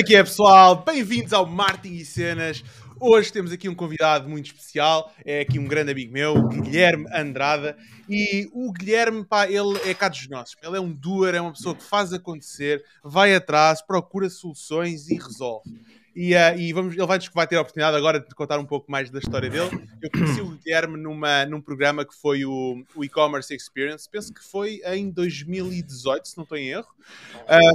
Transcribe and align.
É 0.00 0.02
que 0.02 0.16
é, 0.16 0.24
pessoal? 0.24 0.82
Bem-vindos 0.82 1.34
ao 1.34 1.44
Martin 1.44 1.92
e 1.92 2.06
Cenas. 2.06 2.64
Hoje 2.98 3.30
temos 3.30 3.52
aqui 3.52 3.68
um 3.68 3.74
convidado 3.74 4.26
muito 4.30 4.46
especial, 4.46 5.12
é 5.22 5.42
aqui 5.42 5.58
um 5.58 5.66
grande 5.66 5.92
amigo 5.92 6.10
meu, 6.10 6.48
Guilherme 6.48 7.04
Andrada. 7.12 7.76
E 8.08 8.48
o 8.54 8.72
Guilherme, 8.72 9.26
pá, 9.26 9.46
ele 9.46 9.78
é 9.84 9.92
cá 9.92 10.08
dos 10.08 10.26
nossos. 10.26 10.56
Ele 10.62 10.78
é 10.78 10.80
um 10.80 10.90
doer, 10.90 11.34
é 11.34 11.40
uma 11.42 11.52
pessoa 11.52 11.74
que 11.74 11.82
faz 11.82 12.14
acontecer, 12.14 12.82
vai 13.04 13.34
atrás, 13.34 13.82
procura 13.82 14.30
soluções 14.30 15.10
e 15.10 15.16
resolve. 15.16 15.68
E, 16.16 16.34
uh, 16.34 16.58
e 16.58 16.72
vamos, 16.72 16.96
ele 16.96 17.06
vai, 17.06 17.18
vai 17.34 17.46
ter 17.46 17.56
a 17.56 17.60
oportunidade 17.60 17.94
agora 17.94 18.20
de 18.20 18.34
contar 18.34 18.58
um 18.58 18.64
pouco 18.64 18.90
mais 18.90 19.10
da 19.10 19.18
história 19.18 19.50
dele. 19.50 19.86
Eu 20.00 20.10
conheci 20.10 20.40
o 20.40 20.56
Guilherme 20.56 20.96
numa, 20.96 21.44
num 21.44 21.60
programa 21.60 22.06
que 22.06 22.14
foi 22.14 22.46
o, 22.46 22.82
o 22.96 23.04
E-Commerce 23.04 23.54
Experience, 23.54 24.08
penso 24.10 24.32
que 24.32 24.42
foi 24.42 24.80
em 24.86 25.10
2018, 25.10 26.26
se 26.26 26.36
não 26.38 26.44
estou 26.44 26.56
em 26.56 26.70
erro. 26.70 26.88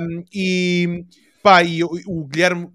Um, 0.01 0.23
e 0.33 1.05
pá, 1.45 1.61
e 1.61 1.83
o, 1.83 1.91
o 2.07 2.25
Guilherme 2.25 2.71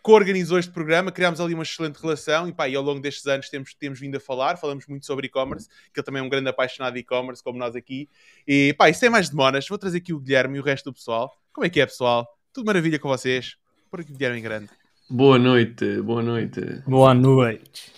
co-organizou 0.00 0.56
este 0.56 0.70
programa, 0.70 1.10
criámos 1.10 1.40
ali 1.40 1.52
uma 1.52 1.64
excelente 1.64 1.96
relação 1.96 2.46
e, 2.46 2.52
pá, 2.52 2.68
e 2.68 2.76
ao 2.76 2.82
longo 2.82 3.00
destes 3.00 3.26
anos 3.26 3.48
temos, 3.48 3.74
temos 3.74 3.98
vindo 3.98 4.16
a 4.16 4.20
falar, 4.20 4.56
falamos 4.56 4.86
muito 4.86 5.04
sobre 5.04 5.26
e-commerce, 5.26 5.68
que 5.92 5.98
ele 5.98 6.04
também 6.04 6.22
é 6.22 6.24
um 6.24 6.28
grande 6.28 6.48
apaixonado 6.48 6.94
de 6.94 7.00
e-commerce, 7.00 7.42
como 7.42 7.58
nós 7.58 7.74
aqui. 7.74 8.08
E 8.46 8.72
pá, 8.78 8.88
isso 8.88 9.04
é 9.04 9.08
mais 9.08 9.28
demoras, 9.28 9.66
vou 9.66 9.76
trazer 9.76 9.98
aqui 9.98 10.12
o 10.12 10.20
Guilherme 10.20 10.58
e 10.58 10.60
o 10.60 10.62
resto 10.62 10.84
do 10.90 10.94
pessoal. 10.94 11.36
Como 11.52 11.66
é 11.66 11.68
que 11.70 11.80
é, 11.80 11.86
pessoal? 11.86 12.24
Tudo 12.52 12.66
maravilha 12.66 13.00
com 13.00 13.08
vocês? 13.08 13.56
Por 13.90 13.98
aqui 13.98 14.12
o 14.12 14.14
Guilherme 14.14 14.38
em 14.38 14.42
grande. 14.42 14.70
Boa 15.10 15.36
noite, 15.36 16.00
boa 16.00 16.22
noite. 16.22 16.60
Boa 16.86 17.14
noite. 17.14 17.92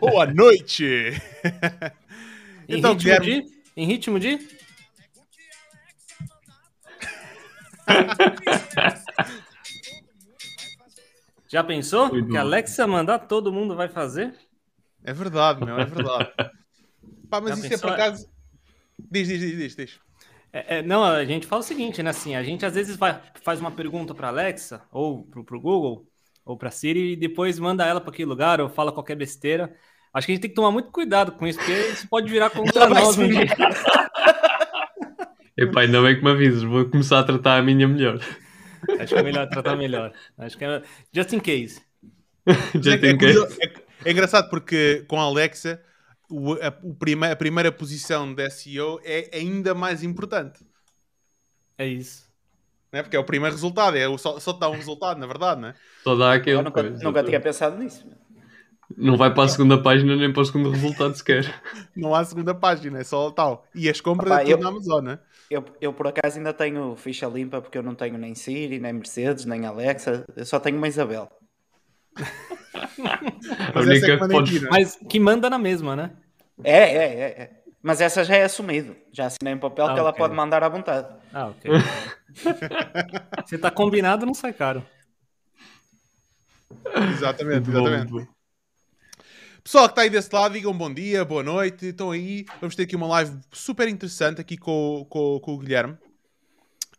Boa 0.00 0.24
noite! 0.24 1.12
em, 2.66 2.78
então, 2.78 2.92
ritmo 2.92 2.96
Guilherme... 2.96 3.42
de... 3.42 3.52
em 3.76 3.86
ritmo 3.86 4.18
de. 4.18 4.38
Já 11.48 11.64
pensou 11.64 12.10
que 12.10 12.36
a 12.36 12.42
Alexa 12.42 12.86
mandar 12.86 13.18
todo 13.20 13.52
mundo 13.52 13.74
vai 13.74 13.88
fazer? 13.88 14.32
É 15.02 15.12
verdade, 15.12 15.64
meu, 15.64 15.78
é 15.78 15.84
verdade. 15.84 16.32
Pá, 17.28 17.40
mas 17.40 17.50
Já 17.50 17.54
isso 17.56 17.68
pensou? 17.68 17.90
é 17.90 17.92
por 17.92 18.00
acaso. 18.00 18.30
Diz, 19.10 19.26
diz, 19.28 19.40
diz, 19.40 19.56
diz. 19.56 19.76
diz. 19.76 20.00
É, 20.52 20.78
é, 20.78 20.82
não, 20.82 21.04
a 21.04 21.24
gente 21.24 21.46
fala 21.46 21.60
o 21.60 21.64
seguinte, 21.64 22.02
né? 22.02 22.10
Assim, 22.10 22.34
a 22.34 22.42
gente 22.42 22.66
às 22.66 22.74
vezes 22.74 22.96
vai, 22.96 23.20
faz 23.42 23.60
uma 23.60 23.70
pergunta 23.70 24.14
para 24.14 24.28
Alexa 24.28 24.82
ou 24.90 25.24
para 25.24 25.56
o 25.56 25.60
Google 25.60 26.06
ou 26.44 26.56
para 26.56 26.70
Siri 26.70 27.12
e 27.12 27.16
depois 27.16 27.58
manda 27.58 27.84
ela 27.84 28.00
para 28.00 28.10
aquele 28.10 28.28
lugar 28.28 28.60
ou 28.60 28.68
fala 28.68 28.92
qualquer 28.92 29.16
besteira. 29.16 29.74
Acho 30.12 30.26
que 30.26 30.32
a 30.32 30.34
gente 30.34 30.42
tem 30.42 30.50
que 30.50 30.56
tomar 30.56 30.72
muito 30.72 30.90
cuidado 30.90 31.32
com 31.32 31.46
isso, 31.46 31.58
porque 31.58 31.72
isso 31.72 32.08
pode 32.08 32.28
virar 32.30 32.50
contra 32.54 32.88
nós 32.88 33.16
um 33.16 33.28
dia. 33.28 33.46
Epá, 35.56 35.82
ainda 35.82 36.02
bem 36.02 36.16
que 36.16 36.24
me 36.24 36.30
avisas, 36.30 36.62
vou 36.62 36.84
começar 36.86 37.18
a 37.20 37.24
tratar 37.24 37.58
a 37.58 37.62
minha 37.62 37.86
melhor. 37.86 38.18
Acho 38.98 39.14
que 39.14 39.20
é 39.20 39.22
melhor 39.22 39.48
tratar 39.48 39.76
melhor. 39.76 40.12
Acho 40.38 40.56
que 40.56 40.64
é... 40.64 40.82
Just 41.12 41.32
in 41.32 41.40
case. 41.40 41.82
Just 42.74 43.02
in 43.04 43.18
case. 43.18 43.58
É, 43.60 44.08
é, 44.08 44.10
engraçado 44.12 44.48
porque 44.48 45.04
com 45.08 45.20
a 45.20 45.24
Alexa 45.24 45.80
o, 46.30 46.52
a, 46.54 46.72
o 46.82 46.94
prima, 46.94 47.30
a 47.30 47.36
primeira 47.36 47.72
posição 47.72 48.32
da 48.32 48.48
SEO 48.48 49.00
é 49.04 49.30
ainda 49.34 49.74
mais 49.74 50.02
importante. 50.02 50.64
É 51.76 51.86
isso. 51.86 52.30
Não 52.92 53.00
é? 53.00 53.02
Porque 53.02 53.16
é 53.16 53.20
o 53.20 53.24
primeiro 53.24 53.54
resultado, 53.54 53.96
é, 53.96 54.18
só, 54.18 54.38
só 54.38 54.52
te 54.52 54.60
dá 54.60 54.68
um 54.68 54.74
resultado, 54.74 55.18
na 55.18 55.26
verdade, 55.26 55.60
não 55.60 55.68
é? 55.68 55.74
Só 56.02 56.14
dá 56.14 56.34
aquele. 56.34 56.56
Eu 56.56 56.62
nunca, 56.62 56.82
coisa, 56.82 57.04
nunca 57.04 57.22
tinha 57.22 57.40
pensado 57.40 57.78
nisso. 57.78 58.06
Não 58.96 59.16
vai 59.16 59.32
para 59.32 59.44
a 59.44 59.48
segunda 59.48 59.80
página 59.80 60.16
nem 60.16 60.32
para 60.32 60.42
o 60.42 60.44
segundo 60.44 60.70
resultado 60.70 61.14
sequer. 61.14 61.62
Não 61.94 62.14
há 62.14 62.24
segunda 62.24 62.54
página, 62.54 62.98
é 62.98 63.04
só 63.04 63.30
tal. 63.30 63.64
E 63.74 63.88
as 63.88 64.00
compras 64.00 64.32
Opa, 64.32 64.40
é 64.40 64.44
tudo 64.44 64.52
eu, 64.52 64.58
na 64.58 64.68
Amazon, 64.68 65.04
né? 65.04 65.18
Eu, 65.50 65.64
eu 65.80 65.92
por 65.92 66.06
acaso 66.06 66.38
ainda 66.38 66.54
tenho 66.54 66.94
ficha 66.94 67.26
limpa 67.26 67.60
porque 67.60 67.76
eu 67.76 67.82
não 67.82 67.94
tenho 67.94 68.16
nem 68.16 68.36
Siri, 68.36 68.78
nem 68.78 68.92
Mercedes, 68.92 69.44
nem 69.44 69.66
Alexa, 69.66 70.24
eu 70.36 70.46
só 70.46 70.60
tenho 70.60 70.76
uma 70.76 70.86
Isabel. 70.86 71.28
Mas, 73.74 73.86
única 73.86 74.12
é 74.12 74.16
que 74.16 74.28
pode... 74.28 74.60
Mas 74.68 74.96
que 75.08 75.18
manda 75.18 75.50
na 75.50 75.58
mesma, 75.58 75.96
né? 75.96 76.12
É, 76.62 76.78
é, 76.78 77.04
é, 77.04 77.42
é. 77.42 77.50
Mas 77.82 78.00
essa 78.00 78.22
já 78.22 78.36
é 78.36 78.44
assumido. 78.44 78.94
Já 79.10 79.26
assinei 79.26 79.54
um 79.54 79.58
papel 79.58 79.86
ah, 79.86 79.94
que 79.94 79.98
ela 79.98 80.12
pode 80.12 80.34
mandar 80.34 80.62
à 80.62 80.68
vontade. 80.68 81.08
Ah, 81.32 81.48
ok. 81.48 81.70
Se 83.46 83.58
tá 83.58 83.70
combinado, 83.70 84.26
não 84.26 84.34
sai 84.34 84.52
caro. 84.52 84.84
Exatamente, 87.14 87.70
exatamente. 87.70 88.28
Pessoal 89.70 89.86
que 89.86 89.92
está 89.92 90.02
aí 90.02 90.10
desse 90.10 90.34
lado, 90.34 90.52
digam 90.54 90.76
bom 90.76 90.92
dia, 90.92 91.24
boa 91.24 91.44
noite, 91.44 91.86
estão 91.86 92.10
aí. 92.10 92.44
Vamos 92.60 92.74
ter 92.74 92.82
aqui 92.82 92.96
uma 92.96 93.06
live 93.06 93.38
super 93.52 93.86
interessante 93.86 94.40
aqui 94.40 94.56
com, 94.56 95.06
com, 95.08 95.38
com 95.38 95.54
o 95.54 95.58
Guilherme. 95.58 95.96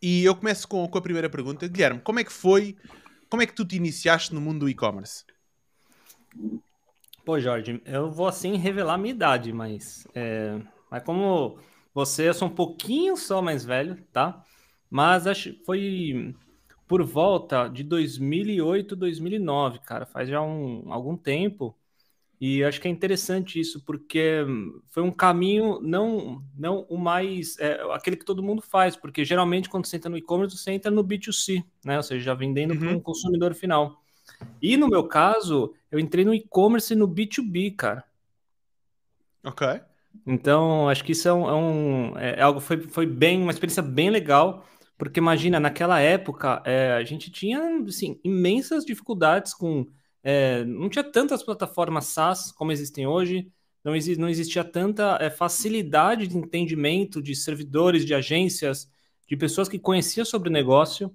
E 0.00 0.24
eu 0.24 0.34
começo 0.34 0.66
com, 0.66 0.88
com 0.88 0.96
a 0.96 1.02
primeira 1.02 1.28
pergunta. 1.28 1.68
Guilherme, 1.68 2.00
como 2.00 2.18
é 2.18 2.24
que 2.24 2.32
foi, 2.32 2.74
como 3.28 3.42
é 3.42 3.46
que 3.46 3.52
tu 3.52 3.62
te 3.66 3.76
iniciaste 3.76 4.34
no 4.34 4.40
mundo 4.40 4.60
do 4.60 4.70
e-commerce? 4.70 5.22
Pô, 7.26 7.38
Jorge, 7.38 7.82
eu 7.84 8.10
vou 8.10 8.26
assim 8.26 8.56
revelar 8.56 8.94
a 8.94 8.98
minha 8.98 9.12
idade, 9.12 9.52
mas, 9.52 10.08
é, 10.14 10.58
mas 10.90 11.02
como 11.02 11.58
você, 11.92 12.30
eu 12.30 12.32
sou 12.32 12.48
um 12.48 12.54
pouquinho 12.54 13.18
só 13.18 13.42
mais 13.42 13.66
velho, 13.66 14.02
tá? 14.10 14.42
Mas 14.88 15.26
acho 15.26 15.62
foi 15.66 16.34
por 16.88 17.04
volta 17.04 17.68
de 17.68 17.82
2008, 17.84 18.96
2009, 18.96 19.78
cara, 19.80 20.06
faz 20.06 20.26
já 20.26 20.40
um, 20.40 20.90
algum 20.90 21.18
tempo. 21.18 21.76
E 22.44 22.64
acho 22.64 22.80
que 22.80 22.88
é 22.88 22.90
interessante 22.90 23.60
isso, 23.60 23.84
porque 23.84 24.44
foi 24.90 25.00
um 25.00 25.12
caminho 25.12 25.78
não, 25.80 26.42
não 26.58 26.84
o 26.88 26.98
mais. 26.98 27.56
É, 27.60 27.80
aquele 27.92 28.16
que 28.16 28.24
todo 28.24 28.42
mundo 28.42 28.60
faz, 28.60 28.96
porque 28.96 29.24
geralmente 29.24 29.70
quando 29.70 29.86
você 29.86 29.94
entra 29.94 30.10
no 30.10 30.18
e-commerce, 30.18 30.58
você 30.58 30.72
entra 30.72 30.90
no 30.90 31.04
B2C, 31.04 31.64
né? 31.84 31.98
Ou 31.98 32.02
seja, 32.02 32.24
já 32.24 32.34
vendendo 32.34 32.72
uhum. 32.72 32.80
para 32.80 32.88
um 32.96 33.00
consumidor 33.00 33.54
final. 33.54 34.02
E 34.60 34.76
no 34.76 34.88
meu 34.88 35.04
caso, 35.04 35.72
eu 35.88 36.00
entrei 36.00 36.24
no 36.24 36.34
e-commerce 36.34 36.92
e 36.92 36.96
no 36.96 37.06
B2B, 37.06 37.76
cara. 37.76 38.02
Ok. 39.44 39.80
Então, 40.26 40.88
acho 40.88 41.04
que 41.04 41.12
isso 41.12 41.28
é, 41.28 41.32
um, 41.32 41.48
é, 41.48 41.54
um, 41.54 42.18
é, 42.18 42.42
algo 42.42 42.58
foi, 42.58 42.80
foi 42.80 43.06
bem, 43.06 43.40
uma 43.40 43.52
experiência 43.52 43.84
bem 43.84 44.10
legal, 44.10 44.66
porque 44.98 45.20
imagina, 45.20 45.60
naquela 45.60 46.00
época, 46.00 46.60
é, 46.64 46.90
a 46.94 47.04
gente 47.04 47.30
tinha 47.30 47.60
assim, 47.86 48.18
imensas 48.24 48.84
dificuldades 48.84 49.54
com. 49.54 49.86
É, 50.22 50.64
não 50.64 50.88
tinha 50.88 51.02
tantas 51.02 51.42
plataformas 51.42 52.06
SaaS 52.06 52.52
como 52.52 52.72
existem 52.72 53.06
hoje, 53.06 53.50
não, 53.84 53.96
exi 53.96 54.16
não 54.16 54.28
existia 54.28 54.62
tanta 54.62 55.18
é, 55.20 55.28
facilidade 55.28 56.28
de 56.28 56.36
entendimento 56.36 57.20
de 57.20 57.34
servidores, 57.34 58.04
de 58.04 58.14
agências, 58.14 58.88
de 59.26 59.36
pessoas 59.36 59.68
que 59.68 59.78
conheciam 59.78 60.24
sobre 60.24 60.48
o 60.48 60.52
negócio, 60.52 61.12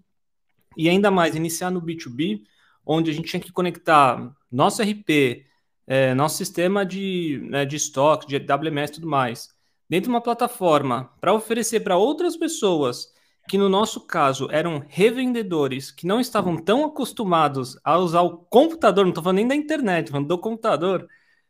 e 0.76 0.90
ainda 0.90 1.10
mais 1.10 1.36
iniciar 1.36 1.72
no 1.72 1.82
B2B 1.82 2.42
onde 2.88 3.12
a 3.12 3.14
gente 3.14 3.30
tinha 3.30 3.40
que 3.40 3.52
conectar 3.52 4.34
nosso 4.50 4.82
RP, 4.82 5.46
é, 5.86 6.14
nosso 6.14 6.38
sistema 6.38 6.86
de, 6.86 7.42
né, 7.44 7.66
de 7.66 7.76
estoque, 7.76 8.28
de 8.28 8.38
WMS 8.38 8.92
e 8.92 8.96
tudo 8.96 9.08
mais, 9.08 9.50
dentro 9.90 10.06
de 10.06 10.10
uma 10.10 10.22
plataforma 10.22 11.12
para 11.20 11.34
oferecer 11.34 11.82
para 11.82 11.98
outras 11.98 12.38
pessoas 12.38 13.12
que 13.48 13.58
no 13.58 13.70
nosso 13.70 14.02
caso 14.02 14.48
eram 14.52 14.84
revendedores 14.88 15.90
que 15.90 16.06
não 16.06 16.20
estavam 16.20 16.58
tão 16.58 16.86
acostumados 16.86 17.78
a 17.84 17.98
usar 17.98 18.22
o 18.22 18.38
computador, 18.38 19.06
não 19.06 19.12
estou 19.12 19.24
falando 19.24 19.38
nem 19.38 19.48
da 19.48 19.56
internet, 19.56 20.12
falando 20.12 20.28
do 20.28 20.38
computador. 20.38 21.08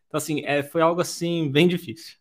Então, 0.08 0.18
assim, 0.18 0.42
é, 0.46 0.62
foi 0.62 0.82
algo 0.82 1.02
assim 1.02 1.52
bem 1.52 1.68
difícil. 1.68 2.16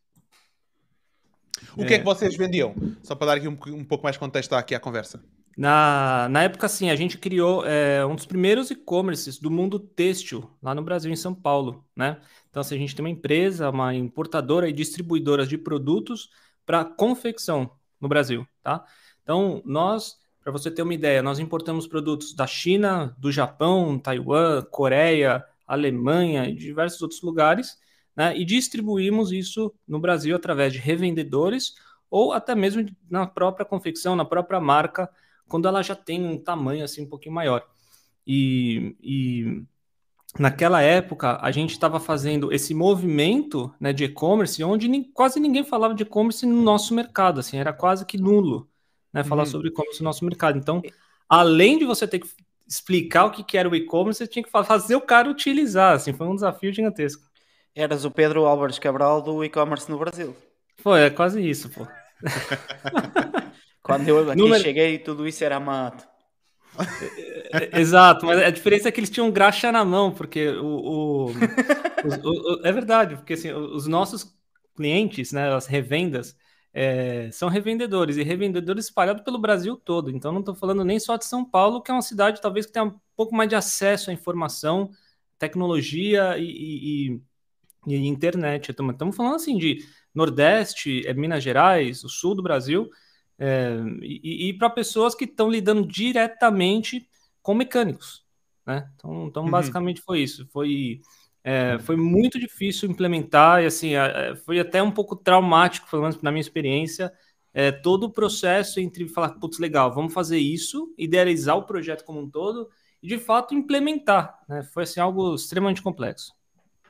O 1.77 1.85
que 1.85 1.93
é, 1.93 1.97
é 1.97 1.99
que 1.99 2.05
vocês 2.05 2.37
vendiam? 2.37 2.75
Só 3.03 3.15
para 3.15 3.29
dar 3.29 3.37
aqui 3.37 3.49
um, 3.49 3.59
um 3.75 3.85
pouco 3.85 4.05
mais 4.05 4.17
contexto 4.17 4.55
aqui 4.55 4.75
à 4.75 4.81
conversa. 4.81 5.23
Na, 5.57 6.29
na 6.31 6.43
época, 6.43 6.67
assim, 6.67 6.91
a 6.91 6.97
gente 6.97 7.17
criou 7.17 7.65
é, 7.65 8.05
um 8.05 8.15
dos 8.15 8.27
primeiros 8.27 8.71
e-commerces 8.71 9.39
do 9.39 9.51
mundo 9.51 9.79
têxtil, 9.79 10.51
lá 10.63 10.75
no 10.75 10.83
Brasil, 10.83 11.11
em 11.11 11.17
São 11.17 11.35
Paulo, 11.35 11.83
né? 11.97 12.19
Então, 12.51 12.61
assim, 12.61 12.75
a 12.75 12.79
gente 12.79 12.95
tem 12.95 13.03
uma 13.03 13.11
empresa, 13.11 13.71
uma 13.71 13.95
importadora 13.95 14.69
e 14.69 14.73
distribuidora 14.73 15.47
de 15.47 15.57
produtos 15.57 16.29
para 16.67 16.85
confecção 16.85 17.71
no 17.99 18.07
Brasil, 18.07 18.47
tá? 18.63 18.85
Então, 19.27 19.61
nós, 19.65 20.17
para 20.41 20.53
você 20.53 20.71
ter 20.71 20.83
uma 20.83 20.95
ideia, 20.95 21.21
nós 21.21 21.41
importamos 21.41 21.85
produtos 21.85 22.33
da 22.33 22.47
China, 22.47 23.13
do 23.19 23.33
Japão, 23.33 23.99
Taiwan, 23.99 24.63
Coreia, 24.71 25.45
Alemanha 25.67 26.49
e 26.49 26.55
diversos 26.55 27.03
outros 27.03 27.21
lugares, 27.23 27.77
né? 28.15 28.39
E 28.39 28.45
distribuímos 28.45 29.33
isso 29.33 29.75
no 29.87 29.99
Brasil 29.99 30.37
através 30.37 30.73
de 30.73 30.79
revendedores 30.79 31.75
ou 32.09 32.33
até 32.33 32.55
mesmo 32.55 32.87
na 33.11 33.27
própria 33.27 33.67
confecção, 33.67 34.15
na 34.15 34.25
própria 34.25 34.61
marca 34.61 35.11
quando 35.49 35.67
ela 35.67 35.83
já 35.83 35.97
tem 35.97 36.25
um 36.25 36.39
tamanho 36.39 36.85
assim 36.85 37.03
um 37.03 37.09
pouquinho 37.09 37.35
maior. 37.35 37.67
E, 38.25 38.97
e 39.03 39.63
naquela 40.39 40.83
época 40.83 41.37
a 41.43 41.51
gente 41.51 41.73
estava 41.73 41.99
fazendo 41.99 42.53
esse 42.53 42.73
movimento 42.75 43.75
né, 43.81 43.93
de 43.93 44.05
e-commerce, 44.05 44.63
onde 44.63 44.87
nem, 44.87 45.03
quase 45.03 45.41
ninguém 45.41 45.65
falava 45.65 45.95
de 45.95 46.05
e-commerce 46.05 46.47
no 46.47 46.63
nosso 46.63 46.95
mercado, 46.95 47.41
assim, 47.41 47.57
era 47.59 47.73
quase 47.73 48.07
que 48.07 48.17
nulo 48.17 48.71
né, 49.17 49.25
falar 49.25 49.45
uhum. 49.45 49.51
sobre 49.51 49.69
e-commerce 49.69 50.01
no 50.01 50.05
nosso 50.05 50.25
mercado. 50.25 50.59
Então, 50.59 50.83
além 51.27 51.79
de 51.79 51.87
você 51.87 52.07
ter 52.07 52.19
que 52.19 52.29
explicar 52.69 53.25
o 53.25 53.31
que, 53.31 53.43
que 53.43 53.57
era 53.57 53.69
o 53.69 53.75
e-commerce, 53.75 54.19
você 54.19 54.27
tinha 54.27 54.43
que 54.43 54.51
fazer 54.51 54.95
o 54.95 55.01
cara 55.01 55.31
utilizar, 55.31 55.95
assim, 55.95 56.13
foi 56.13 56.27
um 56.27 56.35
desafio 56.35 56.71
gigantesco. 56.71 57.23
Eras 57.75 58.05
o 58.05 58.11
Pedro 58.11 58.45
Álvares 58.45 58.79
Cabral 58.79 59.23
do 59.23 59.43
e-commerce 59.43 59.91
no 59.91 59.99
Brasil. 59.99 60.37
Foi, 60.77 61.01
é 61.01 61.11
quase 61.11 61.49
isso, 61.49 61.71
pô. 61.71 61.87
Quando 63.83 64.07
eu 64.09 64.31
aqui 64.31 64.41
Número... 64.41 64.63
cheguei, 64.63 64.99
tudo 64.99 65.27
isso 65.27 65.43
era 65.43 65.59
mato. 65.59 66.07
É, 67.53 67.81
exato, 67.81 68.27
mas 68.27 68.39
a 68.43 68.51
diferença 68.51 68.89
é 68.89 68.93
que 68.93 69.01
eles 69.01 69.09
tinham 69.09 69.31
graxa 69.31 69.73
na 69.73 69.83
mão, 69.83 70.13
porque 70.13 70.49
o, 70.49 70.67
o, 70.67 71.27
o, 72.23 72.63
o 72.63 72.67
é 72.67 72.73
verdade, 72.73 73.17
porque 73.17 73.33
assim, 73.33 73.51
os 73.51 73.87
nossos 73.87 74.37
clientes, 74.75 75.33
né, 75.33 75.55
as 75.55 75.67
revendas, 75.67 76.37
é, 76.79 77.31
são 77.33 77.49
revendedores 77.49 78.19
e 78.19 78.23
revendedores 78.23 78.85
espalhados 78.85 79.23
pelo 79.23 79.39
Brasil 79.39 79.79
todo. 79.79 80.11
Então, 80.11 80.31
não 80.31 80.41
estou 80.41 80.55
falando 80.55 80.85
nem 80.85 81.01
só 81.01 81.17
de 81.17 81.25
São 81.25 81.43
Paulo, 81.43 81.81
que 81.81 81.91
é 81.91 81.95
uma 81.95 82.03
cidade 82.03 82.39
talvez 82.39 82.67
que 82.67 82.73
tenha 82.73 82.85
um 82.85 83.01
pouco 83.17 83.35
mais 83.35 83.49
de 83.49 83.55
acesso 83.55 84.11
à 84.11 84.13
informação, 84.13 84.91
tecnologia 85.39 86.37
e, 86.37 87.15
e, 87.87 87.95
e 87.95 88.07
internet. 88.07 88.73
Estamos 88.73 89.17
falando 89.17 89.37
assim 89.37 89.57
de 89.57 89.87
Nordeste, 90.15 91.03
é, 91.07 91.15
Minas 91.15 91.43
Gerais, 91.43 92.05
o 92.05 92.11
sul 92.11 92.35
do 92.35 92.43
Brasil, 92.43 92.91
é, 93.39 93.79
e, 94.03 94.51
e 94.51 94.53
para 94.53 94.69
pessoas 94.69 95.15
que 95.15 95.25
estão 95.25 95.49
lidando 95.49 95.87
diretamente 95.87 97.09
com 97.41 97.55
mecânicos. 97.55 98.23
Né? 98.67 98.87
Então, 98.97 99.29
então 99.29 99.45
uhum. 99.45 99.51
basicamente 99.51 100.03
foi 100.03 100.21
isso. 100.21 100.47
Foi 100.53 101.01
é, 101.49 101.79
foi 101.79 101.95
muito 101.95 102.41
difícil 102.41 102.91
implementar 102.91 103.63
e 103.63 103.67
assim 103.67 103.93
foi 104.45 104.59
até 104.59 104.83
um 104.83 104.91
pouco 104.91 105.15
traumático, 105.15 105.89
pelo 105.89 106.03
menos 106.03 106.21
na 106.21 106.33
minha 106.33 106.41
experiência, 106.41 107.13
é, 107.55 107.71
todo 107.71 108.03
o 108.03 108.11
processo 108.11 108.81
entre 108.81 109.09
falar, 109.09 109.29
putz, 109.39 109.61
legal, 109.61 109.95
vamos 109.95 110.13
fazer 110.13 110.39
isso, 110.39 110.93
idealizar 110.99 111.57
o 111.57 111.63
projeto 111.63 112.05
como 112.05 112.19
um 112.19 112.29
todo 112.29 112.69
e 113.01 113.07
de 113.07 113.17
fato 113.17 113.55
implementar. 113.55 114.41
Né? 114.49 114.65
Foi 114.65 114.83
assim 114.83 114.99
algo 114.99 115.37
extremamente 115.37 115.81
complexo. 115.81 116.35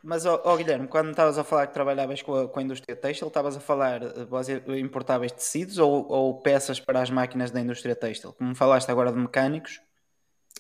Mas, 0.03 0.25
oh, 0.25 0.41
oh 0.43 0.57
Guilherme, 0.57 0.89
quando 0.89 1.11
estavas 1.11 1.37
a 1.37 1.45
falar 1.45 1.67
que 1.67 1.75
trabalhavas 1.75 2.23
com 2.23 2.35
a, 2.35 2.49
com 2.49 2.59
a 2.59 2.63
indústria 2.63 2.97
têxtil, 2.97 3.29
estavas 3.29 3.59
a 3.59 3.61
falar, 3.61 4.01
eh, 4.03 4.79
importáveis 4.79 5.33
tecidos 5.33 5.77
ou, 5.77 6.09
ou, 6.09 6.41
peças 6.41 6.81
para 6.81 7.03
as 7.03 7.11
máquinas 7.11 7.51
da 7.51 7.61
indústria 7.61 7.95
têxtil? 7.95 8.33
Como 8.33 8.55
falaste 8.55 8.89
agora 8.89 9.13
de 9.13 9.19
mecânicos, 9.19 9.81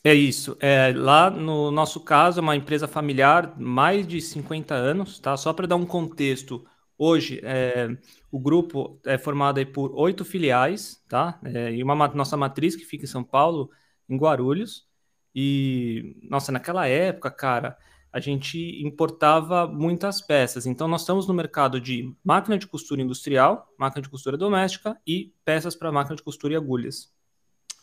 é 0.04 0.14
isso. 0.14 0.56
É, 0.60 0.92
lá 0.94 1.30
no 1.30 1.70
nosso 1.70 2.00
caso, 2.00 2.38
é 2.38 2.42
uma 2.42 2.56
empresa 2.56 2.86
familiar, 2.86 3.58
mais 3.58 4.06
de 4.06 4.20
50 4.20 4.74
anos, 4.74 5.18
tá? 5.18 5.36
Só 5.36 5.52
para 5.52 5.66
dar 5.66 5.76
um 5.76 5.86
contexto, 5.86 6.64
hoje 6.96 7.40
é, 7.42 7.96
o 8.30 8.38
grupo 8.38 9.00
é 9.04 9.18
formado 9.18 9.58
aí 9.58 9.66
por 9.66 9.92
oito 9.94 10.24
filiais, 10.24 11.02
tá? 11.08 11.40
É, 11.44 11.72
e 11.72 11.82
uma 11.82 11.94
nossa 12.08 12.36
matriz 12.36 12.76
que 12.76 12.84
fica 12.84 13.04
em 13.04 13.08
São 13.08 13.24
Paulo, 13.24 13.70
em 14.08 14.16
Guarulhos. 14.16 14.86
E, 15.34 16.16
nossa, 16.22 16.50
naquela 16.52 16.86
época, 16.86 17.30
cara, 17.30 17.76
a 18.12 18.20
gente 18.20 18.82
importava 18.82 19.66
muitas 19.66 20.22
peças. 20.22 20.66
Então, 20.66 20.88
nós 20.88 21.02
estamos 21.02 21.26
no 21.26 21.34
mercado 21.34 21.78
de 21.80 22.14
máquina 22.24 22.56
de 22.56 22.66
costura 22.66 23.02
industrial, 23.02 23.70
máquina 23.78 24.00
de 24.00 24.08
costura 24.08 24.38
doméstica 24.38 24.98
e 25.06 25.34
peças 25.44 25.76
para 25.76 25.92
máquina 25.92 26.16
de 26.16 26.22
costura 26.22 26.54
e 26.54 26.56
agulhas. 26.56 27.12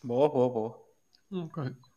Boa, 0.04 0.30
boa, 0.30 0.50
boa. 0.50 0.83
Okay. 1.45 1.93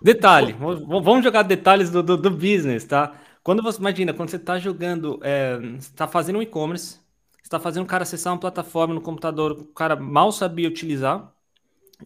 Detalhe, 0.00 0.52
vamos 0.52 1.24
jogar 1.24 1.42
detalhes 1.42 1.90
do, 1.90 2.02
do, 2.02 2.16
do, 2.16 2.30
business, 2.30 2.84
tá? 2.84 3.14
Quando 3.42 3.62
você 3.62 3.78
imagina, 3.78 4.12
quando 4.12 4.30
você 4.30 4.36
está 4.36 4.58
jogando, 4.58 5.20
é, 5.22 5.58
está 5.78 6.06
fazendo 6.06 6.38
um 6.38 6.42
e-commerce, 6.42 7.00
está 7.42 7.58
fazendo 7.60 7.84
o 7.84 7.86
cara 7.86 8.02
acessar 8.02 8.32
uma 8.32 8.40
plataforma 8.40 8.94
no 8.94 9.00
computador, 9.00 9.52
o 9.52 9.66
cara 9.66 9.96
mal 9.96 10.32
sabia 10.32 10.68
utilizar, 10.68 11.32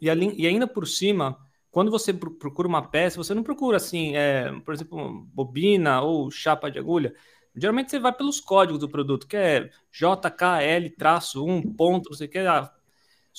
e, 0.01 0.09
ali, 0.09 0.35
e 0.37 0.47
ainda 0.47 0.67
por 0.67 0.87
cima, 0.87 1.37
quando 1.71 1.91
você 1.91 2.13
procura 2.13 2.69
uma 2.69 2.83
peça, 2.83 3.17
você 3.17 3.33
não 3.35 3.43
procura 3.43 3.77
assim, 3.77 4.17
é, 4.17 4.53
por 4.65 4.75
exemplo, 4.75 5.27
bobina 5.33 6.03
ou 6.03 6.31
chapa 6.31 6.71
de 6.71 6.79
agulha. 6.79 7.15
Geralmente 7.55 7.91
você 7.91 7.99
vai 7.99 8.13
pelos 8.13 8.41
códigos 8.41 8.81
do 8.81 8.89
produto, 8.89 9.27
que 9.27 9.37
é 9.37 9.71
JKL-1, 9.93 11.77
ponto, 11.77 12.11
não 12.11 12.17
sei 12.17 12.27
o 12.27 12.31
que, 12.31 12.39
ah, 12.39 12.71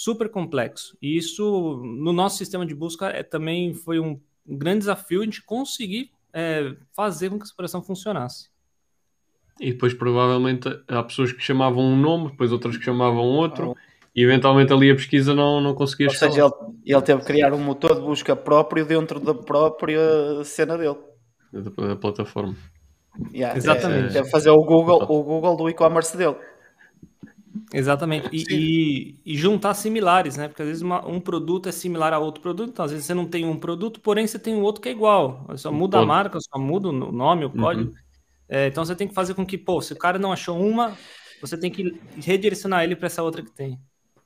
super 0.03 0.29
complexo. 0.29 0.97
E 0.99 1.15
isso, 1.15 1.79
no 1.83 2.11
nosso 2.11 2.37
sistema 2.37 2.65
de 2.65 2.73
busca, 2.73 3.07
é, 3.07 3.21
também 3.21 3.73
foi 3.73 3.99
um, 3.99 4.19
um 4.47 4.57
grande 4.57 4.79
desafio 4.79 5.21
a 5.21 5.25
gente 5.25 5.43
conseguir 5.43 6.09
é, 6.33 6.73
fazer 6.91 7.29
com 7.29 7.37
que 7.37 7.43
essa 7.43 7.53
operação 7.53 7.83
funcionasse. 7.83 8.49
E 9.59 9.71
depois, 9.71 9.93
provavelmente, 9.93 10.67
há 10.87 11.03
pessoas 11.03 11.31
que 11.31 11.41
chamavam 11.41 11.83
um 11.83 11.95
nome, 11.95 12.31
depois 12.31 12.51
outras 12.51 12.77
que 12.77 12.83
chamavam 12.83 13.23
outro, 13.23 13.71
oh. 13.71 13.75
e 14.15 14.23
eventualmente 14.23 14.73
ali 14.73 14.89
a 14.89 14.95
pesquisa 14.95 15.35
não, 15.35 15.61
não 15.61 15.75
conseguia 15.75 16.07
Ou 16.07 16.13
seja, 16.15 16.45
ele, 16.45 16.51
ele, 16.83 17.01
teve 17.03 17.19
que 17.19 17.27
criar 17.27 17.53
um 17.53 17.59
motor 17.59 17.93
de 17.93 18.01
busca 18.01 18.35
próprio 18.35 18.83
dentro 18.85 19.19
da 19.19 19.35
própria 19.35 20.43
cena 20.43 20.79
dele. 20.79 20.97
Da, 21.53 21.89
da 21.89 21.95
plataforma. 21.95 22.55
Yeah, 23.31 23.55
Exatamente. 23.55 24.05
É, 24.05 24.13
teve 24.13 24.23
que 24.23 24.31
fazer 24.31 24.49
o 24.49 24.63
Google, 24.63 25.03
o 25.03 25.23
Google 25.23 25.55
do 25.57 25.69
e-commerce 25.69 26.17
dele. 26.17 26.37
Exatamente. 27.73 28.29
E, 28.31 28.45
e, 28.49 29.15
e, 29.25 29.37
juntar 29.37 29.73
similares, 29.73 30.37
né? 30.37 30.47
Porque 30.47 30.61
às 30.61 30.67
vezes 30.67 30.81
uma, 30.81 31.05
um 31.05 31.19
produto 31.19 31.67
é 31.67 31.71
similar 31.71 32.13
a 32.13 32.19
outro 32.19 32.41
produto, 32.41 32.69
então 32.69 32.85
às 32.85 32.91
vezes 32.91 33.05
você 33.05 33.13
não 33.13 33.25
tem 33.25 33.45
um 33.45 33.57
produto, 33.57 33.99
porém 33.99 34.27
você 34.27 34.39
tem 34.39 34.55
um 34.55 34.61
outro 34.61 34.81
que 34.81 34.89
é 34.89 34.91
igual. 34.91 35.45
Só 35.55 35.71
muda 35.71 35.99
a 35.99 36.05
marca, 36.05 36.39
só 36.39 36.59
muda 36.59 36.89
o 36.89 36.91
nome, 36.91 37.45
o 37.45 37.49
uhum. 37.49 37.61
código. 37.61 37.89
Uhum. 37.89 37.95
É, 38.47 38.67
então 38.67 38.83
você 38.83 38.95
tem 38.95 39.07
que 39.07 39.13
fazer 39.13 39.33
com 39.33 39.45
que, 39.45 39.57
pô, 39.57 39.81
se 39.81 39.93
o 39.93 39.97
cara 39.97 40.19
não 40.19 40.31
achou 40.31 40.59
uma, 40.59 40.97
você 41.41 41.57
tem 41.57 41.71
que 41.71 41.99
redirecionar 42.17 42.83
ele 42.83 42.95
para 42.95 43.07
essa 43.07 43.23
outra 43.23 43.41
que 43.41 43.51
tem. 43.51 43.79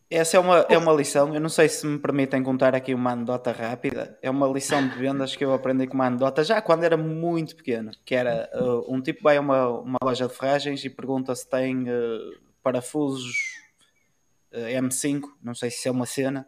Essa 0.10 0.38
é 0.38 0.40
uma, 0.40 0.60
é 0.70 0.78
uma 0.78 0.94
lição, 0.94 1.34
eu 1.34 1.42
não 1.42 1.50
sei 1.50 1.68
se 1.68 1.86
me 1.86 1.98
permitem 1.98 2.44
contar 2.44 2.76
aqui 2.76 2.94
uma 2.94 3.12
anedota 3.12 3.52
rápida. 3.52 4.18
É 4.22 4.30
uma 4.30 4.48
lição 4.48 4.88
de 4.88 4.96
vendas 4.96 5.36
que 5.36 5.44
eu 5.44 5.52
aprendi 5.52 5.88
com 5.88 5.96
uma 5.96 6.06
anedota 6.06 6.44
já 6.44 6.62
quando 6.62 6.84
era 6.84 6.96
muito 6.96 7.56
pequeno. 7.56 7.90
Que 8.06 8.14
era 8.14 8.48
uh, 8.54 8.94
um 8.94 9.02
tipo 9.02 9.24
vai 9.24 9.38
a 9.38 9.42
uma, 9.42 9.68
uma 9.68 9.98
loja 10.04 10.28
de 10.28 10.34
ferragens 10.34 10.86
e 10.86 10.90
pergunta 10.92 11.34
se 11.34 11.50
tem 11.50 11.90
uh, 11.90 12.45
parafusos 12.66 13.36
uh, 14.52 14.58
M5, 14.58 15.22
não 15.44 15.54
sei 15.54 15.70
se 15.70 15.88
é 15.88 15.92
uma 15.92 16.08
cena, 16.08 16.48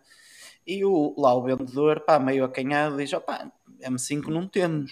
e 0.66 0.84
o, 0.84 1.14
lá 1.16 1.36
o 1.36 1.44
vendedor, 1.44 2.00
pá, 2.00 2.18
meio 2.18 2.44
acanhado, 2.44 2.98
diz: 2.98 3.14
opá, 3.14 3.52
M5 3.80 4.26
não 4.30 4.48
temos, 4.48 4.92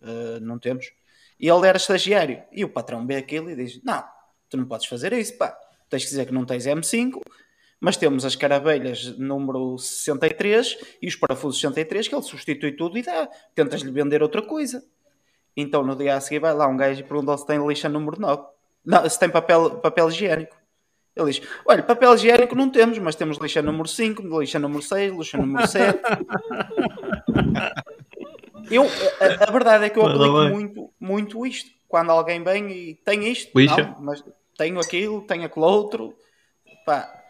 uh, 0.00 0.40
não 0.40 0.58
temos. 0.58 0.90
E 1.38 1.46
ele 1.46 1.68
era 1.68 1.76
estagiário, 1.76 2.42
e 2.50 2.64
o 2.64 2.70
patrão 2.70 3.06
vê 3.06 3.16
aquilo 3.16 3.50
e 3.50 3.54
diz: 3.54 3.82
não, 3.84 4.02
tu 4.48 4.56
não 4.56 4.64
podes 4.64 4.86
fazer 4.86 5.12
isso, 5.12 5.36
pá, 5.36 5.54
tens 5.90 6.04
que 6.04 6.08
dizer 6.08 6.24
que 6.24 6.32
não 6.32 6.46
tens 6.46 6.64
M5, 6.64 7.20
mas 7.78 7.98
temos 7.98 8.24
as 8.24 8.34
caravelhas 8.34 9.18
número 9.18 9.76
63 9.76 10.78
e 11.02 11.08
os 11.08 11.16
parafusos 11.16 11.60
63 11.60 12.08
que 12.08 12.14
ele 12.14 12.22
substitui 12.22 12.72
tudo 12.72 12.96
e 12.96 13.02
dá, 13.02 13.28
tentas-lhe 13.54 13.90
vender 13.90 14.22
outra 14.22 14.40
coisa. 14.40 14.82
Então 15.54 15.84
no 15.84 15.94
dia 15.94 16.16
a 16.16 16.20
seguir 16.20 16.38
vai 16.38 16.54
lá 16.54 16.66
um 16.66 16.76
gajo 16.76 17.00
e 17.00 17.02
pergunta 17.02 17.36
se 17.36 17.46
tem 17.46 17.64
lixa 17.66 17.90
número 17.90 18.18
9. 18.18 18.42
Não, 18.84 19.08
se 19.08 19.18
tem 19.18 19.28
papel, 19.28 19.78
papel 19.80 20.08
higiênico. 20.08 20.61
Ele 21.14 21.30
diz: 21.30 21.46
Olha, 21.66 21.82
papel 21.82 22.14
higiênico 22.14 22.54
não 22.54 22.70
temos, 22.70 22.98
mas 22.98 23.14
temos 23.14 23.38
lixa 23.38 23.60
número 23.60 23.88
5, 23.88 24.40
lixa 24.40 24.58
número 24.58 24.82
6, 24.82 25.16
lixa 25.16 25.38
número 25.38 25.66
7. 25.66 26.00
eu, 28.70 28.84
a, 28.84 29.48
a, 29.48 29.50
verdade 29.50 29.84
é 29.84 29.90
que 29.90 29.98
eu 29.98 30.06
aplico 30.06 30.54
muito, 30.54 30.90
muito 30.98 31.46
isto. 31.46 31.70
Quando 31.86 32.10
alguém 32.10 32.42
vem 32.42 32.70
e 32.70 32.94
tem 32.94 33.30
isto, 33.30 33.52
não, 33.54 34.00
mas 34.00 34.24
tenho 34.56 34.80
aquilo, 34.80 35.20
tenho 35.26 35.44
aquele 35.44 35.66
outro. 35.66 36.16
Pá, 36.86 37.22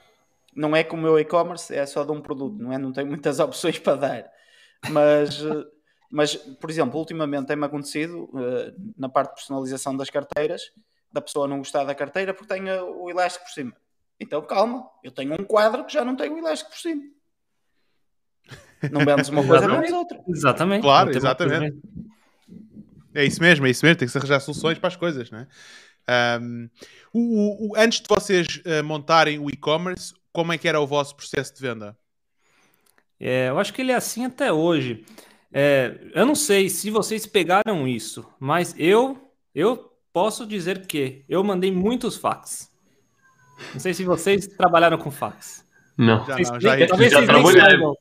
não 0.54 0.76
é 0.76 0.84
como 0.84 1.02
o 1.02 1.06
meu 1.06 1.18
e-commerce, 1.18 1.74
é 1.74 1.84
só 1.84 2.04
de 2.04 2.12
um 2.12 2.20
produto, 2.20 2.62
não 2.62 2.72
é? 2.72 2.78
Não 2.78 2.92
tenho 2.92 3.08
muitas 3.08 3.38
opções 3.40 3.80
para 3.80 3.96
dar. 3.96 4.30
Mas, 4.90 5.42
mas 6.08 6.36
por 6.36 6.70
exemplo, 6.70 6.98
ultimamente 6.98 7.46
tem-me 7.46 7.64
acontecido, 7.64 8.30
uh, 8.32 8.72
na 8.96 9.08
parte 9.08 9.30
de 9.30 9.36
personalização 9.36 9.96
das 9.96 10.10
carteiras, 10.10 10.70
da 11.12 11.20
pessoa 11.20 11.48
não 11.48 11.58
gostar 11.58 11.84
da 11.84 11.94
carteira 11.94 12.32
porque 12.32 12.52
tem 12.52 12.70
o 12.70 13.10
elástico 13.10 13.44
por 13.44 13.52
cima. 13.52 13.72
Então 14.18 14.42
calma, 14.42 14.88
eu 15.02 15.10
tenho 15.10 15.34
um 15.34 15.44
quadro 15.44 15.84
que 15.84 15.92
já 15.92 16.04
não 16.04 16.16
tem 16.16 16.30
o 16.30 16.38
elástico 16.38 16.70
por 16.70 16.78
cima. 16.78 17.02
Não 18.90 19.04
vendes 19.04 19.28
uma 19.28 19.46
coisa, 19.46 19.68
vendes 19.68 19.92
outra. 19.92 20.20
Exatamente. 20.28 20.82
Claro, 20.82 21.10
exatamente. 21.10 21.78
É 23.14 23.24
isso 23.24 23.40
mesmo, 23.40 23.66
é 23.66 23.70
isso 23.70 23.84
mesmo. 23.84 23.98
Tem 23.98 24.06
que 24.06 24.12
se 24.12 24.18
arranjar 24.18 24.40
soluções 24.40 24.78
para 24.78 24.88
as 24.88 24.96
coisas, 24.96 25.30
né? 25.30 25.46
Um, 26.40 26.68
o, 27.12 27.68
o, 27.68 27.76
antes 27.76 28.00
de 28.00 28.08
vocês 28.08 28.60
uh, 28.66 28.82
montarem 28.82 29.38
o 29.38 29.48
e-commerce, 29.48 30.12
como 30.32 30.52
é 30.52 30.58
que 30.58 30.66
era 30.66 30.80
o 30.80 30.86
vosso 30.86 31.14
processo 31.14 31.54
de 31.54 31.60
venda? 31.60 31.96
É, 33.20 33.50
eu 33.50 33.58
acho 33.58 33.72
que 33.72 33.82
ele 33.82 33.92
é 33.92 33.94
assim 33.94 34.24
até 34.24 34.52
hoje. 34.52 35.04
É, 35.52 35.96
eu 36.14 36.26
não 36.26 36.34
sei 36.34 36.68
se 36.68 36.90
vocês 36.90 37.26
pegaram 37.26 37.86
isso, 37.86 38.26
mas 38.40 38.74
eu, 38.78 39.30
eu 39.54 39.91
posso 40.12 40.46
dizer 40.46 40.86
que 40.86 41.24
eu 41.28 41.42
mandei 41.42 41.72
muitos 41.72 42.16
fax. 42.16 42.70
Não 43.72 43.80
sei 43.80 43.94
se 43.94 44.04
vocês 44.04 44.46
trabalharam 44.46 44.98
com 44.98 45.10
fax. 45.10 45.64
Não. 45.96 46.24
Já, 46.26 46.36
não, 46.36 46.60
já, 46.60 46.86
talvez 46.86 47.12
já 47.12 47.18
vocês 47.18 47.28
trabalhei. 47.28 47.60
Saibam. 47.60 47.94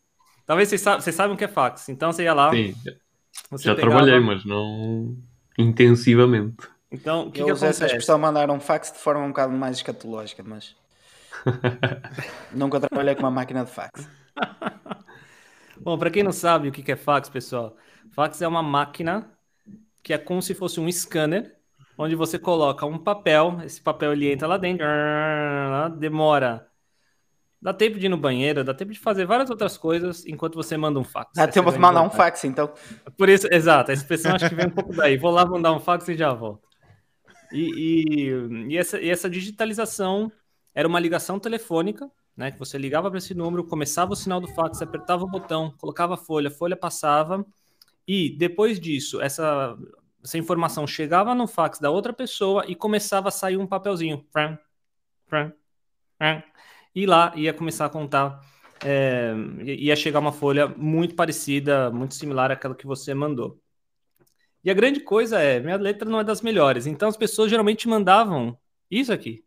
Talvez 0.45 0.69
vocês, 0.69 0.81
vocês 0.81 1.15
saibam 1.15 1.35
o 1.35 1.37
que 1.37 1.45
é 1.45 1.47
fax. 1.47 1.89
Então 1.89 2.11
você 2.11 2.23
ia 2.23 2.33
lá. 2.33 2.51
Sim, 2.51 2.73
já 3.59 3.75
pegava... 3.75 3.95
trabalhei, 3.95 4.19
mas 4.19 4.45
não 4.45 5.17
intensivamente. 5.57 6.67
Então, 6.91 7.27
o 7.27 7.31
que, 7.31 7.41
eu 7.41 7.45
que 7.45 7.51
acontece? 7.51 7.83
essa 7.83 7.85
expressão 7.85 8.17
mandaram 8.17 8.59
fax 8.59 8.91
de 8.91 8.97
forma 8.97 9.23
um 9.23 9.29
bocado 9.29 9.53
mais 9.53 9.77
escatológica, 9.77 10.43
mas 10.43 10.75
nunca 12.51 12.81
trabalhei 12.81 13.15
com 13.15 13.21
uma 13.21 13.31
máquina 13.31 13.63
de 13.63 13.71
fax. 13.71 14.09
Bom, 15.79 15.97
para 15.97 16.11
quem 16.11 16.21
não 16.21 16.33
sabe 16.33 16.67
o 16.67 16.71
que 16.71 16.91
é 16.91 16.95
fax, 16.95 17.29
pessoal, 17.29 17.77
fax 18.11 18.41
é 18.41 18.47
uma 18.47 18.61
máquina 18.61 19.31
que 20.03 20.13
é 20.13 20.17
como 20.17 20.41
se 20.41 20.53
fosse 20.53 20.79
um 20.79 20.91
scanner 20.91 21.55
onde 22.01 22.15
você 22.15 22.39
coloca 22.39 22.85
um 22.85 22.97
papel, 22.97 23.59
esse 23.63 23.81
papel 23.81 24.13
ele 24.13 24.31
entra 24.31 24.47
lá 24.47 24.57
dentro, 24.57 24.85
demora 25.97 26.67
Dá 27.61 27.71
tempo 27.71 27.99
de 27.99 28.07
ir 28.07 28.09
no 28.09 28.17
banheiro, 28.17 28.63
dá 28.63 28.73
tempo 28.73 28.91
de 28.91 28.97
fazer 28.97 29.23
várias 29.23 29.51
outras 29.51 29.77
coisas 29.77 30.25
enquanto 30.25 30.55
você 30.55 30.75
manda 30.75 30.99
um 30.99 31.03
fax. 31.03 31.29
Dá 31.35 31.47
tempo 31.47 31.71
de 31.71 31.77
mandar 31.77 32.01
um 32.01 32.09
fax, 32.09 32.43
então. 32.43 32.73
Por 33.15 33.29
isso, 33.29 33.47
exato, 33.51 33.91
a 33.91 33.93
expressão 33.93 34.33
acho 34.33 34.49
que 34.49 34.55
vem 34.55 34.65
um 34.65 34.71
pouco 34.71 34.95
daí. 34.95 35.15
Vou 35.15 35.29
lá 35.29 35.45
mandar 35.45 35.71
um 35.71 35.79
fax 35.79 36.07
e 36.07 36.17
já 36.17 36.33
volto. 36.33 36.67
E, 37.51 38.29
e, 38.29 38.73
e, 38.73 38.77
essa, 38.77 38.99
e 38.99 39.11
essa 39.11 39.29
digitalização 39.29 40.31
era 40.73 40.87
uma 40.87 40.99
ligação 40.99 41.37
telefônica, 41.37 42.09
né? 42.35 42.49
Que 42.49 42.57
você 42.57 42.79
ligava 42.79 43.11
para 43.11 43.19
esse 43.19 43.35
número, 43.35 43.63
começava 43.63 44.13
o 44.13 44.15
sinal 44.15 44.41
do 44.41 44.47
fax, 44.47 44.81
apertava 44.81 45.23
o 45.23 45.29
botão, 45.29 45.71
colocava 45.77 46.15
a 46.15 46.17
folha, 46.17 46.47
a 46.47 46.51
folha 46.51 46.75
passava, 46.75 47.45
e 48.07 48.35
depois 48.39 48.79
disso, 48.79 49.21
essa, 49.21 49.77
essa 50.23 50.37
informação 50.37 50.85
chegava 50.85 51.33
no 51.33 51.47
fax 51.47 51.79
da 51.79 51.89
outra 51.89 52.13
pessoa 52.13 52.65
e 52.67 52.75
começava 52.75 53.29
a 53.29 53.31
sair 53.31 53.57
um 53.57 53.67
papelzinho. 53.67 54.25
E 56.93 57.05
lá 57.05 57.33
ia 57.35 57.53
começar 57.53 57.85
a 57.85 57.89
contar, 57.89 58.41
é, 58.85 59.33
ia 59.63 59.95
chegar 59.95 60.19
uma 60.19 60.31
folha 60.31 60.67
muito 60.67 61.15
parecida, 61.15 61.89
muito 61.89 62.15
similar 62.15 62.51
àquela 62.51 62.75
que 62.75 62.85
você 62.85 63.13
mandou. 63.13 63.59
E 64.63 64.69
a 64.69 64.73
grande 64.73 64.99
coisa 64.99 65.39
é, 65.39 65.59
minha 65.59 65.77
letra 65.77 66.07
não 66.07 66.19
é 66.19 66.23
das 66.23 66.41
melhores, 66.41 66.85
então 66.85 67.09
as 67.09 67.17
pessoas 67.17 67.49
geralmente 67.49 67.87
mandavam 67.87 68.55
isso 68.91 69.11
aqui, 69.11 69.43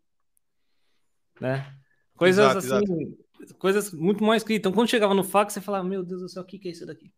né? 1.39 1.73
Coisas 2.17 2.43
exato, 2.43 2.57
assim, 2.57 3.13
exato. 3.37 3.55
coisas 3.57 3.91
muito 3.93 4.23
mal 4.23 4.35
escritas. 4.35 4.59
Então, 4.59 4.71
quando 4.71 4.89
chegava 4.89 5.13
no 5.13 5.23
fax, 5.23 5.53
você 5.53 5.61
falava, 5.61 5.83
meu 5.85 6.03
Deus 6.03 6.21
do 6.21 6.29
céu, 6.29 6.43
o 6.43 6.45
que, 6.45 6.57
que 6.57 6.69
é 6.69 6.71
isso 6.71 6.85
daqui? 6.85 7.13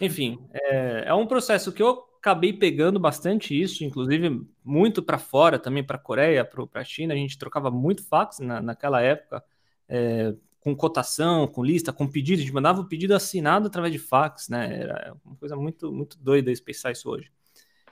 Enfim, 0.00 0.38
é, 0.52 1.04
é 1.06 1.14
um 1.14 1.26
processo 1.26 1.72
que 1.72 1.82
eu 1.82 2.04
acabei 2.26 2.52
pegando 2.52 2.98
bastante 2.98 3.60
isso, 3.60 3.84
inclusive 3.84 4.44
muito 4.64 5.00
para 5.00 5.16
fora, 5.16 5.60
também 5.60 5.84
para 5.84 5.96
a 5.96 6.00
Coreia, 6.00 6.44
para 6.44 6.80
a 6.80 6.84
China. 6.84 7.14
A 7.14 7.16
gente 7.16 7.38
trocava 7.38 7.70
muito 7.70 8.04
fax 8.04 8.40
na, 8.40 8.60
naquela 8.60 9.00
época, 9.00 9.44
é, 9.88 10.34
com 10.58 10.74
cotação, 10.74 11.46
com 11.46 11.64
lista, 11.64 11.92
com 11.92 12.08
pedido. 12.08 12.40
A 12.40 12.42
gente 12.42 12.52
mandava 12.52 12.80
o 12.80 12.88
pedido 12.88 13.14
assinado 13.14 13.68
através 13.68 13.92
de 13.92 14.00
fax, 14.00 14.48
né? 14.48 14.80
Era 14.80 15.16
uma 15.24 15.36
coisa 15.36 15.54
muito, 15.54 15.92
muito 15.92 16.18
doida 16.18 16.52
pensar 16.64 16.90
isso 16.90 17.08
hoje. 17.08 17.30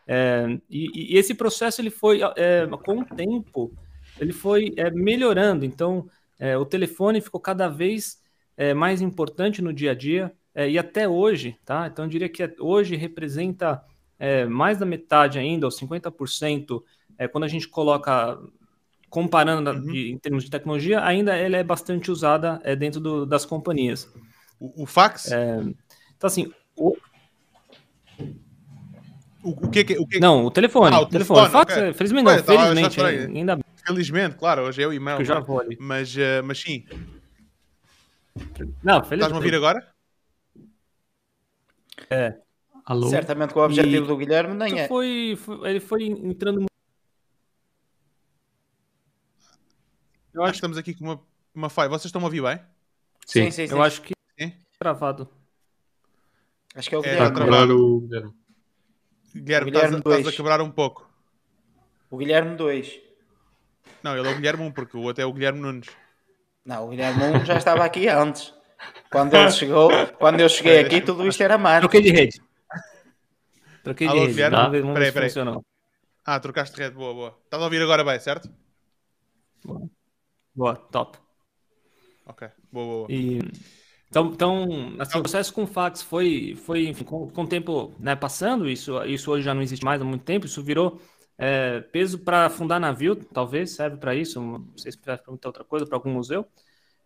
É, 0.06 0.58
e, 0.68 1.14
e, 1.14 1.16
esse 1.16 1.32
processo 1.34 1.80
ele 1.80 1.90
foi 1.90 2.20
é, 2.36 2.66
com 2.84 2.98
o 2.98 3.04
tempo 3.04 3.72
ele 4.20 4.32
foi 4.32 4.72
é, 4.76 4.90
melhorando. 4.90 5.64
Então, 5.64 6.08
é, 6.38 6.56
o 6.58 6.64
telefone 6.64 7.20
ficou 7.20 7.40
cada 7.40 7.68
vez 7.68 8.20
é, 8.56 8.74
mais 8.74 9.00
importante 9.00 9.62
no 9.62 9.72
dia 9.72 9.92
a 9.92 9.94
dia 9.94 10.32
e 10.56 10.78
até 10.78 11.08
hoje, 11.08 11.58
tá? 11.64 11.88
Então, 11.88 12.04
eu 12.04 12.08
diria 12.08 12.28
que 12.28 12.48
hoje 12.60 12.94
representa 12.94 13.84
é, 14.24 14.46
mais 14.46 14.78
da 14.78 14.86
metade 14.86 15.38
ainda, 15.38 15.66
ou 15.66 15.70
50%, 15.70 16.82
é, 17.18 17.28
quando 17.28 17.44
a 17.44 17.48
gente 17.48 17.68
coloca, 17.68 18.38
comparando 19.10 19.70
uhum. 19.70 19.82
de, 19.82 20.10
em 20.12 20.16
termos 20.16 20.44
de 20.44 20.50
tecnologia, 20.50 21.04
ainda 21.04 21.36
ela 21.36 21.58
é 21.58 21.62
bastante 21.62 22.10
usada 22.10 22.58
é, 22.64 22.74
dentro 22.74 23.00
do, 23.00 23.26
das 23.26 23.44
companhias. 23.44 24.10
O, 24.58 24.84
o 24.84 24.86
fax? 24.86 25.30
É, 25.30 25.58
então, 26.16 26.26
assim, 26.26 26.50
o, 26.74 26.96
o, 29.42 29.50
o 29.50 29.70
que, 29.70 29.80
o 29.98 30.06
que 30.06 30.18
Não, 30.18 30.46
o 30.46 30.50
telefone. 30.50 30.96
Ah, 30.96 31.00
o 31.00 31.06
telefone. 31.06 31.40
telefone. 31.40 31.64
Fax, 31.66 31.76
okay. 31.76 31.92
felizmente 31.92 32.24
não, 32.24 32.42
felizmente, 32.42 33.00
ainda 33.02 33.58
Felizmente, 33.86 34.36
claro, 34.36 34.62
hoje 34.62 34.82
é 34.82 34.86
o 34.86 34.92
e-mail. 34.94 35.18
Eu 35.18 35.24
já 35.26 35.38
vou 35.38 35.60
ali. 35.60 35.76
Mas, 35.78 36.16
uh, 36.16 36.42
mas 36.42 36.58
sim. 36.58 36.86
Não, 38.82 39.04
felizmente. 39.04 39.12
Estás-me 39.12 39.34
a 39.34 39.36
ouvir 39.36 39.54
agora? 39.54 39.86
É. 42.08 42.38
Alô? 42.84 43.08
Certamente 43.08 43.54
com 43.54 43.60
o 43.60 43.64
objetivo 43.64 44.04
e... 44.04 44.08
do 44.08 44.16
Guilherme 44.16 44.54
nem 44.54 44.80
é. 44.80 44.88
Foi, 44.88 45.36
foi, 45.36 45.70
ele 45.70 45.80
foi 45.80 46.04
entrando. 46.04 46.66
Eu 50.34 50.42
acho 50.42 50.52
que 50.52 50.56
estamos 50.56 50.76
aqui 50.76 50.92
com 50.92 51.04
uma, 51.04 51.20
uma 51.54 51.68
falha. 51.70 51.88
Vocês 51.88 52.06
estão 52.06 52.20
a 52.20 52.24
ouvir 52.24 52.42
bem? 52.42 52.60
Sim, 53.26 53.44
sim, 53.44 53.50
sim. 53.50 53.66
sim. 53.68 53.74
Eu 53.74 53.82
acho 53.82 54.02
que 54.02 54.12
sim. 54.38 54.52
travado. 54.78 55.28
Acho 56.74 56.88
que 56.88 56.94
é 56.94 56.98
o 56.98 57.02
Guilherme. 57.02 57.22
É, 57.22 57.28
está 57.28 57.40
a 57.40 57.44
quebrar 57.44 57.70
o 57.70 58.00
Guilherme. 58.00 58.34
Guilherme, 59.34 59.70
Guilherme 59.70 59.98
estás, 59.98 60.18
estás, 60.18 60.34
a 60.34 60.36
quebrar 60.36 60.60
um 60.60 60.70
pouco. 60.70 61.08
O 62.10 62.18
Guilherme 62.18 62.56
2. 62.56 63.00
Não, 64.02 64.16
ele 64.16 64.28
é 64.28 64.30
o 64.30 64.34
Guilherme 64.34 64.64
1, 64.64 64.72
porque 64.72 64.96
o 64.96 65.00
outro 65.00 65.22
é 65.22 65.26
o 65.26 65.32
Guilherme 65.32 65.60
Nunes. 65.60 65.88
Não, 66.64 66.86
o 66.86 66.90
Guilherme 66.90 67.22
1 67.42 67.44
já 67.46 67.56
estava 67.56 67.84
aqui 67.84 68.08
antes. 68.08 68.52
Quando 69.10 69.34
ele 69.34 69.50
chegou, 69.52 69.90
quando 70.18 70.40
eu 70.40 70.48
cheguei 70.48 70.80
aqui, 70.80 71.00
tudo 71.00 71.26
isto 71.26 71.42
era 71.42 71.56
mar. 71.56 71.80
Troquei 71.80 72.02
de 72.02 72.10
rede. 72.10 72.43
Troquei 73.84 74.08
Alô, 74.08 74.26
de 74.26 74.32
rede. 74.32 74.50
Não, 74.50 74.70
vamos 74.70 74.94
peraí, 74.94 75.12
peraí. 75.12 75.28
Funcionou. 75.28 75.64
Ah, 76.24 76.40
trocaste 76.40 76.74
de 76.74 76.82
rede, 76.82 76.96
boa, 76.96 77.12
boa. 77.12 77.38
Estás 77.44 77.62
a 77.62 77.66
ouvir 77.66 77.82
agora 77.82 78.02
bem, 78.02 78.18
certo? 78.18 78.50
Boa, 79.62 79.90
boa 80.54 80.74
top. 80.74 81.18
Ok, 82.26 82.48
boa, 82.72 82.86
boa. 82.86 83.06
E... 83.10 83.40
Então, 84.08 84.30
então 84.32 84.96
assim, 84.98 85.18
o 85.18 85.22
processo 85.22 85.52
com 85.52 85.66
fax 85.66 86.00
foi, 86.00 86.56
foi 86.56 86.86
enfim, 86.86 87.04
com, 87.04 87.28
com 87.28 87.42
o 87.42 87.46
tempo 87.46 87.92
né, 87.98 88.16
passando, 88.16 88.68
isso, 88.70 89.02
isso 89.04 89.30
hoje 89.30 89.44
já 89.44 89.52
não 89.52 89.60
existe 89.60 89.84
mais 89.84 90.00
há 90.00 90.04
muito 90.04 90.24
tempo, 90.24 90.46
isso 90.46 90.62
virou 90.62 91.00
é, 91.36 91.80
peso 91.80 92.20
para 92.20 92.48
fundar 92.48 92.80
navio, 92.80 93.16
talvez, 93.16 93.72
serve 93.72 93.98
para 93.98 94.14
isso, 94.14 94.40
não 94.40 94.66
sei 94.78 94.92
se 94.92 94.98
muita 95.28 95.48
outra 95.48 95.64
coisa, 95.64 95.84
para 95.84 95.96
algum 95.96 96.10
museu. 96.10 96.46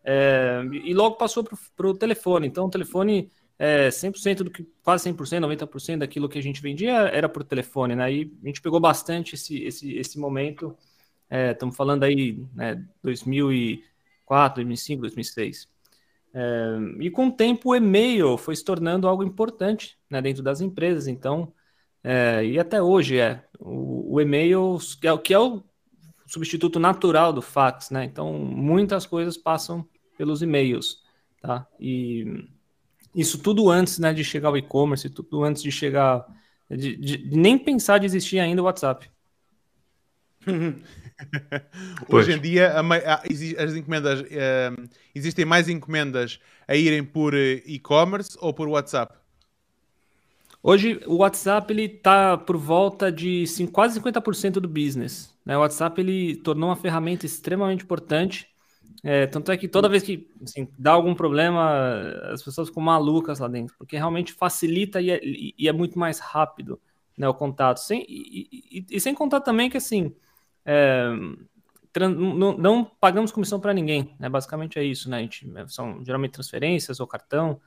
É, 0.04 0.62
e 0.84 0.94
logo 0.94 1.16
passou 1.16 1.44
para 1.44 1.86
o 1.86 1.94
telefone. 1.94 2.46
Então, 2.46 2.66
o 2.66 2.70
telefone, 2.70 3.30
é, 3.58 3.88
100% 3.88 4.44
do 4.44 4.50
que, 4.50 4.64
quase 4.84 5.10
100%, 5.10 5.40
90% 5.40 5.98
daquilo 5.98 6.28
que 6.28 6.38
a 6.38 6.42
gente 6.42 6.62
vendia 6.62 6.92
era 7.08 7.28
por 7.28 7.42
telefone, 7.42 7.96
né? 7.96 8.12
E 8.12 8.32
a 8.42 8.46
gente 8.46 8.62
pegou 8.62 8.78
bastante 8.78 9.34
esse, 9.34 9.62
esse, 9.64 9.96
esse 9.96 10.18
momento. 10.18 10.76
É, 11.28 11.50
estamos 11.50 11.76
falando 11.76 12.04
aí, 12.04 12.46
né, 12.54 12.82
2004, 13.02 14.56
2005, 14.56 15.00
2006. 15.02 15.68
É, 16.32 16.78
e 17.00 17.10
com 17.10 17.28
o 17.28 17.32
tempo 17.32 17.70
o 17.70 17.76
e-mail 17.76 18.36
foi 18.38 18.54
se 18.54 18.64
tornando 18.64 19.08
algo 19.08 19.24
importante 19.24 19.98
né, 20.08 20.22
dentro 20.22 20.42
das 20.42 20.60
empresas. 20.60 21.08
Então, 21.08 21.52
é, 22.04 22.44
e 22.44 22.58
até 22.58 22.80
hoje 22.80 23.18
é. 23.18 23.44
O, 23.58 24.14
o 24.14 24.20
e-mail, 24.20 24.78
que 25.00 25.08
é, 25.08 25.18
que 25.18 25.34
é 25.34 25.38
o 25.38 25.62
substituto 26.26 26.78
natural 26.78 27.32
do 27.32 27.42
fax, 27.42 27.90
né? 27.90 28.04
Então, 28.04 28.32
muitas 28.34 29.04
coisas 29.04 29.36
passam 29.36 29.86
pelos 30.16 30.42
e-mails, 30.42 31.02
tá? 31.40 31.66
E 31.80 32.48
isso 33.18 33.38
tudo 33.38 33.68
antes 33.68 33.98
né, 33.98 34.12
de 34.12 34.22
chegar 34.22 34.48
ao 34.48 34.56
e-commerce, 34.56 35.10
tudo 35.10 35.42
antes 35.42 35.62
de 35.62 35.72
chegar. 35.72 36.24
De, 36.70 36.96
de, 36.96 37.36
nem 37.36 37.58
pensar 37.58 37.98
de 37.98 38.06
existir 38.06 38.38
ainda 38.38 38.62
o 38.62 38.66
WhatsApp. 38.66 39.10
Hoje 42.08 42.32
em 42.32 42.40
dia, 42.40 42.74
as 43.58 43.74
encomendas. 43.74 44.20
Uh, 44.20 44.88
existem 45.14 45.44
mais 45.44 45.68
encomendas 45.68 46.38
a 46.68 46.76
irem 46.76 47.02
por 47.02 47.34
eh, 47.34 47.62
e-commerce 47.66 48.38
ou 48.40 48.54
por 48.54 48.68
WhatsApp? 48.68 49.16
Hoje 50.62 51.00
o 51.06 51.16
WhatsApp 51.16 51.72
ele 51.72 51.84
está 51.84 52.36
por 52.36 52.56
volta 52.56 53.10
de 53.10 53.44
quase 53.72 54.00
50% 54.00 54.52
do 54.60 54.68
business. 54.68 55.34
Né? 55.44 55.56
O 55.56 55.60
WhatsApp 55.60 56.00
ele 56.00 56.36
tornou 56.36 56.68
uma 56.68 56.76
ferramenta 56.76 57.26
extremamente 57.26 57.82
importante. 57.82 58.46
É, 59.04 59.26
tanto 59.26 59.52
é 59.52 59.56
que 59.56 59.68
toda 59.68 59.88
vez 59.88 60.02
que 60.02 60.28
assim, 60.42 60.68
dá 60.78 60.92
algum 60.92 61.14
problema, 61.14 62.00
as 62.32 62.42
pessoas 62.42 62.68
ficam 62.68 62.82
malucas 62.82 63.38
lá 63.38 63.48
dentro, 63.48 63.74
porque 63.78 63.96
realmente 63.96 64.32
facilita 64.32 65.00
e 65.00 65.10
é, 65.10 65.20
e 65.22 65.68
é 65.68 65.72
muito 65.72 65.98
mais 65.98 66.18
rápido 66.18 66.80
né, 67.16 67.28
o 67.28 67.34
contato. 67.34 67.78
Sem, 67.78 68.04
e, 68.08 68.48
e, 68.80 68.86
e, 68.90 69.00
sem 69.00 69.14
contar 69.14 69.40
também 69.40 69.70
que 69.70 69.76
assim 69.76 70.14
é, 70.64 71.10
não, 71.98 72.56
não, 72.56 72.84
pagamos 72.84 73.32
comissão 73.32 73.58
para 73.58 73.72
ninguém, 73.72 74.14
né? 74.20 74.28
basicamente 74.28 74.78
é 74.78 74.84
isso. 74.84 75.08
Né? 75.10 75.18
A 75.18 75.20
gente, 75.20 75.46
são 75.68 76.04
geralmente 76.04 76.32
transferências 76.32 77.00
ou 77.00 77.06
cartão. 77.06 77.60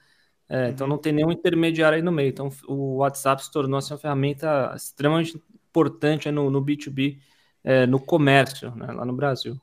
É, 0.48 0.70
então 0.70 0.86
não 0.86 0.98
tem 0.98 1.14
nenhum 1.14 1.32
intermediário 1.32 1.96
aí 1.96 2.02
no 2.02 2.12
meio. 2.12 2.30
Então 2.30 2.50
o 2.68 2.98
WhatsApp 2.98 3.44
se 3.44 3.52
tornou 3.52 3.78
assim, 3.78 3.94
uma 3.94 4.00
ferramenta 4.00 4.74
extremamente 4.76 5.42
importante 5.70 6.30
no, 6.32 6.50
no 6.50 6.64
B2B, 6.64 7.20
é, 7.64 7.86
no 7.86 8.00
comércio, 8.00 8.74
né, 8.76 8.88
lá 8.92 9.06
no 9.06 9.14
Brasil. 9.14 9.60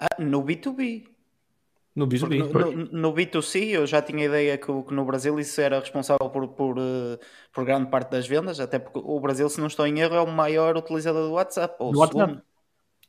Ah, 0.00 0.08
no 0.18 0.42
B2B. 0.42 1.04
No 1.94 2.06
B2B. 2.06 2.38
No, 2.38 2.72
no, 2.72 2.92
no, 2.92 3.12
B2C 3.12 3.70
eu 3.72 3.86
já 3.86 4.00
tinha 4.00 4.24
ideia 4.24 4.56
que, 4.56 4.66
que, 4.66 4.94
no 4.94 5.04
Brasil 5.04 5.38
isso 5.38 5.60
era 5.60 5.78
responsável 5.78 6.30
por, 6.30 6.48
por, 6.48 6.78
eh, 6.78 7.18
por, 7.52 7.64
grande 7.64 7.90
parte 7.90 8.10
das 8.10 8.26
vendas, 8.26 8.60
até 8.60 8.78
porque 8.78 9.00
o 9.02 9.20
Brasil, 9.20 9.48
se 9.48 9.60
não 9.60 9.66
estou 9.66 9.86
em 9.86 9.98
erro, 10.00 10.14
é 10.14 10.20
o 10.20 10.26
maior 10.26 10.76
utilizador 10.76 11.28
do 11.28 11.32
WhatsApp. 11.34 11.74
Ou 11.78 11.92
do 11.92 11.98
WhatsApp. 11.98 12.40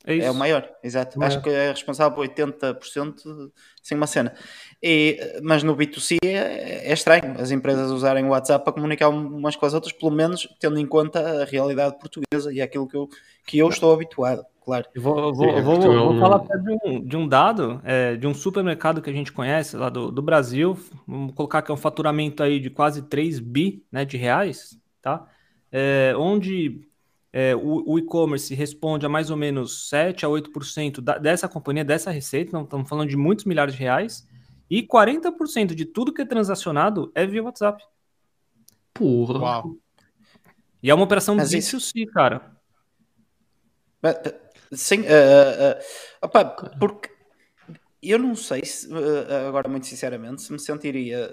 É, 0.06 0.18
é, 0.18 0.32
o 0.32 0.34
maior, 0.34 0.68
exato. 0.84 1.20
O 1.20 1.24
Acho 1.24 1.38
maior. 1.38 1.44
que 1.44 1.50
é 1.50 1.70
responsável 1.70 2.16
por 2.16 2.28
80%, 2.28 3.52
sim, 3.84 3.96
uma 3.96 4.08
cena. 4.08 4.34
E, 4.82 5.40
mas 5.44 5.62
no 5.62 5.76
B2C 5.76 6.18
é, 6.24 6.90
é, 6.90 6.94
estranho 6.94 7.40
as 7.40 7.52
empresas 7.52 7.92
usarem 7.92 8.26
o 8.26 8.30
WhatsApp 8.30 8.64
para 8.64 8.74
comunicar 8.74 9.10
umas 9.10 9.56
com 9.56 9.66
as 9.66 9.76
outras, 9.76 9.94
pelo 9.94 10.12
menos 10.12 10.48
tendo 10.60 10.80
em 10.80 10.88
conta 10.88 11.44
a 11.44 11.46
realidade 11.46 12.00
portuguesa 12.00 12.52
e 12.52 12.62
aquilo 12.62 12.88
que 12.88 12.98
eu, 12.98 13.08
que 13.46 13.60
eu 13.60 13.70
estou 13.70 13.94
habituado, 13.94 14.44
claro. 14.64 14.86
Eu 14.94 15.02
vou, 15.02 15.34
vou, 15.34 15.62
vou, 15.62 15.82
vou 15.82 16.20
falar 16.20 16.38
até 16.38 16.58
de 16.58 16.78
um, 16.84 17.04
de 17.04 17.18
um 17.18 17.28
dado, 17.28 17.82
é, 17.84 18.16
de 18.16 18.28
um 18.28 18.34
supermercado 18.34 19.02
que 19.02 19.10
a 19.10 19.14
gente 19.14 19.32
conhece 19.32 19.76
lá 19.76 19.90
do, 19.90 20.12
do 20.12 20.22
Brasil, 20.22 20.78
vamos 21.08 21.34
colocar 21.34 21.62
que 21.62 21.72
é 21.72 21.74
um 21.74 21.78
faturamento 21.78 22.42
aí 22.44 22.60
de 22.60 22.70
quase 22.70 23.02
3 23.04 23.40
bi 23.40 23.86
né, 23.92 24.06
de 24.06 24.18
reais, 24.18 24.80
tá? 25.02 25.28
É, 25.72 26.14
onde 26.18 26.88
é, 27.34 27.56
o, 27.56 27.92
o 27.92 28.00
e-commerce 28.00 28.54
responde 28.54 29.06
a 29.06 29.10
mais 29.10 29.30
ou 29.30 29.38
menos 29.38 29.90
7 29.90 30.26
a 30.26 30.30
8% 30.30 31.02
da, 31.02 31.18
dessa 31.18 31.48
companhia, 31.48 31.84
dessa 31.84 32.12
receita, 32.12 32.52
não 32.54 32.64
estamos 32.64 32.88
falando 32.88 33.10
de 33.10 33.18
muitos 33.18 33.46
milhares 33.46 33.74
de 33.74 33.80
reais, 33.80 34.28
e 34.70 34.84
40% 34.84 35.74
de 35.74 35.86
tudo 35.86 36.14
que 36.14 36.22
é 36.22 36.26
transacionado 36.26 37.12
é 37.14 37.26
via 37.26 37.44
WhatsApp. 37.44 37.84
Porra. 38.94 39.40
Uau. 39.40 39.76
E 40.84 40.90
é 40.90 40.94
uma 40.94 41.04
operação 41.04 41.36
Mas 41.36 41.52
B2C, 41.52 42.06
cara. 42.08 42.56
Sim, 44.72 45.02
uh, 45.02 45.04
uh, 45.04 46.26
opa, 46.26 46.46
porque 46.80 47.10
eu 48.02 48.18
não 48.18 48.36
sei 48.36 48.66
se, 48.66 48.90
agora 49.48 49.70
muito 49.70 49.86
sinceramente, 49.86 50.42
se 50.42 50.52
me 50.52 50.60
sentiria, 50.60 51.30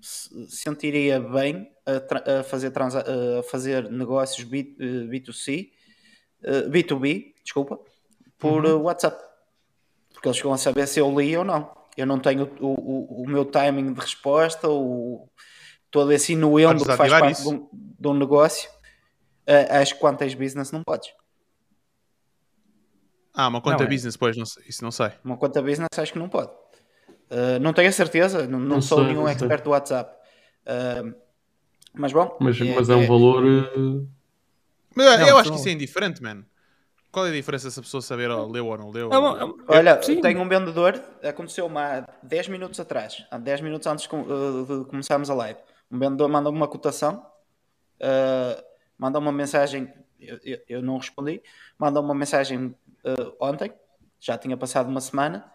se 0.00 0.48
sentiria 0.48 1.20
bem 1.20 1.70
a, 1.84 2.40
a 2.40 2.42
fazer, 2.42 2.70
transa- 2.70 3.04
a 3.38 3.42
fazer 3.42 3.90
negócios 3.90 4.46
B, 4.46 4.62
2 5.20 5.36
c 5.36 5.70
B2B, 6.70 7.34
desculpa, 7.42 7.78
por 8.38 8.64
uh, 8.64 8.80
WhatsApp. 8.80 9.22
Porque 10.12 10.28
eles 10.28 10.44
a 10.44 10.56
saber 10.56 10.86
se 10.86 11.00
eu 11.00 11.18
li 11.18 11.36
ou 11.36 11.44
não. 11.44 11.70
Eu 11.96 12.06
não 12.06 12.18
tenho 12.18 12.50
o, 12.60 12.66
o, 12.68 13.22
o 13.22 13.28
meu 13.28 13.44
timing 13.44 13.92
de 13.92 14.00
resposta, 14.00 14.68
o, 14.68 15.28
todo 15.90 16.12
esse 16.12 16.32
inuendo 16.32 16.84
que 16.84 16.96
faz 16.96 17.12
parte 17.12 17.42
de 17.42 17.48
um, 17.48 17.68
de 17.72 18.08
um 18.08 18.14
negócio. 18.14 18.70
Uh, 19.46 19.80
acho 19.80 19.94
que 19.94 20.00
quando 20.00 20.18
tens 20.18 20.34
business 20.34 20.70
não 20.70 20.82
podes. 20.82 21.12
Ah, 23.34 23.48
uma 23.48 23.60
conta 23.60 23.78
Não, 23.78 23.84
é. 23.84 23.88
business, 23.88 24.16
pois, 24.16 24.36
não 24.36 24.44
sei- 24.46 24.64
isso 24.68 24.82
não 24.82 24.90
sei. 24.90 25.10
Uma 25.24 25.36
conta 25.36 25.62
business 25.62 25.88
acho 25.96 26.12
que 26.12 26.18
não 26.18 26.28
pode. 26.28 26.50
Uh, 27.30 27.60
não 27.60 27.72
tenho 27.72 27.88
a 27.88 27.92
certeza, 27.92 28.46
não, 28.46 28.58
não 28.58 28.66
Não 28.76 28.82
sou 28.82 28.98
sei, 28.98 29.06
nenhum 29.08 29.20
não 29.20 29.26
sei. 29.26 29.34
expert 29.36 29.62
do 29.62 29.70
WhatsApp. 29.70 30.16
Uh, 30.66 31.14
mas 31.94 32.12
bom, 32.12 32.36
Mas, 32.40 32.58
mas 32.60 32.90
é 32.90 32.94
um 32.96 33.06
valor. 33.06 33.44
eh, 33.46 34.06
Mas 34.94 35.06
eu- 35.06 35.18
Não, 35.18 35.28
eu 35.28 35.38
acho 35.38 35.50
que 35.52 35.56
isso 35.58 35.68
é 35.68 35.72
indiferente, 35.72 36.20
man. 36.22 36.44
Qual 37.12 37.26
é 37.26 37.30
a 37.30 37.32
diferença 37.32 37.70
se 37.70 37.78
a 37.78 37.82
pessoa 37.82 38.00
saber 38.00 38.30
oh, 38.30 38.46
leu 38.46 38.66
ou 38.66 38.78
não 38.78 38.90
leu? 38.90 39.10
É 39.12 39.16
é 39.16 39.76
Olha, 39.78 40.02
Sim. 40.02 40.20
tenho 40.20 40.40
um 40.40 40.48
vendedor, 40.48 41.00
aconteceu-me 41.24 41.76
há 41.78 42.06
10 42.22 42.48
minutos 42.48 42.78
atrás, 42.78 43.24
há 43.30 43.38
10 43.38 43.60
minutos 43.60 43.86
antes 43.88 44.08
de, 44.08 44.14
uh, 44.14 44.84
de 44.84 44.88
começarmos 44.90 45.28
a 45.30 45.34
live. 45.34 45.58
Um 45.90 45.98
vendedor 45.98 46.28
mandou-me 46.28 46.56
uma 46.58 46.68
cotação, 46.68 47.26
uh, 48.00 48.62
mandou 48.98 49.20
uma 49.20 49.32
mensagem, 49.32 49.92
eu, 50.20 50.38
eu- 50.44 50.60
eu 50.68 50.82
não 50.82 50.98
respondi, 50.98 51.42
mandou 51.78 52.02
uma 52.02 52.14
mensagem 52.14 52.74
uh, 53.04 53.36
ontem, 53.40 53.72
já 54.18 54.36
tinha 54.36 54.56
passado 54.56 54.88
uma 54.88 55.00
semana, 55.00 55.50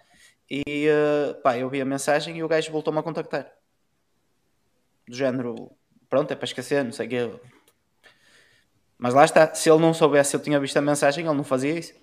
e 0.49 0.87
uh, 0.89 1.41
pá, 1.41 1.57
eu 1.57 1.69
vi 1.69 1.81
a 1.81 1.85
mensagem 1.85 2.37
e 2.37 2.43
o 2.43 2.47
gajo 2.47 2.71
voltou-me 2.71 2.99
a 2.99 3.03
contactar. 3.03 3.51
Do 5.07 5.15
género, 5.15 5.71
pronto, 6.09 6.31
é 6.31 6.35
para 6.35 6.45
esquecer, 6.45 6.83
não 6.83 6.91
sei 6.91 7.07
o 7.07 7.09
quê. 7.09 7.31
Mas 8.97 9.13
lá 9.13 9.25
está, 9.25 9.53
se 9.53 9.69
ele 9.69 9.79
não 9.81 9.93
soubesse 9.93 10.31
se 10.31 10.35
eu 10.35 10.39
tinha 10.39 10.59
visto 10.59 10.77
a 10.77 10.81
mensagem, 10.81 11.25
ele 11.25 11.35
não 11.35 11.43
fazia 11.43 11.77
isso. 11.77 11.93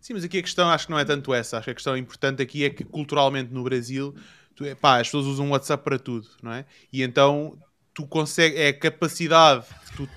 Sim, 0.00 0.14
mas 0.14 0.24
aqui 0.24 0.38
a 0.38 0.42
questão 0.42 0.68
acho 0.70 0.86
que 0.86 0.92
não 0.92 0.98
é 0.98 1.04
tanto 1.04 1.34
essa. 1.34 1.56
Acho 1.58 1.64
que 1.64 1.70
a 1.70 1.74
questão 1.74 1.96
importante 1.96 2.42
aqui 2.42 2.64
é 2.64 2.70
que 2.70 2.84
culturalmente 2.84 3.52
no 3.52 3.64
Brasil, 3.64 4.14
tu, 4.54 4.64
é, 4.64 4.74
pá, 4.74 5.00
as 5.00 5.08
pessoas 5.08 5.26
usam 5.26 5.48
o 5.48 5.50
WhatsApp 5.50 5.82
para 5.82 5.98
tudo, 5.98 6.28
não 6.42 6.52
é? 6.52 6.64
E 6.92 7.02
então 7.02 7.58
tu 7.92 8.06
consegues, 8.06 8.58
é 8.58 8.68
a 8.68 8.78
capacidade 8.78 9.66
que, 9.90 9.96
tu- 9.96 10.08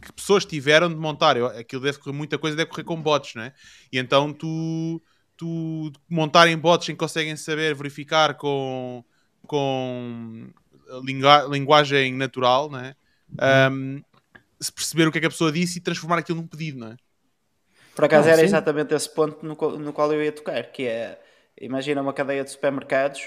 que 0.00 0.12
pessoas 0.12 0.44
tiveram 0.44 0.88
de 0.88 0.96
montar. 0.96 1.36
Eu, 1.36 1.46
aquilo 1.46 1.82
deve 1.82 1.98
correr, 1.98 2.16
muita 2.16 2.38
coisa 2.38 2.56
deve 2.56 2.70
correr 2.70 2.84
com 2.84 3.00
bots, 3.00 3.34
não 3.34 3.42
é? 3.44 3.52
E 3.92 3.98
então 3.98 4.32
tu, 4.32 5.02
tu 5.36 5.92
montarem 6.08 6.56
bots 6.58 6.88
em 6.88 6.92
que 6.92 6.98
conseguem 6.98 7.36
saber 7.36 7.74
verificar 7.74 8.34
com, 8.36 9.04
com 9.46 10.48
lingua- 11.04 11.46
linguagem 11.50 12.14
natural, 12.14 12.70
não 12.70 12.80
é? 12.80 12.96
Um, 13.70 14.02
se 14.60 14.72
perceber 14.72 15.08
o 15.08 15.12
que 15.12 15.18
é 15.18 15.20
que 15.22 15.26
a 15.26 15.30
pessoa 15.30 15.52
disse 15.52 15.78
e 15.78 15.82
transformar 15.82 16.18
aquilo 16.18 16.40
num 16.40 16.46
pedido, 16.48 16.78
não 16.78 16.88
é? 16.92 16.96
Por 17.94 18.04
acaso 18.04 18.28
Não, 18.28 18.32
era 18.34 18.42
sim. 18.42 18.42
exatamente 18.42 18.94
esse 18.94 19.08
ponto 19.08 19.44
no, 19.44 19.56
qual- 19.56 19.78
no 19.78 19.92
qual 19.92 20.12
eu 20.12 20.22
ia 20.22 20.32
tocar, 20.32 20.70
que 20.70 20.86
é, 20.86 21.18
imagina 21.60 22.02
uma 22.02 22.12
cadeia 22.12 22.44
de 22.44 22.50
supermercados, 22.50 23.22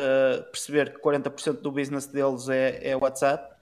uh, 0.00 0.42
perceber 0.50 0.92
que 0.92 0.98
40% 1.00 1.60
do 1.60 1.72
business 1.72 2.06
deles 2.06 2.48
é, 2.48 2.90
é 2.90 2.96
WhatsApp, 2.96 3.52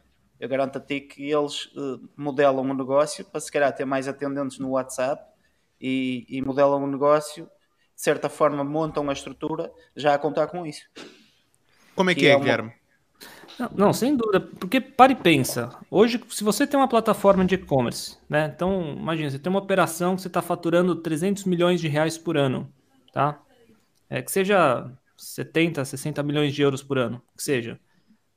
eu 0.41 0.49
garanto 0.49 0.79
a 0.79 0.81
ti 0.81 1.01
que 1.03 1.31
eles 1.31 1.67
uh, 1.77 2.01
modelam 2.17 2.65
o 2.69 2.75
negócio 2.75 3.25
para 3.25 3.41
se 3.41 3.53
calhar 3.53 3.73
ter 3.75 3.85
mais 3.85 4.09
atendentes 4.09 4.59
no 4.59 4.71
WhatsApp 4.71 5.23
e, 5.81 6.27
e 6.29 6.43
modelam 6.43 6.83
o 6.83 6.87
negócio, 6.87 7.45
de 7.45 8.03
certa 8.03 8.29
forma 8.29 8.65
montam 8.65 9.09
a 9.11 9.13
estrutura 9.13 9.71
já 9.95 10.15
a 10.15 10.19
contar 10.19 10.47
com 10.49 10.65
isso. 10.67 10.89
Como 11.95 12.11
é 12.11 12.15
que, 12.15 12.21
Que 12.21 12.27
é, 12.27 12.31
é 12.31 12.37
uma- 12.37 12.45
Guilherme? 12.45 12.73
Não, 13.59 13.71
não, 13.77 13.93
sem 13.93 14.17
dúvida, 14.17 14.41
porque 14.41 14.81
para 14.81 15.13
e 15.13 15.15
pensa. 15.15 15.69
Hoje, 15.91 16.19
se 16.31 16.43
você 16.43 16.67
tem 16.67 16.81
uma 16.81 16.89
plataforma 16.89 17.45
de 17.45 17.57
e-commerce, 17.57 18.17
né? 18.29 18.51
Então, 18.55 18.95
imagina, 18.97 19.29
você 19.31 19.39
tem 19.39 19.51
uma 19.51 19.59
operação 19.59 20.17
que 20.17 20.23
você 20.23 20.29
está 20.29 20.41
faturando 20.41 20.97
300 20.97 21.45
milhões 21.45 21.79
de 21.81 21.87
reais 21.89 22.17
por 22.17 22.39
ano, 22.39 22.73
tá? 23.13 23.39
É, 24.09 24.23
que 24.23 24.33
seja 24.33 24.91
70, 25.17 25.85
60 25.85 26.23
milhões 26.23 26.55
de 26.55 26.63
euros 26.63 26.83
por 26.83 26.97
ano, 26.97 27.21
que 27.37 27.43
seja, 27.43 27.79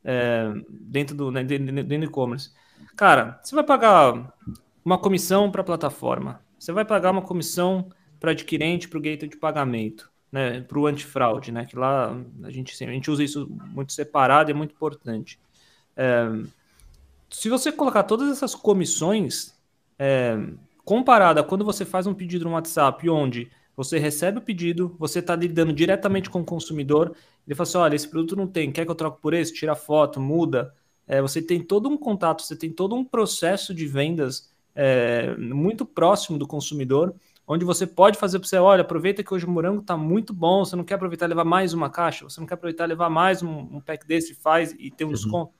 é, 0.03 0.51
dentro 0.69 1.15
do 1.15 1.31
né, 1.31 1.41
e-commerce. 2.03 2.51
Cara, 2.95 3.39
você 3.43 3.55
vai 3.55 3.63
pagar 3.63 4.33
uma 4.83 4.97
comissão 4.97 5.51
para 5.51 5.61
a 5.61 5.65
plataforma, 5.65 6.41
você 6.59 6.71
vai 6.71 6.85
pagar 6.85 7.11
uma 7.11 7.21
comissão 7.21 7.89
para 8.19 8.31
adquirente, 8.31 8.87
para 8.87 8.97
o 8.97 9.01
gateway 9.01 9.29
de 9.29 9.37
pagamento, 9.37 10.11
né, 10.31 10.61
para 10.61 10.79
o 10.79 10.87
antifraude, 10.87 11.51
né, 11.51 11.65
que 11.65 11.75
lá 11.75 12.15
a 12.43 12.51
gente, 12.51 12.83
a 12.83 12.91
gente 12.91 13.09
usa 13.09 13.23
isso 13.23 13.47
muito 13.49 13.93
separado 13.93 14.49
e 14.49 14.53
é 14.53 14.55
muito 14.55 14.73
importante. 14.73 15.39
É, 15.95 16.27
se 17.29 17.49
você 17.49 17.71
colocar 17.71 18.03
todas 18.03 18.29
essas 18.29 18.53
comissões, 18.53 19.53
é, 19.97 20.37
comparada 20.85 21.41
a 21.41 21.43
quando 21.43 21.65
você 21.65 21.85
faz 21.85 22.05
um 22.05 22.13
pedido 22.13 22.45
no 22.45 22.51
WhatsApp, 22.51 23.09
onde 23.09 23.49
você 23.75 23.97
recebe 23.97 24.37
o 24.37 24.41
pedido, 24.41 24.95
você 24.99 25.19
está 25.19 25.35
lidando 25.35 25.73
diretamente 25.73 26.29
com 26.29 26.41
o 26.41 26.45
consumidor, 26.45 27.15
ele 27.45 27.55
fala 27.55 27.67
assim, 27.67 27.77
olha, 27.77 27.95
esse 27.95 28.07
produto 28.07 28.35
não 28.35 28.47
tem, 28.47 28.71
quer 28.71 28.85
que 28.85 28.91
eu 28.91 28.95
troque 28.95 29.21
por 29.21 29.33
esse? 29.33 29.53
Tira 29.53 29.75
foto, 29.75 30.19
muda. 30.19 30.73
É, 31.05 31.21
você 31.21 31.41
tem 31.41 31.61
todo 31.61 31.89
um 31.89 31.97
contato, 31.97 32.41
você 32.41 32.55
tem 32.55 32.71
todo 32.71 32.95
um 32.95 33.03
processo 33.03 33.73
de 33.73 33.85
vendas 33.85 34.51
é, 34.75 35.35
muito 35.37 35.85
próximo 35.85 36.37
do 36.37 36.47
consumidor, 36.47 37.13
onde 37.45 37.65
você 37.65 37.85
pode 37.85 38.17
fazer 38.17 38.39
para 38.39 38.47
você, 38.47 38.57
olha, 38.57 38.81
aproveita 38.81 39.23
que 39.23 39.33
hoje 39.33 39.45
o 39.45 39.49
morango 39.49 39.81
está 39.81 39.97
muito 39.97 40.33
bom, 40.33 40.63
você 40.63 40.75
não 40.75 40.83
quer 40.83 40.95
aproveitar 40.95 41.25
e 41.25 41.29
levar 41.29 41.43
mais 41.43 41.73
uma 41.73 41.89
caixa, 41.89 42.23
você 42.23 42.39
não 42.39 42.47
quer 42.47 42.53
aproveitar 42.53 42.85
e 42.85 42.87
levar 42.87 43.09
mais 43.09 43.43
um, 43.43 43.51
um 43.51 43.81
pack 43.81 44.07
desse, 44.07 44.33
faz 44.33 44.73
e 44.79 44.89
tem 44.89 45.05
um 45.05 45.11
desconto. 45.11 45.53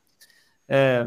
É, 0.68 1.06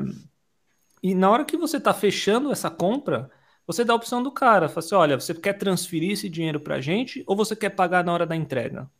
e 1.02 1.14
na 1.14 1.30
hora 1.30 1.44
que 1.44 1.56
você 1.56 1.78
está 1.78 1.94
fechando 1.94 2.52
essa 2.52 2.68
compra, 2.68 3.30
você 3.66 3.84
dá 3.84 3.92
a 3.92 3.96
opção 3.96 4.22
do 4.22 4.32
cara, 4.32 4.68
fala 4.68 4.78
assim, 4.80 4.94
olha, 4.94 5.20
você 5.20 5.34
quer 5.34 5.54
transferir 5.54 6.12
esse 6.12 6.28
dinheiro 6.28 6.60
para 6.60 6.76
a 6.76 6.80
gente 6.80 7.24
ou 7.26 7.36
você 7.36 7.56
quer 7.56 7.70
pagar 7.70 8.04
na 8.04 8.12
hora 8.12 8.26
da 8.26 8.36
entrega? 8.36 8.90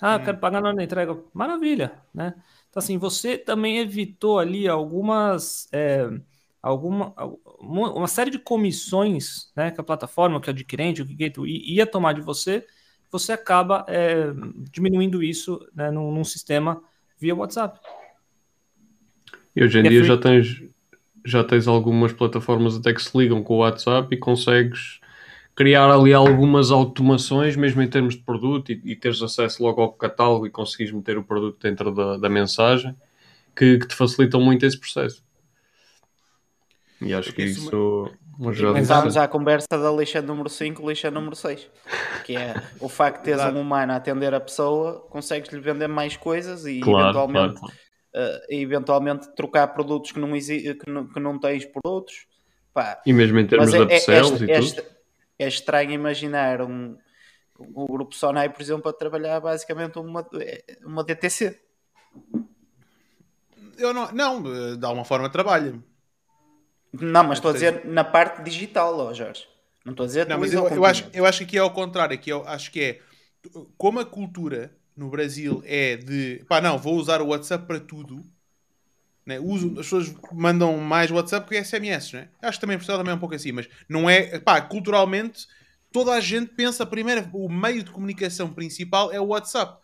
Ah, 0.00 0.14
eu 0.16 0.20
quero 0.20 0.38
pagar 0.38 0.60
na 0.60 0.68
hora 0.68 0.76
da 0.76 0.84
entrega. 0.84 1.16
Maravilha, 1.32 2.02
né? 2.12 2.34
Então, 2.68 2.80
assim, 2.80 2.98
você 2.98 3.38
também 3.38 3.78
evitou 3.78 4.38
ali 4.38 4.68
algumas... 4.68 5.68
é, 5.72 6.08
alguma, 6.62 7.14
uma 7.60 8.08
série 8.08 8.30
de 8.30 8.38
comissões 8.38 9.52
né, 9.56 9.70
que 9.70 9.80
a 9.80 9.84
plataforma, 9.84 10.40
que 10.40 10.48
o 10.48 10.50
adquirente, 10.50 11.02
o 11.02 11.06
gateway 11.06 11.62
ia 11.64 11.86
tomar 11.86 12.14
de 12.14 12.20
você, 12.22 12.66
você 13.10 13.32
acaba 13.32 13.84
é, 13.88 14.26
diminuindo 14.72 15.22
isso 15.22 15.60
né, 15.74 15.90
num, 15.90 16.10
num 16.12 16.24
sistema 16.24 16.82
via 17.18 17.34
WhatsApp. 17.34 17.78
E 19.56 19.62
hoje 19.64 19.78
em 19.78 19.84
É 19.84 19.90
dia 19.90 20.02
free. 20.02 20.04
já 20.04 20.16
tens, 20.18 20.46
já 21.24 21.42
tens 21.42 21.66
algumas 21.66 22.12
plataformas 22.12 22.76
até 22.76 22.92
que 22.92 23.02
se 23.02 23.16
ligam 23.16 23.42
com 23.42 23.54
o 23.54 23.58
WhatsApp 23.58 24.14
e 24.14 24.18
consegues 24.18 25.00
criar 25.54 25.90
ali 25.90 26.12
algumas 26.12 26.70
automações, 26.70 27.56
mesmo 27.56 27.80
em 27.80 27.88
termos 27.88 28.14
de 28.14 28.22
produto, 28.22 28.72
e, 28.72 28.80
e 28.84 28.96
teres 28.96 29.22
acesso 29.22 29.62
logo 29.62 29.80
ao 29.80 29.92
catálogo 29.92 30.46
e 30.46 30.50
conseguires 30.50 30.92
meter 30.92 31.16
o 31.16 31.22
produto 31.22 31.58
dentro 31.62 31.94
da, 31.94 32.16
da 32.16 32.28
mensagem, 32.28 32.94
que, 33.56 33.78
que 33.78 33.86
te 33.86 33.94
facilitam 33.94 34.40
muito 34.40 34.66
esse 34.66 34.78
processo. 34.78 35.22
E 37.00 37.14
acho 37.14 37.30
que 37.30 37.36
Porque 37.36 37.50
isso 37.50 38.10
bastante. 38.38 38.82
vamos 38.82 39.16
à 39.16 39.28
conversa 39.28 39.66
da 39.70 39.90
lixa 39.92 40.20
número 40.22 40.48
5, 40.48 40.88
lixa 40.88 41.10
número 41.10 41.36
6. 41.36 41.68
Que 42.24 42.36
é 42.36 42.54
o 42.80 42.88
facto 42.88 43.18
de 43.18 43.24
teres 43.24 43.44
um 43.44 43.60
humano 43.60 43.92
a 43.92 43.96
atender 43.96 44.34
a 44.34 44.40
pessoa, 44.40 45.06
consegues-lhe 45.10 45.60
vender 45.60 45.88
mais 45.88 46.16
coisas 46.16 46.66
e 46.66 46.80
Claro, 46.80 47.04
eventualmente, 47.04 47.60
claro. 47.60 47.74
E 48.48 48.62
eventualmente 48.62 49.34
trocar 49.34 49.68
produtos 49.68 50.12
que 50.12 50.20
não, 50.20 50.34
exi- 50.36 50.74
que 50.74 50.90
não, 50.90 51.06
que 51.06 51.18
não 51.20 51.38
tens 51.38 51.64
por 51.64 51.80
outros. 51.84 52.26
Pá, 52.72 53.00
E 53.06 53.12
mesmo 53.12 53.38
em 53.38 53.46
termos 53.46 53.70
mas 53.70 53.74
é, 53.74 53.78
de 53.78 53.84
é, 53.84 53.96
upsells 53.96 54.42
é, 54.42 54.46
e 54.46 54.50
é, 54.50 54.54
tudo. 54.54 54.66
estra- 54.66 54.84
é 55.38 55.48
estranho 55.48 55.90
imaginar 55.92 56.62
um, 56.62 56.96
o 57.58 57.86
grupo 57.86 58.14
Sonai, 58.14 58.48
por 58.48 58.60
exemplo, 58.62 58.88
a 58.88 58.92
trabalhar 58.92 59.40
basicamente 59.40 59.98
uma, 59.98 60.26
uma 60.84 61.04
DTC. 61.04 61.60
Eu 63.78 63.92
não, 63.92 64.10
não, 64.12 64.72
eh, 64.72 64.76
de 64.76 64.86
alguma 64.86 65.04
forma 65.04 65.28
trabalha. 65.28 65.74
Não, 66.92 67.24
mas 67.24 67.38
estou 67.38 67.50
a 67.50 67.54
dizer 67.54 67.84
na 67.84 68.04
parte 68.04 68.42
digital, 68.42 68.96
ó 68.98 69.12
Jorge. 69.12 69.46
Não 69.84 69.92
estou 69.92 70.04
a 70.04 70.06
dizer 70.06 70.28
Não, 70.28 70.38
mas 70.38 70.52
eu, 70.52 70.68
eu, 70.68 70.84
acho, 70.84 71.10
eu 71.12 71.26
acho 71.26 71.38
que 71.38 71.44
aqui 71.44 71.56
é 71.58 71.60
ao 71.60 71.72
contrário. 71.72 72.14
Aqui 72.14 72.30
eu 72.30 72.46
acho 72.46 72.70
que 72.70 72.80
é 72.80 73.00
como 73.76 74.00
a 74.00 74.04
cultura 74.06 74.74
no 74.96 75.08
Brasil 75.10 75.62
é 75.66 75.96
de 75.96 76.44
pá, 76.48 76.60
não, 76.60 76.78
vou 76.78 76.96
usar 76.96 77.20
o 77.20 77.28
WhatsApp 77.28 77.66
para 77.66 77.80
tudo. 77.80 78.24
Né? 79.26 79.40
Uso, 79.40 79.68
as 79.72 79.86
pessoas 79.86 80.14
mandam 80.32 80.76
mais 80.76 81.10
WhatsApp 81.10 81.48
que 81.48 81.56
SMS, 81.56 82.14
né? 82.14 82.28
Acho 82.42 82.58
que 82.58 82.60
também 82.60 82.76
Portugal 82.76 82.98
também 82.98 83.12
é 83.12 83.16
um 83.16 83.20
pouco 83.20 83.34
assim, 83.34 83.52
mas 83.52 83.68
não 83.88 84.08
é. 84.08 84.38
Pá, 84.38 84.60
culturalmente, 84.60 85.46
toda 85.90 86.12
a 86.12 86.20
gente 86.20 86.52
pensa 86.54 86.84
primeiro, 86.84 87.26
o 87.32 87.48
meio 87.48 87.82
de 87.82 87.90
comunicação 87.90 88.52
principal 88.52 89.10
é 89.12 89.18
o 89.18 89.26
WhatsApp. 89.28 89.78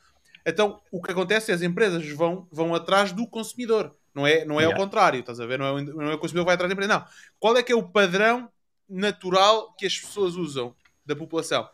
Então, 0.46 0.80
o 0.90 1.02
que 1.02 1.10
acontece 1.10 1.50
é 1.50 1.54
as 1.54 1.62
empresas 1.62 2.06
vão, 2.10 2.46
vão 2.50 2.74
atrás 2.74 3.12
do 3.12 3.26
consumidor. 3.26 3.94
Não 4.14 4.26
é, 4.26 4.44
não 4.44 4.56
é 4.60 4.64
Yeah. 4.64 4.76
ao 4.78 4.84
contrário, 4.84 5.20
estás 5.20 5.40
a 5.40 5.46
ver? 5.46 5.58
Não 5.58 5.66
é, 5.66 5.72
o- 5.72 5.84
não 5.84 6.10
é 6.10 6.14
o 6.14 6.18
consumidor 6.18 6.44
que 6.44 6.46
vai 6.46 6.54
atrás 6.54 6.68
da 6.68 6.72
empresa. 6.74 6.92
Não. 6.92 7.04
Qual 7.38 7.56
é 7.56 7.62
que 7.62 7.72
é 7.72 7.76
o 7.76 7.82
padrão 7.82 8.50
natural 8.88 9.74
que 9.78 9.86
as 9.86 9.98
pessoas 9.98 10.34
usam 10.34 10.74
da 11.06 11.14
população? 11.14 11.68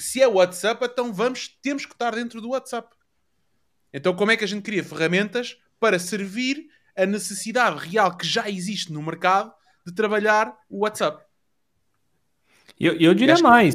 Se 0.00 0.20
é 0.22 0.26
WhatsApp, 0.28 0.84
então 0.84 1.12
vamos, 1.12 1.48
temos 1.62 1.84
que 1.86 1.92
estar 1.92 2.14
dentro 2.14 2.40
do 2.40 2.50
WhatsApp. 2.50 2.88
Então, 3.92 4.14
como 4.14 4.30
é 4.30 4.36
que 4.36 4.44
a 4.44 4.48
gente 4.48 4.62
cria 4.62 4.84
ferramentas 4.84 5.56
para 5.78 5.98
servir 5.98 6.66
a 6.96 7.06
necessidade 7.06 7.88
real 7.88 8.16
que 8.16 8.26
já 8.26 8.48
existe 8.48 8.92
no 8.92 9.02
mercado 9.02 9.52
de 9.86 9.92
trabalhar 9.94 10.56
o 10.68 10.80
WhatsApp? 10.80 11.24
E 12.78 12.86
eu, 12.86 12.94
eu 12.94 13.14
diria 13.14 13.34
que- 13.34 13.42
mais. 13.42 13.74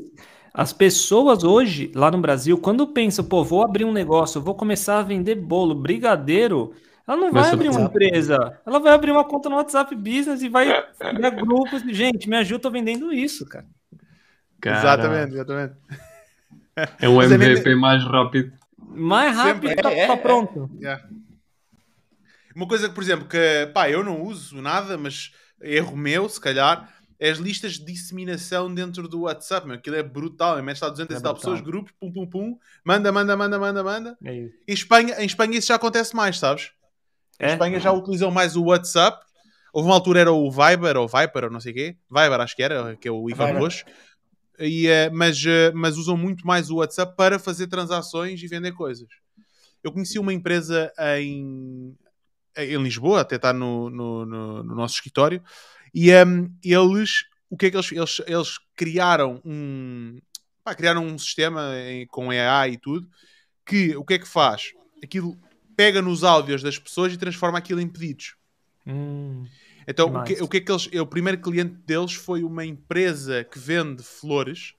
As 0.53 0.71
pessoas 0.71 1.43
hoje, 1.43 1.91
lá 1.93 2.09
no 2.09 2.17
Brasil, 2.21 2.57
quando 2.57 2.87
pensam, 2.87 3.25
pô, 3.25 3.43
vou 3.43 3.61
abrir 3.61 3.83
um 3.83 3.91
negócio, 3.91 4.39
vou 4.41 4.55
começar 4.55 4.99
a 4.99 5.03
vender 5.03 5.35
bolo, 5.35 5.75
brigadeiro, 5.75 6.73
ela 7.05 7.17
não 7.17 7.29
vai 7.31 7.49
abrir 7.49 7.67
uma 7.67 7.81
WhatsApp. 7.81 8.05
empresa. 8.05 8.61
Ela 8.65 8.79
vai 8.79 8.93
abrir 8.93 9.11
uma 9.11 9.25
conta 9.25 9.49
no 9.49 9.57
WhatsApp 9.57 9.93
Business 9.95 10.41
e 10.41 10.47
vai 10.47 10.67
criar 10.97 11.29
grupos. 11.31 11.83
de, 11.83 11.93
Gente, 11.93 12.29
me 12.29 12.37
ajuda, 12.37 12.61
tô 12.61 12.71
vendendo 12.71 13.11
isso, 13.11 13.45
cara. 13.45 13.67
Cara, 14.61 14.77
Exatamente, 14.79 15.33
exatamente. 15.33 15.75
É 16.99 17.07
um 17.07 17.21
é 17.21 17.25
MVP 17.25 17.75
mais 17.75 18.03
rápido. 18.03 18.51
Mais 18.77 19.35
rápido 19.35 19.69
Sempre. 19.69 19.81
tá, 19.81 19.91
É, 19.91 19.99
é, 19.99 20.07
tá 20.07 20.13
é. 20.13 20.17
pronto. 20.17 20.69
Yeah. 20.79 21.03
Uma 22.55 22.67
coisa 22.67 22.87
que, 22.87 22.95
por 22.95 23.03
exemplo, 23.03 23.27
que 23.27 23.69
pá, 23.73 23.89
eu 23.89 24.03
não 24.03 24.21
uso 24.21 24.61
nada, 24.61 24.97
mas 24.97 25.31
erro 25.61 25.95
meu, 25.95 26.29
se 26.29 26.39
calhar, 26.39 26.89
é 27.19 27.29
as 27.29 27.37
listas 27.37 27.73
de 27.73 27.85
disseminação 27.85 28.73
dentro 28.73 29.07
do 29.07 29.21
WhatsApp. 29.21 29.67
Meu. 29.67 29.75
Aquilo 29.75 29.95
é 29.95 30.03
brutal. 30.03 30.61
Mete 30.61 30.81
lá 30.81 30.89
200 30.89 31.15
É 31.15 31.19
e 31.19 31.21
tal 31.21 31.33
pessoas, 31.35 31.61
grupos, 31.61 31.93
pum, 31.99 32.11
pum, 32.11 32.25
pum, 32.27 32.57
manda, 32.83 33.11
manda, 33.11 33.35
manda, 33.35 33.59
manda, 33.59 33.83
manda. 33.83 34.17
É. 34.23 34.31
Em 34.33 34.51
Espanha, 34.67 35.15
em 35.21 35.25
Espanha 35.25 35.57
isso 35.57 35.67
já 35.67 35.75
acontece 35.75 36.15
mais, 36.15 36.37
sabes? 36.39 36.71
Em 37.39 37.45
É? 37.45 37.51
Espanha 37.51 37.79
já 37.79 37.91
utilizam 37.91 38.31
mais 38.31 38.55
o 38.55 38.65
WhatsApp. 38.65 39.23
Houve 39.73 39.89
uma 39.89 39.95
altura 39.95 40.21
era 40.21 40.31
o 40.31 40.49
Viber 40.49 40.95
ou 40.95 41.07
Viper 41.07 41.45
ou 41.45 41.51
não 41.51 41.59
sei 41.59 41.73
o 41.73 41.75
quê. 41.75 41.97
Viber 42.09 42.39
acho 42.39 42.55
que 42.55 42.63
era, 42.63 42.95
que 42.95 43.07
é 43.07 43.11
o 43.11 43.29
Ivan. 43.29 43.57
Roxo. 43.59 43.83
E, 44.59 44.87
eh, 44.87 45.09
mas, 45.09 45.43
eh, 45.45 45.71
mas 45.73 45.97
usam 45.97 46.17
muito 46.17 46.45
mais 46.45 46.69
o 46.69 46.77
WhatsApp 46.77 47.15
para 47.15 47.39
fazer 47.39 47.67
transações 47.67 48.41
e 48.41 48.47
vender 48.47 48.71
coisas. 48.73 49.07
Eu 49.83 49.91
conheci 49.91 50.19
uma 50.19 50.33
empresa 50.33 50.91
em, 51.19 51.95
em 52.57 52.83
Lisboa, 52.83 53.21
até 53.21 53.35
está 53.37 53.53
no, 53.53 53.89
no, 53.89 54.25
no- 54.25 54.63
no 54.63 54.75
nosso 54.75 54.95
escritório, 54.95 55.43
e 55.93 56.09
ehm, 56.11 56.47
eles, 56.63 57.25
o 57.49 57.57
que 57.57 57.67
é 57.67 57.71
que 57.71 57.77
eles, 57.77 57.91
eles, 57.91 58.21
eles 58.27 58.59
criaram 58.75 59.41
um, 59.45 60.19
pá, 60.63 60.75
criaram 60.75 61.05
um 61.05 61.17
sistema 61.17 61.71
em- 61.87 62.07
com 62.07 62.31
AI 62.31 62.73
e 62.73 62.77
tudo, 62.77 63.07
que 63.65 63.95
o 63.95 64.05
que 64.05 64.15
é 64.15 64.19
que 64.19 64.27
faz? 64.27 64.73
Aquilo 65.03 65.37
pega 65.75 66.01
nos 66.01 66.23
áudios 66.23 66.63
das 66.63 66.79
pessoas 66.79 67.13
e 67.13 67.17
transforma 67.17 67.57
aquilo 67.57 67.81
em 67.81 67.87
pedidos. 67.87 68.35
Hum, 68.87 69.45
Então, 69.87 70.13
o 70.15 70.23
que, 70.23 70.33
o 70.43 70.47
que 70.47 70.57
é 70.57 70.61
que 70.61 70.71
eles. 70.71 70.87
O 70.87 71.05
primeiro 71.05 71.39
cliente 71.39 71.75
deles 71.85 72.13
foi 72.13 72.43
uma 72.43 72.65
empresa 72.65 73.43
que 73.43 73.59
vende 73.59 74.03
flores 74.03 74.73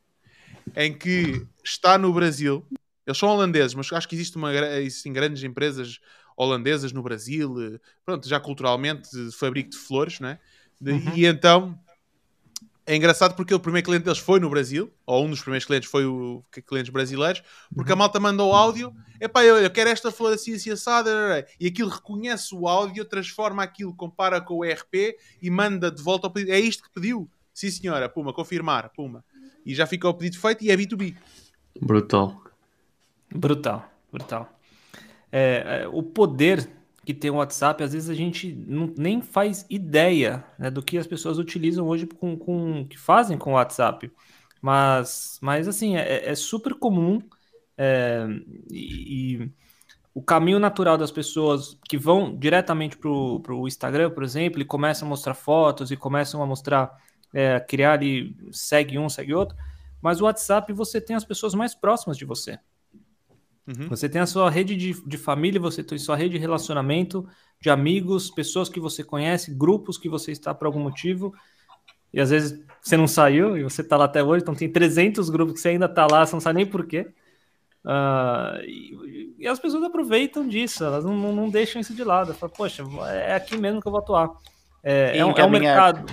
em 0.74 0.92
que 0.96 1.46
está 1.64 1.96
no 1.96 2.12
Brasil. 2.12 2.66
Eles 3.06 3.18
são 3.18 3.28
holandeses, 3.28 3.74
mas 3.74 3.90
acho 3.92 4.08
que 4.08 4.14
existe 4.16 4.36
uma, 4.36 4.52
existem 4.78 5.12
grandes 5.12 5.42
empresas 5.42 6.00
holandesas 6.36 6.92
no 6.92 7.02
Brasil, 7.02 7.54
eh, 7.62 7.80
pronto, 8.04 8.28
já 8.28 8.38
culturalmente, 8.38 9.08
de 9.10 9.32
fabrico 9.32 9.70
de 9.70 9.76
flores, 9.78 10.20
né? 10.20 10.38
De- 10.80 10.92
Uhum. 10.92 11.16
E 11.16 11.24
então 11.24 11.78
é 12.86 12.94
engraçado 12.94 13.34
porque 13.34 13.52
o 13.52 13.58
primeiro 13.58 13.84
cliente 13.84 14.04
deles 14.04 14.20
foi 14.20 14.38
no 14.38 14.48
Brasil, 14.48 14.92
ou 15.04 15.24
um 15.24 15.30
dos 15.30 15.40
primeiros 15.40 15.66
clientes 15.66 15.90
foi 15.90 16.06
o 16.06 16.44
clientes 16.66 16.90
brasileiros, 16.90 17.42
porque 17.74 17.92
a 17.92 17.96
malta 17.96 18.20
mandou 18.20 18.54
áudio, 18.54 18.94
epá, 19.20 19.44
eu, 19.44 19.56
eu 19.56 19.70
quero 19.70 19.90
esta 19.90 20.12
flor 20.12 20.32
assim, 20.32 20.54
assim, 20.54 20.70
assada, 20.70 21.44
e 21.58 21.66
aquilo 21.66 21.90
reconhece 21.90 22.54
o 22.54 22.68
áudio, 22.68 23.04
transforma 23.04 23.62
aquilo, 23.62 23.92
compara 23.92 24.40
com 24.40 24.58
o 24.58 24.64
ERP 24.64 25.16
e 25.42 25.50
manda 25.50 25.90
de 25.90 26.00
volta 26.00 26.28
ao 26.28 26.32
pedido. 26.32 26.52
É 26.52 26.60
isto 26.60 26.84
que 26.84 26.90
pediu? 26.90 27.28
Sim, 27.52 27.70
senhora, 27.70 28.08
puma, 28.08 28.32
confirmar, 28.32 28.88
puma. 28.90 29.24
E 29.64 29.74
já 29.74 29.84
fica 29.84 30.08
o 30.08 30.14
pedido 30.14 30.38
feito 30.38 30.62
e 30.62 30.70
é 30.70 30.76
B2B. 30.76 31.16
Brutal. 31.80 32.40
brutal, 33.34 33.90
brutal. 34.12 34.48
É, 35.32 35.82
é, 35.82 35.88
o 35.88 36.04
poder 36.04 36.70
que 37.06 37.14
tem 37.14 37.30
o 37.30 37.36
WhatsApp, 37.36 37.84
às 37.84 37.92
vezes 37.92 38.10
a 38.10 38.14
gente 38.14 38.52
não, 38.66 38.92
nem 38.98 39.22
faz 39.22 39.64
ideia 39.70 40.44
né, 40.58 40.68
do 40.68 40.82
que 40.82 40.98
as 40.98 41.06
pessoas 41.06 41.38
utilizam 41.38 41.86
hoje 41.86 42.04
com, 42.04 42.36
com 42.36 42.84
que 42.84 42.98
fazem 42.98 43.38
com 43.38 43.52
o 43.52 43.54
WhatsApp. 43.54 44.10
Mas, 44.60 45.38
mas 45.40 45.68
assim, 45.68 45.96
é, 45.96 46.28
é 46.28 46.34
super 46.34 46.74
comum 46.74 47.22
é, 47.78 48.26
e, 48.68 49.36
e 49.36 49.52
o 50.12 50.20
caminho 50.20 50.58
natural 50.58 50.98
das 50.98 51.12
pessoas 51.12 51.78
que 51.88 51.96
vão 51.96 52.36
diretamente 52.36 52.96
para 52.96 53.08
o 53.08 53.68
Instagram, 53.68 54.10
por 54.10 54.24
exemplo, 54.24 54.60
e 54.60 54.64
começam 54.64 55.06
a 55.06 55.08
mostrar 55.08 55.34
fotos 55.34 55.92
e 55.92 55.96
começam 55.96 56.42
a 56.42 56.46
mostrar, 56.46 56.90
é, 57.32 57.60
criar 57.60 57.92
ali, 57.92 58.36
segue 58.50 58.98
um, 58.98 59.08
segue 59.08 59.32
outro. 59.32 59.56
Mas 60.02 60.20
o 60.20 60.24
WhatsApp 60.24 60.72
você 60.72 61.00
tem 61.00 61.14
as 61.14 61.24
pessoas 61.24 61.54
mais 61.54 61.72
próximas 61.72 62.18
de 62.18 62.24
você. 62.24 62.58
Uhum. 63.66 63.88
Você 63.88 64.08
tem 64.08 64.20
a 64.20 64.26
sua 64.26 64.48
rede 64.48 64.76
de, 64.76 64.92
de 65.04 65.18
família, 65.18 65.60
você 65.60 65.82
tem 65.82 65.96
a 65.96 65.98
sua 65.98 66.16
rede 66.16 66.34
de 66.34 66.38
relacionamento, 66.38 67.28
de 67.60 67.68
amigos, 67.68 68.30
pessoas 68.30 68.68
que 68.68 68.78
você 68.78 69.02
conhece, 69.02 69.52
grupos 69.52 69.98
que 69.98 70.08
você 70.08 70.30
está 70.30 70.54
por 70.54 70.66
algum 70.66 70.80
motivo. 70.80 71.34
E 72.12 72.20
às 72.20 72.30
vezes 72.30 72.64
você 72.80 72.96
não 72.96 73.08
saiu 73.08 73.56
e 73.56 73.62
você 73.62 73.82
está 73.82 73.96
lá 73.96 74.04
até 74.04 74.22
hoje, 74.22 74.42
então 74.42 74.54
tem 74.54 74.70
300 74.70 75.28
grupos 75.28 75.54
que 75.54 75.60
você 75.60 75.70
ainda 75.70 75.86
está 75.86 76.06
lá, 76.06 76.24
você 76.24 76.34
não 76.34 76.40
sabe 76.40 76.58
nem 76.58 76.66
por 76.66 76.86
quê. 76.86 77.08
Ah, 77.84 78.58
e, 78.62 79.34
e 79.38 79.46
as 79.46 79.58
pessoas 79.58 79.84
aproveitam 79.84 80.46
disso, 80.46 80.84
elas 80.84 81.04
não, 81.04 81.14
não, 81.14 81.32
não 81.34 81.50
deixam 81.50 81.80
isso 81.80 81.94
de 81.94 82.04
lado. 82.04 82.34
Falam, 82.34 82.54
Poxa, 82.56 82.84
é 83.10 83.34
aqui 83.34 83.56
mesmo 83.56 83.80
que 83.80 83.88
eu 83.88 83.92
vou 83.92 84.00
atuar. 84.00 84.30
É, 84.82 85.18
é, 85.18 85.24
um, 85.24 85.32
é 85.32 85.44
um 85.44 85.50
mercado. 85.50 86.04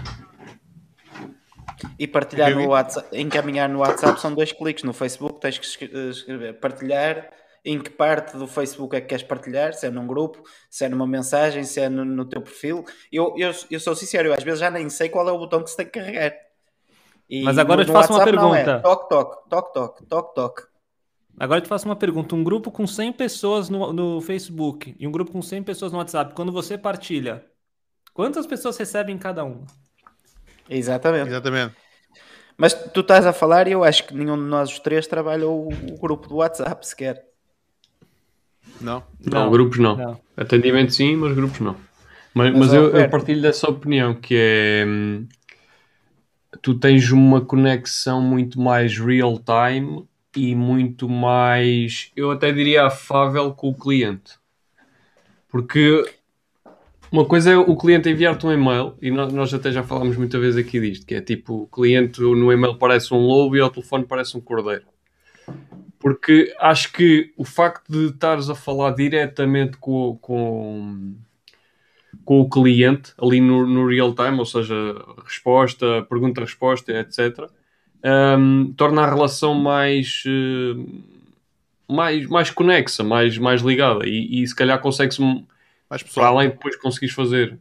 E 1.99 2.07
partilhar 2.07 2.51
no 2.55 2.67
WhatsApp, 2.69 3.19
encaminhar 3.19 3.69
no 3.69 3.79
WhatsApp 3.79 4.19
são 4.19 4.33
dois 4.33 4.51
cliques. 4.51 4.83
No 4.83 4.93
Facebook 4.93 5.39
tens 5.39 5.57
que 5.57 5.65
escre- 5.65 6.09
escrever 6.09 6.53
partilhar. 6.59 7.29
Em 7.65 7.79
que 7.79 7.89
parte 7.89 8.35
do 8.35 8.45
Facebook 8.45 8.95
é 8.95 8.99
que 8.99 9.07
queres 9.07 9.23
partilhar? 9.23 9.73
Se 9.73 9.87
é 9.87 9.89
num 9.89 10.05
grupo, 10.05 10.43
se 10.69 10.83
é 10.83 10.89
numa 10.89 11.07
mensagem, 11.07 11.63
se 11.63 11.79
é 11.79 11.87
no, 11.87 12.03
no 12.03 12.25
teu 12.25 12.41
perfil. 12.41 12.83
Eu, 13.11 13.33
eu, 13.37 13.51
eu 13.71 13.79
sou 13.79 13.95
sincero, 13.95 14.27
eu 14.27 14.33
às 14.33 14.43
vezes 14.43 14.59
já 14.59 14.69
nem 14.69 14.89
sei 14.89 15.07
qual 15.07 15.27
é 15.29 15.31
o 15.31 15.37
botão 15.37 15.63
que 15.63 15.69
se 15.69 15.77
tem 15.77 15.85
que 15.85 15.93
carregar. 15.93 16.33
E 17.29 17.41
Mas 17.43 17.57
agora 17.57 17.81
eu 17.81 17.85
te 17.85 17.91
faço 17.91 18.11
uma 18.11 18.19
WhatsApp 18.19 18.37
não 18.37 18.53
é. 18.53 18.63
pergunta. 18.63 18.81
Toque, 18.81 19.09
toque, 19.09 19.49
toque, 19.49 19.73
toque, 19.73 20.05
toque, 20.05 20.35
toque. 20.35 20.63
Agora 21.39 21.59
eu 21.59 21.63
te 21.63 21.69
faço 21.69 21.85
uma 21.85 21.95
pergunta. 21.95 22.35
Um 22.35 22.43
grupo 22.43 22.69
com 22.69 22.85
100 22.85 23.13
pessoas 23.13 23.69
no, 23.69 23.91
no 23.93 24.21
Facebook 24.21 24.95
e 24.99 25.07
um 25.07 25.11
grupo 25.11 25.31
com 25.31 25.41
100 25.41 25.63
pessoas 25.63 25.91
no 25.91 25.97
WhatsApp, 25.97 26.33
quando 26.35 26.51
você 26.51 26.77
partilha, 26.77 27.45
quantas 28.13 28.45
pessoas 28.45 28.77
recebem 28.77 29.17
cada 29.17 29.43
um? 29.43 29.65
Exatamente. 30.69 31.29
Exatamente. 31.29 31.75
Mas 32.55 32.73
tu 32.73 32.99
estás 32.99 33.25
a 33.25 33.33
falar 33.33 33.67
e 33.67 33.71
eu 33.71 33.83
acho 33.83 34.05
que 34.05 34.13
nenhum 34.13 34.37
de 34.37 34.43
nós 34.43 34.69
os 34.69 34.79
três 34.79 35.07
trabalha 35.07 35.47
o, 35.47 35.69
o 35.69 35.97
grupo 35.97 36.27
do 36.27 36.35
WhatsApp 36.35 36.85
sequer. 36.85 37.32
Não? 38.81 39.03
Não, 39.25 39.45
Não, 39.45 39.51
grupos 39.51 39.79
não. 39.79 39.95
não. 39.95 40.19
Atendimento 40.35 40.93
sim, 40.93 41.15
mas 41.15 41.33
grupos 41.33 41.59
não. 41.59 41.75
Mas, 42.33 42.51
Mas, 42.51 42.59
mas 42.59 42.73
eu, 42.73 42.89
eu 42.89 43.09
partilho 43.09 43.41
dessa 43.41 43.69
opinião, 43.69 44.13
que 44.15 44.35
é... 44.35 44.85
hum, 44.87 45.27
Tu 46.61 46.75
tens 46.79 47.11
uma 47.11 47.41
conexão 47.41 48.21
muito 48.21 48.59
mais 48.59 48.97
real 48.97 49.39
time 49.39 50.07
e 50.35 50.55
muito 50.55 51.09
mais, 51.09 52.11
eu 52.15 52.31
até 52.31 52.51
diria, 52.51 52.85
afável 52.85 53.53
com 53.53 53.69
o 53.69 53.73
cliente. 53.77 54.33
Porque 55.49 56.03
uma 57.11 57.25
coisa 57.25 57.51
é 57.51 57.57
o 57.57 57.77
cliente 57.77 58.09
enviar-te 58.09 58.45
um 58.45 58.51
e-mail, 58.51 58.95
e 59.01 59.11
nós, 59.11 59.31
nós 59.31 59.53
até 59.53 59.71
já 59.71 59.83
falámos 59.83 60.17
muitas 60.17 60.41
vezes 60.41 60.57
aqui 60.65 60.79
disto, 60.79 61.05
que 61.05 61.15
é 61.15 61.21
tipo, 61.21 61.63
o 61.63 61.67
cliente 61.67 62.19
no 62.21 62.51
e-mail 62.51 62.75
parece 62.77 63.13
um 63.13 63.19
lobo 63.19 63.55
e 63.55 63.59
ao 63.61 63.69
telefone 63.69 64.05
parece 64.05 64.35
um 64.35 64.41
cordeiro. 64.41 64.85
Porque 66.03 66.53
acho 66.59 66.91
que 66.91 67.31
o 67.37 67.45
facto 67.45 67.89
de 67.89 68.07
estares 68.07 68.49
a 68.49 68.55
falar 68.55 68.91
diretamente 68.91 69.77
com, 69.77 70.17
com, 70.21 71.15
com 72.25 72.41
o 72.41 72.49
cliente, 72.49 73.13
ali 73.17 73.39
no, 73.39 73.65
no 73.65 73.87
real 73.87 74.13
time, 74.13 74.37
ou 74.37 74.45
seja, 74.45 74.75
resposta, 75.23 76.05
pergunta-resposta, 76.09 76.91
etc., 76.91 77.49
hum, 78.37 78.73
torna 78.75 79.03
a 79.03 79.09
relação 79.09 79.53
mais, 79.53 80.23
eh, 80.27 80.75
mais, 81.87 82.27
mais 82.27 82.51
conexa, 82.51 83.01
mais, 83.01 83.37
mais 83.37 83.61
ligada. 83.61 84.05
E, 84.05 84.43
e 84.43 84.45
se 84.45 84.53
calhar 84.53 84.81
consegue-se, 84.81 85.21
Mais 85.89 86.03
para 86.03 86.27
além 86.27 86.49
de 86.49 86.55
depois 86.55 86.75
conseguires 86.75 87.15
fazer 87.15 87.57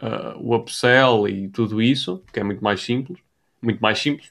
ah, 0.00 0.34
o 0.38 0.56
upsell 0.56 1.28
e 1.28 1.48
tudo 1.50 1.82
isso, 1.82 2.24
que 2.32 2.40
é 2.40 2.42
muito 2.42 2.64
mais 2.64 2.80
simples, 2.80 3.20
muito 3.60 3.80
mais 3.80 3.98
simples, 3.98 4.30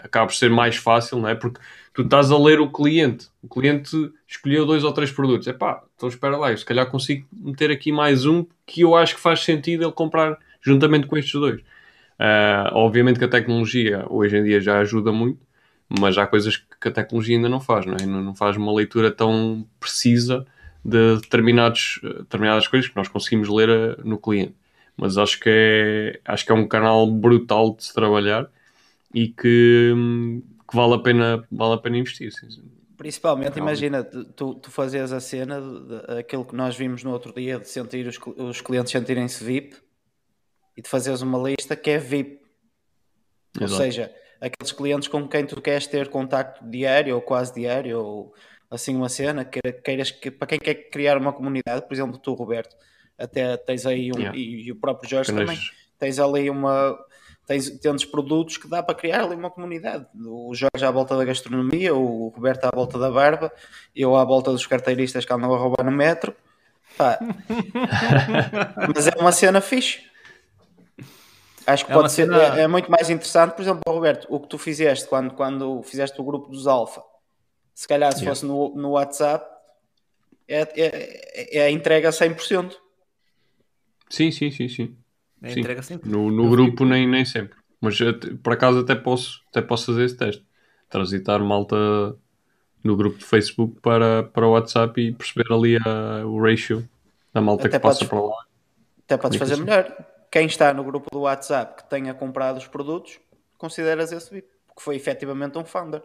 acaba 0.00 0.26
por 0.26 0.34
ser 0.34 0.50
mais 0.50 0.76
fácil, 0.76 1.18
não 1.20 1.28
é? 1.28 1.36
Porque 1.36 1.60
tu 1.98 2.02
estás 2.02 2.30
a 2.30 2.38
ler 2.38 2.60
o 2.60 2.70
cliente. 2.70 3.26
O 3.42 3.48
cliente 3.48 3.90
escolheu 4.24 4.64
dois 4.64 4.84
ou 4.84 4.92
três 4.92 5.10
produtos. 5.10 5.48
É 5.48 5.52
pá, 5.52 5.82
então 5.96 6.08
espera 6.08 6.36
lá, 6.36 6.52
eu 6.52 6.56
se 6.56 6.64
calhar 6.64 6.88
consigo 6.88 7.26
meter 7.32 7.72
aqui 7.72 7.90
mais 7.90 8.24
um 8.24 8.46
que 8.64 8.82
eu 8.82 8.94
acho 8.94 9.16
que 9.16 9.20
faz 9.20 9.40
sentido 9.40 9.82
ele 9.82 9.90
comprar 9.90 10.38
juntamente 10.62 11.08
com 11.08 11.16
estes 11.16 11.32
dois. 11.32 11.60
Uh, 11.60 12.70
obviamente 12.74 13.18
que 13.18 13.24
a 13.24 13.28
tecnologia 13.28 14.06
hoje 14.08 14.36
em 14.36 14.44
dia 14.44 14.60
já 14.60 14.78
ajuda 14.78 15.10
muito, 15.10 15.40
mas 15.98 16.16
há 16.16 16.24
coisas 16.24 16.56
que 16.56 16.86
a 16.86 16.90
tecnologia 16.92 17.34
ainda 17.34 17.48
não 17.48 17.58
faz, 17.58 17.84
não, 17.84 17.96
é? 17.96 18.06
não 18.06 18.34
faz 18.34 18.56
uma 18.56 18.72
leitura 18.72 19.10
tão 19.10 19.66
precisa 19.80 20.46
de 20.84 21.16
determinados, 21.16 21.98
determinadas 22.02 22.68
coisas 22.68 22.88
que 22.88 22.96
nós 22.96 23.08
conseguimos 23.08 23.48
ler 23.48 23.68
uh, 23.68 24.08
no 24.08 24.18
cliente. 24.18 24.54
Mas 24.96 25.18
acho 25.18 25.40
que, 25.40 25.50
é, 25.50 26.20
acho 26.24 26.46
que 26.46 26.52
é 26.52 26.54
um 26.54 26.68
canal 26.68 27.10
brutal 27.10 27.74
de 27.74 27.84
se 27.84 27.92
trabalhar 27.92 28.48
e 29.12 29.26
que, 29.26 29.92
que 30.68 30.76
vale, 30.76 30.94
a 30.94 30.98
pena, 30.98 31.48
vale 31.50 31.74
a 31.74 31.78
pena 31.78 31.96
investir. 31.96 32.30
Sim. 32.32 32.48
Principalmente, 32.96 33.58
imagina, 33.58 34.02
tu, 34.02 34.54
tu 34.54 34.70
fazes 34.70 35.12
a 35.12 35.20
cena, 35.20 35.60
de, 35.60 36.18
aquilo 36.18 36.44
que 36.44 36.54
nós 36.54 36.76
vimos 36.76 37.04
no 37.04 37.12
outro 37.12 37.32
dia, 37.32 37.58
de 37.58 37.68
sentir 37.68 38.06
os, 38.06 38.18
os 38.36 38.60
clientes 38.60 38.92
sentirem-se 38.92 39.42
VIP 39.42 39.76
e 40.76 40.82
de 40.82 40.88
fazeres 40.88 41.22
uma 41.22 41.38
lista 41.38 41.76
que 41.76 41.90
é 41.90 41.98
VIP. 41.98 42.40
Exato. 43.56 43.72
Ou 43.72 43.78
seja, 43.78 44.14
aqueles 44.40 44.72
clientes 44.72 45.08
com 45.08 45.26
quem 45.28 45.46
tu 45.46 45.60
queres 45.60 45.86
ter 45.86 46.08
contacto 46.08 46.68
diário 46.68 47.14
ou 47.14 47.22
quase 47.22 47.54
diário 47.54 48.00
ou 48.00 48.34
assim 48.70 48.94
uma 48.94 49.08
cena, 49.08 49.44
que 49.44 49.60
queiras 49.84 50.10
que, 50.10 50.30
para 50.30 50.48
quem 50.48 50.58
quer 50.58 50.74
criar 50.90 51.16
uma 51.16 51.32
comunidade, 51.32 51.86
por 51.86 51.94
exemplo, 51.94 52.18
tu, 52.18 52.34
Roberto, 52.34 52.76
até 53.16 53.56
tens 53.56 53.86
aí 53.86 54.12
um, 54.12 54.18
yeah. 54.18 54.36
e, 54.36 54.66
e, 54.66 54.72
o 54.72 54.76
próprio 54.76 55.08
Jorge 55.08 55.32
também, 55.32 55.58
tens 55.98 56.18
ali 56.18 56.50
uma 56.50 56.98
tens, 57.48 57.70
tens 57.70 58.04
produtos 58.04 58.58
que 58.58 58.68
dá 58.68 58.82
para 58.82 58.94
criar 58.94 59.22
ali 59.22 59.34
uma 59.34 59.50
comunidade. 59.50 60.06
O 60.14 60.54
Jorge 60.54 60.84
à 60.84 60.90
volta 60.90 61.16
da 61.16 61.24
gastronomia, 61.24 61.94
o 61.94 62.28
Roberto 62.28 62.66
à 62.66 62.70
volta 62.72 62.98
da 62.98 63.10
barba, 63.10 63.50
eu 63.96 64.14
à 64.14 64.24
volta 64.24 64.52
dos 64.52 64.66
carteiristas 64.66 65.24
que 65.24 65.32
andam 65.32 65.54
a 65.54 65.58
roubar 65.58 65.82
no 65.82 65.90
metro. 65.90 66.36
Pá. 66.96 67.18
Mas 68.94 69.08
é 69.08 69.12
uma 69.18 69.32
cena 69.32 69.62
fixe. 69.62 70.06
Acho 71.66 71.86
que 71.86 71.92
é 71.92 71.94
pode 71.94 72.12
ser, 72.12 72.26
cena... 72.26 72.58
é, 72.58 72.60
é, 72.60 72.68
muito 72.68 72.90
mais 72.90 73.08
interessante, 73.08 73.54
por 73.54 73.62
exemplo, 73.62 73.82
Roberto, 73.86 74.26
o 74.28 74.38
que 74.40 74.48
tu 74.48 74.58
fizeste 74.58 75.08
quando, 75.08 75.32
quando 75.32 75.82
fizeste 75.82 76.20
o 76.20 76.24
grupo 76.24 76.50
dos 76.50 76.66
Alfa. 76.66 77.02
Se 77.74 77.88
calhar 77.88 78.12
se 78.12 78.20
yeah. 78.20 78.34
fosse 78.34 78.44
no, 78.44 78.74
no 78.74 78.90
WhatsApp, 78.90 79.46
é, 80.46 80.60
é, 80.76 81.58
é 81.58 81.62
a 81.62 81.70
entrega 81.70 82.10
100%. 82.10 82.74
Sim, 84.10 84.30
sim, 84.30 84.50
sim, 84.50 84.68
sim. 84.68 84.96
É 85.42 85.50
sim. 85.50 85.60
entrega 85.60 85.82
sempre. 85.82 86.10
No, 86.10 86.30
no 86.30 86.50
grupo 86.50 86.84
nem, 86.84 87.06
nem 87.08 87.24
sempre. 87.24 87.56
Mas 87.80 87.98
por 88.42 88.52
acaso 88.52 88.80
até 88.80 88.94
posso, 88.94 89.40
até 89.50 89.62
posso 89.62 89.86
fazer 89.86 90.04
esse 90.04 90.16
teste. 90.16 90.44
Transitar 90.90 91.42
malta 91.42 91.76
no 92.82 92.96
grupo 92.96 93.18
de 93.18 93.24
Facebook 93.24 93.80
para, 93.80 94.24
para 94.24 94.46
o 94.46 94.52
WhatsApp 94.52 95.00
e 95.00 95.12
perceber 95.12 95.52
ali 95.52 95.76
a, 95.76 96.26
o 96.26 96.40
ratio 96.40 96.88
da 97.32 97.40
malta 97.40 97.68
até 97.68 97.76
que 97.76 97.82
podes, 97.82 97.98
passa 97.98 98.10
para 98.10 98.20
lá. 98.20 98.44
Até 99.04 99.16
podes 99.16 99.38
fazer 99.38 99.56
melhor 99.56 99.96
quem 100.30 100.46
está 100.46 100.72
no 100.72 100.84
grupo 100.84 101.10
do 101.10 101.20
WhatsApp 101.20 101.82
que 101.82 101.90
tenha 101.90 102.14
comprado 102.14 102.58
os 102.58 102.66
produtos, 102.66 103.18
consideras 103.56 104.12
esse 104.12 104.32
VIP, 104.32 104.48
porque 104.66 104.82
foi 104.82 104.96
efetivamente 104.96 105.58
um 105.58 105.64
founder. 105.64 106.02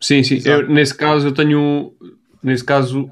Sim, 0.00 0.22
sim. 0.22 0.40
Eu, 0.44 0.68
nesse 0.68 0.94
caso 0.94 1.28
eu 1.28 1.34
tenho 1.34 1.94
nesse 2.42 2.64
caso 2.64 3.10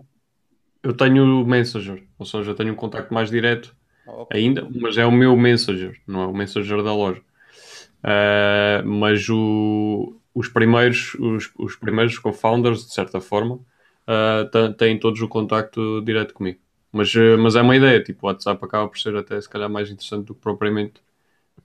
eu 0.82 0.94
tenho 0.94 1.24
o 1.24 1.46
Messenger, 1.46 2.04
ou 2.18 2.26
seja, 2.26 2.50
eu 2.50 2.54
tenho 2.54 2.72
um 2.72 2.76
contacto 2.76 3.12
mais 3.12 3.30
direto 3.30 3.74
okay. 4.06 4.40
ainda, 4.40 4.68
mas 4.70 4.96
é 4.96 5.04
o 5.04 5.12
meu 5.12 5.36
Messenger, 5.36 6.00
não 6.06 6.22
é 6.22 6.26
o 6.26 6.34
Messenger 6.34 6.82
da 6.82 6.94
loja. 6.94 7.20
Uh, 8.02 8.86
mas 8.86 9.28
o, 9.28 10.16
os 10.34 10.48
primeiros, 10.48 11.14
os, 11.14 11.50
os 11.58 11.76
primeiros 11.76 12.18
co-founders, 12.18 12.86
de 12.86 12.92
certa 12.92 13.20
forma, 13.20 13.54
uh, 13.56 14.74
têm 14.76 14.98
todos 14.98 15.20
o 15.20 15.28
contacto 15.28 16.02
direto 16.02 16.34
comigo. 16.34 16.58
Mas, 16.92 17.12
eh, 17.16 17.36
mas 17.36 17.56
é 17.56 17.60
uma 17.60 17.74
ideia, 17.74 18.00
tipo, 18.00 18.24
o 18.24 18.28
WhatsApp 18.28 18.64
acaba 18.64 18.88
por 18.88 18.96
ser 18.96 19.16
até 19.16 19.40
se 19.40 19.48
calhar 19.48 19.68
mais 19.68 19.90
interessante 19.90 20.26
do 20.26 20.34
que 20.34 20.40
propriamente 20.40 21.02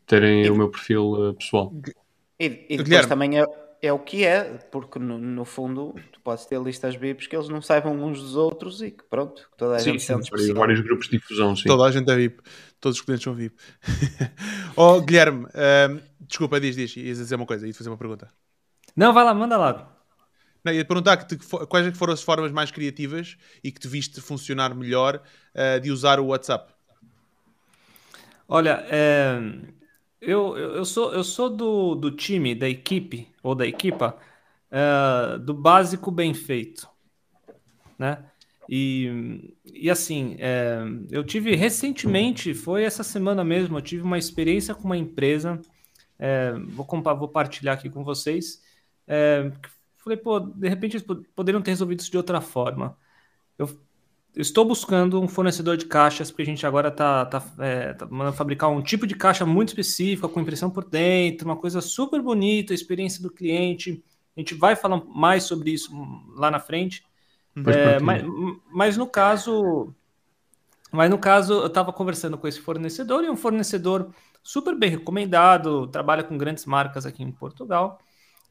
terem 0.08 0.44
e, 0.44 0.50
o 0.50 0.56
meu 0.56 0.70
perfil 0.70 1.30
uh, 1.30 1.34
pessoal. 1.36 1.72
E, 2.40 2.46
e 2.46 2.48
depois 2.50 2.84
Guilherme. 2.84 3.08
também 3.08 3.40
é, 3.40 3.46
é 3.82 3.94
o 3.94 4.00
que 4.00 4.26
é, 4.26 4.44
porque 4.72 5.00
no, 5.00 5.18
no, 5.18 5.46
fundo 5.46 5.96
tu 6.12 6.20
podes 6.22 6.46
ter 6.46 6.62
listas 6.62 6.96
VIPs 6.96 7.28
que 7.28 7.36
eles 7.36 7.48
não 7.48 7.62
saibam 7.62 7.94
uns 8.04 8.22
dos 8.22 8.36
outros 8.36 8.82
e 8.82 8.92
que 8.92 9.04
pronto, 9.04 9.50
toda 9.58 9.76
a 9.76 9.80
sim, 9.80 9.92
gente 9.92 10.04
sim, 10.04 10.22
sente 10.22 10.54
vários 10.54 10.82
grupos 10.82 11.08
de 11.08 11.18
difusão, 11.18 11.56
sim. 11.56 11.68
Toda 11.68 11.86
a 11.86 11.92
gente 11.92 12.10
é 12.12 12.16
VIP, 12.16 12.42
todos 12.80 12.98
os 12.98 13.06
clientes 13.06 13.24
são 13.24 13.34
VIP. 13.34 13.56
oh, 14.76 15.00
Guilherme, 15.02 15.46
uh, 15.46 16.02
desculpa, 16.20 16.60
diz, 16.60 16.76
diz, 16.76 16.96
ias 16.98 17.18
dizer 17.18 17.36
uma 17.36 17.46
coisa, 17.46 17.66
ia 17.68 17.74
fazer 17.74 17.90
uma 17.90 17.98
pergunta. 17.98 18.30
Não, 18.96 19.14
vai 19.14 19.24
lá, 19.24 19.34
manda 19.34 19.58
lá. 19.58 19.96
Não, 20.64 20.74
ia 20.74 20.84
perguntar 20.84 21.16
que 21.18 21.38
te, 21.38 21.48
quais 21.68 21.88
é 21.88 21.92
foram 21.92 22.14
as 22.14 22.22
formas 22.22 22.52
mais 22.52 22.70
criativas 22.70 23.38
e 23.64 23.72
que 23.72 23.80
te 23.80 23.88
viste 23.88 24.20
funcionar 24.20 24.76
melhor 24.76 25.22
uh, 25.56 25.80
de 25.80 25.90
usar 25.90 26.20
o 26.20 26.28
WhatsApp. 26.28 26.74
Olha, 28.46 28.84
é, 28.90 29.40
eu, 30.22 30.58
eu, 30.58 30.86
sou, 30.86 31.14
eu 31.14 31.24
sou 31.24 31.50
do, 31.50 31.96
do 31.96 32.12
time, 32.12 32.54
da 32.56 32.68
equipe, 32.70 33.28
ou 33.42 33.56
da 33.56 33.66
equipa, 33.66 34.18
é, 34.72 35.38
do 35.40 35.54
básico 35.54 36.12
bem 36.12 36.34
feito. 36.34 36.88
Né? 37.98 38.24
E, 38.68 39.56
e 39.66 39.90
assim, 39.90 40.36
é, 40.40 40.80
eu 41.10 41.24
tive 41.24 41.56
recentemente, 41.56 42.54
foi 42.54 42.84
essa 42.84 43.04
semana 43.04 43.44
mesmo, 43.44 43.78
eu 43.78 43.82
tive 43.82 44.04
uma 44.04 44.18
experiência 44.18 44.76
com 44.76 44.84
uma 44.84 44.98
empresa, 44.98 45.60
é, 46.18 46.54
vou, 46.54 46.86
vou 46.86 47.28
partilhar 47.28 47.78
aqui 47.78 47.90
com 47.90 48.04
vocês, 48.04 48.62
Falei, 50.00 50.18
pô, 50.18 50.40
de 50.40 50.68
repente 50.70 50.98
eles 50.98 51.06
poderiam 51.36 51.62
ter 51.62 51.72
resolvido 51.72 52.00
isso 52.00 52.12
de 52.12 52.18
outra 52.18 52.40
forma. 52.40 52.98
Eu 53.58 53.68
estou 54.36 54.66
buscando 54.66 55.20
um 55.22 55.28
fornecedor 55.28 55.78
de 55.78 55.86
caixas, 55.86 56.30
porque 56.30 56.44
a 56.44 56.46
gente 56.46 56.66
agora 56.66 56.90
está 56.90 57.26
tá, 57.26 57.44
é, 57.60 57.94
tá 57.94 58.06
mandando 58.06 58.36
fabricar 58.36 58.70
um 58.70 58.82
tipo 58.82 59.06
de 59.06 59.16
caixa 59.16 59.46
muito 59.46 59.70
específica, 59.70 60.28
com 60.28 60.40
impressão 60.40 60.70
por 60.70 60.86
dentro, 60.86 61.48
uma 61.48 61.56
coisa 61.56 61.82
super 61.82 62.22
bonita, 62.22 62.74
a 62.74 62.76
experiência 62.76 63.22
do 63.22 63.30
cliente. 63.30 64.04
A 64.36 64.40
gente 64.40 64.56
vai 64.56 64.76
falar 64.76 65.04
mais 65.06 65.44
sobre 65.44 65.72
isso 65.72 65.92
lá 66.36 66.50
na 66.50 66.60
frente. 66.60 67.04
É, 67.68 68.00
mas, 68.00 68.24
mas 68.72 68.98
no 68.98 69.08
caso, 69.08 69.94
mas 70.92 71.10
no 71.10 71.18
caso, 71.18 71.54
eu 71.54 71.68
estava 71.68 71.92
conversando 71.92 72.38
com 72.38 72.48
esse 72.48 72.60
fornecedor 72.60 73.24
e 73.24 73.30
um 73.30 73.36
fornecedor 73.36 74.12
super 74.42 74.76
bem 74.76 74.90
recomendado, 74.90 75.88
trabalha 75.88 76.24
com 76.24 76.38
grandes 76.38 76.66
marcas 76.66 77.06
aqui 77.06 77.22
em 77.22 77.32
Portugal 77.32 78.00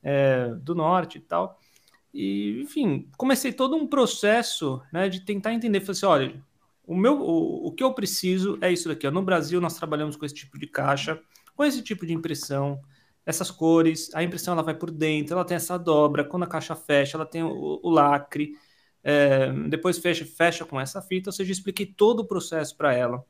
é, 0.02 0.48
do 0.60 0.74
norte 0.74 1.18
e 1.18 1.20
tal. 1.20 1.58
E, 2.12 2.60
enfim, 2.62 3.08
comecei 3.16 3.52
todo 3.52 3.76
um 3.76 3.86
processo 3.86 4.82
né, 4.92 5.08
de 5.08 5.20
tentar 5.20 5.52
entender. 5.52 5.80
Falei 5.80 5.92
assim: 5.92 6.06
olha, 6.06 6.42
o, 6.86 6.96
meu, 6.96 7.20
o, 7.20 7.68
o 7.68 7.72
que 7.72 7.82
eu 7.82 7.92
preciso 7.92 8.58
é 8.60 8.72
isso 8.72 8.88
daqui. 8.88 9.06
Ó. 9.06 9.10
No 9.10 9.22
Brasil, 9.22 9.60
nós 9.60 9.76
trabalhamos 9.76 10.16
com 10.16 10.24
esse 10.24 10.34
tipo 10.34 10.58
de 10.58 10.66
caixa, 10.66 11.20
com 11.54 11.64
esse 11.64 11.82
tipo 11.82 12.06
de 12.06 12.12
impressão, 12.14 12.80
essas 13.26 13.50
cores. 13.50 14.10
A 14.14 14.22
impressão 14.22 14.54
ela 14.54 14.62
vai 14.62 14.74
por 14.74 14.90
dentro, 14.90 15.34
ela 15.34 15.44
tem 15.44 15.56
essa 15.56 15.78
dobra. 15.78 16.24
Quando 16.24 16.44
a 16.44 16.46
caixa 16.46 16.74
fecha, 16.74 17.16
ela 17.16 17.26
tem 17.26 17.42
o, 17.42 17.80
o 17.82 17.90
lacre. 17.90 18.52
É, 19.04 19.52
depois 19.68 19.98
fecha, 19.98 20.24
fecha 20.24 20.64
com 20.64 20.80
essa 20.80 21.02
fita. 21.02 21.28
Ou 21.30 21.32
seja, 21.32 21.52
expliquei 21.52 21.86
todo 21.86 22.20
o 22.20 22.26
processo 22.26 22.76
para 22.76 22.94
ela. 22.94 23.24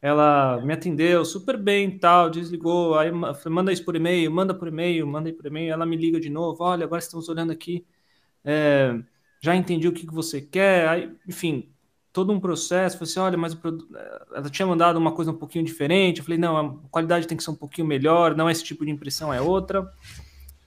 Ela 0.00 0.60
me 0.64 0.72
atendeu 0.72 1.24
super 1.24 1.56
bem, 1.56 1.98
tal, 1.98 2.30
desligou, 2.30 2.96
aí 2.96 3.10
manda 3.10 3.72
isso 3.72 3.84
por 3.84 3.96
e-mail, 3.96 4.30
manda 4.30 4.54
por 4.54 4.68
e-mail, 4.68 5.04
manda 5.06 5.32
por 5.32 5.46
e-mail, 5.46 5.72
ela 5.72 5.84
me 5.84 5.96
liga 5.96 6.20
de 6.20 6.30
novo, 6.30 6.62
olha, 6.62 6.84
agora 6.84 7.00
estamos 7.00 7.28
olhando 7.28 7.50
aqui, 7.50 7.84
é, 8.44 8.98
já 9.40 9.54
entendi 9.54 9.88
o 9.88 9.92
que, 9.92 10.06
que 10.06 10.14
você 10.14 10.40
quer, 10.40 10.88
aí, 10.88 11.12
enfim, 11.26 11.68
todo 12.12 12.32
um 12.32 12.40
processo, 12.40 12.98
falei 12.98 13.10
assim, 13.10 13.20
olha, 13.20 13.38
mas 13.38 13.54
produto... 13.54 13.88
ela 14.34 14.50
tinha 14.50 14.66
mandado 14.66 14.96
uma 14.98 15.12
coisa 15.12 15.30
um 15.30 15.36
pouquinho 15.36 15.64
diferente, 15.64 16.18
eu 16.18 16.24
falei, 16.24 16.38
não, 16.38 16.56
a 16.56 16.88
qualidade 16.90 17.26
tem 17.26 17.36
que 17.36 17.44
ser 17.44 17.50
um 17.50 17.56
pouquinho 17.56 17.86
melhor, 17.86 18.36
não 18.36 18.48
é 18.48 18.52
esse 18.52 18.64
tipo 18.64 18.84
de 18.84 18.90
impressão, 18.90 19.32
é 19.32 19.40
outra, 19.40 19.90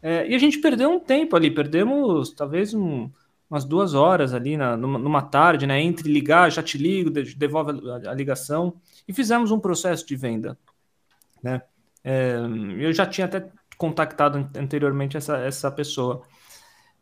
é, 0.02 0.28
e 0.28 0.34
a 0.34 0.40
gente 0.40 0.60
perdeu 0.60 0.90
um 0.90 1.00
tempo 1.00 1.36
ali, 1.36 1.52
perdemos 1.52 2.32
talvez 2.32 2.74
um, 2.74 3.10
umas 3.50 3.66
duas 3.66 3.94
horas 3.94 4.34
ali 4.34 4.58
na, 4.58 4.76
numa, 4.76 4.98
numa, 4.98 5.22
tarde, 5.22 5.68
né? 5.68 5.80
Entre 5.80 6.12
ligar, 6.12 6.50
já 6.50 6.64
te 6.64 6.78
ligo, 6.78 7.10
devolve 7.10 7.72
a, 7.90 8.12
a, 8.12 8.14
ligação 8.14 8.74
e 9.08 9.14
fizemos 9.14 9.52
um 9.52 9.60
processo 9.60 10.06
de 10.08 10.16
venda, 10.16 10.58
né? 11.44 11.62
É, 12.04 12.36
eu 12.80 12.92
já 12.94 13.06
tinha 13.06 13.26
até 13.26 13.48
contactado 13.78 14.50
anteriormente 14.58 15.18
essa, 15.18 15.38
essa 15.38 15.70
pessoa. 15.70 16.24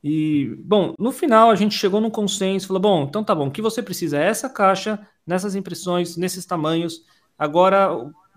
E, 0.03 0.55
bom, 0.59 0.93
no 0.97 1.11
final 1.11 1.49
a 1.49 1.55
gente 1.55 1.75
chegou 1.77 1.99
num 1.99 2.09
consenso, 2.09 2.67
falou, 2.67 2.81
bom, 2.81 3.03
então 3.03 3.23
tá 3.23 3.35
bom, 3.35 3.47
o 3.47 3.51
que 3.51 3.61
você 3.61 3.83
precisa 3.83 4.17
é 4.17 4.27
essa 4.27 4.49
caixa, 4.49 5.05
nessas 5.25 5.55
impressões, 5.55 6.15
nesses 6.15 6.45
tamanhos, 6.45 7.03
agora 7.37 7.89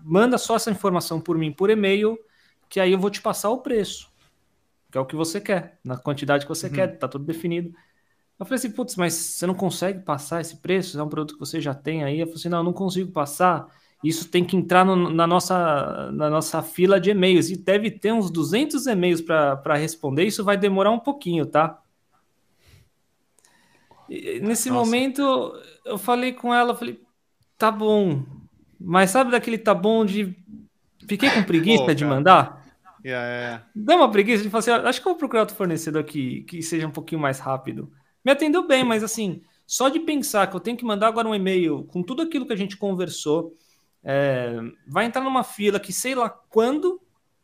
manda 0.03 0.37
só 0.37 0.57
essa 0.57 0.69
informação 0.69 1.21
por 1.21 1.37
mim 1.37 1.51
por 1.51 1.69
e-mail, 1.69 2.17
que 2.69 2.79
aí 2.79 2.91
eu 2.91 2.99
vou 2.99 3.09
te 3.09 3.21
passar 3.21 3.49
o 3.49 3.59
preço, 3.59 4.11
que 4.91 4.97
é 4.97 5.01
o 5.01 5.05
que 5.05 5.15
você 5.15 5.39
quer, 5.39 5.79
na 5.83 5.95
quantidade 5.97 6.45
que 6.45 6.49
você 6.49 6.67
uhum. 6.67 6.73
quer, 6.73 6.87
tá 6.97 7.07
tudo 7.07 7.23
definido. 7.23 7.73
Eu 8.37 8.45
falei 8.45 8.57
assim, 8.57 8.71
putz, 8.71 8.95
mas 8.95 9.13
você 9.13 9.45
não 9.45 9.53
consegue 9.53 9.99
passar 9.99 10.41
esse 10.41 10.57
preço? 10.57 10.99
É 10.99 11.03
um 11.03 11.07
produto 11.07 11.35
que 11.35 11.39
você 11.39 11.61
já 11.61 11.73
tem 11.73 12.03
aí? 12.03 12.19
Eu 12.19 12.25
falei 12.25 12.39
assim, 12.39 12.49
não, 12.49 12.57
eu 12.57 12.63
não 12.63 12.73
consigo 12.73 13.11
passar. 13.11 13.67
Isso 14.03 14.29
tem 14.29 14.43
que 14.43 14.57
entrar 14.57 14.83
no, 14.83 15.09
na, 15.09 15.25
nossa, 15.25 16.11
na 16.11 16.29
nossa 16.29 16.61
fila 16.61 16.99
de 16.99 17.11
e-mails. 17.11 17.49
E 17.49 17.57
deve 17.57 17.89
ter 17.89 18.11
uns 18.11 18.29
200 18.29 18.85
e-mails 18.85 19.21
para 19.21 19.75
responder. 19.75 20.25
Isso 20.25 20.43
vai 20.43 20.57
demorar 20.57 20.91
um 20.91 20.99
pouquinho, 20.99 21.45
tá? 21.45 21.81
E, 24.09 24.41
nesse 24.41 24.69
nossa. 24.69 24.85
momento, 24.85 25.53
eu 25.85 25.97
falei 25.97 26.33
com 26.33 26.53
ela, 26.53 26.75
falei, 26.75 26.99
tá 27.57 27.71
bom. 27.71 28.23
Mas 28.79 29.11
sabe 29.11 29.31
daquele 29.31 29.57
tá 29.57 29.73
bom 29.73 30.05
de. 30.05 30.35
Fiquei 31.07 31.29
com 31.29 31.43
preguiça 31.43 31.85
oh, 31.87 31.93
de 31.93 32.03
mandar? 32.03 32.61
Yeah, 33.05 33.27
yeah. 33.27 33.65
Dá 33.75 33.95
uma 33.95 34.11
preguiça 34.11 34.43
de 34.43 34.49
falar 34.49 34.59
assim, 34.59 34.71
acho 34.71 35.01
que 35.01 35.07
eu 35.07 35.11
vou 35.11 35.19
procurar 35.19 35.41
outro 35.41 35.55
fornecedor 35.55 36.03
que, 36.03 36.43
que 36.43 36.61
seja 36.61 36.87
um 36.87 36.91
pouquinho 36.91 37.21
mais 37.21 37.39
rápido. 37.39 37.91
Me 38.23 38.31
atendeu 38.31 38.65
bem, 38.65 38.83
mas 38.83 39.03
assim, 39.03 39.41
só 39.67 39.89
de 39.89 39.99
pensar 39.99 40.47
que 40.47 40.55
eu 40.55 40.59
tenho 40.59 40.77
que 40.77 40.85
mandar 40.85 41.07
agora 41.07 41.27
um 41.27 41.35
e-mail 41.35 41.83
com 41.85 42.01
tudo 42.01 42.21
aquilo 42.21 42.45
que 42.45 42.53
a 42.53 42.57
gente 42.57 42.77
conversou, 42.77 43.57
é, 44.03 44.55
vai 44.87 45.05
entrar 45.05 45.23
numa 45.23 45.43
fila 45.43 45.79
que 45.79 45.93
sei 45.93 46.13
lá 46.15 46.29
quando 46.29 47.01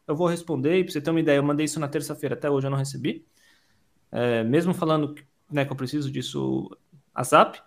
eu 0.08 0.16
vou 0.16 0.28
responder. 0.28 0.80
E 0.80 0.84
você 0.90 1.00
ter 1.00 1.12
uma 1.12 1.20
ideia, 1.20 1.38
eu 1.38 1.44
mandei 1.44 1.66
isso 1.66 1.80
na 1.80 1.88
terça-feira, 1.88 2.36
até 2.36 2.50
hoje 2.50 2.68
eu 2.68 2.72
não 2.72 2.78
recebi. 2.78 3.26
É, 4.12 4.44
mesmo 4.44 4.74
falando 4.74 5.16
né, 5.50 5.66
que 5.66 5.72
eu 5.72 5.76
preciso 5.76 6.12
disso 6.12 6.70
a 7.14 7.24
Zap. 7.24 7.62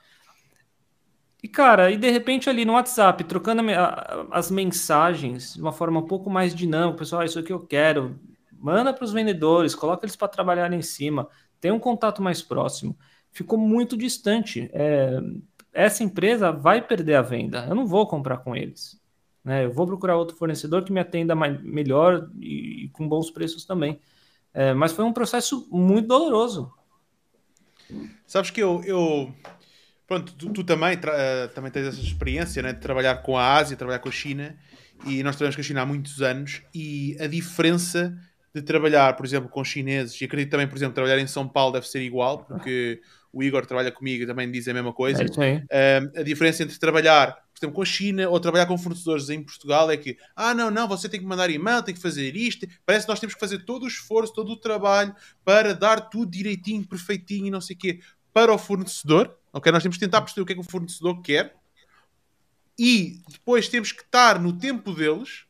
E, 1.43 1.49
cara, 1.49 1.91
e 1.91 1.97
de 1.97 2.11
repente 2.11 2.49
ali 2.49 2.65
no 2.65 2.75
WhatsApp, 2.75 3.25
trocando 3.25 3.63
as 4.31 4.51
mensagens 4.51 5.55
de 5.55 5.61
uma 5.61 5.73
forma 5.73 5.99
um 5.99 6.07
pouco 6.07 6.31
mais 6.31 6.55
dinâmica, 6.55 6.99
pessoal, 6.99 7.23
ah, 7.23 7.25
isso 7.25 7.39
é 7.39 7.43
que 7.43 7.53
eu 7.53 7.59
quero, 7.59 8.19
manda 8.53 8.93
para 8.93 9.05
os 9.05 9.13
vendedores, 9.13 9.75
coloca 9.75 10.05
eles 10.07 10.15
para 10.15 10.29
trabalhar 10.29 10.73
em 10.73 10.83
cima, 10.83 11.29
tem 11.61 11.73
um 11.73 11.81
contato 11.81 12.23
mais 12.23 12.41
próximo. 12.41 12.97
Ficou 13.33 13.59
muito 13.59 13.97
distante. 13.97 14.71
É, 14.73 15.19
essa 15.73 16.05
empresa 16.05 16.53
vai 16.53 16.81
perder 16.87 17.15
a 17.15 17.23
venda. 17.23 17.67
Eu 17.69 17.75
não 17.75 17.87
vou 17.87 18.07
comprar 18.07 18.39
com 18.39 18.55
eles. 18.55 19.01
Né? 19.45 19.65
Eu 19.65 19.73
vou 19.73 19.87
procurar 19.87 20.17
outro 20.17 20.37
fornecedor 20.37 20.85
que 20.85 20.93
me 20.93 21.01
atenda 21.01 21.35
mais, 21.35 21.61
melhor 21.63 22.29
e, 22.39 22.85
e 22.85 22.89
com 22.91 23.09
bons 23.09 23.31
preços 23.31 23.65
também. 23.65 24.01
É, 24.55 24.75
mas 24.75 24.93
foi 24.93 25.05
um 25.05 25.13
processo 25.13 25.67
muito 25.71 26.09
doloroso. 26.09 26.73
Sabes 28.27 28.51
que 28.51 28.63
eu, 28.63 28.83
eu 28.85 29.33
pronto, 30.07 30.33
tu, 30.35 30.51
tu 30.51 30.65
também, 30.65 30.97
uh, 30.97 31.49
também 31.55 31.71
tens 31.71 31.87
essa 31.87 32.01
experiência 32.01 32.63
né, 32.63 32.73
de 32.73 32.81
trabalhar 32.81 33.17
com 33.17 33.37
a 33.37 33.55
Ásia, 33.55 33.77
trabalhar 33.77 33.99
com 33.99 34.09
a 34.09 34.13
China, 34.13 34.57
e 35.07 35.23
nós 35.23 35.37
trabalhamos 35.37 35.57
com 35.57 35.61
a 35.63 35.65
China 35.65 35.83
há 35.83 35.87
muitos 35.87 36.21
anos, 36.23 36.63
e 36.75 37.17
a 37.19 37.27
diferença 37.27 38.17
de 38.55 38.63
trabalhar, 38.63 39.17
por 39.17 39.25
exemplo, 39.25 39.49
com 39.49 39.65
chineses, 39.65 40.21
e 40.21 40.25
acredito 40.25 40.51
também, 40.51 40.69
por 40.69 40.77
exemplo, 40.77 40.95
trabalhar 40.95 41.19
em 41.19 41.27
São 41.27 41.49
Paulo 41.49 41.73
deve 41.73 41.89
ser 41.89 42.03
igual, 42.03 42.45
porque 42.45 43.01
o 43.33 43.43
Igor 43.43 43.65
trabalha 43.65 43.91
comigo 43.91 44.25
e 44.25 44.27
também 44.27 44.51
diz 44.51 44.69
a 44.69 44.75
mesma 44.75 44.93
coisa. 44.93 45.23
É, 45.71 46.01
uh, 46.01 46.21
a 46.21 46.23
diferença 46.23 46.63
entre 46.63 46.79
trabalhar, 46.79 47.33
por 47.33 47.59
exemplo, 47.59 47.75
com 47.75 47.83
a 47.83 47.87
China 47.87 48.29
ou 48.29 48.39
trabalhar 48.39 48.67
com 48.67 48.77
fornecedores 48.77 49.31
em 49.31 49.43
Portugal 49.43 49.91
é 49.91 49.97
que, 49.97 50.17
ah, 50.37 50.53
não, 50.53 50.71
não, 50.71 50.87
você 50.87 51.09
tem 51.09 51.19
que 51.19 51.27
mandar 51.27 51.49
e-mail, 51.49 51.83
tem 51.83 51.95
que 51.95 52.01
fazer 52.01 52.37
isto. 52.37 52.67
Parece 52.85 53.07
que 53.07 53.11
nós 53.11 53.21
temos 53.21 53.35
que 53.35 53.41
fazer 53.41 53.65
todo 53.65 53.85
o 53.85 53.89
esforço, 53.89 54.33
todo 54.35 54.53
o 54.53 54.57
trabalho 54.57 55.15
para 55.45 55.75
dar 55.75 56.01
tudo 56.11 56.31
direitinho, 56.31 56.87
perfeitinho 56.87 57.47
e 57.47 57.51
não 57.51 57.61
sei 57.61 57.75
o 57.75 57.79
quê 57.79 58.01
para 58.33 58.53
o 58.53 58.59
fornecedor. 58.59 59.35
Ok? 59.53 59.71
Nós 59.73 59.83
temos 59.83 59.97
que 59.97 60.05
tentar 60.05 60.21
perceber 60.21 60.43
o 60.43 60.47
que 60.47 60.53
é 60.53 60.57
que 60.57 60.61
o 60.61 60.71
fornecedor 60.71 61.21
quer 61.23 61.55
e 62.79 63.23
depois 63.29 63.69
temos 63.69 63.93
que 63.93 64.03
estar 64.03 64.41
no 64.41 64.53
tempo 64.53 64.93
deles 64.93 65.45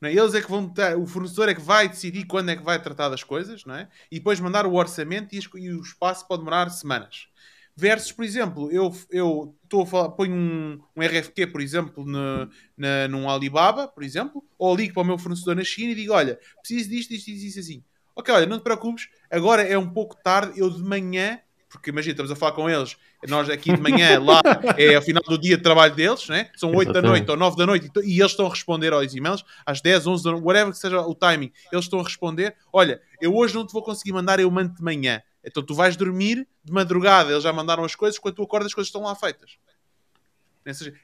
não 0.00 0.08
é? 0.08 0.12
Eles 0.12 0.34
é 0.34 0.40
que 0.40 0.50
vão 0.50 0.72
o 1.00 1.06
fornecedor 1.06 1.48
é 1.48 1.54
que 1.54 1.60
vai 1.60 1.88
decidir 1.88 2.24
quando 2.24 2.50
é 2.50 2.56
que 2.56 2.62
vai 2.62 2.80
tratar 2.80 3.08
das 3.08 3.24
coisas, 3.24 3.64
não 3.64 3.74
é? 3.74 3.88
E 4.10 4.18
depois 4.18 4.40
mandar 4.40 4.66
o 4.66 4.74
orçamento 4.74 5.34
e, 5.34 5.40
e 5.56 5.70
o 5.72 5.80
espaço 5.80 6.26
pode 6.26 6.42
demorar 6.42 6.68
semanas. 6.70 7.28
Versus, 7.76 8.10
por 8.10 8.24
exemplo, 8.24 8.72
eu 8.72 8.92
eu 9.10 9.56
estou 9.62 9.82
a 9.82 9.86
falar, 9.86 10.08
ponho 10.10 10.34
um, 10.34 10.80
um 10.96 11.02
RFQ, 11.02 11.46
por 11.46 11.60
exemplo, 11.60 12.04
no, 12.04 12.50
na, 12.76 13.06
num 13.08 13.30
Alibaba, 13.30 13.86
por 13.86 14.02
exemplo, 14.02 14.44
ou 14.58 14.74
ligo 14.74 14.94
para 14.94 15.02
o 15.02 15.06
meu 15.06 15.16
fornecedor 15.16 15.54
na 15.54 15.62
China 15.62 15.92
e 15.92 15.94
digo: 15.94 16.12
Olha, 16.12 16.40
preciso 16.60 16.90
disto, 16.90 17.10
disto, 17.10 17.26
disto, 17.26 17.44
disto 17.44 17.60
assim. 17.60 17.84
Ok, 18.16 18.34
olha, 18.34 18.46
não 18.46 18.58
te 18.58 18.64
preocupes, 18.64 19.08
agora 19.30 19.62
é 19.62 19.78
um 19.78 19.88
pouco 19.88 20.16
tarde, 20.16 20.58
eu 20.58 20.68
de 20.68 20.82
manhã 20.82 21.40
porque 21.68 21.90
imagina, 21.90 22.12
estamos 22.12 22.30
a 22.30 22.36
falar 22.36 22.52
com 22.52 22.68
eles, 22.68 22.96
nós 23.26 23.48
aqui 23.50 23.74
de 23.74 23.80
manhã, 23.80 24.18
lá 24.20 24.40
é 24.76 24.94
ao 24.94 25.02
final 25.02 25.22
do 25.22 25.36
dia 25.36 25.56
de 25.56 25.62
trabalho 25.62 25.94
deles, 25.94 26.28
né? 26.28 26.50
são 26.56 26.74
8 26.74 26.92
da 26.92 27.02
noite 27.02 27.30
ou 27.30 27.36
9 27.36 27.56
da 27.56 27.66
noite, 27.66 27.90
e 28.04 28.20
eles 28.20 28.32
estão 28.32 28.46
a 28.46 28.50
responder 28.50 28.92
aos 28.92 29.14
e-mails, 29.14 29.44
às 29.66 29.80
10, 29.80 30.06
11 30.06 30.24
da 30.24 30.30
noite, 30.32 30.44
whatever 30.44 30.72
que 30.72 30.78
seja 30.78 31.00
o 31.02 31.14
timing, 31.14 31.52
eles 31.70 31.84
estão 31.84 32.00
a 32.00 32.02
responder: 32.02 32.56
Olha, 32.72 33.00
eu 33.20 33.34
hoje 33.34 33.54
não 33.54 33.66
te 33.66 33.72
vou 33.72 33.82
conseguir 33.82 34.12
mandar, 34.12 34.40
eu 34.40 34.50
mando 34.50 34.74
de 34.74 34.82
manhã. 34.82 35.22
Então 35.44 35.62
tu 35.62 35.74
vais 35.74 35.96
dormir 35.96 36.46
de 36.64 36.72
madrugada, 36.72 37.30
eles 37.30 37.42
já 37.42 37.52
mandaram 37.52 37.84
as 37.84 37.94
coisas, 37.94 38.18
quando 38.18 38.34
tu 38.34 38.42
acordas 38.42 38.66
as 38.66 38.74
coisas 38.74 38.88
estão 38.88 39.02
lá 39.02 39.14
feitas. 39.14 39.56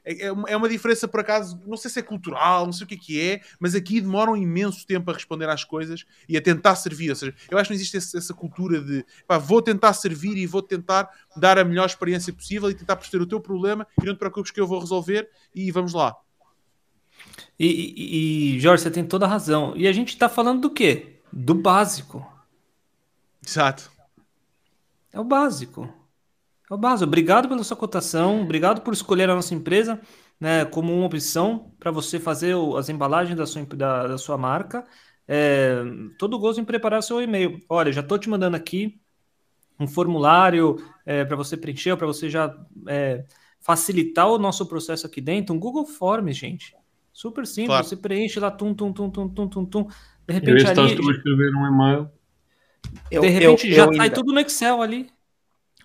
É, 0.05 0.27
é, 0.27 0.27
é 0.27 0.57
uma 0.57 0.68
diferença, 0.68 1.09
por 1.09 1.20
acaso, 1.20 1.61
não 1.66 1.77
sei 1.77 1.90
se 1.90 1.98
é 2.00 2.03
cultural, 2.03 2.66
não 2.66 2.72
sei 2.72 2.85
o 2.85 2.88
que 2.88 2.94
é 2.94 2.98
que 2.98 3.20
é, 3.20 3.40
mas 3.59 3.74
aqui 3.74 4.00
demoram 4.00 4.37
imenso 4.37 4.87
tempo 4.87 5.11
a 5.11 5.14
responder 5.14 5.48
às 5.48 5.64
coisas 5.64 6.05
e 6.29 6.37
a 6.37 6.42
tentar 6.42 6.77
servir. 6.77 7.11
Ou 7.11 7.16
seja, 7.16 7.35
eu 7.50 7.59
acho 7.59 7.68
que 7.68 7.74
não 7.74 7.81
existe 7.81 7.96
essa 7.96 8.35
cultura 8.35 8.81
de 8.81 9.05
pá, 9.27 9.38
vou 9.38 9.62
tentar 9.62 9.92
servir 9.92 10.37
e 10.37 10.46
vou 10.46 10.62
tentar 10.62 11.09
dar 11.37 11.59
a 11.59 11.64
melhor 11.64 11.87
experiência 11.87 12.33
possível 12.33 12.70
e 12.70 12.74
tentar 12.74 12.96
perceber 12.96 13.22
o 13.22 13.27
teu 13.27 13.40
problema 13.40 13.87
e 14.00 14.07
não 14.07 14.14
te 14.14 14.18
preocupes 14.18 14.50
que 14.50 14.61
eu 14.61 14.66
vou 14.66 14.81
resolver 14.81 15.29
e 15.55 15.70
vamos 15.70 15.92
lá. 15.92 16.16
E, 17.59 17.66
e, 17.66 18.57
e 18.57 18.61
Jorge, 18.61 18.83
você 18.83 18.90
tem 18.90 19.05
toda 19.05 19.27
a 19.27 19.29
razão. 19.29 19.74
E 19.77 19.87
a 19.87 19.92
gente 19.92 20.09
está 20.09 20.29
falando 20.29 20.62
do 20.62 20.70
quê? 20.70 21.20
Do 21.33 21.55
básico. 21.55 22.27
Exato. 23.46 23.90
É 25.12 25.20
o 25.20 25.24
básico. 25.24 25.92
Básico. 26.77 27.09
Obrigado 27.09 27.49
pela 27.49 27.65
sua 27.65 27.77
cotação, 27.77 28.43
obrigado 28.43 28.81
por 28.81 28.93
escolher 28.93 29.31
a 29.31 29.35
nossa 29.35 29.55
empresa 29.55 30.01
né, 30.41 30.65
como 30.65 30.95
uma 30.95 31.07
opção 31.07 31.73
para 31.79 31.91
você 31.91 32.19
fazer 32.19 32.55
o, 32.55 32.77
as 32.77 32.89
embalagens 32.89 33.37
da 33.37 33.47
sua, 33.47 33.65
da, 33.67 34.07
da 34.09 34.19
sua 34.19 34.37
marca. 34.37 34.85
É, 35.27 35.83
todo 36.19 36.39
gosto 36.39 36.61
em 36.61 36.65
preparar 36.65 37.03
seu 37.03 37.21
e-mail. 37.23 37.59
Olha, 37.69 37.93
já 37.93 38.01
estou 38.01 38.19
te 38.19 38.29
mandando 38.29 38.57
aqui 38.57 39.01
um 39.79 39.87
formulário 39.87 40.77
é, 41.05 41.25
para 41.25 41.37
você 41.37 41.57
preencher, 41.57 41.97
para 41.97 42.07
você 42.07 42.29
já 42.29 42.55
é, 42.89 43.25
facilitar 43.61 44.29
o 44.29 44.39
nosso 44.39 44.67
processo 44.67 45.07
aqui 45.07 45.21
dentro. 45.21 45.55
Um 45.55 45.59
Google 45.59 45.87
Forms, 45.87 46.37
gente. 46.37 46.77
Super 47.13 47.47
simples. 47.47 47.69
Claro. 47.69 47.85
Você 47.87 47.97
preenche 47.97 48.39
lá, 48.41 48.51
tum, 48.51 48.75
tum, 48.75 48.93
tum, 48.93 49.11
tum, 49.11 49.29
tum, 49.29 49.49
tum, 49.49 49.65
tum. 49.65 49.89
De 50.27 50.35
repente, 50.35 50.67
ali, 50.67 50.93
escrever 50.93 51.55
um 51.55 51.67
e-mail. 51.67 52.11
de 53.11 53.29
repente, 53.29 53.69
eu, 53.69 53.75
já 53.75 53.87
está 53.91 54.11
tudo 54.11 54.33
no 54.33 54.41
Excel 54.41 54.83
ali. 54.83 55.13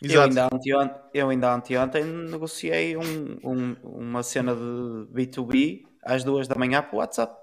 Eu 0.01 0.21
ainda, 0.21 0.45
anteontem, 0.45 1.01
eu 1.13 1.29
ainda 1.29 1.53
anteontem 1.53 2.03
negociei 2.03 2.95
um, 2.95 3.37
um, 3.43 3.75
uma 3.83 4.23
cena 4.23 4.55
de 4.55 4.61
B2B 5.13 5.85
às 6.03 6.23
duas 6.23 6.47
da 6.47 6.55
manhã 6.55 6.81
para 6.81 6.95
o 6.95 6.99
WhatsApp. 6.99 7.35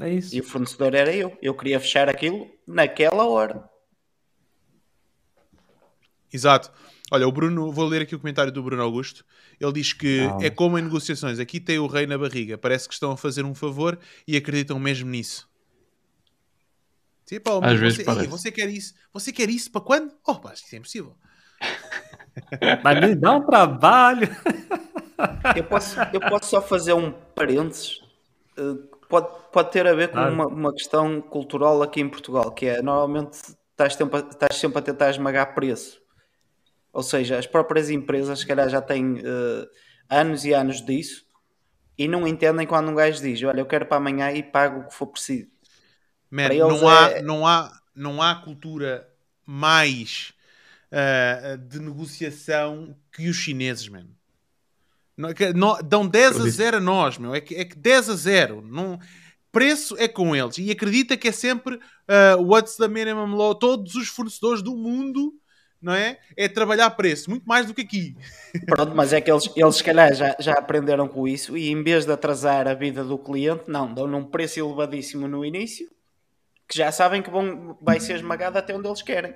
É 0.00 0.12
isso. 0.12 0.34
E 0.34 0.40
o 0.40 0.44
fornecedor 0.44 0.94
era 0.94 1.14
eu. 1.14 1.36
Eu 1.40 1.54
queria 1.54 1.78
fechar 1.78 2.08
aquilo 2.08 2.50
naquela 2.66 3.24
hora. 3.26 3.68
Exato. 6.32 6.72
Olha, 7.12 7.28
o 7.28 7.32
Bruno, 7.32 7.70
vou 7.70 7.84
ler 7.84 8.02
aqui 8.02 8.16
o 8.16 8.18
comentário 8.18 8.50
do 8.50 8.60
Bruno 8.60 8.82
Augusto. 8.82 9.24
Ele 9.60 9.72
diz 9.72 9.92
que 9.92 10.22
ah. 10.22 10.38
é 10.44 10.50
como 10.50 10.76
em 10.76 10.82
negociações, 10.82 11.38
aqui 11.38 11.60
tem 11.60 11.78
o 11.78 11.86
rei 11.86 12.06
na 12.06 12.18
barriga. 12.18 12.58
Parece 12.58 12.88
que 12.88 12.94
estão 12.94 13.12
a 13.12 13.16
fazer 13.16 13.44
um 13.44 13.54
favor 13.54 13.96
e 14.26 14.36
acreditam 14.36 14.80
mesmo 14.80 15.08
nisso. 15.08 15.48
Sim, 17.24 17.38
pá, 17.38 17.52
Às 17.62 17.78
você, 17.78 18.02
vezes 18.02 18.28
você 18.28 18.50
quer 18.50 18.68
isso? 18.68 18.94
Você 19.12 19.32
quer 19.32 19.48
isso 19.48 19.70
para 19.70 19.80
quando? 19.80 20.12
Oh, 20.26 20.34
pá, 20.34 20.52
isso 20.54 20.74
é 20.74 20.78
impossível. 20.78 21.16
Mas 22.82 23.00
me 23.00 23.14
dá 23.14 23.32
um 23.32 23.46
trabalho. 23.46 24.28
Eu 25.54 25.64
posso, 25.64 25.96
eu 26.12 26.20
posso 26.20 26.50
só 26.50 26.60
fazer 26.62 26.92
um 26.92 27.12
parênteses. 27.34 28.02
Eh, 28.56 28.74
pode, 29.08 29.28
pode 29.52 29.70
ter 29.70 29.86
a 29.86 29.94
ver 29.94 30.08
com 30.08 30.18
uma, 30.18 30.46
uma 30.46 30.72
questão 30.72 31.20
cultural 31.20 31.82
aqui 31.82 32.00
em 32.00 32.08
Portugal, 32.08 32.50
que 32.52 32.66
é 32.66 32.82
normalmente 32.82 33.38
estás 33.70 33.94
sempre, 33.94 34.20
estás 34.20 34.56
sempre 34.56 34.78
a 34.78 34.82
tentar 34.82 35.10
esmagar 35.10 35.54
preço. 35.54 36.00
Ou 36.92 37.02
seja, 37.02 37.38
as 37.38 37.46
próprias 37.46 37.90
empresas, 37.90 38.40
se 38.40 38.46
calhar, 38.46 38.68
já 38.68 38.80
têm 38.80 39.14
uh, 39.14 39.68
anos 40.08 40.44
e 40.44 40.52
anos 40.52 40.84
disso 40.84 41.24
e 41.96 42.08
não 42.08 42.26
entendem 42.26 42.66
quando 42.66 42.90
um 42.90 42.94
gajo 42.94 43.20
diz: 43.20 43.42
Olha, 43.42 43.60
eu 43.60 43.66
quero 43.66 43.86
para 43.86 43.96
amanhã 43.96 44.32
e 44.32 44.42
pago 44.42 44.80
o 44.80 44.88
que 44.88 44.94
for 44.94 45.06
preciso. 45.06 45.48
Man, 46.30 46.48
não, 46.48 46.88
há, 46.88 47.10
é... 47.10 47.22
não, 47.22 47.46
há, 47.46 47.72
não 47.94 48.22
há 48.22 48.34
cultura 48.36 49.08
mais 49.46 50.32
uh, 50.94 51.58
de 51.58 51.80
negociação 51.80 52.96
que 53.12 53.28
os 53.28 53.36
chineses, 53.36 53.88
mano. 53.88 54.10
Não, 55.16 55.28
é 55.28 55.34
que, 55.34 55.52
não, 55.52 55.78
dão 55.82 56.06
10 56.06 56.40
a 56.40 56.48
0 56.48 56.76
a 56.78 56.80
nós, 56.80 57.18
meu. 57.18 57.34
É 57.34 57.40
que, 57.40 57.54
é 57.54 57.64
que 57.64 57.76
10 57.76 58.10
a 58.10 58.14
0. 58.14 58.62
Não, 58.62 58.98
preço 59.52 59.96
é 59.98 60.08
com 60.08 60.34
eles. 60.34 60.58
E 60.58 60.70
acredita 60.70 61.16
que 61.16 61.28
é 61.28 61.32
sempre 61.32 61.76
uh, 61.76 62.40
what's 62.42 62.76
the 62.76 62.88
minimum 62.88 63.34
law. 63.34 63.54
Todos 63.54 63.94
os 63.94 64.08
fornecedores 64.08 64.62
do 64.62 64.76
mundo, 64.76 65.34
não 65.80 65.92
é? 65.94 66.18
É 66.36 66.48
trabalhar 66.48 66.90
preço. 66.90 67.30
Muito 67.30 67.44
mais 67.44 67.66
do 67.66 67.74
que 67.74 67.82
aqui. 67.82 68.16
Pronto, 68.66 68.94
mas 68.94 69.12
é 69.12 69.20
que 69.20 69.30
eles, 69.30 69.48
eles 69.54 69.76
se 69.76 69.84
calhar 69.84 70.12
já, 70.14 70.36
já 70.40 70.54
aprenderam 70.54 71.06
com 71.06 71.28
isso 71.28 71.56
e 71.56 71.70
em 71.70 71.82
vez 71.82 72.04
de 72.04 72.12
atrasar 72.12 72.66
a 72.66 72.74
vida 72.74 73.04
do 73.04 73.18
cliente, 73.18 73.64
não, 73.68 73.92
dão 73.92 74.08
num 74.08 74.24
preço 74.24 74.58
elevadíssimo 74.58 75.28
no 75.28 75.44
início 75.44 75.88
que 76.68 76.78
já 76.78 76.90
sabem 76.90 77.22
que 77.22 77.30
vão, 77.30 77.76
vai 77.80 78.00
ser 78.00 78.16
esmagado 78.16 78.58
até 78.58 78.74
onde 78.74 78.88
eles 78.88 79.02
querem. 79.02 79.34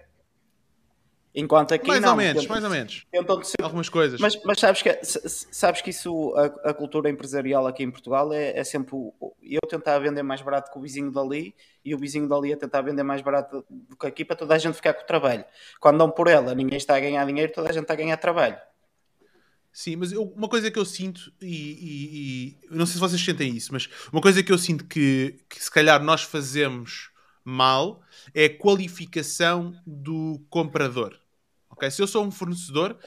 Enquanto 1.40 1.72
aqui 1.72 1.86
mais 1.86 2.00
não, 2.02 2.10
ou 2.10 2.16
menos, 2.16 2.42
tentam- 2.42 2.52
mais 2.52 2.64
ou 2.64 2.70
menos. 2.70 3.06
tentam 3.12 3.40
Algumas 3.62 3.88
coisas. 3.88 4.20
Mas, 4.20 4.36
mas 4.44 4.58
sabes, 4.58 4.82
que, 4.82 4.98
sabes 5.04 5.80
que 5.80 5.90
isso, 5.90 6.34
a, 6.36 6.70
a 6.70 6.74
cultura 6.74 7.08
empresarial 7.08 7.64
aqui 7.64 7.84
em 7.84 7.90
Portugal 7.92 8.32
é, 8.32 8.58
é 8.58 8.64
sempre 8.64 8.96
o- 8.96 9.14
eu 9.40 9.60
tentar 9.68 10.00
vender 10.00 10.24
mais 10.24 10.42
barato 10.42 10.72
que 10.72 10.76
o 10.76 10.82
vizinho 10.82 11.12
dali 11.12 11.54
e 11.84 11.94
o 11.94 11.98
vizinho 11.98 12.28
dali 12.28 12.52
a 12.52 12.56
tentar 12.56 12.80
vender 12.82 13.04
mais 13.04 13.22
barato 13.22 13.64
do 13.70 13.96
que 13.96 14.06
aqui 14.08 14.24
para 14.24 14.34
toda 14.34 14.52
a 14.54 14.58
gente 14.58 14.74
ficar 14.74 14.94
com 14.94 15.02
o 15.04 15.06
trabalho. 15.06 15.44
Quando 15.78 15.98
dão 15.98 16.10
por 16.10 16.26
ela, 16.26 16.56
ninguém 16.56 16.76
está 16.76 16.96
a 16.96 17.00
ganhar 17.00 17.24
dinheiro, 17.24 17.52
toda 17.52 17.68
a 17.70 17.72
gente 17.72 17.82
está 17.82 17.94
a 17.94 17.96
ganhar 17.98 18.16
trabalho. 18.16 18.56
Sim, 19.72 19.94
mas 19.94 20.10
eu- 20.10 20.24
uma 20.36 20.48
coisa 20.48 20.72
que 20.72 20.78
eu 20.78 20.84
sinto, 20.84 21.32
e, 21.40 21.46
e- 21.46 22.48
e- 22.72 22.76
não 22.76 22.84
sei 22.84 22.94
se 22.94 22.98
vocês 23.00 23.24
sentem 23.24 23.54
isso, 23.54 23.72
mas 23.72 23.88
uma 24.12 24.20
coisa 24.20 24.42
que 24.42 24.50
eu 24.50 24.58
sinto 24.58 24.84
que, 24.84 25.38
que 25.48 25.62
se 25.62 25.70
calhar 25.70 26.02
nós 26.02 26.22
fazemos 26.22 27.10
mal 27.44 28.02
é 28.34 28.46
a 28.46 28.58
qualificação 28.58 29.72
do 29.86 30.44
comprador. 30.50 31.16
Se 31.90 32.02
eu 32.02 32.06
sou 32.06 32.24
um 32.24 32.30
fornecedor, 32.30 32.98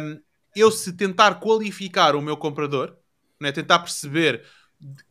hum, 0.00 0.20
eu 0.54 0.70
se 0.70 0.92
tentar 0.96 1.36
qualificar 1.36 2.14
o 2.16 2.22
meu 2.22 2.36
comprador, 2.36 2.96
né, 3.40 3.52
tentar 3.52 3.78
perceber 3.80 4.44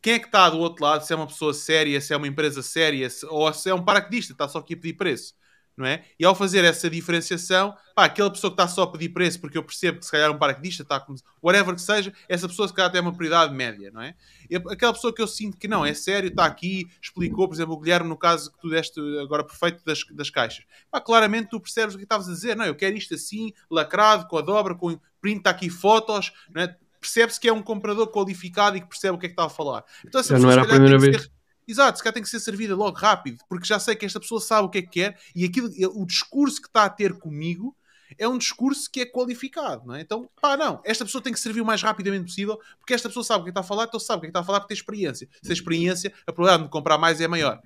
quem 0.02 0.14
é 0.14 0.18
que 0.18 0.26
está 0.26 0.50
do 0.50 0.58
outro 0.58 0.84
lado, 0.84 1.04
se 1.04 1.12
é 1.12 1.16
uma 1.16 1.26
pessoa 1.26 1.54
séria, 1.54 2.00
se 2.00 2.12
é 2.12 2.16
uma 2.16 2.28
empresa 2.28 2.62
séria, 2.62 3.08
se- 3.08 3.26
ou 3.26 3.52
se 3.52 3.70
é 3.70 3.74
um 3.74 3.84
paraquedista, 3.84 4.32
está 4.32 4.48
só 4.48 4.58
aqui 4.58 4.74
a 4.74 4.76
pedir 4.76 4.94
preço. 4.94 5.34
Não 5.74 5.86
é? 5.86 6.04
E 6.18 6.24
ao 6.24 6.34
fazer 6.34 6.64
essa 6.64 6.90
diferenciação, 6.90 7.74
pá, 7.96 8.04
aquela 8.04 8.30
pessoa 8.30 8.50
que 8.50 8.60
está 8.60 8.68
só 8.68 8.82
a 8.82 8.86
pedir 8.92 9.08
preço, 9.08 9.40
porque 9.40 9.56
eu 9.56 9.62
percebo 9.62 9.98
que 10.00 10.04
se 10.04 10.10
calhar 10.10 10.30
um 10.30 10.38
paraquedista 10.38 10.82
está 10.82 11.00
com 11.00 11.14
whatever 11.42 11.74
que 11.74 11.80
seja, 11.80 12.12
essa 12.28 12.46
pessoa 12.46 12.68
se 12.68 12.74
calhar 12.74 12.92
tem 12.92 13.00
uma 13.00 13.12
prioridade 13.14 13.54
média, 13.54 13.90
não 13.90 14.02
é? 14.02 14.14
E 14.50 14.56
aquela 14.56 14.92
pessoa 14.92 15.14
que 15.14 15.22
eu 15.22 15.26
sinto 15.26 15.56
que 15.56 15.66
não, 15.66 15.84
é 15.84 15.94
sério, 15.94 16.28
está 16.28 16.44
aqui, 16.44 16.86
explicou, 17.00 17.48
por 17.48 17.54
exemplo, 17.54 17.74
o 17.74 17.80
Guilherme, 17.80 18.08
no 18.08 18.18
caso 18.18 18.52
que 18.52 18.60
tu 18.60 18.68
deste 18.68 19.00
agora 19.22 19.44
perfeito 19.44 19.82
das, 19.84 20.04
das 20.10 20.28
caixas. 20.28 20.64
Pá, 20.90 21.00
claramente 21.00 21.48
tu 21.48 21.58
percebes 21.58 21.94
o 21.94 21.98
que 21.98 22.04
estavas 22.04 22.28
a 22.28 22.32
dizer, 22.32 22.54
não, 22.54 22.66
eu 22.66 22.74
quero 22.74 22.94
isto 22.96 23.14
assim, 23.14 23.50
lacrado, 23.70 24.28
com 24.28 24.36
a 24.36 24.42
dobra, 24.42 24.74
com 24.74 24.98
print 25.22 25.38
está 25.38 25.50
aqui 25.50 25.70
fotos, 25.70 26.32
não 26.54 26.62
é? 26.62 26.76
Percebe-se 27.00 27.40
que 27.40 27.48
é 27.48 27.52
um 27.52 27.62
comprador 27.62 28.08
qualificado 28.08 28.76
e 28.76 28.80
que 28.80 28.86
percebe 28.86 29.16
o 29.16 29.18
que 29.18 29.26
é 29.26 29.28
que 29.28 29.32
está 29.32 29.46
a 29.46 29.48
falar. 29.48 29.84
Então, 30.06 30.20
essa 30.20 30.36
Já 30.36 30.38
não 30.38 30.48
pessoa, 30.48 30.52
era 30.52 30.62
se 30.62 30.68
a 30.68 30.78
primeira 30.78 31.18
que 31.18 31.18
ser- 31.24 31.32
Exato, 31.66 31.98
se 31.98 32.02
calhar 32.04 32.14
tem 32.14 32.22
que 32.22 32.28
ser 32.28 32.40
servida 32.40 32.74
logo 32.74 32.96
rápido, 32.96 33.38
porque 33.48 33.66
já 33.66 33.78
sei 33.78 33.94
que 33.94 34.04
esta 34.04 34.18
pessoa 34.18 34.40
sabe 34.40 34.66
o 34.66 34.70
que 34.70 34.78
é 34.78 34.82
que 34.82 34.88
quer 34.88 35.18
e 35.34 35.44
aquilo, 35.44 35.68
o 35.94 36.04
discurso 36.04 36.60
que 36.60 36.66
está 36.66 36.84
a 36.84 36.90
ter 36.90 37.14
comigo 37.18 37.76
é 38.18 38.28
um 38.28 38.36
discurso 38.36 38.90
que 38.90 39.00
é 39.00 39.06
qualificado, 39.06 39.86
não 39.86 39.94
é? 39.94 40.00
Então, 40.00 40.28
pá, 40.40 40.56
não, 40.56 40.80
esta 40.84 41.04
pessoa 41.04 41.22
tem 41.22 41.32
que 41.32 41.40
servir 41.40 41.60
o 41.60 41.64
mais 41.64 41.80
rapidamente 41.82 42.24
possível, 42.24 42.60
porque 42.78 42.92
esta 42.94 43.08
pessoa 43.08 43.24
sabe 43.24 43.40
o 43.40 43.44
que 43.44 43.50
está 43.50 43.60
a 43.60 43.64
falar, 43.64 43.84
então 43.84 43.98
sabe 43.98 44.18
o 44.18 44.20
que 44.20 44.26
é 44.26 44.28
que 44.28 44.30
está 44.30 44.40
a 44.40 44.44
falar 44.44 44.60
porque 44.60 44.74
tem 44.74 44.80
experiência. 44.80 45.28
Se 45.34 45.42
tem 45.42 45.52
experiência, 45.52 46.12
a 46.26 46.32
probabilidade 46.32 46.64
de 46.64 46.68
comprar 46.70 46.98
mais 46.98 47.20
é 47.20 47.28
maior. 47.28 47.60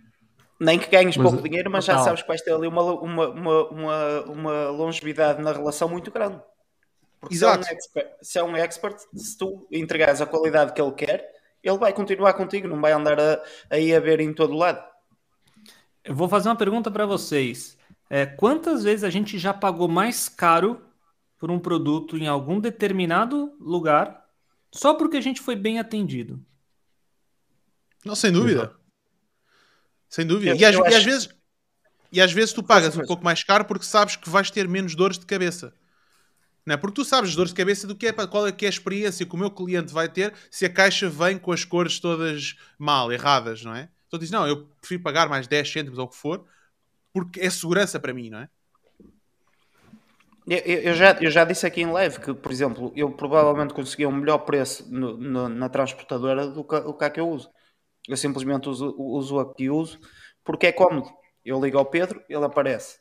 Nem 0.59 0.79
que 0.79 0.89
ganhes 0.89 1.17
Mas- 1.17 1.31
pouco 1.31 1.43
dinheiro, 1.47 1.71
mas 1.71 1.85
já 1.85 1.95
Total. 1.95 2.05
sabes 2.07 2.23
que 2.23 2.29
vais 2.29 2.41
ter 2.43 2.53
ali 2.53 2.67
uma, 2.67 2.83
uma, 2.83 3.29
uma, 3.29 3.69
uma, 3.71 4.21
uma 4.23 4.69
longevidade 4.71 5.43
na 5.43 5.53
relação 5.53 5.89
muito 5.89 6.11
grande. 6.11 6.41
Porque 7.21 7.35
se 7.35 7.45
é, 7.45 7.49
um 7.49 7.51
Exato. 7.51 7.69
expert, 7.75 8.11
se 8.23 8.39
é 8.39 8.43
um 8.45 8.57
expert, 8.57 8.99
se 9.15 9.37
tu 9.37 9.67
entregares 9.73 10.21
a 10.21 10.27
qualidade 10.27 10.73
que 10.73 10.81
ele 10.81 10.93
quer, 10.93 11.29
ele 11.69 11.79
vai 11.79 11.93
continuar 11.93 12.35
contigo, 12.35 12.69
não 12.69 12.81
vai 12.81 12.93
andar 12.93 13.19
a, 13.19 13.43
aí 13.71 13.95
a 13.95 14.01
ver 14.01 14.21
em 14.21 14.33
todo 14.33 14.55
lado. 14.55 14.83
Eu 16.05 16.15
vou 16.15 16.29
fazer 16.29 16.49
uma 16.49 16.57
pergunta 16.57 16.91
para 16.91 17.05
vocês. 17.07 17.77
É, 18.09 18.25
quantas 18.25 18.85
vezes 18.85 19.03
a 19.03 19.11
gente 19.11 19.39
já 19.39 19.53
pagou 19.53 19.89
mais 19.89 20.29
caro 20.29 20.81
por 21.39 21.51
um 21.51 21.59
produto 21.59 22.17
em 22.17 22.29
algum 22.29 22.61
determinado 22.61 23.53
lugar 23.61 24.25
só 24.73 24.95
porque 24.95 25.17
a 25.17 25.21
gente 25.21 25.41
foi 25.41 25.57
bem 25.57 25.79
atendido? 25.79 26.41
Não, 28.05 28.15
sem 28.15 28.31
dúvida. 28.31 28.61
Exato. 28.61 28.81
Sem 30.09 30.27
dúvida. 30.27 30.53
Eu- 30.53 30.57
e, 30.57 30.65
às, 30.65 30.75
eu 30.77 30.85
e 30.85 30.89
às 30.89 30.95
acho- 30.95 31.05
vezes, 31.05 31.29
e 32.13 32.21
às 32.21 32.33
vezes 32.33 32.53
tu 32.55 32.63
pagas 32.63 32.97
um 32.97 33.05
pouco 33.05 33.25
mais 33.25 33.43
caro 33.43 33.65
porque 33.65 33.85
sabes 33.85 34.15
que 34.17 34.31
vais 34.31 34.51
ter 34.51 34.69
menos 34.69 34.95
dores 34.95 35.19
de 35.19 35.27
cabeça. 35.27 35.75
Não 36.67 36.75
é? 36.75 36.77
Porque 36.77 36.97
tu 36.97 37.05
sabes 37.05 37.37
dores 37.37 37.53
de 37.53 37.57
cabeça 37.57 37.87
do 37.87 37.95
que 37.95 38.09
é, 38.09 38.13
qual 38.13 38.47
é 38.47 38.53
que 38.53 38.65
é 38.65 38.69
a 38.69 38.71
experiência 38.71 39.25
que 39.25 39.35
o 39.35 39.39
meu 39.39 39.51
cliente 39.51 39.93
vai 39.93 40.09
ter 40.09 40.35
se 40.51 40.67
a 40.67 40.71
caixa 40.73 41.09
vem 41.09 41.39
com 41.39 41.53
as 41.53 41.65
cores 41.65 42.01
todas 42.01 42.57
mal, 42.77 43.13
erradas, 43.13 43.63
não 43.63 43.75
é? 43.75 43.89
Então 44.09 44.19
diz, 44.19 44.31
não, 44.31 44.47
eu 44.47 44.67
prefiro 44.81 45.03
pagar 45.03 45.29
mais 45.29 45.47
10 45.47 45.71
cêntimos 45.71 45.99
ou 45.99 46.07
o 46.07 46.09
que 46.09 46.17
for, 46.17 46.45
porque 47.13 47.41
é 47.41 47.51
segurança 47.51 48.01
para 48.01 48.15
mim, 48.15 48.31
não 48.31 48.41
é? 48.41 48.49
Eu, 50.47 50.59
eu- 50.59 50.95
já, 50.95 51.13
eu 51.21 51.31
já 51.31 51.45
disse 51.45 51.67
aqui 51.67 51.83
em 51.83 51.91
live 51.91 52.21
que, 52.21 52.33
por 52.33 52.53
exemplo, 52.53 52.93
eu 52.95 53.11
provavelmente 53.11 53.75
conseguia 53.75 54.09
um 54.09 54.13
melhor 54.13 54.39
preço 54.39 54.89
no- 54.93 55.17
no- 55.17 55.49
na 55.49 55.69
transportadora 55.69 56.47
do 56.47 56.63
que, 56.65 56.77
o 56.77 56.95
que 56.95 57.11
que 57.11 57.21
eu 57.21 57.29
uso. 57.29 57.51
Eu 58.09 58.17
simplesmente 58.17 58.69
uso, 58.69 58.95
uso 58.99 59.41
a 59.41 59.55
que 59.55 59.71
uso 59.71 59.99
porque 60.45 60.69
é 60.69 60.73
cómodo. 60.73 61.09
Eu 61.45 61.61
ligo 61.61 61.79
ao 61.79 61.87
Pedro, 61.87 62.23
ele 62.29 62.45
aparece. 62.45 62.99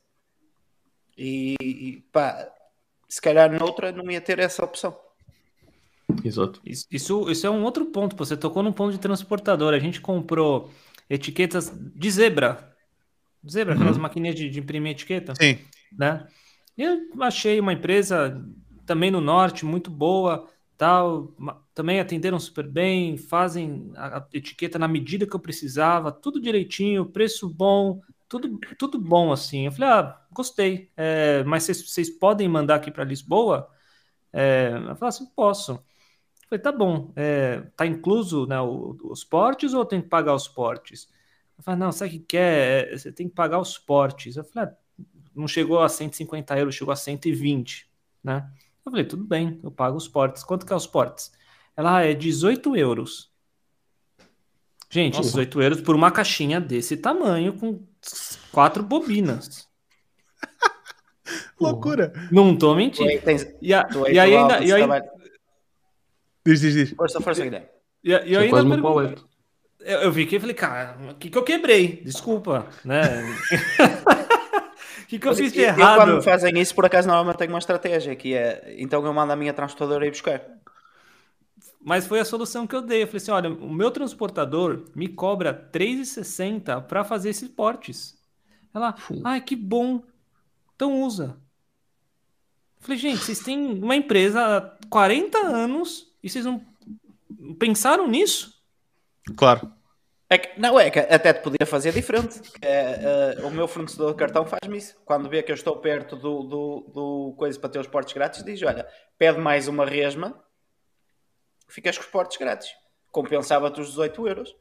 E, 1.18 1.56
e 1.62 2.02
pá, 2.12 2.52
se 3.08 3.22
calhar 3.22 3.52
noutra 3.52 3.92
não 3.92 4.10
ia 4.10 4.22
ter 4.22 4.40
essa 4.40 4.64
opção. 4.64 4.98
Exato. 6.24 6.62
Isso, 6.66 6.86
isso, 6.92 7.30
isso 7.30 7.48
é 7.48 7.50
um 7.50 7.64
outro 7.64 7.86
ponto. 7.86 8.16
Você 8.16 8.38
tocou 8.38 8.64
num 8.64 8.72
ponto 8.72 8.92
de 8.92 9.00
transportadora. 9.00 9.76
A 9.76 9.80
gente 9.80 10.02
comprou 10.02 10.72
etiquetas 11.10 11.72
de 11.74 12.12
zebra. 12.12 12.74
Zebra, 13.48 13.76
aquelas 13.76 13.98
maquininhas 13.98 14.36
de, 14.36 14.50
de 14.50 14.60
imprimir 14.60 14.92
etiqueta. 14.92 15.34
Sim. 15.36 15.60
né? 15.92 16.28
Eu 16.78 17.00
achei 17.22 17.60
uma 17.60 17.74
empresa 17.74 18.44
também 18.86 19.10
no 19.10 19.22
norte 19.22 19.66
muito 19.66 19.90
boa, 19.90 20.48
tal, 20.78 21.34
também 21.74 22.00
atenderam 22.00 22.40
super 22.40 22.68
bem, 22.68 23.18
fazem 23.18 23.92
a, 23.96 24.18
a 24.18 24.28
etiqueta 24.34 24.78
na 24.78 24.88
medida 24.88 25.26
que 25.26 25.36
eu 25.36 25.40
precisava, 25.40 26.12
tudo 26.12 26.42
direitinho, 26.42 27.06
preço 27.06 27.50
bom, 27.50 28.02
tudo, 28.28 28.60
tudo 28.78 29.00
bom 29.00 29.32
assim. 29.32 29.66
Eu 29.66 29.72
falei, 29.72 29.90
ah, 29.90 30.22
gostei, 30.32 30.92
é, 30.96 31.44
mas 31.44 31.66
vocês, 31.66 32.10
podem 32.10 32.48
mandar 32.48 32.76
aqui 32.76 32.92
para 32.92 33.04
Lisboa? 33.04 33.70
É, 34.34 34.72
eu 34.74 34.96
falei 34.96 35.10
assim, 35.10 35.26
posso. 35.28 35.74
Eu 35.74 36.50
falei, 36.50 36.62
tá 36.62 36.72
bom, 36.72 37.12
é, 37.16 37.62
tá 37.76 37.86
incluso 37.86 38.46
né, 38.46 38.62
os 38.62 39.24
portes 39.24 39.74
ou 39.74 39.82
eu 39.82 39.86
tenho 39.86 40.04
que 40.04 40.10
pagar 40.10 40.34
os 40.34 40.48
portes? 40.48 41.08
Eu 41.58 41.64
falei, 41.64 41.80
não, 41.80 41.92
sabe 41.92 42.10
o 42.10 42.14
que 42.14 42.26
que 42.26 42.38
é? 42.38 42.94
É, 42.94 42.98
Você 42.98 43.12
tem 43.12 43.30
que 43.30 43.36
pagar 43.36 43.60
os 43.60 43.78
portes. 43.78 44.36
Eu 44.36 44.44
falei, 44.44 44.70
ah, 44.70 44.76
não 45.34 45.48
chegou 45.48 45.82
a 45.82 45.90
150 45.90 46.58
euros, 46.58 46.76
chegou 46.76 46.92
a 46.92 46.96
120, 46.96 47.90
né? 48.24 48.50
Eu 48.86 48.92
falei, 48.92 49.06
tudo 49.06 49.24
bem, 49.24 49.60
eu 49.64 49.72
pago 49.72 49.98
os 49.98 50.08
portes. 50.08 50.44
Quanto 50.44 50.66
que 50.66 50.74
é 50.74 50.76
os 50.76 50.88
portes? 50.88 51.32
Ela, 51.76 51.98
ah, 51.98 52.04
é 52.04 52.14
18 52.14 52.76
euros. 52.76 53.32
Gente, 54.90 55.18
Nossa. 55.18 55.30
18 55.30 55.62
euros 55.62 55.82
por 55.82 55.96
uma 55.96 56.12
caixinha 56.12 56.62
desse 56.62 56.96
tamanho, 56.96 57.54
com 57.58 57.86
quatro 58.52 58.84
bobinas. 58.84 59.68
Loucura. 61.60 62.14
Não 62.32 62.56
tô 62.56 62.68
Tu 62.68 62.72
aí 62.72 62.78
mentindo. 62.78 63.22
tens, 63.22 63.48
E, 63.62 63.74
a- 63.74 63.84
tu 63.86 64.06
aí 64.06 64.14
e 64.14 64.20
aí 64.20 64.36
ainda... 64.36 64.60
E 64.64 64.72
aí, 64.72 64.80
trabalho. 64.80 65.06
Diz, 66.46 66.60
diz, 66.62 66.74
diz. 66.74 66.90
Força, 66.92 67.20
força, 67.22 67.44
Guilherme. 67.44 67.68
e, 68.04 68.12
e 68.14 68.18
quase 68.22 68.38
ainda 68.46 68.62
uma 68.64 68.76
pergun- 68.76 68.94
paleta. 68.94 69.22
eu, 69.80 70.00
eu 70.02 70.14
fiquei 70.14 70.38
e 70.38 70.42
falei, 70.42 70.56
cara, 70.56 70.98
o 71.12 71.16
que 71.16 71.30
que 71.30 71.38
eu 71.38 71.44
quebrei? 71.44 72.02
Desculpa, 72.04 72.68
né? 72.84 73.02
O 75.06 75.08
que 75.08 75.20
que 75.20 75.28
eu 75.28 75.36
fiz 75.36 75.54
de 75.54 75.60
Eu- 75.62 75.68
eu, 75.70 75.76
quando 75.76 75.82
errado? 75.82 76.16
me 76.16 76.22
fazem 76.24 76.60
isso, 76.60 76.74
por 76.74 76.84
acaso, 76.84 77.08
normalmente 77.08 77.38
tenho 77.38 77.52
uma 77.52 77.60
estratégia 77.60 78.16
que 78.16 78.34
é 78.34 78.74
então 78.80 79.06
eu 79.06 79.14
mando 79.14 79.32
a 79.34 79.36
minha 79.36 79.54
transportadora 79.54 80.08
ir 80.08 80.10
buscar. 80.10 80.42
Mas 81.86 82.08
foi 82.08 82.20
a 82.20 82.26
solução 82.26 82.66
que 82.66 82.76
eu 82.76 82.82
dei. 82.82 83.04
Eu 83.04 83.08
falei 83.08 83.18
assim: 83.18 83.30
olha, 83.30 83.50
o 83.50 83.72
meu 83.72 83.92
transportador 83.92 84.86
me 84.96 85.08
cobra 85.08 85.52
R$3,60 85.72 86.82
para 86.88 87.04
fazer 87.04 87.30
esses 87.30 87.48
portes. 87.48 88.18
Ela, 88.74 88.96
ai, 89.24 89.40
que 89.40 89.56
bom. 89.56 90.02
Então 90.76 91.04
usa. 91.04 91.38
Eu 92.78 92.82
falei, 92.82 92.98
gente, 92.98 93.20
vocês 93.20 93.40
têm 93.40 93.80
uma 93.84 93.96
empresa 93.96 94.58
há 94.58 94.88
40 94.90 95.38
anos 95.38 96.12
e 96.24 96.30
vocês 96.30 96.44
não 96.44 96.60
pensaram 97.60 98.08
nisso? 98.08 98.60
Claro. 99.38 99.72
É 100.28 100.40
que- 100.40 100.60
não, 100.60 100.80
é 100.80 100.90
que 100.90 100.98
até 100.98 101.34
te 101.34 101.44
podia 101.44 101.68
fazer 101.68 101.94
diferente. 101.94 102.42
É, 102.64 103.36
é, 103.40 103.46
o 103.46 103.52
meu 103.52 103.68
fornecedor 103.68 104.12
de 104.12 104.18
cartão 104.18 104.44
faz-me 104.44 104.80
isso. 104.80 104.96
Quando 105.06 105.30
vê 105.30 105.44
que 105.44 105.52
eu 105.52 105.56
estou 105.56 105.78
perto 105.78 106.16
do, 106.16 106.42
do, 106.44 106.92
do 106.94 107.36
coisa 107.38 107.60
para 107.60 107.70
ter 107.70 107.80
os 107.80 107.88
portes 107.88 108.12
grátis, 108.14 108.44
diz: 108.44 108.60
Olha, 108.64 108.88
pede 109.20 109.40
mais 109.40 109.68
uma 109.68 109.86
resma, 109.86 110.44
ficas 111.68 111.98
com 111.98 112.04
os 112.04 112.10
portes 112.10 112.38
grátis. 112.38 112.70
Compensava-te 113.12 113.80
os 113.82 113.90
18 113.90 114.28
euros, 114.28 114.56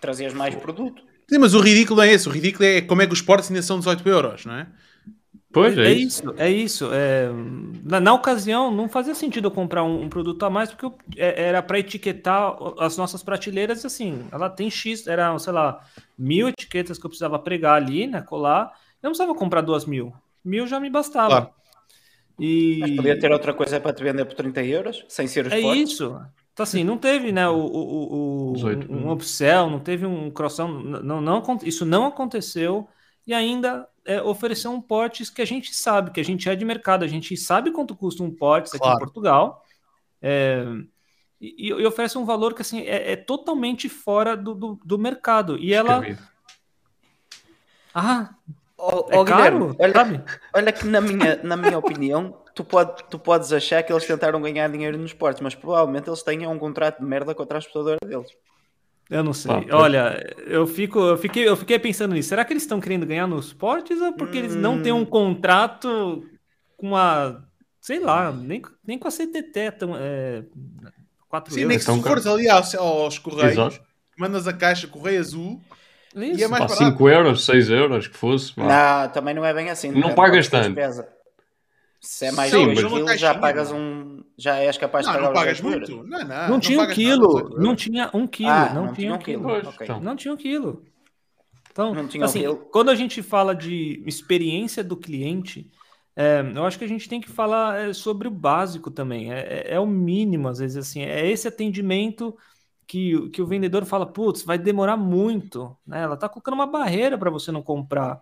trazias 0.00 0.32
mais 0.34 0.54
produto. 0.54 1.02
Sim, 1.28 1.38
mas 1.38 1.54
o 1.54 1.60
ridículo 1.60 1.96
não 1.98 2.04
é 2.04 2.12
esse. 2.12 2.28
O 2.28 2.32
ridículo 2.32 2.64
é 2.64 2.80
como 2.82 3.02
é 3.02 3.06
que 3.06 3.12
os 3.12 3.22
portes 3.22 3.50
ainda 3.50 3.62
são 3.62 3.78
18 3.78 4.06
euros, 4.08 4.44
não 4.46 4.54
é? 4.54 4.66
Pois, 5.52 5.78
é, 5.78 5.84
É 5.86 5.92
isso. 5.92 6.22
isso, 6.24 6.34
é 6.36 6.50
isso. 6.50 6.90
é, 6.92 7.28
na, 7.84 8.00
na 8.00 8.12
ocasião, 8.12 8.72
não 8.72 8.88
fazia 8.88 9.14
sentido 9.14 9.46
eu 9.46 9.50
comprar 9.52 9.84
um, 9.84 10.02
um 10.02 10.08
produto 10.08 10.42
a 10.44 10.50
mais, 10.50 10.70
porque 10.70 10.84
eu- 10.84 10.98
é- 11.16 11.44
era 11.44 11.62
para 11.62 11.78
etiquetar 11.78 12.56
as 12.78 12.96
nossas 12.96 13.22
prateleiras, 13.22 13.84
assim, 13.84 14.26
ela 14.32 14.50
tem 14.50 14.68
X, 14.68 15.06
eram, 15.06 15.38
sei 15.38 15.52
lá, 15.52 15.80
mil 16.18 16.48
etiquetas 16.48 16.98
que 16.98 17.06
eu 17.06 17.10
precisava 17.10 17.38
pregar 17.38 17.76
ali, 17.76 18.06
né, 18.08 18.20
colar. 18.20 18.72
Eu 19.00 19.08
não 19.08 19.10
precisava 19.10 19.34
comprar 19.34 19.60
duas 19.60 19.84
mil. 19.86 20.12
Mil 20.44 20.66
já 20.66 20.80
me 20.80 20.90
bastava. 20.90 21.28
Claro. 21.28 21.50
E 22.38 22.78
Mas 22.80 22.96
podia 22.96 23.18
ter 23.18 23.30
outra 23.32 23.54
coisa 23.54 23.80
para 23.80 23.92
te 23.92 24.02
vender 24.02 24.24
por 24.24 24.34
30 24.34 24.62
euros, 24.62 25.04
sem 25.08 25.26
ser 25.26 25.46
os 25.46 25.52
é 25.52 25.60
isso. 25.60 26.20
Então, 26.52 26.62
assim, 26.62 26.84
não 26.84 26.96
teve, 26.96 27.32
né, 27.32 27.48
o, 27.48 27.56
o, 27.56 28.50
o- 28.50 28.52
18 28.54 28.92
um, 28.92 29.06
um 29.06 29.12
upsell, 29.12 29.68
não 29.70 29.80
teve 29.80 30.06
um 30.06 30.30
cross-sell, 30.30 30.68
não, 30.68 31.20
não, 31.20 31.42
isso 31.62 31.84
não 31.84 32.06
aconteceu. 32.06 32.88
E 33.26 33.32
ainda 33.32 33.88
é, 34.04 34.20
oferecer 34.22 34.68
um 34.68 34.80
portes 34.80 35.30
que 35.30 35.42
a 35.42 35.44
gente 35.44 35.74
sabe, 35.74 36.10
que 36.10 36.20
a 36.20 36.24
gente 36.24 36.48
é 36.48 36.54
de 36.54 36.64
mercado, 36.64 37.04
a 37.04 37.08
gente 37.08 37.36
sabe 37.36 37.72
quanto 37.72 37.96
custa 37.96 38.22
um 38.22 38.30
portes 38.30 38.72
aqui 38.74 38.82
Claro. 38.82 38.96
em 38.96 38.98
Portugal. 38.98 39.64
É, 40.20 40.64
e, 41.40 41.68
e 41.68 41.86
oferece 41.86 42.16
um 42.18 42.24
valor 42.24 42.54
que 42.54 42.62
assim 42.62 42.80
é, 42.82 43.12
é 43.12 43.16
totalmente 43.16 43.88
fora 43.88 44.36
do, 44.36 44.54
do, 44.54 44.80
do 44.84 44.98
mercado. 44.98 45.58
E 45.58 45.72
ela. 45.72 46.02
Ah, 47.94 48.34
Ó, 48.86 49.06
é 49.10 49.16
ó, 49.16 49.24
caro? 49.24 49.74
Olha, 49.78 49.92
sabe? 49.94 50.22
olha 50.52 50.72
que 50.72 50.86
na 50.86 51.00
minha, 51.00 51.40
na 51.42 51.56
minha 51.56 51.78
opinião, 51.78 52.36
tu, 52.54 52.62
pode, 52.62 53.02
tu 53.08 53.18
podes 53.18 53.50
achar 53.50 53.82
que 53.82 53.90
eles 53.90 54.06
tentaram 54.06 54.42
ganhar 54.42 54.68
dinheiro 54.68 54.98
nos 54.98 55.10
esportes, 55.12 55.40
mas 55.40 55.54
provavelmente 55.54 56.08
eles 56.08 56.22
têm 56.22 56.46
um 56.46 56.58
contrato 56.58 56.98
de 57.00 57.06
merda 57.06 57.34
com 57.34 57.42
a 57.42 57.46
transportadora 57.46 57.98
deles. 58.04 58.28
Eu 59.08 59.24
não 59.24 59.32
sei. 59.32 59.52
Pois. 59.52 59.72
Olha, 59.72 60.34
eu 60.46 60.66
fico, 60.66 60.98
eu 60.98 61.16
fiquei, 61.16 61.48
eu 61.48 61.56
fiquei 61.56 61.78
pensando 61.78 62.14
nisso. 62.14 62.28
Será 62.28 62.44
que 62.44 62.52
eles 62.52 62.62
estão 62.62 62.78
querendo 62.80 63.06
ganhar 63.06 63.26
nos 63.26 63.52
portes 63.54 64.00
ou 64.00 64.12
porque 64.12 64.36
eles 64.36 64.54
não 64.54 64.82
têm 64.82 64.92
Hum. 64.92 65.00
um 65.00 65.04
contrato 65.06 66.22
com 66.76 66.94
a, 66.94 67.42
sei 67.80 68.00
lá, 68.00 68.30
nem, 68.32 68.60
nem 68.86 68.98
com 68.98 69.08
a 69.08 69.10
CTT, 69.10 69.72
tão, 69.78 69.94
é, 69.96 70.44
4 71.28 71.52
Sim, 71.54 71.60
nem 71.60 71.76
euros. 71.76 71.86
que 71.86 71.92
se 71.92 72.02
fores 72.02 72.26
ali 72.26 72.48
aos, 72.50 72.74
aos 72.74 73.18
correios, 73.18 73.52
Exato. 73.52 73.80
mandas 74.18 74.46
a 74.46 74.52
caixa 74.52 74.86
correio 74.88 75.20
azul 75.20 75.60
Isso. 76.14 76.40
e 76.40 76.44
é 76.44 76.48
mais 76.48 76.62
Pá, 76.64 76.68
barato. 76.68 76.90
5 76.92 77.08
euros, 77.08 77.44
6 77.44 77.70
euros, 77.70 78.06
que 78.08 78.16
fosse. 78.16 78.52
vá. 78.56 79.02
Não, 79.04 79.12
também 79.12 79.34
não 79.34 79.44
é 79.44 79.52
bem 79.52 79.70
assim. 79.70 79.88
Não 79.88 79.94
depende 79.96 80.14
pagas 80.16 80.48
tanto. 80.48 80.74
pesa. 80.74 81.08
Se 82.00 82.26
é 82.26 82.32
mais 82.32 82.50
Sim, 82.50 82.60
de 82.60 82.66
mas- 82.66 82.74
2 82.82 82.84
Uma 82.92 82.98
quilos, 82.98 83.20
já 83.20 83.26
caixinha, 83.28 83.40
pagas 83.40 83.72
um. 83.72 84.22
Já 84.36 84.56
és 84.58 84.76
capaz 84.76 85.06
de 85.06 85.12
Não, 85.12 85.18
pagar 85.18 85.26
não 85.28 85.34
pagas 85.34 85.58
8 85.60 85.72
euros. 85.72 85.88
muito. 85.90 86.06
Não, 86.10 86.18
não, 86.28 86.48
Não, 86.50 86.60
tinha 86.60 86.78
um 86.78 86.82
nada, 86.82 86.94
quilo, 86.94 87.26
18 87.28 87.48
euros. 87.48 87.64
não 87.64 87.74
tinha 87.76 88.10
um 88.12 88.26
quilo, 88.26 88.50
Ah, 88.50 88.72
não, 88.74 88.86
não 88.86 88.92
tinha 88.92 89.14
um 89.14 89.18
quilo. 89.18 89.42
Pois, 89.42 89.66
Ok. 89.66 89.78
então. 89.82 90.00
Não 90.00 90.16
tinha 90.16 90.34
um 90.34 90.36
quilo. 90.36 90.84
Então, 91.72 91.92
um 91.92 92.24
assim, 92.24 92.40
quilo. 92.40 92.56
quando 92.70 92.90
a 92.90 92.94
gente 92.94 93.22
fala 93.22 93.54
de 93.54 94.02
experiência 94.06 94.84
do 94.84 94.96
cliente, 94.96 95.68
é, 96.14 96.40
eu 96.54 96.64
acho 96.66 96.78
que 96.78 96.84
a 96.84 96.88
gente 96.88 97.08
tem 97.08 97.20
que 97.20 97.28
falar 97.30 97.88
é, 97.88 97.92
sobre 97.92 98.28
o 98.28 98.30
básico 98.30 98.90
também. 98.90 99.32
É, 99.32 99.38
é- 99.40 99.74
é 99.74 99.80
o 99.80 99.86
mínimo, 99.86 100.46
às 100.48 100.58
vezes, 100.58 100.76
assim. 100.76 101.02
É 101.02 101.26
esse 101.28 101.48
atendimento 101.48 102.36
que, 102.86 103.16
o- 103.16 103.30
que 103.30 103.42
o 103.42 103.46
vendedor 103.46 103.84
fala, 103.84 104.06
putz, 104.06 104.42
vai 104.42 104.58
demorar 104.58 104.96
muito. 104.96 105.76
Né? 105.86 106.02
Ela 106.02 106.16
tá 106.16 106.28
colocando 106.28 106.54
uma 106.54 106.66
barreira 106.66 107.18
para 107.18 107.30
você 107.30 107.52
não 107.52 107.62
comprar. 107.62 108.20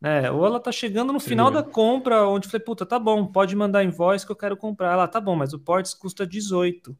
Né? 0.00 0.30
Ou 0.30 0.44
ela 0.46 0.60
tá 0.60 0.72
chegando 0.72 1.12
no 1.12 1.20
final 1.20 1.50
da 1.50 1.62
compra, 1.62 2.26
onde 2.28 2.48
falei, 2.48 2.64
puta, 2.64 2.84
tá 2.86 2.98
bom, 2.98 3.26
pode 3.26 3.54
mandar 3.56 3.84
invoice 3.84 4.26
que 4.26 4.32
eu 4.32 4.36
quero 4.36 4.56
comprar. 4.56 4.92
Ela, 4.92 5.08
tá 5.08 5.20
bom, 5.20 5.36
mas 5.36 5.52
o 5.52 5.58
Ports 5.60 5.94
custa 5.94 6.26
18. 6.26 6.96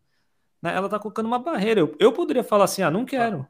Né? 0.63 0.75
Ela 0.75 0.89
tá 0.89 0.99
colocando 0.99 1.27
uma 1.27 1.39
barreira. 1.39 1.81
Eu, 1.81 1.97
eu 2.01 2.13
poderia 2.13 2.45
falar 2.45 2.65
assim, 2.65 2.83
ah, 2.83 2.91
não 2.91 3.05
quero. 3.05 3.47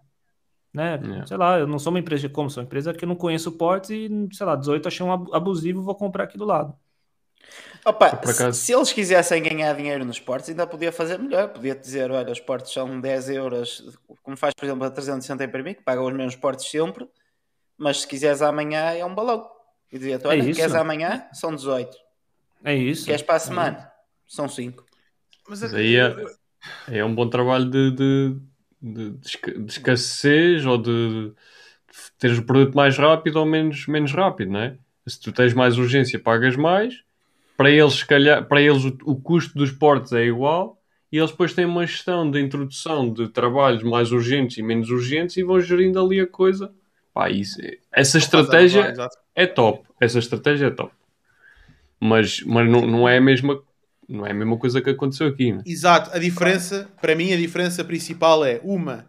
Né? 0.73 0.95
É. 1.23 1.27
Sei 1.27 1.37
lá, 1.37 1.59
eu 1.59 1.67
não 1.67 1.79
sou 1.79 1.93
uma 1.93 1.99
empresa 2.01 2.23
de 2.29 2.35
como, 2.35 2.51
sou 2.51 2.63
uma 2.63 2.67
empresa 2.67 2.95
que 2.95 3.05
eu 3.05 3.09
não 3.09 3.17
conheço 3.17 3.51
o 3.51 3.53
Ports 3.53 3.91
e, 3.91 4.09
sei 4.33 4.47
lá, 4.47 4.57
18 4.57 4.89
achei 4.89 5.05
um 5.05 5.13
abu- 5.13 5.35
abusivo, 5.35 5.83
vou 5.83 5.95
comprar 5.95 6.25
aqui 6.25 6.39
do 6.39 6.45
lado. 6.47 6.75
Opa, 7.85 8.17
Por 8.17 8.31
acaso- 8.31 8.61
se, 8.61 8.73
eles 8.73 8.93
quisessem 8.93 9.43
ganhar 9.43 9.75
dinheiro 9.75 10.05
nos 10.05 10.17
esportes, 10.17 10.49
ainda 10.51 10.67
podia 10.67 10.93
fazer 10.93 11.19
melhor. 11.19 11.49
Podia 11.49 11.75
dizer: 11.75 12.11
olha, 12.11 12.31
os 12.31 12.39
esportes 12.39 12.73
são 12.73 13.01
10 13.01 13.29
euros, 13.29 13.99
como 14.23 14.37
faz, 14.37 14.55
por 14.55 14.65
exemplo, 14.65 14.85
a 14.85 14.91
360 14.91 15.49
para 15.49 15.63
mim, 15.63 15.75
que 15.75 15.83
paga 15.83 16.01
os 16.01 16.13
mesmos 16.13 16.35
esportes 16.35 16.71
sempre, 16.71 17.09
mas 17.77 18.03
se 18.03 18.07
quiseres 18.07 18.41
amanhã 18.41 18.93
é 18.93 19.05
um 19.05 19.15
balão. 19.15 19.51
E 19.91 19.99
dizia-te: 19.99 20.27
olha, 20.27 20.49
É 20.49 20.53
queres 20.53 20.75
amanhã? 20.75 21.27
São 21.33 21.55
18. 21.55 21.97
É 22.65 22.75
isso. 22.75 23.07
Queres 23.07 23.23
para 23.23 23.35
a 23.35 23.41
semana? 23.41 23.93
São 24.29 24.49
5. 24.49 24.85
Mas 25.49 25.61
Mas 25.63 25.75
é- 25.75 25.77
aí 25.77 25.97
é, 25.97 26.99
é 26.99 27.05
um 27.05 27.13
bom 27.15 27.29
trabalho 27.29 27.69
de, 27.69 27.91
de, 27.91 28.37
de, 28.81 29.11
de 29.11 29.73
escassez 29.73 30.65
ou 30.65 30.79
de, 30.79 31.31
de 31.31 31.35
teres 32.17 32.39
o 32.39 32.45
produto 32.45 32.77
mais 32.77 32.97
rápido 32.97 33.37
ou 33.41 33.45
menos, 33.45 33.89
menos 33.89 34.13
rápido, 34.13 34.53
não 34.53 34.61
é? 34.61 34.79
Se 35.07 35.21
tu 35.21 35.33
tens 35.33 35.53
mais 35.53 35.77
urgência, 35.79 36.17
pagas 36.21 36.55
mais. 36.55 37.03
Para 37.63 37.71
eles, 37.71 37.95
se 37.95 38.05
calhar, 38.05 38.45
para 38.49 38.61
eles 38.61 38.85
o, 38.85 38.99
o 39.05 39.15
custo 39.15 39.57
dos 39.57 39.71
portos 39.71 40.13
é 40.13 40.25
igual 40.25 40.83
e 41.13 41.19
eles 41.19 41.31
depois 41.31 41.55
têm 41.55 41.65
uma 41.65 41.87
gestão 41.87 42.29
de 42.29 42.41
introdução 42.41 43.13
de 43.13 43.29
trabalhos 43.29 43.85
mais 43.85 44.11
urgentes 44.11 44.59
e 44.59 44.63
menos 44.65 44.91
urgentes 44.91 45.37
e 45.37 45.45
vão 45.45 45.61
gerindo 45.61 46.01
ali 46.01 46.19
a 46.19 46.27
coisa. 46.27 46.73
Pá, 47.15 47.31
isso, 47.31 47.61
é- 47.63 47.79
essa 47.93 48.19
estratégia 48.19 48.93
é 49.37 49.47
top. 49.47 49.87
Essa 50.01 50.19
estratégia 50.19 50.67
é 50.67 50.71
top. 50.71 50.93
Mas, 52.01 52.43
mas 52.45 52.69
não, 52.69 52.85
não, 52.85 53.09
é 53.09 53.19
a 53.19 53.21
mesma, 53.21 53.63
não 54.09 54.27
é 54.27 54.33
a 54.33 54.35
mesma 54.35 54.59
coisa 54.59 54.83
que 54.83 54.91
aconteceu 54.91 55.29
aqui. 55.29 55.53
Né? 55.53 55.63
Exato, 55.65 56.11
a 56.13 56.19
diferença, 56.19 56.89
para 57.01 57.15
mim, 57.15 57.33
a 57.33 57.37
diferença 57.37 57.85
principal 57.85 58.45
é 58.45 58.61
uma, 58.65 59.07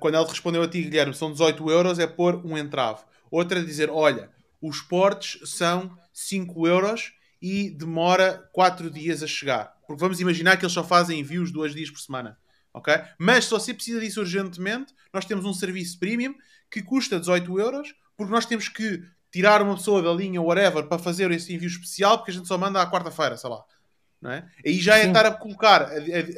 quando 0.00 0.16
ela 0.16 0.26
respondeu 0.26 0.64
a 0.64 0.68
ti, 0.68 0.82
Guilherme, 0.82 1.14
são 1.14 1.30
18 1.30 1.70
euros, 1.70 2.00
é 2.00 2.08
pôr 2.08 2.44
um 2.44 2.58
entrave. 2.58 3.02
Outra 3.30 3.60
é 3.60 3.62
dizer, 3.62 3.88
olha, 3.88 4.30
os 4.60 4.80
portes 4.80 5.38
são 5.48 5.96
5 6.14 6.66
euros 6.66 7.12
e 7.42 7.68
demora 7.68 8.48
4 8.52 8.88
dias 8.88 9.22
a 9.22 9.26
chegar. 9.26 9.74
Porque 9.86 10.00
vamos 10.00 10.18
imaginar 10.20 10.56
que 10.56 10.64
eles 10.64 10.72
só 10.72 10.82
fazem 10.82 11.20
envios 11.20 11.50
2 11.50 11.74
dias 11.74 11.90
por 11.90 12.00
semana. 12.00 12.38
ok? 12.72 12.94
Mas 13.18 13.44
se 13.44 13.50
você 13.50 13.74
precisa 13.74 14.00
disso 14.00 14.20
urgentemente, 14.20 14.94
nós 15.12 15.26
temos 15.26 15.44
um 15.44 15.52
serviço 15.52 15.98
premium 15.98 16.34
que 16.70 16.80
custa 16.82 17.20
18 17.20 17.58
euros, 17.60 17.94
porque 18.16 18.32
nós 18.32 18.46
temos 18.46 18.68
que 18.68 19.02
tirar 19.30 19.60
uma 19.60 19.74
pessoa 19.76 20.00
da 20.00 20.12
linha 20.12 20.40
whatever 20.40 20.84
para 20.86 20.98
fazer 20.98 21.30
esse 21.32 21.52
envio 21.52 21.68
especial, 21.68 22.18
porque 22.18 22.30
a 22.30 22.34
gente 22.34 22.48
só 22.48 22.56
manda 22.56 22.80
à 22.80 22.90
quarta-feira, 22.90 23.36
sei 23.36 23.50
lá. 23.50 23.62
Não 24.22 24.30
é? 24.30 24.48
Aí 24.64 24.78
já 24.80 24.96
é 24.96 25.02
Sim. 25.02 25.08
estar 25.08 25.26
a 25.26 25.32
colocar 25.32 25.82
a, 25.82 25.88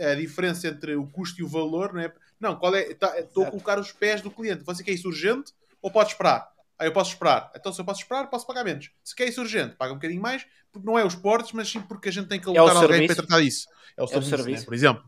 a- 0.08 0.10
a 0.12 0.14
diferença 0.16 0.66
entre 0.66 0.96
o 0.96 1.06
custo 1.06 1.40
e 1.40 1.44
o 1.44 1.48
valor, 1.48 1.92
não 1.92 2.00
é? 2.00 2.12
Não, 2.40 2.56
qual 2.56 2.74
é? 2.74 2.92
tá- 2.94 3.18
Estou 3.20 3.44
a 3.44 3.50
colocar 3.50 3.78
os 3.78 3.92
pés 3.92 4.20
do 4.20 4.30
cliente. 4.30 4.64
Você 4.64 4.82
quer 4.82 4.90
isso 4.92 5.08
urgente 5.08 5.52
ou 5.80 5.90
pode 5.90 6.10
esperar? 6.10 6.48
Ah, 6.78 6.84
eu 6.84 6.92
posso 6.92 7.12
esperar. 7.12 7.50
Então, 7.56 7.72
se 7.72 7.80
eu 7.80 7.84
posso 7.84 8.00
esperar, 8.02 8.28
posso 8.28 8.46
pagar 8.46 8.62
menos. 8.64 8.90
Se 9.02 9.14
quer 9.16 9.26
isso 9.28 9.40
urgente, 9.40 9.76
paga 9.76 9.92
um 9.92 9.96
bocadinho 9.96 10.20
mais, 10.20 10.46
porque 10.70 10.86
não 10.86 10.98
é 10.98 11.04
os 11.04 11.14
portos, 11.14 11.52
mas 11.52 11.68
sim 11.70 11.80
porque 11.80 12.08
a 12.10 12.12
gente 12.12 12.28
tem 12.28 12.38
que 12.38 12.48
É 12.48 12.52
o 12.52 12.58
alocar 12.58 12.76
alguém 12.82 12.88
serviço. 12.98 13.16
para 13.16 13.26
tratar 13.26 13.42
disso. 13.42 13.66
É 13.96 14.02
o 14.02 14.06
serviço, 14.06 14.30
serviço. 14.36 14.60
né? 14.60 14.64
por 14.66 14.74
exemplo. 14.74 15.04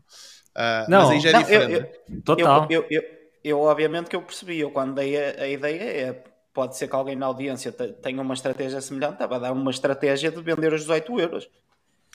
Ah, 0.55 0.85
Não. 0.89 1.01
mas 1.03 1.09
aí 1.11 1.19
já 1.19 1.29
é 1.29 1.33
Não, 1.33 1.39
diferente. 1.43 1.73
eu- 1.73 1.81
né? 1.81 2.21
Total. 2.25 2.67
Eu, 2.69 2.81
eu, 2.81 2.87
eu, 2.89 3.03
eu, 3.43 3.59
obviamente 3.61 4.09
que 4.09 4.15
eu 4.15 4.21
percebi, 4.23 4.59
eu 4.59 4.71
quando 4.71 4.95
dei 4.95 5.15
a, 5.15 5.43
a 5.43 5.47
ideia 5.47 5.81
é, 6.09 6.23
pode 6.53 6.75
ser 6.75 6.87
que 6.87 6.95
alguém 6.95 7.15
na 7.15 7.27
audiência 7.27 7.71
te- 7.71 7.93
tenha 7.93 8.19
uma 8.21 8.33
estratégia 8.33 8.81
semelhante, 8.81 9.13
estava 9.13 9.35
a 9.35 9.39
dar 9.39 9.51
uma 9.51 9.69
estratégia 9.71 10.31
de 10.31 10.41
vender 10.41 10.73
os 10.73 10.81
18 10.81 11.19
euros. 11.19 11.47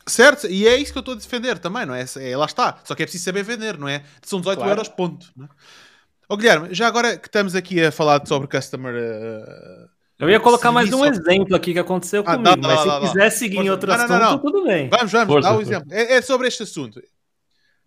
Certo, 0.06 0.46
e 0.48 0.66
é 0.68 0.76
isso 0.76 0.92
que 0.92 0.98
eu 0.98 1.00
estou 1.00 1.14
a 1.14 1.16
defender 1.16 1.58
também, 1.58 1.86
não 1.86 1.94
é? 1.94 2.04
É, 2.18 2.36
Lá 2.36 2.44
está. 2.44 2.78
Só 2.84 2.94
que 2.94 3.02
é 3.02 3.06
preciso 3.06 3.24
saber 3.24 3.42
vender, 3.42 3.78
não 3.78 3.88
é? 3.88 4.04
São 4.22 4.38
18 4.40 4.58
Claro. 4.58 4.72
euros, 4.72 4.88
ponto. 4.88 5.32
Não 5.34 5.46
é? 5.46 5.48
Ó, 6.28 6.36
Guilherme, 6.36 6.68
já 6.72 6.86
agora 6.86 7.16
que 7.18 7.28
estamos 7.28 7.54
aqui 7.54 7.82
a 7.84 7.92
falar 7.92 8.26
sobre 8.26 8.48
customer. 8.48 8.94
ah, 8.94 9.86
Eu 10.18 10.30
ia 10.30 10.40
colocar 10.40 10.72
mais 10.72 10.92
um 10.92 11.04
exemplo 11.04 11.54
aqui 11.54 11.72
que 11.72 11.78
aconteceu 11.78 12.22
Ah, 12.26 12.36
comigo, 12.36 12.44
dá, 12.44 12.56
dá, 12.56 12.68
mas 12.68 12.84
dá, 12.86 13.00
se 13.00 13.06
quiser 13.12 13.30
seguir 13.30 13.54
em 13.56 13.58
Força. 13.58 13.72
outro 13.72 13.88
Não, 13.88 13.94
assunto, 13.96 14.10
não, 14.10 14.30
não. 14.32 14.38
tudo 14.38 14.64
bem. 14.64 14.88
Vamos, 14.88 15.12
vamos, 15.12 15.26
Força, 15.32 15.48
dá 15.48 15.54
força. 15.54 15.70
exemplo. 15.70 15.92
É, 15.92 16.14
é 16.14 16.22
sobre 16.22 16.48
este 16.48 16.62
assunto. 16.62 17.00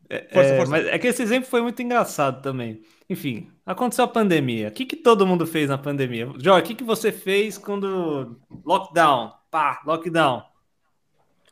É, 0.10 0.28
Força, 0.34 0.50
é, 0.50 0.58
força. 0.58 0.72
mas 0.72 0.86
é 0.88 0.98
que 1.00 1.08
esse 1.08 1.22
exemplo 1.22 1.50
foi 1.50 1.62
muito 1.62 1.82
engraçado 1.82 2.42
também. 2.42 2.82
Enfim, 3.10 3.50
aconteceu 3.66 4.06
a 4.06 4.08
pandemia. 4.08 4.68
O 4.68 4.72
que, 4.72 4.86
que 4.86 4.96
todo 4.96 5.26
mundo 5.26 5.46
fez 5.48 5.70
na 5.70 5.78
pandemia? 5.78 6.32
Jorge, 6.38 6.64
o 6.64 6.68
que, 6.68 6.76
que 6.76 6.84
você 6.84 7.12
fez 7.12 7.58
quando. 7.58 8.40
Lockdown. 8.66 9.32
Pá, 9.50 9.82
lockdown. 9.86 10.44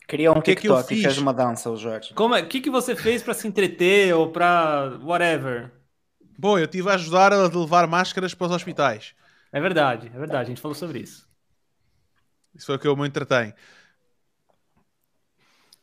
Cria 0.07 0.31
um 0.31 0.39
que 0.39 0.51
é 0.51 0.55
que 0.55 0.61
TikTok 0.61 0.83
e 0.93 0.95
fiz? 0.97 1.03
fez 1.05 1.17
uma 1.17 1.33
dança, 1.33 1.69
o 1.71 1.75
Jorge. 1.77 2.13
Como 2.13 2.35
é, 2.35 2.41
o 2.41 2.47
que, 2.47 2.61
que 2.61 2.69
você 2.69 2.95
fez 2.95 3.23
para 3.23 3.33
se 3.33 3.47
entreter 3.47 4.13
ou 4.13 4.29
para 4.31 4.99
whatever? 5.01 5.71
Bom, 6.37 6.57
eu 6.57 6.65
estive 6.65 6.89
a 6.89 6.93
ajudar 6.95 7.33
a 7.33 7.47
levar 7.47 7.87
máscaras 7.87 8.33
para 8.33 8.47
os 8.47 8.53
hospitais. 8.53 9.13
É 9.51 9.59
verdade, 9.59 10.07
é 10.07 10.19
verdade. 10.19 10.43
A 10.43 10.49
gente 10.49 10.61
falou 10.61 10.75
sobre 10.75 10.99
isso. 10.99 11.27
Isso 12.53 12.65
foi 12.67 12.75
o 12.75 12.79
que 12.79 12.87
eu 12.87 12.95
me 12.95 13.07
entretei. 13.07 13.53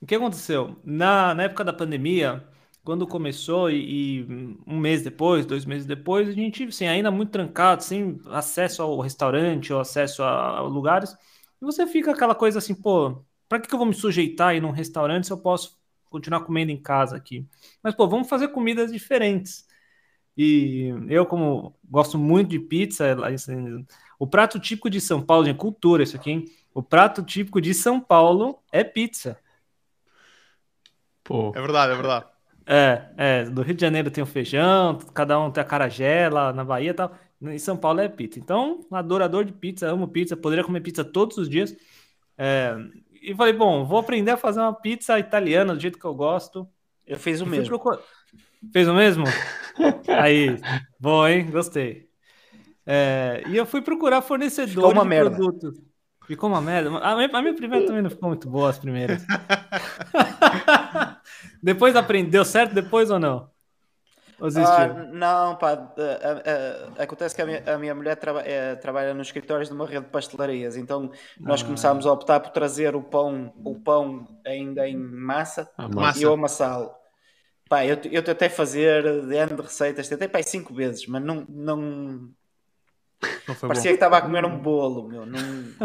O 0.01 0.07
que 0.07 0.15
aconteceu? 0.15 0.77
Na, 0.85 1.35
na 1.35 1.45
época 1.45 1.65
da 1.65 1.73
pandemia, 1.73 2.45
quando 2.85 3.07
começou 3.07 3.71
e, 3.71 4.21
e 4.21 4.27
um 4.67 4.79
mês 4.79 5.03
depois, 5.03 5.47
dois 5.47 5.65
meses 5.65 5.87
depois, 5.87 6.29
a 6.29 6.33
gente, 6.33 6.65
assim, 6.65 6.87
ainda 6.87 7.11
muito 7.11 7.31
trancado, 7.31 7.83
sem 7.85 8.21
acesso 8.27 8.83
ao 8.83 8.99
restaurante 9.01 9.73
ou 9.73 9.81
acesso 9.81 10.23
a, 10.23 10.59
a 10.59 10.61
lugares, 10.63 11.13
e 11.61 11.65
você 11.65 11.87
fica 11.87 12.11
aquela 12.13 12.35
coisa 12.35 12.59
assim, 12.59 12.75
pô, 12.75 13.25
pra 13.49 13.61
que, 13.61 13.69
que 13.69 13.75
eu 13.75 13.79
vou 13.79 13.87
me 13.87 13.95
sujeitar 13.95 14.49
a 14.49 14.55
ir 14.55 14.61
num 14.61 14.71
restaurante 14.73 15.27
se 15.27 15.33
eu 15.33 15.39
posso 15.39 15.79
continuar 16.11 16.41
comendo 16.41 16.73
em 16.73 16.83
casa 16.83 17.17
aqui? 17.17 17.47
Mas, 17.83 17.95
pô, 17.95 18.09
vamos 18.09 18.29
fazer 18.29 18.49
comidas 18.49 18.91
diferentes. 18.93 19.65
E 20.37 20.89
eu, 21.09 21.27
como 21.27 21.75
gosto 21.85 22.19
muito 22.19 22.51
de 22.51 22.59
pizza, 22.59 23.15
assim, 23.27 23.85
o 24.19 24.27
prato 24.27 24.59
típico 24.59 24.89
de 24.89 25.01
São 25.01 25.21
Paulo, 25.23 25.45
gente, 25.45 25.59
cultura 25.59 26.03
isso 26.03 26.17
aqui, 26.17 26.31
hein? 26.31 26.45
O 26.75 26.83
prato 26.83 27.23
típico 27.23 27.61
de 27.61 27.75
São 27.75 28.01
Paulo 28.01 28.59
é 28.73 28.83
pizza. 28.83 29.39
Pô, 31.25 31.57
É 31.57 31.61
verdade, 31.61 31.93
é 31.93 31.97
verdade. 31.97 32.27
É, 32.67 33.13
é, 33.17 33.45
do 33.51 33.63
Rio 33.63 33.75
de 33.75 33.81
Janeiro 33.81 34.11
tem 34.11 34.23
o 34.23 34.27
feijão, 34.27 34.99
cada 35.13 35.39
um 35.41 35.51
tem 35.51 35.61
a 35.63 35.67
carajé 35.67 36.29
lá 36.29 36.53
na 36.53 36.65
Bahia 36.65 36.91
e 36.91 36.95
tal. 36.95 37.13
Em 37.41 37.59
São 37.59 37.77
Paulo 37.77 38.01
é 38.01 38.09
pizza. 38.09 38.39
Então, 38.39 38.87
adorador 38.93 39.45
de 39.45 39.53
pizza, 39.53 39.89
amo 39.91 40.07
pizza, 40.09 40.37
poderia 40.37 40.65
comer 40.65 40.81
pizza 40.81 41.05
todos 41.05 41.37
os 41.39 41.49
dias. 41.49 41.75
É, 42.39 42.75
e 43.21 43.35
falei, 43.35 43.53
bom, 43.53 43.85
vou 43.85 43.99
aprender 43.99 44.31
a 44.33 44.37
fazer 44.37 44.61
uma 44.61 44.75
pizza 44.75 45.19
italiana 45.19 45.75
do 45.75 45.81
jeito 45.81 45.99
que 45.99 46.05
eu 46.05 46.15
gosto. 46.15 46.69
Eu 47.07 47.19
fiz 47.19 47.41
o 47.41 47.47
E 47.47 47.51
fui 47.51 47.65
mesmo. 47.65 47.79
Fez 48.71 48.87
o 48.89 48.95
mesmo? 48.95 49.25
Aí, 50.09 50.61
bom, 51.01 51.27
hein? 51.27 51.51
Gostei. 51.51 52.09
É, 52.87 53.43
e 53.47 53.57
eu 53.57 53.65
fui 53.65 53.81
procurar 53.81 54.21
uma 54.93 55.03
de 55.03 55.09
merda. 55.09 55.31
produtos. 55.31 55.81
Ficou 56.27 56.49
uma 56.49 56.61
merda. 56.61 56.91
A 56.99 57.17
minha, 57.17 57.29
a 57.33 57.43
minha 57.43 57.55
primeira 57.55 57.87
também 57.87 58.03
não 58.03 58.11
ficou 58.11 58.29
muito 58.29 58.49
boa, 58.49 58.71
as 58.71 58.79
primeiras. 58.79 59.25
depois 61.63 61.97
aprendeu 61.97 62.45
certo 62.45 62.75
depois 62.75 63.11
ou 63.11 63.19
não? 63.19 63.51
Ou? 64.41 64.49
Ah, 64.57 64.89
não, 65.13 65.57
pá, 65.57 65.73
ah, 65.73 65.95
ah, 65.97 66.43
ah, 66.99 67.03
acontece 67.05 67.35
que 67.35 67.43
a 67.43 67.47
minha, 67.47 67.63
a 67.65 67.79
minha 67.79 67.95
mulher 67.95 68.17
traba- 68.17 68.43
trabalha 68.81 69.15
nos 69.15 69.29
escritórios 69.29 69.69
de 69.69 69.75
uma 69.75 69.87
rede 69.87 70.07
de 70.07 70.11
pastelarias, 70.11 70.77
então 70.77 71.13
nós 71.39 71.63
Ah. 71.63 71.67
começámos 71.67 72.07
a 72.07 72.13
optar 72.13 72.41
por 72.41 72.51
trazer 72.51 72.97
o 72.97 73.03
pão, 73.03 73.53
o 73.65 73.79
pão 73.79 74.27
ainda 74.45 74.89
em 74.89 74.97
massa 74.97 75.71
Ah, 75.79 75.87
Massa. 75.89 76.19
e 76.19 76.23
eu 76.25 76.33
amassá-lo. 76.33 76.91
Pá, 77.73 77.87
eu, 77.87 77.99
eu 78.11 78.23
tentei 78.23 78.51
fazer 78.51 79.03
de 79.27 79.35
ano 79.35 79.57
de 79.57 79.63
receitas, 79.63 80.07
tentei 80.07 80.29
pá, 80.29 80.43
cinco 80.43 80.75
vezes, 80.75 81.07
mas 81.07 81.25
não, 81.25 81.47
não 81.49 82.29
Não 83.49 83.55
foi 83.55 83.67
parecia 83.67 83.93
que 83.93 83.95
estava 83.95 84.19
a 84.19 84.21
comer 84.21 84.45
um 84.45 84.59
bolo, 84.59 85.09
meu, 85.09 85.25
não 85.25 85.39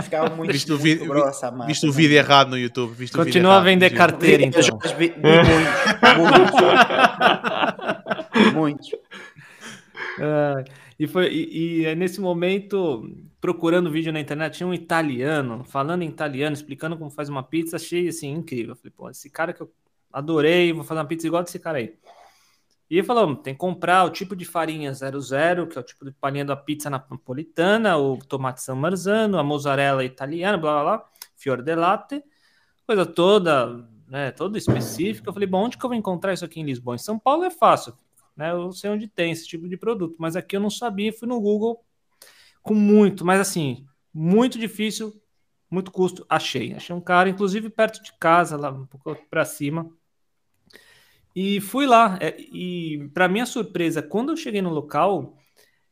ficava 0.04 0.36
muito, 0.36 0.52
Viste 0.52 0.70
o 0.70 0.74
muito 0.74 0.84
vídeo- 0.84 1.08
grossa 1.08 1.50
bom. 1.50 1.66
Viste 1.66 1.88
o 1.88 1.92
vídeo 1.94 2.18
errado 2.18 2.50
no 2.50 2.58
YouTube. 2.58 2.94
Viste 2.94 3.16
o 3.16 3.24
vídeo 3.24 3.36
Continua 3.36 3.56
a 3.56 3.60
vender 3.62 3.92
carteira, 3.92 4.44
então. 4.44 4.62
vi- 4.98 4.98
vi 4.98 5.14
muitos, 5.18 6.12
muitos, 8.52 8.54
muitos. 8.54 8.90
Ah, 10.20 10.66
e 11.00 11.08
foi 11.08 11.30
e, 11.32 11.84
e 11.84 11.86
é 11.86 11.96
nesse 11.96 12.20
momento, 12.20 13.10
procurando 13.40 13.90
vídeo 13.90 14.12
na 14.12 14.20
internet, 14.20 14.58
tinha 14.58 14.68
um 14.68 14.74
italiano 14.74 15.64
falando 15.64 16.02
em 16.02 16.10
italiano, 16.10 16.54
explicando 16.54 16.98
como 16.98 17.10
faz 17.10 17.30
uma 17.30 17.44
pizza, 17.44 17.78
achei 17.78 18.10
assim 18.10 18.30
incrível. 18.30 18.76
Falei, 18.76 18.92
pô, 18.94 19.10
esse 19.10 19.30
cara 19.30 19.54
que 19.54 19.62
eu 19.62 19.72
adorei, 20.12 20.74
vou 20.74 20.84
fazer 20.84 21.00
uma 21.00 21.08
pizza 21.08 21.28
igual 21.28 21.44
desse 21.44 21.60
cara 21.60 21.78
aí. 21.80 21.98
E 22.90 23.04
falou, 23.04 23.36
tem 23.36 23.54
que 23.54 23.60
comprar 23.60 24.06
o 24.06 24.10
tipo 24.10 24.36
de 24.36 24.46
farinha 24.46 24.94
00, 24.94 25.68
que 25.68 25.78
é 25.78 25.82
o 25.82 25.84
tipo 25.84 26.06
de 26.06 26.12
farinha 26.22 26.46
da 26.46 26.56
pizza 26.56 26.90
napolitana, 26.90 27.98
o 27.98 28.18
tomate 28.18 28.62
San 28.62 28.76
Marzano, 28.76 29.38
a 29.38 29.44
mozzarella 29.44 30.06
italiana, 30.06 30.58
blá 30.58 30.72
blá 30.72 30.84
blá, 30.84 31.10
fior 31.36 31.62
de 31.62 31.76
latte, 31.76 32.24
coisa 32.86 33.06
toda, 33.06 33.86
né, 34.08 34.32
toda 34.32 34.58
específica. 34.58 35.30
Eu 35.30 35.34
falei, 35.34 35.48
bom, 35.48 35.66
onde 35.66 35.78
que 35.78 35.86
eu 35.86 35.90
vou 35.90 35.98
encontrar 35.98 36.34
isso 36.34 36.46
aqui 36.46 36.62
em 36.62 36.64
Lisboa? 36.64 36.96
Em 36.96 37.00
São 37.00 37.20
Paulo 37.20 37.44
é 37.44 37.52
fácil, 37.52 37.94
né? 38.36 38.54
Eu 38.54 38.72
sei 38.72 38.90
onde 38.90 39.08
tem 39.08 39.32
esse 39.32 39.46
tipo 39.46 39.68
de 39.68 39.76
produto, 39.76 40.16
mas 40.18 40.38
aqui 40.38 40.56
eu 40.56 40.62
não 40.62 40.70
sabia, 40.70 41.12
fui 41.12 41.28
no 41.28 41.42
Google 41.42 41.84
com 42.62 42.74
muito, 42.74 43.26
mas 43.26 43.42
assim, 43.42 43.86
muito 44.14 44.58
difícil, 44.58 45.14
muito 45.70 45.92
custo, 45.92 46.26
achei. 46.30 46.74
Achei 46.74 46.96
um 46.96 47.02
cara, 47.02 47.30
inclusive 47.30 47.70
perto 47.70 48.02
de 48.02 48.14
casa, 48.14 48.56
lá 48.56 48.72
um 48.72 48.86
pouco 48.86 49.14
para 49.30 49.44
cima. 49.44 49.90
E 51.40 51.62
fui 51.62 51.86
lá, 51.86 52.18
é, 52.20 52.36
e 52.42 53.10
para 53.14 53.28
minha 53.28 53.46
surpresa, 53.46 54.02
quando 54.02 54.32
eu 54.32 54.38
cheguei 54.38 54.60
no 54.60 54.72
local, 54.72 55.38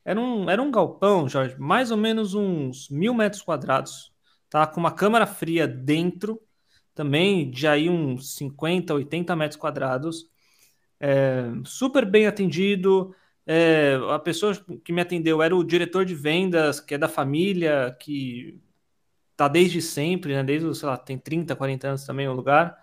era 0.04 0.20
um, 0.20 0.50
era 0.50 0.62
um 0.62 0.72
galpão, 0.72 1.30
Jorge, 1.30 1.56
mais 1.60 1.92
ou 1.92 1.98
menos 1.98 2.34
uns 2.34 2.90
mil 2.90 3.14
metros 3.14 3.44
quadrados, 3.44 4.12
tá? 4.50 4.68
Com 4.68 4.80
uma 4.80 4.92
câmara 4.92 5.28
fria 5.28 5.68
dentro, 5.68 6.42
também 6.96 7.52
de 7.52 7.68
aí 7.68 7.90
uns 7.90 8.36
50, 8.38 8.96
80 8.96 9.36
metros 9.36 9.60
quadrados, 9.60 10.30
é, 11.00 11.44
super 11.66 12.06
bem 12.06 12.28
atendido. 12.28 13.16
é, 13.48 13.98
a 14.12 14.20
pessoa 14.20 14.56
que 14.84 14.94
me 14.94 15.02
atendeu 15.02 15.42
era 15.44 15.56
o 15.56 15.64
diretor 15.64 16.06
de 16.06 16.16
vendas, 16.16 16.80
que 16.80 16.96
é 16.96 16.98
da 16.98 17.08
família, 17.10 17.96
que 18.00 18.60
tá 19.36 19.48
desde 19.48 19.82
sempre, 19.82 20.34
né? 20.34 20.44
Desde, 20.44 20.74
sei 20.76 20.90
lá, 20.90 20.98
tem 20.98 21.18
30, 21.20 21.56
40 21.56 21.90
anos 21.90 22.06
também 22.06 22.28
o 22.28 22.34
lugar. 22.34 22.78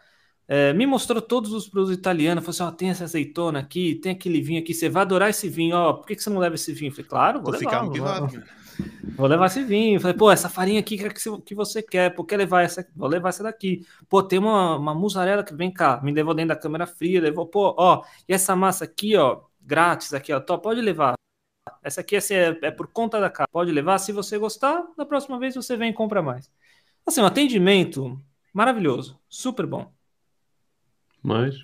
É, 0.48 0.72
me 0.72 0.86
mostrou 0.86 1.22
todos 1.22 1.52
os 1.52 1.68
produtos 1.68 1.96
italianos, 1.96 2.44
falou 2.44 2.50
assim, 2.68 2.74
ó, 2.74 2.76
tem 2.76 2.90
essa 2.90 3.04
azeitona 3.04 3.60
aqui, 3.60 3.94
tem 3.96 4.12
aquele 4.12 4.40
vinho 4.42 4.60
aqui, 4.60 4.74
você 4.74 4.88
vai 4.88 5.02
adorar 5.02 5.30
esse 5.30 5.48
vinho, 5.48 5.76
ó, 5.76 5.92
por 5.94 6.06
que, 6.06 6.16
que 6.16 6.22
você 6.22 6.30
não 6.30 6.38
leva 6.40 6.54
esse 6.56 6.72
vinho? 6.72 6.90
Eu 6.90 6.94
falei, 6.94 7.08
claro, 7.08 7.42
vou 7.42 7.50
Vou 7.50 7.52
levar, 7.52 7.70
ficar 7.70 7.82
vou, 7.84 7.88
motivado. 7.88 8.26
vou- 8.28 8.42
vou 9.16 9.26
levar 9.26 9.46
esse 9.46 9.64
vinho. 9.64 9.96
Eu 9.96 10.00
falei, 10.00 10.16
pô, 10.16 10.30
essa 10.30 10.48
farinha 10.48 10.80
aqui 10.80 10.96
que, 10.98 11.20
você- 11.20 11.42
que 11.42 11.54
você 11.54 11.82
quer, 11.82 12.14
pô, 12.14 12.24
quer 12.24 12.36
levar 12.36 12.62
essa? 12.62 12.86
Vou 12.96 13.08
levar 13.08 13.30
essa 13.30 13.42
daqui. 13.42 13.86
Pô, 14.08 14.22
tem 14.22 14.38
uma, 14.38 14.76
uma 14.76 14.94
mussarela 14.94 15.44
que 15.44 15.54
vem 15.54 15.72
cá, 15.72 16.00
me 16.02 16.12
levou 16.12 16.34
dentro 16.34 16.50
da 16.54 16.60
câmera 16.60 16.86
fria, 16.86 17.20
levou, 17.20 17.46
pô, 17.46 17.74
ó, 17.78 18.04
e 18.28 18.32
essa 18.34 18.56
massa 18.56 18.84
aqui, 18.84 19.16
ó, 19.16 19.42
grátis 19.60 20.14
aqui, 20.14 20.32
ó, 20.32 20.40
tó, 20.40 20.58
pode 20.58 20.80
levar. 20.80 21.14
Essa 21.82 22.00
aqui 22.02 22.16
assim, 22.16 22.34
é, 22.34 22.58
é 22.62 22.70
por 22.70 22.88
conta 22.88 23.20
da 23.20 23.30
casa, 23.30 23.48
pode 23.52 23.72
levar, 23.72 23.98
se 23.98 24.12
você 24.12 24.38
gostar, 24.38 24.84
na 24.96 25.06
próxima 25.06 25.38
vez 25.38 25.54
você 25.54 25.76
vem 25.76 25.90
e 25.90 25.94
compra 25.94 26.22
mais. 26.22 26.50
Assim, 27.06 27.20
um 27.22 27.26
atendimento 27.26 28.20
maravilhoso, 28.54 29.20
super 29.28 29.66
bom. 29.66 29.92
Mas 31.22 31.54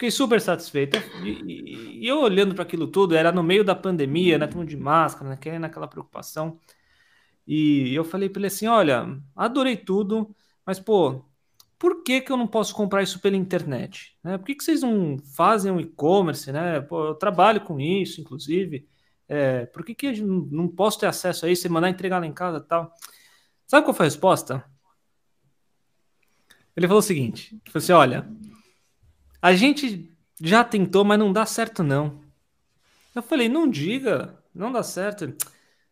Fiquei 0.00 0.10
super 0.10 0.40
satisfeito. 0.40 0.96
E, 1.22 2.00
e- 2.00 2.08
eu 2.08 2.20
olhando 2.22 2.54
para 2.54 2.62
aquilo 2.62 2.86
tudo, 2.86 3.14
era 3.14 3.30
no 3.30 3.42
meio 3.42 3.62
da 3.62 3.74
pandemia, 3.74 4.38
né? 4.38 4.48
Mundo 4.54 4.66
de 4.66 4.76
máscara, 4.76 5.28
né? 5.28 5.36
Querendo 5.36 5.66
aquela 5.66 5.86
preocupação. 5.86 6.58
E 7.46 7.94
eu 7.94 8.02
falei 8.02 8.30
para 8.30 8.40
ele 8.40 8.46
assim: 8.46 8.66
olha, 8.66 9.20
adorei 9.36 9.76
tudo, 9.76 10.34
mas 10.64 10.80
pô, 10.80 11.22
por 11.78 12.02
que, 12.02 12.22
que 12.22 12.32
eu 12.32 12.36
não 12.38 12.46
posso 12.46 12.74
comprar 12.74 13.02
isso 13.02 13.20
pela 13.20 13.36
internet? 13.36 14.16
Né? 14.24 14.38
Por 14.38 14.46
que, 14.46 14.54
que 14.54 14.64
vocês 14.64 14.80
não 14.82 15.18
fazem 15.18 15.70
um 15.70 15.78
e-commerce, 15.78 16.50
né? 16.50 16.80
Pô, 16.80 17.08
eu 17.08 17.14
trabalho 17.14 17.60
com 17.60 17.78
isso, 17.78 18.22
inclusive. 18.22 18.88
É, 19.28 19.66
por 19.66 19.84
que, 19.84 19.94
que 19.94 20.06
eu 20.06 20.26
não 20.50 20.66
posso 20.66 20.98
ter 20.98 21.06
acesso 21.06 21.44
a 21.44 21.50
isso 21.50 21.66
e 21.66 21.70
mandar 21.70 21.90
entregar 21.90 22.18
lá 22.20 22.26
em 22.26 22.32
casa 22.32 22.58
tal? 22.58 22.90
Sabe 23.66 23.84
qual 23.84 23.94
foi 23.94 24.06
a 24.06 24.08
resposta? 24.08 24.64
Ele 26.74 26.86
falou 26.86 27.00
o 27.00 27.02
seguinte: 27.02 27.52
ele 27.52 27.70
falou 27.70 27.82
assim, 27.84 27.92
olha. 27.92 28.26
A 29.42 29.54
gente 29.54 30.10
já 30.40 30.64
tentou, 30.64 31.04
mas 31.04 31.18
não 31.18 31.32
dá 31.32 31.44
certo, 31.46 31.82
não. 31.82 32.20
Eu 33.14 33.22
falei, 33.22 33.48
não 33.48 33.68
diga, 33.68 34.38
não 34.54 34.72
dá 34.72 34.82
certo. 34.82 35.34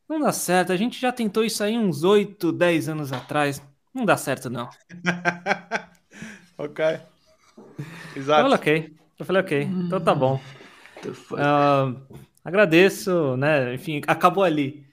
Não 0.09 0.21
dá 0.21 0.33
certo, 0.33 0.73
a 0.73 0.77
gente 0.77 1.01
já 1.01 1.13
tentou 1.13 1.45
isso 1.45 1.63
aí 1.65 1.77
uns 1.79 2.05
8, 2.05 2.53
10 2.53 2.89
anos 2.89 3.13
atrás. 3.13 3.63
Não 3.95 4.05
dá 4.05 4.17
certo, 4.17 4.51
não. 4.51 4.69
ok. 6.59 6.81
Eu 6.81 7.05
Exato. 8.15 8.45
falei, 8.45 8.59
ok. 8.59 8.99
Eu 9.19 9.27
falei, 9.27 9.43
ok, 9.43 9.63
então 9.87 10.01
tá 10.01 10.15
bom. 10.15 10.41
Ah, 11.37 11.95
agradeço, 12.45 13.37
né? 13.37 13.75
Enfim, 13.75 14.01
acabou 14.07 14.45
ali. 14.45 14.87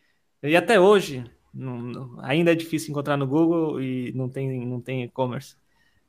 E 0.43 0.55
até 0.55 0.79
hoje, 0.79 1.23
não- 1.53 1.77
não- 1.81 2.19
ainda 2.21 2.51
é 2.51 2.55
difícil 2.55 2.91
encontrar 2.91 3.17
no 3.17 3.27
Google 3.27 3.81
e 3.81 4.11
não 4.13 4.29
tem 4.29 4.65
não 4.65 4.81
tem 4.81 5.03
e-commerce. 5.03 5.57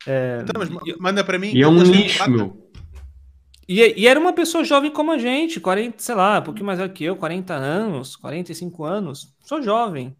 É, 0.07 0.43
Então, 0.43 0.63
manda 0.99 1.23
para 1.25 1.39
mim. 1.39 1.53
e 1.53 1.63
é 1.63 1.69
um 1.69 1.83
nicho, 1.83 2.31
meu. 2.31 2.71
E, 3.69 4.01
e 4.01 4.07
era 4.07 4.19
uma 4.19 4.33
pessoa 4.33 4.63
jovem 4.63 4.91
como 4.93 5.11
a 5.11 5.19
gente, 5.19 5.59
40, 5.59 5.97
sei 5.99 6.15
lá, 6.15 6.39
um 6.39 6.43
pouquinho 6.43 6.67
mais 6.67 6.79
velho 6.79 6.93
que 6.93 7.05
eu, 7.05 7.17
40 7.17 7.53
anos, 7.55 8.15
45 8.15 8.85
anos, 8.85 9.35
sou 9.41 9.61
jovem, 9.61 10.17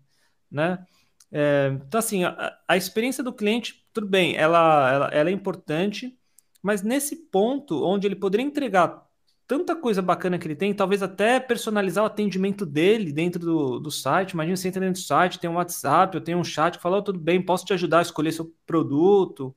né? 0.51 0.85
É, 1.31 1.73
então, 1.87 1.99
assim, 1.99 2.25
a, 2.25 2.57
a 2.67 2.77
experiência 2.77 3.23
do 3.23 3.33
cliente, 3.33 3.85
tudo 3.93 4.07
bem, 4.09 4.37
ela, 4.37 4.93
ela, 4.93 5.09
ela 5.13 5.31
é 5.31 5.33
importante, 5.33 6.17
mas 6.61 6.83
nesse 6.83 7.15
ponto 7.31 7.85
onde 7.85 8.07
ele 8.07 8.17
poderia 8.17 8.45
entregar 8.45 9.06
tanta 9.47 9.77
coisa 9.77 10.03
bacana 10.03 10.39
que 10.39 10.47
ele 10.47 10.57
tem, 10.57 10.75
talvez 10.75 11.03
até 11.03 11.39
personalizar 11.41 12.05
o 12.05 12.07
atendimento 12.07 12.67
dele 12.67 13.13
dentro 13.13 13.41
do, 13.41 13.79
do 13.81 13.91
site. 13.91 14.33
Imagina 14.33 14.57
você 14.57 14.69
entra 14.69 14.81
dentro 14.81 15.01
do 15.01 15.05
site, 15.07 15.39
tem 15.39 15.49
um 15.51 15.55
WhatsApp, 15.55 16.17
eu 16.17 16.21
tenho 16.23 16.39
um 16.39 16.45
chat 16.45 16.77
que 16.77 16.83
fala, 16.83 16.99
"Oh, 16.99 17.03
tudo 17.03 17.19
bem, 17.21 17.43
posso 17.45 17.65
te 17.65 17.73
ajudar 17.73 18.01
a 18.01 18.03
escolher 18.03 18.33
seu 18.33 18.53
produto, 18.67 19.55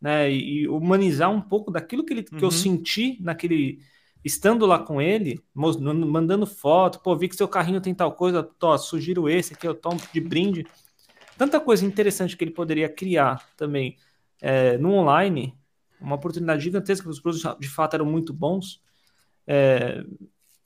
né? 0.00 0.30
E, 0.30 0.62
e 0.62 0.68
humanizar 0.68 1.30
um 1.30 1.40
pouco 1.40 1.70
daquilo 1.70 2.04
que, 2.04 2.12
ele, 2.14 2.22
que 2.24 2.44
eu 2.44 2.48
Uhum. 2.48 2.50
senti 2.50 3.18
naquele. 3.22 3.80
Estando 4.24 4.66
lá 4.66 4.78
com 4.80 5.00
ele, 5.00 5.40
mandando 5.54 6.46
foto, 6.46 7.00
pô, 7.00 7.16
vi 7.16 7.28
que 7.28 7.36
seu 7.36 7.48
carrinho 7.48 7.80
tem 7.80 7.94
tal 7.94 8.12
coisa, 8.12 8.42
tô, 8.42 8.76
sugiro 8.78 9.28
esse 9.28 9.54
aqui, 9.54 9.66
eu 9.66 9.74
tomo 9.74 10.00
de 10.12 10.20
brinde. 10.20 10.66
Tanta 11.36 11.60
coisa 11.60 11.84
interessante 11.86 12.36
que 12.36 12.44
ele 12.44 12.50
poderia 12.50 12.88
criar 12.88 13.48
também 13.56 13.96
é, 14.40 14.76
no 14.78 14.92
online, 14.92 15.56
uma 16.00 16.16
oportunidade 16.16 16.62
gigantesca, 16.62 17.08
os 17.08 17.20
produtos 17.20 17.58
de 17.60 17.68
fato 17.68 17.94
eram 17.94 18.06
muito 18.06 18.32
bons. 18.32 18.82
É, 19.50 20.04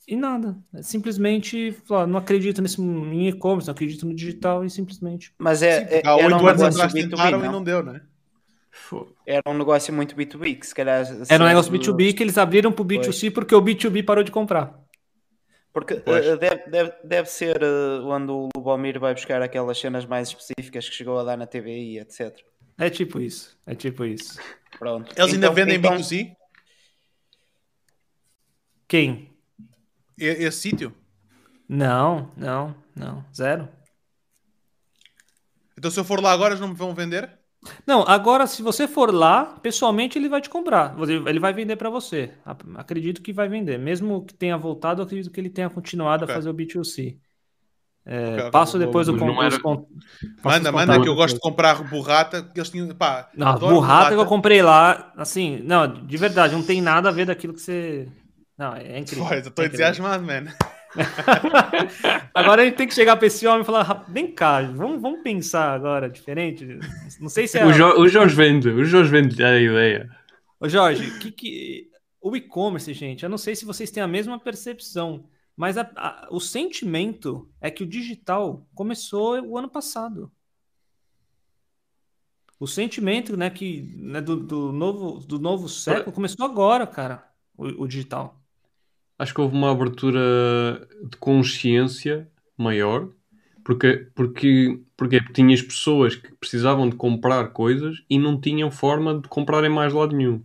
e 0.05 0.17
nada, 0.17 0.57
é 0.73 0.81
simplesmente 0.81 1.71
falar, 1.87 2.05
não 2.05 2.17
acredito 2.19 2.61
nesse 2.61 2.81
em 2.81 3.29
e-commerce, 3.29 3.67
não 3.67 3.71
acredito 3.73 4.05
no 4.05 4.13
digital 4.13 4.65
e 4.65 4.69
simplesmente. 4.69 5.33
Mas 5.37 5.63
é, 5.63 5.87
Sim, 5.87 5.95
é, 5.95 6.01
há 6.05 6.15
oito 6.17 6.35
um 6.35 6.47
anos 6.47 6.61
atrás 6.61 6.91
B2B, 6.93 7.09
tentaram 7.09 7.39
e 7.39 7.43
não? 7.43 7.51
não 7.53 7.63
deu, 7.63 7.81
né? 7.81 8.01
Era 9.25 9.43
um 9.47 9.57
negócio 9.57 9.93
muito 9.93 10.15
B2B, 10.15 10.59
que 10.59 10.67
se 10.67 10.75
calhar... 10.75 11.05
Era 11.29 11.43
um 11.43 11.47
negócio 11.47 11.71
B2B 11.71 12.13
que 12.13 12.21
eles 12.23 12.37
abriram 12.37 12.71
para 12.71 12.81
o 12.81 12.85
Pois. 12.85 13.07
B2C 13.07 13.31
porque 13.31 13.55
o 13.55 13.61
B2B 13.61 14.03
parou 14.03 14.23
de 14.23 14.31
comprar. 14.31 14.77
Porque 15.71 15.93
eh, 16.05 16.37
deve, 16.37 16.69
deve, 16.69 16.93
deve 17.03 17.29
ser 17.29 17.61
eh, 17.61 17.99
onde 18.03 18.31
o 18.31 18.49
Lubomir 18.55 18.99
vai 18.99 19.13
buscar 19.13 19.41
aquelas 19.41 19.79
cenas 19.79 20.05
mais 20.05 20.27
específicas 20.27 20.87
que 20.89 20.95
chegou 20.95 21.17
a 21.17 21.23
dar 21.23 21.37
na 21.37 21.47
TVI, 21.47 21.99
etc. 21.99 22.35
É 22.77 22.89
tipo 22.89 23.19
isso, 23.19 23.57
é 23.65 23.73
tipo 23.73 24.03
isso. 24.05 24.39
Pronto. 24.77 25.11
Eles 25.17 25.33
ainda 25.33 25.47
Então- 25.47 25.55
vendem 25.55 25.77
então- 25.77 25.95
B2C? 25.95 26.35
Quem? 28.93 29.27
Esse 30.15 30.59
sítio? 30.59 30.93
Não, 31.67 32.29
não, 32.37 32.75
não, 32.95 33.25
zero. 33.35 33.67
Então 35.75 35.89
se 35.89 35.99
eu 35.99 36.03
for 36.03 36.21
lá 36.21 36.31
agora, 36.31 36.51
eles 36.51 36.59
não 36.61 36.67
me 36.67 36.75
vão 36.75 36.93
vender? 36.93 37.27
Não, 37.87 38.03
agora 38.07 38.45
se 38.45 38.61
você 38.61 38.87
for 38.87 39.11
lá, 39.11 39.45
pessoalmente 39.63 40.19
ele 40.19 40.29
vai 40.29 40.39
te 40.41 40.47
comprar. 40.47 40.95
Ele 41.25 41.39
vai 41.39 41.51
vender 41.51 41.75
para 41.75 41.89
você. 41.89 42.33
Ac- 42.45 42.63
Acredito 42.75 43.23
que 43.23 43.33
vai 43.33 43.49
vender. 43.49 43.79
Mesmo 43.79 44.23
que 44.25 44.35
tenha 44.35 44.55
voltado, 44.59 45.01
acredito 45.01 45.31
que 45.31 45.41
ele 45.41 45.49
tenha 45.49 45.71
continuado 45.71 46.25
Ok. 46.25 46.31
a 46.31 46.37
fazer 46.37 46.51
o 46.51 46.53
B2C. 46.53 47.17
É, 48.05 48.27
Ok, 48.27 48.37
ok, 48.41 48.51
passo 48.51 48.77
vou- 48.77 48.85
depois 48.85 49.09
o 49.09 49.13
vou- 49.13 49.21
con- 49.21 49.25
não 49.33 49.41
era- 49.41 49.59
con- 49.59 49.87
Manda, 50.43 50.71
manda, 50.71 51.01
que 51.01 51.09
eu 51.09 51.15
gosto 51.15 51.33
de 51.33 51.41
comprar 51.41 51.81
burrata. 51.89 52.43
Que 52.43 52.59
eles 52.59 52.69
tinham, 52.69 52.89
pá, 52.89 53.31
Não, 53.35 53.47
adoro 53.47 53.73
burrata 53.73 54.09
que 54.13 54.21
eu 54.21 54.25
comprei 54.27 54.61
lá, 54.61 55.11
assim, 55.17 55.57
não, 55.63 55.87
de 56.05 56.15
verdade, 56.15 56.53
não 56.53 56.61
tem 56.61 56.79
nada 56.79 57.09
a 57.09 57.11
ver 57.11 57.25
daquilo 57.25 57.55
que 57.55 57.59
você. 57.61 58.07
Não, 58.57 58.75
é 58.75 58.99
incrível. 58.99 59.25
Pois, 59.27 59.43
eu 59.45 59.49
estou 59.49 59.63
é 59.65 59.67
entusiasmado, 59.67 60.23
mano. 60.23 60.51
Agora 62.33 62.61
a 62.61 62.65
gente 62.65 62.75
tem 62.77 62.87
que 62.87 62.93
chegar 62.93 63.15
pra 63.17 63.25
esse 63.27 63.45
homem 63.47 63.61
e 63.61 63.65
falar, 63.65 63.81
"Rap- 63.83 64.09
vem 64.11 64.31
cá, 64.31 64.61
vamos, 64.61 65.01
vamos 65.01 65.21
pensar 65.23 65.73
agora 65.73 66.07
diferente. 66.09 66.77
Não 67.19 67.29
sei 67.29 67.47
se 67.47 67.57
é. 67.57 67.65
O, 67.65 67.73
Jo- 67.73 67.99
o 67.99 68.07
Jorge 68.07 68.35
vende, 68.35 68.69
o 68.69 68.85
Jorge 68.85 69.09
vende 69.09 69.43
a 69.43 69.59
ideia. 69.59 70.09
Ô 70.59 70.69
Jorge, 70.69 71.17
que 71.19 71.31
que... 71.31 71.89
o 72.21 72.35
e-commerce, 72.37 72.93
gente, 72.93 73.23
eu 73.23 73.29
não 73.29 73.39
sei 73.39 73.55
se 73.55 73.65
vocês 73.65 73.89
têm 73.89 74.03
a 74.03 74.07
mesma 74.07 74.39
percepção, 74.39 75.25
mas 75.57 75.77
a- 75.79 75.89
a- 75.95 76.27
o 76.29 76.39
sentimento 76.39 77.49
é 77.59 77.71
que 77.71 77.81
o 77.83 77.87
digital 77.87 78.67
começou 78.75 79.41
o 79.41 79.57
ano 79.57 79.69
passado. 79.69 80.31
O 82.59 82.67
sentimento, 82.67 83.35
né, 83.35 83.49
que 83.49 83.81
né, 83.97 84.21
do, 84.21 84.35
do 84.37 84.71
novo 84.71 85.19
do 85.25 85.39
novo 85.39 85.67
século 85.67 86.13
começou 86.13 86.45
agora, 86.45 86.85
cara, 86.87 87.27
o, 87.57 87.83
o 87.83 87.87
digital. 87.87 88.39
Acho 89.17 89.33
que 89.33 89.41
houve 89.41 89.55
uma 89.55 89.71
abertura 89.71 90.87
de 91.09 91.17
consciência 91.17 92.27
maior, 92.57 93.09
porque, 93.63 94.07
porque, 94.15 94.81
porque 94.97 95.21
tinhas 95.33 95.61
pessoas 95.61 96.15
que 96.15 96.33
precisavam 96.35 96.89
de 96.89 96.95
comprar 96.95 97.49
coisas 97.53 98.03
e 98.09 98.17
não 98.19 98.39
tinham 98.39 98.71
forma 98.71 99.19
de 99.21 99.27
comprar 99.29 99.63
em 99.63 99.69
mais 99.69 99.93
lado 99.93 100.15
nenhum. 100.15 100.43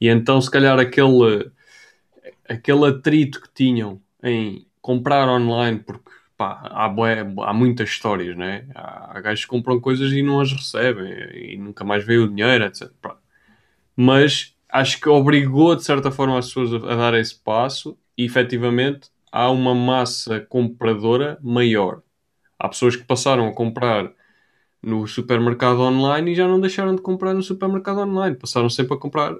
E 0.00 0.08
então, 0.08 0.40
se 0.40 0.50
calhar, 0.50 0.78
aquele, 0.80 1.50
aquele 2.48 2.86
atrito 2.86 3.40
que 3.40 3.48
tinham 3.54 4.00
em 4.22 4.66
comprar 4.80 5.28
online, 5.28 5.80
porque 5.80 6.10
pá, 6.36 6.60
há, 6.64 6.86
há 6.86 7.52
muitas 7.54 7.90
histórias, 7.90 8.36
né? 8.36 8.66
Há, 8.74 9.18
há 9.18 9.20
gajos 9.20 9.44
que 9.44 9.50
compram 9.50 9.80
coisas 9.80 10.12
e 10.12 10.22
não 10.22 10.40
as 10.40 10.52
recebem 10.52 11.12
e 11.54 11.56
nunca 11.58 11.84
mais 11.84 12.04
veio 12.04 12.24
o 12.24 12.28
dinheiro, 12.28 12.64
etc. 12.64 13.18
Mas 13.96 14.53
acho 14.74 15.00
que 15.00 15.08
obrigou, 15.08 15.76
de 15.76 15.84
certa 15.84 16.10
forma, 16.10 16.36
as 16.36 16.48
pessoas 16.48 16.74
a, 16.82 16.92
a 16.92 16.96
dar 16.96 17.14
esse 17.14 17.36
passo 17.36 17.96
e 18.18 18.24
efetivamente 18.24 19.08
há 19.30 19.48
uma 19.48 19.72
massa 19.72 20.40
compradora 20.40 21.38
maior. 21.40 22.02
Há 22.58 22.68
pessoas 22.68 22.96
que 22.96 23.04
passaram 23.04 23.46
a 23.46 23.54
comprar 23.54 24.10
no 24.82 25.06
supermercado 25.06 25.80
online 25.80 26.32
e 26.32 26.34
já 26.34 26.48
não 26.48 26.60
deixaram 26.60 26.94
de 26.94 27.02
comprar 27.02 27.34
no 27.34 27.42
supermercado 27.42 28.00
online. 28.00 28.34
Passaram 28.34 28.68
sempre 28.68 28.94
a 28.94 28.98
comprar, 28.98 29.32
a 29.32 29.36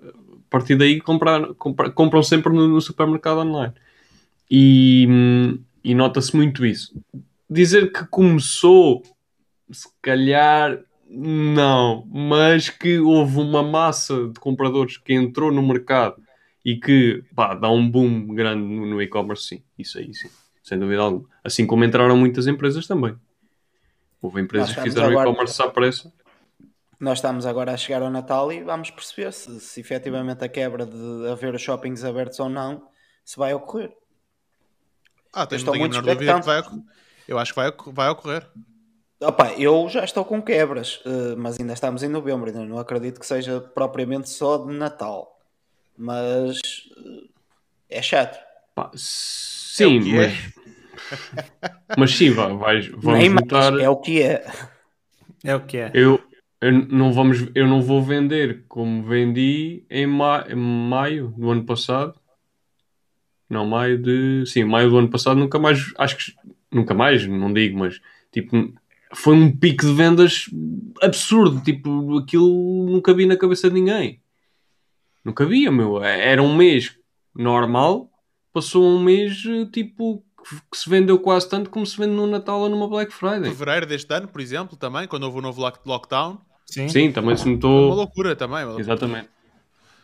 partir 0.49 0.77
daí 0.77 1.01
comprar, 1.01 1.53
compram 1.55 2.23
sempre 2.23 2.53
no, 2.53 2.69
no 2.69 2.81
supermercado 2.81 3.39
online. 3.39 3.75
E, 4.49 5.09
e 5.83 5.95
nota-se 5.95 6.35
muito 6.37 6.65
isso. 6.65 6.97
Dizer 7.51 7.93
que 7.93 8.07
começou, 8.07 9.03
se 9.71 9.89
calhar, 10.01 10.79
não, 11.17 12.07
mas 12.07 12.69
que 12.69 12.99
houve 12.99 13.39
uma 13.39 13.63
massa 13.63 14.29
de 14.29 14.41
compradores 14.41 14.97
que 14.97 15.13
entrou 15.15 15.53
no 15.53 15.63
mercado 15.63 16.23
e 16.65 16.77
que 16.77 17.23
pá, 17.35 17.55
dá 17.55 17.71
um 17.71 17.89
boom 17.89 18.27
grande 18.35 18.63
no, 18.63 18.87
no 18.87 19.03
e-commerce, 19.03 19.45
sim. 19.49 19.63
Isso 19.79 19.99
aí, 19.99 20.13
sim. 20.15 20.29
Sem 20.63 20.79
dúvida 20.79 21.03
alguma. 21.03 21.29
Assim 21.43 21.67
como 21.67 21.85
entraram 21.85 22.17
muitas 22.17 22.47
empresas 22.47 22.87
também. 22.87 23.15
Houve 24.21 24.41
empresas 24.41 24.75
que 24.75 24.81
fizeram 24.83 25.09
agora- 25.09 25.29
e-commerce 25.29 25.63
à 25.63 25.69
pressa. 25.69 26.13
Nós 26.99 27.19
estamos 27.19 27.45
agora 27.45 27.73
a 27.73 27.77
chegar 27.77 28.01
ao 28.03 28.11
Natal 28.11 28.51
e 28.51 28.63
vamos 28.63 28.91
perceber 28.91 29.33
se, 29.33 29.61
se 29.61 29.81
efetivamente 29.81 30.43
a 30.45 30.49
quebra 30.49 30.87
de 30.87 31.29
haver 31.29 31.55
os 31.55 31.61
shoppings 31.61 32.05
abertos 32.05 32.41
ou 32.41 32.49
não 32.49 32.89
se 33.25 33.37
vai 33.37 33.53
ocorrer. 33.53 33.93
Ah, 35.33 35.47
tenho, 35.47 35.59
estou 35.59 35.73
tenho 35.73 35.85
a 35.85 35.89
muito 35.89 36.01
menor 36.01 36.15
dúvida 36.15 36.41
que 36.41 36.47
vai. 36.47 36.63
Eu 37.27 37.39
acho 37.39 37.53
que 37.53 37.57
vai, 37.61 37.73
vai 37.93 38.09
ocorrer. 38.09 38.49
Opa, 39.21 39.53
eu 39.55 39.89
já 39.89 40.05
estou 40.05 40.25
com 40.25 40.43
quebras, 40.43 41.01
eh, 41.07 41.35
mas 41.37 41.59
ainda 41.59 41.73
estamos 41.73 42.03
em 42.03 42.09
novembro, 42.09 42.47
ainda 42.51 42.65
não 42.65 42.79
acredito 42.79 43.19
que 43.21 43.27
seja 43.27 43.61
propriamente 43.61 44.29
só 44.29 44.59
de 44.59 44.73
Natal. 44.75 45.39
Mas 45.97 46.59
eh, 46.97 47.25
é 47.89 48.03
chato. 48.03 48.39
Pá, 48.75 48.91
sim, 48.95 49.99
É 49.99 50.03
que 50.03 50.11
é. 50.11 50.17
mas, 50.17 50.53
mas 51.97 52.11
sim, 52.17 52.31
vai, 52.31 52.55
vais- 52.57 52.89
vamos 52.89 53.21
Nem 53.21 53.31
notar. 53.31 53.79
é 53.79 53.89
o 53.89 53.97
que 53.97 54.21
é. 54.23 54.45
É 55.45 55.55
o 55.55 55.61
que 55.61 55.77
é. 55.79 55.91
Eu, 55.95 56.21
eu, 56.61 56.73
não 56.73 57.13
vamos, 57.13 57.47
eu 57.55 57.67
não 57.67 57.81
vou 57.81 58.03
vender 58.03 58.65
como 58.69 59.03
vendi 59.05 59.85
em, 59.89 60.07
ma 60.07 60.45
em 60.49 60.57
maio 60.57 61.29
do 61.37 61.51
ano 61.51 61.65
passado. 61.65 62.19
Não, 63.49 63.65
maio 63.67 63.97
de. 64.01 64.45
Sim, 64.47 64.65
maio 64.65 64.91
do 64.91 64.99
ano 64.99 65.09
passado 65.11 65.39
nunca 65.39 65.59
mais. 65.59 65.93
Acho 65.99 66.17
que. 66.17 66.35
Nunca 66.73 66.93
mais, 66.95 67.27
não 67.27 67.53
digo, 67.53 67.79
mas 67.79 68.01
tipo. 68.33 68.73
Foi 69.15 69.35
um 69.35 69.55
pico 69.57 69.85
de 69.87 69.93
vendas 69.93 70.47
absurdo. 71.03 71.61
Tipo, 71.63 72.19
aquilo 72.19 72.87
nunca 72.91 73.15
vi 73.15 73.27
na 73.27 73.37
cabeça 73.37 73.69
de 73.69 73.75
ninguém. 73.75 74.21
Nunca 75.25 75.47
via, 75.47 75.71
meu. 75.71 76.03
Era 76.03 76.43
um 76.43 76.55
mês 76.55 76.97
normal, 77.35 78.11
passou 78.53 78.85
um 78.85 79.03
mês 79.03 79.43
tipo 79.73 80.23
que- 80.71 80.79
se 80.79 80.89
vendeu 80.91 81.19
quase 81.19 81.49
tanto 81.49 81.71
como 81.71 81.87
se 81.87 81.97
vende 81.97 82.13
no 82.13 82.27
Natal 82.27 82.61
ou 82.61 82.69
numa 82.69 82.87
Black 82.89 83.13
Friday. 83.13 83.51
Fevereiro 83.51 83.87
deste 83.87 84.13
ano, 84.13 84.29
por 84.29 84.41
exemplo, 84.41 84.77
também, 84.77 85.07
quando 85.09 85.23
houve 85.25 85.39
o 85.39 85.41
novo 85.43 85.61
lock- 85.61 85.81
lockdown. 85.87 86.39
Sim. 86.67 86.89
Sim, 86.89 87.13
também 87.13 87.37
se 87.37 87.43
Foi 87.45 87.53
uma 87.53 87.57
notou. 87.57 87.95
loucura 87.95 88.37
também. 88.37 88.59
uma 88.59 88.65
loucura. 88.73 88.83
Exatamente. 88.83 89.29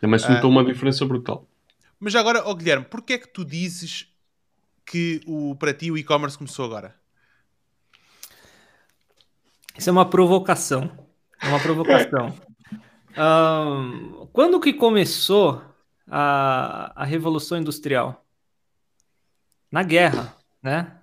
Também 0.00 0.18
se 0.18 0.26
Ah. 0.26 0.30
notou 0.36 0.50
uma 0.50 0.64
diferença 0.64 1.04
brutal. 1.04 1.46
Mas 1.98 2.14
agora, 2.14 2.42
ó 2.46 2.54
Guilherme, 2.54 2.86
porquê 2.88 3.14
é 3.14 3.18
que 3.18 3.28
tu 3.28 3.44
dizes 3.44 4.06
que 4.86 5.20
o, 5.26 5.54
para 5.56 5.74
ti 5.74 5.90
o 5.90 5.98
e-commerce 5.98 6.38
começou 6.38 6.64
agora? 6.64 6.94
Isso 9.80 9.88
é 9.88 9.92
uma 9.92 10.04
provocação. 10.10 10.90
É 11.42 11.48
uma 11.48 11.58
provocação. 11.58 12.34
Ahn, 13.16 14.26
quando 14.30 14.60
que 14.60 14.74
começou 14.74 15.62
a, 16.06 16.92
a 16.94 17.02
Revolução 17.06 17.56
Industrial? 17.56 18.22
Na 19.72 19.82
guerra, 19.82 20.36
né? 20.62 21.00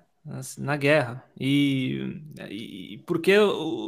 Na 0.60 0.78
guerra. 0.78 1.24
E, 1.40 2.22
e 2.52 2.98
porque 3.08 3.34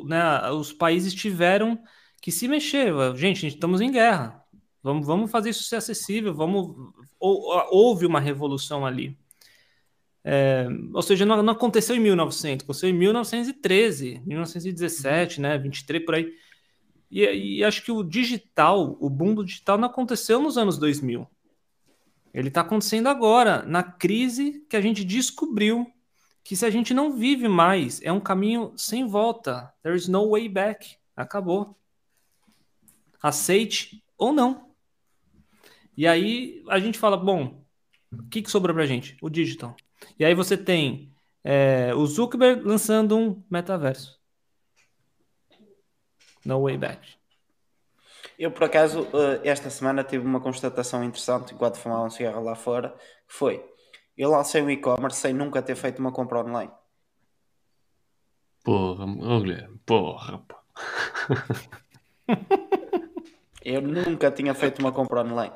né, 0.08 0.50
os 0.50 0.74
países 0.74 1.14
tiveram 1.14 1.78
que 2.20 2.32
se 2.32 2.48
mexer. 2.48 2.92
Gente, 3.16 3.46
estamos 3.46 3.82
em 3.82 3.92
guerra. 3.92 4.44
Vamos, 4.82 5.06
vamos 5.06 5.30
fazer 5.30 5.52
isso 5.52 5.66
ser 5.66 5.76
acessível. 5.76 6.34
Vamos, 6.34 6.76
ou- 7.20 7.64
houve 7.70 8.08
uma 8.08 8.20
revolução 8.20 8.84
ali. 8.88 9.16
É, 10.24 10.68
ou 10.94 11.02
seja, 11.02 11.26
não, 11.26 11.42
não 11.42 11.54
aconteceu 11.54 11.96
em 11.96 12.00
1900, 12.00 12.64
aconteceu 12.64 12.90
em 12.90 12.94
1913, 12.94 14.22
1917, 14.26 15.42
né, 15.42 15.58
23 15.58 16.06
por 16.06 16.16
aí. 16.16 16.34
E, 17.10 17.58
e 17.58 17.64
acho 17.64 17.84
que 17.84 17.92
o 17.92 18.04
digital, 18.04 18.98
o 19.00 19.10
boom 19.10 19.34
do 19.34 19.46
digital 19.46 19.78
não 19.78 19.88
aconteceu 19.88 20.42
nos 20.42 20.58
anos 20.58 20.78
2000. 20.78 21.28
Ele 22.34 22.50
está 22.50 22.62
acontecendo 22.62 23.08
agora, 23.08 23.64
na 23.64 23.82
crise 23.82 24.66
que 24.70 24.76
a 24.76 24.82
gente 24.82 25.04
descobriu 25.04 25.92
que 26.44 26.56
se 26.56 26.66
a 26.66 26.70
gente 26.70 26.94
não 26.94 27.14
vive 27.14 27.48
mais, 27.48 28.02
é 28.02 28.12
um 28.12 28.20
caminho 28.20 28.74
sem 28.76 29.08
volta. 29.08 29.74
There 29.82 29.96
is 29.96 30.08
no 30.08 30.32
way 30.32 30.48
back. 30.48 30.96
Acabou. 31.16 31.78
Aceite 33.22 34.04
ou 34.18 34.32
não. 34.32 34.70
E 35.98 36.08
aí 36.08 36.64
a 36.70 36.80
gente 36.80 36.98
fala, 36.98 37.18
bom, 37.18 37.64
o 38.12 38.24
que, 38.30 38.42
que 38.42 38.50
sobrou 38.50 38.76
pra 38.76 38.86
gente? 38.86 39.18
O 39.22 39.30
digital. 39.30 39.76
E 40.18 40.26
aí 40.26 40.34
você 40.34 40.58
tem 40.58 41.14
é, 41.44 41.94
o 41.94 42.06
Zuckerberg 42.06 42.64
lançando 42.64 43.18
um 43.18 43.44
metaverso. 43.50 44.20
No 46.46 46.64
way 46.64 46.78
back. 46.78 47.20
Eu, 48.38 48.52
por 48.52 48.64
acaso, 48.64 49.06
eh, 49.14 49.42
esta 49.44 49.70
semana 49.70 50.04
tive 50.04 50.26
uma 50.26 50.40
constatação 50.40 51.04
interessante 51.04 51.54
enquanto 51.54 51.78
fumava 51.78 52.06
um 52.06 52.10
cigarro 52.10 52.42
lá 52.42 52.56
fora, 52.56 52.96
que 53.28 53.34
foi, 53.34 53.62
eu 54.18 54.30
lancei 54.30 54.62
um 54.62 54.70
e-commerce 54.70 55.20
sem 55.20 55.34
nunca 55.34 55.62
ter 55.62 55.76
feito 55.76 56.00
uma 56.00 56.12
compra 56.12 56.40
online. 56.40 56.72
Porra, 58.64 59.06
Guilherme, 59.06 59.78
porra. 59.86 60.40
pá. 60.40 60.64
Eu 63.62 63.82
nunca 63.82 64.32
tinha 64.32 64.54
feito 64.54 64.80
uma 64.80 64.92
compra 64.92 65.22
online. 65.22 65.54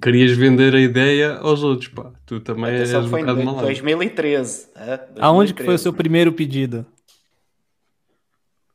Querias 0.00 0.36
vender 0.36 0.74
a 0.74 0.80
ideia 0.80 1.38
aos 1.38 1.62
outros, 1.62 1.88
pá. 1.88 2.12
Tu 2.24 2.40
também 2.40 2.72
és 2.72 2.94
um 2.94 3.08
foi 3.08 3.20
em 3.20 3.24
bocado 3.24 3.44
malandro. 3.44 3.66
2013. 3.66 4.68
hã? 4.76 5.00
Aonde 5.20 5.52
que 5.52 5.64
foi 5.64 5.74
o 5.74 5.78
2013. 5.78 5.82
seu 5.82 5.92
primeiro 5.92 6.32
pedido? 6.32 6.86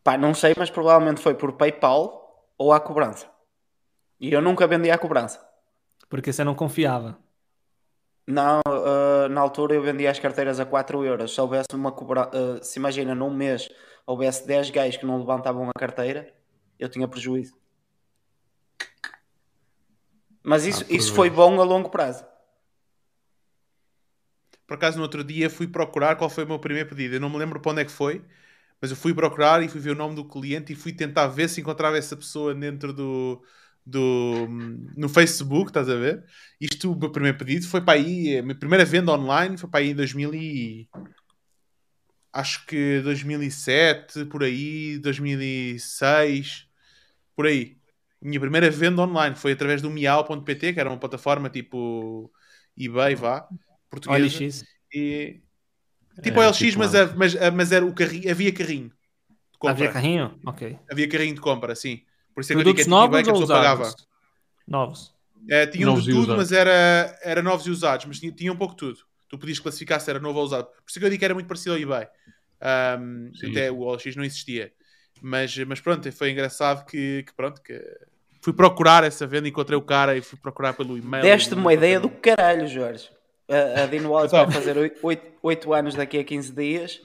Pá, 0.04 0.18
não 0.18 0.34
sei, 0.34 0.54
mas 0.58 0.70
provavelmente 0.70 1.22
foi 1.22 1.34
por 1.34 1.54
PayPal 1.54 2.46
ou 2.58 2.74
à 2.74 2.80
cobrança. 2.80 3.28
E 4.20 4.34
eu 4.34 4.42
nunca 4.42 4.68
vendi 4.68 4.92
à 4.92 4.98
cobrança. 4.98 5.40
Porque 6.10 6.34
você 6.34 6.44
não 6.44 6.56
confiava. 6.56 7.18
Não, 8.26 8.62
ah, 8.68 9.30
na 9.30 9.40
altura 9.40 9.76
eu 9.76 9.82
vendia 9.82 10.12
as 10.12 10.20
carteiras 10.20 10.60
a 10.60 10.66
4 10.66 11.06
euros. 11.06 11.34
Se 11.34 11.40
houvesse 11.40 11.68
uma 11.74 11.92
cobrança, 11.92 12.62
se 12.62 12.80
imagina 12.80 13.16
num 13.16 13.34
mês 13.34 13.70
houvesse 14.06 14.46
10 14.46 14.70
gajos 14.72 14.98
que 14.98 15.06
não 15.06 15.20
levantavam 15.20 15.70
a 15.70 15.80
carteira, 15.80 16.34
eu 16.78 16.90
tinha 16.90 17.08
prejuízo. 17.08 17.54
Mas 20.44 20.66
isso, 20.66 20.84
Ah, 20.84 20.88
isso 20.90 21.14
foi 21.14 21.30
bom 21.30 21.60
a 21.62 21.64
longo 21.64 21.90
prazo. 21.90 22.26
por 24.66 24.76
acaso 24.76 24.98
no 24.98 25.04
outro 25.04 25.24
dia 25.24 25.50
fui 25.50 25.68
procurar 25.68 26.16
qual 26.16 26.30
foi 26.30 26.44
o 26.44 26.48
meu 26.48 26.60
primeiro 26.60 26.90
pedido. 26.90 27.16
Eu 27.16 27.20
não 27.22 27.30
me 27.30 27.38
lembro 27.38 27.60
para 27.60 27.72
onde 27.72 27.82
é 27.82 27.86
que 27.86 27.92
foi, 27.92 28.24
mas 28.82 28.92
eu 28.92 28.98
fui 28.98 29.14
procurar 29.14 29.64
e 29.64 29.70
fui 29.70 29.80
ver 29.82 29.92
o 29.92 29.96
nome 29.96 30.16
do 30.16 30.26
cliente 30.28 30.74
e 30.74 30.76
fui 30.76 30.94
tentar 30.94 31.28
ver 31.28 31.50
se 31.50 31.62
encontrava 31.62 31.98
essa 31.98 32.18
pessoa 32.18 32.54
dentro 32.56 32.94
do, 32.94 33.42
do 33.86 34.48
no 34.98 35.10
Facebook, 35.10 35.70
estás 35.70 35.90
a 35.90 35.96
ver? 35.96 36.26
Isto, 36.60 36.92
o 36.94 37.00
meu 37.00 37.12
primeiro 37.12 37.38
pedido 37.38 37.68
foi 37.68 37.82
para 37.82 37.94
aí, 38.00 38.38
a 38.38 38.44
minha 38.44 38.56
primeira 38.60 38.86
venda 38.86 39.12
online 39.14 39.58
foi 39.58 39.70
para 39.70 39.80
aí 39.82 39.90
em 39.92 39.96
2000 39.96 40.34
e... 40.34 40.90
acho 42.34 42.66
que 42.66 43.02
2007, 43.02 44.26
por 44.26 44.44
aí, 44.44 44.98
2006, 45.00 46.68
por 47.36 47.46
aí. 47.48 47.77
Minha 48.22 48.40
primeira 48.40 48.70
venda 48.72 49.02
online 49.04 49.36
foi 49.36 49.52
através 49.52 49.82
do 49.82 49.90
miau.pt, 49.90 50.74
que 50.74 50.80
era 50.80 50.90
uma 50.90 50.98
plataforma 50.98 51.50
tipo 51.50 52.32
eBay, 52.78 53.16
vá, 53.16 53.48
portuguesa. 53.90 54.38
OLX. 54.38 54.64
E... 54.94 55.42
Tipo 56.24 56.42
É, 56.42 56.48
OLX, 56.48 56.58
tipo 56.58 56.80
mas, 56.80 56.96
a- 56.96 57.16
mas, 57.16 57.36
a- 57.36 57.52
mas 57.52 57.72
era 57.72 57.86
o 57.86 57.94
carrinho, 57.94 58.30
havia 58.32 58.52
carrinho. 58.52 58.90
de 58.90 59.58
compra. 59.60 59.74
Havia 59.76 59.92
carrinho? 59.92 60.40
Ok. 60.46 60.80
Havia 60.90 61.08
carrinho 61.10 61.36
de 61.36 61.42
compra, 61.42 61.76
sim. 61.76 62.02
Por 62.34 62.42
isso 62.42 62.54
é 62.54 62.56
que 62.56 62.62
eu 62.62 62.66
digo 62.66 62.80
é 62.80 62.84
tipo 62.84 62.96
eBay 62.96 63.10
novos 63.10 63.24
que 63.24 63.30
a 63.30 63.34
ou 63.34 63.40
pessoa 63.42 63.58
pagava. 63.60 63.82
usados? 63.84 64.08
Novos. 64.68 65.16
É, 65.50 65.66
tinham 65.68 65.92
Novos 65.92 66.04
de 66.04 66.12
tudo, 66.12 66.36
mas 66.36 66.52
era, 66.52 67.18
era 67.24 67.42
novos 67.42 67.66
e 67.68 67.70
usados, 67.70 68.06
mas 68.06 68.20
tinha, 68.20 68.32
tinha 68.32 68.52
um 68.52 68.58
pouco 68.58 68.74
de 68.74 68.80
tudo. 68.80 69.00
Tu 69.30 69.38
podias 69.38 69.60
classificar 69.60 70.02
se 70.02 70.10
era 70.10 70.20
novo 70.20 70.40
ou 70.40 70.46
usado. 70.46 70.66
Por 70.68 70.84
isso 70.90 70.98
é 70.98 71.00
que 71.00 71.06
eu 71.06 71.10
digo 71.10 71.20
que 71.20 71.26
era 71.26 71.34
muito 71.34 71.48
parecido 71.48 71.74
ao 71.76 71.80
eBay. 71.82 72.08
Sim. 73.36 73.52
até 73.52 73.72
o 73.72 73.80
OLX 73.80 74.16
não 74.16 74.24
existia. 74.24 74.74
Mas, 75.22 75.58
mas 75.60 75.80
pronto, 75.80 76.12
foi 76.12 76.32
engraçado 76.32 76.86
que, 76.86 77.24
que 77.24 77.34
pronto, 77.34 77.62
que 77.62 77.80
fui 78.42 78.54
procurar 78.54 79.04
essa 79.04 79.28
venda, 79.28 79.48
encontrei 79.48 79.78
o 79.78 79.82
cara 79.82 80.16
e 80.16 80.22
fui 80.22 80.38
procurar 80.40 80.74
pelo 80.74 80.98
e-mail. 80.98 81.24
Deste-me 81.24 81.62
uma 81.62 81.74
ideia 81.74 82.00
do 82.00 82.10
caralho, 82.10 82.68
Jorge. 82.68 83.10
A, 83.50 83.84
a 83.84 83.86
Dino 83.88 84.10
Wallace 84.10 84.36
Então. 84.36 84.46
vai 84.46 84.54
fazer 84.54 84.78
8 85.42 85.74
anos 85.74 85.96
daqui 85.96 86.18
a 86.20 86.24
15 86.24 86.52
dias 86.54 87.02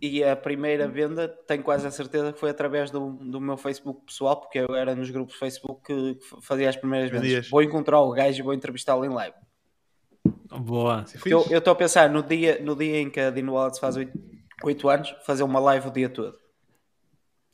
e 0.00 0.24
a 0.24 0.34
primeira 0.34 0.88
venda 0.88 1.28
tenho 1.28 1.62
quase 1.62 1.86
a 1.86 1.90
certeza 1.90 2.32
que 2.32 2.40
foi 2.40 2.50
através 2.50 2.90
do, 2.90 3.10
do 3.10 3.40
meu 3.40 3.56
Facebook 3.56 4.04
pessoal, 4.06 4.40
porque 4.40 4.58
eu 4.58 4.74
era 4.74 4.94
nos 4.94 5.10
grupos 5.10 5.36
Facebook 5.36 5.82
que 5.84 6.18
fazia 6.40 6.68
as 6.68 6.76
primeiras 6.76 7.10
vendas. 7.10 7.26
Vendias. 7.26 7.50
Vou 7.50 7.62
encontrar 7.62 8.00
o 8.00 8.10
gajo 8.12 8.38
e 8.38 8.42
vou 8.42 8.54
entrevistá-lo 8.54 9.04
em 9.04 9.10
live. 9.10 9.36
Boa. 10.60 11.04
Eu 11.24 11.58
estou 11.58 11.72
a 11.72 11.76
pensar 11.76 12.10
no 12.10 12.22
dia, 12.22 12.60
no 12.60 12.74
dia 12.74 13.00
em 13.00 13.10
que 13.10 13.20
a 13.20 13.30
Dino 13.30 13.54
Wallace 13.54 13.80
faz 13.80 13.96
8, 14.62 14.88
anos, 14.88 15.14
fazer 15.24 15.42
uma 15.42 15.60
live 15.60 15.88
o 15.88 15.90
dia 15.90 16.08
todo 16.08 16.36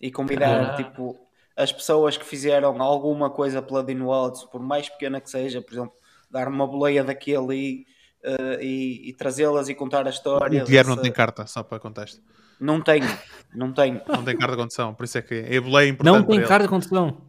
e 0.01 0.11
convidar 0.11 0.73
Ah. 0.73 0.77
tipo 0.77 1.17
as 1.57 1.73
pessoas 1.73 2.17
que 2.17 2.25
fizeram 2.25 2.81
alguma 2.83 3.31
coisa 3.31 3.63
pela 3.63 3.83
Dino 3.83 4.11
por 4.53 4.61
mais 4.61 4.89
pequena 4.89 5.21
que 5.21 5.31
seja, 5.31 5.63
por 5.63 5.73
exemplo, 5.73 5.93
dar 6.31 6.49
uma 6.49 6.67
boleia 6.67 7.03
daqui 7.03 7.31
e 7.31 7.37
ali 7.37 7.87
eh, 8.23 8.59
e, 8.61 9.09
e 9.11 9.13
trazê-las 9.15 9.69
e 9.69 9.75
contar 9.75 10.07
a 10.07 10.11
história. 10.11 10.63
O 10.63 10.67
Guilherme 10.67 10.89
não 10.91 10.97
dessa- 10.97 11.03
tem 11.05 11.13
carta, 11.13 11.47
só 11.47 11.63
para 11.63 11.79
contexto. 11.79 12.21
Não 12.61 12.81
tenho, 12.81 13.07
não 13.55 13.73
tenho. 13.73 14.01
Não 14.09 14.25
tem 14.25 14.37
carta 14.37 14.55
de 14.57 14.61
condução, 14.63 14.93
por 14.95 15.05
isso 15.05 15.17
é 15.19 15.23
que 15.23 15.35
é 15.35 15.61
boleia 15.61 15.89
importante. 15.89 16.15
Não 16.15 16.23
tem 16.25 16.43
cara 16.43 16.65
de 16.65 16.69
condição. 16.69 17.21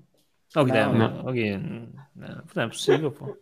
Ó, 0.56 0.64
Guilherme, 0.64 0.98
Não. 0.98 1.24
ó, 1.26 1.32
Guilherme, 1.32 1.90
não, 2.16 2.42
não 2.56 2.64
é 2.64 2.68
possível, 2.68 3.12
pô. 3.12 3.38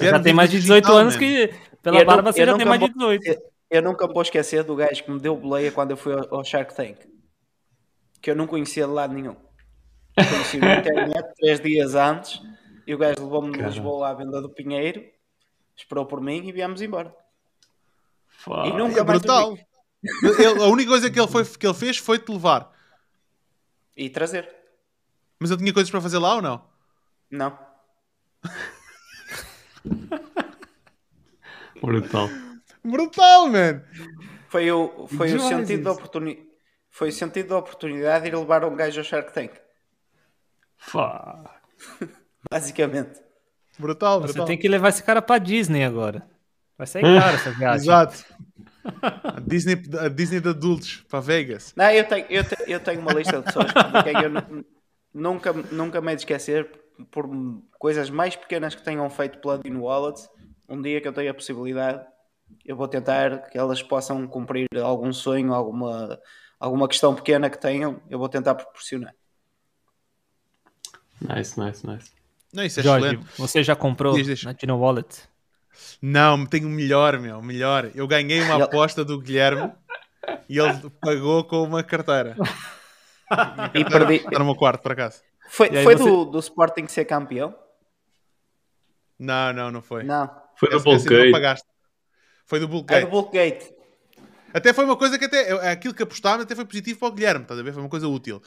Já 0.00 0.20
tem 0.20 0.32
mais 0.32 0.50
de 0.50 0.58
18 0.60 0.84
digital, 0.84 0.98
anos 1.00 1.16
que, 1.16 1.50
pela 1.82 1.96
Eu 1.96 2.00
não- 2.00 2.06
barba, 2.06 2.32
você 2.32 2.44
já 2.46 2.56
tem 2.56 2.66
mais 2.66 2.80
de 2.80 2.86
vou- 2.86 2.94
18. 3.16 3.42
Eu 3.70 3.82
nunca 3.82 4.06
vou 4.06 4.22
esquecer 4.22 4.62
do 4.62 4.74
gajo 4.76 5.02
que 5.04 5.10
me 5.10 5.18
deu 5.18 5.36
boleia 5.36 5.70
quando 5.72 5.90
eu 5.90 5.96
fui 5.96 6.12
ao, 6.14 6.36
ao 6.36 6.44
Shark 6.44 6.74
Tank. 6.74 6.96
Que 8.20 8.30
eu 8.30 8.36
não 8.36 8.46
conhecia 8.46 8.86
de 8.86 8.92
lado 8.92 9.14
nenhum. 9.14 9.36
Conheci 10.14 10.58
na 10.58 10.76
internet 10.76 11.34
três 11.38 11.60
dias 11.60 11.94
antes 11.94 12.42
e 12.86 12.94
o 12.94 12.98
gajo 12.98 13.22
levou-me 13.22 13.52
de. 13.52 13.62
Lisboa 13.62 14.08
à 14.08 14.14
venda 14.14 14.40
do 14.42 14.48
Pinheiro, 14.50 15.04
esperou 15.76 16.06
por 16.06 16.20
mim 16.20 16.46
e 16.46 16.52
viemos 16.52 16.82
embora. 16.82 17.14
Fá. 18.26 18.66
E 18.66 18.72
nunca 18.72 19.00
É 19.00 19.04
mais 19.04 19.20
brutal. 19.20 19.56
Ele- 20.02 20.62
a 20.62 20.66
única 20.66 20.90
coisa 20.90 21.10
que 21.10 21.18
ele, 21.20 21.28
foi, 21.28 21.44
que 21.44 21.66
ele 21.66 21.74
fez 21.74 21.96
foi 21.98 22.18
te 22.18 22.30
levar. 22.32 22.72
E 23.96 24.08
trazer. 24.08 24.48
Mas 25.40 25.50
ele 25.50 25.60
tinha 25.60 25.72
coisas 25.72 25.90
para 25.90 26.00
fazer 26.00 26.18
lá 26.18 26.36
ou 26.36 26.42
não? 26.42 26.64
Não. 27.30 27.58
Brutal. 31.80 32.28
Brutal, 32.84 33.48
man! 33.48 33.82
Foi 34.48 34.70
o, 34.72 35.06
foi 35.08 35.34
o 35.34 35.40
sentido 35.40 35.84
da 35.84 35.92
oportunidade. 35.92 36.47
Foi 36.90 37.08
o 37.10 37.12
sentido 37.12 37.50
da 37.50 37.58
oportunidade 37.58 38.24
de 38.24 38.30
ir 38.30 38.36
levar 38.36 38.64
um 38.64 38.74
gajo 38.74 39.00
ao 39.00 39.04
Shark 39.04 39.32
Tank. 39.32 39.52
Fá. 40.76 41.60
Basicamente. 42.50 43.20
Brutal, 43.78 44.20
Você 44.20 44.28
brutal. 44.32 44.46
tem 44.46 44.58
que 44.58 44.68
levar 44.68 44.88
esse 44.88 45.02
cara 45.02 45.22
pra 45.22 45.38
Disney 45.38 45.84
agora. 45.84 46.28
Vai 46.76 46.86
sair 46.86 47.02
caro 47.20 47.34
essa 47.36 47.50
viagem. 47.52 47.82
Exato. 47.86 48.24
A 49.24 49.40
Disney, 49.40 49.74
a 50.00 50.08
Disney 50.08 50.40
de 50.40 50.48
adultos 50.48 51.04
para 51.10 51.20
Vegas. 51.20 51.74
Não, 51.76 51.90
eu 51.90 52.04
tenho, 52.08 52.26
eu, 52.30 52.42
te- 52.42 52.56
eu 52.66 52.80
tenho 52.80 53.00
uma 53.00 53.12
lista 53.12 53.36
de 53.38 53.44
pessoas 53.44 53.66
de 53.66 54.02
quem 54.02 54.22
eu 54.22 54.30
nu- 54.30 54.64
nunca, 55.12 55.52
nunca 55.52 56.00
me 56.00 56.14
esquecer 56.14 56.70
por 57.10 57.28
coisas 57.78 58.08
mais 58.08 58.34
pequenas 58.34 58.74
que 58.74 58.82
tenham 58.82 59.08
feito 59.10 59.38
pela 59.40 59.58
Dino 59.58 59.82
Wallet. 59.82 60.26
Um 60.66 60.80
dia 60.80 61.02
que 61.02 61.08
eu 61.08 61.12
tenho 61.12 61.30
a 61.30 61.34
possibilidade, 61.34 62.02
eu 62.64 62.76
vou 62.76 62.88
tentar 62.88 63.50
que 63.50 63.58
elas 63.58 63.82
possam 63.82 64.26
cumprir 64.26 64.66
algum 64.82 65.12
sonho, 65.12 65.52
alguma, 65.52 66.18
alguma 66.58 66.88
questão 66.88 67.14
pequena 67.14 67.48
que 67.50 67.58
tenham, 67.58 68.00
eu 68.08 68.18
vou 68.18 68.28
tentar 68.28 68.54
proporcionar. 68.54 69.14
Nice, 71.20 71.58
nice, 71.58 71.86
nice. 71.86 72.10
Não, 72.52 72.64
isso 72.64 72.80
é 72.80 72.82
Jorge, 72.82 73.06
excelente. 73.06 73.28
você 73.38 73.62
já 73.62 73.76
comprou 73.76 74.14
Diz, 74.14 74.42
na 74.44 74.52
Dino 74.52 74.78
Wallet? 74.78 75.28
Não, 76.00 76.46
tenho 76.46 76.68
melhor, 76.68 77.18
meu, 77.18 77.42
melhor. 77.42 77.90
Eu 77.94 78.06
ganhei 78.06 78.40
uma 78.42 78.64
aposta 78.64 79.04
do 79.04 79.20
Guilherme 79.20 79.72
e 80.48 80.58
ele 80.58 80.90
pagou 81.00 81.44
com 81.44 81.62
uma 81.62 81.82
carteira. 81.82 82.36
E 83.74 83.84
perdi. 83.84 84.14
Está 84.14 84.38
no 84.38 84.46
meu 84.46 84.54
quarto, 84.56 84.80
por 84.80 84.92
acaso. 84.92 85.20
Foi, 85.50 85.68
foi 85.68 85.94
você- 85.94 86.02
do, 86.02 86.24
do 86.24 86.38
Sporting 86.38 86.86
ser 86.86 87.04
campeão? 87.04 87.54
Não, 89.18 89.52
não, 89.52 89.70
não 89.70 89.82
foi. 89.82 90.02
Não. 90.02 90.30
Foi 90.56 90.70
do 90.70 91.30
pagaste. 91.30 91.66
Foi 92.46 92.58
do 92.58 92.64
É 92.64 92.68
Bullgate. 92.68 93.04
do 93.04 93.10
Bulkgate. 93.10 93.74
Até 94.52 94.72
foi 94.72 94.84
uma 94.84 94.96
coisa 94.96 95.18
que 95.18 95.24
até 95.26 95.50
é 95.50 95.70
aquilo 95.70 95.94
que 95.94 96.02
apostámos 96.02 96.42
até 96.44 96.54
foi 96.54 96.64
positivo 96.64 96.98
para 96.98 97.08
o 97.08 97.12
Guilherme, 97.12 97.42
estás 97.42 97.60
a 97.60 97.62
ver? 97.62 97.72
Foi 97.72 97.82
uma 97.82 97.88
coisa 97.88 98.08
útil. 98.08 98.40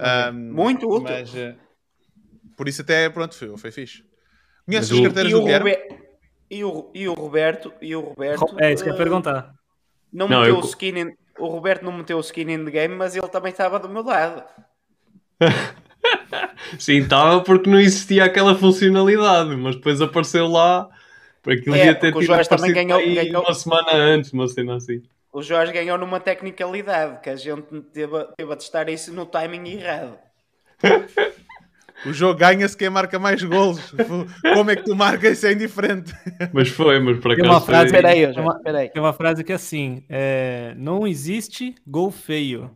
Ahm, 0.00 0.52
Muito 0.52 0.88
útil. 0.88 1.02
Mas 1.16 1.34
eh, 1.34 1.56
por 2.56 2.68
isso 2.68 2.82
até 2.82 3.08
pronto, 3.08 3.34
foi, 3.34 3.56
foi 3.56 3.70
fixe. 3.70 4.04
Conheces 4.66 4.92
as 4.92 5.00
carteiras 5.00 5.30
E 5.30 5.34
do 5.34 5.40
o, 5.40 5.44
Guilherme? 5.44 5.70
Robe- 5.72 6.06
e, 6.50 6.64
o, 6.64 6.90
e 6.94 7.08
o 7.08 7.14
Roberto, 7.14 7.72
e 7.80 7.96
o 7.96 8.00
Roberto 8.00 8.54
É 8.58 8.72
isso 8.72 8.82
que 8.84 8.90
eu 8.90 8.94
ia 8.94 9.00
eh, 9.00 9.02
perguntar. 9.02 9.54
Não, 10.12 10.28
Não, 10.28 10.40
meteu 10.40 10.56
eu- 10.56 10.60
o 10.62 10.64
skin 10.66 10.98
in- 10.98 11.16
o 11.38 11.46
Roberto 11.48 11.82
não 11.84 11.92
meteu 11.92 12.16
o 12.18 12.20
skin 12.20 12.50
in 12.50 12.64
the 12.64 12.70
game, 12.70 12.94
mas 12.94 13.14
ele 13.16 13.28
também 13.28 13.50
estava 13.50 13.78
do 13.78 13.88
meu 13.88 14.02
lado. 14.02 14.44
Sim, 16.78 16.98
estava 17.02 17.40
porque 17.42 17.68
não 17.68 17.78
existia 17.80 18.24
aquela 18.24 18.54
funcionalidade, 18.56 19.54
mas 19.56 19.76
depois 19.76 20.00
apareceu 20.00 20.46
lá. 20.48 20.88
Para 21.42 21.54
aquilo 21.54 21.74
É, 21.76 21.78
devia 21.78 21.94
ter 21.94 22.12
tido 22.12 22.22
Jorge 22.22 22.48
também 22.48 22.72
ganhou- 22.72 23.00
ganhou- 23.00 23.42
uma 23.42 23.54
semana 23.54 23.92
antes, 23.92 24.32
uma 24.32 24.48
cena 24.48 24.76
assim. 24.76 25.02
O 25.36 25.42
Jorge 25.42 25.70
ganhou 25.70 25.98
numa 25.98 26.18
tecnicalidade, 26.18 27.20
que 27.20 27.28
a 27.28 27.36
gente 27.36 27.82
teve, 27.92 28.16
a- 28.16 28.24
teve 28.38 28.50
a 28.54 28.56
testar 28.56 28.88
isso 28.88 29.12
no 29.12 29.26
timing 29.26 29.68
errado. 29.68 30.16
O 32.06 32.12
jogo 32.12 32.38
ganha-se 32.38 32.74
quem 32.74 32.88
marca 32.88 33.18
mais 33.18 33.42
golos. 33.42 33.92
Como 34.54 34.70
é 34.70 34.76
que 34.76 34.84
tu 34.84 34.96
marcas 34.96 35.32
isso 35.36 35.46
é 35.46 35.52
indiferente. 35.52 36.14
Mas 36.54 36.68
foi, 36.70 36.98
mas 37.00 37.18
por 37.18 37.34
Tem 37.34 37.44
acaso. 37.44 37.50
uma 37.50 37.60
frase- 37.60 37.90
foi- 37.90 37.98
Espera 37.98 38.08
aí, 38.14 38.20
É 38.20 38.24
Jorge, 38.24 38.40
uma- 38.40 38.56
espera 38.56 38.78
aí. 38.78 38.88
Tem 38.88 39.02
uma 39.02 39.12
frase 39.12 39.44
que 39.44 39.52
é 39.52 39.54
assim: 39.56 40.04
é, 40.08 40.72
não 40.78 41.06
existe 41.06 41.74
gol 41.86 42.10
feio. 42.10 42.74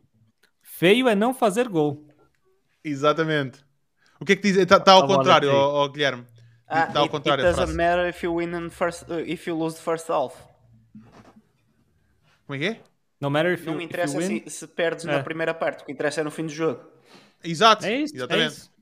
Feio 0.63 1.09
é 1.09 1.15
não 1.15 1.33
fazer 1.33 1.67
gol. 1.67 2.07
Exatamente. 2.85 3.61
O 4.21 4.25
que 4.27 4.33
é 4.33 4.37
que 4.37 4.43
diz? 4.43 4.57
Está 4.59 4.79
tá 4.79 4.93
ao 4.93 5.05
A 5.05 5.07
bola 5.07 5.19
contrário, 5.19 5.51
ó, 5.51 5.85
ó, 5.85 5.89
Guilherme. 5.89 6.27
Ah, 6.69 6.85
Está 6.85 6.99
ao 6.99 7.05
it, 7.05 7.11
contrário 7.13 7.43
it 7.47 7.57
doesn't 7.57 7.75
matter 7.75 8.07
if 8.09 8.23
you 8.23 8.35
win 8.37 8.55
in 8.55 8.69
first, 8.69 9.09
uh, 9.11 9.19
if 9.21 9.47
you 9.47 9.57
lose 9.59 9.77
the 9.77 9.83
first 9.83 10.11
half. 10.11 10.35
Como 12.51 12.57
é 12.57 12.59
que 12.59 12.67
é? 12.79 12.81
No 13.21 13.31
matter 13.31 13.53
if 13.55 13.61
you, 13.61 13.67
Não 13.71 13.79
me 13.79 13.85
if 13.85 13.91
interessa 13.91 14.21
you 14.21 14.27
win. 14.29 14.43
se, 14.49 14.51
se 14.51 14.67
perdes 14.67 15.05
É. 15.05 15.17
na 15.17 15.23
primeira 15.23 15.55
parte, 15.55 15.83
o 15.83 15.85
que 15.87 15.93
interessa 15.93 16.21
é 16.21 16.25
no 16.25 16.33
fim 16.33 16.47
do 16.47 16.53
jogo. 16.53 16.81
Exato. 17.45 17.87
É 17.87 17.95
isso, 17.97 18.13
é 18.15 18.17
Exatamente. 18.17 18.53
isso. 18.57 18.73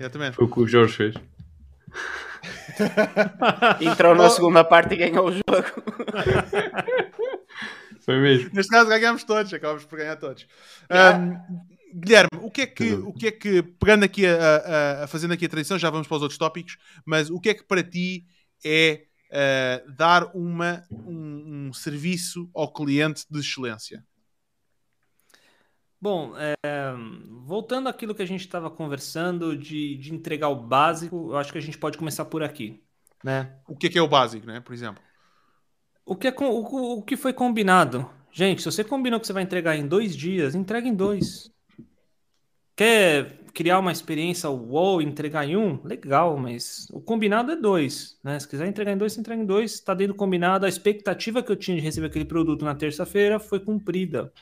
Exatamente. 0.00 0.34
Foi 0.36 0.46
o 0.46 0.50
que 0.50 0.60
o 0.60 0.66
Jorge 0.66 0.94
fez. 0.96 1.12
Entrou 3.78 4.14
na 4.14 4.30
segunda 4.30 4.64
parte 4.64 4.94
e 4.94 4.96
ganhou 4.96 5.26
o 5.28 5.32
jogo. 5.32 5.42
Foi 8.00 8.18
mesmo. 8.18 8.48
Neste 8.54 8.70
caso 8.70 8.88
ganhámos 8.88 9.22
todos, 9.24 9.52
acabamos 9.52 9.84
por 9.84 9.98
ganhar 9.98 10.16
todos. 10.16 10.46
Ahm, 10.88 11.34
Guilherme, 11.94 12.30
o 12.40 12.50
que 12.50 12.62
é 12.62 12.66
que, 12.66 12.94
o 12.94 13.12
que 13.12 13.26
é 13.26 13.30
que 13.32 13.62
pegando 13.62 14.02
aqui 14.04 14.24
a, 14.26 14.34
a- 14.34 15.04
a- 15.04 15.06
fazendo 15.06 15.34
aqui 15.34 15.44
a 15.44 15.48
tradição, 15.50 15.78
já 15.78 15.90
vamos 15.90 16.06
para 16.08 16.16
os 16.16 16.22
outros 16.22 16.38
tópicos, 16.38 16.78
mas 17.04 17.28
o 17.28 17.38
que 17.38 17.50
é 17.50 17.54
que 17.54 17.64
para 17.64 17.82
ti 17.82 18.24
é 18.64 19.02
ah, 19.32 19.82
dar 19.96 20.30
uma, 20.36 20.84
um, 20.90 21.68
um 21.68 21.72
serviço 21.72 22.50
ao 22.54 22.70
cliente 22.72 23.24
de 23.30 23.40
excelência? 23.40 24.04
Bom, 26.00 26.34
é, 26.36 26.56
voltando 27.44 27.88
àquilo 27.88 28.14
que 28.14 28.22
a 28.22 28.26
gente 28.26 28.40
estava 28.40 28.70
conversando 28.70 29.56
de, 29.56 29.96
de 29.96 30.12
entregar 30.12 30.48
o 30.48 30.56
básico, 30.56 31.30
eu 31.30 31.36
acho 31.38 31.52
que 31.52 31.58
a 31.58 31.62
gente 31.62 31.78
pode 31.78 31.96
começar 31.96 32.24
por 32.24 32.42
aqui, 32.42 32.82
né? 33.22 33.56
O 33.68 33.76
que 33.76 33.86
é 33.86 33.90
que 33.90 33.98
é 33.98 34.02
o 34.02 34.08
básico, 34.08 34.46
né? 34.46 34.60
Por 34.60 34.74
exemplo. 34.74 35.02
o 36.04 36.16
que, 36.16 36.28
é, 36.28 36.34
o, 36.38 36.98
o 36.98 37.02
que 37.02 37.16
foi 37.16 37.32
combinado? 37.32 38.10
Gente, 38.32 38.62
se 38.62 38.70
você 38.70 38.82
combinou 38.82 39.20
que 39.20 39.26
você 39.26 39.32
vai 39.32 39.42
entregar 39.44 39.76
em 39.76 39.86
dois 39.86 40.16
dias, 40.16 40.54
entrega 40.54 40.88
em 40.88 40.94
dois. 40.94 41.52
Quer 42.74 43.41
criar 43.52 43.78
uma 43.78 43.92
experiência 43.92 44.48
wow, 44.48 45.00
entregar 45.00 45.46
em 45.46 45.56
um? 45.56 45.80
Legal, 45.84 46.36
mas 46.36 46.88
o 46.90 47.00
combinado 47.00 47.52
é 47.52 47.56
dois. 47.56 48.18
Né? 48.22 48.38
Se 48.38 48.48
quiser 48.48 48.66
entregar 48.66 48.92
em 48.92 48.96
dois, 48.96 49.12
você 49.12 49.20
entrega 49.20 49.42
em 49.42 49.46
dois. 49.46 49.74
Está 49.74 49.94
dentro 49.94 50.14
do 50.14 50.16
combinado. 50.16 50.66
A 50.66 50.68
expectativa 50.68 51.42
que 51.42 51.52
eu 51.52 51.56
tinha 51.56 51.76
de 51.76 51.82
receber 51.82 52.06
aquele 52.06 52.24
produto 52.24 52.64
na 52.64 52.74
terça-feira 52.74 53.38
foi 53.38 53.60
cumprida. 53.60 54.32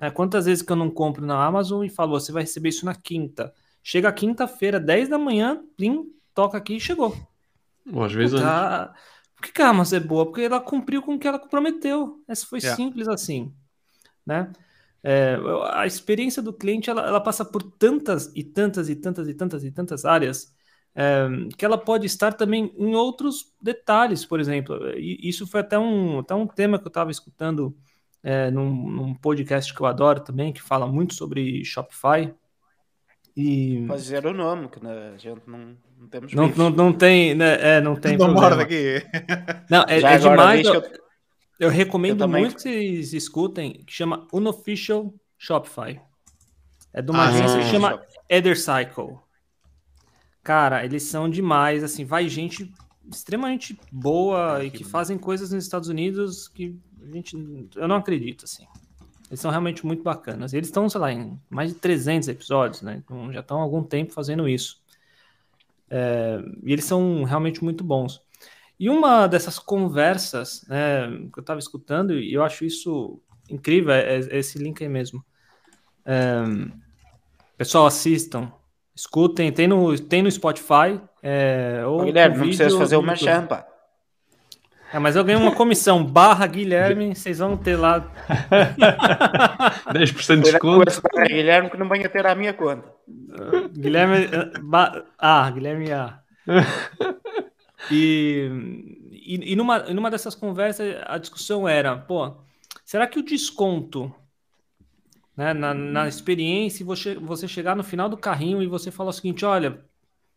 É, 0.00 0.10
quantas 0.10 0.46
vezes 0.46 0.62
que 0.62 0.70
eu 0.70 0.76
não 0.76 0.90
compro 0.90 1.26
na 1.26 1.44
Amazon 1.44 1.84
e 1.84 1.88
falo, 1.88 2.18
você 2.18 2.30
vai 2.30 2.42
receber 2.42 2.68
isso 2.68 2.84
na 2.84 2.94
quinta? 2.94 3.52
Chega 3.82 4.12
quinta-feira, 4.12 4.78
10 4.78 5.08
da 5.08 5.18
manhã, 5.18 5.62
plim, 5.76 6.12
toca 6.34 6.56
aqui 6.58 6.76
e 6.76 6.80
chegou. 6.80 7.16
Ou 7.92 8.04
às 8.04 8.12
vezes 8.12 8.38
Puta, 8.38 8.94
Por 9.34 9.42
que, 9.42 9.52
que 9.52 9.62
a 9.62 9.70
Amazon 9.70 9.98
é 9.98 10.00
boa? 10.00 10.26
Porque 10.26 10.42
ela 10.42 10.60
cumpriu 10.60 11.02
com 11.02 11.14
o 11.14 11.18
que 11.18 11.26
ela 11.26 11.38
prometeu. 11.38 12.22
Essa 12.28 12.46
foi 12.46 12.60
yeah. 12.60 12.76
simples 12.76 13.08
assim. 13.08 13.52
Né? 14.24 14.52
É, 15.02 15.36
a 15.72 15.86
experiência 15.86 16.42
do 16.42 16.52
cliente 16.52 16.90
ela, 16.90 17.06
ela, 17.06 17.20
passa 17.20 17.44
por 17.44 17.62
tantas 17.62 18.32
e 18.34 18.42
tantas 18.42 18.88
e 18.88 18.96
tantas 18.96 19.28
e 19.28 19.34
tantas 19.34 19.64
e 19.64 19.70
tantas 19.70 20.04
áreas 20.04 20.52
é, 20.94 21.28
que 21.56 21.64
ela 21.64 21.78
pode 21.78 22.06
estar 22.06 22.32
também 22.32 22.72
em 22.76 22.94
outros 22.94 23.52
detalhes, 23.62 24.24
por 24.24 24.40
exemplo. 24.40 24.76
E 24.96 25.28
isso 25.28 25.46
foi 25.46 25.60
até 25.60 25.78
um, 25.78 26.18
até 26.18 26.34
um 26.34 26.46
tema 26.46 26.78
que 26.78 26.84
eu 26.84 26.88
estava 26.88 27.10
escutando 27.10 27.76
é, 28.22 28.50
num, 28.50 28.90
num, 28.90 29.14
podcast 29.14 29.72
que 29.72 29.80
eu 29.80 29.86
adoro 29.86 30.20
também, 30.20 30.52
que 30.52 30.60
fala 30.60 30.86
muito 30.86 31.14
sobre 31.14 31.64
Shopify. 31.64 32.34
E... 33.36 33.84
Pode 33.86 34.02
dizer 34.02 34.26
o 34.26 34.34
nome, 34.34 34.68
que 34.68 34.84
a 34.84 35.16
gente 35.16 35.40
não, 35.46 35.76
não 35.96 36.08
temos. 36.08 36.34
Não, 36.34 36.48
não, 36.48 36.70
não, 36.70 36.92
tem, 36.92 37.36
né? 37.36 37.76
É, 37.76 37.80
não 37.80 37.94
tem. 37.94 38.16
Não 38.16 38.32
mora 38.32 38.56
daqui. 38.56 39.00
Não, 39.70 39.84
é, 39.88 40.00
é 40.00 40.18
demais. 40.18 40.66
Eu, 41.58 41.70
recomendo 41.70 42.22
eu 42.22 42.28
muito 42.28 42.56
que 42.56 42.62
vocês 42.62 43.12
escutem, 43.12 43.82
que 43.84 43.92
chama 43.92 44.26
Unofficial 44.32 45.12
Shopify. 45.36 46.00
É 46.92 47.02
de 47.02 47.10
uma 47.10 47.24
ah, 47.24 47.28
agência 47.28 47.58
que 47.58 47.70
chama 47.70 48.02
Ethercycle. 48.28 49.18
Cara, 50.42 50.84
eles 50.84 51.02
são 51.02 51.28
demais, 51.28 51.84
assim, 51.84 52.04
vai 52.04 52.28
gente 52.28 52.72
extremamente 53.10 53.78
boa 53.90 54.64
e 54.64 54.70
que 54.70 54.84
fazem 54.84 55.18
coisas 55.18 55.50
nos 55.50 55.64
Estados 55.64 55.88
Unidos 55.88 56.48
que 56.48 56.78
a 57.02 57.10
gente, 57.10 57.36
eu 57.76 57.88
não 57.88 57.96
acredito, 57.96 58.44
assim. 58.44 58.66
Eles 59.28 59.40
são 59.40 59.50
realmente 59.50 59.84
muito 59.84 60.02
bacanas. 60.02 60.54
Eles 60.54 60.68
estão, 60.68 60.88
sei 60.88 61.00
lá, 61.00 61.12
em 61.12 61.38
mais 61.50 61.72
de 61.72 61.78
300 61.78 62.28
episódios, 62.28 62.82
né? 62.82 63.02
Então, 63.04 63.32
já 63.32 63.40
estão 63.40 63.58
há 63.58 63.62
algum 63.62 63.82
tempo 63.82 64.12
fazendo 64.12 64.48
isso. 64.48 64.80
É, 65.90 66.42
e 66.62 66.72
eles 66.72 66.84
são 66.84 67.24
realmente 67.24 67.62
muito 67.62 67.84
bons. 67.84 68.22
E 68.78 68.88
uma 68.88 69.26
dessas 69.26 69.58
conversas 69.58 70.64
né, 70.68 71.08
que 71.32 71.38
eu 71.38 71.40
estava 71.40 71.58
escutando, 71.58 72.18
e 72.18 72.32
eu 72.32 72.44
acho 72.44 72.64
isso 72.64 73.20
incrível, 73.50 73.92
é, 73.92 74.18
é 74.18 74.38
esse 74.38 74.58
link 74.58 74.82
aí 74.82 74.88
mesmo. 74.88 75.24
É, 76.06 76.42
pessoal, 77.56 77.86
assistam, 77.86 78.52
escutem, 78.94 79.50
tem 79.50 79.66
no, 79.66 79.98
tem 79.98 80.22
no 80.22 80.30
Spotify. 80.30 81.00
É, 81.22 81.82
ou 81.86 82.04
Guilherme, 82.04 82.36
não 82.36 82.44
precisa 82.44 82.78
fazer 82.78 82.96
uma 82.96 83.16
champa. 83.16 83.66
É, 84.92 84.98
mas 84.98 85.16
eu 85.16 85.24
ganhei 85.24 85.40
uma 85.42 85.54
comissão 85.54 86.02
barra 86.06 86.46
Guilherme, 86.46 87.14
vocês 87.14 87.38
vão 87.38 87.56
ter 87.56 87.76
lá 87.76 88.00
10% 89.92 90.36
de 90.36 90.52
desconto. 90.52 91.02
Guilherme 91.26 91.68
que 91.68 91.76
não 91.76 91.88
venha 91.88 92.08
ter 92.08 92.26
a 92.26 92.34
minha 92.34 92.54
conta. 92.54 92.90
Guilherme 93.72 94.28
Ah, 95.18 95.50
Guilherme 95.50 95.92
A. 95.92 96.20
E, 97.90 98.50
e, 99.12 99.52
e, 99.52 99.56
numa, 99.56 99.78
numa 99.78 100.10
dessas 100.10 100.34
conversas 100.34 100.96
a 101.06 101.18
discussão 101.18 101.68
era, 101.68 101.96
pô, 101.96 102.36
será 102.84 103.06
que 103.06 103.18
o 103.18 103.24
desconto 103.24 104.14
né, 105.36 105.54
na, 105.54 105.72
na 105.72 106.08
experiência, 106.08 106.84
você, 106.84 107.14
você 107.14 107.46
chegar 107.46 107.76
no 107.76 107.84
final 107.84 108.08
do 108.08 108.16
carrinho 108.16 108.60
e 108.60 108.66
você 108.66 108.90
falar 108.90 109.10
o 109.10 109.12
seguinte, 109.12 109.44
olha, 109.44 109.84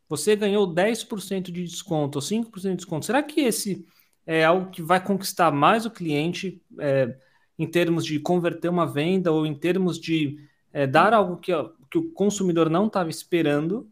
você 0.08 0.36
ganhou 0.36 0.68
10% 0.68 1.52
de 1.52 1.64
desconto 1.64 2.20
ou 2.20 2.22
5% 2.22 2.72
de 2.72 2.76
desconto, 2.76 3.06
será 3.08 3.24
que 3.24 3.42
esse 3.42 3.84
é 4.28 4.46
algo 4.46 4.70
que 4.70 4.82
vai 4.82 5.04
conquistar 5.04 5.52
mais 5.52 5.86
o 5.86 5.92
cliente 5.92 6.62
é, 6.80 7.18
em 7.58 7.66
termos 7.66 8.06
de 8.06 8.20
converter 8.20 8.70
uma 8.70 8.86
venda 8.86 9.32
ou 9.32 9.46
em 9.46 9.56
termos 9.56 10.00
de 10.00 10.38
é, 10.72 10.86
dar 10.86 11.14
algo 11.14 11.38
que, 11.38 11.52
que 11.90 11.98
o 11.98 12.12
consumidor 12.12 12.70
não 12.70 12.88
estava 12.88 13.10
esperando, 13.10 13.90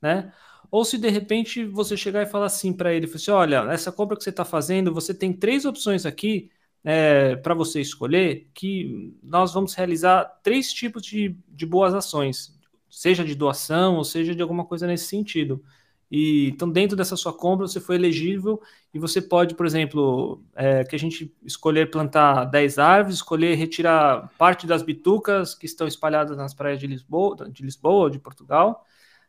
né? 0.00 0.32
Ou 0.74 0.84
se 0.84 0.98
de 0.98 1.08
repente 1.08 1.64
você 1.64 1.96
chegar 1.96 2.22
e 2.24 2.26
falar 2.26 2.46
assim 2.46 2.72
para 2.72 2.92
ele, 2.92 3.06
assim, 3.06 3.30
olha, 3.30 3.64
essa 3.70 3.92
compra 3.92 4.16
que 4.16 4.24
você 4.24 4.30
está 4.30 4.44
fazendo, 4.44 4.92
você 4.92 5.14
tem 5.14 5.32
três 5.32 5.64
opções 5.64 6.04
aqui 6.04 6.50
é, 6.82 7.36
para 7.36 7.54
você 7.54 7.80
escolher, 7.80 8.50
que 8.52 9.14
nós 9.22 9.54
vamos 9.54 9.72
realizar 9.74 10.24
três 10.42 10.72
tipos 10.72 11.04
de, 11.04 11.36
de 11.46 11.64
boas 11.64 11.94
ações, 11.94 12.58
seja 12.90 13.24
de 13.24 13.36
doação 13.36 13.94
ou 13.94 14.02
seja 14.02 14.34
de 14.34 14.42
alguma 14.42 14.64
coisa 14.64 14.84
nesse 14.84 15.06
sentido. 15.06 15.62
E, 16.10 16.48
então, 16.48 16.68
dentro 16.68 16.96
dessa 16.96 17.14
sua 17.14 17.32
compra, 17.32 17.68
você 17.68 17.78
foi 17.78 17.94
elegível 17.94 18.60
e 18.92 18.98
você 18.98 19.22
pode, 19.22 19.54
por 19.54 19.66
exemplo, 19.66 20.42
é, 20.56 20.82
que 20.82 20.96
a 20.96 20.98
gente 20.98 21.32
escolher 21.44 21.88
plantar 21.88 22.46
10 22.46 22.80
árvores, 22.80 23.18
escolher 23.18 23.54
retirar 23.54 24.28
parte 24.36 24.66
das 24.66 24.82
bitucas 24.82 25.54
que 25.54 25.66
estão 25.66 25.86
espalhadas 25.86 26.36
nas 26.36 26.52
praias 26.52 26.80
de 26.80 26.88
Lisboa, 26.88 27.48
de 27.48 27.62
Lisboa, 27.62 28.10
de 28.10 28.18
Portugal, 28.18 28.84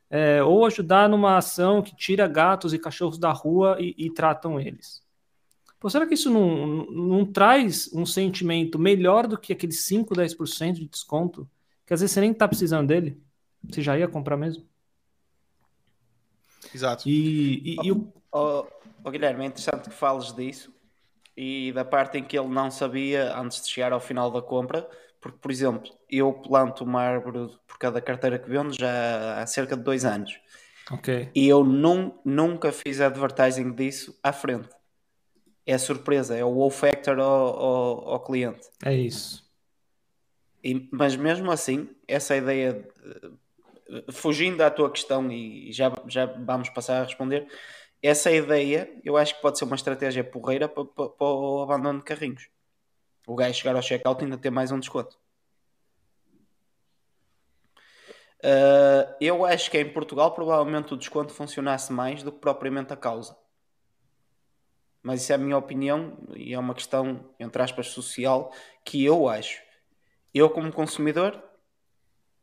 é, 0.09 0.43
ou 0.43 0.65
ajudar 0.65 1.09
numa 1.09 1.37
ação 1.37 1.81
que 1.81 1.95
tira 1.95 2.27
gatos 2.27 2.73
e 2.73 2.79
cachorros 2.79 3.17
da 3.17 3.31
rua 3.31 3.77
e, 3.79 3.95
e 3.97 4.09
tratam 4.09 4.59
eles. 4.59 5.03
Pô, 5.79 5.89
será 5.89 6.07
que 6.07 6.13
isso 6.13 6.29
não, 6.29 6.85
não 6.85 7.25
traz 7.25 7.91
um 7.93 8.05
sentimento 8.05 8.79
melhor 8.79 9.27
do 9.27 9.37
que 9.37 9.53
aqueles 9.53 9.81
5, 9.81 10.15
10% 10.15 10.73
de 10.73 10.87
desconto? 10.87 11.49
Que 11.85 11.93
às 11.93 12.01
vezes 12.01 12.13
você 12.13 12.21
nem 12.21 12.31
está 12.31 12.47
precisando 12.47 12.87
dele, 12.87 13.21
você 13.63 13.81
já 13.81 13.97
ia 13.97 14.07
comprar 14.07 14.37
mesmo? 14.37 14.65
Exato. 16.73 17.07
E, 17.07 17.75
e, 17.75 17.75
e 17.83 17.91
o... 17.91 18.11
oh, 18.31 18.65
oh, 19.03 19.11
Guilherme, 19.11 19.43
é 19.43 19.47
interessante 19.47 19.89
que 19.89 19.95
fales 19.95 20.33
disso 20.33 20.73
e 21.37 21.71
da 21.73 21.83
parte 21.83 22.17
em 22.17 22.23
que 22.23 22.37
ele 22.37 22.47
não 22.47 22.71
sabia 22.71 23.37
antes 23.37 23.61
de 23.61 23.69
chegar 23.69 23.91
ao 23.91 23.99
final 23.99 24.31
da 24.31 24.41
compra, 24.41 24.89
porque, 25.25 25.39
por 25.39 25.49
exemplo, 25.49 25.91
eu 26.07 26.31
planto 26.31 26.83
uma 26.83 27.01
árvore 27.01 27.51
por 27.65 27.79
cada 27.79 27.99
carteira 27.99 28.37
que 28.37 28.47
vendo 28.47 28.71
já 28.79 29.41
há 29.41 29.47
cerca 29.47 29.75
de 29.75 29.81
dois 29.81 30.05
anos. 30.05 30.39
Ok. 30.91 31.31
E 31.33 31.47
eu 31.47 31.63
nunca 31.63 32.71
fiz 32.71 33.01
advertising 33.01 33.71
disso 33.71 34.15
à 34.21 34.31
frente. 34.31 34.69
É 35.65 35.79
surpresa, 35.79 36.37
é 36.37 36.45
o 36.45 36.49
wow 36.49 36.69
factor 36.69 37.19
ao, 37.19 37.59
ao, 37.59 38.09
ao 38.09 38.19
cliente. 38.19 38.69
É 38.85 38.93
isso. 38.93 39.43
E, 40.63 40.87
mas 40.91 41.15
mesmo 41.15 41.49
assim, 41.49 41.89
essa 42.07 42.37
ideia 42.37 42.87
fugindo 44.11 44.61
à 44.61 44.69
tua 44.69 44.91
questão 44.91 45.31
e 45.31 45.71
já, 45.73 45.91
já 46.07 46.27
vamos 46.27 46.69
passar 46.69 47.01
a 47.01 47.03
responder, 47.03 47.47
essa 47.99 48.31
ideia 48.31 48.91
eu 49.03 49.17
acho 49.17 49.35
que 49.35 49.41
pode 49.41 49.57
ser 49.57 49.65
uma 49.65 49.75
estratégia 49.75 50.23
porreira 50.23 50.69
para, 50.69 50.85
para, 50.85 51.09
para 51.09 51.27
o 51.27 51.63
abandono 51.63 51.97
de 51.97 52.05
carrinhos. 52.05 52.47
O 53.27 53.35
gajo 53.35 53.57
chegar 53.57 53.75
ao 53.75 53.81
checkout 53.81 54.23
ainda 54.23 54.37
ter 54.37 54.49
mais 54.49 54.71
um 54.71 54.79
desconto. 54.79 55.17
Uh, 58.43 59.15
eu 59.19 59.43
acho 59.43 59.71
que 59.71 59.79
em 59.79 59.91
Portugal 59.91 60.31
provavelmente 60.33 60.93
o 60.93 60.97
desconto 60.97 61.33
funcionasse 61.33 61.91
mais 61.91 62.21
do 62.21 62.31
que 62.31 62.39
propriamente 62.39 62.93
a 62.93 62.95
causa. 62.95 63.35
Mas 65.01 65.21
isso 65.21 65.31
é 65.31 65.35
a 65.35 65.39
minha 65.39 65.57
opinião 65.57 66.17
e 66.35 66.53
é 66.53 66.59
uma 66.59 66.75
questão, 66.75 67.33
entre 67.39 67.61
aspas, 67.61 67.87
social 67.87 68.53
que 68.83 69.03
eu 69.03 69.27
acho. 69.27 69.61
Eu, 70.33 70.49
como 70.49 70.71
consumidor, 70.71 71.41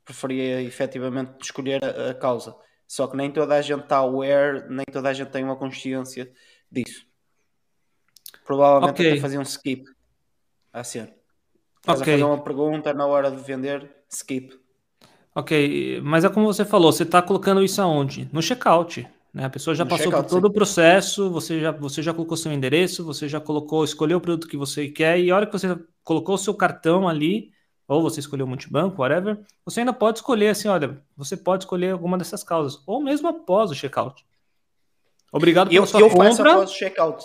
preferia 0.05 0.62
efetivamente 0.62 1.35
escolher 1.41 1.85
a, 1.85 2.11
a, 2.11 2.14
causa. 2.14 2.57
Só 2.87 3.07
que 3.07 3.16
nem 3.16 3.30
toda 3.30 3.55
a 3.55 3.62
gente 3.62 3.83
está 3.83 3.99
aware, 3.99 4.68
nem 4.68 4.85
toda 4.91 5.09
a 5.09 5.12
gente 5.12 5.30
tem 5.30 5.45
uma 5.45 5.57
consciência 5.57 6.33
disso. 6.70 7.07
Provavelmente 8.45 8.95
okay. 8.95 9.12
até 9.12 9.20
fazer 9.20 9.39
um 9.39 9.43
skip 9.43 9.91
a 10.73 10.85
ser. 10.85 11.14
Estás 11.81 12.01
okay. 12.01 12.14
a 12.14 12.16
fazer 12.18 12.25
uma 12.25 12.43
pergunta 12.43 12.95
na 12.95 13.07
hora 13.07 13.31
de 13.31 13.43
vender, 13.43 13.91
skip. 14.09 14.59
Ok, 15.35 16.01
mas 16.03 16.25
é 16.25 16.29
como 16.29 16.47
você 16.47 16.64
falou, 16.64 16.93
você 16.93 17.03
está 17.03 17.23
colocando 17.23 17.62
isso 17.62 17.81
aonde? 17.81 18.29
No 18.33 18.43
checkout. 18.43 19.07
Né? 19.33 19.45
A 19.45 19.51
pessoa 19.51 19.75
já 19.75 19.85
no 19.85 19.91
passou 19.91 20.12
por 20.12 20.25
todo 20.25 20.47
sim. 20.47 20.51
o 20.51 20.53
processo, 20.53 21.31
você 21.31 21.59
já, 21.59 21.70
você 21.70 22.03
já 22.03 22.12
colocou 22.12 22.37
seu 22.37 22.53
endereço, 22.53 23.05
você 23.05 23.29
já 23.29 23.41
colocou, 23.41 23.83
escolheu 23.83 24.18
o 24.18 24.20
produto 24.20 24.47
que 24.47 24.57
você 24.57 24.89
quer, 24.89 25.18
e 25.18 25.31
a 25.31 25.37
hora 25.37 25.47
que 25.47 25.53
você 25.53 25.79
colocou 26.05 26.35
o 26.35 26.39
seu 26.39 26.55
cartão 26.55 27.09
ali, 27.09 27.51
ou 27.89 28.03
você 28.03 28.20
escolheu 28.20 28.47
multibanco, 28.47 29.01
whatever, 29.01 29.41
você 29.64 29.81
ainda 29.81 29.93
pode 29.93 30.18
escolher 30.18 30.49
assim, 30.49 30.68
olha, 30.68 31.03
você 31.16 31.37
pode 31.37 31.64
escolher 31.64 31.93
alguma 31.93 32.18
dessas 32.18 32.45
causas, 32.45 32.83
ou 32.87 33.03
mesmo 33.03 33.27
após 33.29 33.70
o 33.70 33.75
checkout. 33.75 34.25
Obrigado 35.33 35.68
pela 35.68 35.81
eu, 35.81 35.87
sua 35.87 36.01
eu 36.01 36.11
compra. 36.11 36.53
Após 36.53 36.70
o 36.70 36.75
checkout. 36.75 37.25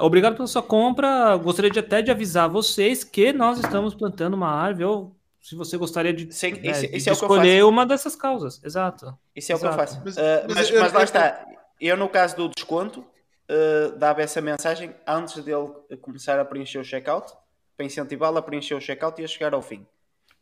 Obrigado 0.00 0.36
pela 0.36 0.46
sua 0.46 0.62
compra. 0.62 1.36
Gostaria 1.36 1.70
de 1.70 1.78
até 1.78 2.02
de 2.02 2.10
avisar 2.10 2.48
vocês 2.48 3.04
que 3.04 3.32
nós 3.32 3.58
estamos 3.58 3.94
plantando 3.94 4.34
uma 4.34 4.48
árvore, 4.48 4.84
ou 4.84 5.16
se 5.40 5.54
você 5.54 5.76
gostaria 5.76 6.12
de, 6.12 6.24
né, 6.24 6.30
esse, 6.30 6.86
esse 6.86 7.04
de 7.04 7.08
é 7.08 7.12
escolher 7.12 7.64
uma 7.64 7.86
dessas 7.86 8.14
causas. 8.14 8.62
Exato. 8.62 9.16
Isso 9.34 9.52
é 9.52 9.56
o 9.56 9.58
que 9.58 9.66
eu 9.66 9.72
faço. 9.72 10.00
Mas, 10.04 10.16
uh, 10.16 10.20
mas, 10.46 10.70
mas, 10.70 10.80
mas 10.80 10.92
lá 10.92 11.02
está. 11.04 11.46
Eu, 11.80 11.96
no 11.96 12.08
caso 12.08 12.36
do 12.36 12.48
desconto, 12.48 13.00
uh, 13.00 13.96
dava 13.96 14.20
essa 14.20 14.40
mensagem 14.40 14.94
antes 15.06 15.42
dele 15.42 15.68
começar 16.00 16.38
a 16.38 16.44
preencher 16.44 16.78
o 16.78 16.84
checkout, 16.84 17.32
para 17.76 17.86
incentivá-lo 17.86 18.38
a 18.38 18.42
preencher 18.42 18.74
o 18.74 18.80
checkout 18.80 19.20
e 19.20 19.24
a 19.24 19.28
chegar 19.28 19.54
ao 19.54 19.62
fim. 19.62 19.86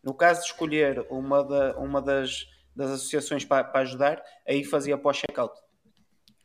No 0.03 0.15
caso 0.15 0.41
de 0.41 0.47
escolher 0.47 1.07
uma, 1.11 1.45
da, 1.45 1.77
uma 1.77 2.01
das, 2.01 2.47
das 2.75 2.91
associações 2.91 3.45
para, 3.45 3.65
para 3.65 3.83
ajudar, 3.83 4.23
aí 4.47 4.65
fazia 4.65 4.97
pós-checkout. 4.97 5.55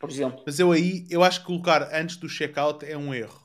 Por 0.02 0.10
exemplo. 0.10 0.42
Mas 0.44 0.58
eu 0.58 0.72
aí, 0.72 1.06
eu 1.08 1.22
acho 1.22 1.38
que 1.38 1.46
colocar 1.46 1.88
antes 1.94 2.16
do 2.16 2.28
checkout 2.28 2.84
é 2.84 2.98
um 2.98 3.14
erro. 3.14 3.40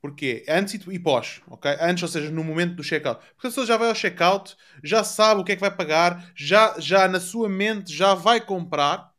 Porquê? 0.00 0.44
Antes 0.48 0.74
e 0.86 0.98
pós, 1.00 1.40
ok? 1.48 1.68
Antes, 1.80 2.04
ou 2.04 2.08
seja, 2.08 2.30
no 2.30 2.44
momento 2.44 2.76
do 2.76 2.84
checkout. 2.84 3.20
Porque 3.34 3.48
a 3.48 3.50
pessoa 3.50 3.66
já 3.66 3.76
vai 3.76 3.88
ao 3.88 3.94
checkout, 3.94 4.54
já 4.84 5.02
sabe 5.02 5.40
o 5.40 5.44
que 5.44 5.50
é 5.50 5.56
que 5.56 5.60
vai 5.60 5.74
pagar, 5.74 6.30
já, 6.36 6.76
já 6.78 7.08
na 7.08 7.18
sua 7.18 7.48
mente 7.48 7.92
já 7.92 8.14
vai 8.14 8.40
comprar. 8.40 9.12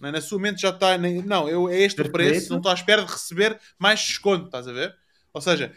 Não 0.00 0.10
é? 0.10 0.12
Na 0.12 0.20
sua 0.20 0.38
mente 0.38 0.62
já 0.62 0.70
está. 0.70 0.96
Não, 0.96 1.48
eu, 1.48 1.68
é 1.68 1.80
este 1.80 2.02
o 2.02 2.12
preço, 2.12 2.50
não 2.50 2.58
estou 2.58 2.70
à 2.70 2.74
espera 2.76 3.04
de 3.04 3.10
receber 3.10 3.58
mais 3.76 3.98
desconto, 3.98 4.46
estás 4.46 4.68
a 4.68 4.72
ver? 4.72 4.94
Ou 5.34 5.40
seja, 5.40 5.74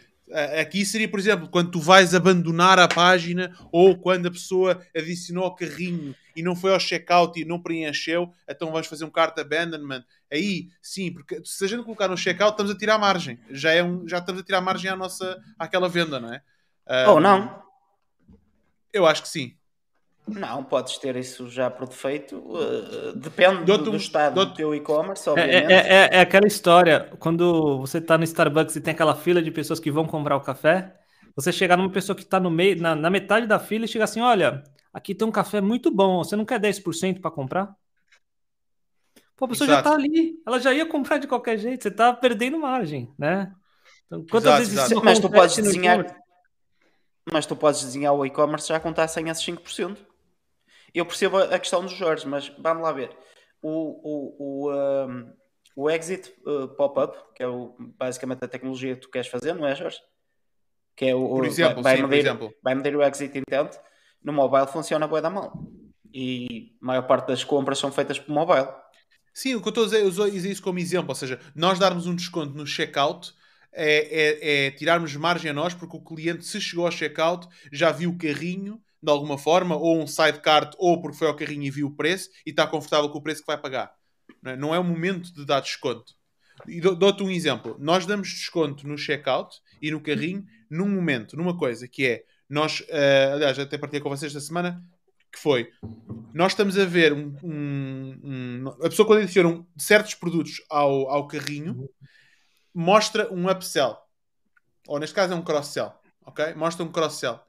Aqui 0.60 0.86
seria, 0.86 1.08
por 1.08 1.18
exemplo, 1.18 1.48
quando 1.48 1.72
tu 1.72 1.80
vais 1.80 2.14
abandonar 2.14 2.78
a 2.78 2.88
página 2.88 3.54
ou 3.70 3.98
quando 3.98 4.26
a 4.26 4.30
pessoa 4.30 4.80
adicionou 4.96 5.44
ao 5.44 5.54
carrinho 5.54 6.14
e 6.34 6.42
não 6.42 6.56
foi 6.56 6.72
ao 6.72 6.80
checkout 6.80 7.40
e 7.40 7.44
não 7.44 7.60
preencheu, 7.60 8.32
então 8.48 8.70
vamos 8.70 8.86
fazer 8.86 9.04
um 9.04 9.10
cart 9.10 9.38
abandonment. 9.38 10.04
Aí, 10.30 10.68
sim, 10.80 11.12
porque 11.12 11.40
se 11.44 11.64
a 11.64 11.68
gente 11.68 11.84
colocar 11.84 12.08
no 12.08 12.16
checkout, 12.16 12.52
estamos 12.52 12.72
a 12.72 12.78
tirar 12.78 12.98
margem. 12.98 13.38
Já, 13.50 13.72
é 13.72 13.82
um, 13.82 14.06
já 14.08 14.18
estamos 14.18 14.42
a 14.42 14.44
tirar 14.44 14.60
margem 14.60 14.90
à 14.90 14.96
nossa, 14.96 15.40
àquela 15.58 15.88
venda, 15.88 16.18
não 16.18 16.32
é? 16.32 16.42
Ou 17.08 17.20
não. 17.20 17.62
Eu 18.92 19.06
acho 19.06 19.22
que 19.22 19.28
sim. 19.28 19.56
Não, 20.26 20.62
podes 20.62 20.98
ter 20.98 21.16
isso 21.16 21.48
já 21.48 21.68
por 21.68 21.88
defeito. 21.88 22.36
Uh, 22.36 23.12
depende 23.16 23.64
do, 23.64 23.78
do, 23.78 23.96
estado 23.96 24.34
do, 24.34 24.46
do 24.46 24.54
teu 24.54 24.74
e-commerce, 24.74 25.28
é, 25.28 25.32
obviamente. 25.32 25.72
É, 25.72 25.76
é, 25.76 26.08
é, 26.12 26.20
aquela 26.20 26.46
história, 26.46 27.10
quando 27.18 27.80
você 27.80 27.98
está 27.98 28.16
no 28.16 28.24
Starbucks 28.24 28.76
e 28.76 28.80
tem 28.80 28.94
aquela 28.94 29.16
fila 29.16 29.42
de 29.42 29.50
pessoas 29.50 29.80
que 29.80 29.90
vão 29.90 30.06
comprar 30.06 30.36
o 30.36 30.40
café, 30.40 30.94
você 31.34 31.50
chegar 31.50 31.76
numa 31.76 31.90
pessoa 31.90 32.14
que 32.14 32.22
está 32.22 32.38
no 32.38 32.50
meio, 32.50 32.80
na, 32.80 32.94
na, 32.94 33.10
metade 33.10 33.46
da 33.46 33.58
fila 33.58 33.84
e 33.84 33.88
chega 33.88 34.04
assim, 34.04 34.20
olha, 34.20 34.62
aqui 34.92 35.14
tem 35.14 35.26
um 35.26 35.32
café 35.32 35.60
muito 35.60 35.90
bom, 35.90 36.22
você 36.22 36.36
não 36.36 36.44
quer 36.44 36.60
10% 36.60 37.20
para 37.20 37.30
comprar? 37.30 37.74
Pô, 39.36 39.46
a 39.46 39.48
pessoa 39.48 39.66
exato. 39.66 39.88
já 39.88 39.94
está 39.94 39.94
ali, 39.94 40.40
ela 40.46 40.60
já 40.60 40.72
ia 40.72 40.86
comprar 40.86 41.18
de 41.18 41.26
qualquer 41.26 41.58
jeito, 41.58 41.82
você 41.82 41.88
está 41.88 42.12
perdendo 42.12 42.58
margem, 42.58 43.12
né? 43.18 43.52
Então, 44.06 44.24
quantas 44.26 44.44
exato, 44.44 44.58
vezes 44.58 44.74
exato. 44.74 45.04
Mas 45.04 45.18
tu 45.18 45.30
podes 45.30 45.56
desenhar... 45.56 46.22
Mas 47.32 47.46
tu 47.46 47.56
podes 47.56 47.82
desenhar 47.82 48.14
o 48.14 48.26
e-commerce 48.26 48.68
já 48.68 48.80
contar 48.80 49.06
sem 49.08 49.28
esses 49.28 49.44
5%. 49.44 49.96
Eu 50.94 51.06
percebo 51.06 51.38
a 51.38 51.58
questão 51.58 51.82
dos 51.82 51.92
Jorge, 51.92 52.26
mas 52.26 52.48
vamos 52.58 52.82
lá 52.82 52.92
ver. 52.92 53.10
O, 53.62 53.70
o, 53.70 54.36
o, 54.38 54.72
um, 54.72 55.32
o 55.76 55.90
exit 55.90 56.34
uh, 56.44 56.68
pop-up, 56.68 57.16
que 57.34 57.42
é 57.42 57.48
o, 57.48 57.74
basicamente 57.78 58.44
a 58.44 58.48
tecnologia 58.48 58.94
que 58.94 59.02
tu 59.02 59.10
queres 59.10 59.28
fazer, 59.28 59.54
não 59.54 59.66
é, 59.66 59.74
Jorge? 59.74 59.98
Que 60.94 61.06
é 61.06 61.14
o, 61.14 61.28
por 61.28 61.46
exemplo, 61.46 61.82
vai, 61.82 61.96
sim, 61.96 62.02
medir, 62.02 62.08
por 62.08 62.28
exemplo. 62.28 62.54
vai 62.62 62.74
medir 62.74 62.96
o 62.96 63.02
exit 63.02 63.38
intent. 63.38 63.72
No 64.24 64.32
mobile 64.32 64.66
funciona 64.66 65.06
boa 65.06 65.20
da 65.20 65.30
mão. 65.30 65.68
E 66.12 66.72
a 66.82 66.86
maior 66.86 67.02
parte 67.02 67.28
das 67.28 67.42
compras 67.42 67.78
são 67.78 67.90
feitas 67.90 68.18
por 68.18 68.32
mobile. 68.32 68.68
Sim, 69.32 69.54
o 69.54 69.62
que 69.62 69.68
eu 69.68 69.70
estou 69.70 69.84
a 69.84 69.86
dizer, 69.86 70.04
uso 70.04 70.26
isso 70.28 70.62
como 70.62 70.78
exemplo. 70.78 71.08
Ou 71.08 71.14
seja, 71.14 71.40
nós 71.54 71.78
darmos 71.78 72.06
um 72.06 72.14
desconto 72.14 72.54
no 72.54 72.66
checkout 72.66 73.32
é, 73.72 74.66
é, 74.66 74.66
é 74.66 74.70
tirarmos 74.72 75.16
margem 75.16 75.50
a 75.50 75.54
nós, 75.54 75.72
porque 75.72 75.96
o 75.96 76.00
cliente, 76.00 76.44
se 76.44 76.60
chegou 76.60 76.84
ao 76.84 76.92
checkout, 76.92 77.48
já 77.72 77.90
viu 77.90 78.10
o 78.10 78.18
carrinho 78.18 78.80
de 79.02 79.10
alguma 79.10 79.36
forma, 79.36 79.76
ou 79.76 80.00
um 80.00 80.06
sidecart, 80.06 80.74
ou 80.78 81.00
porque 81.02 81.18
foi 81.18 81.26
ao 81.26 81.34
carrinho 81.34 81.64
e 81.64 81.70
viu 81.70 81.88
o 81.88 81.96
preço 81.96 82.30
e 82.46 82.50
está 82.50 82.66
confortável 82.66 83.10
com 83.10 83.18
o 83.18 83.22
preço 83.22 83.40
que 83.40 83.46
vai 83.48 83.58
pagar. 83.58 83.92
Não 84.40 84.52
é, 84.52 84.56
não 84.56 84.74
é 84.74 84.78
o 84.78 84.84
momento 84.84 85.34
de 85.34 85.44
dar 85.44 85.60
desconto. 85.60 86.14
E 86.68 86.80
dou-te 86.80 87.22
um 87.22 87.30
exemplo. 87.30 87.76
Nós 87.80 88.06
damos 88.06 88.28
desconto 88.28 88.86
no 88.86 88.96
checkout 88.96 89.56
e 89.80 89.90
no 89.90 90.00
carrinho 90.00 90.44
num 90.70 90.88
momento, 90.88 91.36
numa 91.36 91.56
coisa 91.56 91.88
que 91.88 92.06
é 92.06 92.24
nós, 92.52 92.80
uh, 92.80 93.34
aliás, 93.34 93.58
até 93.58 93.78
partilhei 93.78 94.02
com 94.02 94.08
vocês 94.08 94.34
esta 94.34 94.46
semana, 94.46 94.82
que 95.32 95.38
foi 95.38 95.70
nós 96.34 96.52
estamos 96.52 96.78
a 96.78 96.84
ver 96.84 97.12
um, 97.12 97.34
um, 97.42 98.20
um, 98.24 98.68
a 98.82 98.88
pessoa 98.88 99.06
quando 99.06 99.22
adiciona 99.22 99.64
certos 99.76 100.14
produtos 100.14 100.62
ao, 100.70 101.08
ao 101.08 101.26
carrinho 101.26 101.88
mostra 102.74 103.32
um 103.32 103.50
upsell 103.50 103.96
ou 104.86 104.98
neste 104.98 105.14
caso 105.14 105.32
é 105.32 105.36
um 105.36 105.42
cross-sell 105.42 105.92
ok? 106.26 106.54
mostra 106.54 106.84
um 106.84 106.92
cross-sell 106.92 107.40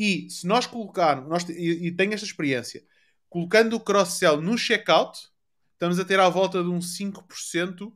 e 0.00 0.30
se 0.30 0.46
nós 0.46 0.64
colocarmos, 0.64 1.28
nós, 1.28 1.48
e, 1.48 1.88
e 1.88 1.90
tenho 1.90 2.14
esta 2.14 2.24
experiência, 2.24 2.84
colocando 3.28 3.74
o 3.74 3.80
cross-sell 3.80 4.40
no 4.40 4.56
checkout, 4.56 5.28
estamos 5.72 5.98
a 5.98 6.04
ter 6.04 6.20
à 6.20 6.28
volta 6.28 6.62
de 6.62 6.68
um 6.68 6.78
5% 6.78 7.92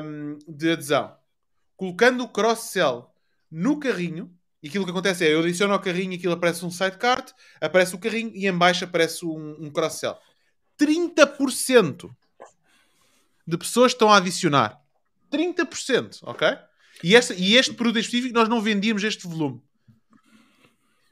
um, 0.00 0.38
de 0.48 0.72
adesão. 0.72 1.14
Colocando 1.76 2.24
o 2.24 2.28
cross-sell 2.28 3.12
no 3.50 3.78
carrinho, 3.78 4.34
e 4.64 4.68
aquilo 4.68 4.86
que 4.86 4.90
acontece 4.92 5.26
é, 5.26 5.34
eu 5.34 5.40
adiciono 5.40 5.74
ao 5.74 5.78
carrinho 5.78 6.14
e 6.14 6.16
aquilo 6.16 6.32
aparece 6.32 6.64
um 6.64 6.70
sidecart, 6.70 7.32
aparece 7.60 7.94
o 7.94 7.98
carrinho 7.98 8.32
e 8.34 8.46
em 8.46 8.56
baixo 8.56 8.86
aparece 8.86 9.22
um, 9.26 9.56
um 9.60 9.70
cross-sell. 9.70 10.16
30% 10.80 12.10
de 13.46 13.58
pessoas 13.58 13.92
estão 13.92 14.10
a 14.10 14.16
adicionar. 14.16 14.80
30%, 15.30 16.20
ok? 16.22 16.48
E, 17.02 17.14
esta, 17.14 17.34
e 17.34 17.56
este 17.56 17.74
produto 17.74 17.98
específico 17.98 18.32
nós 18.32 18.48
não 18.48 18.62
vendíamos 18.62 19.04
este 19.04 19.28
volume. 19.28 19.60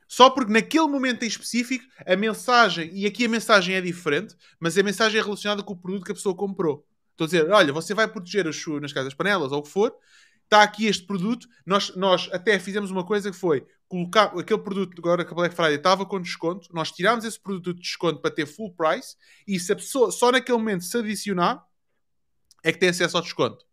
Só 0.09 0.31
porque 0.31 0.51
naquele 0.51 0.87
momento 0.87 1.23
em 1.23 1.29
específico 1.29 1.85
a 2.07 2.17
mensagem, 2.17 2.91
e 2.95 3.05
aqui 3.05 3.27
a 3.27 3.29
mensagem 3.29 3.75
é 3.75 3.83
diferente, 3.83 4.35
mas 4.59 4.79
a 4.79 4.83
mensagem 4.83 5.21
é 5.21 5.23
relacionada 5.23 5.63
com 5.63 5.75
o 5.75 5.79
produto 5.79 6.07
que 6.07 6.13
a 6.13 6.15
pessoa 6.15 6.35
comprou. 6.35 6.87
Estou 7.11 7.27
a 7.27 7.29
dizer, 7.29 7.51
olha, 7.51 7.71
você 7.71 7.93
vai 7.93 8.09
proteger 8.09 8.49
as 8.49 8.57
nas 8.81 8.95
casas 8.95 9.13
panelas 9.13 9.53
ou 9.53 9.59
o 9.59 9.63
que 9.63 9.69
for, 9.69 9.95
está 10.53 10.63
aqui 10.63 10.87
este 10.87 11.07
produto. 11.07 11.49
Nós, 11.65 11.97
nós 11.97 12.29
até 12.31 12.59
fizemos 12.59 12.91
uma 12.91 13.05
coisa 13.05 13.31
que 13.31 13.37
foi 13.37 13.67
colocar 13.89 14.25
aquele 14.39 14.61
produto 14.61 14.95
agora 14.99 15.25
que 15.25 15.33
a 15.33 15.35
Black 15.35 15.55
Friday 15.55 15.77
estava 15.77 16.05
com 16.07 16.21
desconto, 16.21 16.69
nós 16.73 16.91
tirámos 16.91 17.25
esse 17.25 17.41
produto 17.41 17.75
de 17.75 17.83
desconto 17.83 18.21
para 18.21 18.31
ter 18.31 18.47
full 18.47 18.75
price 18.75 19.17
e 19.47 19.59
se 19.59 19.73
a 19.73 19.77
pessoa 19.77 20.11
só 20.11 20.33
naquele 20.33 20.57
momento 20.57 20.85
se 20.85 20.97
adicionar 20.97 21.63
é 22.65 22.73
que 22.73 22.79
tem 22.79 22.91
acesso 22.91 23.17
ao 23.17 23.23
desconto. 23.23 23.67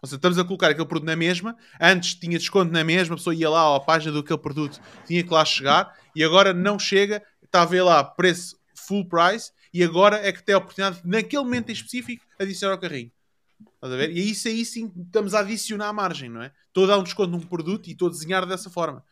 Ou 0.00 0.06
seja, 0.08 0.16
estamos 0.16 0.38
a 0.38 0.44
colocar 0.44 0.68
aquele 0.68 0.86
produto 0.86 1.06
na 1.06 1.16
mesma. 1.16 1.56
Antes 1.80 2.14
tinha 2.14 2.38
desconto 2.38 2.72
na 2.72 2.84
mesma, 2.84 3.14
a 3.14 3.18
pessoa 3.18 3.34
ia 3.34 3.50
lá 3.50 3.74
à 3.74 3.80
página 3.80 4.12
do 4.12 4.20
aquele 4.20 4.38
produto, 4.38 4.80
tinha 5.06 5.24
que 5.24 5.30
lá 5.32 5.44
chegar, 5.44 5.92
e 6.14 6.22
agora 6.22 6.54
não 6.54 6.78
chega, 6.78 7.20
está 7.42 7.62
a 7.62 7.64
ver 7.64 7.82
lá 7.82 8.04
preço 8.04 8.56
full 8.76 9.08
price, 9.08 9.50
e 9.74 9.82
agora 9.82 10.24
é 10.24 10.30
que 10.30 10.42
tem 10.42 10.54
a 10.54 10.58
oportunidade 10.58 11.02
de, 11.02 11.08
naquele 11.08 11.42
momento 11.42 11.70
em 11.70 11.72
específico, 11.72 12.24
adicionar 12.38 12.74
ao 12.74 12.80
carrinho. 12.80 13.10
Estás 13.78 13.92
a 13.92 13.96
ver? 13.96 14.10
E 14.10 14.30
isso 14.30 14.48
aí 14.48 14.64
sim 14.64 14.92
estamos 15.06 15.34
a 15.34 15.38
adicionar 15.38 15.88
a 15.88 15.92
margem, 15.92 16.28
não 16.28 16.42
é? 16.42 16.50
Estou 16.66 16.84
a 16.84 16.88
dar 16.88 16.98
um 16.98 17.04
desconto 17.04 17.30
num 17.30 17.40
produto 17.40 17.86
e 17.86 17.92
estou 17.92 18.08
a 18.08 18.10
desenhar 18.10 18.44
dessa 18.44 18.68
forma. 18.68 19.04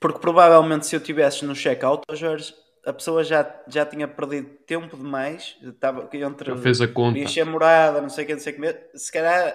Porque 0.00 0.18
provavelmente 0.18 0.84
se 0.86 0.96
eu 0.96 1.00
tivesse 1.00 1.44
no 1.44 1.54
checkout, 1.54 2.02
Jorge, 2.12 2.52
a 2.84 2.92
pessoa 2.92 3.22
já, 3.22 3.48
já 3.68 3.86
tinha 3.86 4.08
perdido 4.08 4.48
tempo 4.66 4.96
demais, 4.96 5.56
estava 5.62 6.08
entre 6.12 6.50
já 6.50 6.56
fez 6.56 6.80
a 6.80 6.88
conta. 6.88 7.12
preencher 7.12 7.44
morada, 7.44 8.00
não 8.00 8.08
sei 8.08 8.24
o 8.24 8.26
que, 8.26 8.32
não 8.34 8.40
sei 8.40 8.52
o 8.52 8.60
que, 8.60 8.98
se 8.98 9.12
calhar 9.12 9.54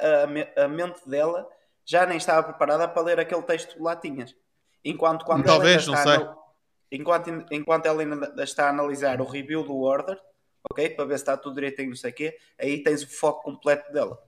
a, 0.58 0.64
a, 0.64 0.68
mente 0.70 1.02
dela 1.06 1.46
já 1.86 2.06
nem 2.06 2.18
estava 2.18 2.44
preparada 2.44 2.88
para 2.88 3.02
ler 3.02 3.20
aquele 3.20 3.42
texto 3.42 3.76
que 3.76 3.82
lá 3.82 3.96
tinhas. 3.96 4.34
Enquanto 4.84 5.26
quando 5.26 5.44
Talvez, 5.44 5.86
ela 5.86 5.98
não 5.98 6.04
sei. 6.04 6.18
No, 6.18 6.36
enquanto, 6.92 7.46
enquanto 7.52 7.86
ela 7.86 8.02
ainda 8.02 8.44
está 8.44 8.68
a 8.68 8.70
analisar 8.70 9.20
o 9.20 9.26
review 9.26 9.64
do 9.64 9.76
order, 9.82 10.18
ok? 10.72 10.90
Para 10.90 11.06
ver 11.06 11.18
se 11.18 11.24
está 11.24 11.38
tudo 11.38 11.56
direitinho, 11.56 11.90
não 11.90 11.96
sei 11.96 12.12
o 12.12 12.14
quê, 12.14 12.38
aí 12.60 12.84
tens 12.84 13.04
o 13.04 13.08
foco 13.08 13.44
completo 13.44 13.92
dela. 13.92 14.22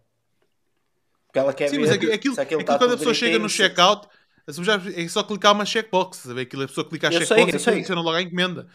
Porque 1.27 1.39
ela 1.39 1.53
quer 1.53 1.69
Sim, 1.69 1.75
ver 1.77 1.81
mas 1.81 1.91
aquilo, 1.91 2.13
aquilo, 2.13 2.41
aquilo 2.41 2.65
quando 2.65 2.93
a 2.93 2.97
pessoa 2.97 3.13
chega 3.13 3.37
no 3.37 3.49
checkout, 3.49 4.07
é 4.47 5.07
só 5.07 5.21
clicar 5.23 5.53
uma 5.53 5.65
checkbox, 5.65 6.17
sabe? 6.17 6.41
Aquilo, 6.41 6.63
a 6.63 6.67
pessoa 6.67 6.87
clicar 6.87 7.13
a 7.13 7.19
checkbox 7.19 7.53
e 7.53 7.59
funciona 7.59 8.01
logo 8.01 8.17
a 8.17 8.21
encomenda. 8.21 8.67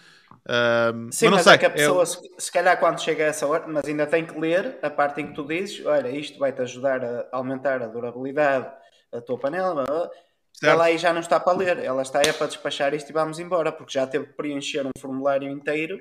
Um, 0.46 1.10
Sim, 1.10 1.26
mas, 1.26 1.36
mas 1.36 1.44
sei, 1.44 1.52
é 1.54 1.58
que 1.58 1.66
a 1.66 1.70
pessoa, 1.70 2.02
é... 2.02 2.06
se, 2.06 2.18
se 2.38 2.52
calhar 2.52 2.78
quando 2.78 3.00
chega 3.00 3.24
a 3.24 3.26
essa 3.28 3.46
hora, 3.46 3.64
mas 3.66 3.84
ainda 3.86 4.06
tem 4.06 4.26
que 4.26 4.38
ler 4.38 4.78
a 4.82 4.90
parte 4.90 5.20
em 5.20 5.28
que 5.28 5.34
tu 5.34 5.44
dizes: 5.44 5.84
olha, 5.84 6.08
isto 6.08 6.38
vai-te 6.38 6.60
ajudar 6.62 7.04
a 7.04 7.28
aumentar 7.32 7.82
a 7.82 7.86
durabilidade 7.86 8.70
da 9.10 9.20
tua 9.20 9.38
panela. 9.38 9.84
Certo. 10.52 10.72
Ela 10.72 10.84
aí 10.84 10.98
já 10.98 11.12
não 11.12 11.20
está 11.20 11.40
para 11.40 11.56
ler, 11.56 11.78
ela 11.78 12.02
está 12.02 12.20
aí 12.20 12.32
para 12.32 12.46
despachar 12.46 12.94
isto 12.94 13.10
e 13.10 13.12
vamos 13.12 13.40
embora, 13.40 13.72
porque 13.72 13.92
já 13.92 14.06
teve 14.06 14.26
que 14.26 14.34
preencher 14.34 14.86
um 14.86 14.92
formulário 14.98 15.50
inteiro. 15.50 15.98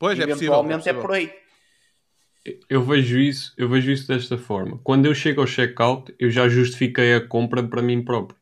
Pois, 0.00 0.18
é 0.18 0.26
possível, 0.26 0.54
é, 0.54 0.76
possível. 0.76 0.98
é 0.98 1.02
por 1.02 1.12
aí. 1.12 1.30
Eu 2.70 2.82
vejo 2.82 3.18
isso, 3.18 3.52
eu 3.58 3.68
vejo 3.68 3.92
isso 3.92 4.08
desta 4.08 4.38
forma. 4.38 4.80
Quando 4.82 5.04
eu 5.04 5.14
chego 5.14 5.42
ao 5.42 5.46
checkout, 5.46 6.14
eu 6.18 6.30
já 6.30 6.48
justifiquei 6.48 7.12
a 7.14 7.20
compra 7.20 7.62
para 7.62 7.82
mim 7.82 8.02
próprio. 8.02 8.38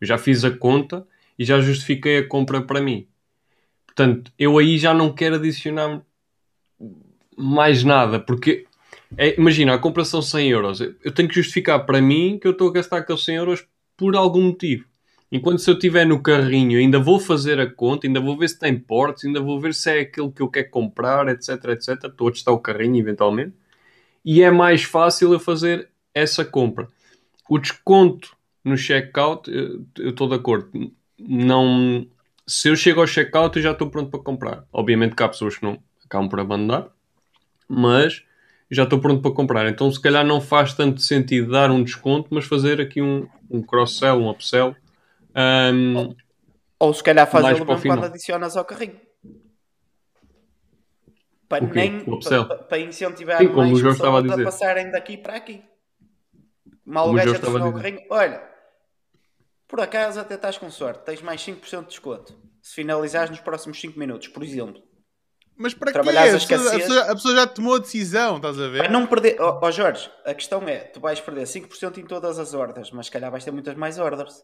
Eu 0.00 0.06
já 0.06 0.16
fiz 0.16 0.42
a 0.42 0.50
conta 0.50 1.06
e 1.38 1.44
já 1.44 1.60
justifiquei 1.60 2.16
a 2.16 2.26
compra 2.26 2.62
para 2.62 2.80
mim. 2.80 3.06
Portanto, 3.84 4.32
eu 4.38 4.56
aí 4.56 4.78
já 4.78 4.94
não 4.94 5.12
quero 5.12 5.34
adicionar 5.34 6.00
mais 7.36 7.84
nada, 7.84 8.18
porque 8.18 8.64
é, 9.18 9.38
imagina, 9.38 9.74
a 9.74 9.78
compra 9.78 10.02
são 10.02 10.22
100 10.22 10.48
euros. 10.48 10.80
Eu 10.80 11.12
tenho 11.12 11.28
que 11.28 11.34
justificar 11.34 11.84
para 11.84 12.00
mim 12.00 12.38
que 12.40 12.48
eu 12.48 12.52
estou 12.52 12.70
a 12.70 12.72
gastar 12.72 12.98
aqueles 12.98 13.22
100 13.22 13.36
euros 13.36 13.66
por 13.98 14.16
algum 14.16 14.44
motivo. 14.44 14.86
Enquanto 15.30 15.58
se 15.58 15.68
eu 15.68 15.74
estiver 15.74 16.06
no 16.06 16.22
carrinho, 16.22 16.78
ainda 16.78 16.98
vou 17.00 17.18
fazer 17.18 17.58
a 17.60 17.68
conta, 17.68 18.06
ainda 18.06 18.20
vou 18.20 18.38
ver 18.38 18.48
se 18.48 18.58
tem 18.58 18.78
portos, 18.78 19.24
ainda 19.24 19.40
vou 19.40 19.60
ver 19.60 19.74
se 19.74 19.90
é 19.90 20.00
aquilo 20.00 20.30
que 20.30 20.40
eu 20.40 20.48
quero 20.48 20.70
comprar, 20.70 21.28
etc, 21.28 21.64
etc. 21.70 22.04
Estou 22.04 22.28
a 22.28 22.32
testar 22.32 22.52
o 22.52 22.60
carrinho 22.60 22.96
eventualmente. 22.98 23.54
e 24.24 24.42
é 24.42 24.50
mais 24.50 24.84
fácil 24.84 25.32
eu 25.32 25.40
fazer 25.40 25.88
essa 26.14 26.44
compra. 26.44 26.88
O 27.48 27.58
desconto 27.58 28.36
no 28.64 28.76
checkout, 28.76 29.50
eu 29.50 30.10
estou 30.10 30.28
de 30.28 30.34
acordo. 30.34 30.92
Não, 31.18 32.06
se 32.46 32.68
eu 32.68 32.76
chego 32.76 33.00
ao 33.00 33.06
checkout, 33.06 33.56
eu 33.56 33.62
já 33.62 33.72
estou 33.72 33.90
pronto 33.90 34.10
para 34.10 34.20
comprar. 34.20 34.64
Obviamente 34.72 35.14
que 35.14 35.22
há 35.22 35.28
pessoas 35.28 35.56
que 35.56 35.64
não 35.64 35.78
acabam 36.04 36.28
por 36.28 36.40
abandonar, 36.40 36.88
mas 37.68 38.24
já 38.70 38.84
estou 38.84 38.98
pronto 39.00 39.22
para 39.22 39.30
comprar. 39.30 39.68
Então, 39.68 39.90
se 39.90 40.00
calhar, 40.00 40.24
não 40.24 40.40
faz 40.40 40.74
tanto 40.74 41.00
sentido 41.00 41.52
dar 41.52 41.70
um 41.70 41.82
desconto, 41.82 42.28
mas 42.32 42.44
fazer 42.44 42.80
aqui 42.80 43.00
um, 43.00 43.28
um 43.50 43.62
cross-sell, 43.62 44.16
um 44.18 44.30
upsell. 44.30 44.74
Um, 45.36 46.14
Ou 46.78 46.94
se 46.94 47.02
calhar 47.02 47.26
fazê-lo 47.30 47.64
para 47.64 47.64
o 47.64 47.66
mesmo 47.66 47.66
quando 47.66 47.82
final. 47.82 48.04
adicionas 48.04 48.56
ao 48.56 48.64
carrinho. 48.64 49.00
Para, 51.48 51.64
O 51.64 51.70
quê? 51.70 51.74
nem, 51.78 52.04
para, 52.20 52.56
para 52.56 52.78
incentivar 52.78 53.38
Sim, 53.38 53.48
mais 53.48 53.78
a 53.78 53.88
pessoas 53.88 54.14
a, 54.14 54.20
dizer. 54.22 54.44
passarem 54.44 54.90
daqui 54.90 55.16
para 55.16 55.36
aqui. 55.36 55.62
Mal 56.84 57.04
o 57.04 57.08
Como 57.08 57.14
o 57.14 57.16
gajo 57.18 57.32
a 57.32 57.36
adicionou 57.36 57.66
ao 57.68 57.74
carrinho, 57.74 58.00
olha, 58.10 58.42
por 59.68 59.80
acaso 59.80 60.20
até 60.20 60.34
estás 60.34 60.58
com 60.58 60.70
sorte, 60.70 61.04
tens 61.04 61.22
mais 61.22 61.40
5% 61.40 61.82
de 61.82 61.86
desconto. 61.88 62.36
Se 62.62 62.74
finalizares 62.74 63.30
nos 63.30 63.40
próximos 63.40 63.80
5 63.80 63.98
minutos, 63.98 64.28
por 64.28 64.42
exemplo. 64.42 64.82
Mas 65.56 65.72
para 65.72 65.92
quê? 65.92 65.98
A 65.98 66.12
a, 66.12 67.10
a 67.12 67.14
pessoa 67.14 67.34
já 67.34 67.46
tomou 67.46 67.76
a 67.76 67.78
decisão, 67.78 68.36
estás 68.36 68.60
a 68.60 68.68
ver? 68.68 68.78
Para 68.78 68.90
não 68.90 69.06
perder, 69.06 69.40
ó 69.40 69.60
ó 69.62 69.70
Jorge, 69.70 70.10
a 70.24 70.34
questão 70.34 70.60
é, 70.68 70.78
tu 70.78 71.00
vais 71.00 71.20
perder 71.20 71.44
5% 71.44 71.98
em 71.98 72.04
todas 72.04 72.38
as 72.38 72.54
ordens, 72.54 72.90
mas 72.90 73.06
se 73.06 73.12
calhar 73.12 73.30
vais 73.30 73.44
ter 73.44 73.52
muitas 73.52 73.74
mais 73.76 73.98
ordens. 73.98 74.42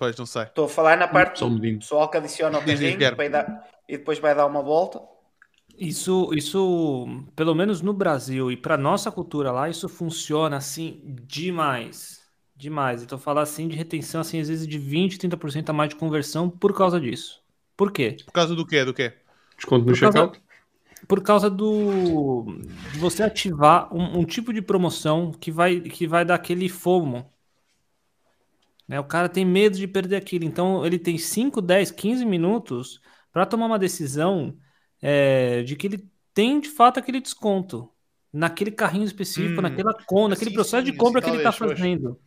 Pois, 0.00 0.16
não 0.16 0.24
sei. 0.24 0.44
Estou 0.44 0.64
a 0.64 0.68
falar 0.68 0.96
na 0.96 1.06
parte 1.06 1.40
Só 1.40 1.46
do 1.46 1.60
pessoal 1.60 2.08
que 2.08 2.16
adiciona 2.16 2.58
diz, 2.62 2.80
carrinho 2.80 3.60
e 3.86 3.98
depois 3.98 4.18
vai 4.18 4.34
dar 4.34 4.46
uma 4.46 4.62
volta. 4.62 4.98
Isso, 5.78 6.32
isso, 6.32 7.06
pelo 7.36 7.54
menos 7.54 7.82
no 7.82 7.92
Brasil 7.92 8.50
e 8.50 8.56
para 8.56 8.78
nossa 8.78 9.12
cultura 9.12 9.52
lá, 9.52 9.68
isso 9.68 9.90
funciona 9.90 10.56
assim 10.56 11.02
demais. 11.26 12.22
Demais. 12.56 13.02
Então, 13.02 13.18
falar 13.18 13.42
assim 13.42 13.68
de 13.68 13.76
retenção, 13.76 14.22
assim, 14.22 14.40
às 14.40 14.48
vezes 14.48 14.66
de 14.66 14.78
20, 14.78 15.18
30% 15.18 15.68
a 15.68 15.72
mais 15.74 15.90
de 15.90 15.96
conversão 15.96 16.48
por 16.48 16.74
causa 16.74 16.98
disso. 16.98 17.42
Por 17.76 17.92
quê? 17.92 18.16
Por 18.24 18.32
causa 18.32 18.54
do 18.54 18.66
quê? 18.66 18.82
Do 18.82 18.94
quê? 18.94 19.12
desconto 19.54 19.84
no 19.84 19.94
checkout? 19.94 20.40
Por 21.06 21.22
causa 21.22 21.50
do 21.50 22.46
de 22.92 22.98
você 22.98 23.22
ativar 23.22 23.94
um, 23.94 24.20
um 24.20 24.24
tipo 24.24 24.50
de 24.50 24.62
promoção 24.62 25.30
que 25.30 25.50
vai, 25.50 25.78
que 25.78 26.06
vai 26.06 26.24
dar 26.24 26.36
aquele 26.36 26.70
FOMO. 26.70 27.30
Né? 28.90 29.00
O 29.00 29.04
cara 29.04 29.28
tem 29.30 29.46
medo 29.46 29.78
de 29.78 29.88
perder 29.88 30.16
aquilo. 30.16 30.44
Então, 30.46 30.84
ele 30.86 30.98
tem 30.98 31.18
5, 31.18 31.62
10, 31.62 31.92
15 31.92 32.26
minutos 32.26 33.00
para 33.32 33.46
tomar 33.46 33.66
uma 33.66 33.78
decisão 33.80 34.58
é, 35.02 35.62
de 35.64 35.76
que 35.76 35.88
ele 35.88 36.10
tem 36.34 36.60
de 36.60 36.70
fato 36.70 36.98
aquele 36.98 37.20
desconto 37.20 37.90
naquele 38.32 38.72
carrinho 38.72 39.04
específico, 39.06 39.60
Hum. 39.60 39.62
naquela 39.62 39.94
compra, 40.06 40.30
naquele 40.30 40.50
Sim, 40.50 40.54
processo 40.54 40.84
sim, 40.86 40.92
de 40.92 40.96
compra 40.98 41.22
que 41.22 41.30
ele 41.30 41.38
está 41.38 41.52
fazendo. 41.52 42.20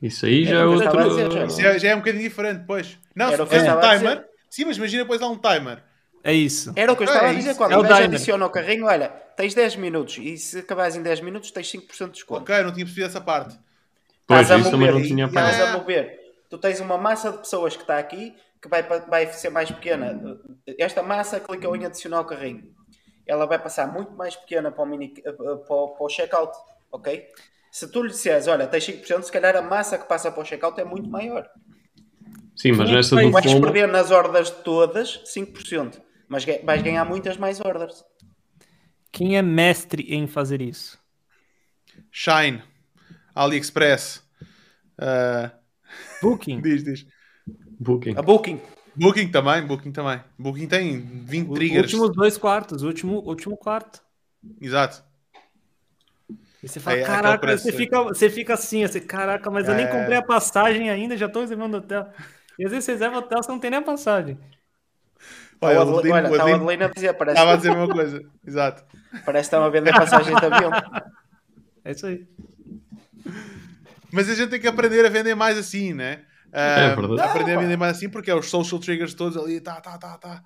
Isso 0.00 0.26
aí 0.26 0.44
já 0.46 0.56
É 0.56 0.60
é 0.60 0.66
o 0.66 0.72
outro. 0.72 0.98
a 1.00 1.30
já. 1.30 1.44
Isso 1.46 1.60
já, 1.60 1.78
já 1.78 1.88
é 1.90 1.94
um 1.94 1.98
bocadinho 1.98 2.22
diferente, 2.22 2.64
pois. 2.66 2.98
Não, 3.14 3.32
Era 3.32 3.36
se 3.36 3.42
o 3.42 3.46
fizer 3.46 3.62
um 3.72 3.74
estava 3.74 3.82
a 3.82 3.88
timer. 3.98 4.16
dizer. 4.16 4.26
Sim, 4.50 4.64
mas 4.66 4.76
imagina 4.76 5.02
depois 5.02 5.20
há 5.22 5.28
um 5.28 5.38
timer. 5.38 5.82
É 6.22 6.32
isso. 6.32 6.74
Era 6.74 6.92
o 6.92 6.96
que 6.96 7.02
eu 7.02 7.06
É 7.06 7.06
estava 7.06 7.28
a 7.28 7.32
isso. 7.32 7.38
dizer 7.38 7.56
quando 7.56 7.72
É 7.72 7.76
o 7.76 7.80
o 7.80 7.82
gajo 7.82 8.02
timer. 8.02 8.04
adiciona 8.04 8.44
ao 8.44 8.50
carrinho, 8.50 8.86
olha, 8.86 9.08
tens 9.36 9.54
10 9.54 9.76
minutos 9.76 10.18
e 10.18 10.36
se 10.38 10.58
acabares 10.60 10.96
em 10.96 11.02
10 11.02 11.20
minutos 11.20 11.50
tens 11.50 11.68
5% 11.70 12.08
de 12.12 12.18
desconto. 12.18 12.40
Ok, 12.42 12.62
não 12.62 12.72
tinha 12.72 12.84
percebido 12.84 13.06
essa 13.08 13.20
parte. 13.20 13.58
Pois, 14.26 14.50
isso 14.50 14.70
também 14.70 14.88
mover, 14.88 14.94
não 14.94 15.02
tinha. 15.02 15.26
Estás 15.26 15.60
a 15.60 15.78
mover. 15.78 16.18
Tu 16.50 16.58
tens 16.58 16.80
uma 16.80 16.98
massa 16.98 17.30
de 17.30 17.38
pessoas 17.38 17.76
que 17.76 17.82
está 17.82 17.98
aqui 17.98 18.34
que 18.60 18.68
vai, 18.68 18.82
vai 18.82 19.32
ser 19.32 19.50
mais 19.50 19.70
pequena. 19.70 20.20
Esta 20.78 21.02
massa 21.02 21.40
clicou 21.40 21.76
em 21.76 21.84
adicionar 21.84 22.18
ao 22.18 22.24
carrinho. 22.24 22.74
Ela 23.26 23.46
vai 23.46 23.58
passar 23.58 23.92
muito 23.92 24.12
mais 24.12 24.36
pequena 24.36 24.70
para 24.70 24.82
o, 24.82 24.86
mini, 24.86 25.14
eh, 25.24 25.32
para 25.32 25.44
o, 25.44 25.88
para 25.88 26.04
o 26.04 26.08
checkout, 26.08 26.56
ok? 26.92 27.26
Se 27.72 27.90
tu 27.90 28.02
lhe 28.02 28.08
disseres, 28.08 28.46
olha, 28.46 28.66
tens 28.66 28.86
5%, 28.86 29.22
se 29.22 29.32
calhar 29.32 29.56
a 29.56 29.62
massa 29.62 29.98
que 29.98 30.06
passa 30.06 30.30
para 30.30 30.42
o 30.42 30.44
checkout 30.44 30.80
é 30.80 30.84
muito 30.84 31.08
maior. 31.10 31.48
Sim, 32.54 32.72
mas 32.72 32.90
nessa 32.90 33.16
do 33.16 33.30
Vais 33.30 33.44
FOMO, 33.44 33.60
perder 33.60 33.88
nas 33.88 34.10
ordens 34.10 34.48
todas 34.48 35.22
5%, 35.24 36.00
mas 36.28 36.44
vais 36.44 36.82
ganhar 36.82 37.04
muitas 37.04 37.36
mais 37.36 37.60
ordens. 37.60 38.04
Quem 39.12 39.36
é 39.36 39.42
mestre 39.42 40.02
em 40.08 40.26
fazer 40.26 40.62
isso? 40.62 40.98
Shine. 42.10 42.62
AliExpress. 43.36 44.22
Ah, 44.98 45.52
Booking. 46.22 46.60
diz, 46.62 46.82
diz. 46.82 47.06
Booking. 47.78 48.14
A 48.16 48.22
Booking. 48.22 48.60
Booking 48.94 49.30
também, 49.30 49.66
Booking 49.66 49.92
também. 49.92 50.20
Booking 50.38 50.66
tem 50.66 51.00
20 51.24 51.48
Os 51.50 51.54
triggers. 51.54 51.92
últimos 51.92 52.16
dois 52.16 52.38
quartos, 52.38 52.82
o 52.82 52.86
último, 52.86 53.18
último 53.18 53.56
quarto. 53.56 54.02
Exato. 54.60 55.04
E 56.62 56.68
você 56.68 56.80
fala, 56.80 56.96
É, 56.96 57.02
caraca, 57.02 57.58
você 57.58 57.70
fica, 57.70 58.02
você 58.04 58.30
fica 58.30 58.54
assim, 58.54 58.82
assim, 58.82 59.00
caraca, 59.00 59.50
mas 59.50 59.68
eu 59.68 59.74
nem 59.74 59.84
É. 59.84 59.88
comprei 59.88 60.16
a 60.16 60.22
passagem 60.22 60.88
ainda, 60.88 61.16
já 61.16 61.28
tô 61.28 61.40
reservando 61.42 61.76
hotel. 61.76 62.10
E 62.58 62.64
às 62.64 62.70
vezes 62.70 62.86
você 62.86 62.92
reserva 62.92 63.18
hotel, 63.18 63.42
você 63.42 63.52
não 63.52 63.58
tem 63.58 63.70
nem 63.70 63.78
a 63.80 63.82
passagem. 63.82 64.38
Olha, 65.60 65.80
Olha, 65.80 65.90
o 65.90 65.98
Adelino- 65.98 66.14
olha, 66.14 66.28
o 66.28 66.30
o 66.32 66.34
Adelino 66.40 66.64
Adelino 66.64 66.84
a 66.84 66.88
dizer, 66.88 67.12
parece, 67.14 67.34
estava 67.36 67.52
a 67.52 67.56
dizer 67.56 67.70
a 67.70 67.74
mesma 67.76 67.94
coisa. 67.94 68.22
Exato. 68.46 68.84
parece 69.24 69.48
que 69.50 69.54
estão 69.56 69.62
a 69.64 69.68
vender 69.68 69.92
passagens 69.92 70.38
de 70.40 70.46
avião. 70.46 70.70
É 71.84 71.92
isso 71.92 72.04
aí. 72.06 72.26
Mas 74.12 74.28
a 74.30 74.34
gente 74.34 74.50
tem 74.50 74.60
que 74.60 74.68
aprender 74.68 75.04
a 75.04 75.08
vender 75.08 75.34
mais 75.34 75.58
assim, 75.58 75.92
né? 75.92 76.22
É 76.52 76.94
verdade. 76.94 77.20
Aprender 77.20 77.56
a 77.56 77.60
vender 77.60 77.76
mais 77.76 77.96
assim 77.96 78.08
porque 78.08 78.30
é 78.30 78.34
os 78.34 78.46
social 78.46 78.80
triggers 78.80 79.14
todos 79.14 79.36
ali, 79.36 79.60
tá, 79.60 79.80
tá, 79.80 79.98
tá, 79.98 80.16
tá. 80.16 80.42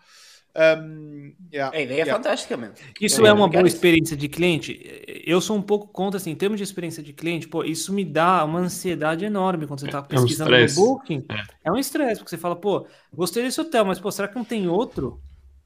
Um, 0.52 1.32
yeah, 1.52 1.76
A 1.76 1.80
ideia 1.80 2.00
é 2.00 2.02
yeah. 2.02 2.12
fantástica, 2.12 2.56
mesmo. 2.56 2.74
Isso 3.00 3.20
é 3.20 3.28
ia 3.28 3.34
uma 3.34 3.48
boa 3.48 3.66
experiência 3.66 4.16
de 4.16 4.28
cliente? 4.28 4.80
Eu 5.24 5.40
sou 5.40 5.56
um 5.56 5.62
pouco 5.62 5.86
contra, 5.86 6.18
assim, 6.18 6.30
em 6.30 6.34
termos 6.34 6.58
de 6.58 6.64
experiência 6.64 7.02
de 7.02 7.12
cliente, 7.12 7.46
pô, 7.46 7.62
isso 7.62 7.92
me 7.92 8.04
dá 8.04 8.44
uma 8.44 8.58
ansiedade 8.58 9.24
enorme 9.24 9.66
quando 9.66 9.80
você 9.80 9.88
tá 9.88 9.98
É 9.98 10.00
um 10.00 10.04
pesquisando 10.04 10.50
no. 10.50 10.74
Booking. 10.74 11.24
É. 11.30 11.68
É 11.68 11.72
um 11.72 11.76
estresse, 11.76 12.16
porque 12.16 12.30
você 12.30 12.38
fala, 12.38 12.56
pô, 12.56 12.86
gostei 13.12 13.44
desse 13.44 13.60
hotel, 13.60 13.84
mas, 13.84 14.00
pô, 14.00 14.10
será 14.10 14.26
que 14.26 14.34
não 14.34 14.44
tem 14.44 14.66
outro? 14.66 15.20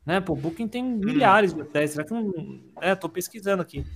Né, 0.05 0.21
pô, 0.21 0.37
Booking 0.37 0.69
tem 0.69 0.85
milhares 0.85 1.55
de 1.55 1.62
hotéis, 1.62 1.93
será 1.93 2.05
que 2.05 2.12
não... 2.12 2.31
É, 2.83 2.95
tô 2.95 3.09
pesquisando 3.09 3.62
aqui. 3.62 3.87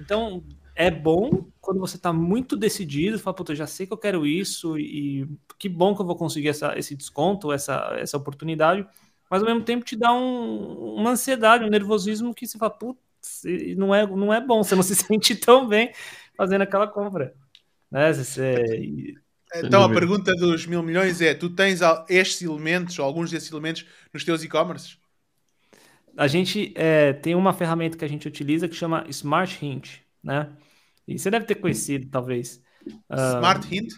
Então, 0.00 0.42
é 0.74 0.90
bom 0.90 1.46
quando 1.60 1.80
você 1.80 1.98
tá 1.98 2.12
muito 2.12 2.56
decidido, 2.56 3.18
fala, 3.18 3.34
puta, 3.36 3.52
eu 3.52 3.56
já 3.56 3.66
sei 3.66 3.86
que 3.86 3.92
eu 3.92 3.98
quero 3.98 4.26
isso 4.26 4.78
e 4.78 5.28
que 5.58 5.68
bom 5.68 5.94
que 5.94 6.02
eu 6.02 6.06
vou 6.06 6.16
conseguir 6.16 6.48
essa, 6.48 6.76
esse 6.78 6.96
desconto, 6.96 7.52
essa, 7.52 7.94
essa 7.98 8.16
oportunidade, 8.16 8.86
mas 9.30 9.42
ao 9.42 9.48
mesmo 9.48 9.62
tempo 9.64 9.84
te 9.84 9.96
dá 9.96 10.12
um- 10.12 10.94
uma 10.96 11.10
ansiedade, 11.10 11.64
um 11.64 11.68
nervosismo 11.70 12.34
que 12.34 12.46
você 12.46 12.58
fala, 12.58 12.70
putz, 12.70 13.44
e 13.44 13.74
não 13.76 13.94
é, 13.94 14.06
não 14.06 14.32
é 14.32 14.40
bom, 14.40 14.62
você 14.62 14.74
não 14.74 14.82
se 14.84 14.94
sente 14.94 15.34
tão 15.36 15.66
bem 15.68 15.92
fazendo 16.36 16.62
aquela 16.62 16.86
compra. 16.88 17.34
Né? 17.90 18.12
Você- 18.12 19.14
Então 19.56 19.82
a 19.82 19.88
pergunta 19.88 20.32
dos 20.34 20.66
mil 20.66 20.82
milhões 20.82 21.20
é: 21.20 21.34
tu 21.34 21.50
tens 21.50 21.80
estes 22.08 22.42
elementos, 22.42 22.98
ou 22.98 23.04
alguns 23.04 23.30
desses 23.30 23.50
elementos, 23.50 23.84
nos 24.12 24.24
teus 24.24 24.42
e-commerces? 24.42 24.98
a 26.16 26.26
gente 26.26 26.72
é, 26.76 27.12
tem 27.12 27.34
uma 27.34 27.52
ferramenta 27.52 27.96
que 27.96 28.04
a 28.04 28.08
gente 28.08 28.28
utiliza 28.28 28.68
que 28.68 28.74
chama 28.74 29.04
Smart 29.08 29.64
Hint, 29.64 30.01
né? 30.22 30.56
E 31.06 31.18
você 31.18 31.30
deve 31.30 31.46
ter 31.46 31.56
conhecido, 31.56 32.08
talvez. 32.10 32.62
Ah, 33.08 33.34
Smart 33.36 33.74
Hint? 33.74 33.92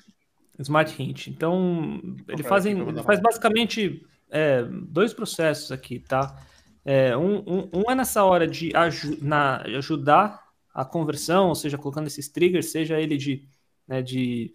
Smart 0.58 1.02
Hint. 1.02 1.26
Então, 1.28 2.00
ele, 2.28 2.42
fazem, 2.42 2.78
ele 2.78 3.02
faz 3.02 3.18
mal. 3.20 3.30
basicamente 3.30 4.06
é, 4.30 4.62
dois 4.64 5.12
processos 5.12 5.70
aqui, 5.72 5.98
tá? 6.00 6.36
É, 6.84 7.16
um, 7.16 7.38
um- 7.46 7.70
um 7.74 7.90
é 7.90 7.94
nessa 7.94 8.24
hora 8.24 8.46
de 8.46 8.74
aju- 8.76 9.18
na- 9.22 9.62
ajudar 9.62 10.44
a 10.72 10.84
conversão, 10.84 11.48
ou 11.48 11.54
seja, 11.54 11.78
colocando 11.78 12.06
esses 12.06 12.28
triggers, 12.28 12.70
seja 12.70 13.00
ele 13.00 13.16
de, 13.16 13.46
né, 13.86 14.02
de, 14.02 14.52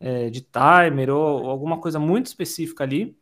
é, 0.00 0.30
de 0.30 0.40
timer 0.42 1.10
ou, 1.10 1.42
ou 1.44 1.50
alguma 1.50 1.80
coisa 1.80 1.98
muito 1.98 2.26
específica 2.26 2.84
ali, 2.84 3.16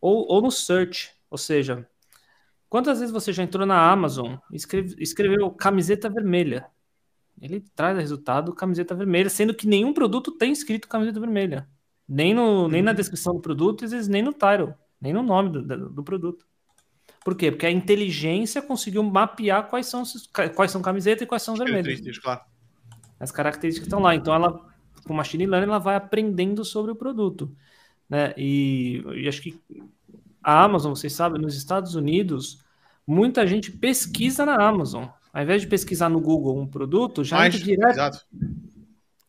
ou, 0.00 0.26
ou 0.28 0.42
no 0.42 0.50
search, 0.50 1.12
ou 1.30 1.38
seja, 1.38 1.88
quantas 2.68 3.00
vezes 3.00 3.12
você 3.12 3.32
já 3.32 3.42
entrou 3.42 3.66
na 3.66 3.90
Amazon 3.90 4.36
e 4.52 4.56
escreve- 4.56 4.96
escreveu 4.98 5.50
camiseta 5.50 6.08
vermelha? 6.10 6.66
Ele 7.40 7.60
traz 7.74 7.98
resultado 7.98 8.54
camiseta 8.54 8.94
vermelha, 8.94 9.28
sendo 9.28 9.54
que 9.54 9.66
nenhum 9.66 9.92
produto 9.92 10.30
tem 10.32 10.52
escrito 10.52 10.88
camiseta 10.88 11.20
vermelha. 11.20 11.68
Nem, 12.08 12.34
no, 12.34 12.68
nem 12.68 12.82
na 12.82 12.92
descrição 12.92 13.34
do 13.34 13.40
produto, 13.40 13.84
às 13.84 13.90
vezes 13.90 14.08
nem 14.08 14.22
no 14.22 14.32
title, 14.32 14.74
nem 15.00 15.12
no 15.12 15.22
nome 15.22 15.50
do, 15.50 15.90
do- 15.90 16.02
produto. 16.02 16.46
Por 17.24 17.34
quê? 17.34 17.50
Porque 17.50 17.66
a 17.66 17.70
inteligência 17.70 18.60
conseguiu 18.60 19.02
mapear 19.02 19.68
quais 19.68 19.86
são, 19.86 20.02
quais 20.54 20.70
são 20.70 20.82
camisetas 20.82 21.22
e 21.22 21.26
quais 21.26 21.42
são 21.42 21.54
vermelhas. 21.54 22.18
Claro. 22.18 22.42
As 23.18 23.32
características 23.32 23.86
estão 23.86 24.00
lá. 24.00 24.14
Então, 24.14 24.34
ela, 24.34 24.60
com 25.06 25.14
machine 25.14 25.46
learning, 25.46 25.68
ela 25.68 25.78
vai 25.78 25.96
aprendendo 25.96 26.64
sobre 26.64 26.92
o 26.92 26.96
produto. 26.96 27.50
Né? 28.08 28.34
E, 28.36 29.02
e 29.16 29.26
acho 29.26 29.40
que 29.40 29.58
a 30.42 30.62
Amazon, 30.62 30.94
vocês 30.94 31.14
sabem, 31.14 31.40
nos 31.40 31.56
Estados 31.56 31.94
Unidos, 31.94 32.62
muita 33.06 33.46
gente 33.46 33.72
pesquisa 33.72 34.44
na 34.44 34.62
Amazon. 34.62 35.06
Ao 35.34 35.42
invés 35.42 35.62
de 35.62 35.66
pesquisar 35.66 36.08
no 36.08 36.20
Google 36.20 36.56
um 36.56 36.66
produto, 36.66 37.24
já 37.24 37.38
Mais, 37.38 37.52
entra 37.52 37.66
direto 37.66 37.90
exato. 37.90 38.26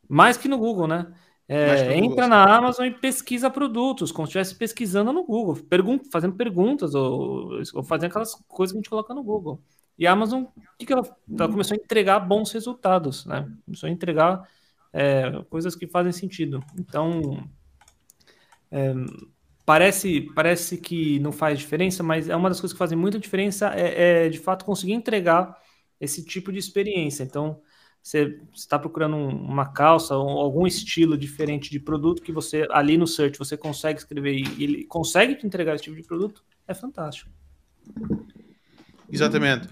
mais 0.07 0.37
que 0.37 0.47
no 0.47 0.59
Google, 0.59 0.87
né? 0.87 1.11
É, 1.47 1.97
entra 1.97 2.09
Google, 2.09 2.27
na 2.27 2.57
Amazon 2.57 2.85
e 2.85 2.91
pesquisa 2.91 3.49
produtos, 3.49 4.11
como 4.11 4.27
se 4.27 4.29
estivesse 4.29 4.53
pesquisando 4.53 5.11
no 5.11 5.23
Google, 5.23 5.55
pergun 5.67 5.99
fazendo 6.11 6.35
perguntas 6.35 6.93
ou, 6.93 7.59
ou 7.73 7.83
fazendo 7.83 8.11
aquelas 8.11 8.35
coisas 8.47 8.71
que 8.71 8.77
a 8.77 8.81
gente 8.81 8.89
coloca 8.89 9.15
no 9.15 9.23
Google. 9.23 9.59
E 9.97 10.05
a 10.05 10.11
Amazon, 10.11 10.43
o 10.43 10.51
que, 10.77 10.85
que 10.85 10.93
ela, 10.93 11.01
ela 11.39 11.49
começou 11.49 11.75
a 11.75 11.81
entregar 11.83 12.19
bons 12.19 12.51
resultados, 12.51 13.25
né? 13.25 13.51
Começou 13.65 13.87
a 13.87 13.91
entregar 13.91 14.47
é, 14.93 15.43
coisas 15.49 15.75
que 15.75 15.87
fazem 15.87 16.11
sentido. 16.11 16.63
Então, 16.77 17.43
é, 18.69 18.93
parece, 19.65 20.21
parece 20.35 20.77
que 20.77 21.17
não 21.19 21.31
faz 21.31 21.57
diferença, 21.57 22.03
mas 22.03 22.29
é 22.29 22.35
uma 22.35 22.49
das 22.49 22.59
coisas 22.59 22.73
que 22.73 22.79
fazem 22.79 22.97
muita 22.97 23.17
diferença 23.17 23.73
é, 23.73 24.25
é 24.25 24.29
de 24.29 24.37
fato 24.37 24.65
conseguir 24.65 24.93
entregar 24.93 25.64
esse 25.99 26.23
tipo 26.23 26.51
de 26.51 26.59
experiência. 26.59 27.23
Então, 27.23 27.61
você 28.05 28.39
está 28.53 28.77
procurando 28.77 29.17
uma 29.17 29.65
calça 29.65 30.15
ou 30.15 30.39
algum 30.39 30.67
estilo 30.67 31.17
diferente 31.17 31.71
de 31.71 31.79
produto 31.79 32.21
que 32.21 32.31
você 32.31 32.67
ali 32.69 32.97
no 32.97 33.07
search 33.07 33.39
você 33.39 33.57
consegue 33.57 33.97
escrever 33.97 34.35
e 34.37 34.63
ele 34.63 34.85
consegue 34.85 35.33
te 35.35 35.47
entregar 35.47 35.73
esse 35.73 35.85
tipo 35.85 35.95
de 35.95 36.03
produto, 36.03 36.43
é 36.67 36.73
fantástico. 36.75 37.31
Exatamente. 39.11 39.67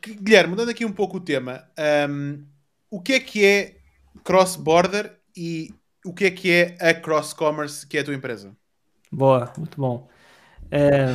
Guilherme, 0.00 0.50
mudando 0.50 0.68
aqui 0.68 0.84
um 0.84 0.92
pouco 0.92 1.16
o 1.16 1.20
tema, 1.20 1.64
um, 2.08 2.44
o 2.88 3.00
que 3.00 3.14
é 3.14 3.20
que 3.20 3.44
é 3.44 3.78
cross-border 4.22 5.18
e 5.36 5.74
o 6.04 6.14
que 6.14 6.26
é 6.26 6.30
que 6.30 6.50
é 6.50 6.76
a 6.80 6.94
cross-commerce 6.94 7.84
que 7.86 7.98
é 7.98 8.02
a 8.02 8.04
tua 8.04 8.14
empresa? 8.14 8.56
Boa, 9.10 9.52
muito 9.58 9.80
bom. 9.80 10.08
É, 10.70 11.06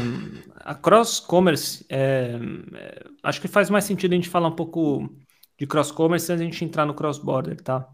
a 0.55 0.73
cross-commerce, 0.73 1.85
é, 1.89 2.37
é, 2.73 3.05
acho 3.21 3.41
que 3.41 3.47
faz 3.47 3.69
mais 3.69 3.85
sentido 3.85 4.13
a 4.13 4.15
gente 4.15 4.29
falar 4.29 4.47
um 4.47 4.55
pouco 4.55 5.09
de 5.57 5.67
cross-commerce 5.67 6.31
antes 6.31 6.41
a 6.41 6.45
gente 6.45 6.65
entrar 6.65 6.85
no 6.85 6.93
cross-border, 6.93 7.61
tá? 7.61 7.87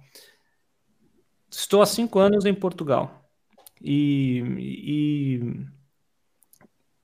Estou 1.51 1.81
há 1.81 1.85
cinco 1.85 2.19
anos 2.19 2.45
em 2.45 2.53
Portugal 2.53 3.19
e, 3.81 4.43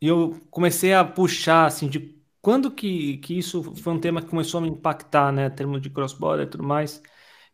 e, 0.02 0.07
eu 0.07 0.40
comecei 0.52 0.94
a 0.94 1.03
puxar, 1.03 1.65
assim, 1.65 1.88
de 1.88 2.15
quando 2.41 2.69
que, 2.72 3.18
que 3.18 3.38
isso 3.38 3.73
foi 3.76 3.94
um 3.94 3.99
tema 3.99 4.22
que 4.22 4.30
começou 4.30 4.60
a 4.60 4.61
me 4.61 4.69
impactar, 4.69 5.32
né, 5.32 5.48
em 5.48 5.52
termos 5.52 5.82
de 5.82 5.90
cross-border 5.90 6.45
e 6.45 6.49
tudo 6.49 6.64
mais. 6.64 7.02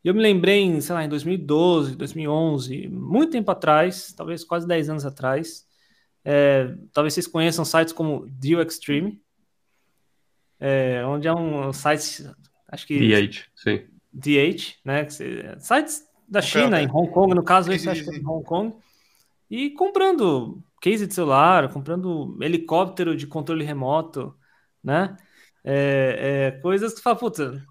E 0.03 0.07
eu 0.07 0.13
me 0.13 0.21
lembrei, 0.21 0.61
em, 0.61 0.81
sei 0.81 0.95
lá, 0.95 1.05
em 1.05 1.09
2012, 1.09 1.95
2011, 1.95 2.87
muito 2.89 3.31
tempo 3.31 3.51
atrás, 3.51 4.13
talvez 4.13 4.43
quase 4.43 4.67
10 4.67 4.89
anos 4.89 5.05
atrás, 5.05 5.65
é, 6.23 6.75
talvez 6.93 7.13
vocês 7.13 7.27
conheçam 7.27 7.65
sites 7.65 7.93
como 7.93 8.27
Deal 8.29 8.61
Extreme, 8.61 9.21
é, 10.59 11.03
onde 11.05 11.27
é 11.27 11.33
um 11.33 11.73
site, 11.73 12.29
acho 12.67 12.85
que... 12.85 12.99
DH, 12.99 13.45
sim. 13.55 13.85
DH, 14.13 14.75
né? 14.85 15.07
Sites 15.59 16.03
da 16.27 16.41
China, 16.41 16.81
em 16.81 16.89
Hong 16.89 17.11
Kong, 17.11 17.33
no 17.33 17.43
caso, 17.43 17.71
esse 17.71 17.89
acho 17.89 18.03
que 18.03 18.15
é 18.15 18.17
em 18.19 18.25
Hong 18.25 18.43
Kong, 18.45 18.75
e 19.49 19.71
comprando 19.71 20.63
case 20.81 21.05
de 21.05 21.13
celular, 21.13 21.71
comprando 21.71 22.37
helicóptero 22.41 23.15
de 23.15 23.27
controle 23.27 23.63
remoto, 23.63 24.35
né? 24.83 25.17
É, 25.63 26.51
é, 26.55 26.61
coisas 26.61 26.91
que 26.91 26.97
você 26.97 27.03
fala, 27.03 27.15
puta, 27.15 27.63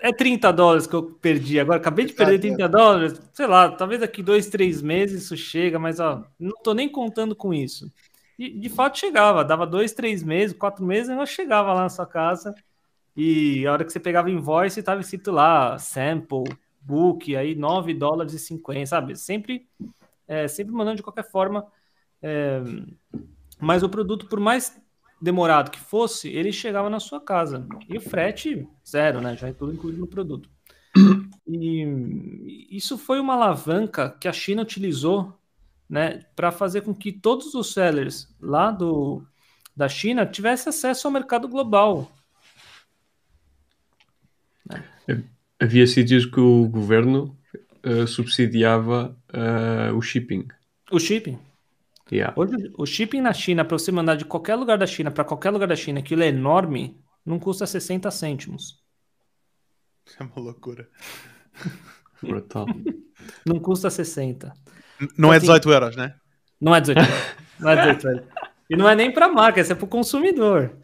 é 0.00 0.12
30 0.12 0.52
dólares 0.52 0.86
que 0.86 0.94
eu 0.94 1.02
perdi 1.02 1.58
agora. 1.58 1.78
Acabei 1.78 2.06
de 2.06 2.12
perder 2.12 2.38
30 2.38 2.68
dólares. 2.68 3.20
Sei 3.32 3.46
lá, 3.46 3.70
talvez 3.70 4.00
daqui 4.00 4.22
dois, 4.22 4.48
três 4.48 4.82
meses 4.82 5.24
isso 5.24 5.36
chega, 5.36 5.78
mas 5.78 6.00
ó, 6.00 6.24
não 6.38 6.54
tô 6.62 6.74
nem 6.74 6.88
contando 6.88 7.34
com 7.34 7.52
isso. 7.52 7.90
E 8.38 8.50
de 8.50 8.68
fato 8.68 8.98
chegava, 8.98 9.44
dava 9.44 9.66
dois, 9.66 9.92
três 9.92 10.22
meses, 10.22 10.56
quatro 10.56 10.84
meses, 10.84 11.08
eu 11.08 11.26
chegava 11.26 11.72
lá 11.72 11.82
na 11.82 11.88
sua 11.88 12.06
casa 12.06 12.54
e 13.16 13.66
a 13.66 13.72
hora 13.72 13.84
que 13.84 13.92
você 13.92 13.98
pegava 13.98 14.30
invoice, 14.30 14.78
estava 14.78 15.00
escrito 15.00 15.32
lá 15.32 15.76
sample, 15.76 16.44
book, 16.80 17.34
aí 17.34 17.56
9 17.56 17.92
dólares 17.94 18.32
e 18.32 18.38
50, 18.38 18.86
sabe? 18.86 19.16
Sempre, 19.16 19.66
é, 20.28 20.46
sempre 20.46 20.72
mandando 20.72 20.98
de 20.98 21.02
qualquer 21.02 21.28
forma. 21.28 21.66
É, 22.22 22.62
mas 23.60 23.82
o 23.82 23.88
produto, 23.88 24.26
por 24.26 24.38
mais 24.38 24.80
demorado 25.20 25.70
que 25.70 25.80
fosse, 25.80 26.28
ele 26.28 26.52
chegava 26.52 26.88
na 26.88 27.00
sua 27.00 27.20
casa. 27.20 27.66
E 27.88 27.96
o 27.96 28.00
frete, 28.00 28.66
zero, 28.86 29.20
né? 29.20 29.36
Já 29.36 29.48
é 29.48 29.52
tudo 29.52 29.72
incluído 29.72 29.98
no 29.98 30.06
produto. 30.06 30.48
E 31.46 32.66
isso 32.70 32.98
foi 32.98 33.18
uma 33.18 33.34
alavanca 33.34 34.10
que 34.20 34.28
a 34.28 34.32
China 34.32 34.62
utilizou 34.62 35.38
né, 35.88 36.24
para 36.36 36.52
fazer 36.52 36.82
com 36.82 36.94
que 36.94 37.10
todos 37.10 37.54
os 37.54 37.72
sellers 37.72 38.28
lá 38.40 38.70
do, 38.70 39.22
da 39.74 39.88
China 39.88 40.26
tivessem 40.26 40.68
acesso 40.68 41.06
ao 41.06 41.12
mercado 41.12 41.48
global. 41.48 42.12
Havia 45.58 45.86
sítios 45.86 46.26
que 46.26 46.38
o 46.38 46.68
governo 46.68 47.36
uh, 47.84 48.06
subsidiava 48.06 49.16
uh, 49.32 49.96
o 49.96 50.02
shipping. 50.02 50.46
O 50.90 51.00
shipping, 51.00 51.38
Yeah. 52.10 52.32
Hoje, 52.36 52.72
o 52.76 52.86
shipping 52.86 53.20
na 53.20 53.32
China, 53.32 53.64
para 53.64 53.78
você 53.78 53.92
mandar 53.92 54.16
de 54.16 54.24
qualquer 54.24 54.54
lugar 54.54 54.78
da 54.78 54.86
China 54.86 55.10
para 55.10 55.24
qualquer 55.24 55.50
lugar 55.50 55.68
da 55.68 55.76
China, 55.76 56.00
aquilo 56.00 56.22
é 56.22 56.28
enorme, 56.28 56.98
não 57.24 57.38
custa 57.38 57.66
60 57.66 58.10
cêntimos. 58.10 58.82
É 60.18 60.24
uma 60.24 60.36
loucura. 60.36 60.88
Brutal. 62.22 62.66
não 63.44 63.60
custa 63.60 63.90
60. 63.90 64.52
Não 65.00 65.06
então, 65.06 65.34
é 65.34 65.38
18 65.38 65.60
assim, 65.60 65.74
euros, 65.74 65.96
né? 65.96 66.14
Não 66.60 66.74
é 66.74 66.80
18 66.80 66.98
euros. 66.98 67.14
Não 67.60 67.70
é 67.70 67.76
18 67.76 68.08
euros. 68.08 68.24
E 68.70 68.76
não 68.76 68.88
é 68.88 68.94
nem 68.94 69.10
para 69.10 69.26
a 69.26 69.28
marca, 69.28 69.60
isso 69.60 69.72
é 69.72 69.74
para 69.74 69.84
o 69.84 69.88
consumidor. 69.88 70.78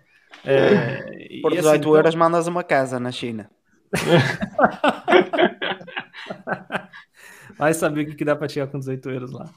É, 0.44 1.40
Por 1.40 1.52
18 1.52 1.68
assim, 1.68 1.78
então 1.78 1.94
euros 1.94 2.14
mandas 2.14 2.48
uma 2.48 2.64
casa 2.64 2.98
na 2.98 3.12
China. 3.12 3.48
Vai 7.56 7.72
saber 7.74 8.02
o 8.02 8.06
que, 8.06 8.16
que 8.16 8.24
dá 8.24 8.34
para 8.34 8.48
chegar 8.48 8.66
com 8.66 8.78
18 8.78 9.10
euros 9.10 9.30
lá. 9.30 9.48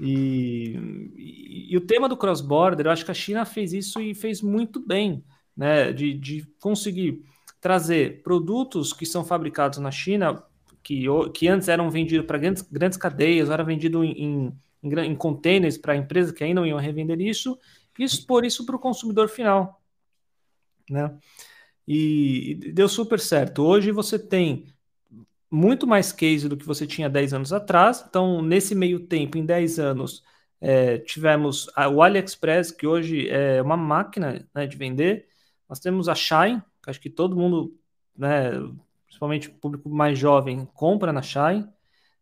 E, 0.00 1.68
e, 1.70 1.76
o 1.76 1.80
tema 1.80 2.08
do 2.08 2.16
cross-border, 2.16 2.86
eu 2.86 2.90
acho 2.90 3.04
que 3.04 3.10
a 3.10 3.14
China 3.14 3.44
fez 3.44 3.72
isso 3.72 4.00
e 4.00 4.14
fez 4.14 4.40
muito 4.40 4.80
bem, 4.80 5.24
né? 5.56 5.92
De, 5.92 6.14
de 6.14 6.46
conseguir 6.60 7.24
trazer 7.60 8.22
produtos 8.22 8.92
que 8.92 9.04
são 9.04 9.24
fabricados 9.24 9.78
na 9.78 9.90
China, 9.90 10.42
que, 10.82 11.04
que 11.34 11.48
antes 11.48 11.68
eram 11.68 11.90
vendidos 11.90 12.26
para 12.26 12.38
grandes, 12.38 12.62
grandes 12.62 12.96
cadeias, 12.96 13.50
era 13.50 13.64
vendido 13.64 14.04
em, 14.04 14.12
em, 14.12 14.58
em 14.84 15.16
containers 15.16 15.76
para 15.76 15.96
empresas 15.96 16.32
que 16.32 16.44
ainda 16.44 16.60
não 16.60 16.66
iam 16.66 16.78
revender 16.78 17.20
isso, 17.20 17.58
e 17.98 18.04
expor 18.04 18.44
isso 18.44 18.64
para 18.64 18.76
o 18.76 18.78
consumidor 18.78 19.28
final, 19.28 19.82
né? 20.88 21.18
E, 21.86 22.52
e 22.52 22.72
deu 22.72 22.88
super 22.88 23.18
certo. 23.18 23.62
Hoje 23.64 23.90
você 23.90 24.18
tem 24.18 24.66
muito 25.50 25.86
mais 25.86 26.12
case 26.12 26.48
do 26.48 26.56
que 26.56 26.66
você 26.66 26.86
tinha 26.86 27.08
10 27.08 27.34
anos 27.34 27.52
atrás. 27.52 28.04
Então, 28.08 28.42
nesse 28.42 28.74
meio 28.74 29.00
tempo, 29.00 29.38
em 29.38 29.44
10 29.46 29.78
anos, 29.78 30.22
é, 30.60 30.98
tivemos 30.98 31.70
a, 31.74 31.88
o 31.88 32.02
AliExpress, 32.02 32.70
que 32.72 32.86
hoje 32.86 33.28
é 33.28 33.62
uma 33.62 33.76
máquina 33.76 34.46
né, 34.54 34.66
de 34.66 34.76
vender. 34.76 35.28
Nós 35.68 35.80
temos 35.80 36.08
a 36.08 36.14
Shine, 36.14 36.62
que 36.82 36.90
acho 36.90 37.00
que 37.00 37.10
todo 37.10 37.36
mundo, 37.36 37.76
né, 38.16 38.50
principalmente 39.06 39.48
o 39.48 39.54
público 39.54 39.88
mais 39.88 40.18
jovem, 40.18 40.66
compra 40.74 41.12
na 41.12 41.22
Shine. 41.22 41.68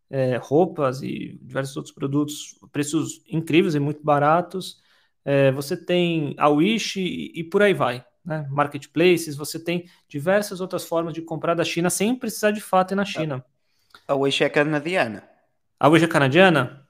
É, 0.09 0.37
roupas 0.37 1.03
e 1.03 1.37
diversos 1.43 1.77
outros 1.77 1.93
produtos, 1.93 2.57
preços 2.71 3.23
incríveis 3.29 3.75
e 3.75 3.81
muito 3.81 4.05
baratos. 4.05 4.81
É, 5.25 5.51
você 5.51 5.77
tem 5.77 6.35
a 6.39 6.49
Wish 6.49 7.01
e, 7.01 7.33
e 7.41 7.43
por 7.43 7.61
aí 7.61 7.75
vai 7.75 8.05
né, 8.27 8.47
marketplaces, 8.51 9.37
você 9.37 9.59
tem 9.59 9.89
diversas 10.09 10.61
outras 10.61 10.85
formas 10.85 11.15
de 11.15 11.23
comprar 11.23 11.55
da 11.55 11.65
China 11.65 11.89
sem 11.89 12.15
precisar 12.15 12.51
de 12.51 12.61
fato 12.61 12.93
ir 12.93 12.97
na 12.97 13.05
China. 13.05 13.45
A 14.07 14.15
Wish 14.15 14.43
é 14.43 14.49
canadiana. 14.49 15.23
A 15.79 15.89
Wish 15.89 16.05
é 16.05 16.09
canadiana? 16.09 16.85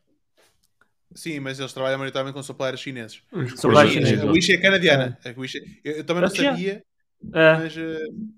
Sim, 1.14 1.40
mas 1.40 1.58
eles 1.58 1.72
trabalham 1.72 1.98
maioritariamente 1.98 2.34
com 2.34 2.42
suppliers 2.42 2.80
chineses. 2.80 3.22
Suppliers 3.56 3.92
chineses. 3.92 4.20
A 4.20 4.26
Wish 4.26 4.52
é 4.52 4.58
canadiana. 4.58 5.18
É. 5.24 5.34
Wish 5.36 5.58
é... 5.58 5.62
Eu, 5.84 5.96
eu, 5.98 6.04
também 6.04 6.22
não 6.22 6.30
sabia, 6.30 6.82
é. 7.32 7.56
mas... 7.58 7.76
Uh... 7.76 8.36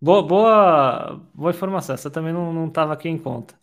Boa, 0.00 0.22
boa, 0.22 1.20
boa 1.34 1.50
informação. 1.50 1.94
Essa 1.94 2.10
também 2.10 2.32
não 2.32 2.68
estava 2.68 2.92
aqui 2.92 3.08
em 3.08 3.16
conta. 3.16 3.54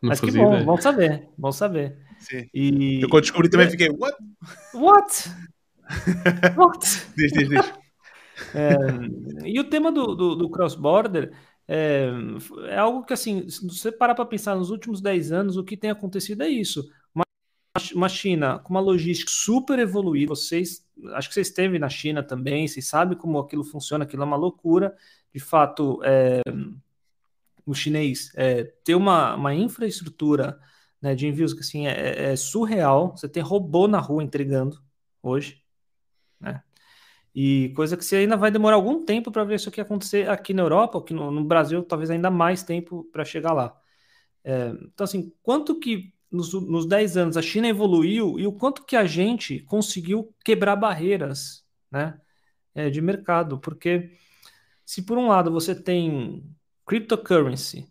Não 0.00 0.08
mas 0.08 0.20
que 0.20 0.30
bom, 0.30 0.48
ideia. 0.48 0.64
bom 0.64 0.76
saber, 0.80 1.28
bom 1.36 1.52
saber. 1.52 1.96
Sim. 2.18 2.48
E... 2.54 3.02
Eu 3.02 3.08
quando 3.08 3.22
descobri 3.22 3.50
também 3.50 3.68
fiquei, 3.68 3.90
what? 3.90 4.16
What? 4.72 5.30
Diz, 7.16 7.32
diz, 7.32 7.48
diz. 7.48 7.72
É, 8.54 8.76
e 9.44 9.60
o 9.60 9.64
tema 9.64 9.92
do, 9.92 10.14
do, 10.14 10.34
do 10.34 10.50
cross-border 10.50 11.32
é, 11.68 12.08
é, 12.68 12.76
algo 12.78 13.04
que, 13.04 13.12
assim, 13.12 13.48
se 13.48 13.64
você 13.66 13.92
parar 13.92 14.14
para 14.14 14.24
pensar 14.24 14.56
nos 14.56 14.70
últimos 14.70 15.00
10 15.00 15.30
anos, 15.30 15.56
o 15.56 15.62
que 15.64 15.76
tem 15.76 15.90
acontecido 15.90 16.42
é 16.42 16.48
isso. 16.48 16.90
Uma, 17.14 17.24
uma 17.94 18.08
China 18.08 18.58
com 18.58 18.70
uma 18.70 18.80
logística 18.80 19.30
super 19.30 19.78
evoluída, 19.78 20.30
vocês, 20.30 20.84
acho 21.12 21.28
que 21.28 21.34
vocês 21.34 21.46
esteve 21.46 21.78
na 21.78 21.88
China 21.88 22.22
também, 22.22 22.66
vocês 22.66 22.88
sabem 22.88 23.16
como 23.16 23.38
aquilo 23.38 23.62
funciona, 23.62 24.04
aquilo 24.04 24.22
é 24.22 24.26
uma 24.26 24.36
loucura. 24.36 24.96
De 25.32 25.38
fato, 25.38 26.00
é, 26.02 26.40
o 27.64 27.72
chinês 27.72 28.32
é, 28.34 28.64
ter 28.64 28.96
uma, 28.96 29.36
uma 29.36 29.54
infraestrutura 29.54 30.58
né, 31.00 31.14
de 31.14 31.28
envios 31.28 31.54
que 31.54 31.60
assim, 31.60 31.86
é, 31.86 32.32
é 32.32 32.36
surreal. 32.36 33.16
Você 33.16 33.28
tem 33.28 33.42
robô 33.42 33.86
na 33.86 34.00
rua 34.00 34.24
entregando 34.24 34.82
hoje. 35.22 35.59
E 37.34 37.72
coisa 37.76 37.96
que 37.96 38.04
você 38.04 38.16
ainda 38.16 38.36
vai 38.36 38.50
demorar 38.50 38.76
algum 38.76 39.04
tempo 39.04 39.30
para 39.30 39.44
ver 39.44 39.56
isso 39.56 39.68
aqui 39.68 39.80
acontecer 39.80 40.28
aqui 40.28 40.52
na 40.52 40.62
Europa, 40.62 40.98
aqui 40.98 41.14
no, 41.14 41.30
no 41.30 41.44
Brasil, 41.44 41.82
talvez 41.82 42.10
ainda 42.10 42.30
mais 42.30 42.62
tempo 42.62 43.04
para 43.12 43.24
chegar 43.24 43.52
lá. 43.52 43.76
É, 44.44 44.68
então, 44.82 45.04
assim, 45.04 45.32
quanto 45.42 45.78
que 45.78 46.12
nos, 46.30 46.52
nos 46.52 46.86
10 46.86 47.16
anos 47.16 47.36
a 47.36 47.42
China 47.42 47.68
evoluiu 47.68 48.38
e 48.38 48.46
o 48.46 48.52
quanto 48.52 48.84
que 48.84 48.96
a 48.96 49.04
gente 49.04 49.60
conseguiu 49.60 50.34
quebrar 50.44 50.76
barreiras, 50.76 51.64
né? 51.90 52.20
é, 52.74 52.90
de 52.90 53.00
mercado, 53.00 53.58
porque 53.58 54.10
se 54.84 55.02
por 55.02 55.18
um 55.18 55.28
lado 55.28 55.50
você 55.50 55.74
tem 55.74 56.44
cryptocurrency, 56.86 57.88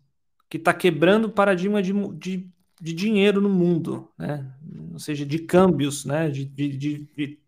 que 0.49 0.57
está 0.57 0.74
quebrando 0.74 1.26
o 1.26 1.32
paradigma 1.32 1.82
de, 1.82 1.94
de, 2.18 2.49
de, 2.82 2.94
dinheiro 2.94 3.40
no 3.40 3.49
mundo, 3.49 4.11
né? 4.18 4.52
ou 4.91 4.99
seja, 4.99 5.26
de 5.26 5.40
câmbios, 5.40 6.06
né? 6.06 6.30
de, 6.30 6.45
de, 6.45 6.70
de 6.78 7.40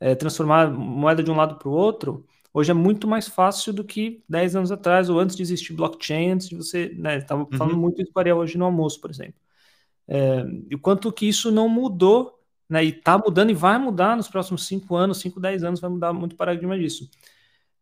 é, 0.00 0.14
transformar 0.14 0.70
moeda 0.70 1.22
de 1.22 1.30
um 1.30 1.36
lado 1.36 1.56
para 1.56 1.68
o 1.68 1.72
outro, 1.72 2.24
hoje 2.52 2.70
é 2.70 2.74
muito 2.74 3.06
mais 3.06 3.28
fácil 3.28 3.72
do 3.72 3.84
que 3.84 4.22
10 4.28 4.56
anos 4.56 4.72
atrás, 4.72 5.08
ou 5.08 5.18
antes 5.18 5.36
de 5.36 5.42
existir 5.42 5.72
blockchain, 5.72 6.32
antes 6.32 6.48
de 6.48 6.56
você. 6.56 6.92
Estava 7.18 7.42
né, 7.42 7.56
falando 7.56 7.74
uhum. 7.74 7.80
muito 7.80 8.02
isso 8.02 8.12
com 8.12 8.20
hoje 8.20 8.58
no 8.58 8.64
almoço, 8.64 9.00
por 9.00 9.10
exemplo. 9.10 9.40
É, 10.06 10.44
e 10.70 10.76
quanto 10.76 11.12
que 11.12 11.26
isso 11.26 11.50
não 11.50 11.68
mudou, 11.68 12.38
né? 12.68 12.84
E 12.84 12.88
está 12.90 13.18
mudando 13.18 13.50
e 13.50 13.54
vai 13.54 13.78
mudar 13.78 14.16
nos 14.16 14.28
próximos 14.28 14.66
5 14.66 14.94
anos, 14.94 15.18
5, 15.18 15.40
10 15.40 15.64
anos, 15.64 15.80
vai 15.80 15.90
mudar 15.90 16.12
muito 16.12 16.32
o 16.32 16.36
paradigma 16.36 16.78
disso. 16.78 17.10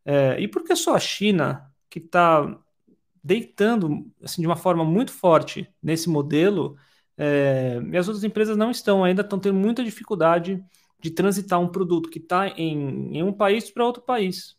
É, 0.04 0.40
e 0.40 0.48
por 0.48 0.64
que 0.64 0.74
só 0.76 0.94
a 0.94 1.00
China, 1.00 1.70
que 1.90 1.98
está 1.98 2.58
deitando 3.22 4.06
assim, 4.22 4.40
de 4.40 4.46
uma 4.46 4.56
forma 4.56 4.84
muito 4.84 5.12
forte 5.12 5.68
nesse 5.82 6.08
modelo, 6.08 6.76
é, 7.18 7.80
e 7.90 7.96
as 7.96 8.06
outras 8.08 8.24
empresas 8.24 8.56
não 8.56 8.70
estão, 8.70 9.02
ainda 9.02 9.22
estão 9.22 9.38
tendo 9.38 9.58
muita 9.58 9.82
dificuldade 9.82 10.62
de 10.98 11.10
transitar 11.10 11.60
um 11.60 11.68
produto 11.68 12.08
que 12.10 12.18
está 12.18 12.48
em, 12.48 13.16
em, 13.16 13.22
um 13.22 13.32
país 13.32 13.70
para 13.70 13.84
outro 13.84 14.02
país. 14.02 14.56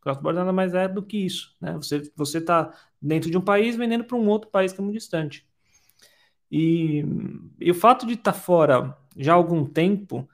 Cross-border 0.00 0.40
nada 0.40 0.52
mais 0.52 0.74
é 0.74 0.88
do 0.88 1.02
que 1.02 1.18
isso. 1.18 1.56
Né? 1.60 1.78
Você 2.16 2.38
está 2.38 2.72
dentro 3.00 3.30
de 3.30 3.36
um 3.36 3.40
país 3.40 3.76
vendendo 3.76 4.04
para 4.04 4.16
um 4.16 4.28
outro 4.28 4.50
país 4.50 4.72
que 4.72 4.80
é 4.80 4.84
muito 4.84 4.98
distante. 4.98 5.46
E, 6.50 7.04
e 7.60 7.70
o 7.70 7.74
fato 7.74 8.06
de 8.06 8.14
estar 8.14 8.32
tá 8.32 8.38
fora 8.38 8.96
já 9.16 9.32
há 9.32 9.36
algum 9.36 9.64
tempo, 9.64 10.28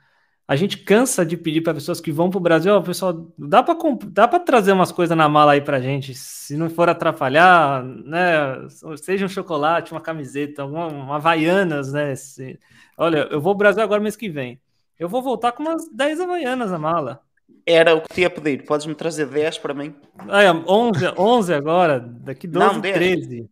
a 0.46 0.56
gente 0.56 0.78
cansa 0.78 1.24
de 1.24 1.36
pedir 1.36 1.62
para 1.62 1.74
pessoas 1.74 2.00
que 2.00 2.12
vão 2.12 2.28
para 2.28 2.38
o 2.38 2.40
Brasil, 2.40 2.74
oh, 2.74 2.82
pessoal, 2.82 3.32
dá 3.38 3.62
para 3.62 3.74
dá 4.08 4.28
para 4.28 4.40
trazer 4.40 4.72
umas 4.72 4.92
coisas 4.92 5.16
na 5.16 5.28
mala 5.28 5.52
aí 5.52 5.60
para 5.60 5.80
gente, 5.80 6.14
se 6.14 6.56
não 6.56 6.68
for 6.68 6.88
atrapalhar, 6.88 7.82
né? 7.84 8.68
Seja 8.98 9.24
um 9.24 9.28
chocolate, 9.28 9.92
uma 9.92 10.00
camiseta, 10.00 10.64
uma, 10.64 10.88
uma 10.88 11.16
Havaianas, 11.16 11.92
né? 11.92 12.14
Se, 12.16 12.58
olha, 12.98 13.28
eu 13.30 13.40
vou 13.40 13.52
ao 13.52 13.56
Brasil 13.56 13.82
agora 13.82 14.02
mês 14.02 14.16
que 14.16 14.28
vem. 14.28 14.60
Eu 14.98 15.08
vou 15.08 15.22
voltar 15.22 15.52
com 15.52 15.62
umas 15.62 15.88
10 15.90 16.20
Havaianas 16.20 16.70
na 16.70 16.78
mala. 16.78 17.20
Era 17.66 17.94
o 17.94 18.00
que 18.00 18.14
te 18.14 18.20
ia 18.22 18.30
pedir. 18.30 18.64
Podes 18.64 18.86
me 18.86 18.94
trazer 18.94 19.26
10 19.26 19.58
para 19.58 19.74
mim? 19.74 19.94
Ah, 20.28 20.52
11, 20.66 21.14
11 21.16 21.54
agora, 21.54 22.00
daqui 22.00 22.46
12, 22.46 22.74
não, 22.74 22.80
13. 22.80 23.50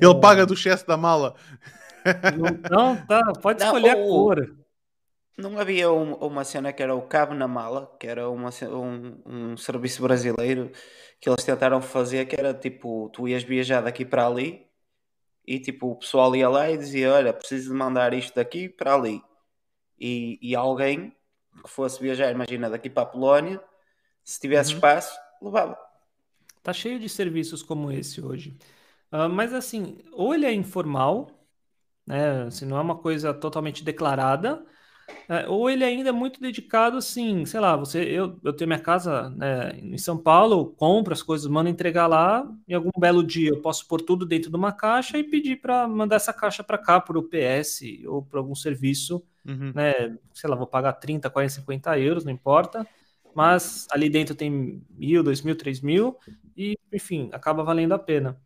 Ele 0.00 0.20
paga 0.20 0.46
do 0.46 0.54
excesso 0.54 0.86
da 0.86 0.96
mala. 0.96 1.34
Não, 2.70 2.96
tá, 3.06 3.32
pode 3.40 3.60
não, 3.60 3.66
escolher 3.66 3.96
o, 3.96 4.00
a 4.00 4.04
cor. 4.04 4.56
Não 5.38 5.58
havia 5.58 5.90
um, 5.90 6.14
uma 6.14 6.44
cena 6.44 6.72
que 6.72 6.82
era 6.82 6.94
o 6.94 7.02
Cabo 7.02 7.34
na 7.34 7.48
Mala, 7.48 7.94
que 7.98 8.06
era 8.06 8.28
uma, 8.28 8.50
um, 8.70 9.22
um 9.24 9.56
serviço 9.56 10.02
brasileiro 10.02 10.70
que 11.20 11.28
eles 11.28 11.44
tentaram 11.44 11.80
fazer, 11.80 12.26
que 12.26 12.38
era 12.38 12.52
tipo, 12.52 13.08
tu 13.12 13.28
ias 13.28 13.42
viajar 13.42 13.80
daqui 13.80 14.04
para 14.04 14.26
ali 14.26 14.71
e 15.46 15.58
tipo, 15.58 15.90
o 15.92 15.96
pessoal 15.96 16.34
ia 16.36 16.48
lá 16.48 16.70
e 16.70 16.78
dizia, 16.78 17.12
olha, 17.12 17.32
preciso 17.32 17.70
de 17.70 17.76
mandar 17.76 18.14
isto 18.14 18.34
daqui 18.34 18.68
para 18.68 18.94
ali. 18.94 19.22
E, 19.98 20.38
e 20.42 20.54
alguém 20.54 21.14
que 21.62 21.70
fosse 21.70 22.00
viajar, 22.00 22.30
imagina, 22.30 22.70
daqui 22.70 22.88
para 22.88 23.02
a 23.02 23.06
Polónia, 23.06 23.62
se 24.24 24.40
tivesse 24.40 24.70
uhum. 24.70 24.76
espaço, 24.76 25.18
levava. 25.40 25.76
Tá 26.62 26.72
cheio 26.72 26.98
de 26.98 27.08
serviços 27.08 27.62
como 27.62 27.90
esse 27.90 28.20
hoje. 28.20 28.56
Uh, 29.12 29.28
mas 29.28 29.52
assim, 29.52 29.98
ou 30.12 30.34
ele 30.34 30.46
é 30.46 30.52
informal, 30.52 31.28
né? 32.06 32.50
Se 32.50 32.64
não 32.64 32.76
é 32.78 32.80
uma 32.80 32.96
coisa 32.96 33.34
totalmente 33.34 33.84
declarada, 33.84 34.64
é, 35.28 35.48
ou 35.48 35.70
ele 35.70 35.84
ainda 35.84 36.10
é 36.10 36.12
muito 36.12 36.40
dedicado, 36.40 36.96
assim, 36.96 37.46
sei 37.46 37.60
lá, 37.60 37.76
você, 37.76 38.02
eu, 38.02 38.38
eu 38.42 38.52
tenho 38.52 38.68
minha 38.68 38.78
casa 38.78 39.30
né, 39.30 39.72
em 39.80 39.96
São 39.98 40.16
Paulo, 40.18 40.66
compro 40.76 41.12
as 41.12 41.22
coisas, 41.22 41.46
mando 41.46 41.68
entregar 41.68 42.06
lá, 42.06 42.46
e 42.66 42.74
algum 42.74 42.90
belo 42.98 43.22
dia 43.24 43.50
eu 43.50 43.60
posso 43.60 43.86
pôr 43.86 44.00
tudo 44.00 44.26
dentro 44.26 44.50
de 44.50 44.56
uma 44.56 44.72
caixa 44.72 45.16
e 45.18 45.24
pedir 45.24 45.60
para 45.60 45.86
mandar 45.88 46.16
essa 46.16 46.32
caixa 46.32 46.62
para 46.62 46.78
cá, 46.78 47.00
por 47.00 47.16
UPS 47.16 47.80
ou 48.06 48.22
por 48.22 48.38
algum 48.38 48.54
serviço, 48.54 49.22
uhum. 49.46 49.72
né? 49.74 50.16
Sei 50.34 50.50
lá, 50.50 50.56
vou 50.56 50.66
pagar 50.66 50.92
30, 50.94 51.30
40, 51.30 51.54
50 51.54 51.98
euros, 51.98 52.24
não 52.24 52.32
importa, 52.32 52.86
mas 53.34 53.86
ali 53.90 54.10
dentro 54.10 54.34
tem 54.34 54.82
mil, 54.90 55.22
dois 55.22 55.42
mil, 55.42 55.56
três 55.56 55.80
mil, 55.80 56.16
e 56.56 56.76
enfim, 56.92 57.30
acaba 57.32 57.62
valendo 57.62 57.92
a 57.92 57.98
pena. 57.98 58.36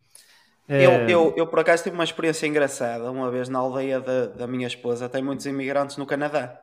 É... 0.67 0.85
Eu, 0.85 0.91
eu, 1.09 1.33
eu, 1.37 1.47
por 1.47 1.59
acaso 1.59 1.83
tive 1.83 1.95
uma 1.95 2.03
experiência 2.03 2.45
engraçada. 2.45 3.09
Uma 3.09 3.31
vez 3.31 3.47
na 3.49 3.59
aldeia 3.59 4.01
da, 4.01 4.27
da 4.27 4.47
minha 4.47 4.67
esposa, 4.67 5.07
tem 5.07 5.23
muitos 5.23 5.45
imigrantes 5.45 5.97
no 5.97 6.05
Canadá. 6.05 6.61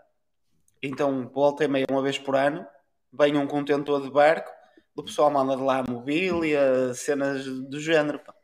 Então, 0.82 1.30
volta 1.32 1.64
e 1.64 1.68
meia, 1.68 1.86
uma 1.90 2.02
vez 2.02 2.18
por 2.18 2.36
ano, 2.36 2.66
vem 3.12 3.36
um 3.38 3.46
contentor 3.46 4.02
de 4.02 4.10
barco, 4.10 4.50
o 4.94 5.02
pessoal 5.02 5.30
manda 5.30 5.56
de 5.56 5.62
lá 5.62 5.82
mobília, 5.88 6.92
cenas 6.92 7.46
do 7.46 7.80
género. 7.80 8.18
Pá. 8.18 8.34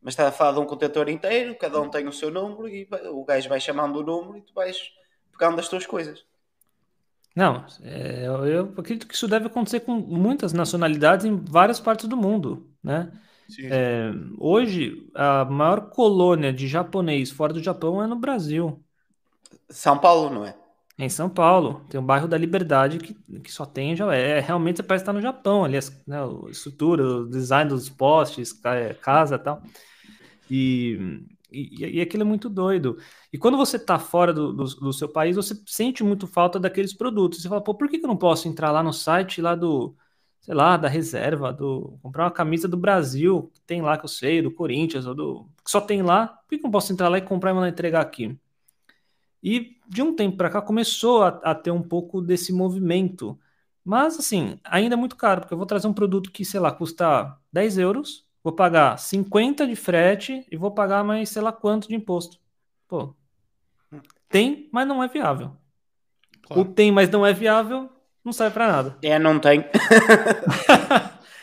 Mas 0.00 0.12
está 0.12 0.28
a 0.28 0.32
falar 0.32 0.52
de 0.52 0.60
um 0.60 0.66
contentor 0.66 1.08
inteiro, 1.08 1.56
cada 1.56 1.80
um 1.80 1.90
tem 1.90 2.06
o 2.06 2.12
seu 2.12 2.30
número 2.30 2.68
e 2.68 2.88
o 3.10 3.24
gajo 3.24 3.48
vai 3.48 3.58
chamando 3.58 3.96
o 3.96 4.04
número 4.04 4.38
e 4.38 4.42
tu 4.42 4.54
vais 4.54 4.76
pegando 5.32 5.58
as 5.58 5.68
tuas 5.68 5.84
coisas. 5.84 6.24
Não, 7.34 7.66
é, 7.82 8.24
eu 8.24 8.72
acredito 8.78 9.06
que 9.06 9.14
isso 9.14 9.26
deve 9.26 9.48
acontecer 9.48 9.80
com 9.80 9.92
muitas 9.92 10.52
nacionalidades 10.52 11.26
em 11.26 11.36
várias 11.36 11.80
partes 11.80 12.08
do 12.08 12.16
mundo, 12.16 12.70
né? 12.82 13.12
É, 13.70 14.10
hoje, 14.38 15.08
a 15.14 15.44
maior 15.44 15.90
colônia 15.90 16.52
de 16.52 16.66
japonês 16.66 17.30
fora 17.30 17.52
do 17.52 17.62
Japão 17.62 18.02
é 18.02 18.06
no 18.06 18.16
Brasil. 18.16 18.82
São 19.68 19.98
Paulo, 19.98 20.30
não 20.30 20.44
é? 20.44 20.56
É 20.98 21.04
em 21.04 21.08
São 21.08 21.28
Paulo. 21.28 21.84
Tem 21.88 22.00
o 22.00 22.02
bairro 22.02 22.26
da 22.26 22.38
Liberdade 22.38 22.98
que, 22.98 23.14
que 23.40 23.52
só 23.52 23.66
tem 23.66 23.94
já 23.94 24.12
é 24.14 24.40
realmente 24.40 24.76
você 24.76 24.82
parece 24.82 25.02
estar 25.02 25.12
no 25.12 25.20
Japão, 25.20 25.64
ali 25.64 25.78
né, 26.06 26.18
a 26.18 26.50
estrutura, 26.50 27.04
o 27.04 27.28
design 27.28 27.68
dos 27.68 27.88
postes, 27.88 28.58
é, 28.64 28.94
casa 28.94 29.36
e 29.36 29.38
tal. 29.38 29.62
E, 30.50 31.20
e, 31.52 31.98
e 31.98 32.00
aquilo 32.00 32.22
é 32.22 32.26
muito 32.26 32.48
doido. 32.48 32.96
E 33.32 33.38
quando 33.38 33.58
você 33.58 33.76
está 33.76 33.98
fora 33.98 34.32
do, 34.32 34.52
do, 34.52 34.64
do, 34.64 34.92
seu 34.92 35.08
país, 35.08 35.36
você 35.36 35.54
sente 35.66 36.02
muito 36.02 36.26
falta 36.26 36.58
daqueles 36.58 36.94
produtos. 36.94 37.42
Você 37.42 37.48
fala, 37.48 37.62
pô, 37.62 37.74
por 37.74 37.88
que, 37.88 37.98
que 37.98 38.04
eu 38.04 38.08
não 38.08 38.16
posso 38.16 38.48
entrar 38.48 38.70
lá 38.70 38.82
no 38.82 38.92
site 38.92 39.42
lá 39.42 39.54
do, 39.54 39.94
sei 40.46 40.54
lá, 40.54 40.76
da 40.76 40.86
reserva, 40.86 41.52
do 41.52 41.98
comprar 42.00 42.22
uma 42.22 42.30
camisa 42.30 42.68
do 42.68 42.76
Brasil, 42.76 43.50
que 43.52 43.60
tem 43.62 43.82
lá 43.82 43.98
que 43.98 44.04
eu 44.04 44.08
sei, 44.08 44.40
do 44.40 44.48
Corinthians, 44.48 45.04
ou 45.04 45.12
do 45.12 45.48
que 45.64 45.68
só 45.68 45.80
tem 45.80 46.02
lá, 46.02 46.28
por 46.28 46.50
que 46.50 46.54
eu 46.54 46.62
não 46.62 46.70
posso 46.70 46.92
entrar 46.92 47.08
lá 47.08 47.18
e 47.18 47.20
comprar 47.20 47.50
e 47.50 47.54
mandar 47.54 47.68
entregar 47.68 48.00
aqui? 48.00 48.38
E 49.42 49.76
de 49.88 50.02
um 50.02 50.14
tempo 50.14 50.36
para 50.36 50.48
cá 50.48 50.62
começou 50.62 51.24
a, 51.24 51.28
a, 51.42 51.52
ter 51.52 51.72
um 51.72 51.82
pouco 51.82 52.20
desse 52.22 52.52
movimento. 52.52 53.36
Mas 53.84 54.20
assim, 54.20 54.56
ainda 54.62 54.94
é 54.94 54.96
muito 54.96 55.16
caro, 55.16 55.40
porque 55.40 55.52
eu 55.52 55.58
vou 55.58 55.66
trazer 55.66 55.88
um 55.88 55.92
produto 55.92 56.30
que, 56.30 56.44
sei 56.44 56.60
lá, 56.60 56.70
custa 56.70 57.36
10 57.52 57.78
euros, 57.78 58.24
vou 58.40 58.52
pagar 58.52 58.96
50 59.00 59.66
de 59.66 59.74
frete 59.74 60.46
e 60.48 60.56
vou 60.56 60.70
pagar 60.70 61.02
mais 61.02 61.28
sei 61.28 61.42
lá 61.42 61.50
quanto 61.50 61.88
de 61.88 61.96
imposto. 61.96 62.38
Pô, 62.86 63.12
tem, 64.28 64.68
mas 64.70 64.86
não 64.86 65.02
é 65.02 65.08
viável. 65.08 65.56
Claro. 66.42 66.62
O 66.62 66.64
tem, 66.64 66.92
mas 66.92 67.10
não 67.10 67.26
é 67.26 67.32
viável, 67.32 67.90
não 68.26 68.32
serve 68.32 68.54
para 68.54 68.66
nada. 68.66 68.98
É, 69.02 69.20
não 69.20 69.38
tem. 69.38 69.60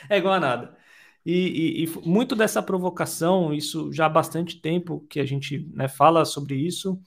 é 0.10 0.18
igual 0.18 0.34
a 0.34 0.40
nada. 0.40 0.78
E, 1.26 1.32
e, 1.32 1.84
e, 1.86 1.88
muito 2.06 2.36
dessa 2.36 2.62
provocação, 2.62 3.54
isso 3.54 3.92
já 3.94 4.08
há 4.08 4.10
bastante 4.10 4.60
tempo 4.60 5.06
que 5.10 5.22
a 5.22 5.26
gente 5.26 5.66
né, 5.74 5.88
fala 5.88 6.26
sobre 6.26 6.56
isso, 6.56 7.00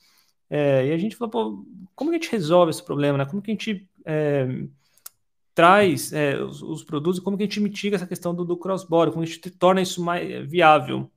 é, 0.48 0.86
e 0.86 0.92
a 0.92 0.96
gente 0.96 1.14
fala, 1.14 1.30
pô, 1.30 1.66
como 1.94 2.10
que 2.10 2.16
a 2.16 2.18
gente 2.18 2.32
resolve 2.32 2.70
esse 2.70 2.82
problema, 2.82 3.18
né? 3.18 3.26
Como 3.26 3.42
que 3.42 3.50
a 3.50 3.54
gente 3.54 3.86
é, 4.06 4.48
traz 5.54 6.10
é, 6.14 6.42
os, 6.42 6.62
os, 6.62 6.82
produtos, 6.82 7.20
como 7.20 7.36
que 7.36 7.42
a 7.42 7.46
gente 7.46 7.60
mitiga 7.60 7.96
essa 7.96 8.06
questão 8.06 8.34
do, 8.34 8.46
do 8.46 8.56
cross-border, 8.56 9.12
como 9.12 9.24
a 9.24 9.26
gente 9.26 9.50
torna 9.50 9.82
isso 9.82 10.02
mais 10.02 10.48
viável. 10.48 11.10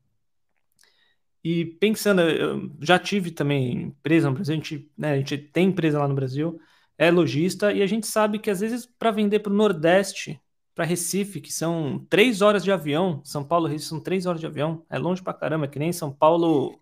E 1.42 1.64
pensando, 1.64 2.22
eu 2.22 2.70
já 2.82 3.00
tive 3.00 3.32
também 3.32 3.84
empresa 3.84 4.28
no 4.30 4.36
Brasil, 4.36 4.54
a 4.54 4.58
gente, 4.58 4.92
né, 4.98 5.14
a 5.14 5.18
gente 5.18 5.38
tem 5.38 5.70
empresa 5.70 5.98
lá 5.98 6.08
no 6.10 6.16
Brasil, 6.16 6.60
é 7.00 7.10
lojista, 7.10 7.72
e 7.72 7.82
a 7.82 7.88
gente 7.88 8.06
sabe 8.06 8.38
que 8.40 8.50
às 8.50 8.60
vezes 8.60 8.86
para 8.86 9.10
vender 9.10 9.40
para 9.40 9.54
o 9.54 9.56
Nordeste, 9.56 10.38
para 10.76 10.84
Recife, 10.84 11.40
que 11.40 11.52
são 11.52 12.06
três 12.10 12.42
horas 12.42 12.62
de 12.62 12.74
avião, 12.74 13.22
São 13.24 13.42
Paulo 13.42 13.68
Recife 13.68 13.88
são 13.88 14.02
três 14.02 14.26
horas 14.26 14.42
de 14.42 14.46
avião, 14.46 14.86
é 14.90 15.00
longe 15.00 15.24
para 15.24 15.34
caramba, 15.34 15.66
que 15.66 15.80
nem 15.80 15.94
São 15.94 16.12
Paulo, 16.12 16.78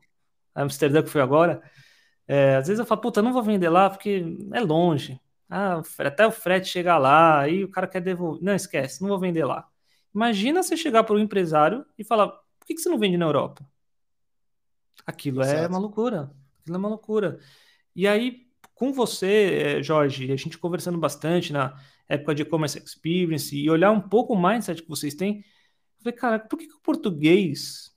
Amsterdã 0.55 1.03
que 1.03 1.09
foi 1.09 1.21
agora. 1.21 1.61
É, 2.27 2.55
às 2.55 2.67
vezes 2.67 2.79
eu 2.79 2.85
falo, 2.85 2.99
puta, 2.99 3.21
não 3.21 3.31
vou 3.31 3.43
vender 3.43 3.69
lá 3.69 3.91
porque 3.91 4.35
é 4.53 4.59
longe. 4.59 5.21
Ah, 5.47 5.83
até 5.99 6.25
o 6.25 6.31
frete 6.31 6.67
chegar 6.67 6.97
lá, 6.97 7.39
aí 7.39 7.63
o 7.63 7.69
cara 7.69 7.85
quer 7.87 8.01
devolver. 8.01 8.43
Não, 8.43 8.55
esquece, 8.55 9.01
não 9.01 9.09
vou 9.09 9.19
vender 9.19 9.45
lá. 9.45 9.67
Imagina 10.13 10.63
você 10.63 10.75
chegar 10.75 11.03
para 11.03 11.15
um 11.15 11.19
empresário 11.19 11.85
e 11.95 12.03
falar, 12.03 12.27
por 12.27 12.65
que, 12.65 12.73
que 12.73 12.81
você 12.81 12.89
não 12.89 12.97
vende 12.97 13.17
na 13.17 13.25
Europa? 13.25 13.63
Aquilo 15.05 15.43
é 15.43 15.67
uma 15.67 15.77
loucura. 15.77 16.31
Aquilo 16.61 16.75
é 16.75 16.79
uma 16.79 16.89
loucura. 16.89 17.39
E 17.95 18.07
aí, 18.07 18.46
com 18.77 18.93
você, 18.93 19.77
eh, 19.79 19.83
Jorge, 19.83 20.31
a 20.31 20.35
gente 20.35 20.57
conversando 20.57 20.97
bastante 20.99 21.51
na 21.51 21.73
época 22.07 22.35
de 22.35 22.43
e-commerce 22.43 22.77
experience 22.77 23.55
e 23.55 23.69
olhar 23.69 23.91
um 23.91 23.99
pouco 23.99 24.33
o 24.33 24.41
mindset 24.41 24.81
que 24.81 24.89
vocês 24.89 25.15
têm, 25.15 25.37
eu 25.37 26.03
falei, 26.03 26.17
cara, 26.17 26.39
por 26.39 26.59
que, 26.59 26.67
que 26.67 26.75
o 26.75 26.81
português 26.81 27.91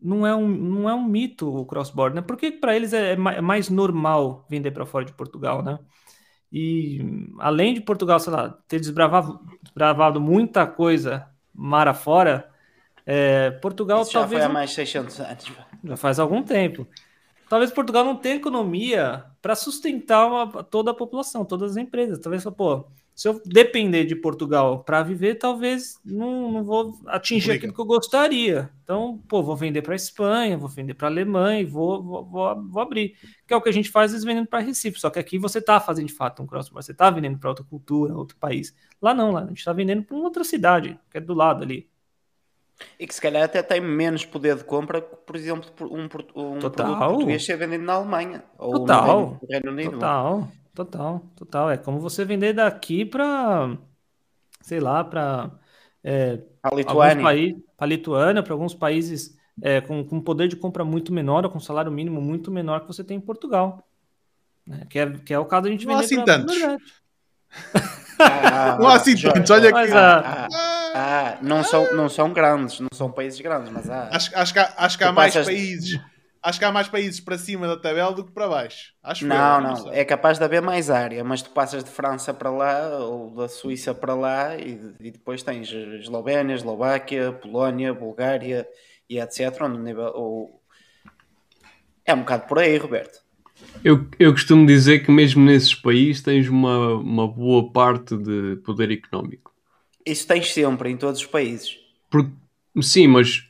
não 0.00 0.26
é 0.26 0.34
um, 0.34 0.48
não 0.48 0.88
é 0.88 0.94
um 0.94 1.04
mito 1.04 1.48
o 1.52 1.66
cross-border, 1.66 2.16
né? 2.16 2.22
Por 2.22 2.36
que 2.36 2.52
para 2.52 2.76
eles 2.76 2.92
é, 2.92 3.12
é, 3.12 3.16
mais 3.16 3.68
normal 3.68 4.46
vender 4.48 4.70
para 4.70 4.86
fora 4.86 5.04
de 5.04 5.12
Portugal, 5.12 5.62
né? 5.62 5.78
E 6.52 7.00
além 7.40 7.74
de 7.74 7.80
Portugal, 7.80 8.20
sei 8.20 8.32
lá, 8.32 8.50
ter 8.68 8.78
desbravado, 8.78 9.40
desbravado 9.60 10.20
muita 10.20 10.66
coisa 10.66 11.28
mar 11.52 11.88
afora, 11.88 12.48
é, 13.04 13.50
Portugal 13.50 14.02
Isso 14.02 14.12
já 14.12 14.20
talvez. 14.20 14.42
foi 14.42 14.50
há 14.50 14.52
mais 14.52 14.70
600 14.72 15.20
anos. 15.20 15.52
já 15.82 15.96
faz 15.96 16.20
algum 16.20 16.42
tempo. 16.44 16.86
Talvez 17.48 17.70
Portugal 17.70 18.04
não 18.04 18.16
tenha 18.16 18.36
economia 18.36 19.24
para 19.42 19.54
sustentar 19.54 20.26
uma- 20.26 20.62
toda 20.64 20.90
a 20.90 20.94
população, 20.94 21.44
todas 21.44 21.72
as 21.72 21.76
empresas. 21.76 22.18
Talvez, 22.18 22.44
pô, 22.44 22.86
se 23.14 23.28
eu 23.28 23.40
depender 23.46 24.04
de 24.06 24.16
Portugal 24.16 24.82
para 24.82 25.02
viver, 25.02 25.36
talvez 25.36 26.00
não, 26.04 26.50
não 26.50 26.64
vou 26.64 26.98
atingir 27.06 27.52
aquilo 27.52 27.72
que 27.72 27.80
eu 27.80 27.84
gostaria. 27.84 28.70
Então, 28.82 29.22
pô, 29.28 29.42
vou 29.42 29.54
vender 29.56 29.82
para 29.82 29.94
Espanha, 29.94 30.58
vou 30.58 30.68
vender 30.68 30.94
para 30.94 31.06
Alemanha 31.08 31.64
vou, 31.66 32.02
vou, 32.02 32.24
vou, 32.24 32.62
vou 32.68 32.82
abrir. 32.82 33.14
Que 33.46 33.54
é 33.54 33.56
o 33.56 33.62
que 33.62 33.68
a 33.68 33.72
gente 33.72 33.88
faz, 33.90 34.10
vezes, 34.10 34.24
vendendo 34.24 34.48
para 34.48 34.58
Recife. 34.60 34.98
Só 34.98 35.10
que 35.10 35.18
aqui 35.18 35.38
você 35.38 35.58
está 35.58 35.78
fazendo 35.78 36.06
de 36.08 36.12
fato 36.14 36.42
um 36.42 36.46
cross-border, 36.46 36.84
você 36.84 36.92
está 36.92 37.08
vendendo 37.10 37.38
para 37.38 37.50
outra 37.50 37.64
cultura, 37.64 38.16
outro 38.16 38.36
país. 38.36 38.74
Lá 39.00 39.14
não, 39.14 39.30
lá 39.30 39.44
a 39.44 39.46
gente 39.46 39.58
está 39.58 39.72
vendendo 39.72 40.02
para 40.02 40.16
outra 40.16 40.42
cidade, 40.42 40.98
que 41.10 41.18
é 41.18 41.20
do 41.20 41.34
lado 41.34 41.62
ali. 41.62 41.88
E 42.98 43.06
que 43.06 43.14
se 43.14 43.20
calhar 43.20 43.42
até 43.44 43.62
tem 43.62 43.80
menos 43.80 44.24
poder 44.24 44.56
de 44.56 44.64
compra 44.64 45.00
que, 45.00 45.16
por 45.16 45.36
exemplo, 45.36 45.70
um, 45.80 46.04
um 46.54 46.58
Total. 46.58 46.96
português 46.98 47.44
ser 47.44 47.56
vendido 47.56 47.84
na 47.84 47.94
Alemanha 47.94 48.44
ou 48.58 48.72
no 48.74 48.80
Total. 48.80 49.06
Reino, 49.06 49.38
no 49.42 49.48
Reino 49.50 49.70
Unido. 49.72 49.90
Total, 49.92 50.48
total, 50.74 51.22
total. 51.36 51.70
É 51.70 51.76
como 51.76 51.98
você 52.00 52.24
vender 52.24 52.52
daqui 52.52 53.04
para, 53.04 53.76
sei 54.60 54.80
lá, 54.80 55.02
para 55.04 55.50
é, 56.02 56.40
A 56.62 56.68
alguns 56.68 56.78
Lituânia. 56.86 57.22
países, 57.22 57.62
para 57.76 57.86
Lituânia, 57.86 58.42
para 58.42 58.52
alguns 58.52 58.74
países 58.74 59.36
é, 59.62 59.80
com, 59.80 60.04
com 60.04 60.20
poder 60.20 60.48
de 60.48 60.56
compra 60.56 60.84
muito 60.84 61.12
menor 61.12 61.44
ou 61.44 61.50
com 61.50 61.60
salário 61.60 61.90
mínimo 61.92 62.20
muito 62.20 62.50
menor 62.50 62.80
que 62.80 62.86
você 62.88 63.04
tem 63.04 63.16
em 63.16 63.20
Portugal. 63.20 63.86
né? 64.66 64.86
Que, 64.90 64.98
é, 64.98 65.10
que 65.18 65.32
é 65.34 65.38
o 65.38 65.44
caso 65.46 65.64
da 65.64 65.70
gente 65.70 65.86
Não 65.86 65.94
há 65.94 66.00
vender 66.00 66.04
assim 66.06 66.24
pra- 66.24 66.38
tantos. 66.38 66.56
Ah, 68.18 68.76
Não 68.78 68.88
há 68.88 68.94
assim 68.96 69.16
tantos, 69.16 69.50
olha 69.50 69.70
Mas 69.70 69.88
aqui. 69.90 69.98
a- 69.98 70.18
ah, 70.18 70.48
ah, 70.52 70.73
não, 71.42 71.62
são, 71.64 71.94
não 71.94 72.08
são 72.08 72.32
grandes, 72.32 72.80
não 72.80 72.88
são 72.94 73.10
países 73.10 73.40
grandes, 73.40 73.70
mas 73.72 73.88
há. 73.90 74.08
Acho, 74.12 74.30
acho 74.36 74.52
que 74.52 74.58
há, 74.58 74.74
acho 74.76 74.98
que 74.98 75.04
há 75.04 75.12
mais 75.12 75.32
passas- 75.34 75.46
países. 75.46 76.00
Acho 76.42 76.58
que 76.58 76.64
há 76.66 76.70
mais 76.72 76.88
países 76.88 77.20
para 77.20 77.38
cima 77.38 77.66
da 77.66 77.74
tabela 77.74 78.12
do 78.12 78.22
que 78.22 78.30
para 78.30 78.46
baixo. 78.46 78.92
Acho 79.02 79.26
Não, 79.26 79.54
eu, 79.56 79.60
não, 79.62 79.76
sei. 79.76 79.92
é 79.92 80.04
capaz 80.04 80.36
de 80.38 80.44
haver 80.44 80.60
mais 80.60 80.90
área, 80.90 81.24
mas 81.24 81.40
tu 81.40 81.48
passas 81.48 81.82
de 81.82 81.88
França 81.88 82.34
para 82.34 82.50
lá 82.50 82.98
ou 82.98 83.30
da 83.34 83.48
Suíça 83.48 83.94
para 83.94 84.14
lá 84.14 84.54
e, 84.56 84.78
e 85.00 85.10
depois 85.10 85.42
tens 85.42 85.72
Eslovénia, 85.72 86.54
Eslováquia, 86.54 87.32
Polónia, 87.32 87.94
Bulgária 87.94 88.68
e 89.08 89.18
etc. 89.18 89.58
Onde 89.62 89.78
nível, 89.78 90.12
o- 90.14 90.60
É 92.04 92.12
um 92.12 92.18
bocado 92.20 92.46
por 92.46 92.58
aí, 92.58 92.76
Roberto. 92.76 93.20
Eu, 93.82 94.06
eu 94.18 94.30
costumo 94.32 94.66
dizer 94.66 94.98
que 94.98 95.10
mesmo 95.10 95.42
nesses 95.42 95.74
países 95.74 96.20
tens 96.22 96.46
uma, 96.46 96.88
uma 96.96 97.26
boa 97.26 97.72
parte 97.72 98.18
de 98.18 98.56
poder 98.66 98.90
económico. 98.90 99.53
Isso 100.06 100.26
tens 100.26 100.52
sempre 100.52 100.90
em 100.90 100.96
todos 100.96 101.20
os 101.20 101.26
países. 101.26 101.78
Porque, 102.10 102.30
sim, 102.82 103.06
mas 103.06 103.44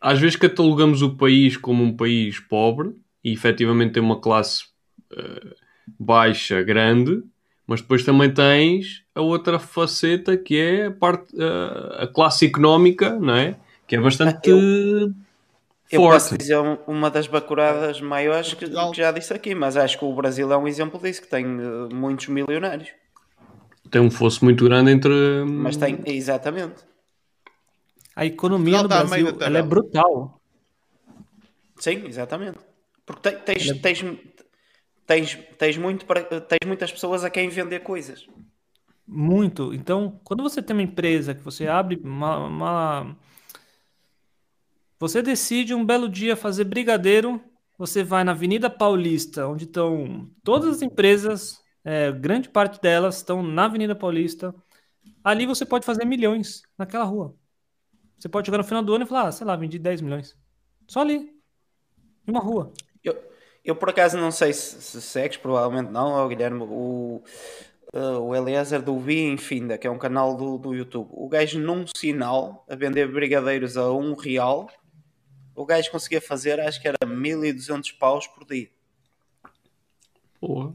às 0.00 0.18
vezes 0.18 0.36
catalogamos 0.36 1.02
o 1.02 1.14
país 1.16 1.56
como 1.56 1.84
um 1.84 1.94
país 1.96 2.40
pobre 2.40 2.92
e 3.22 3.32
efetivamente 3.32 3.92
tem 3.92 4.02
uma 4.02 4.18
classe 4.20 4.64
uh, 5.12 5.54
baixa, 5.98 6.62
grande, 6.62 7.22
mas 7.66 7.80
depois 7.82 8.02
também 8.04 8.32
tens 8.32 9.04
a 9.14 9.20
outra 9.20 9.58
faceta 9.58 10.36
que 10.36 10.56
é 10.58 10.86
a, 10.86 10.90
parte, 10.90 11.34
uh, 11.36 12.02
a 12.02 12.06
classe 12.06 12.46
económica, 12.46 13.18
não 13.18 13.34
é? 13.34 13.56
Que 13.86 13.96
é 13.96 14.00
bastante 14.00 14.48
Eu 15.90 16.00
forte. 16.00 16.12
posso 16.22 16.38
dizer 16.38 16.58
um- 16.58 16.78
uma 16.86 17.10
das 17.10 17.26
bacuradas 17.26 18.00
maiores 18.00 18.52
que, 18.54 18.66
que 18.68 18.96
já 18.96 19.10
disse 19.10 19.32
aqui, 19.32 19.54
mas 19.54 19.76
acho 19.76 19.98
que 19.98 20.04
o 20.04 20.12
Brasil 20.14 20.50
é 20.52 20.56
um 20.56 20.68
exemplo 20.68 21.00
disso, 21.00 21.22
que 21.22 21.28
tem 21.28 21.44
eh, 21.44 21.94
muitos 21.94 22.28
milionários. 22.28 22.88
Tem 23.90 24.00
um 24.00 24.10
fosso 24.10 24.44
muito 24.44 24.64
grande 24.64 24.90
entre. 24.90 25.44
Mas 25.44 25.76
tem, 25.76 25.98
exatamente. 26.06 26.82
A 28.14 28.26
economia 28.26 28.82
no 28.82 28.88
Brasil 28.88 29.36
ela 29.40 29.58
é 29.58 29.62
brutal. 29.62 30.40
Sim, 31.76 32.04
exatamente. 32.06 32.58
Porque 33.06 33.30
te- 33.30 33.36
tens, 33.44 33.80
tens, 33.80 34.04
tens, 35.06 35.38
tens, 35.56 35.76
muito 35.78 36.04
para, 36.04 36.22
tens 36.22 36.66
muitas 36.66 36.90
pessoas 36.90 37.24
a 37.24 37.30
quem 37.30 37.48
vender 37.48 37.80
coisas. 37.80 38.26
Muito. 39.06 39.72
Então, 39.72 40.20
quando 40.24 40.42
você 40.42 40.60
tem 40.60 40.74
uma 40.76 40.82
empresa 40.82 41.34
que 41.34 41.40
você 41.40 41.66
abre 41.66 41.98
uma, 42.04 42.38
uma- 42.46 43.16
Você 44.98 45.22
decide 45.22 45.72
um 45.74 45.84
belo 45.84 46.08
dia 46.08 46.36
fazer 46.36 46.64
brigadeiro, 46.64 47.40
você 47.78 48.02
vai 48.02 48.24
na 48.24 48.32
Avenida 48.32 48.68
Paulista, 48.68 49.46
onde 49.46 49.64
estão 49.64 50.28
todas 50.42 50.68
as 50.76 50.82
empresas, 50.82 51.60
é, 51.84 52.12
grande 52.12 52.48
parte 52.48 52.80
delas 52.80 53.16
estão 53.16 53.42
na 53.42 53.64
Avenida 53.64 53.94
Paulista. 53.94 54.54
Ali 55.22 55.46
você 55.46 55.64
pode 55.64 55.86
fazer 55.86 56.04
milhões 56.04 56.62
naquela 56.76 57.04
rua. 57.04 57.34
Você 58.18 58.28
pode 58.28 58.46
chegar 58.46 58.58
no 58.58 58.64
final 58.64 58.82
do 58.82 58.94
ano 58.94 59.04
e 59.04 59.06
falar, 59.06 59.28
ah, 59.28 59.32
sei 59.32 59.46
lá, 59.46 59.54
vendi 59.56 59.78
10 59.78 60.00
milhões. 60.00 60.36
Só 60.86 61.00
ali. 61.00 61.32
Em 62.26 62.30
uma 62.30 62.40
rua. 62.40 62.72
Eu, 63.02 63.16
eu 63.64 63.76
por 63.76 63.90
acaso 63.90 64.18
não 64.18 64.30
sei 64.30 64.52
se, 64.52 64.82
se 64.82 65.00
segues, 65.00 65.36
provavelmente 65.36 65.90
não, 65.90 66.12
ó, 66.12 66.28
Guilherme, 66.28 66.62
o, 66.62 67.22
eh, 67.92 67.98
o 67.98 68.34
Eliezer 68.34 68.82
do 68.82 68.98
Vi 68.98 69.22
Infinda, 69.22 69.78
que 69.78 69.86
é 69.86 69.90
um 69.90 69.98
canal 69.98 70.36
do, 70.36 70.58
do 70.58 70.74
YouTube. 70.74 71.08
O 71.12 71.28
gajo 71.28 71.58
num 71.58 71.84
sinal 71.96 72.64
a 72.68 72.74
vender 72.74 73.10
brigadeiros 73.10 73.76
a 73.76 73.92
um 73.92 74.14
real, 74.14 74.68
o 75.54 75.64
gajo 75.64 75.90
conseguia 75.90 76.20
fazer, 76.20 76.60
acho 76.60 76.80
que 76.80 76.88
era 76.88 77.06
1200 77.06 77.92
paus 77.92 78.26
por 78.26 78.44
dia. 78.44 78.70
Porra. 80.40 80.74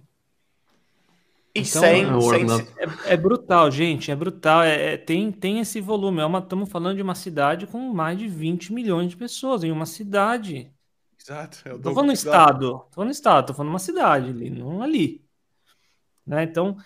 E 1.56 1.62
Então, 1.62 1.84
sem, 1.84 2.04
é 2.04 2.16
sem, 2.20 2.46
ordenado. 2.46 2.68
É, 3.06 3.14
é 3.14 3.18
brutal, 3.18 3.70
gente, 3.70 4.10
é 4.12 4.16
brutal. 4.16 4.64
É, 4.64 4.94
é- 4.94 4.98
tem, 4.98 5.32
tem 5.32 5.60
esse 5.60 5.80
volume. 5.80 6.20
É 6.22 6.26
uma, 6.26 6.40
estamos 6.40 6.70
falando 6.70 6.96
de 6.96 7.02
uma 7.04 7.16
cidade 7.16 7.68
com 7.68 7.80
mais 7.94 8.18
de 8.18 8.28
20 8.28 8.74
milhões 8.74 9.10
de 9.12 9.18
pessoas. 9.18 9.64
Em 9.64 9.72
uma 9.72 9.86
cidade. 9.86 10.74
Exato. 11.20 11.68
É 11.68 11.72
Não 11.72 11.82
tô 11.82 11.92
falando 11.94 12.12
estado. 12.14 12.80
Tô 12.80 12.96
falando 12.96 13.08
no 13.08 13.12
estado, 13.12 13.48
tô 13.48 13.54
falando 13.54 13.70
numa 13.72 13.80
cidade 13.80 14.30
ali, 14.30 14.50
não 14.50 14.82
ali. 14.82 15.24
Né? 16.26 16.44
Então, 16.44 16.78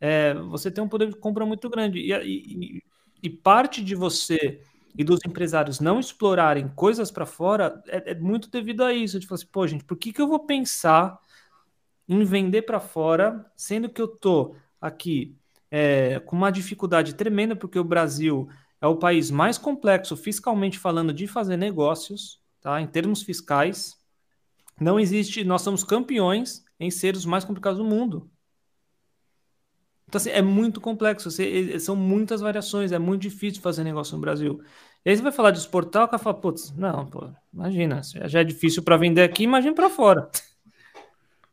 é, 0.00 0.34
você 0.34 0.70
tem 0.70 0.82
um 0.82 0.88
poder 0.88 1.08
de 1.10 1.16
compra 1.16 1.44
muito 1.46 1.68
grande. 1.68 1.98
E, 2.00 2.12
e- 2.12 2.78
e- 2.78 2.82
e 3.22 3.30
parte 3.30 3.82
de 3.82 3.94
você 3.94 4.60
e 4.96 5.04
dos 5.04 5.20
empresários 5.26 5.80
não 5.80 6.00
explorarem 6.00 6.68
coisas 6.68 7.10
para 7.10 7.26
fora 7.26 7.82
é, 7.86 8.12
é 8.12 8.14
muito 8.14 8.50
devido 8.50 8.82
a 8.84 8.92
isso. 8.92 9.18
De 9.20 9.26
falar 9.26 9.36
assim, 9.36 9.48
pô, 9.50 9.66
gente, 9.66 9.84
por 9.84 9.96
que, 9.96 10.12
que 10.12 10.20
eu 10.22 10.28
vou 10.28 10.46
pensar 10.46 11.18
em 12.08 12.24
vender 12.24 12.62
para 12.62 12.80
fora, 12.80 13.44
sendo 13.56 13.88
que 13.88 14.00
eu 14.00 14.08
tô 14.08 14.54
aqui 14.80 15.36
é, 15.70 16.20
com 16.20 16.36
uma 16.36 16.50
dificuldade 16.50 17.14
tremenda, 17.14 17.56
porque 17.56 17.78
o 17.78 17.84
Brasil 17.84 18.48
é 18.80 18.86
o 18.86 18.96
país 18.96 19.30
mais 19.30 19.58
complexo 19.58 20.16
fiscalmente 20.16 20.78
falando 20.78 21.12
de 21.12 21.26
fazer 21.26 21.56
negócios, 21.56 22.40
tá? 22.60 22.80
Em 22.80 22.86
termos 22.86 23.22
fiscais, 23.22 23.96
não 24.80 25.00
existe. 25.00 25.44
Nós 25.44 25.62
somos 25.62 25.82
campeões 25.82 26.64
em 26.78 26.90
ser 26.90 27.16
os 27.16 27.26
mais 27.26 27.44
complicados 27.44 27.78
do 27.78 27.84
mundo. 27.84 28.30
Então, 30.08 30.18
assim, 30.18 30.30
é 30.30 30.42
muito 30.42 30.80
complexo. 30.80 31.30
são 31.80 31.96
muitas 31.96 32.40
variações. 32.40 32.92
É 32.92 32.98
muito 32.98 33.22
difícil 33.22 33.60
fazer 33.60 33.82
negócio 33.82 34.14
no 34.14 34.20
Brasil. 34.20 34.62
E 35.04 35.10
aí 35.10 35.16
você 35.16 35.22
vai 35.22 35.32
falar 35.32 35.50
de 35.52 35.58
exportar, 35.58 36.04
o 36.04 36.08
cara 36.08 36.22
fala, 36.22 36.40
putz, 36.40 36.72
não, 36.76 37.06
pô, 37.06 37.30
imagina, 37.52 38.00
já 38.24 38.40
é 38.40 38.44
difícil 38.44 38.82
para 38.82 38.96
vender 38.96 39.22
aqui, 39.22 39.44
imagina 39.44 39.72
para 39.72 39.88
fora. 39.88 40.28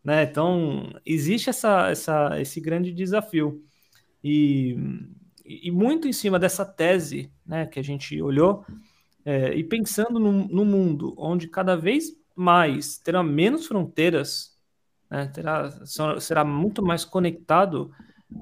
Né? 0.04 0.24
Então, 0.24 0.92
existe 1.06 1.50
essa, 1.50 1.90
essa, 1.90 2.42
esse 2.42 2.60
grande 2.60 2.92
desafio. 2.92 3.64
E, 4.24 4.78
e 5.46 5.72
muito 5.72 6.08
em 6.08 6.14
cima 6.14 6.38
dessa 6.38 6.66
tese 6.66 7.32
né, 7.46 7.66
que 7.66 7.80
a 7.80 7.84
gente 7.84 8.22
olhou, 8.22 8.66
é, 9.26 9.54
e 9.54 9.64
pensando 9.64 10.20
no, 10.20 10.32
no 10.48 10.66
mundo 10.66 11.14
onde 11.18 11.48
cada 11.48 11.76
vez 11.76 12.16
mais 12.36 12.98
terá 12.98 13.24
menos 13.24 13.66
fronteiras, 13.66 14.58
né, 15.10 15.28
terá, 15.28 15.70
será 16.20 16.44
muito 16.44 16.84
mais 16.84 17.06
conectado, 17.06 17.92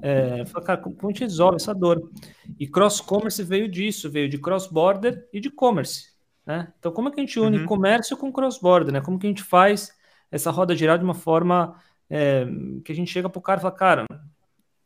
é, 0.00 0.44
cara, 0.64 0.78
como 0.78 0.96
como 0.96 1.10
a 1.10 1.12
gente 1.12 1.24
resolve 1.24 1.56
essa 1.56 1.74
dor? 1.74 2.10
E 2.58 2.66
cross-commerce 2.66 3.42
veio 3.42 3.68
disso, 3.68 4.10
veio 4.10 4.28
de 4.28 4.38
cross-border 4.38 5.28
e 5.32 5.38
de 5.40 5.50
commerce. 5.50 6.12
Né? 6.46 6.72
Então, 6.78 6.90
como 6.90 7.08
é 7.08 7.12
que 7.12 7.20
a 7.20 7.22
gente 7.24 7.38
une 7.38 7.58
Uhum. 7.58 7.66
comércio 7.66 8.16
com 8.16 8.32
cross-border? 8.32 8.92
Né? 8.92 9.00
Como 9.00 9.18
que 9.18 9.26
a 9.26 9.30
gente 9.30 9.42
faz 9.42 9.92
essa 10.32 10.50
roda 10.50 10.74
girar 10.74 10.98
de 10.98 11.04
uma 11.04 11.14
forma 11.14 11.76
é, 12.10 12.46
que 12.84 12.90
a 12.90 12.94
gente 12.94 13.12
chega 13.12 13.28
para 13.28 13.38
o 13.38 13.42
cara 13.42 13.60
e 13.60 13.62
fala, 13.62 13.74
cara, 13.74 14.06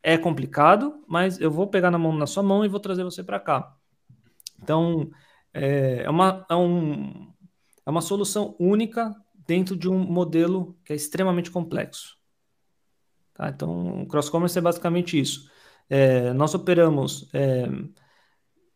é 0.02 0.18
complicado, 0.18 1.02
mas 1.06 1.40
eu 1.40 1.50
vou 1.50 1.68
pegar 1.68 1.90
na 1.90 1.98
mão 1.98 2.12
na 2.12 2.26
sua 2.26 2.42
mão 2.42 2.64
e 2.64 2.68
vou 2.68 2.80
trazer 2.80 3.04
você 3.04 3.22
para 3.22 3.40
cá. 3.40 3.74
Então, 4.62 5.10
é, 5.54 6.02
é 6.04 6.10
uma, 6.10 6.44
é, 6.50 6.54
um, 6.54 7.32
é 7.84 7.90
uma 7.90 8.00
solução 8.00 8.54
única 8.58 9.14
dentro 9.46 9.76
de 9.76 9.88
um 9.88 9.98
modelo 9.98 10.76
que 10.84 10.92
é 10.92 10.96
extremamente 10.96 11.50
complexo. 11.50 12.16
Tá? 13.32 13.48
Então, 13.48 14.02
o 14.02 14.06
cross-commerce 14.06 14.58
é 14.58 14.62
basicamente 14.62 15.18
isso. 15.18 15.50
É, 15.88 16.32
nós 16.32 16.54
operamos 16.54 17.28
é, 17.32 17.66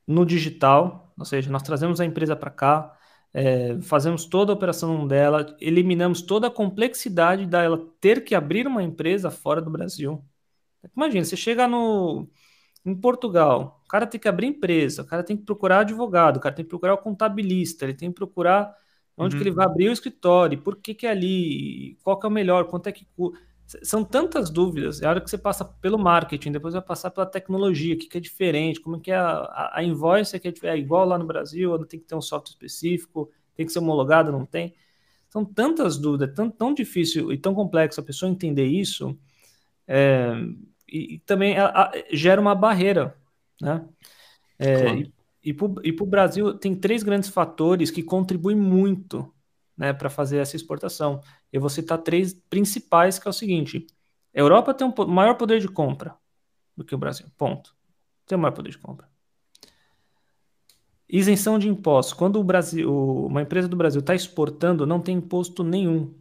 no 0.07 0.25
digital, 0.25 1.13
ou 1.19 1.25
seja, 1.25 1.51
nós 1.51 1.63
trazemos 1.63 2.01
a 2.01 2.05
empresa 2.05 2.37
para 2.37 2.51
cá, 2.51 2.97
é, 3.33 3.81
fazemos 3.83 4.25
toda 4.27 4.53
a 4.53 4.57
operação 4.57 5.07
dela, 5.07 5.57
eliminamos 5.61 6.23
toda 6.23 6.49
a 6.49 6.51
complexidade 6.51 7.47
dela 7.47 7.79
ter 8.01 8.25
que 8.25 8.35
abrir 8.35 8.67
uma 8.67 8.83
empresa 8.83 9.31
fora 9.31 9.63
do 9.63 9.71
Brasil. 9.71 10.25
Imagina, 10.97 11.25
você 11.25 11.37
chega 11.37 11.69
no, 11.69 12.29
em 12.85 12.95
Portugal, 12.95 13.83
o 13.85 13.89
cara 13.89 14.07
tem 14.07 14.21
que 14.21 14.29
abrir 14.29 14.47
empresa, 14.49 15.03
o 15.03 15.07
cara 15.07 15.23
tem 15.25 15.37
que 15.37 15.45
procurar 15.45 15.81
advogado, 15.81 16.39
o 16.39 16.41
cara 16.41 16.55
tem 16.55 16.65
que 16.65 16.69
procurar 16.71 16.95
o 16.95 16.99
contabilista, 16.99 17.85
ele 17.85 17.95
tem 17.95 18.11
que 18.11 18.15
procurar 18.17 18.75
onde 19.19 19.35
Uhum. 19.35 19.37
que 19.37 19.43
ele 19.45 19.51
vai 19.53 19.67
abrir 19.67 19.89
o 19.91 19.93
escritório, 19.93 20.61
por 20.63 20.77
que 20.77 20.95
que 20.95 21.07
é 21.07 21.11
ali, 21.11 21.97
qual 22.03 22.19
que 22.19 22.27
é 22.27 22.29
o 22.31 22.33
melhor, 22.33 22.67
quanto 22.69 22.89
é 22.89 22.93
que... 22.93 23.07
cu- 23.17 23.35
São 23.83 24.05
tantas 24.05 24.51
dúvidas, 24.51 25.01
é 25.03 25.07
a 25.07 25.11
hora 25.11 25.21
que 25.21 25.31
você 25.31 25.39
passa 25.39 25.65
pelo 25.65 25.99
marketing, 25.99 26.53
depois 26.53 26.75
vai 26.75 26.83
passar 26.83 27.11
pela 27.11 27.27
tecnologia, 27.27 27.95
o 27.95 27.99
que 27.99 28.07
que 28.09 28.19
é 28.19 28.21
diferente, 28.21 28.81
como 28.81 28.97
é 28.97 29.01
que 29.01 29.11
é 29.11 29.17
a, 29.17 29.71
a, 29.77 29.85
invoice 29.85 30.37
é, 30.37 30.39
que 30.41 30.49
é, 30.49 30.55
é 30.71 30.79
igual 30.79 31.07
lá 31.07 31.19
no 31.19 31.27
Brasil, 31.27 31.71
ou 31.71 31.85
tem 31.87 32.01
que 32.01 32.07
ter 32.07 32.15
um 32.15 32.21
software 32.21 32.51
específico, 32.53 33.31
tem 33.55 33.67
que 33.67 33.73
ser 33.73 33.79
homologado, 33.81 34.33
não 34.33 34.45
tem. 34.47 34.75
São 35.31 35.45
tantas 35.45 35.99
dúvidas, 35.99 36.35
tão, 36.35 36.51
tão 36.51 36.75
difícil 36.75 37.33
e 37.33 37.39
tão 37.39 37.55
complexo 37.55 38.01
a 38.01 38.05
pessoa 38.05 38.31
entender 38.31 38.67
isso, 38.67 39.19
é, 39.87 40.33
e, 40.89 41.15
e 41.15 41.19
também 41.21 41.59
a- 41.59 41.69
a- 41.69 41.93
gera 42.13 42.41
uma 42.41 42.55
barreira, 42.55 43.17
né? 43.61 43.87
É, 44.59 44.91
Claro. 44.91 45.05
E, 45.43 45.51
e 45.85 45.93
para 45.93 46.05
o 46.05 46.07
Brasil 46.07 46.55
tem 46.55 46.75
três 46.75 47.03
grandes 47.03 47.31
fatores 47.31 47.91
que 47.91 48.03
contribuem 48.03 48.57
muito 48.57 49.33
né, 49.77 49.93
para 49.93 50.11
fazer 50.11 50.39
essa 50.39 50.57
exportação. 50.57 51.23
Eu 51.53 51.61
vou 51.61 51.71
citar 51.71 51.99
três 51.99 52.33
principais, 52.33 53.19
que 53.19 53.27
é 53.27 53.31
o 53.31 53.35
seguinte: 53.35 53.87
a 54.35 54.39
Europa 54.39 54.75
tem 54.75 54.87
um 54.87 55.07
maior 55.07 55.35
poder 55.35 55.61
de 55.61 55.69
compra 55.69 56.17
do 56.77 56.85
que 56.85 56.95
o 56.95 56.99
Brasil. 56.99 57.27
Ponto. 57.37 57.75
Tem 58.27 58.37
o 58.37 58.41
maior 58.41 58.53
poder 58.53 58.71
de 58.71 58.79
compra. 58.79 59.09
Isenção 61.09 61.59
de 61.59 61.69
impostos. 61.69 62.13
Quando 62.13 62.39
o 62.39 62.45
Brasil, 62.45 62.93
uma 63.27 63.43
empresa 63.43 63.67
do 63.67 63.77
Brasil 63.77 64.01
está 64.01 64.15
exportando, 64.15 64.87
não 64.87 65.01
tem 65.01 65.17
imposto 65.17 65.65
nenhum. 65.65 66.15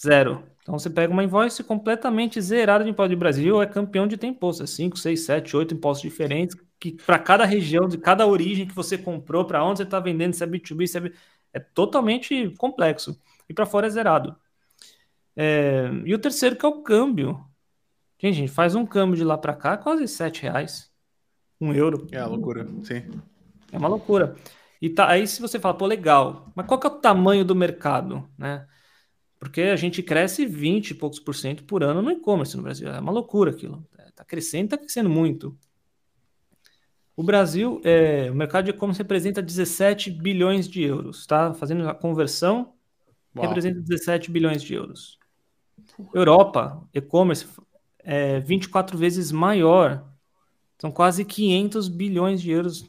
Zero. 0.00 0.44
Então 0.60 0.78
você 0.78 0.90
pega 0.90 1.10
uma 1.10 1.24
invoice 1.24 1.64
completamente 1.64 2.38
zerada 2.42 2.84
de 2.84 2.90
imposto. 2.90 3.14
O 3.14 3.18
Brasil 3.18 3.62
é 3.62 3.66
campeão 3.66 4.06
de 4.06 4.18
ter 4.18 4.26
imposto. 4.26 4.62
É 4.62 4.66
5, 4.66 4.98
6, 4.98 5.20
7, 5.20 5.56
8 5.56 5.74
impostos 5.74 6.02
diferentes 6.02 6.54
que 6.78 6.92
para 6.92 7.18
cada 7.18 7.44
região, 7.44 7.88
de 7.88 7.98
cada 7.98 8.26
origem 8.26 8.66
que 8.66 8.74
você 8.74 8.96
comprou, 8.96 9.44
para 9.44 9.64
onde 9.64 9.78
você 9.78 9.82
está 9.82 9.98
vendendo, 9.98 10.34
se 10.34 10.44
é 10.44 10.46
B2B, 10.46 10.86
se 10.86 10.98
é, 10.98 11.12
é 11.54 11.58
totalmente 11.58 12.54
complexo. 12.56 13.18
E 13.48 13.54
para 13.54 13.66
fora 13.66 13.86
é 13.86 13.90
zerado. 13.90 14.36
É, 15.36 15.90
E 16.04 16.14
o 16.14 16.18
terceiro 16.18 16.56
que 16.56 16.66
é 16.66 16.68
o 16.68 16.82
câmbio. 16.82 17.44
Gente, 18.20 18.36
gente, 18.36 18.50
faz 18.50 18.74
um 18.74 18.84
câmbio 18.84 19.16
de 19.16 19.24
lá 19.24 19.38
para 19.38 19.54
cá 19.54 19.76
quase 19.76 20.06
7 20.08 20.42
reais. 20.42 20.90
Um 21.60 21.72
euro. 21.72 22.06
É 22.12 22.24
loucura, 22.24 22.66
sim. 22.82 23.02
É 23.72 23.78
uma 23.78 23.88
loucura. 23.88 24.36
E 24.80 24.88
tá, 24.90 25.08
aí 25.08 25.26
se 25.26 25.40
você 25.40 25.58
fala, 25.58 25.74
pô, 25.76 25.86
legal, 25.86 26.46
mas 26.54 26.66
qual 26.66 26.78
que 26.78 26.86
é 26.86 26.90
o 26.90 27.00
tamanho 27.00 27.44
do 27.44 27.54
mercado, 27.54 28.28
né? 28.36 28.66
Porque 29.38 29.62
a 29.62 29.76
gente 29.76 30.02
cresce 30.02 30.46
20 30.46 30.90
e 30.90 30.94
poucos 30.94 31.20
por 31.20 31.34
cento 31.34 31.64
por 31.64 31.82
ano 31.84 32.02
no 32.02 32.10
e-commerce 32.10 32.56
no 32.56 32.62
Brasil. 32.62 32.88
É 32.88 32.98
uma 33.00 33.12
loucura 33.12 33.50
aquilo. 33.52 33.86
Tá 34.14 34.24
crescendo, 34.24 34.70
tá 34.70 34.78
crescendo 34.78 35.08
muito. 35.08 35.56
O 37.16 37.22
Brasil, 37.22 37.80
é, 37.84 38.30
o 38.30 38.34
mercado 38.34 38.64
de 38.64 38.70
e-commerce 38.70 39.00
representa 39.00 39.40
17 39.40 40.10
bilhões 40.10 40.68
de 40.68 40.82
euros, 40.82 41.26
tá? 41.26 41.54
Fazendo 41.54 41.88
a 41.88 41.94
conversão, 41.94 42.74
Uau. 43.36 43.46
representa 43.46 43.80
17 43.80 44.30
bilhões 44.30 44.62
de 44.62 44.74
euros. 44.74 45.18
Europa, 46.14 46.86
e-commerce, 46.92 47.46
é 47.98 48.40
24 48.40 48.96
vezes 48.96 49.32
maior. 49.32 50.04
São 50.78 50.90
quase 50.90 51.24
500 51.24 51.88
bilhões 51.88 52.40
de 52.40 52.50
euros 52.50 52.82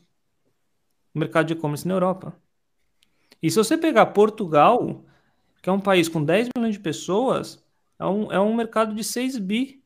no 1.13 1.19
mercado 1.19 1.47
de 1.47 1.53
e-commerce 1.53 1.87
na 1.87 1.95
Europa. 1.95 2.35
E 3.41 3.49
se 3.49 3.57
você 3.57 3.77
pegar 3.77 4.07
Portugal, 4.07 5.03
que 5.61 5.69
é 5.69 5.73
um 5.73 5.79
país 5.79 6.07
com 6.07 6.23
10 6.23 6.49
milhões 6.55 6.75
de 6.75 6.81
pessoas, 6.81 7.63
é 7.97 8.05
um, 8.05 8.31
é 8.31 8.39
um 8.39 8.55
mercado 8.55 8.93
de 8.93 9.03
6 9.03 9.37
bi. 9.37 9.83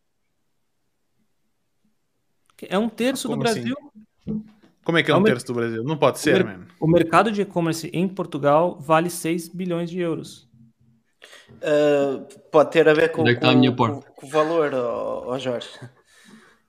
É 2.62 2.78
um 2.78 2.90
terço 2.90 3.28
do 3.28 3.36
Como 3.38 3.48
assim? 3.48 3.74
Como 4.84 4.98
é 4.98 5.04
que 5.04 5.12
é 5.12 5.14
É 5.14 5.18
um 5.18 5.22
o 5.22 5.24
terço 5.24 5.46
do 5.48 5.54
Brasil? 5.54 5.84
Não 5.84 5.98
pode 5.98 6.20
ser, 6.20 6.44
mano. 6.44 6.68
O 6.80 6.88
mercado 6.88 7.32
de 7.32 7.42
e-commerce 7.42 7.90
em 7.94 8.08
Portugal 8.08 8.78
vale 8.80 9.10
6 9.10 9.48
bilhões 9.48 9.90
de 9.90 10.00
euros. 10.00 10.48
Uh, 11.62 12.26
pode 12.52 12.72
ter 12.72 12.88
a 12.90 12.94
ver 12.94 13.10
com, 13.12 13.26
é 13.28 13.34
que 13.34 13.40
com- 13.40 13.48
a 13.50 13.54
com- 13.54 13.76
porta? 13.76 14.12
com 14.16 14.26
o 14.26 14.30
valor, 14.30 14.74
ó 14.74 15.24
ó 15.28 15.40
Jorge. 15.40 15.70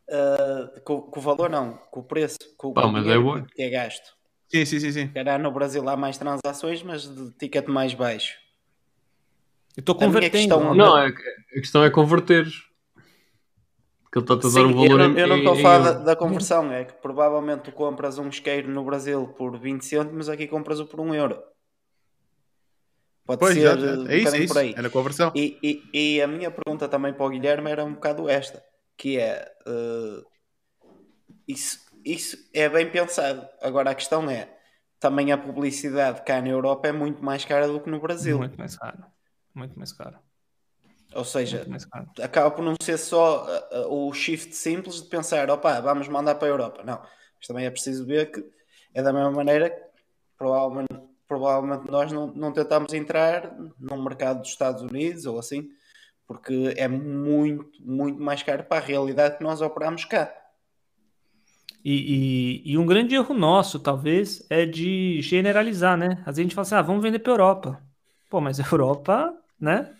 Uh, 0.09 0.81
com, 0.85 1.01
com 1.01 1.19
o 1.19 1.23
valor 1.23 1.49
não, 1.51 1.73
com 1.91 2.01
o 2.01 2.05
preço, 2.05 2.36
com, 2.57 2.73
Pá, 2.73 2.85
o 2.85 2.93
mas 2.93 3.07
é 3.07 3.15
que 3.55 3.62
é 3.62 3.70
gasto. 3.70 4.12
Sim, 4.49 4.65
sim, 4.65 4.78
sim, 4.78 4.93
sim. 4.93 5.09
Calhar 5.09 5.41
no 5.41 5.51
Brasil 5.51 5.89
há 5.89 5.97
mais 5.97 6.16
transações, 6.19 6.82
mas 6.82 7.03
de 7.09 7.31
ticket 7.39 7.66
mais 7.66 7.95
baixo. 7.95 8.35
Eu 9.77 9.81
estou 9.81 9.97
A 9.97 9.99
convertendo. 9.99 10.32
questão-. 10.32 10.74
Não, 10.74 10.97
é, 10.97 11.09
a 11.09 11.55
questão 11.55 11.82
é 11.82 11.91
converter. 11.91 12.47
Que 14.15 14.19
ele 14.20 14.24
está 14.27 14.35
a 14.35 14.36
dar 14.36 14.49
Sim, 14.51 14.61
o 14.66 14.74
valor 14.74 14.91
eu 14.91 14.99
não, 14.99 15.11
em- 15.11 15.19
eu 15.19 15.27
não 15.27 15.39
estou 15.39 15.53
a 15.55 15.57
falar 15.57 15.78
da, 15.81 15.93
da 16.05 16.15
conversão, 16.16 16.70
é 16.73 16.85
que 16.85 16.93
provavelmente 16.93 17.62
tu 17.62 17.73
compras 17.73 18.16
um 18.16 18.28
isqueiro 18.28 18.70
no 18.70 18.85
Brasil 18.85 19.27
por 19.36 19.59
20 19.59 19.85
cêntimos, 19.85 20.28
aqui 20.28 20.47
compras-o 20.47 20.86
por 20.86 21.01
1 21.01 21.12
euro. 21.16 21.43
Pode 23.27 23.41
Pois, 23.41 23.55
ser 23.55 23.61
exato. 23.62 23.82
um 23.82 23.86
é 23.89 23.93
isso, 23.97 24.05
é 24.05 24.19
bocadinho 24.19 24.45
isso. 24.45 24.55
por 24.55 24.61
aí. 24.61 24.74
É 24.77 24.82
na 24.82 24.91
conversão. 24.91 25.32
E, 25.35 25.59
e- 25.61 25.82
e 26.16 26.23
a 26.23 26.28
minha 26.28 26.49
pergunta 26.53 26.86
também 26.89 27.12
para 27.12 27.27
o 27.27 27.31
Guilherme 27.31 27.69
era 27.73 27.85
um 27.85 27.95
bocado 27.95 28.28
esta, 28.28 28.62
que 28.97 29.19
é 29.19 29.51
uh, 29.66 30.24
isso, 31.49 31.81
isso 32.05 32.36
é 32.55 32.69
bem 32.69 32.89
pensado. 32.89 33.49
Agora 33.61 33.91
a 33.91 33.95
questão 33.97 34.31
é 34.31 34.49
também 35.01 35.32
a 35.32 35.39
publicidade 35.39 36.23
cá 36.23 36.41
na 36.41 36.51
Europa 36.51 36.86
é 36.86 36.93
muito 36.93 37.24
mais 37.24 37.45
cara 37.45 37.66
do 37.66 37.81
que 37.81 37.91
no 37.91 37.99
Brasil. 37.99 38.39
Muito 38.39 38.57
mais 38.57 38.77
caro. 38.77 39.05
Muito 39.53 39.77
mais 39.77 39.93
caro. 39.93 40.19
Ou 41.15 41.24
seja, 41.24 41.66
acaba 42.23 42.51
por 42.51 42.62
não 42.65 42.74
ser 42.82 42.99
só 42.99 43.47
uh, 43.47 43.89
uh, 43.89 44.09
o 44.09 44.12
shift 44.12 44.55
simples 44.55 45.03
de 45.03 45.09
pensar, 45.09 45.49
opa, 45.51 45.81
vamos 45.81 46.09
mandar 46.09 46.35
para 46.36 46.49
a 46.49 46.51
Europa. 46.51 46.82
Não, 46.85 46.99
mas 47.01 47.47
também 47.47 47.66
é 47.66 47.70
preciso 47.70 48.05
ver 48.07 48.31
que 48.32 48.45
é 48.93 49.03
da 49.03 49.12
mesma 49.12 49.31
maneira 49.31 49.70
que 49.70 49.81
provavelmente, 50.36 50.89
provavelmente 51.28 51.91
nós 51.91 52.11
não, 52.12 52.28
não 52.28 52.53
tentamos 52.53 52.93
entrar 52.93 53.55
no 53.78 54.03
mercado 54.03 54.41
dos 54.41 54.51
Estados 54.51 54.82
Unidos 54.82 55.27
ou 55.27 55.39
assim, 55.39 55.69
porque 56.27 56.74
é 56.77 56.89
muito, 56.89 57.70
muito 57.85 58.20
mais 58.20 58.43
caro 58.43 58.65
para 58.65 58.82
a 58.82 58.86
realidade 58.86 59.39
que 59.39 59.45
nós 59.45 59.61
operamos 59.61 60.05
cá. 60.05 60.35
E, 61.85 62.62
e- 62.65 62.73
e 62.73 62.78
um 62.78 62.86
grande 62.86 63.15
erro 63.15 63.35
nosso, 63.35 63.78
talvez, 63.78 64.45
é 64.49 64.65
de 64.65 65.20
generalizar, 65.20 65.99
né? 65.99 66.23
Às 66.24 66.36
vezes 66.36 66.39
a 66.39 66.43
gente 66.43 66.55
fala 66.55 66.62
assim, 66.62 66.74
ah, 66.77 66.82
vamos 66.82 67.03
vender 67.03 67.19
para 67.19 67.32
Europa. 67.32 67.82
Pô, 68.31 68.41
mas 68.41 68.59
a 68.59 68.65
Europa, 68.65 69.36
né? 69.61 69.95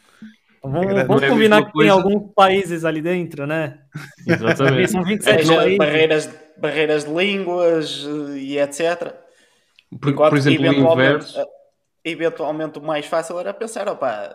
Vamos, 0.65 1.07
vamos 1.07 1.23
É 1.23 1.29
combinar 1.29 1.59
que 1.59 1.65
tem 1.67 1.73
coisa. 1.73 1.93
alguns 1.93 2.33
países 2.35 2.85
ali 2.87 3.03
dentro, 3.03 3.47
né? 3.47 3.85
Exatamente. 4.27 4.91
São 4.91 5.05
27 5.05 5.43
Seja 5.43 5.57
países. 5.57 5.79
barreiras, 5.79 6.31
barreiras 6.57 7.05
de 7.05 7.13
línguas 7.13 8.05
uh, 8.05 8.35
e 8.37 8.59
etc. 8.59 9.15
Por, 10.01 10.11
Enquanto 10.11 10.31
por 10.31 10.39
exemplo, 10.39 10.65
eventualmente, 10.65 11.11
inverso. 11.31 11.41
eh, 11.41 11.47
eventualmente 12.05 12.79
o 12.79 12.83
mais 12.83 13.05
fácil 13.07 13.39
era 13.39 13.53
pensar, 13.53 13.87
opa, 13.89 14.35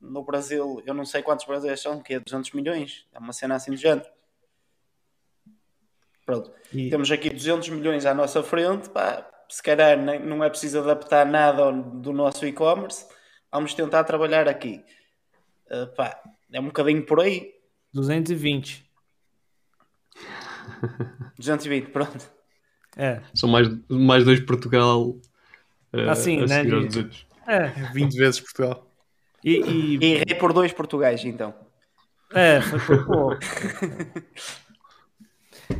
no 0.00 0.22
Brasil, 0.24 0.80
eu 0.86 0.94
não 0.94 1.04
sei 1.04 1.22
quantos 1.22 1.44
brasileiros 1.44 1.82
são, 1.82 2.00
que 2.00 2.14
é 2.14 2.20
200 2.20 2.52
milhões, 2.52 3.04
é 3.12 3.18
uma 3.18 3.32
cena 3.32 3.56
assim 3.56 3.72
do 3.72 3.76
género. 3.76 4.06
Pronto, 6.24 6.50
E- 6.72 6.90
temos 6.90 7.10
aqui 7.10 7.28
200 7.30 7.68
milhões 7.70 8.06
à 8.06 8.14
nossa 8.14 8.42
frente, 8.42 8.88
pá, 8.90 9.28
se 9.48 9.62
calhar 9.62 9.96
não 9.98 10.42
é 10.42 10.48
preciso 10.48 10.78
adaptar 10.80 11.24
nada 11.26 11.70
do 11.72 12.12
nosso 12.12 12.46
e-commerce, 12.46 13.06
vamos 13.52 13.74
tentar 13.74 14.04
trabalhar 14.04 14.48
aqui. 14.48 14.84
Eh, 15.70 15.86
pá, 15.86 16.20
é 16.52 16.60
um 16.60 16.66
bocadinho 16.66 17.04
por 17.04 17.20
aí, 17.20 17.52
220. 17.92 18.84
220, 21.38 21.90
pronto. 21.92 22.30
É, 22.96 23.20
São 23.34 23.48
mais, 23.48 23.68
mais 23.90 24.24
dois 24.24 24.40
Portugal 24.40 25.16
eh, 25.92 26.08
Assim, 26.08 26.38
a 26.42 26.46
né, 26.46 26.62
seguir 26.62 26.74
aos 26.74 26.82
de- 26.88 27.02
200. 27.02 27.26
é. 27.46 27.68
20 27.92 28.16
vezes 28.16 28.40
Portugal. 28.40 28.90
E, 29.44 29.50
e- 29.60 29.98
E 30.00 30.04
errei 30.14 30.34
por 30.38 30.52
dois 30.52 30.72
Portugais, 30.72 31.24
então. 31.24 31.54
É, 32.32 32.60
foi 32.60 32.80
por 32.80 33.04
pouco. 33.06 33.38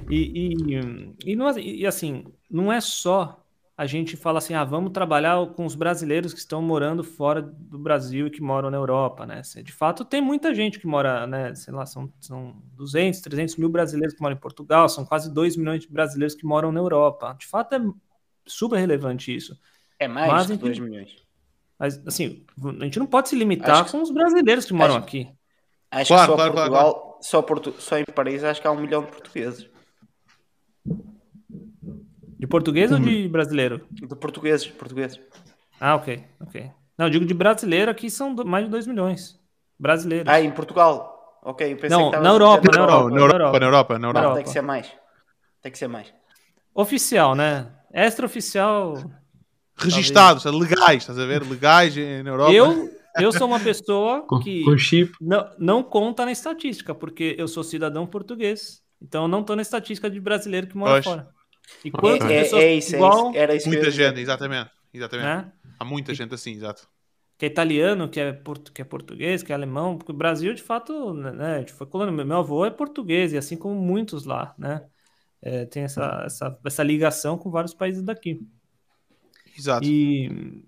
E, 0.09 0.17
e, 0.17 1.33
e, 1.33 1.37
não- 1.37 1.59
e, 1.59 1.87
assim, 1.87 2.25
não 2.51 2.73
é 2.73 2.81
só 2.81 3.45
a 3.77 3.85
gente 3.87 4.17
fala 4.17 4.39
assim, 4.39 4.55
ah, 4.55 4.65
vamos 4.65 4.91
trabalhar 4.93 5.45
com 5.49 5.67
os 5.67 5.75
brasileiros 5.75 6.33
que 6.33 6.39
estão 6.39 6.63
morando 6.63 7.05
fora 7.05 7.43
do 7.43 7.79
Brasil 7.79 8.27
e 8.27 8.31
que 8.31 8.41
moram 8.41 8.71
na 8.71 8.77
Europa, 8.79 9.27
né? 9.27 9.43
De 9.63 9.73
fato, 9.73 10.05
tem 10.05 10.21
muita 10.21 10.55
gente 10.55 10.79
que 10.81 10.87
mora, 10.87 11.27
né? 11.27 11.55
Sei 11.55 11.75
lá, 11.75 11.85
são, 11.85 12.11
são 12.19 12.57
200, 12.73 13.21
300 13.21 13.57
mil 13.57 13.69
brasileiros 13.69 14.15
que 14.15 14.23
moram 14.23 14.35
em 14.35 14.41
Portugal, 14.41 14.89
são 14.89 15.05
quase 15.05 15.33
2 15.33 15.57
milhões 15.57 15.83
de 15.83 15.93
brasileiros 15.93 16.35
que 16.35 16.47
moram 16.47 16.73
na 16.73 16.81
Europa. 16.81 17.37
De 17.39 17.47
fato, 17.47 17.75
é 17.75 17.81
super 18.47 18.79
relevante 18.79 19.35
isso. 19.35 19.55
É 19.99 20.09
mais 20.09 20.33
Mas, 20.33 20.47
de 20.47 20.53
enfim. 20.55 20.65
2 20.65 20.79
milhões. 20.79 21.17
Mas, 21.79 22.01
assim, 22.07 22.47
a 22.81 22.85
gente 22.85 22.99
não 22.99 23.07
pode 23.07 23.29
se 23.29 23.37
limitar 23.37 23.71
Acho 23.83 23.85
que- 23.85 23.91
com 23.93 24.03
os 24.03 24.11
brasileiros 24.11 24.65
que 24.65 24.73
moram 24.73 24.95
acho- 24.97 25.05
aqui. 25.05 25.29
Acho 25.91 26.09
Claro, 26.09 26.23
que 26.23 26.27
só 26.31 26.37
claro, 26.37 26.53
claro, 26.53 26.71
Portugal, 26.71 27.19
Só, 27.21 27.43
Portu... 27.43 27.73
só 27.79 27.99
em 27.99 28.05
Paris, 28.05 28.43
acho 28.45 28.61
que 28.61 28.67
há 28.67 28.71
um 28.71 28.81
milhão 28.81 29.03
de 29.05 29.11
portugueses. 29.11 29.69
De 32.39 32.47
português 32.47 32.93
ou 32.93 32.99
de 32.99 33.29
brasileiro? 33.29 33.87
De 33.91 34.15
portugueses, 34.17 34.67
portugueses. 34.67 35.19
Ah, 35.81 35.95
ok, 35.97 36.23
ok. 36.41 36.71
Não, 36.99 37.07
eu 37.07 37.11
digo 37.11 37.25
de 37.27 37.35
brasileiro 37.35 37.91
aqui 37.91 38.11
são 38.11 38.35
do- 38.35 38.45
mais 38.47 38.65
de 38.65 38.71
2 38.71 38.87
milhões. 38.87 39.39
Brasileiros. 39.79 40.31
Ah, 40.33 40.41
em 40.41 40.51
Portugal. 40.51 41.15
Ok, 41.43 41.71
eu 41.73 41.77
pensei 41.77 41.91
Não, 41.97 42.11
que 42.11 42.17
na 42.19 42.29
Europa, 42.31 42.71
na 42.71 42.77
Não, 42.77 42.83
Europa, 42.85 43.11
na 43.11 43.21
Europa, 43.21 43.59
na 43.61 43.67
Europa, 43.67 43.93
na 43.95 43.99
Não, 43.99 44.09
Europa. 44.09 44.21
Europa. 44.25 44.35
tem 44.37 44.45
que 44.45 44.51
ser 44.51 44.63
mais. 44.63 44.93
Tem 45.63 45.73
que 45.73 45.79
ser 45.79 45.89
mais. 45.89 46.13
Oficial, 46.75 47.35
né? 47.35 47.69
Extraoficial. 47.93 48.95
Registados, 49.79 50.45
legais, 50.45 51.03
estás 51.03 51.19
a 51.19 51.27
ver? 51.27 51.43
Legais 51.43 51.95
na 51.97 52.31
Europa. 52.31 52.53
Eu, 52.53 52.91
eu 53.21 53.33
sou 53.33 53.47
uma 53.47 53.61
pessoa 53.61 54.23
Com, 54.27 54.41
que 54.41 54.65
com 54.65 54.77
chip. 54.77 55.13
não, 55.21 55.51
não 55.59 55.83
conta 55.83 56.25
na 56.25 56.33
estatística, 56.33 56.95
porque 56.95 57.35
eu 57.39 57.47
sou 57.47 57.63
cidadão 57.63 58.07
português. 58.07 58.81
Então 59.01 59.23
eu 59.25 59.29
não 59.29 59.41
estou 59.41 59.55
na 59.55 59.63
estatística 59.63 60.09
de 60.11 60.19
brasileiro 60.21 60.67
que 60.67 60.77
mora 60.77 60.93
Pois. 60.95 61.05
fora. 61.05 61.29
E 61.85 61.89
É- 61.89 61.91
quantas 61.91 62.31
É, 62.31 62.43
pessoas 62.43 62.65
é 62.65 62.75
isso, 62.75 62.95
é 62.95 62.99
igual, 62.99 63.29
isso. 63.31 63.39
Era 63.39 63.55
isso 63.55 63.65
que 63.69 63.75
eu 63.75 63.79
Muita 63.79 63.91
gente, 63.91 64.21
exatamente. 64.21 64.71
exatamente. 64.93 65.25
né? 65.27 65.53
Há 65.79 65.85
muita 65.85 66.15
gente 66.15 66.35
assim, 66.35 66.53
exato. 66.53 66.89
que 67.39 67.45
é 67.45 67.49
italiano, 67.49 68.09
que 68.09 68.19
é, 68.19 68.33
portu- 68.33 68.73
que 68.73 68.81
é 68.81 68.85
português, 68.85 69.43
que 69.43 69.53
é 69.53 69.55
alemão, 69.55 69.99
porque 69.99 70.11
o 70.11 70.15
Brasil, 70.15 70.55
de 70.55 70.63
fato, 70.63 71.13
né, 71.13 71.59
gente 71.61 71.73
foi 71.75 71.87
colônia. 71.87 72.25
Meu 72.25 72.39
avô 72.39 72.65
é 72.65 72.71
português, 72.71 73.33
e 73.33 73.37
assim 73.37 73.57
como 73.59 73.75
muitos 73.75 74.25
lá, 74.25 74.55
né? 74.59 74.87
É, 75.43 75.67
tem 75.67 75.83
essa, 75.85 76.23
essa, 76.25 76.59
essa 76.65 76.83
ligação 76.83 77.37
com 77.39 77.51
vários 77.51 77.75
países 77.75 78.03
daqui. 78.03 78.41
Exato. 79.57 79.87
E 79.87 80.63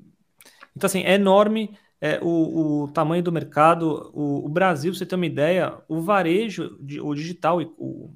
então, 0.77 0.87
assim, 0.87 1.03
é 1.03 1.15
enorme 1.15 1.77
é, 2.01 2.21
o, 2.23 2.85
o 2.85 2.89
tamanho 2.93 3.23
do 3.23 3.33
mercado. 3.33 4.11
O, 4.15 4.47
o 4.47 4.49
Brasil, 4.49 4.93
pra 4.93 4.99
você 4.99 5.07
ter 5.07 5.17
uma 5.17 5.27
ideia, 5.27 5.79
o 5.89 6.01
varejo, 6.01 6.77
de- 6.81 7.01
o 7.01 7.15
digital, 7.15 7.61
e- 7.61 7.73
o 7.79 8.11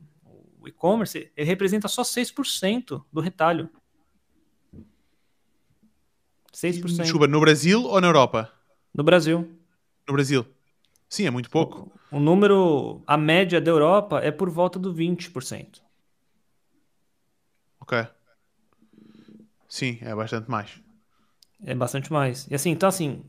o 0.62 0.68
e-commerce, 0.68 1.30
ele 1.36 1.46
representa 1.46 1.88
só 1.88 2.02
6% 2.02 3.04
do 3.12 3.20
retalho. 3.20 3.68
6% 6.52 7.06
Chuba, 7.06 7.26
no 7.26 7.40
Brasil 7.40 7.82
ou 7.82 8.00
na 8.00 8.06
Europa? 8.08 8.52
no 8.94 9.02
Brasil. 9.02 9.48
No 10.06 10.14
Brasil. 10.14 10.46
Sim, 11.08 11.26
é 11.26 11.30
muito 11.30 11.50
pouco. 11.50 11.90
O 12.10 12.18
número, 12.18 13.02
a 13.06 13.16
média 13.16 13.60
da 13.60 13.70
Europa 13.70 14.20
é 14.20 14.30
por 14.30 14.50
volta 14.50 14.78
do 14.78 14.92
20%. 14.92 15.82
Ok. 17.80 18.06
Sim, 19.68 19.98
é 20.02 20.14
bastante 20.14 20.50
mais. 20.50 20.80
É 21.64 21.74
bastante 21.74 22.12
mais. 22.12 22.46
E 22.50 22.54
assim, 22.54 22.70
então 22.70 22.88
assim, 22.88 23.24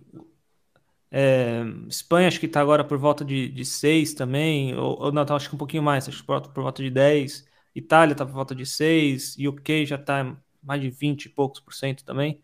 é, 1.13 1.63
Espanha 1.87 2.27
acho 2.27 2.39
que 2.39 2.47
está 2.47 2.59
agora 2.61 2.83
por 2.83 2.97
volta 2.97 3.23
de, 3.23 3.47
de 3.49 3.63
6 3.65 4.15
também, 4.15 4.75
ou, 4.75 4.99
ou 4.99 5.11
não, 5.11 5.23
tá, 5.25 5.35
acho 5.35 5.47
que 5.49 5.55
um 5.55 5.59
pouquinho 5.59 5.83
mais, 5.83 6.09
acho 6.09 6.21
que 6.21 6.25
por, 6.27 6.41
por 6.51 6.63
volta 6.63 6.81
de 6.83 6.89
10. 6.89 7.45
Itália 7.75 8.13
está 8.13 8.25
por 8.25 8.33
volta 8.33 8.55
de 8.55 8.65
6, 8.65 9.37
UK 9.37 9.85
já 9.85 9.95
está 9.95 10.35
mais 10.63 10.81
de 10.81 10.89
20 10.89 11.25
e 11.25 11.29
poucos 11.29 11.59
por 11.61 11.73
cento 11.73 12.03
também. 12.03 12.41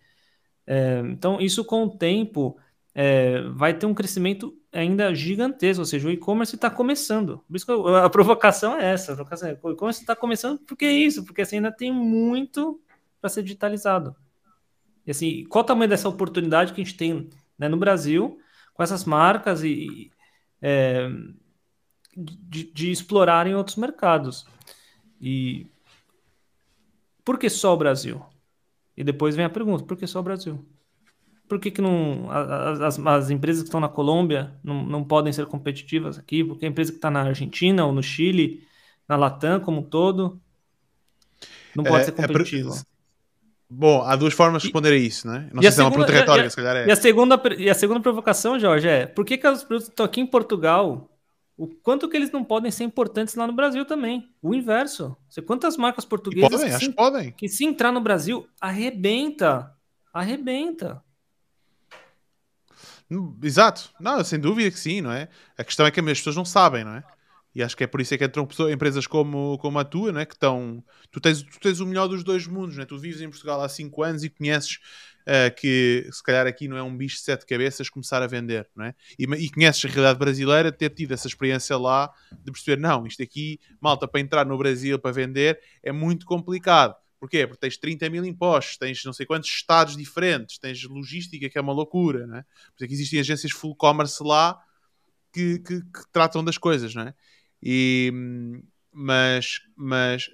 É, 0.68 1.00
então, 1.06 1.41
isso 1.41 1.66
com 1.66 1.86
o 1.86 1.90
tempo 1.98 2.58
é, 2.94 3.41
vai 3.54 3.74
ter 3.78 3.86
um 3.88 3.94
crescimento 3.94 4.56
ainda 4.72 5.14
gigantesco, 5.16 5.82
ou 5.82 5.86
seja, 5.86 6.08
o 6.08 6.12
e-commerce 6.12 6.56
está 6.56 6.70
começando. 6.70 7.40
Por 7.48 7.56
isso 7.58 7.66
que 7.66 7.72
eu- 7.72 7.96
a 7.96 8.10
provocação 8.10 8.78
é 8.80 8.94
essa. 8.94 9.14
a 9.14 9.48
é, 9.50 9.58
O 9.64 9.72
e-commerce 9.72 10.02
está 10.02 10.16
começando 10.16 10.60
porque 10.60 10.86
é 10.86 10.91
isso, 10.91 11.26
porque 11.26 11.41
assim, 11.41 11.58
ainda 11.58 11.72
tem 11.72 11.91
muito 11.91 12.82
para 13.22 13.30
ser 13.30 13.44
digitalizado. 13.44 14.16
E 15.06 15.12
assim, 15.12 15.44
qual 15.46 15.64
o 15.64 15.68
tamanho 15.68 15.90
dessa 15.90 16.10
oportunidade 16.10 16.74
que 16.74 16.82
a 16.82 16.84
gente 16.84 16.98
tem 16.98 17.30
né, 17.58 17.68
no 17.68 17.78
Brasil 17.78 18.40
com 18.80 18.84
essas 18.84 19.04
marcas 19.04 19.62
e 19.62 20.10
é, 20.62 21.10
de, 22.16 22.72
de 22.72 22.92
explorarem 22.92 23.54
outros 23.54 23.76
mercados? 23.76 24.46
E 25.22 25.68
por 27.26 27.38
que 27.38 27.50
só 27.50 27.74
o 27.74 27.78
Brasil? 27.78 28.26
E 28.96 29.04
depois 29.04 29.36
vem 29.36 29.44
a 29.46 29.50
pergunta: 29.50 29.84
por 29.84 29.98
que 29.98 30.08
só 30.08 30.22
o 30.22 30.24
Brasil? 30.24 30.66
Por 31.50 31.60
que, 31.60 31.72
que 31.72 31.82
não, 31.82 32.32
as, 32.32 33.00
as 33.00 33.30
empresas 33.30 33.64
que 33.64 33.68
estão 33.68 33.82
na 33.82 33.90
Colômbia 33.90 34.54
não, 34.64 34.86
não 34.86 35.04
podem 35.04 35.34
ser 35.34 35.46
competitivas 35.48 36.18
aqui? 36.18 36.44
Porque 36.44 36.66
a 36.66 36.70
empresa 36.70 36.92
que 36.92 37.00
está 37.00 37.12
na 37.12 37.24
Argentina 37.24 37.86
ou 37.86 37.92
no 37.92 38.02
Chile, 38.02 38.64
na 39.08 39.18
Latam 39.18 39.60
como 39.60 39.82
um 39.82 39.84
todo, 39.84 40.42
não 41.76 41.84
pode 41.84 42.04
É- 42.04 42.06
ser 42.06 42.12
é 42.12 42.16
competitiva. 42.16 42.86
Bom, 43.72 44.02
há 44.02 44.16
duas 44.16 44.34
formas 44.34 44.62
de 44.64 44.68
responder 44.68 44.94
a 44.94 44.98
isso, 44.98 45.28
né? 45.28 45.48
Não 45.54 45.60
E 45.62 45.64
sei 45.64 45.72
se 45.74 45.80
é 45.80 45.84
uma 45.84 45.91
segunda- 45.91 46.08
pergunta 46.08 46.12
e 46.12 46.20
retórica, 46.22 46.46
e 46.46 46.48
a- 46.48 46.50
se 46.50 46.56
calhar 46.56 46.76
E 46.88 46.90
é. 46.90 46.91
a 46.91 46.96
segunda, 46.96 47.41
e 47.58 47.70
a 47.70 47.76
segunda 47.76 48.00
provocação, 48.00 48.58
Jorge, 48.60 48.88
é 48.88 49.06
por 49.06 49.24
que, 49.24 49.38
que 49.38 49.48
os 49.48 49.64
produtos 49.64 49.90
estão 49.90 50.06
aqui 50.06 50.20
em 50.22 50.26
Portugal? 50.26 51.08
O 51.56 51.68
quanto 51.68 52.08
que 52.10 52.16
eles 52.18 52.32
não 52.32 52.44
podem 52.44 52.72
ser 52.72 52.86
importantes 52.86 53.36
lá 53.36 53.46
no 53.46 53.54
Brasil 53.54 53.86
também? 53.86 54.34
O 54.41 54.56
inverso. 54.56 55.16
Você, 55.30 55.41
quantas 55.41 55.76
marcas 55.78 56.04
E 56.06 56.08
portuguesas 56.08 56.50
podem, 56.52 56.68
que, 56.70 56.74
acho 56.76 56.86
se, 56.86 56.91
podem. 56.94 57.32
que 57.34 57.48
se 57.50 57.66
entrar 57.66 57.91
no 57.91 58.00
Brasil, 58.02 58.48
arrebenta. 58.62 59.72
Arrebenta. 60.14 61.04
Hum, 63.12 63.36
Exato. 63.44 63.90
Não, 64.00 64.24
sem 64.24 64.40
dúvida 64.40 64.72
que 64.72 64.80
sim, 64.80 65.02
não 65.02 65.12
é? 65.12 65.28
A 65.58 65.64
questão 65.64 65.86
é 65.86 65.91
que 65.91 66.00
as 66.00 66.06
pessoas 66.06 66.36
não 66.36 66.46
sabem, 66.46 66.84
não 66.84 66.96
é? 66.96 67.04
E 67.56 67.64
acho 67.64 67.76
que 67.76 67.84
é 67.84 67.88
por 67.88 68.00
isso 68.00 68.14
é 68.14 68.18
que 68.18 68.24
entram 68.26 68.46
pessoas- 68.46 68.72
empresas 68.72 69.08
como, 69.08 69.58
como 69.58 69.80
a 69.80 69.84
tua, 69.84 70.12
não 70.12 70.22
é? 70.22 70.26
Que 70.26 70.34
estão... 70.36 70.84
Tu 71.12 71.20
tens, 71.20 71.42
tu 71.42 71.60
tens 71.60 71.80
o 71.80 71.86
melhor 71.86 72.08
dos 72.08 72.24
dois 72.24 72.46
mundos, 72.48 72.76
não 72.76 72.84
é? 72.84 72.86
Tu 72.86 72.98
vives 72.98 73.22
em 73.22 73.30
Portugal 73.30 73.62
há 73.62 73.68
5 73.70 74.04
anos 74.04 74.24
e 74.24 74.30
conheces 74.30 74.78
eh, 75.26 75.50
que 75.50 76.08
se 76.12 76.24
calhar 76.24 76.46
aqui 76.48 76.68
não 76.68 76.78
é 76.78 76.84
um 76.84 76.96
bicho 76.96 77.18
de 77.18 77.22
sete 77.24 77.46
cabeças 77.46 77.90
começar 77.90 78.22
a 78.22 78.28
vender, 78.28 78.68
não 78.76 78.86
é? 78.86 78.96
E, 79.18 79.24
e 79.24 79.50
conheces 79.50 79.84
a 79.86 79.88
realidade 79.88 80.20
brasileira, 80.20 80.72
ter 80.72 80.90
tido 80.92 81.14
essa 81.14 81.28
experiência 81.28 81.78
lá, 81.78 82.12
de 82.32 82.52
perceber, 82.52 82.80
não, 82.80 83.06
isto 83.06 83.22
aqui, 83.24 83.60
malta, 83.82 84.08
para 84.08 84.22
entrar 84.22 84.46
no 84.46 84.58
Brasil 84.58 84.98
para 85.00 85.12
vender 85.12 85.60
é 85.84 85.92
muito 85.92 86.26
complicado. 86.26 86.96
Porquê? 87.20 87.46
Porque 87.46 87.60
tens 87.60 87.78
30 87.78 88.10
mil 88.10 88.24
impostos, 88.24 88.78
tens 88.78 89.04
não 89.04 89.12
sei 89.12 89.26
quantos 89.26 89.50
estados 89.50 89.98
diferentes, 89.98 90.58
tens 90.58 90.82
logística 90.86 91.50
que 91.50 91.58
é 91.58 91.62
uma 91.62 91.74
loucura, 91.74 92.26
não 92.26 92.38
é? 92.38 92.42
Por 92.44 92.76
isso 92.78 92.84
é 92.86 92.88
que 92.88 92.94
existem 92.94 93.20
agências 93.20 93.52
full 93.52 93.76
commerce 93.76 94.24
lá 94.24 94.58
que, 95.34 95.60
que- 95.60 95.82
que 95.82 96.12
tratam 96.12 96.44
das 96.44 96.58
coisas, 96.58 96.94
não 96.96 97.04
é? 97.04 97.14
E, 97.61 98.11
mas, 98.91 99.60
mas 99.76 100.30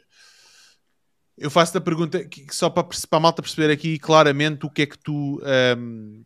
eu 1.38 1.49
faço-te 1.52 1.77
a 1.77 1.81
pergunta 1.81 2.19
só 2.52 2.69
para, 2.69 2.84
para 2.84 3.18
a 3.18 3.19
malta 3.19 3.41
perceber 3.41 3.72
aqui 3.72 3.99
claramente 3.99 4.65
o 4.65 4.69
que 4.69 4.84
é 4.84 4.85
que 4.85 4.97
tu 4.97 5.41
hum, 5.77 6.23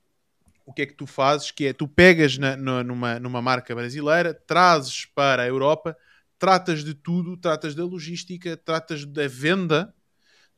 o 0.65 0.73
que 0.73 0.83
é 0.83 0.85
que 0.85 0.93
tu 0.93 1.07
fazes, 1.07 1.51
que 1.51 1.67
é 1.67 1.73
tu 1.73 1.87
pegas 1.87 2.37
na- 2.37 2.57
na- 2.57 2.83
numa, 2.83 3.19
numa 3.19 3.41
marca 3.41 3.75
brasileira, 3.75 4.33
trazes 4.33 5.05
para 5.15 5.43
a 5.43 5.47
Europa, 5.47 5.97
tratas 6.39 6.83
de 6.83 6.93
tudo, 6.93 7.37
tratas 7.37 7.75
da 7.75 7.83
logística, 7.85 8.55
tratas 8.57 9.05
da 9.05 9.27
venda, 9.27 9.93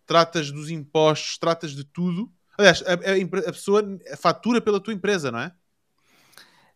tratas 0.06 0.52
dos 0.52 0.70
impostos, 0.72 1.38
tratas 1.38 1.72
de 1.76 1.84
tudo. 1.86 2.32
Aliás, 2.58 2.84
a, 2.84 2.94
a 2.94 3.50
a 3.50 3.54
pessoa 3.54 3.84
fatura 4.18 4.62
pela 4.62 4.80
tua 4.82 4.94
empresa, 4.94 5.32
não 5.32 5.40
é? 5.40 5.54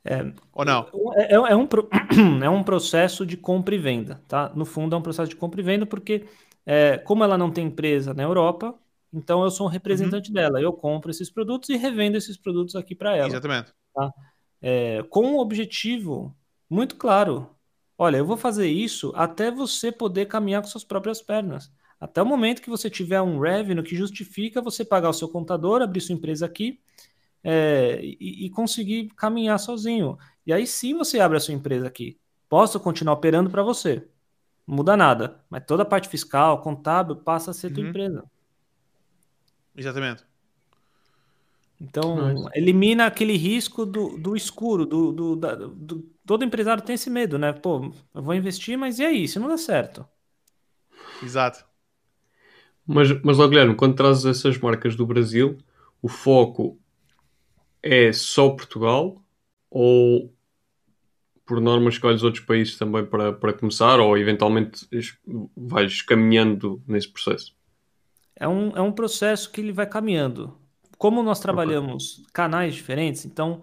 É, 0.06 0.32
Ou 0.54 0.64
não? 0.64 0.88
É, 1.16 1.34
é- 1.34 1.52
é 1.52 1.56
um, 1.56 1.68
é 2.44 2.50
um 2.50 2.64
processo 2.64 3.26
de 3.26 3.36
compra 3.36 3.74
e 3.74 3.78
venda, 3.80 4.22
tá? 4.28 4.52
No 4.56 4.64
fundo, 4.64 4.96
é 4.96 5.00
um 5.00 5.02
processo 5.02 5.30
de 5.30 5.36
compra 5.36 5.60
e 5.60 5.64
venda, 5.64 5.86
porque 5.86 6.26
é, 6.66 6.98
como 7.00 7.24
ela 7.24 7.38
não 7.38 7.52
tem 7.52 7.66
empresa 7.66 8.14
na 8.14 8.22
Europa, 8.22 8.78
então 9.12 9.44
eu 9.44 9.50
sou 9.50 9.66
um 9.66 9.70
representante 9.70 10.32
dela. 10.32 10.62
Eu 10.62 10.72
compro 10.74 11.10
esses 11.10 11.30
produtos 11.30 11.70
e 11.70 11.76
revendo 11.76 12.18
esses 12.18 12.38
produtos 12.38 12.76
aqui 12.76 12.94
para 12.94 13.16
ela. 13.16 13.28
Exatamente. 13.30 13.74
É, 14.62 15.04
com 15.10 15.26
um 15.26 15.38
objetivo 15.40 16.36
muito 16.70 16.96
claro. 16.96 17.50
Olha, 17.98 18.18
eu 18.18 18.26
vou 18.26 18.36
fazer 18.38 18.68
isso 18.68 19.12
até 19.16 19.50
você 19.50 19.92
poder 19.92 20.26
caminhar 20.28 20.62
com 20.62 20.68
suas 20.68 20.84
próprias 20.84 21.22
pernas. 21.22 21.72
Até 22.00 22.22
o 22.22 22.26
momento 22.26 22.62
que 22.62 22.70
você 22.70 22.90
tiver 22.90 23.22
um 23.22 23.40
revenue 23.40 23.84
que 23.84 23.96
justifica 23.96 24.62
você 24.62 24.84
pagar 24.84 25.10
o 25.10 25.14
seu 25.14 25.30
contador, 25.30 25.82
abrir 25.82 26.02
sua 26.02 26.14
empresa 26.14 26.46
aqui 26.46 26.80
é, 27.46 28.02
e, 28.04 28.48
e 28.48 28.52
conseguir 28.52 29.10
caminhar 29.18 29.60
sozinho. 29.60 30.18
E 30.48 30.54
aí 30.54 30.68
sim 30.68 30.96
você 30.98 31.20
abre 31.22 31.38
a 31.38 31.42
sua 31.42 31.56
empresa 31.56 31.88
aqui. 31.88 32.20
Posso 32.50 32.80
continuar 32.82 33.16
operando 33.16 33.52
para 33.52 33.64
você. 33.64 34.08
Não 34.68 34.78
muda 34.78 34.98
nada. 34.98 35.44
Mas 35.50 35.66
toda 35.66 35.84
a 35.84 35.88
parte 35.88 36.10
fiscal, 36.10 36.62
contábil, 36.62 37.18
passa 37.18 37.52
a 37.52 37.56
ser 37.56 37.72
tua 37.72 37.84
Uhum. 37.84 37.84
empresa. 37.84 38.26
Exatamente. 39.76 40.26
Então, 41.80 42.46
elimina 42.56 43.06
aquele 43.06 43.36
risco 43.38 43.86
do, 43.86 44.18
do 44.18 44.36
escuro, 44.36 44.86
do, 44.86 45.12
do, 45.12 45.36
da- 45.36 45.56
do- 45.56 46.10
Todo 46.26 46.44
empresário 46.44 46.82
tem 46.84 46.96
esse 46.96 47.10
medo, 47.10 47.38
né? 47.38 47.54
Pô, 47.54 47.92
eu 48.14 48.24
vou 48.24 48.34
investir, 48.34 48.76
mas 48.78 48.98
e 49.00 49.06
aí, 49.06 49.28
se 49.28 49.38
não 49.40 49.48
der 49.48 49.60
certo? 49.60 50.08
Exato. 51.22 51.66
Mas, 52.88 53.10
mas 53.24 53.40
ó, 53.40 53.48
Guilherme, 53.48 53.76
quando 53.76 53.96
trazes 53.96 54.26
essas 54.26 54.58
marcas 54.60 54.96
do 54.96 55.06
Brasil, 55.06 55.58
o 56.02 56.08
foco 56.08 56.78
é 57.86 58.12
só 58.12 58.50
Portugal 58.50 59.24
ou 59.70 60.34
por 61.46 61.62
norma 61.62 61.90
escolhes 61.90 62.24
outros 62.24 62.44
países 62.44 62.76
também 62.76 63.06
para, 63.06 63.32
para 63.32 63.54
começar 63.54 64.00
ou 64.00 64.18
eventualmente 64.18 64.88
vais 65.56 66.02
caminhando 66.02 66.84
nesse 66.88 67.08
processo? 67.08 67.56
É 68.36 68.48
um, 68.48 68.76
é 68.76 68.82
um 68.82 68.92
processo 68.92 69.52
que 69.52 69.62
ele 69.62 69.72
vai 69.72 69.86
caminhando. 69.86 70.58
Como 70.98 71.22
nós 71.22 71.40
trabalhamos 71.40 72.26
canais 72.34 72.74
diferentes, 72.74 73.26
então, 73.26 73.62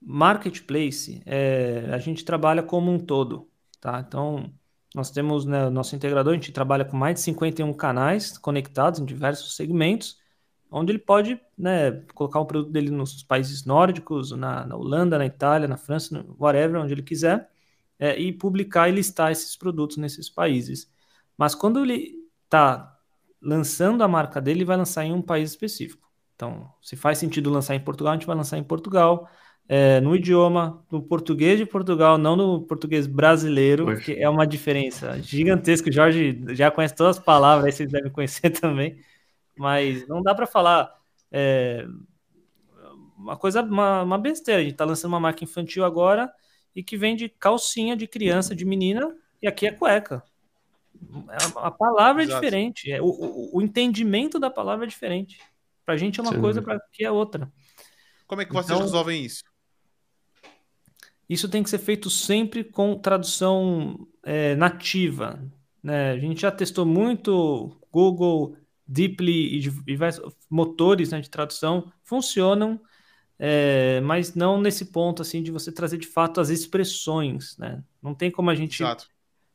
marketplace, 0.00 1.22
é, 1.26 1.90
a 1.92 1.98
gente 1.98 2.24
trabalha 2.24 2.62
como 2.62 2.90
um 2.90 2.98
todo, 2.98 3.48
tá? 3.80 4.02
Então, 4.06 4.50
nós 4.94 5.10
temos, 5.10 5.44
né, 5.44 5.68
nosso 5.68 5.94
integrador, 5.94 6.32
a 6.32 6.36
gente 6.36 6.52
trabalha 6.52 6.84
com 6.84 6.96
mais 6.96 7.16
de 7.16 7.20
51 7.22 7.72
canais 7.74 8.38
conectados 8.38 9.00
em 9.00 9.04
diversos 9.04 9.54
segmentos, 9.56 10.21
onde 10.72 10.92
ele 10.92 10.98
pode, 10.98 11.40
né, 11.56 11.92
colocar 12.14 12.40
o 12.40 12.46
produto 12.46 12.72
dele 12.72 12.90
nos 12.90 13.22
países 13.22 13.64
nórdicos, 13.64 14.32
na, 14.32 14.66
na 14.66 14.76
Holanda, 14.76 15.18
na 15.18 15.26
Itália, 15.26 15.68
na 15.68 15.76
França, 15.76 16.16
no- 16.16 16.36
whatever, 16.38 16.80
onde 16.80 16.92
ele 16.94 17.02
quiser, 17.02 17.50
é, 17.98 18.18
e 18.20 18.32
publicar 18.32 18.88
e 18.88 18.92
listar 18.92 19.30
esses 19.32 19.56
produtos 19.56 19.96
nesses 19.96 20.28
países. 20.28 20.90
Mas 21.36 21.54
quando 21.54 21.80
ele 21.84 22.14
está 22.44 22.98
lançando 23.40 24.02
a 24.02 24.08
marca 24.08 24.40
dele, 24.40 24.60
ele 24.60 24.64
vai 24.64 24.76
lançar 24.76 25.04
em 25.04 25.12
um 25.12 25.22
país 25.22 25.50
específico. 25.50 26.08
Então, 26.34 26.72
se 26.80 26.96
faz 26.96 27.18
sentido 27.18 27.50
lançar 27.50 27.74
em 27.74 27.80
Portugal, 27.80 28.12
a 28.12 28.16
gente 28.16 28.26
vai 28.26 28.36
lançar 28.36 28.58
em 28.58 28.64
Portugal, 28.64 29.28
é, 29.68 30.00
no 30.00 30.14
idioma, 30.14 30.84
no 30.90 31.02
português 31.02 31.58
de 31.58 31.66
Portugal, 31.66 32.18
não 32.18 32.36
no 32.36 32.62
português 32.66 33.06
brasileiro, 33.06 33.84
pois. 33.86 34.04
que 34.04 34.12
é 34.12 34.28
uma 34.28 34.46
diferença 34.46 35.20
gigantesca. 35.22 35.88
O 35.88 35.92
Jorge 35.92 36.42
já 36.54 36.70
conhece 36.70 36.94
todas 36.94 37.18
as 37.18 37.24
palavras, 37.24 37.66
aí 37.66 37.72
vocês 37.72 37.90
devem 37.90 38.10
conhecer 38.10 38.50
também, 38.60 38.98
mas 39.56 40.06
não 40.08 40.22
dá 40.22 40.34
para 40.34 40.46
falar 40.46 40.94
é, 41.30 41.86
uma 43.16 43.36
coisa, 43.36 43.62
uma, 43.62 44.02
uma 44.02 44.18
besteira. 44.18 44.60
A 44.60 44.64
gente 44.64 44.72
está 44.72 44.84
lançando 44.84 45.12
uma 45.12 45.20
marca 45.20 45.44
infantil 45.44 45.84
agora 45.84 46.32
e 46.74 46.82
que 46.82 46.96
vende 46.96 47.28
calcinha 47.28 47.96
de 47.96 48.06
criança, 48.06 48.54
de 48.54 48.64
menina, 48.64 49.14
e 49.40 49.46
aqui 49.46 49.66
é 49.66 49.72
cueca. 49.72 50.22
A, 51.28 51.66
a 51.66 51.70
palavra 51.70 52.22
é 52.22 52.26
Exato. 52.26 52.38
é 52.38 52.40
diferente, 52.44 53.00
o, 53.00 53.06
o, 53.06 53.58
o, 53.58 53.62
entendimento 53.62 54.38
da 54.38 54.50
palavra 54.50 54.84
é 54.86 54.88
diferente. 54.88 55.38
Para 55.84 55.94
a 55.94 55.96
gente 55.96 56.20
é 56.20 56.22
uma 56.22 56.32
Sim. 56.32 56.40
coisa, 56.40 56.62
para 56.62 56.80
que 56.92 57.04
é 57.04 57.10
outra. 57.10 57.50
Como 58.26 58.40
é 58.40 58.44
que 58.44 58.52
vocês 58.52 58.70
então, 58.70 58.82
resolvem 58.82 59.24
isso? 59.24 59.42
Isso 61.28 61.48
tem 61.48 61.62
que 61.62 61.70
ser 61.70 61.78
feito 61.78 62.08
sempre 62.08 62.62
com 62.62 62.96
tradução 62.96 64.06
é, 64.22 64.54
nativa. 64.54 65.42
Né? 65.82 66.12
A 66.12 66.18
gente 66.18 66.42
já 66.42 66.50
testou 66.50 66.86
muito 66.86 67.76
Google, 67.90 68.56
Deeply 68.92 69.56
e 69.56 69.58
diversos 69.60 70.34
motores 70.50 71.10
né, 71.10 71.20
de 71.20 71.30
tradução, 71.30 71.90
funcionam, 72.04 72.80
é, 73.38 74.00
mas 74.02 74.34
não 74.34 74.60
nesse 74.60 74.86
ponto 74.86 75.22
assim 75.22 75.42
de 75.42 75.50
você 75.50 75.72
trazer 75.72 75.98
de 75.98 76.06
fato 76.06 76.40
as 76.40 76.50
expressões. 76.50 77.56
Né? 77.56 77.82
Não 78.02 78.14
tem 78.14 78.30
como 78.30 78.50
a 78.50 78.54
gente 78.54 78.84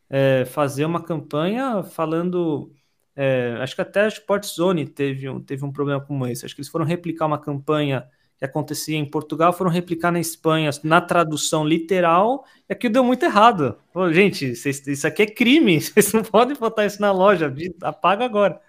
é, 0.09 0.45
fazer 0.45 0.85
uma 0.85 1.01
campanha 1.01 1.83
falando. 1.83 2.71
É, 3.15 3.57
acho 3.61 3.75
que 3.75 3.81
até 3.81 4.01
a 4.01 4.07
Sportzone 4.07 4.85
teve 4.85 5.29
um, 5.29 5.39
teve 5.39 5.63
um 5.63 5.71
problema 5.71 6.01
como 6.01 6.25
esse. 6.27 6.45
Acho 6.45 6.55
que 6.55 6.61
eles 6.61 6.69
foram 6.69 6.85
replicar 6.85 7.27
uma 7.27 7.39
campanha 7.39 8.07
que 8.37 8.45
acontecia 8.45 8.97
em 8.97 9.05
Portugal, 9.05 9.51
foram 9.51 9.71
replicar 9.71 10.11
na 10.11 10.19
Espanha 10.19 10.69
na 10.83 11.01
tradução 11.01 11.67
literal, 11.67 12.45
e 12.69 12.73
aquilo 12.73 12.93
deu 12.93 13.03
muito 13.03 13.23
errado. 13.23 13.75
Pô, 13.91 14.11
gente, 14.13 14.51
isso 14.51 15.07
aqui 15.07 15.23
é 15.23 15.25
crime, 15.25 15.81
vocês 15.81 16.13
não 16.13 16.23
podem 16.23 16.55
botar 16.55 16.85
isso 16.85 17.01
na 17.01 17.11
loja, 17.11 17.51
apaga 17.81 18.23
agora. 18.25 18.61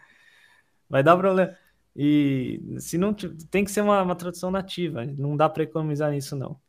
Vai 0.88 1.02
dar 1.02 1.16
problema. 1.16 1.56
E 1.94 2.60
se 2.78 2.96
não 2.96 3.12
tem 3.12 3.64
que 3.64 3.70
ser 3.70 3.80
uma, 3.80 4.02
uma 4.02 4.14
tradução 4.14 4.50
nativa, 4.50 5.04
não 5.04 5.36
dá 5.36 5.48
para 5.48 5.64
economizar 5.64 6.10
nisso, 6.12 6.36
não. 6.36 6.60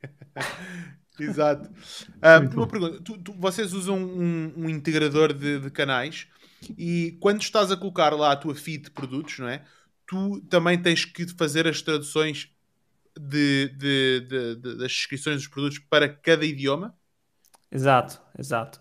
Exato. 1.18 1.70
Uh, 2.16 2.56
uma 2.56 2.66
pergunta: 2.66 3.00
tu, 3.02 3.16
tu, 3.18 3.32
vocês 3.34 3.72
usam 3.72 3.96
um, 3.96 4.52
um 4.56 4.68
integrador 4.68 5.32
de, 5.32 5.60
de, 5.60 5.70
canais 5.70 6.26
e 6.76 7.16
quando 7.20 7.40
estás 7.40 7.70
a 7.70 7.76
colocar 7.76 8.12
lá 8.14 8.32
a 8.32 8.36
tua 8.36 8.54
feed 8.54 8.84
de 8.84 8.90
produtos, 8.90 9.38
não 9.38 9.48
é? 9.48 9.64
Tu 10.06 10.40
também 10.50 10.80
tens 10.80 11.04
que 11.04 11.26
fazer 11.36 11.66
as 11.66 11.80
traduções 11.82 12.50
de, 13.18 13.68
de, 13.76 14.20
de 14.20 14.76
das 14.76 14.92
descrições 14.92 15.36
dos 15.36 15.48
produtos 15.48 15.78
para 15.78 16.08
cada 16.08 16.44
idioma? 16.44 16.94
Exato, 17.70 18.20
exato. 18.38 18.80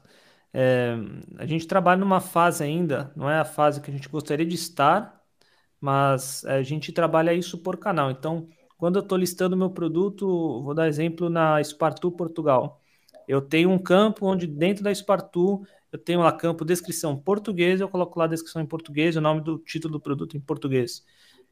É, 0.58 0.96
a 1.38 1.46
gente 1.46 1.68
trabalha 1.68 2.00
numa 2.00 2.22
fase 2.22 2.64
ainda, 2.64 3.12
não 3.14 3.30
é 3.30 3.40
a 3.40 3.44
fase 3.46 3.82
que 3.82 3.92
a 3.92 3.94
gente 3.94 4.08
gostaria 4.08 4.46
de 4.46 4.56
estar, 4.56 5.22
mas 5.82 6.46
a 6.46 6.64
gente 6.64 6.94
trabalha 6.94 7.34
isso 7.34 7.58
por 7.58 7.78
canal. 7.78 8.10
Então, 8.10 8.48
quando 8.78 8.96
eu 8.98 9.02
estou 9.02 9.18
listando 9.18 9.58
meu 9.58 9.70
produto, 9.70 10.64
vou 10.64 10.74
dar 10.74 10.88
exemplo 10.88 11.30
na 11.30 11.62
Spartu 11.62 12.10
Portugal. 12.10 12.82
Eu 13.28 13.42
tenho 13.42 13.70
um 13.70 13.78
campo 13.78 14.26
onde 14.28 14.48
dentro 14.48 14.82
da 14.82 14.96
Spartu 14.96 15.62
eu 15.92 16.00
tenho 16.00 16.22
lá 16.22 16.32
campo 16.32 16.64
descrição 16.64 17.18
português, 17.18 17.82
eu 17.82 17.90
coloco 17.90 18.18
lá 18.18 18.26
a 18.26 18.28
descrição 18.28 18.62
em 18.62 18.66
português, 18.66 19.18
o 19.18 19.22
nome 19.22 19.42
do 19.42 19.60
título 19.60 19.94
do 19.94 20.00
produto 20.00 20.38
em 20.38 20.42
português. 20.42 21.04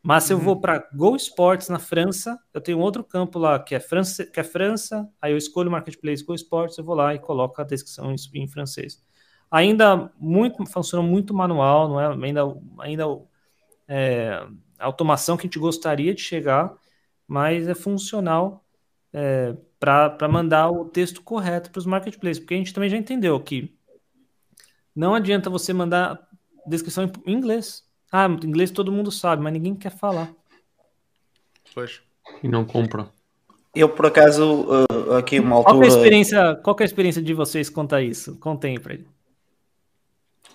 Mas 0.03 0.25
se 0.25 0.33
eu 0.33 0.37
vou 0.37 0.55
uhum. 0.55 0.61
para 0.61 0.89
Go 0.93 1.15
Sports 1.15 1.69
na 1.69 1.79
França, 1.79 2.37
eu 2.53 2.59
tenho 2.59 2.77
outro 2.77 3.05
campo 3.05 3.39
lá 3.39 3.57
que 3.57 3.73
é 3.73 3.79
França, 3.79 4.25
que 4.25 4.37
é 4.37 4.43
França, 4.43 5.09
aí 5.21 5.31
eu 5.31 5.37
escolho 5.37 5.69
o 5.69 5.71
marketplace 5.71 6.25
Go 6.25 6.35
Sports, 6.35 6.77
eu 6.77 6.83
vou 6.83 6.93
lá 6.93 7.15
e 7.15 7.19
coloco 7.19 7.61
a 7.61 7.63
descrição 7.63 8.11
em, 8.11 8.15
em 8.33 8.47
francês. 8.47 9.01
Ainda 9.49 10.11
muito 10.19 10.65
funciona 10.65 11.07
muito 11.07 11.33
manual, 11.33 11.87
não 11.87 12.01
é 12.01 12.25
ainda 12.27 12.41
ainda 12.79 13.05
é, 13.87 14.45
a 14.77 14.85
automação 14.85 15.37
que 15.37 15.43
a 15.43 15.47
gente 15.47 15.59
gostaria 15.59 16.13
de 16.13 16.21
chegar, 16.21 16.75
mas 17.25 17.67
é 17.67 17.73
funcional 17.73 18.65
é, 19.13 19.55
para 19.79 20.27
mandar 20.27 20.69
o 20.69 20.85
texto 20.85 21.21
correto 21.21 21.71
para 21.71 21.79
os 21.79 21.85
marketplaces, 21.85 22.39
porque 22.39 22.55
a 22.55 22.57
gente 22.57 22.73
também 22.73 22.89
já 22.89 22.97
entendeu 22.97 23.39
que 23.39 23.73
não 24.93 25.15
adianta 25.15 25.49
você 25.49 25.71
mandar 25.71 26.27
descrição 26.67 27.09
em 27.25 27.33
inglês. 27.33 27.83
Ah, 28.15 28.27
inglês 28.27 28.69
todo 28.69 28.91
mundo 28.91 29.11
sabe, 29.11 29.41
mas 29.41 29.51
ninguém 29.51 29.73
quer 29.73 29.89
falar. 29.89 30.31
Pois. 31.73 31.99
E 32.43 32.47
não 32.47 32.63
compra. 32.63 33.09
Eu, 33.75 33.89
por 33.89 34.05
acaso, 34.05 34.67
uh, 34.67 35.13
aqui 35.15 35.39
uma 35.39 35.55
altura... 35.55 35.77
Qual 35.77 35.83
é, 35.83 35.85
a 35.85 35.89
experiência, 35.89 36.55
qual 36.57 36.75
é 36.79 36.83
a 36.83 36.85
experiência 36.85 37.23
de 37.23 37.33
vocês 37.33 37.71
quanto 37.71 37.95
a 37.95 38.01
isso? 38.03 38.37
Contem 38.37 38.79
para 38.79 38.93
ele. 38.93 39.07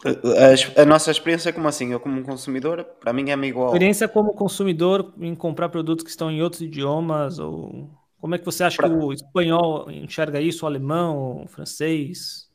A, 0.04 0.82
a, 0.82 0.84
nossa 0.84 1.10
experiência 1.10 1.52
como 1.52 1.66
assim? 1.66 1.90
Eu 1.90 1.98
como 1.98 2.22
consumidor, 2.22 2.84
para 3.00 3.12
mim 3.12 3.28
é 3.28 3.34
igual. 3.34 3.66
Experiência 3.66 4.06
como 4.06 4.32
consumidor 4.34 5.12
em 5.18 5.34
comprar 5.34 5.68
produtos 5.68 6.04
que 6.04 6.10
estão 6.10 6.30
em 6.30 6.40
outros 6.40 6.62
idiomas 6.62 7.40
ou 7.40 7.90
como 8.20 8.36
é 8.36 8.38
que 8.38 8.44
você 8.44 8.62
acha 8.62 8.76
pra... 8.76 8.88
que 8.88 8.94
o 8.94 9.12
espanhol 9.12 9.90
enxerga 9.90 10.40
isso, 10.40 10.64
o 10.64 10.68
alemão, 10.68 11.42
o 11.42 11.48
francês? 11.48 12.47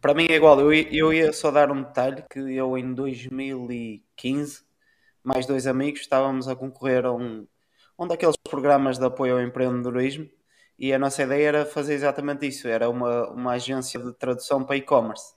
Para 0.00 0.14
mim 0.14 0.26
é 0.28 0.34
igual. 0.34 0.60
Eu, 0.60 0.72
eu 0.72 1.12
ia 1.12 1.32
só 1.32 1.50
dar 1.50 1.70
um 1.70 1.82
detalhe 1.82 2.24
que 2.30 2.38
eu 2.38 2.76
em 2.76 2.94
2015, 2.94 4.62
mais 5.22 5.46
dois 5.46 5.66
amigos, 5.66 6.00
estávamos 6.00 6.48
a 6.48 6.56
concorrer 6.56 7.04
a 7.04 7.12
um, 7.12 7.46
um 7.98 8.06
daqueles 8.06 8.36
programas 8.36 8.98
de 8.98 9.04
apoio 9.04 9.34
ao 9.34 9.42
empreendedorismo 9.42 10.28
e 10.78 10.92
a 10.92 10.98
nossa 10.98 11.22
ideia 11.22 11.48
era 11.48 11.66
fazer 11.66 11.94
exatamente 11.94 12.46
isso. 12.46 12.68
Era 12.68 12.88
uma, 12.90 13.30
uma 13.30 13.52
agência 13.52 14.00
de 14.00 14.12
tradução 14.12 14.64
para 14.64 14.76
e-commerce. 14.76 15.34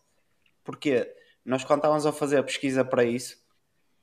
Porquê? 0.63 1.13
Nós 1.45 1.63
quando 1.63 1.79
estávamos 1.79 2.05
a 2.05 2.11
fazer 2.11 2.37
a 2.37 2.43
pesquisa 2.43 2.83
para 2.83 3.05
isso, 3.05 3.37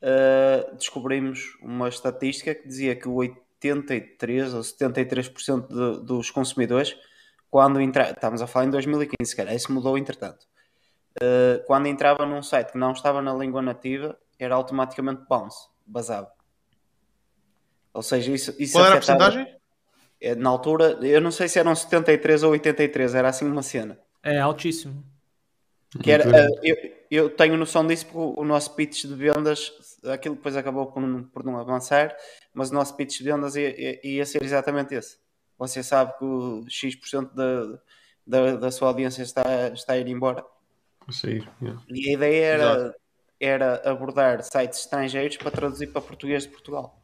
uh, 0.03 0.75
descobrimos 0.77 1.57
uma 1.61 1.89
estatística 1.89 2.55
que 2.55 2.67
dizia 2.67 2.97
que 2.97 3.09
83 3.09 4.55
ou 4.55 4.61
73% 4.61 5.67
de, 5.69 6.07
dos 6.07 6.31
consumidores 6.31 6.97
quando 7.55 7.81
entra... 7.81 8.11
estamos 8.11 8.43
a 8.43 8.49
falar 8.49 8.67
em 8.67 8.71
2015, 8.71 9.31
se 9.31 9.37
calhar 9.37 9.55
isso 9.55 9.73
mudou 9.73 9.97
entretanto. 9.97 10.45
Uh, 11.23 11.63
quando 11.69 11.87
entrava 11.87 12.27
num 12.27 12.43
site 12.43 12.73
que 12.73 12.79
não 12.79 12.91
estava 12.91 13.23
na 13.23 13.33
língua 13.33 13.63
nativa, 13.63 14.19
era 14.37 14.57
automaticamente 14.57 15.23
bounce, 15.29 15.69
basado. 15.87 16.27
Ou 17.93 18.03
seja, 18.03 18.33
isso, 18.33 18.53
isso 18.59 18.73
Qual 18.73 18.85
era 18.85 18.95
a 18.95 18.99
porcentagem? 18.99 19.57
É, 20.21 20.35
na 20.35 20.51
altura, 20.51 20.99
eu 21.03 21.21
não 21.21 21.31
sei 21.31 21.47
se 21.47 21.61
eram 21.61 21.77
73 21.77 22.43
ou 22.43 22.51
83, 22.51 23.15
era 23.15 23.29
assim 23.29 23.47
uma 23.47 23.63
cena. 23.63 24.01
É 24.21 24.41
altíssimo. 24.41 25.05
Que 26.03 26.11
era, 26.11 26.29
uh, 26.29 26.59
eu, 26.61 26.77
eu 27.09 27.31
tenho 27.31 27.57
noção 27.57 27.87
disso 27.87 28.07
porque 28.07 28.41
o 28.41 28.45
nosso 28.45 28.75
pitch 28.75 29.05
de 29.05 29.15
vendas, 29.15 29.71
aquilo 30.13 30.35
depois 30.35 30.57
acabou 30.57 30.87
por 30.87 31.01
não, 31.01 31.23
por 31.23 31.45
não 31.45 31.57
avançar, 31.57 32.17
mas 32.53 32.73
o 32.73 32.75
nosso 32.75 32.97
pitch 32.97 33.19
de 33.19 33.23
vendas 33.23 33.55
ia, 33.55 33.81
ia, 33.81 34.01
ia 34.03 34.27
ser 34.27 34.43
exatamente 34.43 34.93
esse 34.93 35.23
você 35.59 35.83
sabe 35.83 36.17
que 36.19 36.25
o 36.25 36.65
X% 36.69 37.31
da, 37.35 37.79
da, 38.27 38.57
da 38.57 38.71
sua 38.71 38.89
audiência 38.89 39.23
está, 39.23 39.69
está 39.69 39.93
a 39.95 39.99
ir 39.99 40.09
embora. 40.09 40.45
Sair, 41.11 41.49
yeah. 41.61 41.83
E 41.89 42.11
a 42.11 42.13
ideia 42.15 42.45
era, 42.47 42.97
era 43.39 43.91
abordar 43.91 44.43
sites 44.43 44.81
estrangeiros 44.81 45.37
para 45.37 45.51
traduzir 45.51 45.89
para 45.89 46.01
português 46.01 46.45
de 46.45 46.49
Portugal. 46.49 47.03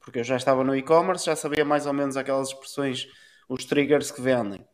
Porque 0.00 0.20
eu 0.20 0.24
já 0.24 0.36
estava 0.36 0.64
no 0.64 0.74
e-commerce, 0.74 1.26
já 1.26 1.36
sabia 1.36 1.64
mais 1.64 1.86
ou 1.86 1.92
menos 1.92 2.16
aquelas 2.16 2.48
expressões, 2.48 3.06
os 3.48 3.64
triggers 3.64 4.10
que 4.10 4.20
vendem. 4.20 4.66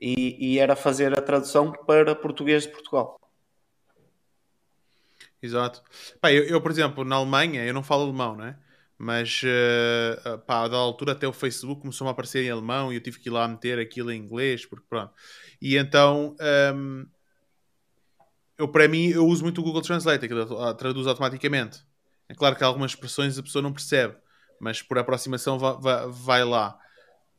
E, 0.00 0.54
e 0.54 0.58
era 0.58 0.74
fazer 0.74 1.16
a 1.18 1.22
tradução 1.22 1.72
para 1.72 2.14
português 2.14 2.62
de 2.62 2.70
Portugal. 2.70 3.20
Exato. 5.42 5.82
Pá, 6.20 6.32
eu, 6.32 6.44
eu, 6.44 6.60
por 6.60 6.70
exemplo, 6.70 7.04
na 7.04 7.16
Alemanha, 7.16 7.64
eu 7.64 7.72
não 7.72 7.82
falo 7.82 8.04
alemão, 8.04 8.36
não 8.36 8.46
é? 8.46 8.56
Mas, 9.02 9.40
uh, 9.44 10.38
pá, 10.40 10.68
da 10.68 10.76
altura 10.76 11.12
até 11.12 11.26
o 11.26 11.32
Facebook 11.32 11.80
começou 11.80 12.06
a 12.06 12.10
aparecer 12.10 12.44
em 12.44 12.50
alemão 12.50 12.92
e 12.92 12.96
eu 12.96 13.00
tive 13.00 13.18
que 13.18 13.30
ir 13.30 13.32
lá 13.32 13.48
meter 13.48 13.78
aquilo 13.78 14.12
em 14.12 14.20
inglês, 14.20 14.66
porque 14.66 14.84
pronto. 14.90 15.10
E 15.58 15.78
então, 15.78 16.36
um, 16.74 17.06
eu 18.58 18.68
para 18.68 18.86
mim, 18.86 19.08
eu 19.08 19.26
uso 19.26 19.42
muito 19.42 19.62
o 19.62 19.64
Google 19.64 19.80
Translate, 19.80 20.28
que 20.28 20.34
traduz 20.76 21.06
automaticamente. 21.06 21.82
É 22.28 22.34
claro 22.34 22.54
que 22.54 22.62
algumas 22.62 22.90
expressões 22.90 23.38
a 23.38 23.42
pessoa 23.42 23.62
não 23.62 23.72
percebe, 23.72 24.18
mas 24.60 24.82
por 24.82 24.98
aproximação 24.98 25.58
vai, 25.58 25.78
vai, 25.80 26.06
vai 26.10 26.44
lá. 26.44 26.78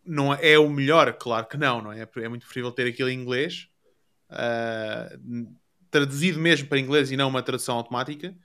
Não 0.04 0.34
é 0.34 0.58
o 0.58 0.68
melhor? 0.68 1.14
Claro 1.14 1.46
que 1.46 1.58
não, 1.58 1.80
não 1.80 1.92
é? 1.92 2.10
É 2.16 2.28
muito 2.28 2.42
preferível 2.42 2.72
ter 2.72 2.88
aquilo 2.88 3.10
em 3.10 3.22
inglês, 3.22 3.68
uh, 4.32 5.56
traduzido 5.92 6.40
mesmo 6.40 6.68
para 6.68 6.80
inglês 6.80 7.12
e 7.12 7.18
não 7.18 7.30
uma 7.30 7.44
tradução 7.44 7.78
automática. 7.78 8.36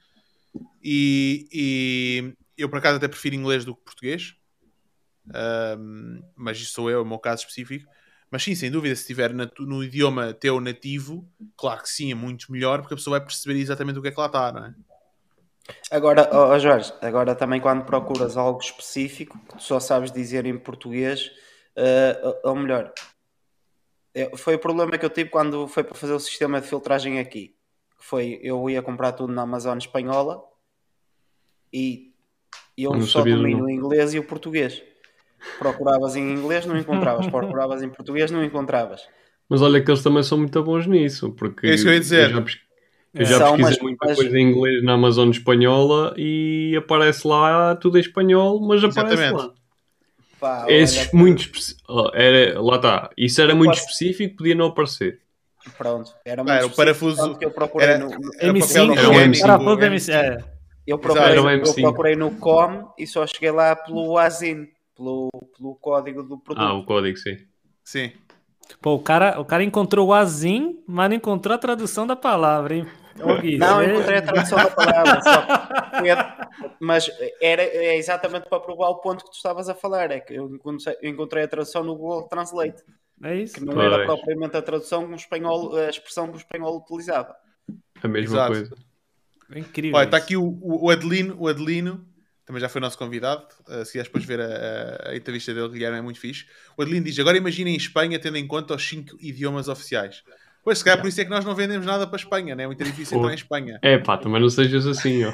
E, 0.83 1.49
e, 1.51 2.33
eu 2.57 2.69
por 2.69 2.79
acaso 2.79 2.97
até 2.97 3.07
prefiro 3.07 3.35
inglês 3.35 3.63
do 3.65 3.75
que 3.75 3.83
português, 3.83 4.35
um, 5.79 6.21
mas 6.35 6.57
isso 6.59 6.73
sou 6.73 6.89
eu, 6.89 6.99
é 6.99 7.01
o 7.01 7.05
meu 7.05 7.19
caso 7.19 7.41
específico. 7.41 7.89
Mas 8.29 8.43
sim, 8.43 8.55
sem 8.55 8.69
dúvida, 8.69 8.93
se 8.95 9.01
estiver 9.01 9.33
no 9.33 9.83
idioma 9.83 10.33
teu 10.33 10.59
nativo, 10.59 11.25
claro 11.55 11.81
que 11.81 11.89
sim, 11.89 12.11
é 12.11 12.15
muito 12.15 12.51
melhor, 12.51 12.81
porque 12.81 12.93
a 12.93 12.97
pessoa 12.97 13.17
vai 13.17 13.25
perceber 13.25 13.57
exatamente 13.57 13.99
o 13.99 14.01
que 14.01 14.09
é 14.09 14.11
que 14.11 14.19
lá 14.19 14.25
está, 14.25 14.51
não 14.51 14.65
é? 14.65 14.75
Agora, 15.91 16.29
ó 16.33 16.57
Jorge, 16.59 16.93
agora 17.01 17.35
também 17.35 17.61
quando 17.61 17.85
procuras 17.85 18.35
algo 18.35 18.59
específico 18.59 19.37
que 19.39 19.55
tu 19.57 19.63
só 19.63 19.79
sabes 19.79 20.11
dizer 20.11 20.45
em 20.45 20.57
português, 20.57 21.31
eh, 21.75 22.19
ou- 22.43 22.55
melhor, 22.55 22.93
é- 24.13 24.35
foi 24.35 24.55
o 24.55 24.59
problema 24.59 24.97
que 24.97 25.05
eu 25.05 25.09
tive 25.09 25.29
quando 25.29 25.67
foi 25.67 25.83
para 25.83 25.95
fazer 25.95 26.13
o 26.13 26.19
sistema 26.19 26.59
de 26.59 26.67
filtragem 26.67 27.19
aqui. 27.19 27.55
Foi, 27.97 28.39
eu 28.41 28.69
ia 28.69 28.81
comprar 28.81 29.13
tudo 29.13 29.31
na 29.33 29.43
Amazon 29.43 29.77
espanhola 29.77 30.43
e 31.71 32.13
eu 32.83 32.91
Não 32.91 33.01
só 33.01 33.19
domino 33.23 33.65
o 33.65 33.69
inglês 33.69 34.13
e 34.13 34.19
o 34.19 34.23
português. 34.23 34.81
Procuravas 35.59 36.15
em 36.15 36.31
inglês, 36.33 36.65
não 36.65 36.77
encontravas. 36.77 37.27
Procuravas 37.31 37.81
em 37.83 37.89
português, 37.89 38.31
não 38.31 38.43
encontravas. 38.43 39.01
Mas 39.49 39.61
olha 39.61 39.81
que 39.81 39.89
eles 39.89 40.03
também 40.03 40.23
são 40.23 40.37
muito 40.37 40.61
bons 40.63 40.85
nisso, 40.87 41.31
porque 41.31 41.67
É 41.67 41.73
isso 41.75 41.83
que 41.83 41.89
eu 41.89 41.93
ia 41.93 41.99
dizer. 41.99 42.31
eu 42.31 42.35
já, 42.35 42.57
eu 43.13 43.25
já 43.25 43.37
São, 43.37 43.47
pesquisei 43.55 43.63
mas- 43.63 43.79
muita 43.81 44.05
mas- 44.07 44.15
coisa 44.17 44.37
em 44.37 44.41
inglês 44.51 44.83
na 44.83 44.93
Amazon 44.93 45.29
espanhola 45.29 46.13
e 46.17 46.75
aparece 46.77 47.25
lá 47.27 47.75
tudo 47.75 47.97
em 47.97 48.01
espanhol, 48.01 48.59
mas 48.59 48.83
aparece 48.83 49.13
Exatamente. 49.23 49.47
lá. 49.47 49.53
Pá, 50.39 50.65
Esses 50.67 50.99
olha, 51.07 51.09
muito 51.13 51.39
especi- 51.41 51.77
oh, 51.87 52.11
era, 52.13 52.61
lá 52.61 52.75
está. 52.75 53.09
Isso 53.17 53.41
era 53.41 53.53
Eu 53.53 53.55
muito 53.57 53.69
posso- 53.71 53.81
específico, 53.85 54.35
podia 54.37 54.53
não 54.53 54.67
aparecer. 54.67 55.19
Pronto, 55.77 56.11
era, 56.23 56.41
era 56.41 56.61
muito 56.61 56.73
o 56.73 56.75
parafuso- 56.75 57.35
que 57.37 57.45
eu 57.45 57.51
procurei 57.51 57.87
era- 57.89 57.97
no, 57.99 58.11
Era 58.39 58.53
M5, 58.53 58.67
papel 58.67 58.91
Era 58.93 58.95
cara, 59.11 59.25
M5. 59.27 59.41
para 59.41 59.57
pouco 59.59 59.81
M5. 59.83 60.13
É. 60.13 60.27
Eu 60.29 60.35
procurei, 60.35 60.43
Era 60.43 60.45
um 60.45 60.56
eu 60.87 60.97
M5. 60.99 61.81
procurei 61.81 62.15
no 62.15 62.31
com 62.39 62.93
e 62.97 63.05
só 63.05 63.25
cheguei 63.27 63.51
lá 63.51 63.75
pelo 63.75 64.17
ASIN, 64.17 64.67
pelo, 64.95 65.29
pelo 65.57 65.75
código 65.75 66.23
do 66.23 66.37
produto. 66.39 66.63
Ah, 66.65 66.73
o 66.73 66.85
código, 66.85 67.17
sim. 67.17 67.37
Sim. 67.83 68.11
Pô, 68.81 68.95
o 68.95 68.99
cara, 68.99 69.39
o 69.39 69.45
cara 69.45 69.63
encontrou 69.63 70.07
o 70.07 70.13
azim, 70.13 70.83
mas 70.87 71.09
não 71.09 71.15
encontrou 71.17 71.55
a 71.55 71.57
tradução 71.57 72.05
da 72.07 72.15
palavra, 72.15 72.75
hein? 72.75 72.87
Gui, 73.41 73.57
não, 73.57 73.81
eu 73.81 73.95
encontrei 73.95 74.17
a 74.19 74.21
tradução 74.21 74.57
da 74.59 74.69
palavra, 74.69 75.21
só 75.23 75.47
mas 76.79 77.09
era 77.41 77.63
é 77.63 77.95
exatamente 77.97 78.47
para 78.47 78.59
provar 78.59 78.89
o 78.89 78.97
ponto 78.99 79.23
que 79.25 79.31
tu 79.31 79.35
estavas 79.35 79.67
a 79.69 79.73
falar, 79.73 80.11
é 80.11 80.19
que 80.19 80.35
eu 80.35 80.47
encontrei, 80.53 80.95
eu 81.01 81.09
encontrei 81.09 81.43
a 81.43 81.47
tradução 81.47 81.83
no 81.83 81.95
Google 81.95 82.27
Translate, 82.27 82.83
É 83.23 83.35
isso. 83.35 83.55
que 83.55 83.65
não 83.65 83.73
Pois. 83.73 83.91
era 83.91 84.05
propriamente 84.05 84.55
a 84.57 84.61
tradução 84.61 85.07
que 85.07 85.13
o 85.13 85.15
espanhol, 85.15 85.75
a 85.75 85.89
expressão 85.89 86.27
que 86.27 86.35
o 86.35 86.37
espanhol 86.37 86.77
utilizava. 86.77 87.35
A 88.03 88.07
mesma 88.07 88.35
Exato. 88.35 88.53
coisa. 88.53 88.75
É 89.53 89.59
incrível. 89.59 89.97
Olha, 89.97 90.05
está 90.05 90.17
aqui 90.17 90.35
o, 90.35 90.43
o, 90.43 90.85
o 90.85 90.89
Adelino, 90.89 91.35
o 91.39 91.47
Adelino, 91.47 92.05
também 92.45 92.61
já 92.61 92.69
foi 92.69 92.79
nosso 92.81 92.97
convidado. 92.97 93.45
uh, 93.67 93.85
se 93.85 93.93
queres 93.93 94.07
depois 94.07 94.23
ver 94.25 94.39
a, 94.41 94.45
a- 94.45 95.09
a 95.11 95.15
entrevista 95.15 95.53
dele, 95.53 95.69
Guilherme, 95.69 95.97
é 95.97 96.01
muito 96.01 96.19
fixe. 96.19 96.45
O 96.77 96.81
Adelino 96.81 97.05
diz: 97.05 97.17
Agora 97.19 97.37
imaginem 97.37 97.75
Espanha 97.75 98.19
tendo 98.19 98.37
em 98.37 98.47
conta 98.47 98.75
os 98.75 98.87
cinco 98.87 99.17
idiomas 99.19 99.67
oficiais. 99.67 100.23
Pois, 100.63 100.79
se 100.79 100.83
calhar 100.83 100.99
por 100.99 101.07
isso 101.07 101.21
é 101.21 101.23
que 101.23 101.29
nós 101.29 101.45
não 101.45 101.55
vendemos 101.55 101.85
nada 101.85 102.05
para 102.05 102.17
a 102.17 102.19
Espanha, 102.19 102.53
né? 102.53 102.63
é 102.63 102.67
muito 102.67 102.83
difícil 102.83 103.13
Pô. 103.13 103.19
entrar 103.23 103.31
em 103.31 103.35
Espanha. 103.35 103.79
É 103.81 103.97
pá, 103.97 104.17
também 104.17 104.41
não 104.41 104.49
sejas 104.49 104.85
assim, 104.85 105.23
ó. 105.23 105.31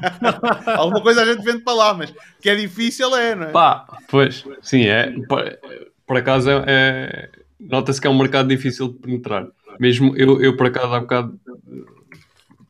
Alguma 0.78 1.02
coisa 1.02 1.20
a 1.22 1.26
gente 1.26 1.44
vende 1.44 1.62
para 1.62 1.74
lá, 1.74 1.92
mas 1.94 2.12
que 2.40 2.48
é 2.48 2.54
difícil 2.54 3.14
é, 3.14 3.34
não 3.34 3.48
é? 3.48 3.50
Pá, 3.52 3.86
pois, 4.08 4.44
sim, 4.62 4.86
é. 4.86 5.10
Por, 5.28 5.58
por 6.06 6.16
acaso 6.16 6.50
é. 6.50 6.64
é- 6.66 7.30
Nota-se 7.60 8.00
que 8.00 8.06
é 8.08 8.10
um 8.10 8.18
mercado 8.18 8.48
difícil 8.48 8.88
de 8.88 8.98
penetrar. 8.98 9.46
Mesmo 9.78 10.16
eu, 10.16 10.42
eu 10.42 10.56
por 10.56 10.66
acaso, 10.66 10.92
há 10.92 11.00
bocado. 11.00 11.38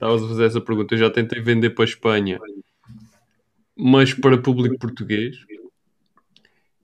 Estavas 0.02 0.24
a 0.24 0.28
fazer 0.28 0.44
essa 0.46 0.60
pergunta. 0.60 0.94
Eu 0.94 0.98
já 0.98 1.10
tentei 1.10 1.40
vender 1.40 1.70
para 1.70 1.84
a 1.84 1.86
Espanha, 1.86 2.40
mas 3.76 4.12
para 4.12 4.36
público 4.36 4.76
português. 4.76 5.36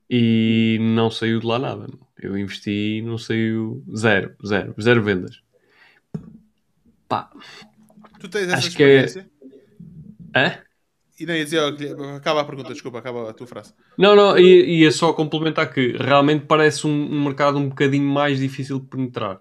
E 0.09 0.78
não 0.81 1.11
saiu 1.11 1.40
de 1.40 1.47
lá 1.47 1.59
nada. 1.59 1.89
Eu 2.23 2.39
investi, 2.39 3.03
não 3.05 3.19
saiu 3.19 3.82
zero, 3.95 4.36
zero, 4.47 4.73
zero 4.81 5.03
vendas. 5.03 5.43
Pá, 7.09 7.28
Tu 8.20 8.28
tens 8.28 8.45
essa 8.45 8.59
acho 8.59 8.77
que 8.77 8.85
é- 8.85 9.05
experiência? 9.05 9.31
é? 10.36 10.62
E 11.19 11.27
não 11.27 11.35
ia 11.35 11.43
dizer, 11.45 11.59
ó, 11.59 11.73
Guilherme, 11.73 12.05
acaba 12.16 12.43
a 12.43 12.45
pergunta, 12.45 12.73
desculpa, 12.73 13.01
acaba 13.01 13.28
a 13.28 13.32
tua 13.32 13.49
frase. 13.49 13.74
Não, 13.99 14.15
não, 14.15 14.39
e 14.39 14.82
ia 14.82 14.93
só 14.93 15.12
complementar 15.12 15.73
que 15.73 15.97
realmente 15.99 16.47
parece 16.47 16.86
um, 16.86 16.90
um 16.90 17.24
mercado 17.24 17.59
um 17.59 17.69
bocadinho 17.69 18.09
mais 18.09 18.39
difícil 18.39 18.78
de 18.78 18.86
penetrar. 18.86 19.40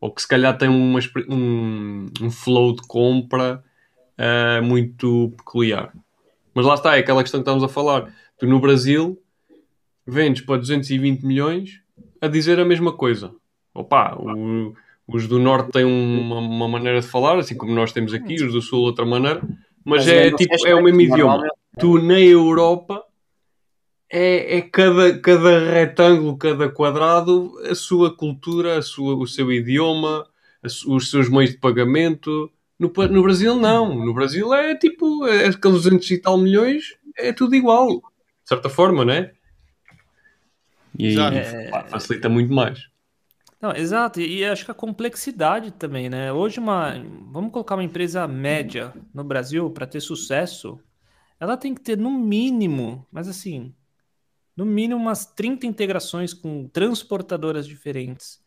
Ou 0.00 0.10
que 0.12 0.22
se 0.22 0.28
calhar 0.28 0.56
tem 0.56 0.68
uma 0.68 0.98
um, 1.28 2.06
um 2.22 2.30
flow 2.30 2.74
de 2.74 2.82
compra 2.86 3.62
ah, 4.16 4.60
muito 4.62 5.32
peculiar. 5.36 5.92
Mas 6.54 6.64
lá 6.66 6.74
está, 6.74 6.96
é 6.96 7.00
aquela 7.00 7.22
questão 7.22 7.40
que 7.40 7.48
estamos 7.48 7.62
a 7.62 7.68
falar. 7.68 8.12
Tu 8.38 8.46
no 8.46 8.58
Brasil 8.60 9.18
vendes 10.06 10.42
para 10.42 10.56
220 10.58 11.22
milhões 11.24 11.80
a 12.20 12.26
dizer 12.28 12.58
a 12.58 12.64
mesma 12.64 12.92
coisa. 12.92 13.32
Opa, 13.74 14.16
o- 14.18 14.74
os 15.06 15.26
do 15.28 15.38
Norte 15.38 15.70
têm 15.72 15.84
uma, 15.84 16.38
uma 16.38 16.68
maneira 16.68 17.00
de 17.00 17.06
falar, 17.06 17.38
assim 17.38 17.56
como 17.56 17.72
nós 17.74 17.92
temos 17.92 18.12
aqui, 18.14 18.34
os 18.42 18.52
do 18.52 18.60
Sul 18.62 18.80
outra 18.80 19.04
maneira, 19.04 19.42
mas, 19.84 20.06
é 20.08 20.24
ainda 20.24 20.36
tipo, 20.36 20.58
se 20.58 20.68
é 20.68 20.74
o 20.74 20.82
mesmo 20.82 21.00
idioma 21.00 21.32
normalmente- 21.34 21.54
tu 21.78 21.98
na 22.02 22.18
Europa 22.20 23.02
é, 24.10 24.56
é 24.58 24.62
cada, 24.62 25.16
cada 25.20 25.70
retângulo, 25.70 26.36
cada 26.36 26.68
quadrado, 26.68 27.56
a 27.64 27.74
sua 27.76 28.14
cultura, 28.14 28.78
a 28.78 28.82
sua, 28.82 29.14
o 29.14 29.26
seu 29.26 29.52
idioma, 29.52 30.26
a 30.62 30.66
os 30.92 31.10
seus 31.10 31.30
meios 31.30 31.52
de 31.52 31.58
pagamento. 31.58 32.50
No, 32.76 32.92
no 33.08 33.22
Brasil, 33.22 33.54
não. 33.54 33.94
No 34.04 34.12
Brasil 34.12 34.52
é 34.52 34.74
tipo, 34.74 35.26
é, 35.26 35.46
aqueles 35.46 35.84
200 35.84 36.10
e 36.10 36.18
tal 36.18 36.36
milhões, 36.36 36.96
é 37.16 37.32
tudo 37.32 37.54
igual. 37.54 37.88
De 37.88 38.48
certa 38.48 38.68
forma, 38.68 39.04
não 39.04 39.12
é? 39.12 39.32
E 40.98 41.06
aí 41.06 41.12
Exato. 41.12 41.70
pá, 41.70 41.84
facilita 41.84 42.28
muito 42.28 42.52
mais. 42.52 42.90
Não, 43.60 43.72
exato, 43.76 44.20
e, 44.20 44.38
e 44.38 44.44
acho 44.44 44.64
que 44.64 44.70
a 44.70 44.74
complexidade 44.74 45.70
também, 45.70 46.08
né? 46.08 46.32
Hoje, 46.32 46.58
uma, 46.58 46.94
vamos 47.30 47.52
colocar 47.52 47.76
uma 47.76 47.84
empresa 47.84 48.26
média 48.26 48.92
no 49.14 49.22
Brasil 49.22 49.70
para 49.70 49.86
ter 49.86 50.00
sucesso, 50.00 50.80
ela 51.38 51.56
tem 51.56 51.74
que 51.74 51.80
ter 51.80 51.96
no 51.96 52.10
mínimo, 52.10 53.06
mas 53.12 53.28
assim, 53.28 53.74
no 54.60 54.66
mínimo 54.66 55.00
umas 55.00 55.24
30 55.24 55.66
integrações 55.66 56.34
com 56.34 56.68
transportadoras 56.68 57.66
diferentes, 57.66 58.38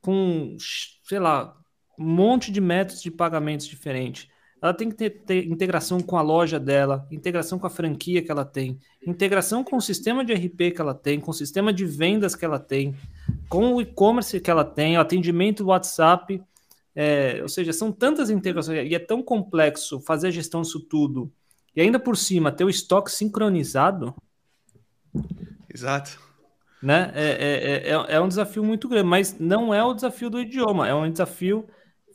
com, 0.00 0.56
sei 1.04 1.18
lá, 1.18 1.54
um 1.98 2.06
monte 2.06 2.50
de 2.50 2.58
métodos 2.58 3.02
de 3.02 3.10
pagamentos 3.10 3.66
diferentes. 3.66 4.30
Ela 4.62 4.72
tem 4.72 4.88
que 4.88 4.96
ter, 4.96 5.10
ter 5.26 5.46
integração 5.46 6.00
com 6.00 6.16
a 6.16 6.22
loja 6.22 6.58
dela, 6.58 7.06
integração 7.10 7.58
com 7.58 7.66
a 7.66 7.70
franquia 7.70 8.22
que 8.22 8.30
ela 8.30 8.46
tem, 8.46 8.78
integração 9.06 9.62
com 9.62 9.76
o 9.76 9.80
sistema 9.82 10.24
de 10.24 10.32
RP 10.32 10.72
que 10.74 10.80
ela 10.80 10.94
tem, 10.94 11.20
com 11.20 11.32
o 11.32 11.34
sistema 11.34 11.70
de 11.70 11.84
vendas 11.84 12.34
que 12.34 12.46
ela 12.46 12.58
tem, 12.58 12.96
com 13.46 13.74
o 13.74 13.82
e-commerce 13.82 14.40
que 14.40 14.50
ela 14.50 14.64
tem, 14.64 14.96
o 14.96 15.02
atendimento 15.02 15.66
WhatsApp. 15.66 16.42
é, 16.96 17.40
ou 17.42 17.48
seja, 17.48 17.74
são 17.74 17.92
tantas 17.92 18.30
integrações 18.30 18.90
e 18.90 18.94
é 18.94 18.98
tão 18.98 19.22
complexo 19.22 20.00
fazer 20.00 20.28
a 20.28 20.30
gestão 20.30 20.62
disso 20.62 20.80
tudo. 20.80 21.30
E 21.76 21.82
ainda 21.82 21.98
por 21.98 22.16
cima, 22.16 22.50
ter 22.50 22.64
o 22.64 22.70
estoque 22.70 23.12
sincronizado, 23.12 24.14
Exato. 25.78 26.18
né? 26.80 27.10
É, 27.14 27.88
é, 27.88 27.90
é, 27.90 28.14
é 28.16 28.20
um 28.20 28.28
desafio 28.28 28.62
muito 28.64 28.88
grande, 28.88 29.08
mas 29.08 29.38
não 29.38 29.72
é 29.74 29.82
o 29.82 29.94
desafio 29.94 30.30
do 30.30 30.40
idioma, 30.40 30.88
é 30.88 30.94
um 30.94 31.10
desafio 31.10 31.66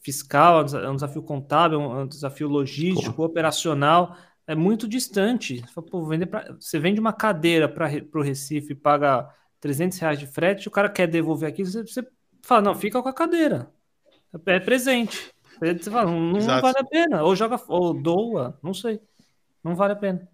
fiscal, 0.04 0.62
é 0.62 0.90
um 0.90 0.94
é 0.94 0.96
desafio 0.96 1.24
contábil, 1.24 1.82
é 1.82 2.04
um 2.04 2.08
desafio 2.08 2.48
logístico, 2.48 3.24
operacional, 3.24 4.18
é 4.48 4.56
muito 4.56 4.88
distante. 4.88 5.64
Pô, 5.90 6.06
vender 6.06 6.26
pra- 6.28 6.54
você 6.60 6.80
vende 6.80 7.00
uma 7.00 7.14
cadeira 7.14 7.68
para 7.70 7.90
o 8.16 8.22
Recife 8.22 8.74
e 8.74 8.76
paga 8.76 9.30
300 9.60 9.98
reais 10.00 10.20
de 10.20 10.28
frete, 10.28 10.68
o 10.68 10.72
cara 10.72 10.90
quer 10.90 11.08
devolver 11.08 11.50
aqui, 11.50 11.64
você, 11.66 11.82
você 11.84 12.06
fala, 12.42 12.62
não, 12.62 12.76
fica 12.76 13.02
com 13.02 13.08
a 13.10 13.14
cadeira, 13.14 13.72
é 14.48 14.60
presente. 14.60 15.32
Você 15.60 15.90
fala, 15.92 16.12
não, 16.12 16.20
não 16.22 16.60
vale 16.60 16.78
a 16.80 16.84
pena, 16.86 17.24
ou 17.24 17.36
joga, 17.36 17.60
ou 17.70 17.94
doa, 17.94 18.60
não 18.64 18.74
sei, 18.74 19.00
não 19.64 19.76
vale 19.76 19.94
a 19.94 19.98
pena. 19.98 20.30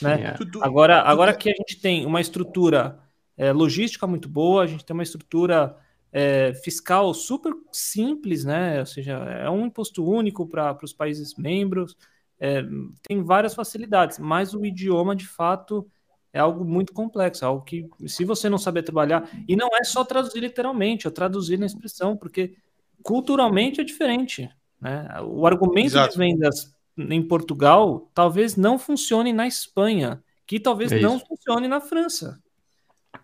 Né? 0.00 0.32
Tu- 0.32 0.62
Agora, 0.62 1.02
agora 1.02 1.34
que 1.34 1.48
a 1.48 1.54
gente 1.54 1.80
tem 1.80 2.04
uma 2.06 2.20
estrutura 2.20 2.98
é, 3.36 3.52
logística 3.52 4.06
muito 4.06 4.28
boa, 4.28 4.62
a 4.62 4.66
gente 4.66 4.84
tem 4.84 4.94
uma 4.94 5.02
estrutura 5.02 5.76
é, 6.12 6.54
fiscal 6.54 7.12
super 7.12 7.52
simples, 7.72 8.44
né? 8.44 8.80
Ou 8.80 8.86
seja, 8.86 9.12
é 9.12 9.50
um 9.50 9.66
imposto 9.66 10.04
único 10.08 10.46
para 10.46 10.78
os 10.82 10.92
países 10.92 11.34
membros, 11.36 11.96
é, 12.38 12.62
tem 13.02 13.22
várias 13.22 13.54
facilidades, 13.54 14.18
mas 14.18 14.54
o 14.54 14.64
idioma, 14.64 15.16
de 15.16 15.26
fato, 15.26 15.86
é 16.32 16.38
algo 16.38 16.64
muito 16.64 16.92
complexo, 16.92 17.46
algo 17.46 17.64
que, 17.64 17.88
se 18.06 18.24
você 18.24 18.48
não 18.48 18.58
saber 18.58 18.82
trabalhar, 18.82 19.28
e 19.48 19.56
não 19.56 19.68
é 19.74 19.82
só 19.84 20.04
traduzir 20.04 20.40
literalmente, 20.40 21.06
é 21.06 21.10
traduzir 21.10 21.58
na 21.58 21.66
expressão, 21.66 22.16
porque 22.16 22.54
culturalmente 23.02 23.80
é 23.80 23.84
diferente. 23.84 24.50
Né? 24.80 25.08
O 25.22 25.46
argumento 25.46 25.86
Exato. 25.86 26.12
de 26.12 26.18
vendas 26.18 26.75
em 26.96 27.22
Portugal 27.26 28.10
talvez 28.14 28.56
não 28.56 28.78
funcione 28.78 29.32
na 29.32 29.46
Espanha, 29.46 30.22
que 30.46 30.58
talvez 30.60 30.92
É 30.92 31.00
não 31.00 31.16
isso. 31.16 31.26
funcione 31.26 31.68
na 31.68 31.80
França. 31.80 32.42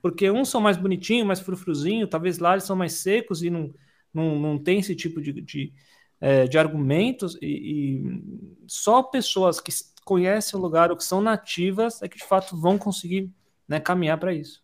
Porque 0.00 0.30
uns 0.30 0.48
são 0.48 0.60
mais 0.60 0.76
bonitinhos, 0.76 1.26
mais 1.26 1.40
frufruzinho, 1.40 2.06
talvez 2.06 2.38
lá 2.38 2.52
eles 2.52 2.64
são 2.64 2.74
mais 2.76 2.94
secos 2.94 3.42
e 3.42 3.50
não, 3.50 3.72
não, 4.12 4.38
não 4.38 4.58
tem 4.58 4.80
esse 4.80 4.94
tipo 4.96 5.20
de, 5.20 5.32
de, 5.32 5.72
é, 6.20 6.46
de 6.46 6.58
argumentos. 6.58 7.36
E, 7.40 7.46
e 7.46 8.64
só 8.66 9.02
pessoas 9.02 9.60
que 9.60 9.70
conhecem 10.04 10.58
o 10.58 10.62
lugar 10.62 10.90
ou 10.90 10.96
que 10.96 11.04
são 11.04 11.20
nativas 11.20 12.02
é 12.02 12.08
que 12.08 12.18
de 12.18 12.24
fato 12.24 12.56
vão 12.56 12.78
conseguir 12.78 13.30
né, 13.68 13.78
caminhar 13.78 14.18
para 14.18 14.34
isso. 14.34 14.62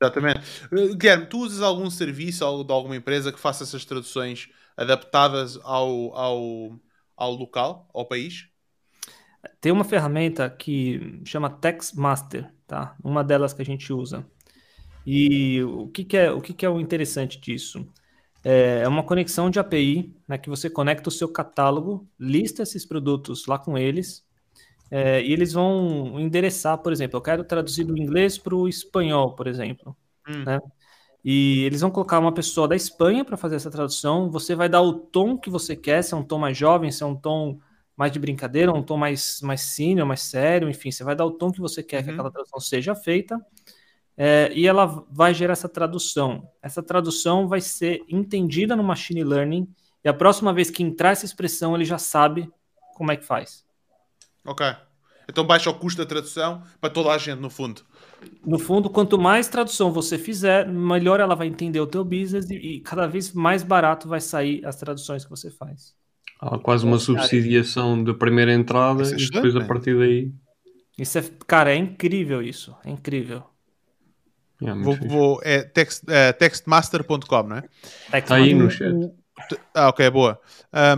Exatamente. 0.00 0.40
Uh, 0.72 0.94
Guilherme, 0.94 1.26
tu 1.26 1.38
usas 1.38 1.60
algum 1.60 1.90
serviço 1.90 2.44
de 2.64 2.72
alguma 2.72 2.96
empresa 2.96 3.32
que 3.32 3.40
faça 3.40 3.64
essas 3.64 3.84
traduções 3.84 4.48
adaptadas 4.76 5.58
ao, 5.64 6.14
ao, 6.16 6.80
ao 7.18 7.32
local, 7.32 7.88
ao 7.92 8.06
país? 8.06 8.48
Tem 9.60 9.72
uma 9.72 9.84
ferramenta 9.84 10.48
que 10.48 11.20
chama 11.24 11.50
TextMaster, 11.50 12.52
tá? 12.66 12.96
Uma 13.02 13.22
delas 13.22 13.52
que 13.52 13.62
a 13.62 13.64
gente 13.64 13.92
usa. 13.92 14.26
E 15.06 15.62
o 15.62 15.88
que, 15.88 16.04
que 16.04 16.16
é 16.16 16.30
o 16.30 16.40
que, 16.40 16.52
que 16.52 16.66
é 16.66 16.70
o 16.70 16.80
interessante 16.80 17.40
disso? 17.40 17.86
É, 18.44 18.82
é 18.84 18.88
uma 18.88 19.02
conexão 19.02 19.50
de 19.50 19.58
API, 19.58 20.14
né, 20.26 20.38
que 20.38 20.48
você 20.48 20.70
conecta 20.70 21.08
o 21.08 21.12
seu 21.12 21.28
catálogo, 21.28 22.08
lista 22.18 22.62
esses 22.62 22.86
produtos 22.86 23.46
lá 23.46 23.58
com 23.58 23.76
eles, 23.76 24.24
é, 24.90 25.22
e 25.22 25.32
eles 25.32 25.52
vão 25.52 26.18
endereçar, 26.20 26.78
por 26.78 26.92
exemplo, 26.92 27.16
eu 27.18 27.22
quero 27.22 27.44
traduzir 27.44 27.84
do 27.84 27.98
inglês 27.98 28.38
para 28.38 28.54
o 28.54 28.68
espanhol, 28.68 29.34
por 29.34 29.46
exemplo. 29.46 29.96
Hum. 30.28 30.44
Né? 30.44 30.60
E 31.24 31.64
eles 31.64 31.80
vão 31.80 31.90
colocar 31.90 32.18
uma 32.18 32.32
pessoa 32.32 32.68
da 32.68 32.76
Espanha 32.76 33.24
para 33.24 33.36
fazer 33.36 33.56
essa 33.56 33.70
tradução. 33.70 34.30
Você 34.30 34.54
vai 34.54 34.68
dar 34.68 34.80
o 34.80 34.92
tom 34.92 35.36
que 35.36 35.50
você 35.50 35.74
quer, 35.76 36.02
se 36.02 36.14
é 36.14 36.16
um 36.16 36.22
tom 36.22 36.38
mais 36.38 36.56
jovem, 36.56 36.90
se 36.90 37.02
é 37.02 37.06
um 37.06 37.16
tom 37.16 37.58
mais 37.96 38.12
de 38.12 38.18
brincadeira, 38.18 38.72
um 38.72 38.82
tom 38.82 38.96
mais, 38.96 39.40
mais 39.42 39.60
senior, 39.60 40.06
mais 40.06 40.22
sério, 40.22 40.70
enfim, 40.70 40.92
você 40.92 41.02
vai 41.02 41.16
dar 41.16 41.26
o 41.26 41.32
tom 41.32 41.50
que 41.50 41.60
você 41.60 41.82
quer 41.82 41.98
uhum. 41.98 42.04
que 42.04 42.10
aquela 42.10 42.30
tradução 42.30 42.60
seja 42.60 42.94
feita. 42.94 43.44
É, 44.16 44.50
e 44.54 44.66
ela 44.66 45.04
vai 45.10 45.34
gerar 45.34 45.52
essa 45.52 45.68
tradução. 45.68 46.48
Essa 46.62 46.82
tradução 46.82 47.48
vai 47.48 47.60
ser 47.60 48.04
entendida 48.08 48.76
no 48.76 48.84
machine 48.84 49.24
learning 49.24 49.68
e 50.04 50.08
a 50.08 50.14
próxima 50.14 50.52
vez 50.52 50.70
que 50.70 50.82
entrar 50.82 51.10
essa 51.10 51.24
expressão, 51.24 51.74
ele 51.74 51.84
já 51.84 51.98
sabe 51.98 52.50
como 52.94 53.10
é 53.10 53.16
que 53.16 53.24
faz. 53.24 53.64
Ok. 54.44 54.64
Então 55.28 55.44
baixa 55.44 55.68
o 55.68 55.74
custo 55.74 56.00
da 56.00 56.08
tradução 56.08 56.62
para 56.80 56.90
toda 56.90 57.10
a 57.10 57.18
gente, 57.18 57.38
no 57.40 57.50
fundo. 57.50 57.82
No 58.44 58.58
fundo, 58.58 58.88
quanto 58.88 59.18
mais 59.18 59.48
tradução 59.48 59.92
você 59.92 60.16
fizer, 60.18 60.66
melhor 60.66 61.20
ela 61.20 61.34
vai 61.34 61.46
entender 61.46 61.80
o 61.80 61.86
teu 61.86 62.04
business 62.04 62.48
e, 62.50 62.54
e 62.54 62.80
cada 62.80 63.06
vez 63.06 63.32
mais 63.32 63.62
barato 63.62 64.08
vai 64.08 64.20
sair 64.20 64.64
as 64.64 64.76
traduções 64.76 65.24
que 65.24 65.30
você 65.30 65.50
faz. 65.50 65.94
Há 66.40 66.58
quase 66.58 66.84
uma 66.84 66.98
subsidiação 66.98 68.02
da 68.02 68.14
primeira 68.14 68.52
entrada 68.52 69.02
é 69.02 69.16
e 69.16 69.28
depois 69.28 69.56
a 69.56 69.64
partir 69.64 69.98
daí. 69.98 70.32
Isso 70.96 71.18
é, 71.18 71.24
cara, 71.46 71.72
é 71.72 71.76
incrível 71.76 72.42
isso. 72.42 72.74
É 72.84 72.90
incrível. 72.90 73.42
É, 74.62 74.72
vou, 74.74 74.96
vou, 74.96 75.40
é 75.42 75.62
text, 75.62 76.02
é, 76.08 76.32
textmaster.com, 76.32 77.42
não 77.44 77.56
é? 77.56 77.64
Está 78.18 78.36
aí 78.36 78.54
no 78.54 78.70
chat. 78.70 78.94
Ah, 79.72 79.88
ok, 79.88 80.10
boa. 80.10 80.40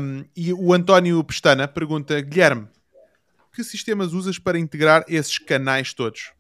Um, 0.00 0.24
e 0.34 0.52
o 0.52 0.72
António 0.72 1.22
Pestana 1.22 1.68
pergunta: 1.68 2.18
Guilherme, 2.20 2.68
que 3.54 3.62
sistemas 3.62 4.12
usas 4.12 4.38
para 4.38 4.58
integrar 4.58 5.04
esses 5.08 5.38
canais 5.38 5.92
todos? 5.92 6.32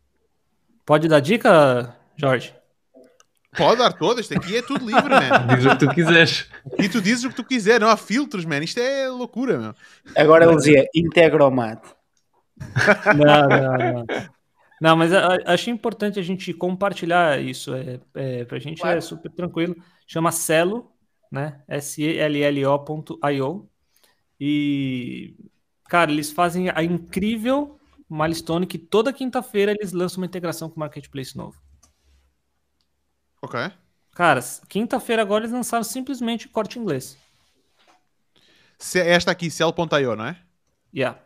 Pode 0.90 1.06
dar 1.06 1.20
dica, 1.20 1.94
Jorge? 2.16 2.52
Pode 3.56 3.78
dar 3.78 3.92
todas, 3.92 4.22
isto 4.22 4.36
aqui 4.36 4.56
é 4.56 4.62
tudo 4.62 4.84
livre, 4.84 5.08
man. 5.08 5.46
Diz 5.54 5.64
o 5.64 5.70
que 5.70 5.86
tu 5.86 5.94
quiseres. 5.94 6.50
E 6.80 6.88
tu 6.88 7.00
dizes 7.00 7.22
o 7.22 7.28
que 7.28 7.36
tu 7.36 7.44
quiser, 7.44 7.78
não 7.78 7.88
há 7.88 7.96
filtros, 7.96 8.44
man. 8.44 8.58
Isto 8.58 8.80
é 8.80 9.08
loucura, 9.08 9.56
meu. 9.56 9.72
Agora 10.16 10.44
ele 10.44 10.56
dizia 10.56 10.88
Integromat. 10.92 11.80
Não, 13.16 13.48
não, 13.48 13.78
não. 13.78 14.06
Não, 14.82 14.96
mas 14.96 15.12
acho 15.14 15.70
importante 15.70 16.18
a 16.18 16.22
gente 16.24 16.52
compartilhar 16.52 17.40
isso. 17.40 17.72
É, 17.72 18.00
é, 18.16 18.44
pra 18.44 18.58
gente 18.58 18.80
é 18.80 18.82
claro. 18.82 18.98
é 18.98 19.00
super 19.00 19.30
tranquilo. 19.30 19.76
Chama 20.08 20.32
Celo, 20.32 20.90
né? 21.30 21.60
S-E-L-L-O.io. 21.68 23.68
E 24.40 25.36
Cara, 25.90 26.12
eles 26.12 26.30
fazem 26.30 26.70
a 26.72 26.84
incrível 26.84 27.79
milestone 28.14 28.66
que 28.66 28.78
toda 28.78 29.12
quinta-feira 29.12 29.72
eles 29.72 29.92
lançam 29.92 30.18
uma 30.18 30.26
integração 30.26 30.68
com 30.68 30.76
o 30.76 30.80
Marketplace 30.80 31.36
novo. 31.36 31.60
Ok. 33.42 33.58
Cara, 34.12 34.40
quinta-feira 34.68 35.22
agora 35.22 35.44
eles 35.44 35.52
lançaram 35.52 35.84
simplesmente 35.84 36.48
corte 36.48 36.78
inglês. 36.78 37.16
Esta 38.94 39.30
aqui, 39.30 39.50
cell.io, 39.50 40.16
não 40.16 40.26
é? 40.26 40.42
Yeah. 40.94 41.18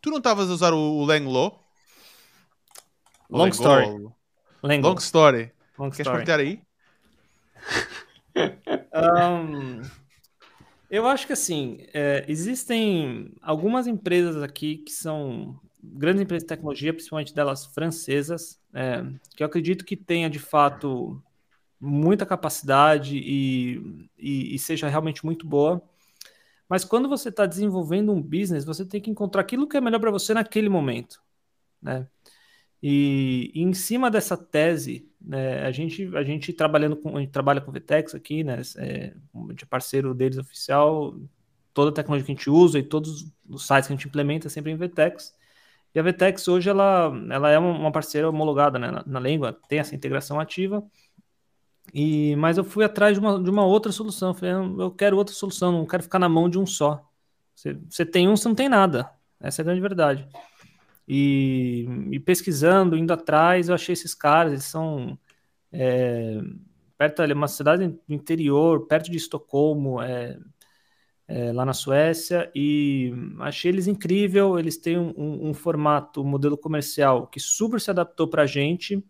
Tu 0.00 0.10
não 0.10 0.18
estavas 0.18 0.50
a 0.50 0.52
usar 0.52 0.72
o 0.72 1.04
Langlo? 1.04 1.58
Long 3.30 3.48
story. 3.48 3.86
Long 4.62 4.96
story. 4.98 5.52
Long 5.78 5.90
Queres 5.90 6.06
story. 6.06 6.24
partilhar 6.24 6.40
aí? 6.40 6.62
um, 8.94 9.82
eu 10.90 11.06
acho 11.06 11.26
que 11.26 11.32
assim, 11.32 11.78
é, 11.92 12.24
existem 12.28 13.34
algumas 13.42 13.86
empresas 13.86 14.42
aqui 14.42 14.78
que 14.78 14.92
são 14.92 15.58
grandes 15.82 16.22
empresas 16.22 16.44
de 16.44 16.48
tecnologia, 16.48 16.92
principalmente 16.92 17.34
delas 17.34 17.66
francesas, 17.66 18.60
é, 18.74 19.04
que 19.36 19.42
eu 19.42 19.46
acredito 19.46 19.84
que 19.84 19.96
tenha 19.96 20.28
de 20.28 20.38
fato 20.38 21.22
muita 21.80 22.26
capacidade 22.26 23.16
e, 23.18 24.08
e, 24.18 24.54
e 24.54 24.58
seja 24.58 24.88
realmente 24.88 25.24
muito 25.24 25.46
boa. 25.46 25.82
Mas 26.68 26.84
quando 26.84 27.08
você 27.08 27.28
está 27.28 27.46
desenvolvendo 27.46 28.12
um 28.12 28.20
business, 28.20 28.64
você 28.64 28.84
tem 28.84 29.00
que 29.00 29.10
encontrar 29.10 29.42
aquilo 29.42 29.68
que 29.68 29.76
é 29.76 29.80
melhor 29.80 30.00
para 30.00 30.10
você 30.10 30.34
naquele 30.34 30.68
momento, 30.68 31.22
né? 31.80 32.06
E, 32.82 33.50
e, 33.54 33.62
em 33.62 33.72
cima 33.72 34.10
dessa 34.10 34.36
tese, 34.36 35.08
né, 35.26 35.66
a, 35.66 35.72
gente, 35.72 36.08
a 36.16 36.22
gente 36.22 36.52
trabalhando 36.52 36.96
com, 36.96 37.16
a 37.16 37.20
gente 37.20 37.32
trabalha 37.32 37.60
com 37.60 37.70
o 37.70 37.74
Vtex 37.74 38.14
aqui, 38.14 38.44
né, 38.44 38.62
é, 38.76 39.12
de 39.54 39.66
parceiro 39.66 40.14
deles 40.14 40.38
oficial, 40.38 41.16
toda 41.74 41.90
a 41.90 41.92
tecnologia 41.92 42.24
que 42.24 42.32
a 42.32 42.34
gente 42.34 42.48
usa 42.48 42.78
e 42.78 42.82
todos 42.82 43.26
os 43.48 43.66
sites 43.66 43.88
que 43.88 43.92
a 43.92 43.96
gente 43.96 44.06
implementa 44.06 44.46
é 44.46 44.50
sempre 44.50 44.70
em 44.70 44.76
Vtex. 44.76 45.34
E 45.94 45.98
a 45.98 46.02
Vtex 46.02 46.46
hoje 46.46 46.70
ela, 46.70 47.12
ela 47.30 47.50
é 47.50 47.58
uma 47.58 47.90
parceira 47.90 48.28
homologada 48.28 48.78
né, 48.78 48.90
na, 48.90 49.02
na 49.04 49.20
língua, 49.20 49.58
tem 49.68 49.80
essa 49.80 49.94
integração 49.94 50.38
ativa. 50.38 50.84
E, 51.92 52.36
mas 52.36 52.58
eu 52.58 52.64
fui 52.64 52.84
atrás 52.84 53.14
de 53.14 53.20
uma, 53.20 53.42
de 53.42 53.50
uma 53.50 53.64
outra 53.64 53.90
solução. 53.92 54.30
Eu 54.30 54.34
falei, 54.34 54.54
eu 54.54 54.90
quero 54.90 55.16
outra 55.16 55.34
solução, 55.34 55.72
não 55.72 55.86
quero 55.86 56.02
ficar 56.02 56.18
na 56.18 56.28
mão 56.28 56.48
de 56.48 56.58
um 56.58 56.66
só. 56.66 57.04
Você, 57.54 57.74
você 57.88 58.04
tem 58.04 58.28
um, 58.28 58.36
você 58.36 58.48
não 58.48 58.54
tem 58.54 58.68
nada. 58.68 59.10
Essa 59.40 59.60
é 59.60 59.62
a 59.62 59.64
grande 59.64 59.80
verdade. 59.80 60.28
E, 61.08 61.86
e, 62.10 62.18
pesquisando, 62.20 62.96
indo 62.96 63.12
atrás, 63.12 63.68
eu 63.68 63.74
achei 63.74 63.92
esses 63.92 64.14
caras, 64.14 64.52
eles 64.52 64.64
são 64.64 65.18
é, 65.72 66.40
perto 66.98 67.22
ali, 67.22 67.32
uma 67.32 67.48
cidade 67.48 67.86
do 67.88 68.14
interior, 68.14 68.86
perto 68.86 69.10
de 69.10 69.16
Estocolmo, 69.16 70.00
é, 70.02 70.38
é, 71.28 71.52
lá 71.52 71.64
na 71.64 71.72
Suécia, 71.72 72.50
e 72.54 73.12
achei 73.40 73.70
eles 73.70 73.86
incrível. 73.86 74.58
Eles 74.58 74.76
têm 74.78 74.98
um, 74.98 75.12
um, 75.16 75.48
um 75.50 75.54
formato, 75.54 76.22
um 76.22 76.24
modelo 76.24 76.56
comercial 76.58 77.26
que 77.26 77.40
super 77.40 77.80
se 77.80 77.90
adaptou 77.90 78.28
para 78.28 78.42
a 78.42 78.46
gente, 78.46 79.04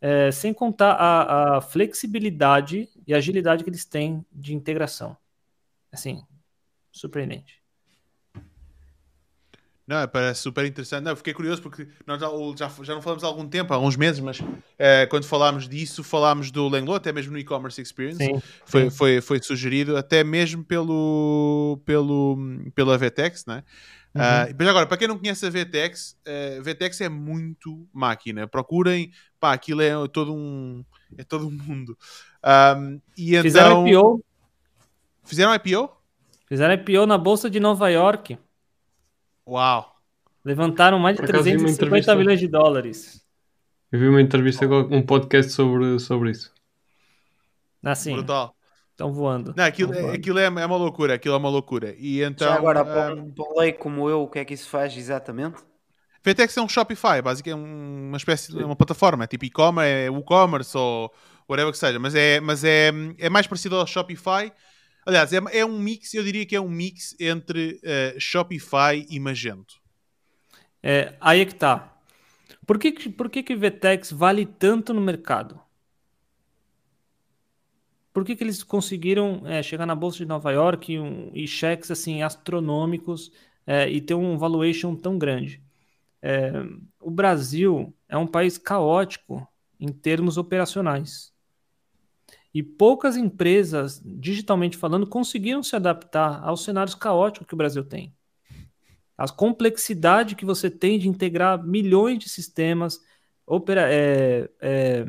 é, 0.00 0.30
sem 0.32 0.52
contar 0.54 0.92
a, 0.94 1.58
a 1.58 1.60
flexibilidade 1.60 2.88
e 3.06 3.14
agilidade 3.14 3.64
que 3.64 3.70
eles 3.70 3.84
têm 3.84 4.24
de 4.32 4.54
integração. 4.54 5.16
Assim, 5.92 6.22
surpreendente. 6.92 7.59
Não, 9.90 10.06
parece 10.06 10.42
super 10.42 10.64
interessante. 10.64 11.02
Não, 11.02 11.16
fiquei 11.16 11.34
curioso 11.34 11.60
porque 11.60 11.88
nós 12.06 12.20
já, 12.20 12.70
já 12.84 12.94
não 12.94 13.02
falamos 13.02 13.24
há 13.24 13.26
algum 13.26 13.48
tempo, 13.48 13.74
há 13.74 13.78
uns 13.80 13.96
meses, 13.96 14.20
mas 14.20 14.38
é, 14.78 15.04
quando 15.06 15.24
falámos 15.24 15.68
disso, 15.68 16.04
falámos 16.04 16.52
do 16.52 16.68
Langlo, 16.68 16.94
até 16.94 17.12
mesmo 17.12 17.32
no 17.32 17.38
e-commerce 17.38 17.82
experience. 17.82 18.24
Sim, 18.24 18.40
foi, 18.64 18.84
sim. 18.84 18.90
Foi, 18.90 19.20
foi 19.20 19.42
sugerido 19.42 19.96
até 19.96 20.22
mesmo 20.22 20.62
pelo, 20.62 21.82
pelo, 21.84 22.38
pela 22.72 22.96
VTEX, 22.96 23.46
né? 23.46 23.64
Uhum. 24.14 24.22
Uh, 24.22 24.54
mas 24.56 24.68
agora, 24.68 24.86
para 24.86 24.96
quem 24.96 25.08
não 25.08 25.18
conhece 25.18 25.44
a 25.44 25.50
VTEX, 25.50 26.16
uh, 26.24 26.62
VTEX 26.62 27.00
é 27.00 27.08
muito 27.08 27.84
máquina. 27.92 28.46
Procurem, 28.46 29.10
pá, 29.40 29.52
aquilo 29.52 29.82
é 29.82 29.90
todo 30.06 30.32
um, 30.32 30.84
é 31.18 31.24
todo 31.24 31.48
um 31.48 31.50
mundo. 31.50 31.98
Um, 32.78 33.00
e 33.18 33.42
Fizeram 33.42 33.88
então... 33.88 34.18
IPO? 34.18 34.24
Fizeram 35.24 35.52
IPO? 35.52 35.90
Fizeram 36.46 36.74
IPO 36.74 37.06
na 37.06 37.18
Bolsa 37.18 37.50
de 37.50 37.58
Nova 37.58 37.88
York. 37.88 38.38
Uau! 39.50 39.96
Levantaram 40.44 40.96
mais 41.00 41.16
de 41.16 41.26
350 41.26 42.14
milhões 42.14 42.38
de 42.38 42.46
dólares. 42.46 43.20
Eu 43.90 43.98
vi 43.98 44.06
uma 44.06 44.22
entrevista, 44.22 44.64
um 44.64 45.02
podcast 45.02 45.50
sobre, 45.50 45.98
sobre 45.98 46.30
isso. 46.30 46.54
Assim. 47.82 48.14
Brutal. 48.14 48.54
Estão 48.92 49.12
voando. 49.12 49.52
Não, 49.56 49.64
aquilo, 49.64 49.92
voando. 49.92 50.12
aquilo 50.12 50.38
é, 50.38 50.44
é, 50.44 50.48
uma 50.48 50.76
loucura, 50.76 51.14
aquilo 51.14 51.34
é 51.34 51.36
uma 51.36 51.48
loucura. 51.48 51.96
E 51.98 52.22
então, 52.22 52.46
Já 52.46 52.54
agora, 52.54 52.84
para 52.84 53.16
um, 53.16 53.34
um 53.36 53.58
lei 53.58 53.72
como 53.72 54.08
eu, 54.08 54.22
o 54.22 54.28
que 54.28 54.38
é 54.38 54.44
que 54.44 54.54
isso 54.54 54.68
faz 54.68 54.96
exatamente? 54.96 55.56
VTEX 56.24 56.56
é 56.56 56.62
um 56.62 56.68
Shopify, 56.68 57.20
basicamente 57.20 57.50
é 57.50 58.06
uma 58.06 58.16
espécie 58.18 58.52
de 58.52 58.62
uma 58.62 58.76
plataforma, 58.76 59.26
tipo 59.26 59.44
e-commerce, 59.46 59.90
é 59.90 60.10
WooCommerce 60.10 60.78
ou 60.78 61.12
whatever 61.48 61.72
que 61.72 61.78
seja, 61.78 61.98
mas 61.98 62.14
é, 62.14 62.38
mas 62.38 62.62
é, 62.62 62.92
é 63.18 63.28
mais 63.28 63.48
parecido 63.48 63.74
ao 63.74 63.86
Shopify, 63.86 64.52
Aliás, 65.10 65.32
é, 65.32 65.40
é 65.54 65.66
um 65.66 65.76
mix, 65.76 66.14
eu 66.14 66.22
diria 66.22 66.46
que 66.46 66.54
é 66.54 66.60
um 66.60 66.68
mix 66.68 67.16
entre 67.18 67.80
uh, 67.82 68.20
Shopify 68.20 69.04
e 69.10 69.18
Magento. 69.18 69.74
É, 70.80 71.16
aí 71.20 71.40
é 71.40 71.44
que 71.44 71.56
tá. 71.56 71.98
Por 72.64 72.78
que, 72.78 72.92
por 73.10 73.28
que, 73.28 73.42
que 73.42 73.56
Vtex 73.56 74.12
vale 74.12 74.46
tanto 74.46 74.94
no 74.94 75.00
mercado? 75.00 75.60
Por 78.12 78.24
que, 78.24 78.36
que 78.36 78.44
eles 78.44 78.62
conseguiram 78.62 79.42
é, 79.46 79.60
chegar 79.64 79.84
na 79.84 79.96
Bolsa 79.96 80.18
de 80.18 80.26
Nova 80.26 80.52
York 80.52 80.96
um, 80.96 81.32
e 81.34 81.44
cheques 81.44 81.90
assim, 81.90 82.22
astronômicos 82.22 83.32
é, 83.66 83.90
e 83.90 84.00
ter 84.00 84.14
um 84.14 84.38
valuation 84.38 84.94
tão 84.94 85.18
grande? 85.18 85.60
É, 86.22 86.52
o 87.00 87.10
Brasil 87.10 87.92
é 88.08 88.16
um 88.16 88.28
país 88.28 88.56
caótico 88.56 89.44
em 89.80 89.88
termos 89.88 90.36
operacionais. 90.36 91.32
E 92.52 92.62
poucas 92.62 93.16
empresas, 93.16 94.02
digitalmente 94.04 94.76
falando, 94.76 95.06
conseguiram 95.06 95.62
se 95.62 95.76
adaptar 95.76 96.42
aos 96.42 96.64
cenários 96.64 96.94
caóticos 96.94 97.46
que 97.46 97.54
o 97.54 97.56
Brasil 97.56 97.84
tem. 97.84 98.14
A 99.16 99.28
complexidade 99.28 100.34
que 100.34 100.44
você 100.44 100.70
tem 100.70 100.98
de 100.98 101.08
integrar 101.08 101.62
milhões 101.62 102.18
de 102.18 102.28
sistemas, 102.28 103.00
opera, 103.46 103.86
é, 103.92 104.50
é, 104.60 105.06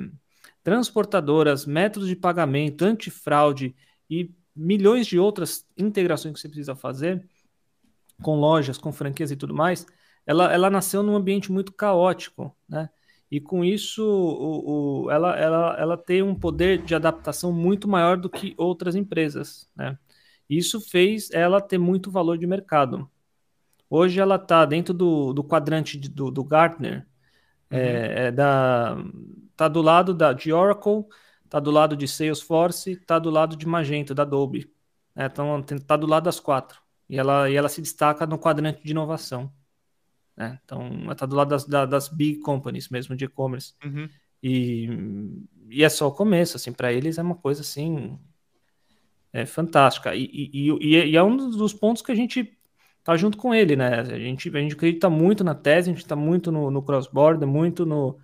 transportadoras, 0.64 1.66
métodos 1.66 2.08
de 2.08 2.16
pagamento, 2.16 2.84
antifraude 2.84 3.76
e 4.10 4.30
milhões 4.56 5.08
de 5.08 5.18
outras 5.18 5.66
integrações 5.78 6.34
que 6.34 6.40
você 6.40 6.50
precisa 6.50 6.76
fazer 6.76 7.26
com 8.22 8.36
lojas, 8.36 8.78
com 8.78 8.92
franquias 8.92 9.32
e 9.32 9.36
tudo 9.36 9.54
mais, 9.54 9.86
ela, 10.26 10.54
ela 10.54 10.70
nasceu 10.70 11.02
num 11.02 11.16
ambiente 11.16 11.52
muito 11.52 11.72
caótico, 11.72 12.56
né? 12.70 12.90
E 13.32 13.40
com 13.40 13.64
isso, 13.64 14.06
o, 14.06 15.06
o, 15.06 15.12
ela, 15.12 15.40
ela, 15.40 15.76
ela 15.80 15.98
tem 15.98 16.22
um 16.22 16.36
poder 16.36 16.84
de 16.84 16.94
adaptação 16.94 17.54
muito 17.54 17.88
maior 17.88 18.18
do 18.18 18.30
que 18.30 18.54
outras 18.58 18.94
empresas, 18.94 19.72
né? 19.74 19.98
Isso 20.50 20.82
fez 20.82 21.32
ela 21.32 21.62
ter 21.62 21.78
muito 21.78 22.12
valor 22.12 22.38
de 22.38 22.46
mercado. 22.46 23.10
Hoje 23.90 24.20
ela 24.20 24.36
está 24.36 24.66
dentro 24.66 24.94
do, 24.94 25.32
do 25.32 25.46
quadrante 25.46 25.98
de, 25.98 26.10
do, 26.10 26.30
do 26.30 26.44
Gartner, 26.44 27.08
uhum. 27.72 27.78
é, 27.78 28.28
é 28.28 28.32
da, 28.32 28.98
tá 29.56 29.70
do 29.70 29.82
lado 29.82 30.14
da, 30.14 30.34
de 30.34 30.52
Oracle, 30.52 31.06
tá 31.50 31.58
do 31.58 31.72
lado 31.72 31.96
de 31.96 32.08
Salesforce, 32.08 32.98
tá 32.98 33.18
do 33.18 33.30
lado 33.30 33.56
de 33.56 33.66
Magento, 33.66 34.14
da 34.14 34.24
Adobe. 34.24 34.70
É, 35.16 35.26
então, 35.26 35.64
tá 35.88 35.96
do 35.96 36.08
lado 36.08 36.24
das 36.26 36.40
quatro. 36.40 36.82
E 37.10 37.18
ela, 37.18 37.50
e 37.50 37.56
ela 37.56 37.70
se 37.70 37.82
destaca 37.82 38.26
no 38.26 38.38
quadrante 38.38 38.84
de 38.84 38.92
inovação. 38.92 39.52
Né? 40.36 40.60
Então, 40.64 40.86
ela 41.04 41.14
está 41.14 41.26
do 41.26 41.36
lado 41.36 41.50
das, 41.50 41.66
das 41.66 42.08
big 42.08 42.40
companies 42.40 42.90
mesmo 42.90 43.16
de 43.16 43.26
e-commerce. 43.26 43.74
Uhum. 43.84 44.10
E, 44.42 44.90
e 45.70 45.84
é 45.84 45.90
só 45.90 46.08
o 46.08 46.12
começo, 46.12 46.58
assim, 46.58 46.74
para 46.74 46.92
eles 46.92 47.18
é 47.18 47.22
uma 47.22 47.36
coisa 47.36 47.62
assim 47.62 48.18
é 49.34 49.46
fantástica. 49.46 50.14
E, 50.16 50.50
e, 50.54 50.70
e, 50.82 51.16
é 51.16 51.24
um 51.24 51.36
dos 51.38 51.74
pontos 51.74 52.02
que 52.02 52.12
a 52.12 52.16
gente 52.16 52.58
tá 53.04 53.16
junto 53.16 53.38
com 53.38 53.54
ele, 53.54 53.76
né? 53.76 54.00
A 54.02 54.20
gente, 54.20 54.50
a 54.50 54.60
gente 54.60 54.76
acredita 54.76 55.10
muito 55.10 55.44
na 55.44 55.56
tese, 55.56 55.90
a 55.90 55.94
gente 55.94 56.04
está 56.04 56.16
muito 56.16 56.52
no, 56.52 56.70
no 56.70 56.84
cross-border, 56.84 57.48
muito 57.48 57.86
no, 57.86 58.20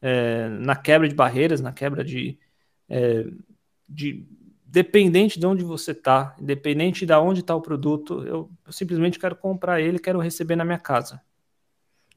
é, 0.00 0.48
na 0.48 0.76
quebra 0.76 1.08
de 1.08 1.14
barreiras, 1.14 1.60
na 1.60 1.72
quebra 1.72 2.04
de, 2.04 2.38
é, 2.88 3.26
de 3.88 4.26
dependente 4.64 5.38
de 5.38 5.46
onde 5.46 5.64
você 5.64 5.90
está, 5.92 6.34
independente 6.40 7.04
de 7.04 7.12
onde 7.14 7.40
está 7.40 7.54
o 7.54 7.60
produto, 7.60 8.24
eu, 8.24 8.50
eu, 8.66 8.72
simplesmente 8.72 9.18
quero 9.18 9.36
comprar 9.36 9.80
ele, 9.80 9.98
quero 9.98 10.18
receber 10.18 10.56
na 10.56 10.64
minha 10.64 10.78
casa. 10.78 11.20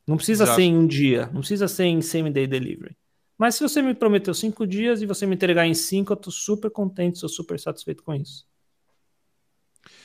Não 0.08 0.18
precisa 0.18 0.44
Exato. 0.44 0.58
ser 0.58 0.64
em 0.64 0.78
um 0.78 0.86
dia, 0.86 1.28
não 1.34 1.40
precisa 1.40 1.68
ser 1.68 1.86
em 1.86 2.02
same-day 2.02 2.48
delivery. 2.48 2.96
Mas 3.38 3.56
se 3.56 3.64
você 3.64 3.82
me 3.82 3.94
prometeu 3.94 4.34
cinco 4.34 4.66
dias 4.66 5.02
e 5.02 5.06
você 5.06 5.26
me 5.26 5.36
entregar 5.36 5.68
em 5.68 5.74
cinco, 5.74 6.14
eu 6.14 6.16
estou 6.16 6.32
super 6.32 6.72
contente, 6.72 7.20
sou 7.20 7.28
super 7.28 7.60
satisfeito 7.60 8.04
com 8.04 8.14
isso. 8.14 8.46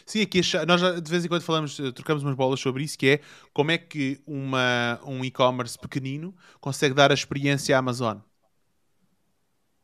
Sim, 0.05 0.23
aqui 0.23 0.41
nós 0.67 0.81
de 1.03 1.11
vez 1.11 1.25
em 1.25 1.29
quando 1.29 1.43
falamos, 1.43 1.79
eh, 1.79 1.93
trocamos 1.93 2.23
umas 2.23 2.35
bolas 2.35 2.59
sobre 2.59 2.83
isso, 2.83 2.99
que 2.99 3.07
é 3.07 3.21
como 3.53 3.71
é 3.71 3.79
que 3.79 4.21
uma, 4.27 5.01
um 5.07 5.25
e-commerce 5.25 5.79
pequenino 5.79 6.35
consegue 6.61 6.95
dar 6.95 7.11
a 7.11 7.15
experiência 7.15 7.77
à 7.77 7.79
Amazon. 7.79 8.19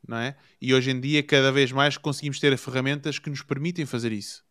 Não 0.07 0.19
é? 0.19 0.37
E 0.61 0.73
hoje 0.75 0.91
em 0.91 1.01
dia, 1.01 1.23
cada 1.23 1.51
vez 1.51 1.73
mais 1.73 1.97
conseguimos 1.97 2.39
ter 2.39 2.57
ferramentas 2.59 3.19
que 3.19 3.31
nos 3.31 3.43
permitem 3.43 3.87
fazer 3.87 4.13
isso. 4.13 4.46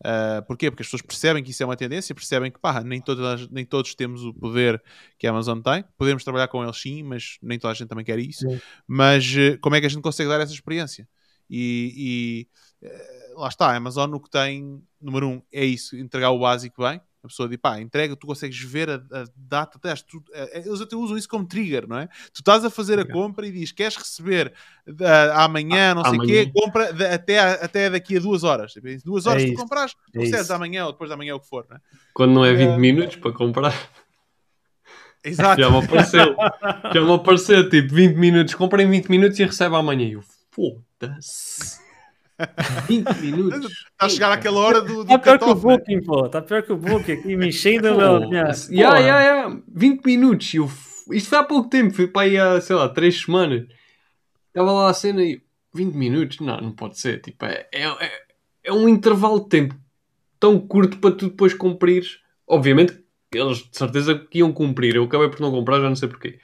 Uh, 0.00 0.42
porquê? 0.46 0.70
Porque 0.70 0.82
as 0.82 0.86
pessoas 0.86 1.02
percebem 1.02 1.42
que 1.42 1.50
isso 1.50 1.62
é 1.62 1.66
uma 1.66 1.76
tendência, 1.76 2.14
percebem 2.14 2.52
que 2.52 2.58
pá, 2.58 2.82
nem, 2.82 3.00
todas, 3.00 3.48
nem 3.48 3.64
todos 3.64 3.94
temos 3.94 4.24
o 4.24 4.32
poder 4.32 4.82
que 5.18 5.26
a 5.26 5.30
Amazon 5.30 5.60
tem. 5.60 5.84
Podemos 5.96 6.22
trabalhar 6.22 6.48
com 6.48 6.62
eles 6.62 6.80
sim, 6.80 7.02
mas 7.02 7.38
nem 7.42 7.58
toda 7.58 7.72
a 7.72 7.74
gente 7.74 7.88
também 7.88 8.04
quer 8.04 8.18
isso. 8.18 8.48
Sim. 8.48 8.60
Mas 8.86 9.26
uh, 9.34 9.58
como 9.60 9.74
é 9.74 9.80
que 9.80 9.86
a 9.86 9.90
gente 9.90 10.02
consegue 10.02 10.28
dar 10.28 10.40
essa 10.40 10.52
experiência? 10.52 11.08
E, 11.50 12.46
e 12.82 12.86
uh, 12.86 13.40
lá 13.40 13.48
está, 13.48 13.70
a 13.70 13.76
Amazon 13.76 14.12
o 14.14 14.20
que 14.20 14.30
tem, 14.30 14.82
número 15.00 15.28
um, 15.28 15.42
é 15.52 15.64
isso, 15.64 15.96
entregar 15.96 16.30
o 16.30 16.38
básico 16.38 16.82
bem. 16.82 17.00
A 17.22 17.28
pessoa 17.28 17.48
diz, 17.48 17.58
pá, 17.58 17.80
entrega, 17.80 18.14
tu 18.14 18.26
consegues 18.26 18.58
ver 18.60 18.88
a, 18.88 18.94
a 18.94 19.24
data, 19.36 19.76
até, 19.76 19.94
tu, 19.96 20.22
é, 20.32 20.60
eles 20.66 20.80
até 20.80 20.94
usam 20.94 21.16
isso 21.16 21.28
como 21.28 21.44
trigger, 21.44 21.88
não 21.88 21.98
é? 21.98 22.06
Tu 22.32 22.38
estás 22.38 22.64
a 22.64 22.70
fazer 22.70 22.98
a 23.00 23.04
compra 23.04 23.46
e 23.46 23.50
diz, 23.50 23.72
queres 23.72 23.96
receber 23.96 24.52
uh, 24.86 25.32
amanhã, 25.34 25.94
não 25.94 26.04
sei 26.04 26.18
o 26.18 26.22
quê, 26.22 26.52
compra 26.54 26.92
de, 26.92 27.04
até, 27.04 27.38
até 27.38 27.90
daqui 27.90 28.16
a 28.16 28.20
duas 28.20 28.44
horas. 28.44 28.72
Tipo, 28.72 28.86
duas 29.04 29.26
horas 29.26 29.42
é 29.42 29.46
tu 29.46 29.54
compras, 29.54 29.94
é 30.14 30.20
recebes 30.20 30.50
amanhã 30.50 30.86
ou 30.86 30.92
depois 30.92 31.10
de 31.10 31.14
amanhã, 31.14 31.34
o 31.34 31.40
que 31.40 31.48
for, 31.48 31.66
não 31.68 31.76
é? 31.76 31.80
Quando 32.14 32.34
não 32.34 32.44
é 32.44 32.54
20 32.54 32.68
uh, 32.68 32.78
minutos 32.78 33.16
para 33.16 33.32
comprar. 33.32 33.74
Exato. 35.24 35.60
Já 35.60 35.70
me 35.70 35.84
apareceu. 35.84 36.36
Já 36.94 37.00
me 37.00 37.12
apareceu, 37.12 37.68
tipo, 37.68 37.94
20 37.94 38.14
minutos, 38.14 38.54
compra 38.54 38.82
em 38.82 38.88
20 38.88 39.08
minutos 39.08 39.38
e 39.38 39.44
recebe 39.44 39.74
amanhã. 39.74 40.08
Eu, 40.08 40.22
foda-se. 40.50 41.87
20 42.86 43.14
minutos. 43.20 43.66
Está 43.66 44.06
a 44.06 44.08
chegar 44.08 44.32
aquela 44.32 44.60
hora 44.60 44.80
do, 44.80 45.04
do 45.04 45.06
Tá 45.06 45.18
pior 45.18 45.38
que 45.38 45.44
o 45.44 45.54
né? 45.54 45.60
Booking, 45.60 46.00
pô. 46.02 46.28
Tá 46.28 46.42
pior 46.42 46.62
que 46.62 46.72
o 46.72 46.76
Booking 46.76 47.12
aqui, 47.12 47.36
me 47.36 47.48
enchendo 47.48 47.96
meu. 47.96 48.20
Minha... 48.28 48.52
Yeah, 48.70 48.98
yeah, 48.98 49.22
yeah. 49.22 49.62
20 49.68 50.04
minutos. 50.04 50.54
Eu... 50.54 50.70
Isto 51.12 51.28
foi 51.30 51.38
há 51.38 51.44
pouco 51.44 51.68
tempo, 51.68 51.94
foi 51.94 52.06
para 52.06 52.22
aí 52.22 52.38
há, 52.38 52.60
sei 52.60 52.76
lá, 52.76 52.88
3 52.88 53.22
semanas. 53.22 53.66
Estava 54.48 54.72
lá 54.72 54.90
a 54.90 54.94
cena 54.94 55.22
e 55.22 55.40
20 55.74 55.94
minutos? 55.94 56.40
Não, 56.40 56.60
não 56.60 56.72
pode 56.72 56.98
ser. 56.98 57.20
Tipo, 57.20 57.44
é, 57.44 57.66
é, 57.72 57.84
é, 57.86 58.22
é 58.64 58.72
um 58.72 58.88
intervalo 58.88 59.40
de 59.40 59.48
tempo 59.48 59.74
tão 60.38 60.58
curto 60.60 60.98
para 60.98 61.14
tu 61.14 61.28
depois 61.28 61.54
cumprires. 61.54 62.20
Obviamente, 62.46 62.98
eles 63.32 63.58
de 63.58 63.76
certeza 63.76 64.18
que 64.18 64.38
iam 64.38 64.52
cumprir. 64.52 64.96
Eu 64.96 65.04
acabei 65.04 65.28
por 65.28 65.40
não 65.40 65.50
comprar, 65.50 65.80
já 65.80 65.88
não 65.88 65.96
sei 65.96 66.08
porquê. 66.08 66.38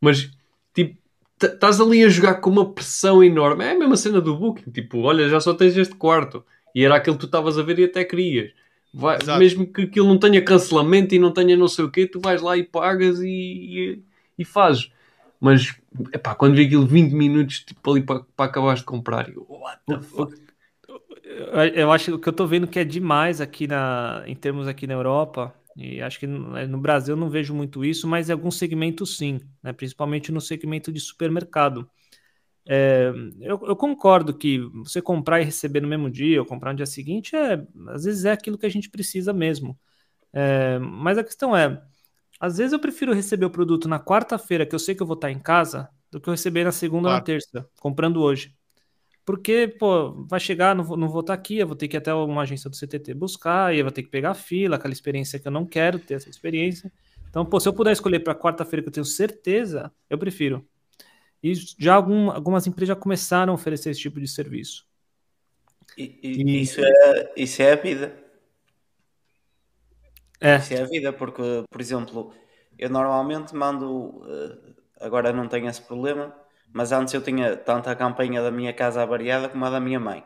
Mas, 0.00 0.30
tipo, 0.74 0.98
estás 1.40 1.80
ali 1.80 2.02
a 2.04 2.08
jogar 2.08 2.36
com 2.36 2.50
uma 2.50 2.72
pressão 2.72 3.22
enorme. 3.22 3.64
É 3.64 3.72
a 3.72 3.78
mesma 3.78 3.96
cena 3.96 4.20
do 4.20 4.36
Booking. 4.36 4.70
Tipo, 4.70 5.00
olha, 5.00 5.28
já 5.28 5.40
só 5.40 5.54
tens 5.54 5.76
este 5.76 5.94
quarto. 5.94 6.44
E 6.74 6.84
era 6.84 6.96
aquilo 6.96 7.16
que 7.16 7.20
tu 7.20 7.26
estavas 7.26 7.58
a 7.58 7.62
ver 7.62 7.78
e 7.78 7.84
até 7.84 8.04
querias. 8.04 8.52
Vai, 8.92 9.18
mesmo 9.38 9.66
que 9.66 9.82
aquilo 9.82 10.08
não 10.08 10.18
tenha 10.18 10.42
cancelamento 10.42 11.14
e 11.14 11.18
não 11.18 11.30
tenha 11.30 11.56
não 11.56 11.68
sei 11.68 11.84
o 11.84 11.90
quê, 11.90 12.06
tu 12.06 12.18
vais 12.18 12.40
lá 12.40 12.56
e 12.56 12.62
pagas 12.62 13.20
e, 13.20 13.28
e, 13.28 14.02
e 14.38 14.44
fazes. 14.44 14.90
Mas, 15.38 15.74
epá, 16.14 16.34
quando 16.34 16.54
vi 16.54 16.64
aquilo 16.64 16.86
20 16.86 17.12
minutos 17.12 17.60
tipo, 17.60 17.90
ali 17.90 18.02
para, 18.02 18.20
para 18.34 18.46
acabares 18.46 18.80
de 18.80 18.86
comprar, 18.86 19.28
eu, 19.28 19.46
what 19.48 19.80
the 19.86 20.00
fuck? 20.00 20.34
Eu 21.74 21.92
acho 21.92 22.18
que 22.18 22.28
eu 22.28 22.30
estou 22.30 22.46
vendo 22.46 22.66
que 22.66 22.78
é 22.78 22.84
demais 22.84 23.40
aqui 23.40 23.66
na, 23.66 24.22
em 24.26 24.34
termos 24.34 24.66
aqui 24.66 24.86
na 24.86 24.94
Europa 24.94 25.54
e 25.76 26.00
acho 26.00 26.18
que 26.18 26.26
no 26.26 26.56
é, 26.56 26.66
Brasil 26.66 27.14
eu 27.14 27.20
não 27.20 27.28
vejo 27.28 27.54
muito 27.54 27.84
isso, 27.84 28.08
mas 28.08 28.28
em 28.28 28.32
alguns 28.32 28.56
segmentos 28.56 29.16
sim, 29.16 29.40
né? 29.62 29.72
principalmente 29.72 30.32
no 30.32 30.40
segmento 30.40 30.90
de 30.90 30.98
supermercado. 30.98 31.88
É, 32.68 33.12
eu, 33.40 33.60
eu, 33.64 33.76
concordo 33.76 34.34
que 34.34 34.58
você 34.74 35.00
comprar 35.00 35.40
e 35.40 35.44
receber 35.44 35.80
no 35.80 35.86
mesmo 35.86 36.10
dia 36.10 36.40
ou 36.40 36.46
comprar 36.46 36.72
no 36.72 36.78
dia 36.78 36.86
seguinte, 36.86 37.36
é, 37.36 37.64
às 37.88 38.04
vezes 38.04 38.24
é 38.24 38.32
aquilo 38.32 38.58
que 38.58 38.66
a 38.66 38.70
gente 38.70 38.90
precisa 38.90 39.32
mesmo. 39.32 39.78
É, 40.32 40.78
mas 40.78 41.18
a 41.18 41.22
questão 41.22 41.54
é, 41.54 41.80
às 42.40 42.56
vezes 42.56 42.72
eu 42.72 42.80
prefiro 42.80 43.12
receber 43.12 43.44
o 43.44 43.50
produto 43.50 43.86
na 43.86 44.00
quarta-feira, 44.00 44.64
que 44.64 44.74
eu 44.74 44.78
sei 44.78 44.94
que 44.94 45.02
eu 45.02 45.06
vou 45.06 45.14
estar 45.14 45.30
em 45.30 45.38
casa, 45.38 45.88
do 46.10 46.20
que 46.20 46.28
eu 46.28 46.32
receber 46.32 46.64
na 46.64 46.72
segunda 46.72 47.08
claro. 47.08 47.14
ou 47.14 47.20
na 47.20 47.24
terça, 47.24 47.68
comprando 47.78 48.22
hoje. 48.22 48.55
Porque, 49.26 49.66
pô, 49.66 50.24
vai 50.24 50.38
chegar, 50.38 50.72
não 50.72 50.84
vou, 50.84 50.96
não 50.96 51.08
vou 51.08 51.20
estar 51.20 51.34
aqui, 51.34 51.58
eu 51.58 51.66
vou 51.66 51.74
ter 51.74 51.88
que 51.88 51.96
ir 51.96 51.98
até 51.98 52.14
uma 52.14 52.42
agência 52.42 52.70
do 52.70 52.76
CTT 52.76 53.12
buscar, 53.12 53.74
e 53.74 53.80
eu 53.80 53.84
vou 53.84 53.90
ter 53.90 54.04
que 54.04 54.08
pegar 54.08 54.30
a 54.30 54.34
fila, 54.34 54.76
aquela 54.76 54.94
experiência 54.94 55.40
que 55.40 55.48
eu 55.48 55.52
não 55.52 55.66
quero 55.66 55.98
ter 55.98 56.14
essa 56.14 56.30
experiência. 56.30 56.92
Então, 57.28 57.44
pô, 57.44 57.58
se 57.58 57.68
eu 57.68 57.72
puder 57.72 57.90
escolher 57.90 58.20
para 58.20 58.36
quarta-feira 58.36 58.82
que 58.82 58.88
eu 58.88 58.92
tenho 58.92 59.04
certeza, 59.04 59.92
eu 60.08 60.16
prefiro. 60.16 60.64
E 61.42 61.52
já 61.76 61.96
algum, 61.96 62.30
algumas 62.30 62.68
empresas 62.68 62.94
já 62.94 62.96
começaram 62.96 63.52
a 63.52 63.54
oferecer 63.54 63.90
esse 63.90 64.00
tipo 64.00 64.20
de 64.20 64.28
serviço. 64.28 64.86
E, 65.98 66.20
e, 66.22 66.42
e... 66.42 66.62
Isso, 66.62 66.80
é, 66.80 67.32
isso 67.36 67.62
é 67.62 67.72
a 67.72 67.76
vida. 67.76 68.16
É. 70.40 70.56
Isso 70.56 70.72
é 70.72 70.82
a 70.82 70.86
vida, 70.86 71.12
porque, 71.12 71.64
por 71.68 71.80
exemplo, 71.80 72.32
eu 72.78 72.88
normalmente 72.88 73.56
mando. 73.56 74.22
Eh, 74.24 74.74
agora 75.00 75.32
não 75.32 75.48
tenho 75.48 75.68
esse 75.68 75.82
problema 75.82 76.32
mas 76.72 76.92
antes 76.92 77.14
eu 77.14 77.22
tinha 77.22 77.56
tanto 77.56 77.88
a 77.88 77.94
campanha 77.94 78.42
da 78.42 78.50
minha 78.50 78.72
casa 78.72 79.02
avariada 79.02 79.48
como 79.48 79.64
a 79.64 79.70
da 79.70 79.80
minha 79.80 80.00
mãe. 80.00 80.24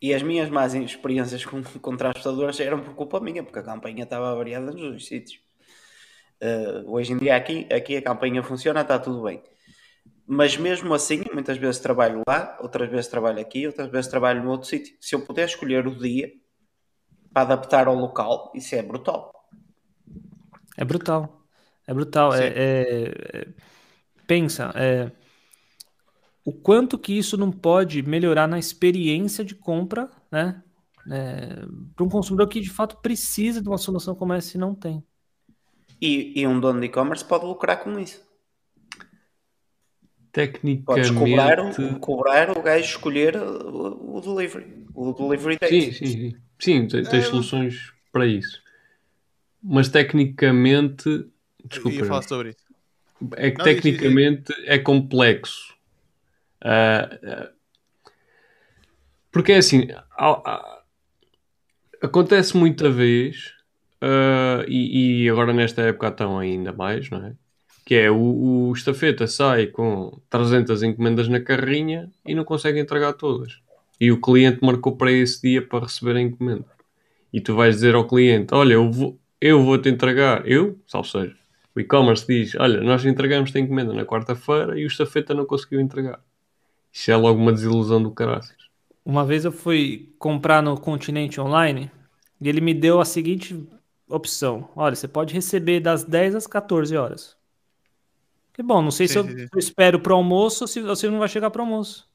E 0.00 0.14
as 0.14 0.22
minhas 0.22 0.48
más 0.48 0.74
experiências 0.74 1.44
com, 1.44 1.62
com 1.80 1.96
transportadoras 1.96 2.58
eram 2.60 2.80
por 2.80 2.94
culpa 2.94 3.20
minha, 3.20 3.42
porque 3.42 3.58
a 3.58 3.62
campanha 3.62 4.04
estava 4.04 4.30
avariada 4.30 4.66
nos 4.66 4.80
dois 4.80 5.06
sítios. 5.06 5.40
Uh, 6.40 6.88
hoje 6.92 7.12
em 7.12 7.18
dia 7.18 7.34
aqui, 7.34 7.66
aqui 7.72 7.96
a 7.96 8.02
campanha 8.02 8.42
funciona, 8.42 8.80
está 8.80 8.98
tudo 8.98 9.24
bem. 9.24 9.42
Mas 10.24 10.56
mesmo 10.56 10.94
assim, 10.94 11.24
muitas 11.32 11.56
vezes 11.56 11.80
trabalho 11.80 12.22
lá, 12.28 12.56
outras 12.60 12.88
vezes 12.88 13.08
trabalho 13.08 13.40
aqui, 13.40 13.66
outras 13.66 13.90
vezes 13.90 14.08
trabalho 14.08 14.42
no 14.42 14.50
outro 14.50 14.68
sítio. 14.68 14.94
Se 15.00 15.14
eu 15.14 15.24
puder 15.24 15.46
escolher 15.46 15.86
o 15.86 15.96
dia 15.96 16.32
para 17.32 17.42
adaptar 17.42 17.88
ao 17.88 17.94
local, 17.94 18.52
isso 18.54 18.74
é 18.74 18.82
brutal. 18.82 19.32
É 20.76 20.84
brutal. 20.84 21.44
É 21.86 21.94
brutal. 21.94 22.34
É, 22.34 22.46
é, 22.46 23.12
é 23.32 23.46
pensa, 24.28 24.70
é, 24.76 25.10
o 26.44 26.52
quanto 26.52 26.98
que 26.98 27.12
isso 27.18 27.36
não 27.36 27.50
pode 27.50 28.02
melhorar 28.02 28.46
na 28.46 28.58
experiência 28.58 29.44
de 29.44 29.54
compra, 29.56 30.08
né? 30.30 30.62
É, 31.10 31.64
para 31.96 32.04
um 32.04 32.08
consumidor 32.08 32.46
que 32.48 32.60
de 32.60 32.68
fato 32.70 32.98
precisa 32.98 33.62
de 33.62 33.68
uma 33.68 33.78
solução 33.78 34.14
como 34.14 34.34
essa 34.34 34.56
e 34.56 34.60
não 34.60 34.74
tem. 34.74 35.02
E, 36.00 36.38
e 36.40 36.46
um 36.46 36.60
dono 36.60 36.78
de 36.80 36.86
e-commerce 36.86 37.24
pode 37.24 37.46
lucrar 37.46 37.82
com 37.82 37.98
isso. 37.98 38.22
Tecnicamente. 40.30 40.84
Podes 40.84 41.10
cobrar, 41.10 41.58
o- 41.60 41.98
cobrar 41.98 42.50
o 42.56 42.62
gajo 42.62 42.84
escolher 42.84 43.36
o, 43.36 44.16
o 44.16 44.20
delivery. 44.20 44.86
O 44.94 45.12
delivery 45.12 45.58
date. 45.58 45.80
Sim, 45.80 45.92
sim, 45.92 46.06
sim. 46.06 46.36
Sim, 46.60 46.86
te- 46.86 47.02
tens 47.02 47.24
Ah. 47.26 47.30
soluções 47.30 47.92
para 48.12 48.26
isso. 48.26 48.62
Mas 49.62 49.88
tecnicamente. 49.88 51.08
Eu 51.08 51.30
Desculpa, 51.64 51.96
ia 51.96 52.04
falar 52.04 52.22
sobre 52.22 52.50
isso. 52.50 52.67
É 53.36 53.50
que 53.50 53.58
Não, 53.58 53.64
tecnicamente 53.64 54.52
é 54.66 54.78
complexo. 54.78 55.74
Ah, 56.62 57.08
porque 59.30 59.52
é 59.52 59.58
assim, 59.58 59.88
há- 60.18 60.78
acontece 62.02 62.56
muita 62.56 62.90
vez, 62.90 63.52
ah, 64.00 64.64
e, 64.68 65.24
e 65.24 65.28
agora 65.30 65.52
nesta 65.52 65.82
época 65.82 66.08
estão 66.08 66.38
ainda 66.38 66.72
mais, 66.72 67.10
não 67.10 67.24
é? 67.24 67.32
Que 67.84 67.94
é 67.94 68.10
o, 68.10 68.68
o 68.68 68.72
estafeta 68.72 69.26
sai 69.26 69.66
com 69.66 70.20
300 70.28 70.82
encomendas 70.82 71.26
na 71.28 71.40
carrinha 71.40 72.10
e 72.26 72.34
não 72.34 72.44
consegue 72.44 72.78
entregar 72.80 73.14
todas. 73.14 73.58
E 74.00 74.12
o 74.12 74.20
cliente 74.20 74.58
marcou 74.62 74.96
para 74.96 75.10
esse 75.10 75.40
dia 75.42 75.62
para 75.66 75.84
receber 75.84 76.16
a 76.16 76.20
encomenda. 76.20 76.66
E 77.32 77.40
tu 77.40 77.54
vais 77.54 77.76
dizer 77.76 77.94
ao 77.94 78.06
cliente: 78.06 78.54
Olha, 78.54 78.74
eu 78.74 78.90
vou, 78.92 79.18
eu 79.40 79.62
vou 79.64 79.78
te 79.78 79.88
entregar. 79.88 80.46
Eu, 80.48 80.78
salvo 80.86 81.08
seja, 81.08 81.36
o 81.78 81.80
e-commerce 81.80 82.26
diz: 82.26 82.54
Olha, 82.56 82.80
nós 82.80 83.04
entregamos 83.04 83.54
a 83.54 83.58
encomenda 83.58 83.92
na 83.92 84.04
quarta-feira 84.04 84.78
e 84.78 84.84
o 84.84 84.88
estafeta 84.88 85.32
não 85.32 85.46
conseguiu 85.46 85.80
entregar. 85.80 86.20
Isso 86.92 87.10
é 87.10 87.16
logo 87.16 87.40
uma 87.40 87.52
desilusão 87.52 88.02
do 88.02 88.10
caraças. 88.10 88.56
Uma 89.04 89.24
vez 89.24 89.44
eu 89.44 89.52
fui 89.52 90.12
comprar 90.18 90.60
no 90.60 90.78
Continente 90.78 91.40
Online 91.40 91.90
e 92.40 92.48
ele 92.48 92.60
me 92.60 92.74
deu 92.74 93.00
a 93.00 93.04
seguinte 93.04 93.64
opção: 94.08 94.68
olha, 94.74 94.96
você 94.96 95.06
pode 95.06 95.32
receber 95.32 95.78
das 95.80 96.02
10 96.02 96.34
às 96.34 96.46
14 96.46 96.96
horas. 96.96 97.36
Que 98.52 98.62
bom, 98.62 98.82
não 98.82 98.90
sei 98.90 99.06
Sim, 99.06 99.12
se 99.12 99.18
eu, 99.20 99.24
sim, 99.24 99.48
eu 99.52 99.58
espero 99.58 100.00
pro 100.00 100.16
almoço 100.16 100.64
ou 100.64 100.68
se 100.68 100.80
você 100.80 101.08
não 101.08 101.20
vai 101.20 101.28
chegar 101.28 101.48
pro 101.50 101.62
almoço. 101.62 102.08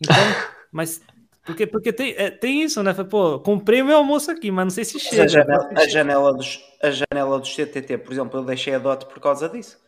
Então, 0.00 0.14
mas 0.70 1.02
porque, 1.44 1.66
porque 1.66 1.92
tem, 1.92 2.14
é, 2.16 2.30
tem 2.30 2.62
isso, 2.62 2.82
né? 2.82 2.92
Pô, 2.94 3.40
comprei 3.40 3.82
o 3.82 3.84
meu 3.84 3.96
almoço 3.96 4.30
aqui, 4.30 4.50
mas 4.50 4.64
não 4.64 4.70
sei 4.70 4.84
se 4.84 4.98
chega. 5.00 5.24
a, 5.24 5.28
janela, 5.28 5.70
a, 5.74 5.88
janela 5.88 6.32
dos, 6.34 6.60
a 6.82 6.90
janela 6.90 7.38
dos 7.38 7.54
CTT, 7.54 7.98
por 7.98 8.12
exemplo, 8.12 8.40
eu 8.40 8.44
deixei 8.44 8.74
a 8.74 8.78
DOT 8.78 9.06
por 9.06 9.20
causa 9.20 9.48
disso. 9.48 9.78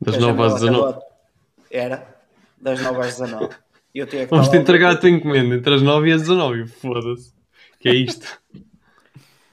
Das 0.00 0.16
A 0.16 0.18
9 0.20 0.42
às 0.42 0.60
janela 0.60 0.60
19. 0.60 0.82
da 0.82 0.92
DOT 0.92 1.06
Era 1.70 2.16
das 2.60 2.80
9 2.80 3.00
às 3.00 3.18
19. 3.18 3.54
E 3.94 3.98
eu 4.00 4.06
tinha 4.08 4.24
que 4.24 4.30
Vamos 4.30 4.48
te 4.48 4.56
entregar 4.56 4.90
a 4.92 4.96
tua 4.96 5.08
encomenda 5.08 5.54
entre 5.54 5.74
as 5.74 5.82
9 5.82 6.08
e 6.08 6.12
as 6.12 6.22
19. 6.22 6.66
Foda-se. 6.66 7.32
Que 7.78 7.88
é 7.90 7.94
isto? 7.94 8.40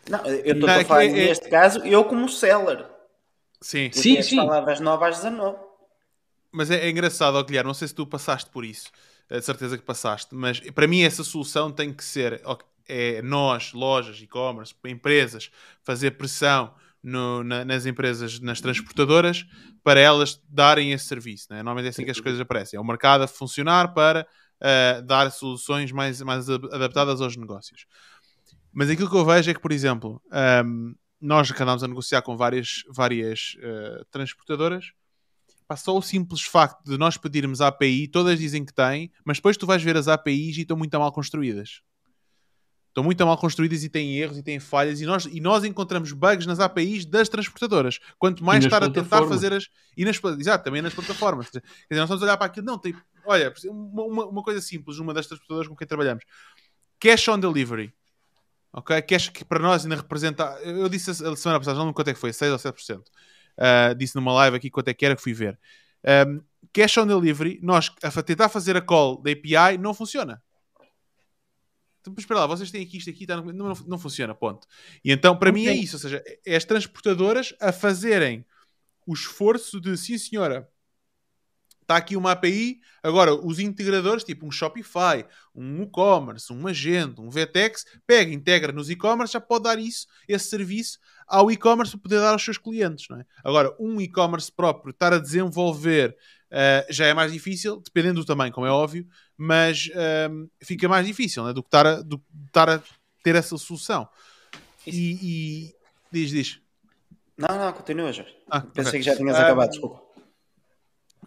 Não, 0.09 0.25
eu 0.25 0.55
estou 0.55 0.67
a 0.69 0.73
é 0.73 0.83
falar 0.83 1.01
que 1.01 1.07
é- 1.09 1.25
neste 1.27 1.47
caso, 1.49 1.85
eu 1.85 2.03
como 2.05 2.27
seller. 2.27 2.85
Sim. 3.61 3.85
Eu 3.85 3.93
Sim, 3.93 4.21
sim. 4.23 4.47
das 4.65 4.79
9 4.79 5.05
às 5.05 5.17
19. 5.17 5.57
Mas 6.51 6.71
é, 6.71 6.87
é 6.87 6.89
engraçado, 6.89 7.35
ó, 7.35 7.43
Guilherme, 7.43 7.67
não 7.67 7.73
sei 7.73 7.87
se 7.87 7.93
tu 7.95 8.05
passaste 8.05 8.49
por 8.49 8.65
isso, 8.65 8.87
é 8.87 8.91
de 9.39 9.45
certeza 9.45 9.77
que 9.77 9.83
passaste, 9.83 10.33
mas 10.35 10.59
para 10.71 10.87
mim 10.87 11.01
essa 11.01 11.23
solução 11.23 11.71
tem 11.71 11.93
que 11.93 12.03
ser 12.03 12.41
é 12.87 13.21
nós, 13.21 13.71
lojas, 13.73 14.21
e-commerce, 14.21 14.73
empresas, 14.85 15.49
fazer 15.83 16.11
pressão 16.11 16.73
no- 17.01 17.43
na- 17.43 17.63
nas 17.63 17.85
empresas, 17.85 18.39
nas 18.39 18.59
transportadoras, 18.59 19.45
para 19.83 19.99
elas 19.99 20.41
darem 20.49 20.91
esse 20.91 21.05
serviço. 21.05 21.47
Né? 21.49 21.57
Normalmente 21.63 21.85
é 21.87 21.89
assim 21.89 22.03
que 22.03 22.11
as 22.11 22.19
coisas 22.19 22.39
aparecem. 22.39 22.77
É 22.77 22.81
o 22.81 22.83
mercado 22.85 23.23
a 23.23 23.27
funcionar 23.27 23.93
para 23.93 24.27
ah, 24.59 25.01
dar 25.01 25.31
soluções 25.31 25.91
mais, 25.91 26.21
mais 26.21 26.49
adaptadas 26.49 27.19
aos 27.21 27.35
negócios. 27.35 27.85
Mas 28.71 28.89
aquilo 28.89 29.09
que 29.09 29.15
eu 29.15 29.25
vejo 29.25 29.49
é 29.49 29.53
que, 29.53 29.59
por 29.59 29.71
exemplo, 29.71 30.21
ahm, 30.31 30.93
nós 31.19 31.51
que 31.51 31.61
andamos 31.63 31.83
a 31.83 31.87
negociar 31.87 32.21
com 32.21 32.37
várias, 32.37 32.83
várias 32.89 33.55
ah, 33.63 34.03
transportadoras, 34.11 34.91
Pá, 35.71 35.77
só 35.77 35.97
o 35.97 36.01
simples 36.01 36.41
facto 36.41 36.83
de 36.83 36.97
nós 36.97 37.15
pedirmos 37.15 37.61
a 37.61 37.67
API, 37.67 38.05
todas 38.05 38.37
dizem 38.37 38.65
que 38.65 38.73
têm, 38.73 39.09
mas 39.23 39.37
depois 39.37 39.55
tu 39.55 39.65
vais 39.65 39.81
ver 39.81 39.95
as 39.95 40.09
APIs 40.09 40.57
e 40.57 40.61
estão 40.63 40.75
muito 40.75 40.99
mal 40.99 41.09
construídas. 41.13 41.81
Estão 42.89 43.05
muito 43.05 43.25
mal 43.25 43.37
construídas 43.37 43.81
e 43.81 43.87
têm 43.87 44.17
erros 44.17 44.37
e 44.37 44.43
têm 44.43 44.59
falhas 44.59 44.99
e 44.99 45.05
nós, 45.05 45.25
e 45.27 45.39
nós 45.39 45.63
encontramos 45.63 46.11
bugs 46.11 46.45
nas 46.45 46.59
APIs 46.59 47.05
das 47.05 47.29
transportadoras. 47.29 47.99
Quanto 48.19 48.43
mais 48.43 48.65
estar 48.65 48.83
a 48.83 48.89
tentar 48.89 49.25
fazer 49.25 49.53
as... 49.53 49.69
E 49.95 50.03
nas, 50.03 50.19
exato, 50.37 50.65
também 50.65 50.81
nas 50.81 50.93
plataformas. 50.93 51.49
Quer 51.49 51.61
dizer, 51.61 52.01
nós 52.01 52.03
estamos 52.03 52.21
a 52.21 52.25
olhar 52.25 52.35
para 52.35 52.47
aquilo. 52.47 52.65
Não, 52.65 52.77
tem... 52.77 52.93
Olha, 53.23 53.53
uma, 53.69 54.25
uma- 54.25 54.43
coisa 54.43 54.59
simples, 54.59 54.97
uma 54.99 55.13
das 55.13 55.25
transportadoras 55.25 55.69
com 55.69 55.75
quem 55.77 55.87
trabalhamos. 55.87 56.25
Cash 56.99 57.29
on 57.29 57.39
delivery. 57.39 57.93
Ok? 58.73 59.01
Cash 59.03 59.29
que 59.29 59.45
para 59.45 59.59
nós 59.59 59.85
ainda 59.85 59.95
representa... 59.95 60.43
Eu 60.65 60.89
disse 60.89 61.11
a 61.11 61.13
semana 61.13 61.59
passada, 61.61 61.75
não 61.75 61.83
lembro 61.83 61.93
quanto 61.93 62.09
é 62.09 62.13
que 62.13 62.19
foi, 62.19 62.33
6 62.33 62.51
ou 62.51 62.57
7%. 62.57 63.03
Uh, 63.61 63.93
disse 63.93 64.15
numa 64.15 64.33
live 64.33 64.57
aqui 64.57 64.71
quanto 64.71 64.87
é 64.87 64.93
que 64.93 65.05
era 65.05 65.15
que 65.15 65.21
fui 65.21 65.33
ver. 65.33 65.59
Um, 66.27 66.41
cash 66.73 66.97
on 66.97 67.05
delivery, 67.05 67.59
nós 67.61 67.91
a 68.01 68.23
tentar 68.23 68.49
fazer 68.49 68.75
a 68.75 68.81
call 68.81 69.21
da 69.21 69.31
API 69.31 69.77
não 69.79 69.93
funciona. 69.93 70.41
Então, 71.99 72.15
espera 72.17 72.39
lá, 72.39 72.47
vocês 72.47 72.71
têm 72.71 72.81
aqui 72.83 72.97
isto 72.97 73.11
aqui, 73.11 73.27
tá 73.27 73.37
no- 73.37 73.53
não, 73.53 73.75
não, 73.87 73.99
funciona, 73.99 74.33
ponto. 74.33 74.67
E 75.05 75.11
então, 75.11 75.37
para 75.37 75.51
mim 75.51 75.67
é 75.67 75.73
isso, 75.73 75.97
ou 75.97 75.99
seja, 75.99 76.23
é 76.43 76.55
as 76.55 76.65
transportadoras 76.65 77.53
a 77.61 77.71
fazerem 77.71 78.43
o 79.05 79.13
esforço 79.13 79.79
de, 79.79 79.95
sim 79.95 80.17
senhora, 80.17 80.67
está 81.81 81.97
aqui 81.97 82.15
uma 82.15 82.31
API, 82.31 82.79
agora 83.03 83.35
os 83.35 83.59
integradores, 83.59 84.23
tipo 84.23 84.47
um 84.47 84.51
Shopify, 84.51 85.25
um 85.53 85.81
WooCommerce, 85.81 86.51
um 86.51 86.59
Magento, 86.59 87.21
um 87.21 87.29
VTEX, 87.29 87.85
pega, 88.07 88.33
integra 88.33 88.71
nos 88.71 88.89
e-commerce, 88.89 89.33
já 89.33 89.41
pode 89.41 89.65
dar 89.65 89.77
isso, 89.77 90.07
esse 90.27 90.49
serviço 90.49 90.97
ao 91.31 91.49
e-commerce 91.49 91.93
para 91.93 92.01
poder 92.01 92.19
dar 92.19 92.31
aos 92.33 92.43
seus 92.43 92.57
clientes. 92.57 93.07
Não 93.09 93.19
é? 93.19 93.25
Agora, 93.43 93.75
um 93.79 93.99
e-commerce 94.01 94.51
próprio 94.51 94.91
estar 94.91 95.13
a 95.13 95.17
desenvolver 95.17 96.15
eh, 96.51 96.85
já 96.89 97.05
é 97.05 97.13
mais 97.13 97.31
difícil, 97.31 97.79
dependendo 97.79 98.19
do 98.19 98.25
tamanho, 98.25 98.51
como 98.51 98.67
é 98.67 98.71
óbvio, 98.71 99.07
mas 99.37 99.89
ehm, 99.93 100.47
fica 100.61 100.87
mais 100.89 101.07
difícil 101.07 101.47
é? 101.47 101.53
do, 101.53 101.63
que 101.63 101.67
estar 101.67 101.87
a, 101.87 102.01
do 102.01 102.19
que 102.19 102.25
estar 102.47 102.69
a 102.69 102.83
ter 103.23 103.35
essa 103.35 103.57
solução. 103.57 104.07
E, 104.85 105.17
e- 105.21 105.75
diz, 106.11 106.29
diz. 106.29 106.59
Não, 107.37 107.57
não, 107.57 107.71
continua, 107.71 108.11
Jorge. 108.11 108.35
Ah, 108.49 108.61
Pensei 108.61 108.99
ok. 108.99 108.99
que 108.99 109.05
já 109.05 109.15
tinhas 109.15 109.37
Ah, 109.37 109.43
acabado, 109.43 109.69
desculpa. 109.69 110.01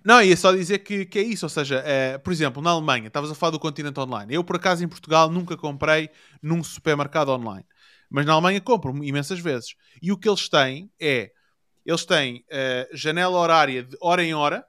Não, 0.05 0.21
ia 0.23 0.37
só 0.37 0.53
dizer 0.53 0.81
que, 0.81 1.07
que 1.07 1.19
é 1.19 1.23
isso, 1.23 1.47
ou 1.47 1.51
seja, 1.51 1.83
eh, 1.87 2.19
por 2.19 2.31
exemplo, 2.31 2.63
na 2.63 2.71
Alemanha, 2.71 3.07
estavas 3.07 3.31
a 3.31 3.35
falar 3.35 3.53
do 3.53 3.59
continente 3.59 3.99
online. 3.99 4.35
Eu, 4.35 4.45
por 4.45 4.57
acaso, 4.57 4.85
em 4.85 4.89
Portugal, 4.89 5.31
nunca 5.31 5.57
comprei 5.57 6.11
num 6.43 6.63
supermercado 6.63 7.31
online. 7.31 7.65
Mas 8.15 8.25
na 8.27 8.33
Alemanha 8.35 8.61
compro 8.61 9.03
imensas 9.03 9.41
vezes. 9.41 9.75
E 10.01 10.13
o 10.13 10.17
que 10.17 10.29
eles 10.29 10.49
têm 10.49 10.89
é, 11.01 11.33
eles 11.85 12.05
têm 12.05 12.45
eh, 12.49 12.89
janela 12.93 13.37
horária 13.39 13.83
de 13.83 13.97
hora 14.01 14.23
em 14.23 14.33
hora, 14.33 14.65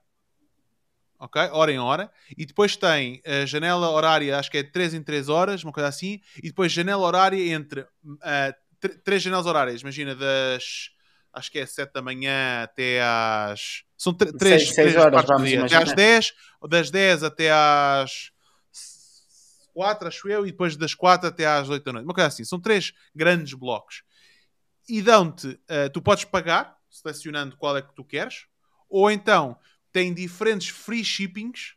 ok? 1.19 1.41
Hora 1.51 1.71
em 1.71 1.77
hora. 1.77 2.09
E 2.35 2.43
depois 2.43 2.75
tem 2.75 3.21
a 3.23 3.45
janela 3.45 3.89
horária, 3.91 4.39
acho 4.39 4.49
que 4.49 4.57
é 4.57 4.63
de 4.63 4.71
3 4.71 4.95
em 4.95 5.03
3 5.03 5.29
horas, 5.29 5.63
uma 5.63 5.71
coisa 5.71 5.87
assim. 5.87 6.19
E 6.37 6.47
depois 6.47 6.71
janela 6.71 7.05
horária 7.05 7.53
entre 7.53 7.85
eh, 8.23 8.55
tr- 8.79 8.97
três 9.03 9.21
janelas 9.21 9.45
horárias. 9.45 9.81
Imagina, 9.81 10.15
das, 10.15 10.89
acho 11.31 11.51
que 11.51 11.59
é 11.59 11.65
7 11.67 11.93
da 11.93 12.01
manhã 12.01 12.63
até 12.63 12.99
às... 13.03 13.83
São 13.95 14.11
3 14.11 14.33
Seis- 14.63 14.73
seis 14.73 14.95
horas, 14.95 15.23
vamos 15.25 15.43
Até 15.43 15.53
imaginar. 15.53 15.83
às 15.83 15.93
10, 15.93 16.33
ou 16.59 16.67
das 16.67 16.89
10 16.89 17.23
até 17.23 17.51
às 17.51 18.31
4, 19.75 20.07
acho 20.07 20.29
eu, 20.29 20.47
e 20.47 20.51
depois 20.51 20.77
das 20.77 20.95
4 20.95 21.27
até 21.27 21.45
às 21.45 21.67
8 21.67 21.83
da 21.83 21.91
noite. 21.91 22.05
Uma 22.05 22.13
coisa 22.13 22.29
assim. 22.29 22.45
São 22.45 22.59
três 22.59 22.93
grandes 23.13 23.53
blocos. 23.53 24.03
E 24.87 25.01
dão-te, 25.01 25.59
eh, 25.67 25.89
tu 25.89 26.01
podes 26.01 26.23
pagar, 26.23 26.77
selecionando 26.89 27.57
qual 27.57 27.75
é 27.75 27.81
que 27.81 27.93
tu 27.93 28.05
queres, 28.05 28.45
ou 28.89 29.11
então 29.11 29.57
tem 29.91 30.13
diferentes 30.13 30.69
free 30.69 31.03
shippings 31.03 31.75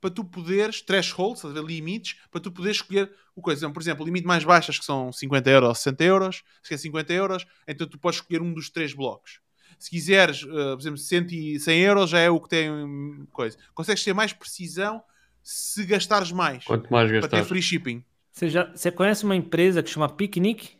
para 0.00 0.10
tu 0.10 0.24
poderes, 0.24 0.80
thresholds, 0.80 1.42
limites, 1.44 2.16
para 2.30 2.40
tu 2.40 2.50
poderes 2.50 2.78
escolher 2.78 3.12
o 3.36 3.42
coisa. 3.42 3.60
Então, 3.60 3.72
por 3.72 3.82
exemplo, 3.82 4.04
limite 4.04 4.26
mais 4.26 4.44
baixo, 4.44 4.70
acho 4.70 4.80
que 4.80 4.86
são 4.86 5.12
50 5.12 5.50
euros 5.50 5.68
ou 5.68 5.74
60 5.74 6.04
euros, 6.04 6.42
se 6.62 6.74
é 6.74 6.76
50 6.76 7.12
euros, 7.12 7.46
então 7.68 7.86
tu 7.86 7.98
podes 7.98 8.20
escolher 8.20 8.40
um 8.40 8.54
dos 8.54 8.70
três 8.70 8.94
blocos. 8.94 9.40
Se 9.78 9.90
quiseres, 9.90 10.42
eh, 10.42 10.46
por 10.46 10.80
exemplo, 10.80 10.98
100, 10.98 11.26
e 11.30 11.60
100 11.60 11.80
euros 11.80 12.10
já 12.10 12.20
é 12.20 12.30
o 12.30 12.40
que 12.40 12.48
tem 12.48 12.70
hum, 12.70 13.26
coisa. 13.32 13.58
Consegues 13.74 14.02
ter 14.02 14.14
mais 14.14 14.32
precisão 14.32 15.02
se 15.44 15.84
gastares 15.84 16.32
mais 16.32 16.64
Quanto 16.64 16.90
mais 16.90 17.10
para 17.10 17.28
ter 17.28 17.44
free 17.44 17.60
shipping. 17.62 18.02
Você, 18.32 18.48
já, 18.48 18.64
você 18.74 18.90
conhece 18.90 19.24
uma 19.24 19.36
empresa 19.36 19.82
que 19.82 19.90
chama 19.90 20.08
Picnic? 20.08 20.76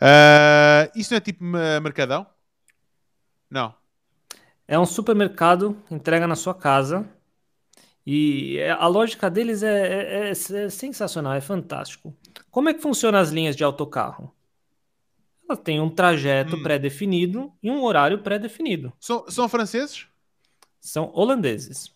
Ah, 0.00 0.90
isso 0.94 1.12
não 1.12 1.18
é 1.18 1.20
tipo 1.20 1.42
Mercadão? 1.44 2.26
Não. 3.48 3.72
É 4.66 4.78
um 4.78 4.84
supermercado, 4.84 5.80
entrega 5.90 6.26
na 6.26 6.34
sua 6.34 6.54
casa. 6.54 7.08
E 8.06 8.58
é- 8.58 8.70
a 8.72 8.86
lógica 8.86 9.30
deles 9.30 9.62
é, 9.62 9.68
é- 9.68 10.28
é- 10.28 10.30
é 10.30 10.68
sensacional, 10.68 11.32
é 11.32 11.40
fantástico. 11.40 12.14
Como 12.50 12.68
é 12.68 12.74
que 12.74 12.82
funcionam 12.82 13.18
as 13.18 13.30
linhas 13.30 13.56
de 13.56 13.64
autocarro? 13.64 14.34
Elas 15.48 15.60
têm 15.62 15.80
um 15.80 15.88
trajeto 15.88 16.56
Hum. 16.56 16.62
pré-definido 16.62 17.52
e 17.62 17.70
um 17.70 17.82
horário 17.82 18.18
pré-definido. 18.22 18.92
São, 18.98 19.30
são 19.30 19.48
franceses? 19.48 20.06
São 20.80 21.10
holandeses. 21.14 21.93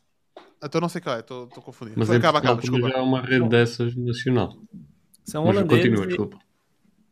Então 0.63 0.81
não 0.81 0.89
sei 0.89 1.01
qual 1.01 1.17
é, 1.17 1.21
estou 1.21 1.49
confundido. 1.49 1.99
Mas 1.99 2.11
em 2.11 2.17
acaba, 2.17 2.39
acaba, 2.39 2.61
desculpa. 2.61 2.89
já 2.89 2.99
há 2.99 3.03
uma 3.03 3.21
rede 3.23 3.49
dessas 3.49 3.95
nacional. 3.95 4.57
São 5.25 5.45
Mas 5.45 5.57
holandeses. 5.57 5.85
continua, 5.85 6.07
desculpa. 6.07 6.39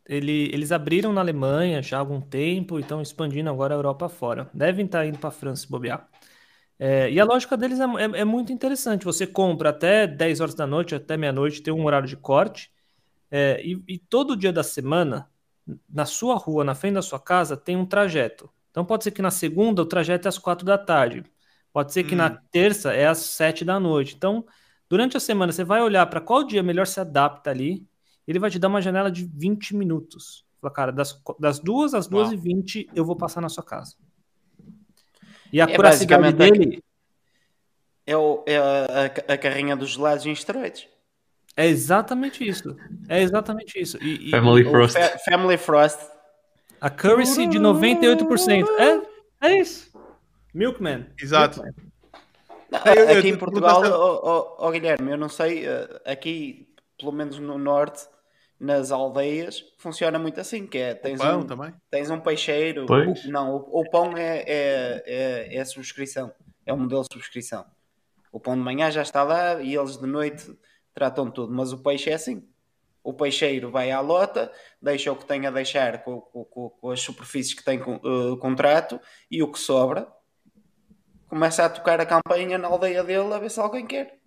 Ele- 0.05 0.49
eles 0.53 0.71
abriram 0.71 1.11
na 1.11 1.21
Alemanha 1.21 1.81
já 1.81 1.97
há 1.97 1.99
algum 1.99 2.21
tempo 2.21 2.77
e 2.77 2.81
estão 2.81 3.01
expandindo 3.01 3.49
agora 3.49 3.73
a 3.75 3.77
Europa 3.77 4.07
fora. 4.09 4.49
Devem 4.53 4.85
estar 4.85 5.05
indo 5.05 5.17
para 5.17 5.29
a 5.29 5.31
França 5.31 5.63
se 5.63 5.69
bobear. 5.69 6.07
É, 6.79 7.09
e 7.11 7.19
a 7.19 7.25
lógica 7.25 7.57
deles 7.57 7.79
é, 7.79 7.83
é, 7.83 8.21
é, 8.21 8.25
muito 8.25 8.51
interessante. 8.53 9.03
Você 9.05 9.25
compra 9.25 9.69
até 9.69 10.05
10 10.07 10.39
horas 10.39 10.53
da 10.55 10.67
noite, 10.67 10.93
até 10.95 11.17
meia-noite, 11.17 11.61
tem 11.61 11.73
um 11.73 11.85
horário 11.85 12.07
de 12.07 12.15
corte. 12.15 12.71
É, 13.31 13.61
e, 13.65 13.81
e, 13.87 13.97
todo 13.99 14.35
dia 14.37 14.53
da 14.53 14.63
semana, 14.63 15.29
na 15.89 16.05
sua 16.05 16.35
rua, 16.35 16.63
na 16.63 16.75
frente 16.75 16.95
da 16.95 17.01
sua 17.01 17.19
casa, 17.19 17.57
tem 17.57 17.75
um 17.75 17.85
trajeto. 17.85 18.49
Então 18.71 18.85
pode 18.85 19.03
ser 19.03 19.11
que 19.11 19.21
na 19.21 19.31
segunda 19.31 19.81
o 19.81 19.85
trajeto 19.85 20.27
é 20.27 20.29
às 20.29 20.37
quatro 20.37 20.65
da 20.65 20.77
tarde. 20.77 21.23
Pode 21.71 21.93
ser 21.93 22.03
que 22.03 22.15
hum. 22.15 22.17
na 22.17 22.29
terça 22.29 22.93
é 22.93 23.07
às 23.07 23.19
sete 23.19 23.63
da 23.63 23.79
noite. 23.79 24.15
Então, 24.15 24.45
durante 24.89 25.15
a 25.17 25.19
semana, 25.19 25.51
você 25.51 25.63
vai 25.63 25.81
olhar 25.81 26.05
para 26.07 26.21
qual 26.21 26.43
dia 26.43 26.63
melhor 26.63 26.87
se 26.87 26.99
adapta 26.99 27.49
ali. 27.49 27.85
Ele 28.27 28.39
vai 28.39 28.49
te 28.49 28.59
dar 28.59 28.67
uma 28.67 28.81
janela 28.81 29.11
de 29.11 29.25
20 29.25 29.75
minutos. 29.75 30.45
Fala, 30.61 30.73
cara, 30.73 30.91
das, 30.91 31.21
das 31.39 31.59
duas 31.59 31.93
às 31.93 32.07
duas 32.07 32.31
e 32.31 32.35
vinte 32.35 32.89
eu 32.95 33.05
vou 33.05 33.15
passar 33.15 33.41
na 33.41 33.49
sua 33.49 33.63
casa. 33.63 33.95
E 35.51 35.61
a 35.61 35.65
é 35.65 35.75
curiosidade 35.75 36.33
dele. 36.33 36.83
É, 38.05 38.15
o, 38.17 38.43
é 38.45 38.57
a, 38.57 39.33
a, 39.33 39.37
carrinha 39.37 39.75
dos 39.75 39.91
gelados 39.91 40.25
em 40.25 40.31
esteroides. 40.31 40.87
É 41.55 41.67
exatamente 41.67 42.47
isso. 42.47 42.75
É 43.09 43.21
exatamente 43.21 43.79
isso. 43.79 43.97
E, 44.01 44.29
Family 44.29 44.63
Frost. 44.63 44.93
Fa 44.93 45.17
Family 45.29 45.57
Frost. 45.57 45.99
A 46.79 46.89
currency 46.89 47.47
de 47.47 47.59
98%. 47.59 48.65
É, 49.41 49.47
é 49.47 49.59
isso. 49.59 49.86
Milkman. 50.53 51.07
Exato. 51.19 51.61
Milkman. 51.63 51.87
Não, 52.69 52.79
aqui 52.79 53.29
em 53.29 53.37
Portugal, 53.37 53.81
oh, 53.81 54.19
oh, 54.23 54.67
oh, 54.67 54.71
Guilherme, 54.71 55.11
eu 55.11 55.17
não 55.17 55.29
sei, 55.29 55.65
eh, 55.65 56.01
aqui, 56.05 56.67
pelo 56.99 57.13
menos 57.13 57.39
no 57.39 57.57
norte, 57.57 58.07
nas 58.59 58.91
aldeias 58.91 59.63
funciona 59.77 60.17
muito 60.19 60.39
assim, 60.39 60.65
que 60.65 60.77
é 60.77 60.93
tens, 60.93 61.19
pão, 61.19 61.41
um, 61.41 61.43
também. 61.45 61.73
tens 61.89 62.09
um 62.09 62.19
peixeiro, 62.19 62.85
o, 62.85 63.29
não, 63.29 63.55
o, 63.55 63.81
o, 63.81 63.89
pão 63.89 64.17
é, 64.17 64.39
é, 64.39 65.03
é, 65.05 65.55
é 65.57 65.65
subscrição, 65.65 66.33
é 66.65 66.73
um 66.73 66.77
modelo 66.77 67.03
de 67.03 67.13
subscrição. 67.13 67.65
O 68.31 68.39
pão 68.39 68.55
de 68.55 68.61
manhã 68.61 68.91
já 68.91 69.01
está 69.01 69.23
lá 69.23 69.61
e 69.61 69.75
eles 69.75 69.97
de 69.97 70.07
noite 70.07 70.51
tratam 70.93 71.31
tudo, 71.31 71.53
mas 71.53 71.71
o 71.71 71.77
peixe 71.77 72.09
é 72.09 72.15
assim. 72.15 72.45
O 73.03 73.13
peixeiro 73.13 73.71
vai 73.71 73.91
à 73.91 74.01
lota, 74.01 74.51
deixa 74.81 75.11
o 75.11 75.15
que 75.15 75.25
tem 75.25 75.45
a 75.45 75.51
deixar 75.51 76.03
com, 76.03 76.19
com, 76.19 76.69
com 76.69 76.89
as 76.89 76.99
superfícies 76.99 77.53
que 77.53 77.63
tem 77.63 77.79
uh, 77.79 78.35
contrato 78.37 78.99
e 79.31 79.41
o 79.41 79.49
que 79.49 79.59
sobra 79.59 80.11
começa 81.27 81.65
a 81.65 81.69
tocar 81.69 81.99
a 81.99 82.05
campanha 82.05 82.57
na 82.57 82.67
aldeia 82.67 83.03
dele 83.03 83.33
a 83.33 83.39
ver 83.39 83.51
se 83.51 83.59
alguém 83.59 83.85
quer. 83.85 84.17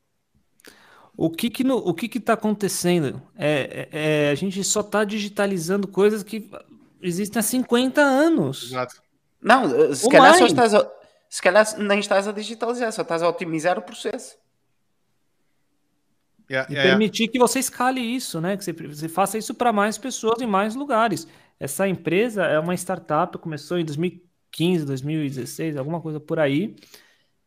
O 1.17 1.31
que 1.31 1.51
que, 1.51 1.65
no, 1.65 1.77
o 1.77 1.93
que 1.93 2.09
que 2.09 2.21
tá 2.21 2.33
acontecendo? 2.33 3.21
É, 3.37 3.89
é, 3.93 4.29
é 4.29 4.31
a 4.31 4.35
gente 4.35 4.63
só 4.65 4.81
está 4.81 5.05
digitalizando 5.05 5.87
coisas 5.87 6.23
que 6.23 6.51
existem 7.03 7.41
há 7.41 7.43
50 7.43 8.01
anos. 8.01 8.71
Exato. 8.71 9.03
Não, 9.41 9.65
eh, 9.65 9.95
se 9.95 10.05
Ou 10.05 10.11
calhar 10.11 10.31
mais. 10.31 10.39
só 10.39 10.47
estás 10.47 10.75
a, 10.75 10.91
se 11.29 11.43
calhar 11.43 11.79
nem 11.79 11.99
estás 11.99 12.29
a 12.29 12.33
digitalizar, 12.33 12.93
só 12.93 13.03
estás 13.03 13.23
a 13.23 13.29
otimizar 13.29 13.79
o 13.79 13.83
processo. 13.83 14.37
Yeah, 16.51 16.69
yeah, 16.69 16.89
e 16.89 16.91
permitir 16.91 17.23
yeah. 17.25 17.33
que 17.33 17.39
você 17.39 17.61
escale 17.61 18.01
isso, 18.01 18.41
né? 18.41 18.57
Que 18.57 18.65
você, 18.65 18.73
você 18.73 19.09
faça 19.09 19.39
isso 19.39 19.55
para 19.55 19.73
mais 19.73 19.97
pessoas 19.97 20.41
em 20.41 20.47
mais 20.47 20.75
lugares. 20.75 21.27
Essa 21.61 21.87
empresa 21.87 22.45
é 22.45 22.59
uma 22.59 22.75
startup, 22.75 23.39
começou 23.39 23.79
em 23.79 23.85
2015, 23.85 24.30
2016, 24.51 25.77
alguma 25.77 26.01
coisa 26.01 26.21
por 26.21 26.39
aí, 26.39 26.77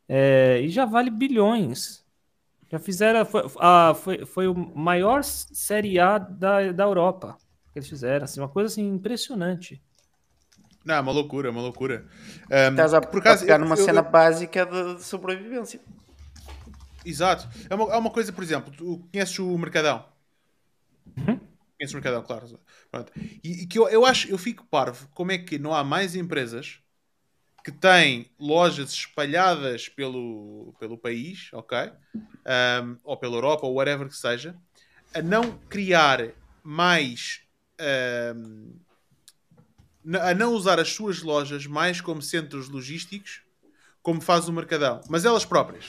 é, 0.07 0.61
e 0.61 0.69
já 0.69 0.85
vale 0.85 1.09
bilhões. 1.09 2.03
Já 2.71 2.79
fizeram. 2.79 3.25
Foi, 3.25 3.43
a, 3.59 3.93
foi, 3.93 4.25
foi 4.25 4.47
o 4.47 4.55
maior 4.55 5.23
Série 5.23 5.99
A 5.99 6.17
da, 6.17 6.71
da 6.71 6.83
Europa 6.83 7.37
que 7.73 7.79
eles 7.79 7.89
fizeram. 7.89 8.23
Assim, 8.23 8.39
uma 8.39 8.49
coisa 8.49 8.67
assim, 8.67 8.87
impressionante. 8.87 9.81
Não, 10.85 10.95
é 10.95 10.99
uma 10.99 11.11
loucura, 11.11 11.47
é 11.47 11.51
uma 11.51 11.61
loucura. 11.61 12.05
Um, 12.51 12.71
Estás 12.71 12.93
a, 12.93 13.01
por 13.01 13.21
causa, 13.21 13.53
a 13.53 13.57
numa 13.57 13.75
eu, 13.75 13.85
cena 13.85 14.01
eu, 14.01 14.09
básica 14.09 14.65
de 14.65 15.03
sobrevivência. 15.03 15.79
Exato. 17.05 17.47
É 17.69 17.75
uma, 17.75 17.93
é 17.93 17.97
uma 17.97 18.09
coisa, 18.09 18.31
por 18.31 18.43
exemplo, 18.43 18.71
tu 18.75 19.07
conheces 19.11 19.37
o 19.39 19.57
Mercadão? 19.57 20.05
Uhum. 21.17 21.39
Conheces 21.77 21.93
o 21.93 21.95
Mercadão, 21.95 22.21
claro. 22.21 22.59
Pronto. 22.91 23.11
E, 23.15 23.63
e, 23.63 23.67
que 23.67 23.79
eu, 23.79 23.89
eu 23.89 24.05
acho, 24.05 24.29
eu 24.29 24.37
fico 24.37 24.65
parvo, 24.65 25.07
como 25.13 25.31
é 25.31 25.37
que 25.37 25.57
não 25.57 25.73
há 25.73 25.83
mais 25.83 26.15
empresas 26.15 26.82
que 27.63 27.71
têm 27.71 28.29
lojas 28.37 28.91
espalhadas 28.91 29.87
pelo, 29.87 30.75
pelo 30.79 30.97
país, 30.97 31.49
ok? 31.53 31.91
Um, 32.15 32.97
ou 33.03 33.15
pela 33.15 33.35
Europa, 33.35 33.65
ou 33.65 33.75
whatever 33.75 34.07
que 34.09 34.17
seja, 34.17 34.55
a 35.13 35.21
não 35.21 35.57
criar 35.69 36.31
mais. 36.61 37.41
Um, 38.35 38.73
a 40.19 40.33
não 40.33 40.51
usar 40.53 40.79
as 40.79 40.91
suas 40.91 41.21
lojas 41.21 41.65
mais 41.65 42.01
como 42.01 42.21
centros 42.21 42.67
logísticos, 42.67 43.41
como 44.01 44.19
faz 44.19 44.49
o 44.49 44.53
Mercadão, 44.53 44.99
mas 45.09 45.23
elas 45.23 45.45
próprias. 45.45 45.85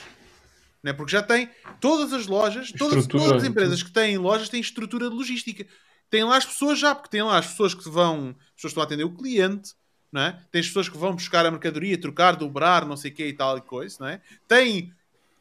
Né? 0.81 0.93
Porque 0.93 1.11
já 1.11 1.21
tem 1.21 1.49
todas 1.81 2.13
as 2.13 2.25
lojas, 2.25 2.71
todas, 2.71 3.05
todas 3.07 3.31
as 3.33 3.43
empresas 3.43 3.83
que 3.83 3.91
têm 3.91 4.17
lojas 4.17 4.47
têm 4.47 4.61
estrutura 4.61 5.09
de 5.09 5.15
logística. 5.15 5.67
Tem 6.09 6.23
lá 6.23 6.37
as 6.37 6.45
pessoas 6.45 6.79
já, 6.79 6.95
porque 6.95 7.09
tem 7.09 7.23
lá 7.23 7.39
as 7.39 7.47
pessoas 7.47 7.73
que 7.73 7.89
vão, 7.89 8.29
as 8.29 8.55
pessoas 8.55 8.61
que 8.61 8.67
estão 8.67 8.83
a 8.83 8.85
atender 8.85 9.03
o 9.03 9.13
cliente, 9.13 9.73
não 10.15 10.21
é? 10.21 10.39
Tens 10.49 10.67
pessoas 10.67 10.87
que 10.87 10.97
vão 10.97 11.13
buscar 11.13 11.45
a 11.45 11.51
mercadoria, 11.51 11.99
trocar, 11.99 12.37
dobrar, 12.37 12.85
não 12.85 12.95
sei 12.95 13.11
o 13.11 13.13
que 13.13 13.27
e 13.27 13.33
tal 13.33 13.57
e 13.57 13.61
coisa, 13.61 13.97
não 13.99 14.07
é? 14.07 14.21
Tem 14.47 14.93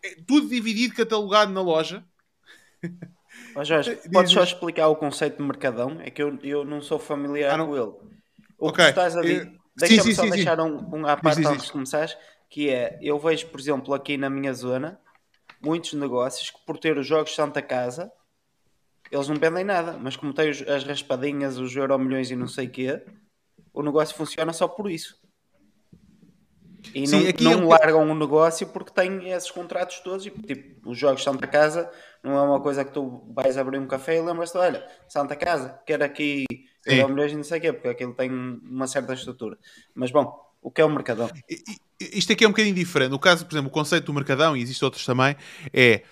é, 0.02 0.16
tudo 0.26 0.48
dividido, 0.48 0.96
catalogado 0.96 1.52
na 1.52 1.62
loja. 1.62 2.04
Oh, 3.54 3.64
Jorge, 3.64 3.96
podes 4.12 4.32
só 4.32 4.42
explicar 4.42 4.88
o 4.88 4.96
conceito 4.96 5.36
de 5.36 5.44
mercadão? 5.44 6.00
É 6.00 6.10
que 6.10 6.20
eu, 6.20 6.36
eu 6.42 6.64
não 6.64 6.82
sou 6.82 6.98
familiar 6.98 7.54
ah, 7.54 7.56
não. 7.58 7.68
com 7.68 7.76
ele. 7.76 7.92
O 8.58 8.68
okay. 8.68 8.86
que 8.86 8.90
estás 8.90 9.16
a 9.16 9.22
dizer, 9.22 9.52
deixa-me 9.76 10.14
só 10.14 10.24
sim, 10.24 10.30
deixar 10.30 10.56
sim. 10.56 10.62
um, 10.62 10.96
um 10.96 11.06
à 11.06 11.16
parte 11.16 11.46
antes 11.46 11.66
de 11.66 11.72
começares, 11.72 12.16
que 12.50 12.68
é, 12.68 12.98
eu 13.00 13.16
vejo, 13.18 13.46
por 13.46 13.60
exemplo, 13.60 13.94
aqui 13.94 14.16
na 14.16 14.28
minha 14.28 14.52
zona, 14.52 14.98
muitos 15.62 15.92
negócios 15.92 16.50
que 16.50 16.58
por 16.66 16.78
ter 16.78 16.98
os 16.98 17.06
jogos 17.06 17.32
Santa 17.32 17.62
Casa, 17.62 18.10
eles 19.10 19.28
não 19.28 19.36
vendem 19.36 19.62
nada, 19.62 19.96
mas 20.00 20.16
como 20.16 20.32
tem 20.32 20.50
as 20.50 20.84
raspadinhas, 20.84 21.58
os 21.58 21.76
euro 21.76 21.96
milhões 21.96 22.30
e 22.32 22.36
não 22.36 22.48
sei 22.48 22.66
o 22.66 22.70
quê, 22.70 23.02
o 23.74 23.82
negócio 23.82 24.16
funciona 24.16 24.52
só 24.52 24.66
por 24.68 24.90
isso. 24.90 25.22
E 26.94 27.06
Sim, 27.06 27.32
não, 27.40 27.60
não 27.60 27.74
é... 27.74 27.78
largam 27.78 28.10
o 28.10 28.14
negócio 28.14 28.68
porque 28.68 28.92
têm 28.92 29.30
esses 29.30 29.50
contratos 29.50 29.98
todos. 30.00 30.24
E, 30.26 30.30
tipo, 30.30 30.88
os 30.88 30.96
jogos 30.96 31.24
Santa 31.24 31.46
Casa 31.46 31.90
não 32.22 32.36
é 32.36 32.42
uma 32.42 32.60
coisa 32.60 32.84
que 32.84 32.92
tu 32.92 33.24
vais 33.34 33.58
abrir 33.58 33.78
um 33.78 33.86
café 33.86 34.16
e 34.16 34.22
lembras-te: 34.22 34.56
olha, 34.56 34.86
Santa 35.08 35.34
Casa, 35.34 35.80
quero 35.84 36.04
aqui 36.04 36.44
é 36.86 37.06
milhões 37.06 37.32
e 37.32 37.36
não 37.36 37.44
sei 37.44 37.58
o 37.58 37.60
quê, 37.62 37.72
porque 37.72 37.88
aquilo 37.88 38.14
tem 38.14 38.30
uma 38.30 38.86
certa 38.86 39.14
estrutura. 39.14 39.58
Mas 39.94 40.10
bom, 40.10 40.38
o 40.60 40.70
que 40.70 40.80
é 40.80 40.84
o 40.84 40.90
Mercadão? 40.90 41.30
Isto 41.98 42.32
aqui 42.32 42.44
é 42.44 42.46
um 42.46 42.50
bocadinho 42.50 42.74
diferente. 42.74 43.10
No 43.10 43.18
caso, 43.18 43.46
por 43.46 43.54
exemplo, 43.54 43.70
o 43.70 43.72
conceito 43.72 44.04
do 44.04 44.12
Mercadão, 44.12 44.56
e 44.56 44.62
existem 44.62 44.86
outros 44.86 45.04
também, 45.04 45.36
é 45.72 46.02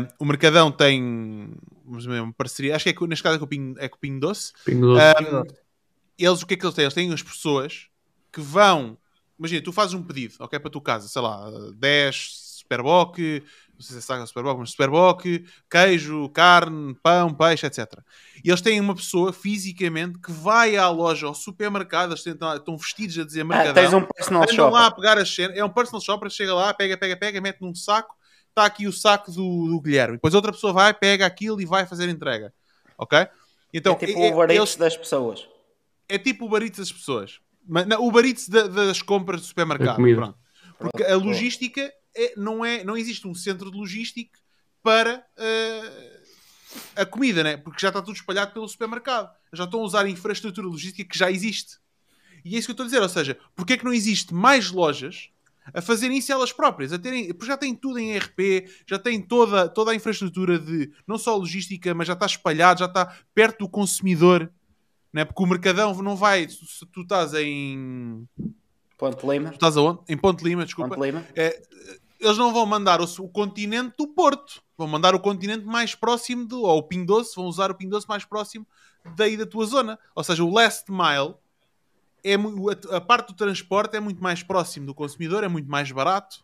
um, 0.00 0.08
o 0.20 0.24
Mercadão 0.24 0.72
tem 0.72 1.52
uma 1.84 2.32
parceria, 2.32 2.74
acho 2.74 2.84
que 2.84 2.90
é, 2.90 3.06
neste 3.06 3.22
caso 3.22 3.36
é 3.36 3.38
com 3.38 3.44
o 3.44 3.48
Pinho, 3.48 3.74
é 3.78 3.88
com 3.88 3.96
o 3.96 4.00
Pinho 4.00 4.18
Doce. 4.18 4.52
Pinho 4.64 4.80
Doce. 4.80 5.04
Um, 5.22 5.63
eles 6.18 6.42
o 6.42 6.46
que 6.46 6.54
é 6.54 6.56
que 6.56 6.64
eles 6.64 6.74
têm? 6.74 6.84
Eles 6.84 6.94
têm 6.94 7.12
as 7.12 7.22
pessoas 7.22 7.88
que 8.32 8.40
vão. 8.40 8.98
Imagina, 9.38 9.62
tu 9.62 9.72
fazes 9.72 9.94
um 9.94 10.02
pedido, 10.02 10.34
ok, 10.38 10.58
para 10.58 10.68
a 10.68 10.72
tua 10.72 10.82
casa, 10.82 11.08
sei 11.08 11.20
lá, 11.20 11.50
10 11.76 12.44
Superboc, 12.64 13.18
não 13.74 13.80
sei 13.80 13.94
se 13.94 13.98
é 13.98 14.00
saga 14.00 14.26
Superboc, 14.26 14.58
mas 14.58 14.70
Superboc, 14.70 15.24
queijo, 15.68 16.28
carne, 16.30 16.94
pão, 17.02 17.34
peixe, 17.34 17.66
etc. 17.66 17.98
E 18.44 18.48
eles 18.48 18.60
têm 18.60 18.80
uma 18.80 18.94
pessoa 18.94 19.32
fisicamente 19.32 20.18
que 20.18 20.30
vai 20.30 20.76
à 20.76 20.88
loja, 20.88 21.26
ao 21.26 21.34
supermercado, 21.34 22.10
eles 22.10 22.24
estão, 22.24 22.54
estão 22.54 22.76
vestidos 22.76 23.18
a 23.18 23.24
dizer 23.24 23.40
ah, 23.40 23.44
mercadão. 23.44 23.70
Ah, 23.70 23.74
tens 23.74 23.92
um 23.92 24.06
personal 24.06 24.48
shopper. 24.48 24.70
lá 24.70 24.86
a 24.86 24.90
pegar 24.90 25.18
as 25.18 25.34
cenas. 25.34 25.56
É 25.56 25.64
um 25.64 25.68
personal 25.68 26.00
shopper, 26.00 26.30
chega 26.30 26.54
lá, 26.54 26.72
pega, 26.72 26.96
pega, 26.96 27.16
pega, 27.16 27.40
mete 27.40 27.60
num 27.60 27.74
saco, 27.74 28.14
está 28.48 28.64
aqui 28.64 28.86
o 28.86 28.92
saco 28.92 29.32
do, 29.32 29.68
do 29.68 29.80
Guilherme. 29.80 30.16
Depois 30.16 30.34
outra 30.34 30.52
pessoa 30.52 30.72
vai, 30.72 30.94
pega 30.94 31.26
aquilo 31.26 31.60
e 31.60 31.66
vai 31.66 31.84
fazer 31.86 32.08
entrega. 32.08 32.54
Ok? 32.96 33.26
Então, 33.72 33.94
é 33.94 34.06
tipo 34.06 34.18
é, 34.18 34.30
o 34.30 34.34
Uber 34.34 34.50
eles... 34.50 34.76
das 34.76 34.96
pessoas 34.96 35.48
é 36.08 36.18
tipo 36.18 36.46
o 36.46 36.48
barito 36.48 36.78
das 36.78 36.92
pessoas. 36.92 37.40
o 37.98 38.10
barito 38.10 38.50
da, 38.50 38.66
das 38.66 39.02
compras 39.02 39.40
do 39.40 39.46
supermercado. 39.46 39.96
Pronto. 39.96 40.38
Porque 40.78 41.04
a 41.04 41.16
logística 41.16 41.92
é, 42.16 42.34
não, 42.36 42.64
é, 42.64 42.84
não 42.84 42.96
existe 42.96 43.26
um 43.26 43.34
centro 43.34 43.70
de 43.70 43.76
logística 43.76 44.38
para 44.82 45.24
uh, 45.38 46.14
a 46.96 47.06
comida, 47.06 47.42
né? 47.42 47.56
porque 47.56 47.80
já 47.80 47.88
está 47.88 48.02
tudo 48.02 48.16
espalhado 48.16 48.52
pelo 48.52 48.68
supermercado. 48.68 49.30
Já 49.52 49.64
estão 49.64 49.80
a 49.80 49.84
usar 49.84 50.04
a 50.04 50.10
infraestrutura 50.10 50.66
logística 50.66 51.08
que 51.08 51.18
já 51.18 51.30
existe. 51.30 51.78
E 52.44 52.54
é 52.54 52.58
isso 52.58 52.66
que 52.66 52.72
eu 52.72 52.74
estou 52.74 52.84
a 52.84 52.86
dizer. 52.86 53.00
Ou 53.00 53.08
seja, 53.08 53.38
porque 53.56 53.72
é 53.72 53.76
que 53.76 53.84
não 53.84 53.92
existe 53.92 54.34
mais 54.34 54.70
lojas 54.70 55.30
a 55.72 55.80
fazerem 55.80 56.18
isso 56.18 56.30
elas 56.30 56.52
próprias? 56.52 56.92
A 56.92 56.98
terem, 56.98 57.32
porque 57.32 57.46
já 57.46 57.56
têm 57.56 57.74
tudo 57.74 57.98
em 57.98 58.12
ERP, 58.12 58.68
já 58.86 58.98
têm 58.98 59.22
toda, 59.22 59.68
toda 59.68 59.92
a 59.92 59.94
infraestrutura 59.94 60.58
de 60.58 60.92
não 61.06 61.16
só 61.16 61.36
logística, 61.36 61.94
mas 61.94 62.06
já 62.06 62.12
está 62.12 62.26
espalhado, 62.26 62.80
já 62.80 62.86
está 62.86 63.06
perto 63.34 63.60
do 63.60 63.68
consumidor 63.68 64.52
né? 65.14 65.24
porque 65.24 65.42
o 65.42 65.46
Mercadão 65.46 65.94
não 66.02 66.16
vai. 66.16 66.48
Se 66.48 66.84
tu 66.86 67.02
estás 67.02 67.32
em. 67.34 68.28
Ponte 68.98 69.24
Lima. 69.24 69.50
Tu 69.50 69.54
estás 69.54 69.76
aonde? 69.76 70.00
Em 70.08 70.16
Ponte 70.16 70.42
Lima, 70.42 70.64
desculpa. 70.64 70.96
Ponte 70.96 71.06
Lima. 71.06 71.24
É, 71.36 71.62
eles 72.18 72.36
não 72.36 72.52
vão 72.52 72.66
mandar 72.66 73.00
o, 73.00 73.04
o, 73.04 73.28
continente 73.28 73.94
do 73.96 74.08
Porto. 74.08 74.60
Vão 74.76 74.88
mandar 74.88 75.14
o 75.14 75.20
continente 75.20 75.64
mais 75.64 75.94
próximo 75.94 76.44
do. 76.44 76.62
Ou 76.62 76.78
o 76.78 76.82
Ping 76.82 77.04
Doce, 77.04 77.36
vão 77.36 77.46
usar 77.46 77.70
o 77.70 77.74
Ping 77.76 77.88
Doce 77.88 78.08
mais 78.08 78.24
próximo 78.24 78.66
daí 79.14 79.36
da 79.36 79.46
tua 79.46 79.64
zona. 79.66 79.98
Ou 80.16 80.24
seja, 80.24 80.42
o 80.42 80.52
last 80.52 80.90
mile. 80.90 81.36
É, 82.26 82.34
a, 82.34 82.96
a 82.96 83.00
parte 83.00 83.28
do 83.28 83.34
transporte 83.34 83.96
é 83.96 84.00
muito 84.00 84.20
mais 84.20 84.42
próximo 84.42 84.86
do 84.86 84.94
consumidor, 84.94 85.44
é 85.44 85.48
muito 85.48 85.70
mais 85.70 85.92
barato. 85.92 86.42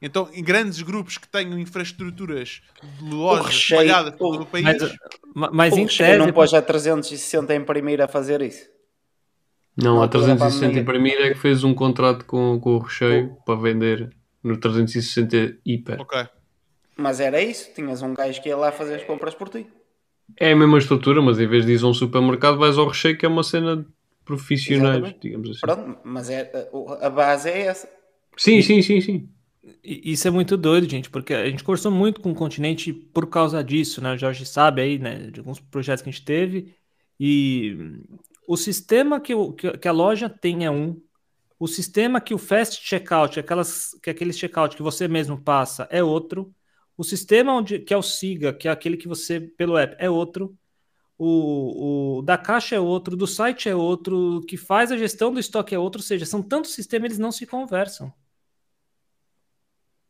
Então, 0.00 0.28
em 0.32 0.42
grandes 0.44 0.82
grupos 0.82 1.16
que 1.18 1.26
tenham 1.28 1.58
infraestruturas 1.58 2.60
de 2.82 3.04
lojas 3.04 3.54
espalhadas 3.54 4.14
por 4.14 4.26
o- 4.26 4.32
todo 4.32 4.42
o 4.42 4.46
país, 4.46 4.64
Mas, 4.64 4.96
ma- 5.34 5.50
mas 5.52 5.74
O 5.74 5.78
em 5.78 5.86
tese, 5.86 6.18
não 6.18 6.32
pôs 6.32 6.52
a 6.52 6.60
360 6.62 7.54
imprimir 7.54 8.00
a 8.00 8.08
fazer 8.08 8.42
isso. 8.42 8.68
Não, 9.76 9.98
a 10.00 10.02
altura 10.04 10.26
da 10.28 10.36
360 10.36 10.66
pandemia. 10.66 10.82
imprimir 10.82 11.20
é 11.20 11.28
que 11.30 11.38
fez 11.38 11.64
um 11.64 11.74
contrato 11.74 12.24
com, 12.24 12.58
com 12.60 12.76
o 12.76 12.78
recheio 12.78 13.36
para 13.44 13.60
vender 13.60 14.10
no 14.42 14.56
360 14.58 15.58
hiper. 15.64 16.00
ok. 16.00 16.28
Mas 16.96 17.20
era 17.20 17.40
isso, 17.42 17.72
tinhas 17.74 18.00
um 18.02 18.14
gajo 18.14 18.40
que 18.42 18.48
ia 18.48 18.56
lá 18.56 18.72
fazer 18.72 18.96
as 18.96 19.04
compras 19.04 19.34
por 19.34 19.48
ti. 19.50 19.66
É 20.38 20.52
a 20.52 20.56
mesma 20.56 20.78
estrutura, 20.78 21.20
mas 21.22 21.38
em 21.38 21.46
vez 21.46 21.64
de 21.66 21.72
ir 21.72 21.82
a 21.82 21.86
um 21.86 21.94
supermercado, 21.94 22.58
vais 22.58 22.78
ao 22.78 22.88
recheio, 22.88 23.16
que 23.18 23.26
é 23.26 23.28
uma 23.28 23.42
cena 23.42 23.76
de 23.76 23.86
profissionais, 24.24 24.96
Exatamente. 24.96 25.18
digamos 25.20 25.50
assim. 25.50 25.60
Pronto, 25.60 25.98
mas 26.04 26.30
é, 26.30 26.50
a 27.00 27.10
base 27.10 27.48
é 27.50 27.60
essa. 27.62 27.88
Sim, 28.36 28.60
sim, 28.62 28.82
sim, 28.82 29.00
sim. 29.00 29.28
Isso 29.82 30.28
é 30.28 30.30
muito 30.30 30.56
doido, 30.56 30.88
gente, 30.88 31.10
porque 31.10 31.34
a 31.34 31.48
gente 31.50 31.64
conversou 31.64 31.90
muito 31.90 32.20
com 32.20 32.30
o 32.30 32.34
continente 32.34 32.92
por 32.92 33.28
causa 33.28 33.62
disso, 33.64 34.00
né? 34.00 34.12
O 34.14 34.18
Jorge 34.18 34.46
sabe 34.46 34.80
aí, 34.82 34.98
né, 34.98 35.30
de 35.30 35.40
alguns 35.40 35.58
projetos 35.60 36.02
que 36.02 36.08
a 36.08 36.12
gente 36.12 36.24
teve. 36.24 36.74
E 37.18 37.76
o 38.46 38.56
sistema 38.56 39.20
que, 39.20 39.34
o- 39.34 39.52
que- 39.52 39.88
a 39.88 39.92
loja 39.92 40.28
tem 40.28 40.64
é 40.64 40.70
um, 40.70 41.00
o 41.58 41.66
sistema 41.68 42.20
que 42.20 42.34
o 42.34 42.38
fast 42.38 42.82
checkout, 42.86 43.40
aquelas, 43.40 43.92
que 44.02 44.10
é 44.10 44.12
aquele 44.12 44.32
checkout 44.32 44.76
que 44.76 44.82
você 44.82 45.08
mesmo 45.08 45.40
passa, 45.40 45.88
é 45.90 46.02
outro. 46.02 46.54
O 46.96 47.04
sistema 47.04 47.52
onde, 47.54 47.78
que 47.80 47.94
é 47.94 47.96
o 47.96 48.02
Siga, 48.02 48.52
que 48.54 48.68
é 48.68 48.70
aquele 48.70 48.96
que 48.96 49.08
você, 49.08 49.40
pelo 49.40 49.78
app, 49.78 49.96
é 49.98 50.10
outro. 50.10 50.56
O, 51.18 52.18
o 52.18 52.22
da 52.22 52.38
caixa 52.38 52.76
é 52.76 52.80
outro, 52.80 53.16
do 53.16 53.26
site 53.26 53.68
é 53.68 53.74
outro, 53.76 54.42
que 54.48 54.56
faz 54.56 54.92
a 54.92 54.96
gestão 54.98 55.32
do 55.32 55.40
estoque 55.40 55.74
é 55.74 55.78
outro, 55.78 56.00
ou 56.00 56.04
seja, 56.06 56.26
são 56.26 56.42
tantos 56.42 56.72
sistemas, 56.74 57.06
eles 57.06 57.18
não 57.18 57.32
se 57.32 57.46
conversam. 57.46 58.12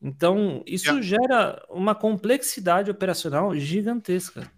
Então, 0.01 0.62
isso 0.66 0.90
Yeah. 0.90 1.02
gera 1.02 1.66
uma 1.70 1.94
complexidade 1.94 2.90
operacional 2.90 3.55
gigantesca. 3.56 4.51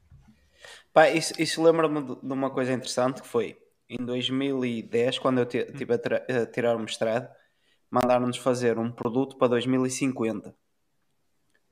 Pá, 0.92 1.08
isso, 1.10 1.32
isso 1.40 1.62
lembra-me 1.62 2.02
de 2.02 2.32
uma 2.32 2.50
coisa 2.50 2.72
interessante 2.72 3.22
que 3.22 3.28
foi 3.28 3.56
em 3.88 4.04
2010, 4.04 5.18
quando 5.18 5.38
eu 5.38 5.44
estive 5.44 5.94
a, 5.94 6.42
a 6.42 6.46
tirar 6.46 6.76
o 6.76 6.80
mestrado, 6.80 7.28
mandaram-nos 7.90 8.36
fazer 8.36 8.78
um 8.78 8.90
produto 8.90 9.36
para 9.36 9.48
2050. 9.48 10.54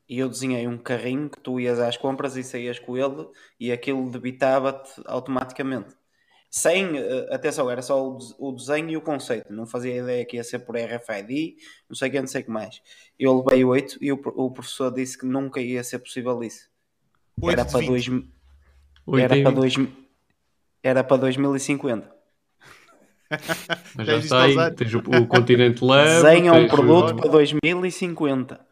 E 0.09 0.21
eu 0.21 0.29
desenhei 0.29 0.67
um 0.69 0.79
carrinho 0.79 1.29
que 1.29 1.41
tu 1.41 1.59
ias 1.59 1.81
às 1.81 1.97
compras 1.97 2.37
e 2.37 2.45
saías 2.45 2.79
com 2.79 2.97
ele 2.97 3.29
e 3.59 3.73
aquilo 3.73 4.09
debitava-te 4.11 5.03
automaticamente. 5.05 5.95
Sem, 6.51 6.97
eh, 6.97 7.29
atenção, 7.35 7.71
era 7.71 7.83
só 7.83 8.09
o, 8.09 8.17
des- 8.17 8.35
o 8.39 8.53
desenho 8.53 8.91
e 8.91 8.97
o 8.97 9.01
conceito. 9.03 9.53
Não 9.53 9.67
fazia 9.67 9.97
ideia 9.97 10.25
que 10.25 10.37
ia 10.37 10.45
ser 10.45 10.61
por 10.61 10.77
RFID, 10.77 11.57
não 11.89 11.95
sei 11.97 12.09
o 12.09 12.13
que, 12.13 12.21
não 12.21 12.27
sei 12.27 12.41
o 12.41 12.45
que 12.45 12.51
mais. 12.51 12.81
Eu 13.19 13.39
levei 13.43 13.65
8 13.65 13.99
e 14.01 14.11
o, 14.13 14.21
o 14.37 14.51
professor 14.51 14.91
disse 14.93 15.19
que 15.19 15.27
nunca 15.27 15.61
ia 15.61 15.83
ser 15.85 15.99
possível 15.99 16.43
isso. 16.43 16.69
Era 17.43 17.65
para, 17.65 17.81
20. 17.81 17.89
dois, 17.89 18.07
era, 19.21 19.29
para 19.29 19.37
vinte. 19.37 19.55
dois, 19.55 19.75
era 20.83 21.05
para 21.05 21.17
2050. 21.19 22.11
Mas 23.95 24.07
Já 24.07 24.17
está 24.17 24.43
aí. 24.45 24.75
Tens 24.75 24.95
o, 24.95 24.99
o 24.99 25.27
continente 25.27 25.85
leve. 25.85 26.23
Desenha 26.23 26.53
um 26.53 26.57
tens 26.57 26.73
o- 26.73 26.75
produto 26.75 27.17
para 27.17 27.29
2050. 27.29 28.67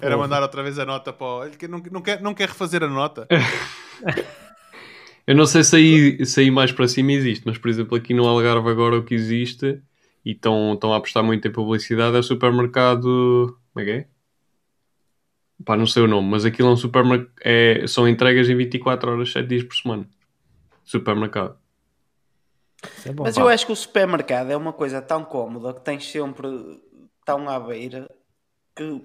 Era 0.00 0.16
mandar 0.16 0.42
outra 0.42 0.60
vez 0.62 0.76
a 0.80 0.84
nota 0.84 1.12
para 1.12 1.26
o... 1.26 1.44
Ele 1.44 1.56
que 1.56 1.68
não, 1.68 1.78
não, 1.92 2.02
quer, 2.02 2.20
não 2.20 2.34
quer 2.34 2.48
refazer 2.48 2.82
a 2.82 2.88
nota. 2.88 3.28
Eu 5.26 5.34
não 5.34 5.46
sei 5.46 5.64
se 5.64 5.76
aí, 5.76 6.26
se 6.26 6.40
aí 6.40 6.50
mais 6.50 6.70
para 6.70 6.86
cima 6.86 7.12
existe, 7.12 7.46
mas 7.46 7.56
por 7.56 7.68
exemplo 7.68 7.96
aqui 7.96 8.12
no 8.12 8.26
Algarve 8.26 8.68
agora 8.68 8.98
o 8.98 9.04
que 9.04 9.14
existe 9.14 9.80
e 10.24 10.32
estão, 10.32 10.78
a 10.82 10.96
apostar 10.96 11.22
muito 11.22 11.46
em 11.46 11.52
publicidade 11.52 12.16
é 12.16 12.18
o 12.18 12.22
supermercado. 12.22 13.58
Como 13.72 13.82
é 13.82 13.84
que 13.84 13.90
é? 13.90 14.06
Pá, 15.64 15.76
não 15.76 15.86
sei 15.86 16.02
o 16.02 16.08
nome, 16.08 16.28
mas 16.28 16.44
aquilo 16.44 16.68
é 16.68 16.72
um 16.72 16.76
supermercado. 16.76 17.30
É, 17.42 17.86
são 17.86 18.08
entregas 18.08 18.48
em 18.48 18.56
24 18.56 19.12
horas, 19.12 19.32
7 19.32 19.46
dias 19.46 19.62
por 19.62 19.74
semana. 19.74 20.08
Supermercado. 20.84 21.56
É 23.06 23.12
bom. 23.12 23.24
Mas 23.24 23.36
eu 23.36 23.48
acho 23.48 23.64
que 23.66 23.72
o 23.72 23.76
supermercado 23.76 24.50
é 24.50 24.56
uma 24.56 24.72
coisa 24.72 25.00
tão 25.00 25.24
cómoda 25.24 25.72
que 25.72 25.80
tens 25.80 26.10
sempre 26.10 26.48
tão 27.24 27.48
à 27.48 27.58
beira 27.58 28.10
que 28.76 29.00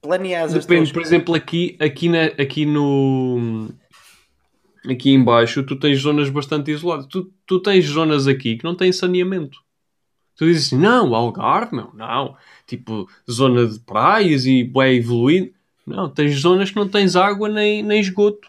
planeas 0.00 0.54
as 0.54 0.66
Depende, 0.66 0.92
por 0.92 1.02
exemplo, 1.02 1.34
aqui, 1.34 1.76
aqui, 1.80 2.08
na, 2.08 2.24
aqui 2.24 2.64
no. 2.64 3.68
Aqui 4.86 5.10
em 5.10 5.22
baixo 5.22 5.62
tu 5.62 5.76
tens 5.76 6.00
zonas 6.00 6.28
bastante 6.28 6.70
isoladas. 6.70 7.06
Tu, 7.06 7.32
tu 7.46 7.60
tens 7.60 7.84
zonas 7.84 8.26
aqui 8.26 8.56
que 8.56 8.64
não 8.64 8.74
têm 8.74 8.92
saneamento. 8.92 9.58
Tu 10.36 10.46
dizes 10.46 10.66
assim, 10.66 10.78
não, 10.78 11.14
Algarve, 11.14 11.74
meu, 11.74 11.90
não. 11.94 12.36
Tipo, 12.66 13.08
zona 13.28 13.66
de 13.66 13.80
praias 13.80 14.46
e 14.46 14.62
bem 14.62 14.98
evoluído. 14.98 15.52
Não, 15.84 16.08
tens 16.08 16.38
zonas 16.38 16.70
que 16.70 16.76
não 16.76 16.88
tens 16.88 17.16
água 17.16 17.48
nem, 17.48 17.82
nem 17.82 18.00
esgoto. 18.00 18.48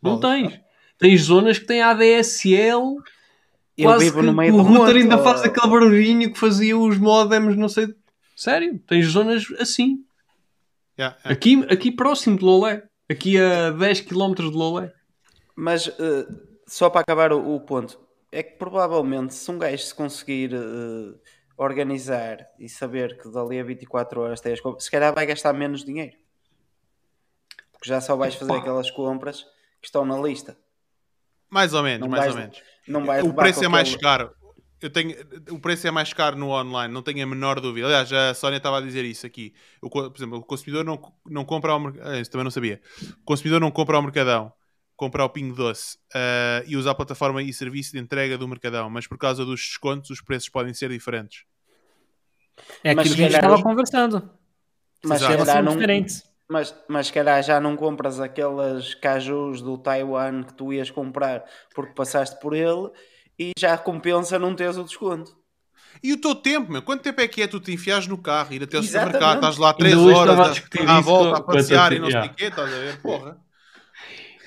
Não 0.00 0.18
tens. 0.18 0.58
Tens 0.98 1.22
zonas 1.22 1.58
que 1.58 1.66
têm 1.66 1.82
ADSL. 1.82 2.96
Eu 3.76 3.84
quase 3.84 4.04
vivo 4.04 4.22
no 4.22 4.32
meio 4.32 4.54
o 4.54 4.62
router 4.62 4.96
ainda 4.96 5.16
ó. 5.16 5.22
faz 5.22 5.42
aquele 5.42 5.70
barulhinho 5.70 6.32
que 6.32 6.38
fazia 6.38 6.78
os 6.78 6.98
modems, 6.98 7.56
não 7.56 7.68
sei. 7.68 7.94
Sério, 8.36 8.78
tens 8.86 9.06
zonas 9.06 9.46
assim. 9.58 10.04
Yeah, 10.98 11.16
yeah. 11.18 11.34
Aqui, 11.34 11.64
aqui 11.68 11.90
próximo 11.90 12.38
de 12.38 12.44
Lolé. 12.44 12.84
Aqui 13.12 13.38
a 13.38 13.70
10 13.70 14.00
km 14.02 14.34
de 14.34 14.42
Lolé. 14.56 14.92
Mas 15.54 15.86
eh, 15.88 16.26
só 16.66 16.88
para 16.88 17.02
acabar 17.02 17.32
o, 17.32 17.54
o 17.54 17.60
ponto, 17.60 18.00
é 18.30 18.42
que 18.42 18.56
provavelmente 18.56 19.34
se 19.34 19.50
um 19.50 19.58
gajo 19.58 19.82
se 19.82 19.94
conseguir 19.94 20.54
eh, 20.54 21.14
organizar 21.56 22.46
e 22.58 22.68
saber 22.68 23.20
que 23.20 23.28
dali 23.30 23.60
a 23.60 23.64
24 23.64 24.20
horas 24.20 24.40
tem 24.40 24.52
as 24.52 24.60
compras, 24.60 24.84
se 24.84 24.90
calhar 24.90 25.14
vai 25.14 25.26
gastar 25.26 25.52
menos 25.52 25.84
dinheiro. 25.84 26.16
Porque 27.72 27.88
já 27.88 28.00
só 28.00 28.16
vais 28.16 28.34
fazer 28.34 28.52
Opa. 28.52 28.60
aquelas 28.60 28.90
compras 28.90 29.42
que 29.80 29.86
estão 29.86 30.04
na 30.06 30.18
lista. 30.18 30.56
Mais 31.50 31.74
ou 31.74 31.82
menos, 31.82 32.00
Não 32.00 32.08
mais 32.08 32.22
vais- 32.24 32.34
ou 32.34 32.40
menos. 32.40 32.62
Não 32.88 33.04
vais 33.04 33.24
O 33.24 33.34
preço 33.34 33.64
é 33.64 33.68
mais 33.68 33.94
caro. 33.96 34.34
Eu 34.82 34.90
tenho, 34.90 35.14
o 35.50 35.60
preço 35.60 35.86
é 35.86 35.92
mais 35.92 36.12
caro 36.12 36.36
no 36.36 36.50
online, 36.50 36.92
não 36.92 37.02
tenho 37.02 37.22
a 37.22 37.26
menor 37.26 37.60
dúvida. 37.60 37.86
Aliás, 37.86 38.12
a 38.12 38.34
Sónia 38.34 38.56
estava 38.56 38.78
a 38.78 38.80
dizer 38.80 39.04
isso 39.04 39.24
aqui. 39.24 39.54
O, 39.80 39.88
por 39.88 40.12
exemplo, 40.16 40.38
o 40.38 40.42
consumidor 40.42 40.84
não, 40.84 41.00
não 41.24 41.44
compra 41.44 41.70
ao 41.70 41.78
mercadão. 41.78 42.20
Isso 42.20 42.30
também 42.30 42.44
não 42.44 42.50
sabia. 42.50 42.80
O 43.20 43.24
consumidor 43.24 43.60
não 43.60 43.70
compra 43.70 43.96
ao 43.96 44.02
mercadão, 44.02 44.52
compra 44.96 45.22
ao 45.22 45.30
Pingo 45.30 45.54
Doce 45.54 45.98
ah, 46.12 46.64
e 46.66 46.76
usa 46.76 46.90
a 46.90 46.94
plataforma 46.94 47.40
e 47.42 47.52
serviço 47.52 47.92
de 47.92 48.00
entrega 48.00 48.36
do 48.36 48.48
mercadão, 48.48 48.90
mas 48.90 49.06
por 49.06 49.16
causa 49.16 49.44
dos 49.44 49.60
descontos, 49.60 50.10
os 50.10 50.20
preços 50.20 50.48
podem 50.48 50.74
ser 50.74 50.90
diferentes. 50.90 51.44
É 52.82 52.92
Mas 52.92 53.06
aquilo 53.06 53.16
que 53.16 53.22
a 53.22 53.28
gente 53.28 53.36
estava 53.36 53.62
conversando. 53.62 54.30
Mas 55.04 55.20
se 55.20 55.28
calhar 55.28 55.46
são 55.46 55.62
não, 55.62 55.72
diferentes. 55.74 56.22
Mas, 56.48 56.74
mas 56.88 57.06
se 57.06 57.12
calhar 57.12 57.42
já 57.42 57.60
não 57.60 57.76
compras 57.76 58.20
aquelas 58.20 58.94
cajus 58.94 59.62
do 59.62 59.78
Taiwan 59.78 60.42
que 60.42 60.54
tu 60.54 60.72
ias 60.72 60.90
comprar 60.90 61.44
porque 61.74 61.94
passaste 61.94 62.38
por 62.40 62.52
ele 62.54 62.90
e 63.38 63.52
já 63.58 63.76
compensa 63.78 64.38
não 64.38 64.54
teres 64.54 64.76
o 64.76 64.84
desconto. 64.84 65.36
E 66.02 66.12
o 66.12 66.16
teu 66.20 66.34
tempo, 66.34 66.72
meu? 66.72 66.82
Quanto 66.82 67.02
tempo 67.02 67.20
é 67.20 67.28
que 67.28 67.42
é 67.42 67.46
tu 67.46 67.60
te 67.60 67.72
enfiares 67.72 68.06
no 68.06 68.18
carro, 68.18 68.52
ir 68.54 68.62
até 68.62 68.76
ao 68.76 68.82
Exatamente. 68.82 69.12
supermercado, 69.14 69.34
estás 69.36 69.56
lá 69.58 69.72
3 69.74 69.94
Ainda 69.94 70.04
hoje 70.06 70.18
horas, 70.18 70.38
a 70.38 70.44
a, 70.44 70.48
discutir 70.50 70.88
à 70.88 70.94
isso 70.94 71.02
volta, 71.02 71.30
com- 71.30 71.36
a 71.36 71.38
a 71.38 71.42
passear 71.56 71.92
e 71.92 71.98
não 71.98 72.10
sei 72.10 72.20
o 72.20 72.34
quê, 72.34 72.44
estás 72.44 72.72
a 72.72 72.78
ver? 72.78 73.00
Porra. 73.02 73.36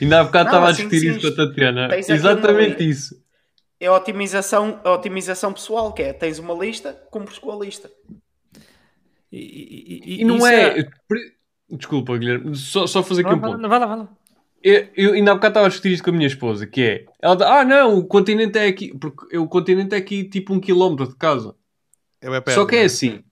Ainda 0.01 0.19
há 0.19 0.23
bocado 0.25 0.43
Não, 0.45 0.51
estava 0.51 0.65
a 0.65 0.69
assim, 0.71 0.87
discutir 0.89 0.99
sim, 1.13 1.17
isso 1.17 1.35
com 1.35 1.41
a 1.41 1.47
Tatiana. 1.47 1.97
Exatamente 1.97 2.83
uma- 2.83 2.89
isso. 2.91 3.23
É 3.79 3.87
a 3.87 3.93
otimização, 3.93 4.81
a 4.83 4.91
otimização 4.91 5.53
pessoal, 5.53 5.93
que 5.93 6.01
é 6.01 6.11
tens 6.13 6.39
uma 6.39 6.53
lista, 6.53 6.91
cumpres 7.11 7.37
com 7.37 7.51
a 7.51 7.63
lista. 7.63 7.89
E, 9.31 9.37
e- 9.37 10.15
e- 10.17 10.21
E 10.21 10.25
não 10.25 10.37
isso 10.37 10.47
é. 10.47 10.87
Desculpa, 11.69 12.17
Guilherme. 12.17 12.55
Só, 12.55 12.85
só 12.87 13.01
fazer 13.03 13.21
aqui 13.25 13.35
Vai, 13.35 13.49
um 13.49 13.53
ponto. 13.53 13.67
vai 13.69 13.79
lá, 13.79 13.85
vai 13.85 13.97
lá. 13.99 14.09
Eu, 14.67 14.87
eu 14.97 15.13
ainda 15.13 15.31
há 15.31 15.35
bocado 15.35 15.51
estava 15.51 15.65
a 15.67 15.69
discutir 15.69 15.93
isto 15.93 16.03
com 16.03 16.09
a 16.09 16.13
minha 16.13 16.25
esposa, 16.25 16.65
que 16.65 16.81
é... 16.81 17.05
Ela 17.21 17.35
diz, 17.35 17.45
ah, 17.45 17.63
não, 17.63 17.99
o 17.99 18.03
continente 18.03 18.57
é 18.57 18.65
aqui... 18.65 18.97
Porque 18.97 19.37
o 19.37 19.47
continente 19.47 19.93
é 19.93 19.97
aqui 19.99 20.23
tipo 20.23 20.55
um 20.55 20.59
quilómetro 20.59 21.07
de 21.07 21.15
casa. 21.15 21.53
É 22.19 22.27
bem 22.27 22.41
perto, 22.41 22.55
Só 22.55 22.65
que 22.65 22.75
é 22.75 22.79
né? 22.79 22.85
assim. 22.85 23.23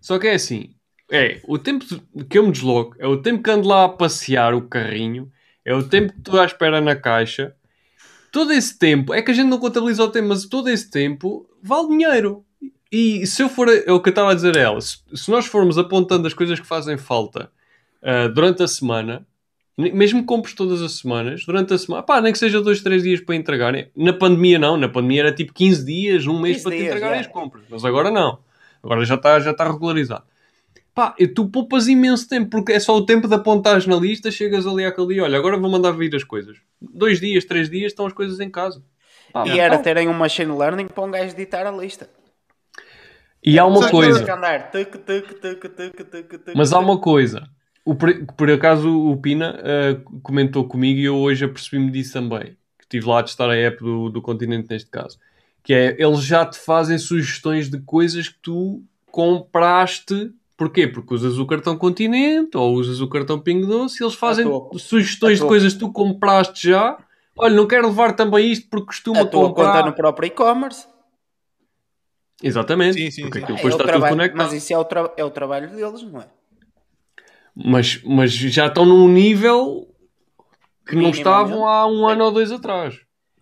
Só 0.00 0.18
que 0.18 0.28
é 0.28 0.32
assim. 0.32 0.70
É, 1.10 1.42
o 1.46 1.58
tempo 1.58 1.84
que 2.26 2.38
eu 2.38 2.46
me 2.46 2.52
desloco, 2.52 2.96
é 2.98 3.06
o 3.06 3.18
tempo 3.18 3.42
que 3.42 3.50
ando 3.50 3.68
lá 3.68 3.84
a 3.84 3.88
passear 3.90 4.54
o 4.54 4.62
carrinho, 4.62 5.30
é 5.62 5.74
o 5.74 5.86
tempo 5.86 6.14
que 6.14 6.20
estou 6.20 6.40
à 6.40 6.46
espera 6.46 6.80
na 6.80 6.96
caixa. 6.96 7.54
Todo 8.32 8.50
esse 8.50 8.78
tempo, 8.78 9.12
é 9.12 9.20
que 9.20 9.30
a 9.30 9.34
gente 9.34 9.48
não 9.48 9.58
contabiliza 9.58 10.02
o 10.02 10.08
tempo, 10.08 10.28
mas 10.28 10.46
todo 10.46 10.70
esse 10.70 10.90
tempo 10.90 11.46
vale 11.62 11.88
dinheiro. 11.88 12.46
E 12.90 13.26
se 13.26 13.42
eu 13.42 13.50
for, 13.50 13.68
é 13.68 13.92
o 13.92 14.00
que 14.00 14.08
eu 14.08 14.12
estava 14.12 14.30
a 14.30 14.34
dizer 14.34 14.56
a 14.56 14.60
ela, 14.60 14.80
se, 14.80 14.96
se 15.14 15.30
nós 15.30 15.44
formos 15.44 15.76
apontando 15.76 16.26
as 16.26 16.32
coisas 16.32 16.58
que 16.58 16.66
fazem 16.66 16.96
falta 16.96 17.52
ah, 18.02 18.28
durante 18.28 18.62
a 18.62 18.68
semana, 18.68 19.26
mesmo 19.76 20.20
que 20.20 20.26
compres 20.26 20.54
todas 20.54 20.82
as 20.82 20.98
semanas, 20.98 21.44
durante 21.44 21.72
a 21.72 21.78
semana, 21.78 22.02
pá, 22.02 22.20
nem 22.20 22.32
que 22.32 22.38
seja 22.38 22.60
dois, 22.60 22.82
três 22.82 23.02
dias 23.02 23.20
para 23.20 23.34
entregarem. 23.34 23.90
Na 23.96 24.12
pandemia 24.12 24.58
não, 24.58 24.76
na 24.76 24.88
pandemia 24.88 25.22
era 25.22 25.32
tipo 25.32 25.52
15 25.52 25.84
dias, 25.84 26.26
um 26.26 26.40
mês 26.40 26.56
15 26.56 26.62
para 26.62 26.72
te 26.72 26.78
dias, 26.78 26.88
entregarem 26.88 27.22
já. 27.22 27.28
as 27.28 27.32
compras. 27.32 27.64
Mas 27.70 27.84
agora 27.84 28.10
não. 28.10 28.38
Agora 28.82 29.04
já 29.04 29.14
está 29.14 29.40
já 29.40 29.54
tá 29.54 29.70
regularizado. 29.70 30.24
Pá, 30.94 31.14
e 31.18 31.26
tu 31.26 31.48
poupas 31.48 31.88
imenso 31.88 32.28
tempo, 32.28 32.50
porque 32.50 32.72
é 32.72 32.80
só 32.80 32.94
o 32.94 33.06
tempo 33.06 33.26
de 33.26 33.34
apontares 33.34 33.86
na 33.86 33.96
lista, 33.96 34.30
chegas 34.30 34.66
ali 34.66 34.84
àquele 34.84 35.14
dia, 35.14 35.24
olha, 35.24 35.38
agora 35.38 35.56
vou 35.56 35.70
mandar 35.70 35.92
vir 35.92 36.14
as 36.14 36.22
coisas. 36.22 36.58
Dois 36.78 37.18
dias, 37.18 37.46
três 37.46 37.70
dias, 37.70 37.92
estão 37.92 38.06
as 38.06 38.12
coisas 38.12 38.40
em 38.40 38.50
casa. 38.50 38.82
Pá, 39.32 39.46
E 39.46 39.58
era 39.58 39.74
então, 39.74 39.84
terem 39.84 40.08
um 40.08 40.12
machine 40.12 40.52
learning 40.52 40.88
para 40.88 41.02
um 41.02 41.10
gajo 41.10 41.32
editar 41.32 41.66
a 41.66 41.70
lista. 41.70 42.10
E 43.42 43.58
há 43.58 43.64
uma 43.64 43.88
coisa. 43.88 44.24
Mas 46.54 46.72
há 46.72 46.78
uma 46.78 47.00
coisa. 47.00 47.48
O, 47.84 47.94
por, 47.94 48.26
por 48.36 48.50
acaso 48.50 48.88
o 48.88 49.16
Pina 49.16 49.58
eh, 49.62 50.00
comentou 50.22 50.66
comigo 50.68 51.00
e 51.00 51.04
eu 51.04 51.16
hoje 51.16 51.44
apercebi-me 51.44 51.90
disso 51.90 52.12
também. 52.12 52.56
Que 52.78 52.84
estive 52.84 53.06
lá 53.06 53.20
a 53.20 53.22
testar 53.22 53.50
a 53.50 53.56
app 53.56 53.78
do, 53.82 54.08
do 54.08 54.22
continente 54.22 54.68
neste 54.70 54.88
caso. 54.90 55.18
Que 55.64 55.72
é, 55.74 55.96
eles 56.00 56.22
já 56.22 56.44
te 56.46 56.58
fazem 56.58 56.96
sugestões 56.98 57.68
de 57.68 57.80
coisas 57.80 58.28
que 58.28 58.38
tu 58.40 58.82
compraste. 59.10 60.32
Porquê? 60.56 60.86
Porque 60.86 61.12
usas 61.14 61.38
o 61.38 61.46
cartão 61.46 61.76
Continente 61.76 62.56
ou 62.56 62.74
usas 62.74 63.00
o 63.00 63.08
cartão 63.08 63.38
Pingo 63.40 63.66
Doce 63.66 64.00
e 64.00 64.04
eles 64.04 64.14
fazem 64.14 64.44
tua- 64.44 64.70
sugestões 64.78 65.40
de 65.40 65.46
coisas 65.46 65.72
que 65.72 65.80
tu 65.80 65.90
compraste 65.92 66.68
já. 66.68 66.96
Olha, 67.36 67.54
não 67.56 67.66
quero 67.66 67.88
levar 67.88 68.12
também 68.14 68.52
isto 68.52 68.68
porque 68.70 68.86
costumo 68.86 69.18
A 69.20 69.24
tua 69.26 69.48
comprar. 69.48 69.72
conta 69.72 69.86
no 69.86 69.92
próprio 69.96 70.26
e-commerce. 70.28 70.86
Exatamente. 72.42 72.94
Sim, 72.98 73.10
sim, 73.10 73.22
porque 73.22 73.38
sim. 73.38 73.44
aquilo 73.44 73.58
É 73.58 73.62
depois 73.62 73.74
o 73.74 73.76
está 73.76 73.84
tudo 73.84 73.90
trabalho- 73.92 74.14
conectado. 74.16 74.38
mas 74.46 74.52
isso 74.52 74.72
é 74.72 74.78
o, 74.78 74.84
tra- 74.84 75.12
é 75.16 75.24
o 75.24 75.30
trabalho 75.30 75.70
deles, 75.70 76.02
não 76.02 76.20
é? 76.20 76.26
Mas, 77.54 78.00
mas 78.04 78.32
já 78.32 78.66
estão 78.66 78.84
num 78.86 79.08
nível 79.08 79.86
que 80.86 80.96
não 80.96 81.10
estavam 81.10 81.66
há 81.66 81.86
um 81.86 82.06
ano 82.06 82.24
ou 82.24 82.30
dois 82.32 82.50
atrás. 82.50 82.98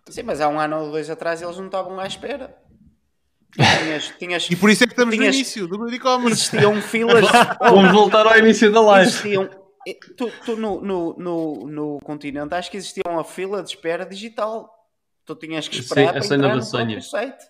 Sim, 0.09 0.23
mas 0.23 0.41
há 0.41 0.49
um 0.49 0.59
ano 0.59 0.77
ou 0.85 0.91
dois 0.91 1.09
atrás 1.09 1.41
eles 1.41 1.57
não 1.57 1.67
estavam 1.67 1.99
à 1.99 2.05
espera. 2.05 2.55
Tinhas, 3.53 4.13
tinhas, 4.17 4.49
E 4.49 4.55
por 4.55 4.69
isso 4.69 4.83
é 4.83 4.87
que 4.87 4.93
estamos 4.93 5.13
Tinhas- 5.15 5.33
no 5.35 5.39
início 5.41 5.67
do 5.67 5.89
e-commerce. 5.93 6.33
existiam 6.55 6.75
filas. 6.81 7.25
Vamos 7.59 7.91
voltar 7.91 8.25
ao 8.25 8.37
início 8.37 8.71
da 8.71 8.81
live. 8.81 9.09
existiam, 9.09 9.49
eh, 9.87 9.97
tu, 10.17 10.31
tu 10.45 10.55
no, 10.55 10.79
no, 10.81 11.15
no, 11.17 11.67
no 11.67 11.99
continente 12.01 12.53
acho 12.53 12.71
que 12.71 12.77
existia 12.77 13.03
uma 13.07 13.23
fila 13.25 13.61
de 13.61 13.69
espera 13.69 14.05
digital. 14.05 14.69
Tu 15.25 15.35
tinhas 15.35 15.67
que 15.67 15.75
Sim, 15.75 15.81
esperar 15.81 16.17
a 16.17 16.19
para 16.19 16.35
entrar 16.35 16.55
no 16.55 16.61
site. 17.01 17.43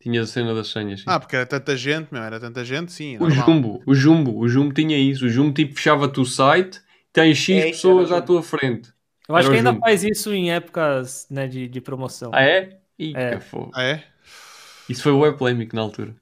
Tinhas 0.00 0.30
a 0.30 0.32
cena 0.32 0.54
das 0.54 0.68
senhas. 0.68 1.00
sim. 1.00 1.06
Ah, 1.08 1.18
porque 1.18 1.34
era 1.36 1.46
tanta 1.46 1.76
gente, 1.76 2.12
meu, 2.12 2.22
era 2.22 2.38
tanta 2.38 2.64
gente, 2.64 2.92
sim. 2.92 3.16
o 3.16 3.28
normal. 3.28 3.46
Jumbo, 3.46 3.82
o 3.86 3.94
Jumbo, 3.94 4.38
o 4.38 4.48
Jumbo 4.48 4.72
tinha 4.72 4.96
isso. 4.98 5.26
O 5.26 5.28
Jumbo 5.28 5.52
tipo 5.52 5.74
fechava-te 5.74 6.20
o 6.20 6.24
site, 6.24 6.80
tem 7.12 7.34
X 7.34 7.48
É, 7.64 7.70
pessoas 7.70 8.12
à 8.12 8.22
tua 8.22 8.42
frente. 8.42 8.92
Eu 9.28 9.36
acho 9.36 9.48
Era 9.48 9.54
que 9.54 9.56
ainda 9.58 9.70
Jumbo. 9.72 9.80
faz 9.80 10.04
isso 10.04 10.32
em 10.32 10.52
épocas 10.52 11.26
né, 11.30 11.46
de, 11.48 11.68
de 11.68 11.80
promoção. 11.80 12.30
Ah, 12.32 12.42
é? 12.42 12.80
Ih, 12.98 13.14
É. 13.14 13.36
que 13.36 13.40
fogo. 13.40 13.70
Ah, 13.74 13.82
é? 13.82 14.04
Isso 14.88 15.02
foi 15.02 15.12
o 15.12 15.36
polémico 15.36 15.74
na 15.76 15.82
altura. 15.82 16.16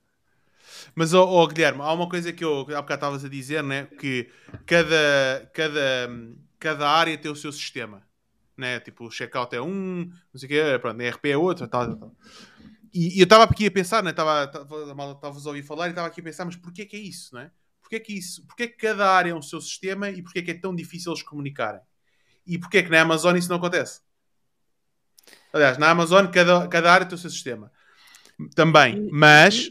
Mas, 0.94 1.12
ó 1.14 1.24
ó, 1.24 1.46
Guilherme, 1.46 1.82
há 1.82 1.92
uma 1.92 2.08
coisa 2.08 2.32
que 2.32 2.44
eu 2.44 2.60
há 2.60 2.82
bocado 2.82 2.94
estavas 2.94 3.24
a 3.24 3.28
dizer, 3.28 3.62
né? 3.62 3.86
Que 3.98 4.28
cada, 4.64 5.50
cada, 5.52 6.10
cada 6.58 6.88
área 6.88 7.16
tem 7.18 7.30
o 7.30 7.36
seu 7.36 7.52
sistema. 7.52 8.02
Né? 8.56 8.80
Tipo, 8.80 9.04
o 9.06 9.10
checkout 9.10 9.54
é 9.54 9.60
um, 9.60 10.10
não 10.32 10.40
sei 10.40 10.46
o 10.46 10.50
quê, 10.50 10.78
pronto, 10.80 11.00
a 11.02 11.08
RP 11.10 11.26
é 11.26 11.36
outro, 11.36 11.68
tal, 11.68 11.86
tal, 11.88 11.96
tal. 11.96 12.16
E, 12.96 13.16
e 13.16 13.20
eu 13.20 13.24
estava 13.24 13.44
aqui 13.44 13.66
a 13.66 13.70
pensar, 13.70 14.02
né? 14.02 14.10
Estava-vos 14.10 15.46
a 15.46 15.50
ouvir 15.50 15.62
falar 15.62 15.88
e 15.88 15.90
estava 15.90 16.08
aqui 16.08 16.22
a 16.22 16.24
pensar, 16.24 16.46
mas 16.46 16.56
porquê 16.56 16.86
que 16.86 16.96
é 16.96 17.00
isso, 17.00 17.34
né? 17.34 17.50
Porquê 17.82 18.00
que 18.00 18.14
isso? 18.14 18.46
Porquê 18.46 18.66
que 18.66 18.78
cada 18.78 19.10
área 19.10 19.32
é 19.32 19.34
o 19.34 19.42
seu 19.42 19.60
sistema 19.60 20.08
e 20.08 20.22
porquê 20.22 20.42
que 20.42 20.50
é 20.52 20.54
tão 20.54 20.74
difícil 20.74 21.12
eles 21.12 21.22
comunicarem? 21.22 21.80
E 22.46 22.58
porquê 22.58 22.82
que 22.82 22.88
na 22.88 23.02
Amazon 23.02 23.36
isso 23.36 23.50
não 23.50 23.56
acontece? 23.58 24.00
Aliás, 25.52 25.76
na 25.76 25.90
Amazon 25.90 26.26
cada, 26.28 26.66
cada 26.68 26.90
área 26.90 27.06
tem 27.06 27.14
o 27.14 27.18
seu 27.18 27.28
sistema. 27.28 27.70
Também, 28.54 29.08
mas... 29.12 29.70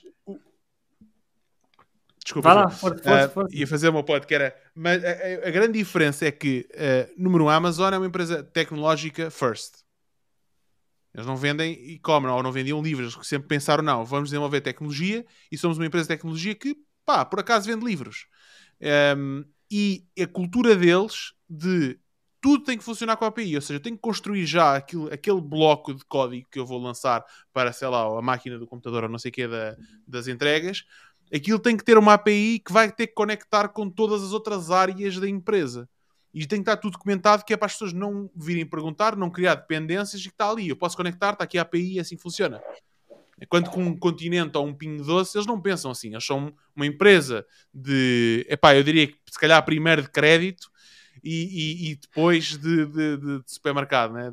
Desculpa, 2.23 2.49
Vai 2.49 2.55
lá, 2.63 2.69
força, 2.69 3.03
força, 3.03 3.25
Ah, 3.25 3.29
força. 3.29 3.55
ia 3.55 3.67
fazer 3.67 3.89
uma 3.89 4.03
pod 4.03 4.25
que 4.25 4.33
era. 4.33 4.55
Mas 4.73 5.03
a, 5.03 5.09
a- 5.09 5.47
a 5.47 5.51
grande 5.51 5.77
diferença 5.77 6.25
é 6.25 6.31
que, 6.31 6.67
ah, 6.75 7.09
número 7.17 7.45
um, 7.45 7.49
a 7.49 7.55
Amazon 7.55 7.93
é 7.93 7.97
uma 7.97 8.07
empresa 8.07 8.43
tecnológica 8.43 9.29
first. 9.31 9.84
Eles 11.15 11.25
não 11.25 11.37
vendem 11.37 11.71
e 11.71 11.97
comem, 11.99 12.29
ou 12.29 12.43
não 12.43 12.51
vendiam 12.51 12.81
livros. 12.81 13.15
Eles 13.15 13.27
sempre 13.27 13.47
pensaram, 13.47 13.81
não, 13.81 14.03
vamos 14.03 14.29
desenvolver 14.29 14.59
tecnologia 14.59 15.25
e 15.49 15.57
somos 15.57 15.77
uma 15.77 15.85
empresa 15.85 16.03
de 16.03 16.09
tecnologia 16.09 16.53
que, 16.53 16.75
pá, 17.05 17.23
por 17.23 17.39
acaso 17.39 17.67
vende 17.67 17.85
livros. 17.85 18.27
Ahm, 18.81 19.45
e 19.71 20.05
a 20.21 20.27
cultura 20.27 20.75
deles 20.75 21.33
de 21.49 21.97
tudo 22.41 22.65
tem 22.65 22.77
que 22.77 22.83
funcionar 22.83 23.15
com 23.15 23.23
a 23.23 23.29
API, 23.29 23.55
ou 23.55 23.61
seja, 23.61 23.75
eu 23.75 23.81
tenho 23.81 23.95
que 23.95 24.01
construir 24.01 24.45
já 24.45 24.75
aquilo, 24.75 25.11
aquele 25.11 25.39
bloco 25.39 25.93
de 25.93 26.03
código 26.05 26.45
que 26.51 26.59
eu 26.59 26.65
vou 26.65 26.79
lançar 26.79 27.23
para, 27.53 27.71
sei 27.71 27.87
lá, 27.87 28.03
a 28.05 28.21
máquina 28.21 28.59
do 28.59 28.67
computador 28.67 29.05
ou 29.05 29.09
não 29.09 29.17
sei 29.17 29.29
o 29.29 29.33
que 29.33 29.47
da, 29.47 29.75
das 30.05 30.27
entregas. 30.27 30.83
Aquilo 31.33 31.59
tem 31.59 31.77
que 31.77 31.83
ter 31.83 31.97
uma 31.97 32.13
API 32.13 32.59
que 32.59 32.73
vai 32.73 32.91
ter 32.91 33.07
que 33.07 33.13
conectar 33.13 33.69
com 33.69 33.89
todas 33.89 34.21
as 34.21 34.33
outras 34.33 34.69
áreas 34.69 35.17
da 35.17 35.29
empresa. 35.29 35.89
E 36.35 36.45
tem 36.45 36.59
que 36.59 36.63
estar 36.69 36.75
tudo 36.77 36.91
documentado 36.93 37.45
que 37.45 37.53
é 37.53 37.57
para 37.57 37.67
as 37.67 37.71
pessoas 37.73 37.93
não 37.93 38.29
virem 38.35 38.65
perguntar, 38.65 39.15
não 39.15 39.29
criar 39.31 39.55
dependências 39.55 40.19
e 40.21 40.25
que 40.25 40.29
está 40.31 40.49
ali. 40.49 40.67
Eu 40.67 40.75
posso 40.75 40.97
conectar, 40.97 41.31
está 41.31 41.45
aqui 41.45 41.57
a 41.57 41.61
API 41.61 41.93
e 41.93 41.99
assim 41.99 42.17
funciona. 42.17 42.61
Enquanto 43.41 43.69
com 43.71 43.81
um 43.83 43.97
continente 43.97 44.57
ou 44.57 44.65
um 44.67 44.73
pingo 44.73 45.03
doce, 45.03 45.37
eles 45.37 45.47
não 45.47 45.59
pensam 45.61 45.91
assim. 45.91 46.11
Eles 46.11 46.25
são 46.25 46.53
uma 46.75 46.85
empresa 46.85 47.45
de, 47.73 48.45
epá, 48.49 48.75
eu 48.75 48.83
diria 48.83 49.07
que 49.07 49.15
se 49.29 49.39
calhar 49.39 49.63
primeiro 49.63 50.01
de 50.01 50.09
crédito 50.09 50.69
e, 51.23 51.43
e- 51.87 51.91
e 51.91 51.95
depois 51.95 52.57
de, 52.57 52.85
de- 52.85 53.17
de- 53.17 53.39
de 53.43 53.51
supermercado, 53.51 54.13
né? 54.13 54.31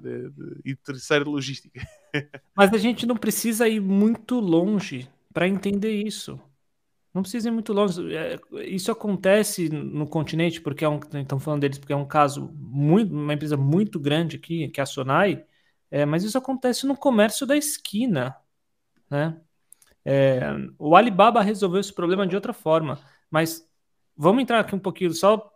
E 0.65 0.75
terceiro 0.75 1.25
de 1.25 1.31
logística. 1.31 1.81
Mas 2.57 2.73
a 2.75 2.79
gente 2.79 3.07
não 3.07 3.17
precisa 3.17 3.69
ir 3.69 3.81
muito 3.81 4.39
longe 4.41 5.09
para 5.33 5.49
entender 5.49 6.03
isso. 6.03 6.39
Não 7.15 7.23
precisa 7.23 7.49
ir 7.49 7.53
muito 7.53 7.73
longe. 7.73 8.15
É, 8.17 8.39
Isso 8.65 8.91
acontece 8.91 9.69
no 9.69 10.07
continente, 10.07 10.61
porque 10.61 10.85
é 10.85 10.89
um, 10.89 10.99
estão 11.21 11.39
falando 11.39 11.61
deles 11.61 11.79
porque 11.79 11.93
é 11.93 11.97
um 11.97 12.07
caso 12.07 12.51
muito, 12.55 13.13
uma 13.13 13.35
empresa 13.35 13.57
muito 13.57 14.01
grande 14.01 14.37
aqui, 14.37 14.69
que 14.69 14.81
é 14.81 14.83
a 14.83 14.87
Sonai, 14.87 15.45
é, 15.91 16.07
mas 16.07 16.25
isso 16.25 16.39
acontece 16.39 16.87
no 16.87 16.97
comércio 16.97 17.47
da 17.47 17.57
esquina, 17.57 18.35
né? 19.11 19.41
É, 20.05 20.41
o 20.79 20.97
Alibaba 20.97 21.43
resolveu 21.43 21.81
esse 21.81 21.93
problema 21.93 22.27
de 22.27 22.35
outra 22.37 22.53
forma, 22.53 22.99
mas 23.31 23.69
vamos 24.17 24.43
entrar 24.43 24.61
aqui 24.61 24.75
um 24.75 24.79
pouquinho, 24.81 25.13
só 25.13 25.53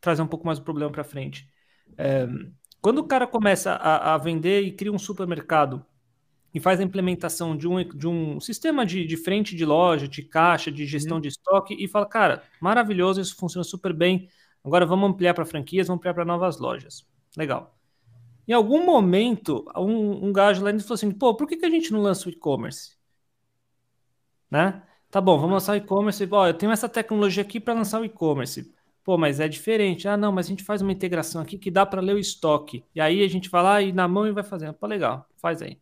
trazer 0.00 0.22
um 0.22 0.28
pouco 0.28 0.46
mais 0.46 0.58
o 0.58 0.62
problema 0.62 0.92
para 0.92 1.04
frente. 1.04 1.48
É, 1.98 2.26
quando 2.80 2.98
o 2.98 3.04
cara 3.08 3.26
começa 3.26 3.72
a, 3.72 4.14
a 4.14 4.18
vender 4.18 4.62
e 4.62 4.72
cria 4.72 4.92
um 4.92 4.98
supermercado 4.98 5.84
e 6.52 6.60
faz 6.60 6.80
a 6.80 6.82
implementação 6.82 7.56
de 7.56 7.68
um, 7.68 7.82
de 7.84 8.08
um 8.08 8.40
sistema 8.40 8.84
de, 8.84 9.04
de 9.06 9.16
frente 9.16 9.54
de 9.54 9.64
loja, 9.64 10.08
de 10.08 10.22
caixa, 10.22 10.70
de 10.70 10.84
gestão 10.84 11.20
de 11.20 11.28
estoque 11.28 11.76
e 11.78 11.86
fala, 11.86 12.06
cara, 12.06 12.42
maravilhoso, 12.60 13.20
isso 13.20 13.36
funciona 13.36 13.64
super 13.64 13.92
bem. 13.92 14.28
Agora 14.64 14.84
vamos 14.84 15.10
ampliar 15.10 15.34
para 15.34 15.44
franquias, 15.44 15.86
vamos 15.86 15.98
ampliar 16.00 16.14
para 16.14 16.24
novas 16.24 16.58
lojas. 16.58 17.06
Legal. 17.36 17.76
Em 18.46 18.52
algum 18.52 18.84
momento, 18.84 19.64
um, 19.76 20.26
um 20.26 20.32
gajo 20.32 20.64
lá 20.64 20.76
falou 20.80 20.94
assim: 20.94 21.10
pô, 21.12 21.36
por 21.36 21.46
que, 21.46 21.56
que 21.56 21.66
a 21.66 21.70
gente 21.70 21.92
não 21.92 22.02
lança 22.02 22.28
o 22.28 22.32
e-commerce? 22.32 22.96
Né? 24.50 24.82
Tá 25.10 25.20
bom, 25.20 25.36
vamos 25.38 25.54
lançar 25.54 25.74
o 25.74 25.76
e-commerce. 25.76 26.26
Ó, 26.30 26.46
eu 26.48 26.54
tenho 26.54 26.72
essa 26.72 26.88
tecnologia 26.88 27.42
aqui 27.42 27.60
para 27.60 27.74
lançar 27.74 28.00
o 28.00 28.04
e-commerce. 28.04 28.74
Pô, 29.04 29.16
mas 29.16 29.40
é 29.40 29.48
diferente. 29.48 30.08
Ah, 30.08 30.16
não, 30.16 30.32
mas 30.32 30.46
a 30.46 30.48
gente 30.50 30.64
faz 30.64 30.82
uma 30.82 30.92
integração 30.92 31.40
aqui 31.40 31.58
que 31.58 31.70
dá 31.70 31.86
para 31.86 32.00
ler 32.00 32.14
o 32.14 32.18
estoque. 32.18 32.84
E 32.94 33.00
aí 33.00 33.22
a 33.24 33.28
gente 33.28 33.48
vai 33.48 33.62
lá 33.62 33.82
e 33.82 33.92
na 33.92 34.06
mão 34.08 34.26
e 34.26 34.32
vai 34.32 34.44
fazendo. 34.44 34.74
Pô, 34.74 34.86
legal, 34.86 35.26
faz 35.36 35.62
aí. 35.62 35.80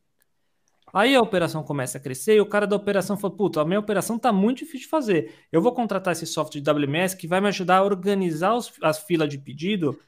Aí 0.92 1.14
a 1.14 1.20
operação 1.20 1.62
começa 1.62 1.98
a 1.98 2.00
crescer 2.00 2.36
e 2.36 2.40
o 2.40 2.46
cara 2.46 2.66
da 2.66 2.76
operação 2.76 3.16
fala: 3.16 3.36
Puta, 3.36 3.60
a 3.60 3.64
minha 3.64 3.78
operação 3.80 4.18
tá 4.18 4.32
muito 4.32 4.58
difícil 4.58 4.80
de 4.80 4.88
fazer. 4.88 5.34
Eu 5.52 5.60
vou 5.62 5.72
contratar 5.72 6.12
esse 6.12 6.26
software 6.26 6.60
de 6.60 6.64
WMS 6.64 7.16
que 7.16 7.26
vai 7.28 7.40
me 7.40 7.48
ajudar 7.48 7.78
a 7.78 7.84
organizar 7.84 8.54
os- 8.54 8.72
as 8.82 8.98
filas 9.00 9.28
de 9.28 9.38
pedido 9.38 9.98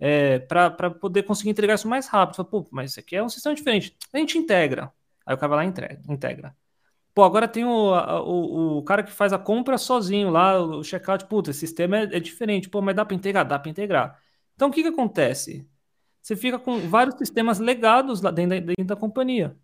é, 0.00 0.40
para 0.40 0.90
poder 0.90 1.22
conseguir 1.24 1.50
entregar 1.50 1.74
isso 1.74 1.88
mais 1.88 2.08
rápido. 2.08 2.36
Fala, 2.36 2.48
Pô, 2.48 2.66
mas 2.72 2.92
isso 2.92 3.00
aqui 3.00 3.16
é 3.16 3.22
um 3.22 3.28
sistema 3.28 3.54
diferente. 3.54 3.96
A 4.12 4.18
gente 4.18 4.38
integra. 4.38 4.92
Aí 5.26 5.34
o 5.34 5.38
cara 5.38 5.48
vai 5.50 5.58
lá 5.58 5.64
e 5.64 5.68
entrega, 5.68 6.00
integra. 6.08 6.56
Pô, 7.14 7.22
agora 7.24 7.46
tem 7.48 7.64
o, 7.64 7.70
o, 7.70 8.78
o 8.78 8.82
cara 8.84 9.02
que 9.02 9.12
faz 9.12 9.32
a 9.32 9.38
compra 9.38 9.78
sozinho 9.78 10.30
lá, 10.30 10.60
o 10.60 10.82
checkout. 10.84 11.26
Puta, 11.26 11.50
esse 11.50 11.60
sistema 11.60 11.98
é, 11.98 12.02
é 12.16 12.20
diferente. 12.20 12.68
Pô, 12.68 12.82
mas 12.82 12.96
dá 12.96 13.04
para 13.04 13.14
integrar? 13.16 13.46
Dá 13.46 13.58
para 13.58 13.70
integrar. 13.70 14.20
Então 14.54 14.68
o 14.68 14.72
que 14.72 14.82
que 14.82 14.88
acontece? 14.88 15.68
Você 16.22 16.36
fica 16.36 16.58
com 16.58 16.88
vários 16.88 17.16
sistemas 17.18 17.58
legados 17.60 18.22
lá 18.22 18.30
dentro 18.32 18.60
da, 18.60 18.66
dentro 18.66 18.86
da 18.86 18.96
companhia. 18.96 19.56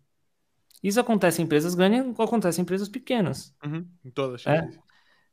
Isso 0.81 0.99
acontece 0.99 1.41
em 1.41 1.45
empresas 1.45 1.75
grandes, 1.75 2.19
acontece 2.19 2.59
em 2.59 2.63
empresas 2.63 2.89
pequenas. 2.89 3.55
Uhum, 3.63 3.85
em 4.03 4.09
todas. 4.09 4.45
É. 4.47 4.67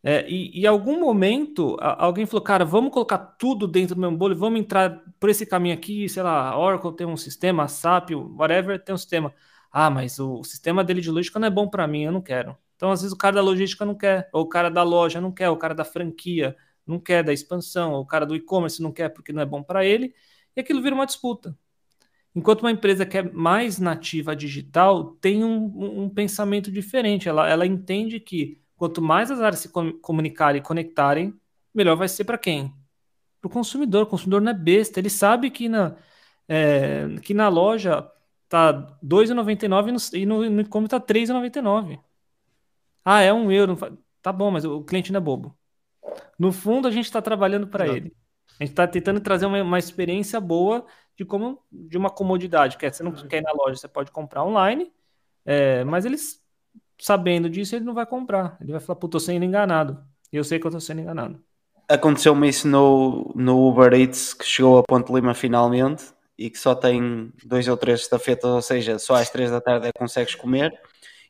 É, 0.03 0.29
e, 0.31 0.61
em 0.61 0.67
algum 0.67 1.01
momento 1.01 1.77
alguém 1.81 2.25
falou, 2.25 2.43
cara, 2.43 2.65
vamos 2.65 2.93
colocar 2.93 3.19
tudo 3.19 3.67
dentro 3.67 3.97
do 3.97 4.01
mesmo 4.01 4.17
bolo 4.17 4.37
vamos 4.37 4.61
entrar 4.61 5.03
por 5.19 5.29
esse 5.29 5.45
caminho 5.45 5.75
aqui, 5.75 6.09
sei 6.09 6.23
lá, 6.23 6.57
Oracle 6.57 6.95
tem 6.95 7.07
um 7.07 7.17
sistema, 7.17 7.65
a 7.65 7.69
SAP, 7.69 8.11
whatever, 8.13 8.83
tem 8.83 8.95
um 8.95 8.99
sistema. 8.99 9.35
Ah, 9.71 9.91
mas 9.91 10.19
o, 10.19 10.41
o 10.41 10.45
sistema 10.45 10.85
dele 10.85 11.01
de 11.01 11.11
logística 11.11 11.39
não 11.39 11.49
é 11.49 11.51
bom 11.51 11.69
para 11.69 11.87
mim, 11.87 12.05
eu 12.05 12.13
não 12.13 12.23
quero. 12.23 12.57
Então, 12.77 12.93
às 12.93 13.03
vezes, 13.03 13.13
o 13.13 13.19
cara 13.19 13.37
da 13.37 13.43
logística 13.43 13.85
não 13.85 13.95
quer, 13.95 14.31
ou 14.33 14.43
o 14.43 14.49
cara 14.49 14.71
da 14.71 14.83
loja 14.85 15.21
não 15.21 15.33
quer, 15.33 15.49
ou 15.51 15.57
o 15.57 15.59
cara 15.59 15.75
da 15.75 15.85
franquia 15.85 16.57
não 16.87 17.01
quer, 17.01 17.25
da 17.25 17.33
expansão, 17.33 17.93
ou 17.93 18.03
o 18.03 18.07
cara 18.07 18.25
do 18.25 18.37
e-commerce 18.37 18.81
não 18.81 18.93
quer 18.93 19.09
porque 19.11 19.33
não 19.33 19.43
é 19.43 19.47
bom 19.47 19.63
para 19.63 19.85
ele, 19.85 20.15
e 20.57 20.61
aquilo 20.61 20.81
vira 20.81 20.95
uma 20.95 21.05
disputa. 21.07 21.57
Enquanto 22.35 22.61
uma 22.61 22.71
empresa 22.71 23.07
que 23.07 23.19
é 23.19 23.23
mais 23.23 23.79
nativa 23.79 24.37
digital 24.37 25.17
tem 25.21 25.43
um, 25.45 26.03
um- 26.05 26.11
pensamento 26.11 26.71
diferente. 26.71 27.29
Ela, 27.29 27.49
ela 27.49 27.67
entende 27.67 28.21
que 28.21 28.61
quanto 28.77 29.03
mais 29.03 29.31
as 29.31 29.41
áreas 29.41 29.61
se 29.61 29.69
com- 29.71 29.93
comunicarem 30.01 30.61
e 30.61 30.65
conectarem, 30.65 31.35
melhor 31.75 31.97
vai 31.97 32.09
ser 32.09 32.25
para 32.25 32.39
quem? 32.39 32.73
Para 33.41 33.49
o 33.49 33.51
consumidor. 33.51 34.05
O 34.05 34.07
consumidor 34.07 34.41
não 34.41 34.51
é 34.53 34.55
besta. 34.55 35.01
Ele 35.01 35.11
sabe 35.11 35.51
que 35.51 35.69
na, 35.69 35.97
é, 36.47 37.07
que 37.23 37.35
na 37.35 37.49
loja 37.49 38.09
tá 38.49 38.71
R$ 38.71 38.87
2,99 39.03 40.15
e 40.15 40.27
no, 40.27 40.45
e 40.45 40.49
no 40.49 40.61
e-commerce 40.61 40.91
tá 40.91 40.99
R$ 40.99 41.05
3,99. 41.05 41.99
Ah, 43.05 43.23
é 43.23 43.33
um 43.33 43.51
euro. 43.51 43.77
Tá 44.23 44.33
bom, 44.33 44.51
mas 44.51 44.65
o 44.65 44.83
cliente 44.83 45.13
não 45.13 45.19
é 45.19 45.23
bobo. 45.23 45.57
No 46.39 46.53
fundo, 46.53 46.89
a 46.89 46.91
gente 46.91 47.07
está 47.07 47.21
trabalhando 47.21 47.67
para 47.67 47.87
ele. 47.89 48.15
A 48.59 48.65
gente 48.65 48.73
está 48.73 48.87
tentando 48.87 49.21
trazer 49.21 49.47
uma, 49.47 49.63
uma, 49.63 49.79
experiência 49.79 50.41
boa 50.41 50.85
de 51.19 51.25
como 51.25 51.61
de 51.71 51.99
uma 51.99 52.09
comodidade. 52.09 52.79
Que 52.79 52.87
é, 52.87 52.93
você 52.93 53.03
não 53.03 53.11
quer 53.13 53.39
ir 53.39 53.43
na 53.43 53.53
loja, 53.53 53.77
você 53.77 53.89
pode 53.89 54.13
comprar 54.13 54.45
online, 54.45 54.93
é, 55.45 55.83
mas 55.83 56.05
eles, 56.05 56.41
sabendo 56.99 57.51
disso, 57.51 57.75
ele 57.75 57.85
não 57.85 57.93
vai 57.93 58.07
comprar. 58.07 58.57
Ele 58.61 58.71
vai 58.71 58.81
falar, 58.81 59.01
pô, 59.01 59.09
tô 59.09 59.19
sendo 59.19 59.45
enganado. 59.45 60.01
E 60.33 60.37
eu 60.37 60.45
sei 60.45 60.61
que 60.61 60.67
eu 60.67 60.71
tô 60.71 60.79
sendo 60.79 61.01
enganado. 61.01 61.43
Aconteceu-me 61.89 62.49
isso 62.49 62.69
no, 62.69 63.33
no 63.35 63.69
Uber 63.69 63.93
Eats, 63.95 64.33
que 64.33 64.45
chegou 64.45 64.79
a 64.79 64.83
Ponte 64.83 65.13
Lima 65.13 65.35
finalmente, 65.35 66.05
e 66.37 66.49
que 66.51 66.59
só 66.59 66.75
tem 66.75 67.33
dois 67.45 67.67
ou 67.67 67.77
três 67.77 68.01
estafetas, 68.01 68.49
ou 68.51 68.63
seja, 68.63 68.99
só 68.99 69.15
às 69.15 69.31
três 69.31 69.51
da 69.51 69.61
tarde 69.61 69.89
é 69.89 69.93
que 69.93 69.99
consegues 69.99 70.35
comer. 70.35 70.79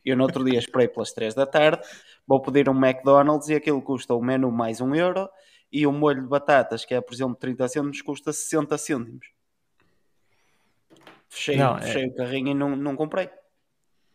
Eu 0.04 0.16
no 0.16 0.24
outro 0.24 0.44
dia 0.44 0.58
esperei 0.58 0.88
pelas 0.88 1.12
três 1.12 1.34
da 1.34 1.46
tarde, 1.46 1.80
vou 2.26 2.42
pedir 2.42 2.68
um 2.68 2.76
McDonald's 2.76 3.48
e 3.48 3.54
aquilo 3.54 3.80
custa 3.80 4.14
o 4.14 4.20
menu 4.20 4.50
mais 4.50 4.80
um 4.80 4.94
euro 4.94 5.28
e 5.70 5.86
o 5.86 5.92
molho 5.92 6.22
de 6.22 6.28
batatas, 6.28 6.84
que 6.84 6.94
é 6.94 7.00
por 7.00 7.14
exemplo 7.14 7.36
30 7.36 7.68
cêntimos, 7.68 8.02
custa 8.02 8.32
60 8.32 8.76
cêntimos. 8.76 9.37
Fechei, 11.28 11.56
não, 11.56 11.76
é 11.76 11.82
fechei 11.82 12.04
é... 12.04 12.06
o 12.06 12.14
carrinho 12.14 12.48
e 12.48 12.54
não, 12.54 12.74
não 12.74 12.96
comprei. 12.96 13.28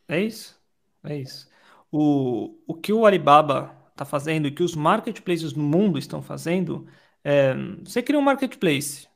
É 0.07 0.19
isso, 0.19 0.59
é 1.03 1.17
isso. 1.17 1.49
O, 1.91 2.59
o 2.67 2.73
que 2.73 2.91
o 2.91 3.05
Alibaba 3.05 3.75
está 3.91 4.03
fazendo 4.03 4.47
e 4.47 4.51
que 4.51 4.63
os 4.63 4.75
marketplaces 4.75 5.53
no 5.53 5.63
mundo 5.63 5.99
estão 5.99 6.21
fazendo, 6.21 6.87
é, 7.23 7.53
você 7.83 8.01
cria 8.01 8.19
um 8.19 8.23
marketplace, 8.23 9.07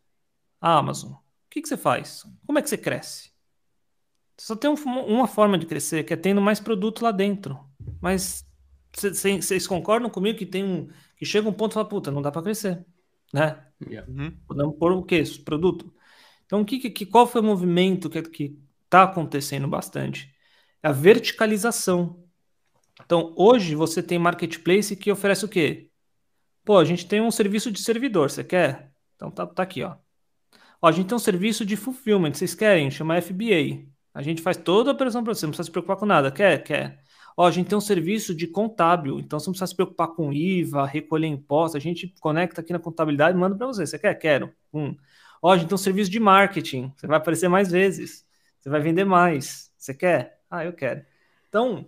a 0.61 0.77
Amazon, 0.77 1.11
o 1.11 1.19
que, 1.50 1.61
que 1.61 1.67
você 1.67 1.77
faz? 1.77 2.24
Como 2.45 2.59
é 2.59 2.61
que 2.61 2.69
você 2.69 2.77
cresce? 2.77 3.32
Só 4.38 4.56
tem 4.56 4.69
um, 4.69 4.76
uma 4.76 5.27
forma 5.27 5.58
de 5.58 5.66
crescer, 5.66 6.03
que 6.03 6.14
é 6.14 6.17
tendo 6.17 6.40
mais 6.40 6.59
produto 6.59 7.01
lá 7.01 7.11
dentro. 7.11 7.59
Mas 8.00 8.45
vocês 8.93 9.67
concordam 9.67 10.09
comigo 10.09 10.38
que 10.38 10.45
tem 10.45 10.64
um 10.64 10.88
que 11.17 11.26
chega 11.26 11.50
um 11.50 11.53
ponto 11.53 11.72
e 11.72 11.74
fala, 11.74 11.88
puta, 11.88 12.11
não 12.11 12.22
dá 12.22 12.32
para 12.32 12.43
crescer, 12.43 12.85
né? 13.34 13.66
Yeah. 13.82 14.09
Uhum. 14.09 14.38
Podemos 14.48 14.77
pôr 14.77 14.92
o 14.92 15.03
quê? 15.03 15.24
Produto. 15.43 15.92
Então, 16.48 16.66
que, 16.66 16.90
que, 16.90 17.06
qual 17.06 17.27
foi 17.27 17.42
o 17.42 17.43
movimento 17.43 18.09
que 18.09 18.58
está 18.85 19.03
acontecendo 19.03 19.67
bastante? 19.67 20.34
É 20.82 20.88
a 20.88 20.92
verticalização. 20.92 22.24
Então, 23.06 23.34
hoje 23.38 23.76
você 23.76 24.01
tem 24.01 24.17
marketplace 24.17 24.95
que 24.95 25.11
oferece 25.11 25.45
o 25.45 25.50
quê? 25.50 25.92
Pô, 26.66 26.77
a 26.77 26.85
gente 26.85 27.08
tem 27.08 27.22
um 27.22 27.32
serviço 27.32 27.72
de 27.72 27.82
servidor, 27.82 28.30
você 28.30 28.43
quer? 28.43 28.92
Então 29.16 29.32
tá, 29.32 29.45
tá 29.45 29.64
aqui, 29.64 29.84
ó. 29.84 29.95
ó. 30.82 30.88
A 30.88 30.92
gente 30.92 31.08
tem 31.08 31.16
um 31.16 31.19
serviço 31.19 31.66
de 31.66 31.76
fulfillment, 31.76 32.34
vocês 32.34 32.56
querem? 32.56 32.90
Chama 32.92 33.22
FBA. 33.22 33.85
A 34.14 34.22
gente 34.22 34.42
faz 34.42 34.58
toda 34.58 34.92
a 34.92 34.93
operação 34.93 35.24
para 35.24 35.34
você, 35.34 35.45
não 35.45 35.51
precisa 35.51 35.66
se 35.66 35.72
preocupar 35.72 35.98
com 35.98 36.06
nada. 36.06 36.32
Quer? 36.32 36.64
Quer. 36.64 37.00
Ó, 37.38 37.45
a 37.45 37.51
gente 37.51 37.67
tem 37.67 37.77
um 37.77 37.82
serviço 37.82 38.34
de 38.34 38.48
contábil, 38.48 39.19
então 39.19 39.40
você 39.40 39.48
não 39.48 39.53
precisa 39.53 39.67
se 39.67 39.76
preocupar 39.76 40.08
com 40.09 40.34
IVA, 40.34 40.85
recolher 40.88 41.27
impostos, 41.27 41.76
a 41.76 41.80
gente 41.80 42.14
conecta 42.19 42.61
aqui 42.61 42.74
na 42.74 42.80
contabilidade 42.80 43.38
e 43.38 43.40
manda 43.40 43.56
para 43.56 43.67
você. 43.67 43.85
Você 43.85 44.00
quer? 44.00 44.16
Quero. 44.16 44.51
Um. 44.74 44.95
Ó, 45.41 45.51
a 45.51 45.57
gente 45.57 45.67
tem 45.67 45.75
um 45.75 45.77
serviço 45.77 46.09
de 46.09 46.19
marketing, 46.19 46.91
você 46.95 47.07
vai 47.07 47.17
aparecer 47.17 47.48
mais 47.48 47.72
vezes, 47.72 48.25
você 48.59 48.69
vai 48.69 48.82
vender 48.82 49.06
mais. 49.06 49.72
Você 49.77 49.93
quer? 49.93 50.41
Ah, 50.49 50.66
eu 50.66 50.74
quero. 50.74 51.06
Então, 51.48 51.85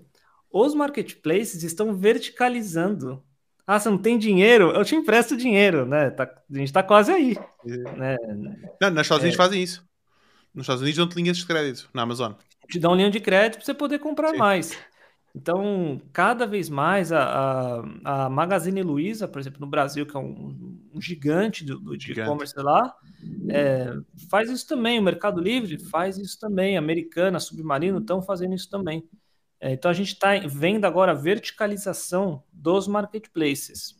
os 0.52 0.74
marketplaces 0.74 1.64
estão 1.64 1.96
verticalizando. 1.96 3.24
Ah, 3.66 3.80
você 3.80 3.90
não 3.90 3.98
tem 3.98 4.18
dinheiro? 4.18 4.72
Eu 4.72 4.84
te 4.84 4.96
empresto 4.96 5.38
dinheiro, 5.38 5.86
né? 5.86 6.10
Tá, 6.10 6.24
a 6.24 6.58
gente 6.58 6.68
está 6.68 6.82
quase 6.82 7.12
aí. 7.12 7.38
É. 7.68 7.78
Né? 7.96 8.18
Não, 8.82 8.90
nas 8.90 9.06
Estados 9.06 9.24
Unidos 9.24 9.40
é. 9.40 9.44
fazem 9.44 9.62
isso. 9.62 9.88
Nos 10.54 10.64
Estados 10.64 10.82
Unidos 10.82 10.98
dão-te 10.98 11.16
linhas 11.16 11.38
de 11.38 11.46
crédito 11.46 11.90
na 11.94 12.02
Amazon. 12.02 12.34
Te 12.68 12.80
dão 12.80 12.96
linha 12.96 13.12
de 13.12 13.20
crédito 13.20 13.58
para 13.58 13.66
você 13.66 13.74
poder 13.74 14.00
comprar 14.00 14.32
Sim. 14.32 14.38
mais. 14.38 14.78
Então, 15.36 16.02
cada 16.12 16.48
vez 16.48 16.70
mais 16.70 17.12
a, 17.12 17.84
a, 18.04 18.26
a 18.26 18.30
Magazine 18.30 18.82
Luiza, 18.82 19.28
por 19.28 19.40
exemplo, 19.40 19.60
no 19.60 19.68
Brasil, 19.68 20.06
que 20.06 20.16
é 20.16 20.20
um, 20.20 20.80
um 20.94 21.00
gigante 21.00 21.64
do, 21.64 21.80
do 21.80 21.96
e-commerce 21.96 22.56
lá, 22.58 22.96
é, 23.50 23.94
faz 24.30 24.50
isso 24.50 24.68
também. 24.68 25.00
O 25.00 25.04
Mercado 25.04 25.42
Livre 25.42 25.78
faz 25.78 26.18
isso 26.18 26.40
também. 26.40 26.78
Americana, 26.78 27.40
Submarino 27.40 28.00
estão 28.00 28.22
fazendo 28.22 28.54
isso 28.54 28.70
também. 28.70 29.08
É, 29.60 29.72
então, 29.72 29.92
a 29.92 29.94
gente 29.94 30.14
está 30.14 30.38
vendo 30.48 30.86
agora 30.86 31.12
a 31.12 31.16
verticalização 31.16 32.44
dos 32.52 32.88
marketplaces 32.88 34.00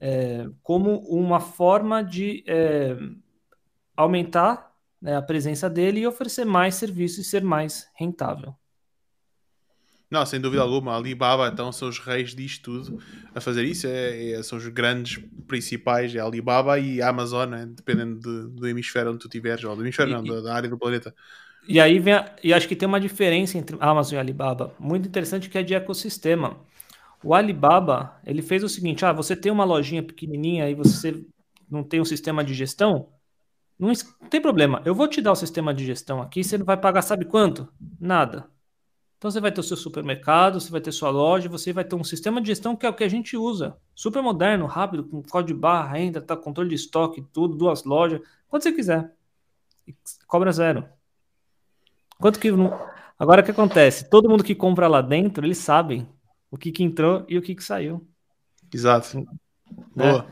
é, 0.00 0.46
como 0.62 0.98
uma 1.08 1.40
forma 1.40 2.02
de 2.02 2.44
é, 2.46 2.96
aumentar 3.96 4.72
né, 5.00 5.16
a 5.16 5.22
presença 5.22 5.70
dele 5.70 6.00
e 6.00 6.06
oferecer 6.06 6.44
mais 6.44 6.74
serviços 6.74 7.18
e 7.18 7.24
ser 7.24 7.42
mais 7.42 7.88
rentável. 7.94 8.54
Não, 10.14 10.24
sem 10.24 10.40
dúvida 10.40 10.62
alguma. 10.62 10.94
Alibaba, 10.94 11.48
então, 11.48 11.72
são 11.72 11.88
os 11.88 11.98
reis 11.98 12.36
disto 12.36 12.84
tudo 12.84 13.02
a 13.34 13.40
fazer 13.40 13.64
isso. 13.64 13.88
É, 13.88 14.30
é, 14.30 14.42
são 14.44 14.56
os 14.56 14.68
grandes 14.68 15.20
principais, 15.48 16.14
é 16.14 16.20
Alibaba 16.20 16.78
e 16.78 17.02
Amazon, 17.02 17.48
né? 17.48 17.66
dependendo 17.68 18.20
de, 18.20 18.54
do 18.54 18.68
hemisfério 18.68 19.10
onde 19.10 19.18
tu 19.18 19.26
estiveres, 19.26 19.64
ou 19.64 19.74
do 19.74 19.82
hemisfério, 19.82 20.12
e, 20.12 20.14
não, 20.14 20.22
da, 20.22 20.40
da, 20.40 20.54
área 20.54 20.70
do 20.70 20.78
planeta. 20.78 21.12
E 21.66 21.80
aí 21.80 21.98
vem, 21.98 22.14
a, 22.14 22.32
e 22.44 22.54
acho 22.54 22.68
que 22.68 22.76
tem 22.76 22.86
uma 22.86 23.00
diferença 23.00 23.58
entre 23.58 23.76
Amazon 23.80 24.14
e 24.14 24.20
Alibaba, 24.20 24.72
muito 24.78 25.08
interessante 25.08 25.50
que 25.50 25.58
é 25.58 25.64
de 25.64 25.74
ecossistema. 25.74 26.60
O 27.20 27.34
Alibaba, 27.34 28.20
ele 28.24 28.40
fez 28.40 28.62
o 28.62 28.68
seguinte, 28.68 29.04
ah, 29.04 29.12
você 29.12 29.34
tem 29.34 29.50
uma 29.50 29.64
lojinha 29.64 30.02
pequenininha 30.02 30.70
e 30.70 30.76
você 30.76 31.26
não 31.68 31.82
tem 31.82 32.00
um 32.00 32.04
sistema 32.04 32.44
de 32.44 32.54
gestão, 32.54 33.08
não, 33.76 33.88
não 33.88 34.28
tem 34.28 34.40
problema, 34.40 34.80
eu 34.84 34.94
vou 34.94 35.08
te 35.08 35.20
dar 35.20 35.32
o 35.32 35.36
sistema 35.36 35.74
de 35.74 35.84
gestão 35.84 36.22
aqui, 36.22 36.44
você 36.44 36.56
não 36.56 36.64
vai 36.64 36.76
pagar 36.76 37.02
sabe 37.02 37.24
quanto? 37.24 37.68
Nada. 37.98 38.53
Então 39.24 39.30
você 39.30 39.40
vai 39.40 39.50
ter 39.50 39.60
o 39.60 39.64
seu 39.64 39.78
supermercado, 39.78 40.60
você 40.60 40.70
vai 40.70 40.82
ter 40.82 40.92
sua 40.92 41.08
loja, 41.08 41.48
você 41.48 41.72
vai 41.72 41.82
ter 41.82 41.94
um 41.94 42.04
sistema 42.04 42.42
de 42.42 42.48
gestão 42.48 42.76
que 42.76 42.84
é 42.84 42.90
o 42.90 42.92
que 42.92 43.02
a 43.02 43.08
gente 43.08 43.38
usa. 43.38 43.74
Super 43.94 44.22
moderno, 44.22 44.66
rápido, 44.66 45.02
com 45.02 45.22
código 45.22 45.54
de 45.54 45.54
barra, 45.58 45.96
ainda, 45.96 46.20
tá, 46.20 46.36
controle 46.36 46.68
de 46.68 46.74
estoque, 46.74 47.24
tudo, 47.32 47.56
duas 47.56 47.84
lojas, 47.84 48.20
quanto 48.50 48.64
você 48.64 48.72
quiser. 48.72 49.10
E 49.88 49.94
cobra 50.26 50.52
zero. 50.52 50.84
Quanto 52.18 52.38
que 52.38 52.52
não... 52.52 52.78
Agora 53.18 53.40
o 53.40 53.44
que 53.46 53.50
acontece? 53.50 54.10
Todo 54.10 54.28
mundo 54.28 54.44
que 54.44 54.54
compra 54.54 54.88
lá 54.88 55.00
dentro, 55.00 55.46
eles 55.46 55.56
sabem 55.56 56.06
o 56.50 56.58
que, 56.58 56.70
que 56.70 56.84
entrou 56.84 57.24
e 57.26 57.38
o 57.38 57.40
que, 57.40 57.54
que 57.54 57.64
saiu. 57.64 58.06
Exato. 58.70 59.20
Né? 59.96 60.12
Boa. 60.12 60.26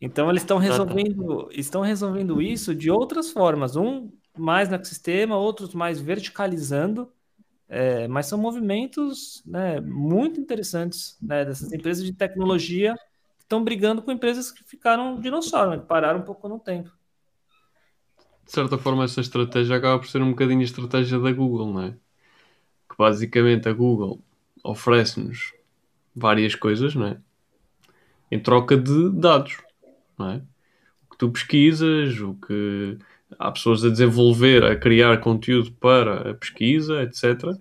Então 0.00 0.30
eles 0.30 0.42
estão 0.42 0.58
resolvendo, 0.58 1.48
estão 1.50 1.80
resolvendo 1.82 2.40
isso 2.40 2.76
de 2.76 2.92
outras 2.92 3.32
formas. 3.32 3.74
Um 3.74 4.08
mais 4.38 4.68
no 4.68 4.76
ecossistema, 4.76 5.36
outros 5.36 5.74
mais 5.74 5.98
verticalizando 5.98 7.10
é, 7.68 8.06
mas 8.06 8.26
são 8.26 8.38
movimentos 8.38 9.42
né, 9.44 9.80
muito 9.80 10.40
interessantes 10.40 11.18
né, 11.20 11.44
dessas 11.44 11.72
empresas 11.72 12.04
de 12.04 12.12
tecnologia 12.12 12.94
que 13.38 13.44
estão 13.44 13.62
brigando 13.62 14.02
com 14.02 14.12
empresas 14.12 14.50
que 14.52 14.62
ficaram 14.62 15.20
dinossauro, 15.20 15.70
né, 15.70 15.78
que 15.78 15.86
pararam 15.86 16.20
um 16.20 16.24
pouco 16.24 16.48
no 16.48 16.58
tempo. 16.58 16.90
De 18.44 18.52
certa 18.52 18.78
forma, 18.78 19.04
essa 19.04 19.20
estratégia 19.20 19.76
acaba 19.76 19.98
por 19.98 20.06
ser 20.06 20.22
um 20.22 20.30
bocadinho 20.30 20.60
a 20.60 20.64
estratégia 20.64 21.18
da 21.18 21.32
Google, 21.32 21.82
é? 21.82 21.90
Que 22.88 22.96
basicamente 22.96 23.68
a 23.68 23.72
Google 23.72 24.20
oferece-nos 24.62 25.52
várias 26.14 26.54
coisas, 26.54 26.94
é? 26.94 27.18
Em 28.30 28.38
troca 28.38 28.76
de 28.76 29.10
dados, 29.10 29.58
é? 30.20 30.40
O 31.04 31.10
que 31.10 31.18
tu 31.18 31.30
pesquisas, 31.32 32.20
o 32.20 32.34
que 32.34 32.96
há 33.38 33.50
pessoas 33.50 33.84
a 33.84 33.90
desenvolver, 33.90 34.64
a 34.64 34.76
criar 34.76 35.18
conteúdo 35.18 35.72
para 35.72 36.30
a 36.30 36.34
pesquisa, 36.34 37.02
etc. 37.02 37.44
Uh, 37.44 37.56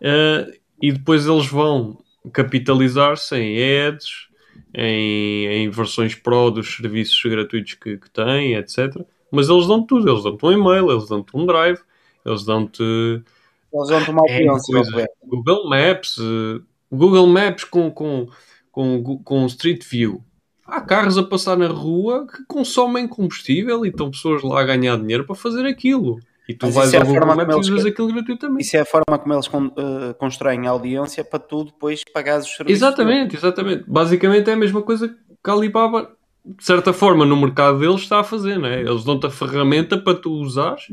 eh, 0.00 0.58
e 0.80 0.92
depois 0.92 1.26
eles 1.26 1.46
vão 1.46 1.98
capitalizar-se 2.32 3.36
em 3.36 3.86
ads, 3.86 4.28
em, 4.74 5.46
em, 5.46 5.70
versões 5.70 6.14
pro 6.14 6.50
dos 6.50 6.76
serviços 6.76 7.20
gratuitos 7.24 7.74
que, 7.74 7.98
que 7.98 8.10
têm, 8.10 8.54
etc. 8.54 8.96
Mas 9.30 9.48
eles 9.48 9.66
dão 9.66 9.84
tudo, 9.84 10.08
eles 10.08 10.22
dão-te 10.22 10.44
um 10.44 10.52
e-mail, 10.52 10.90
eles 10.90 11.08
dão-te 11.08 11.36
um 11.36 11.46
drive, 11.46 11.78
eles 12.24 12.44
dão-te. 12.44 12.82
Eles 12.82 13.88
dão-te 13.88 14.10
uma 14.10 14.22
é, 14.28 15.06
Google 15.24 15.68
Maps, 15.68 16.18
uh, 16.18 16.62
Google 16.90 17.26
Maps 17.26 17.64
com, 17.64 17.90
com, 17.90 18.28
com, 18.72 19.18
com 19.22 19.46
Street 19.46 19.84
View 19.88 20.24
há 20.70 20.80
carros 20.80 21.18
a 21.18 21.22
passar 21.22 21.56
na 21.56 21.68
rua 21.68 22.26
que 22.26 22.44
consomem 22.46 23.06
combustível 23.06 23.84
e 23.84 23.88
estão 23.88 24.10
pessoas 24.10 24.42
lá 24.42 24.60
a 24.60 24.64
ganhar 24.64 24.96
dinheiro 24.96 25.24
para 25.24 25.34
fazer 25.34 25.66
aquilo. 25.66 26.20
E 26.48 26.54
tu 26.54 26.66
Mas 26.66 26.74
vais 26.74 26.94
é 26.94 26.98
ao 26.98 27.06
Google 27.06 27.26
Maps 27.26 27.54
e 27.54 27.72
usas 27.72 27.86
aquilo 27.86 28.12
gratuitamente. 28.12 28.62
Isso 28.62 28.76
é 28.76 28.80
a 28.80 28.84
forma 28.84 29.18
como 29.18 29.34
eles 29.34 29.46
con 29.46 29.66
uh, 29.66 30.14
constroem 30.18 30.66
a 30.66 30.70
audiência 30.70 31.24
para 31.24 31.38
tu 31.38 31.64
depois 31.64 32.02
pagares 32.12 32.46
os 32.46 32.56
serviços. 32.56 32.82
Exatamente, 32.82 33.36
exatamente. 33.36 33.84
Basicamente 33.86 34.50
é 34.50 34.54
a 34.54 34.56
mesma 34.56 34.82
coisa 34.82 35.08
que 35.08 35.50
a 35.50 35.52
Alibaba, 35.52 36.10
de 36.44 36.64
certa 36.64 36.92
forma, 36.92 37.24
no 37.24 37.36
mercado 37.36 37.78
deles 37.78 38.00
está 38.00 38.20
a 38.20 38.24
fazer, 38.24 38.58
não 38.58 38.68
é? 38.68 38.80
Eles 38.80 39.04
dão-te 39.04 39.26
a 39.26 39.30
ferramenta 39.30 39.96
para 39.96 40.14
tu 40.14 40.32
usares, 40.32 40.88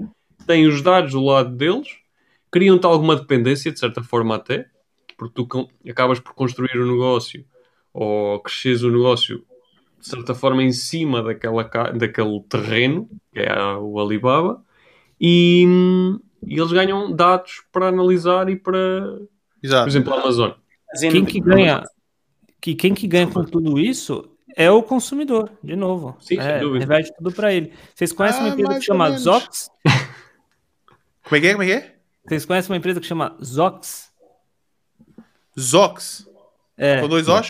têm 0.46 0.68
os 0.68 0.82
dados 0.82 1.14
do 1.14 1.24
lado 1.24 1.50
deles, 1.50 1.88
criam-te 2.52 2.86
alguma 2.86 3.16
dependência, 3.16 3.72
de 3.72 3.80
certa 3.80 4.04
forma 4.04 4.36
até, 4.36 4.68
porque 5.18 5.34
tu 5.44 5.70
acabas 5.90 6.20
por 6.20 6.34
construir 6.36 6.78
o 6.78 6.84
um 6.84 6.92
negócio 6.92 7.44
ou 7.92 8.40
cresces 8.42 8.84
o 8.84 8.92
negócio 8.92 9.44
de 10.00 10.08
certa 10.08 10.34
forma, 10.35 10.64
em 10.64 10.72
cima 10.72 11.22
daquela, 11.24 11.64
daquele 11.64 12.40
terreno, 12.50 13.09
que 13.34 13.40
é 13.40 13.53
o 13.80 14.00
Alibaba, 14.00 14.64
e, 15.19 15.66
e 16.45 16.59
eles 16.59 16.72
ganham 16.72 17.11
dados 17.11 17.64
para 17.72 17.88
analisar 17.90 18.50
e 18.50 18.56
para, 18.56 18.77
Exato. 19.61 19.84
por 19.84 19.90
exemplo, 19.90 20.14
a 20.14 20.22
Amazon. 20.22 20.51
Quem 21.00 21.26
que 21.26 21.40
ganha, 21.40 21.84
que 22.61 22.76
quem 22.76 22.93
que 22.93 23.08
ganha 23.08 23.27
com 23.27 23.43
tudo 23.43 23.77
isso 23.80 24.30
é 24.56 24.72
o 24.72 24.82
consumidor, 24.82 25.51
de 25.64 25.76
novo. 25.76 26.16
Sim, 26.19 26.40
é, 26.40 26.53
sem 26.53 26.59
dúvida. 26.61 26.85
reverte 26.85 27.14
tudo 27.17 27.32
para 27.32 27.53
ele. 27.53 27.74
Vocês 27.93 28.11
conhecem 28.11 28.42
uma 28.42 28.50
Ah, 28.50 28.53
empresa 28.53 28.80
que 28.80 28.85
chama. 28.85 29.11
Zox? 29.17 29.69
Como 31.24 31.35
é 31.35 31.40
que 31.42 31.48
é? 31.48 31.51
Como 31.51 31.64
é 31.64 31.66
que 31.66 31.72
é? 31.74 31.95
Vocês 32.27 32.45
conhecem 32.45 32.72
uma 32.72 32.77
empresa 32.77 33.00
que 33.01 33.06
chama 33.06 33.38
Zox? 33.43 34.11
Zox. 35.59 36.27
É, 36.77 37.01
Com 37.01 37.08
dois 37.09 37.27
Os? 37.27 37.48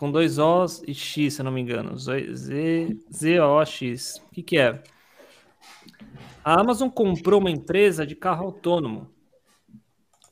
Com 0.00 0.10
dois 0.10 0.38
Os 0.38 0.82
e 0.88 0.94
X, 0.94 1.34
se 1.34 1.40
eu 1.42 1.44
não 1.44 1.52
me 1.52 1.60
engano. 1.60 1.94
Z, 1.98 2.34
Z, 2.34 2.96
Z-O-X. 3.12 4.16
O 4.26 4.30
que 4.32 4.42
que 4.42 4.58
é? 4.58 4.82
A 6.42 6.58
Amazon 6.58 6.88
comprou 6.88 7.38
uma 7.38 7.50
empresa 7.50 8.06
de 8.06 8.16
carro 8.16 8.46
autônomo. 8.46 9.10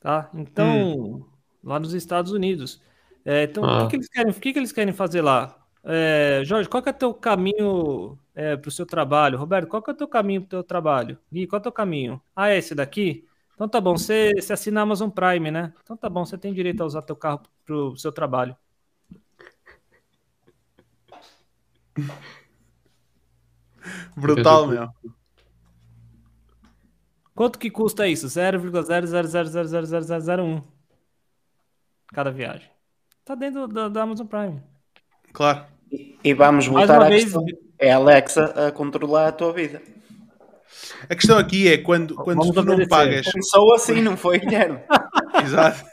Tá? 0.01 0.31
Então, 0.33 1.27
lá 1.63 1.79
nos 1.79 1.93
Estados 1.93 2.33
Unidos. 2.33 2.81
É, 3.27 3.43
então, 3.43 3.63
o, 3.63 3.67
Ah. 3.67 3.83
que, 3.83 3.91
que 3.91 3.97
eles 3.97 4.09
querem, 4.09 4.31
o 4.31 4.35
que, 4.35 4.53
que 4.55 4.59
eles 4.59 4.73
querem 4.73 4.95
fazer 4.95 5.21
lá? 5.21 5.55
É, 5.85 6.41
Jorge, 6.47 6.67
qual 6.67 6.83
que 6.83 6.89
é 6.89 6.93
o 6.93 6.95
teu 6.95 7.13
caminho 7.13 8.19
para 8.33 8.69
o 8.69 8.71
seu 8.71 8.87
trabalho? 8.87 9.39
Roberto, 9.39 9.69
qual 9.69 9.83
que 9.83 9.91
é 9.91 9.93
o 9.93 9.97
teu 9.97 10.09
caminho 10.09 10.41
para 10.41 10.47
o 10.47 10.49
teu 10.49 10.65
trabalho? 10.65 11.19
Gui, 11.31 11.47
qual 11.47 11.59
é 11.59 11.61
o 11.61 11.63
teu 11.65 11.73
caminho? 11.73 12.23
Ah, 12.35 12.49
é 12.49 12.57
esse 12.57 12.75
daqui? 12.75 13.27
Então 13.55 13.69
tá 13.69 13.83
bom, 13.83 13.99
você, 13.99 14.33
você 14.35 14.55
assina 14.55 14.81
a 14.81 14.83
Amazon 14.85 15.11
Prime, 15.11 15.51
né? 15.51 15.75
Então 15.83 15.95
tá 15.95 16.09
bom, 16.09 16.25
você 16.25 16.39
tem 16.39 16.55
direito 16.55 16.81
a 16.83 16.87
usar 16.87 17.03
teu 17.03 17.17
carro 17.17 17.43
para 17.67 17.75
o 17.77 17.97
seu 17.99 18.11
trabalho. 18.13 18.57
Brutal, 24.17 24.67
meu. 24.67 24.89
Quanto 27.35 27.59
que 27.59 27.71
custa 27.71 28.07
isso? 28.09 28.27
0,000000001 28.27 30.63
cada 32.13 32.31
viagem. 32.31 32.69
Tá 33.25 33.35
dentro 33.35 33.67
da, 33.69 33.89
da 33.89 34.03
Amazon 34.03 34.27
Prime. 34.27 34.63
Claro. 35.33 35.65
E, 35.93 36.19
e 36.25 36.35
vamos 36.35 36.67
voltar 36.67 37.03
à 37.03 37.09
vez, 37.09 37.25
questão. 37.25 37.45
É 37.79 37.93
a 37.93 37.97
Alexa 37.97 38.69
a 38.69 38.73
controlar 38.73 39.29
a 39.29 39.33
tua 39.33 39.53
vida. 39.53 39.81
A 41.09 41.15
questão 41.15 41.39
aqui 41.39 41.69
é 41.69 41.79
quando, 41.79 42.15
quando 42.15 42.39
Vamos 42.39 42.55
tu 42.55 42.63
não 42.65 42.75
obedecer. 42.75 42.89
pagas. 42.89 43.31
Começou 43.31 43.75
assim, 43.75 44.03
não 44.03 44.17
foi, 44.17 44.39
Guilherme? 44.41 44.81
Exato. 45.45 45.85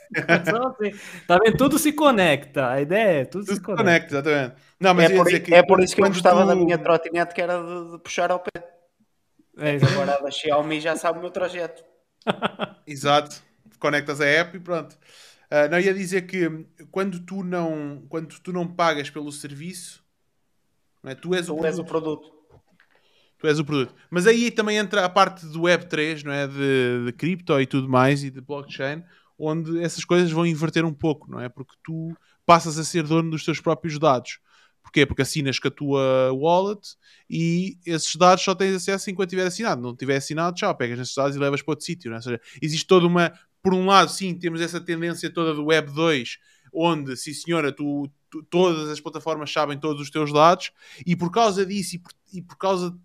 Só 0.50 0.68
assim. 0.70 0.92
Tá 1.28 1.38
vendo? 1.44 1.58
Tudo 1.58 1.78
se 1.78 1.92
conecta. 1.94 2.70
A 2.72 2.82
ideia 2.82 3.22
é 3.22 3.26
tudo, 3.26 3.46
Tudo 3.46 3.50
se 3.54 3.56
se 3.56 3.62
conecta. 3.62 3.84
conecta, 3.84 4.16
exatamente. 4.16 4.56
Não, 4.80 4.94
mas 4.94 5.10
É 5.12 5.16
por, 5.16 5.26
dizer 5.26 5.40
que 5.42 5.54
é 5.54 5.64
por 5.64 5.80
isso 5.80 5.96
que 5.96 6.02
eu 6.02 6.08
gostava 6.08 6.42
tu- 6.42 6.48
da 6.48 6.56
minha 6.56 6.78
trotinete, 6.78 7.34
que 7.34 7.42
era 7.42 7.58
de, 7.62 7.92
de 7.94 8.00
puxar 8.00 8.32
ao 8.32 8.40
pé. 8.40 8.52
É. 9.58 9.78
Agora 9.78 10.16
a 10.16 10.22
da 10.22 10.30
Xiaomi 10.32 10.82
já 10.82 10.96
sabe 10.98 11.18
o 11.20 11.22
meu 11.22 11.32
trajeto. 11.32 11.84
Exato. 12.86 13.42
Conectas 13.80 14.20
a 14.20 14.26
app 14.26 14.58
e 14.58 14.60
pronto. 14.60 14.98
Ah, 15.50 15.68
não 15.68 15.80
ia 15.80 15.94
dizer 15.94 16.24
que 16.24 16.66
quando 16.92 17.20
tu 17.20 17.44
não, 17.44 18.04
quando 18.10 18.38
tu 18.40 18.52
não 18.52 18.68
pagas 18.68 19.10
pelo 19.10 19.32
serviço, 19.32 20.04
não 21.04 21.12
é? 21.12 21.16
tu 21.16 21.34
és 21.36 21.50
o 21.50 21.56
Tu 21.56 21.66
és 21.66 21.80
o 21.80 21.86
produto. 21.86 22.20
produto. 22.30 22.36
Tu 23.38 23.48
és 23.48 23.60
o 23.60 23.66
produto. 23.66 23.94
Mas 24.10 24.28
aí 24.28 24.50
também 24.52 24.78
entra 24.78 25.06
a 25.06 25.10
parte 25.10 25.46
do 25.46 25.62
Web3, 25.62 26.24
não 26.24 26.34
é? 26.34 26.48
De, 26.48 27.06
de 27.06 27.14
cripto 27.14 27.60
e 27.62 27.66
tudo 27.66 27.88
mais 27.88 28.24
e 28.24 28.32
de 28.32 28.42
blockchain, 28.42 29.04
onde 29.38 29.82
essas 29.84 30.04
coisas 30.04 30.32
vão 30.32 30.46
inverter 30.46 30.84
um 30.84 30.94
pouco, 30.94 31.30
não 31.30 31.40
é? 31.40 31.48
Porque 31.48 31.76
tu 31.84 32.14
passas 32.46 32.78
a 32.80 32.84
ser 32.84 33.04
dono 33.04 33.30
dos 33.32 33.46
teus 33.46 33.60
próprios 33.62 34.00
dados. 34.00 34.40
Porquê? 34.96 35.06
Porque 35.06 35.22
assinas 35.24 35.60
com 35.60 35.68
a 35.68 35.72
tua 35.72 36.32
wallet 36.32 36.96
e 37.30 37.78
esses 37.86 38.16
dados 38.16 38.42
só 38.42 38.56
tens 38.56 38.74
acesso 38.76 39.10
enquanto 39.10 39.30
tiver 39.30 39.46
assinado. 39.46 39.82
Não 39.82 39.94
tiver 39.94 40.16
assinado, 40.16 40.56
tchau, 40.56 40.74
pegas 40.74 40.98
esses 41.00 41.14
dados 41.14 41.36
e 41.36 41.40
levas 41.40 41.62
para 41.62 41.74
outro 41.74 41.86
sítio. 41.86 42.10
Não 42.10 42.16
é? 42.16 42.20
Ou 42.20 42.24
seja, 42.24 42.42
existe 42.62 42.88
toda 42.88 43.06
uma. 43.06 43.34
Por 43.62 43.74
um 43.74 43.86
lado, 43.88 44.10
sim, 44.10 44.34
temos 44.34 44.62
essa 44.62 44.80
tendência 44.80 45.30
toda 45.30 45.54
do 45.54 45.66
Web 45.66 45.92
2, 45.92 46.38
onde, 46.72 47.18
sim 47.18 47.34
senhora, 47.34 47.72
tu, 47.74 48.10
tu- 48.30 48.44
todas 48.44 48.88
as 48.90 49.02
plataformas 49.02 49.52
sabem 49.52 49.78
todos 49.78 50.02
os 50.02 50.10
teus 50.10 50.32
dados, 50.32 50.72
e 51.06 51.16
por 51.16 51.30
causa 51.32 51.66
disso 51.66 51.96
e 51.96 52.00
por, 52.00 52.12
e 52.32 52.42
por 52.44 52.58
causa 52.58 52.92
de 52.92 52.98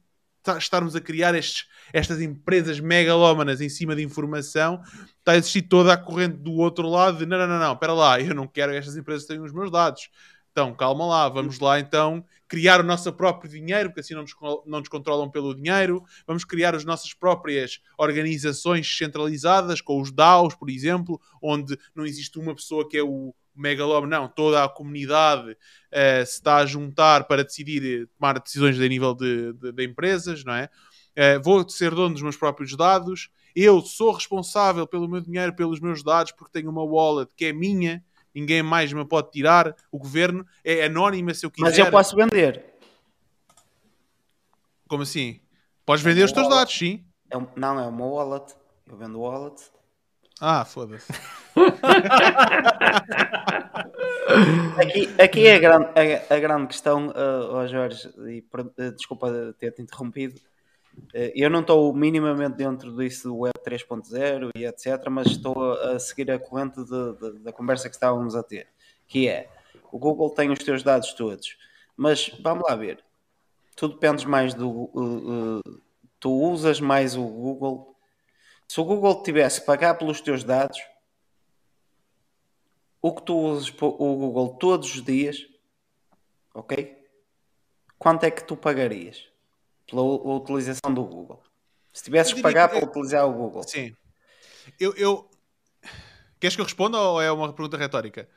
ta- 0.43 0.59
estarmos 0.59 0.95
a 0.95 1.01
criar 1.01 1.35
estes, 1.35 1.65
estas 1.95 2.21
empresas 2.21 2.79
megalómanas 2.79 3.61
em 3.63 3.71
cima 3.71 3.97
de 3.97 4.03
informação, 4.03 4.83
está 5.19 5.33
a 5.33 5.37
existir 5.39 5.63
toda 5.63 5.95
a 5.95 5.97
corrente 5.97 6.37
do 6.37 6.53
outro 6.53 6.89
lado 6.89 7.19
de 7.19 7.27
não, 7.27 7.39
não, 7.39 7.47
não, 7.49 7.59
não, 7.59 7.73
espera 7.73 7.95
lá, 7.95 8.21
eu 8.21 8.35
não 8.35 8.47
quero 8.47 8.71
que 8.73 8.79
estas 8.79 8.97
empresas 8.99 9.27
tenham 9.27 9.45
os 9.45 9.53
meus 9.53 9.71
dados. 9.71 10.11
Então, 10.53 10.75
calma 10.75 11.07
lá, 11.07 11.29
vamos 11.29 11.59
lá 11.61 11.79
então 11.79 12.25
criar 12.49 12.81
o 12.81 12.83
nosso 12.83 13.13
próprio 13.13 13.49
dinheiro, 13.49 13.91
porque 13.91 14.01
assim 14.01 14.15
não 14.15 14.23
nos, 14.23 14.35
não 14.67 14.81
nos 14.81 14.89
controlam 14.89 15.31
pelo 15.31 15.55
dinheiro. 15.55 16.03
Vamos 16.27 16.45
criar 16.45 16.75
as 16.75 16.85
nossas 16.85 17.15
próprias 17.15 17.81
organizações 17.97 18.89
centralizadas, 18.99 19.81
com 19.81 20.01
os 20.01 20.11
DAOs, 20.11 20.55
por 20.57 20.69
exemplo, 20.69 21.21
onde 21.41 21.79
não 21.95 22.05
existe 22.05 22.39
uma 22.41 22.55
pessoa 22.55 22.89
que 22.89 22.97
é 22.99 23.03
o 23.03 23.33
megalómano, 23.55 24.11
não, 24.11 24.29
toda 24.29 24.65
a 24.65 24.69
comunidade 24.69 25.57
eh, 25.91 26.25
se 26.25 26.35
está 26.35 26.57
a 26.57 26.67
juntar 26.67 27.25
para 27.27 27.45
decidir, 27.45 28.03
eh, 28.03 28.07
tomar 28.19 28.39
decisões 28.41 28.81
a 28.81 28.89
nível 28.89 29.15
de, 29.15 29.53
de- 29.53 29.73
de 29.73 29.85
empresas, 29.85 30.45
não 30.45 30.55
é? 30.55 30.69
Eh, 31.15 31.39
vou 31.39 31.69
ser 31.69 31.91
dono 31.95 32.15
dos 32.15 32.23
meus 32.23 32.37
próprios 32.37 32.77
dados, 32.77 33.29
eu 33.55 33.81
sou 33.83 34.13
responsável 34.13 34.87
pelo 34.87 35.09
meu 35.09 35.21
dinheiro, 35.21 35.55
pelos 35.55 35.81
meus 35.81 36.03
dados, 36.03 36.33
porque 36.33 36.53
tenho 36.53 36.71
uma 36.71 36.83
wallet 36.85 37.33
que 37.37 37.47
é 37.47 37.53
minha, 37.53 38.03
ninguém 38.35 38.63
mais 38.63 38.93
me 38.93 39.05
pode 39.05 39.31
tirar, 39.31 39.75
o 39.91 39.99
governo 39.99 40.47
é 40.65 40.85
anónima 40.85 41.33
se 41.35 41.45
eu 41.47 41.51
quiser. 41.51 41.69
Mas 41.69 41.79
eu 41.79 41.91
posso 41.91 42.17
vender. 42.17 42.65
Como 44.89 45.03
assim? 45.03 45.41
Podes 45.87 46.05
vender 46.05 46.25
os 46.25 46.33
teus 46.33 46.49
dados, 46.49 46.77
sim. 46.77 47.05
É 47.31 47.37
um- 47.37 47.47
não, 47.57 47.79
é 47.79 47.87
uma 47.87 48.07
wallet. 48.07 48.55
Eu 48.87 48.97
vendo 48.97 49.21
wallet. 49.21 49.63
Ah, 50.41 50.65
foda-se. 50.65 51.13
Aqui, 54.79 55.09
aqui 55.21 55.47
é 55.47 55.57
a 55.57 55.59
grande, 55.59 55.87
a, 56.31 56.35
a 56.35 56.39
grande 56.39 56.67
questão, 56.69 57.09
uh, 57.09 57.53
ó 57.53 57.67
Jorge, 57.67 58.09
e 58.29 58.45
eh, 58.79 58.91
desculpa 58.93 59.55
ter-te 59.59 59.83
interrompido. 59.83 60.41
Eh, 61.13 61.33
eu 61.35 61.51
não 61.51 61.61
estou 61.61 61.93
minimamente 61.93 62.57
dentro 62.57 62.97
disso 62.97 63.29
do 63.29 63.39
Web 63.39 63.59
3.0 63.65 64.51
e 64.55 64.65
etc., 64.65 65.09
mas 65.11 65.29
estou 65.29 65.73
a, 65.73 65.99
seguir 65.99 66.31
a 66.31 66.39
corrente 66.39 66.83
de- 66.85 67.13
de- 67.15 67.39
da 67.41 67.53
conversa 67.53 67.89
que 67.89 67.95
estávamos 67.95 68.35
a 68.35 68.43
ter, 68.43 68.69
que 69.07 69.29
é 69.29 69.51
o 69.91 69.99
Google 69.99 70.31
tem 70.31 70.51
os 70.51 70.59
teus 70.61 70.83
dados 70.83 71.13
todos, 71.15 71.57
mas 71.97 72.29
vamos 72.43 72.65
lá 72.69 72.77
ver. 72.77 73.05
Tu 73.77 73.89
dependes 73.89 74.25
mais 74.25 74.55
do. 74.55 74.69
uh, 74.69 75.59
uh, 75.59 75.83
tu 76.19 76.31
usas 76.31 76.81
mais 76.81 77.17
o 77.17 77.25
Google. 77.25 77.97
Se 78.69 78.81
o 78.81 78.85
Google 78.85 79.23
tivesse 79.23 79.65
pagar 79.65 79.95
pelos 79.95 80.21
teus 80.21 80.45
dados, 80.45 80.79
o 83.03 83.13
que 83.15 83.23
tu 83.23 83.37
usas 83.37 83.71
o 83.81 84.17
Google 84.17 84.51
todos 84.59 84.95
os 84.95 85.03
dias, 85.03 85.47
ok? 86.55 86.99
Quanto 87.99 88.25
é 88.25 88.31
que 88.31 88.45
tu 88.45 88.57
pagarias 88.57 89.30
pela 89.91 90.03
utilização 90.03 90.95
do 90.95 91.05
Google? 91.05 91.43
Se 91.93 92.05
tivesses 92.05 92.33
que 92.33 92.41
pagar 92.41 92.69
que- 92.69 92.79
para 92.79 92.89
utilizar 92.89 93.27
o 93.29 93.33
Google, 93.33 93.63
Sim. 93.65 93.95
Eu, 94.79 94.95
eu... 94.97 95.29
Queres 96.39 96.55
que 96.55 96.61
eu 96.63 96.65
responda 96.65 96.99
ou 96.99 97.21
é 97.21 97.31
uma 97.31 97.53
pergunta 97.53 97.77
retórica? 97.77 98.29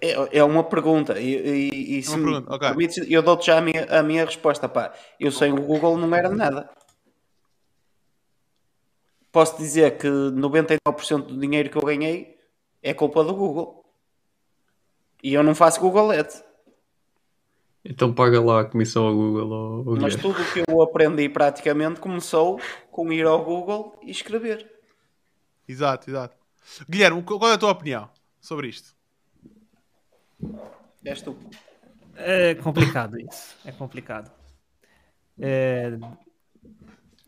é, 0.00 0.38
é 0.38 0.44
uma 0.44 0.64
pergunta. 0.64 1.18
E, 1.20 1.34
e- 1.34 1.98
e 1.98 2.02
se 2.02 2.08
uma 2.10 2.18
pergunta, 2.24 2.54
ok. 2.54 2.68
permites, 2.68 3.10
eu 3.10 3.22
dou-te 3.22 3.46
já 3.46 3.58
a 3.58 3.60
minha, 3.60 3.84
a 3.86 4.02
minha 4.02 4.24
resposta. 4.24 4.68
Pá. 4.68 4.92
Eu 5.20 5.30
sem 5.30 5.52
o 5.52 5.60
Google 5.60 5.96
não 5.98 6.12
era 6.14 6.28
nada. 6.30 6.70
Posso 9.30 9.56
dizer 9.56 9.96
que 9.98 10.06
99% 10.06 11.26
do 11.26 11.40
dinheiro 11.40 11.70
que 11.70 11.76
eu 11.76 11.82
ganhei 11.82 12.38
é 12.82 12.92
culpa 12.92 13.24
do 13.24 13.34
Google. 13.34 13.82
E 15.22 15.32
eu 15.32 15.42
não 15.42 15.54
faço 15.54 15.80
Google 15.80 16.10
Ads. 16.10 16.44
Então 17.84 18.12
paga 18.14 18.40
lá 18.40 18.60
a 18.60 18.64
comissão 18.64 19.06
ao 19.08 19.14
Google. 19.14 19.52
Ao, 19.52 19.88
ao 19.90 19.96
Mas 20.00 20.14
tudo 20.16 20.40
o 20.40 20.52
que 20.52 20.62
eu 20.68 20.82
aprendi 20.82 21.28
praticamente 21.28 22.00
começou 22.00 22.60
com 22.90 23.12
ir 23.12 23.26
ao 23.26 23.44
Google 23.44 23.98
e 24.02 24.10
escrever. 24.10 24.70
Exato, 25.66 26.08
exato. 26.08 26.36
Guilherme, 26.88 27.22
qual 27.22 27.50
é 27.50 27.54
a 27.54 27.58
tua 27.58 27.70
opinião 27.72 28.08
sobre 28.40 28.68
isto? 28.68 28.94
És 31.04 31.22
tu. 31.22 31.36
É 32.14 32.54
complicado 32.54 33.18
isso. 33.18 33.56
É 33.64 33.72
complicado. 33.72 34.30
É, 35.40 35.98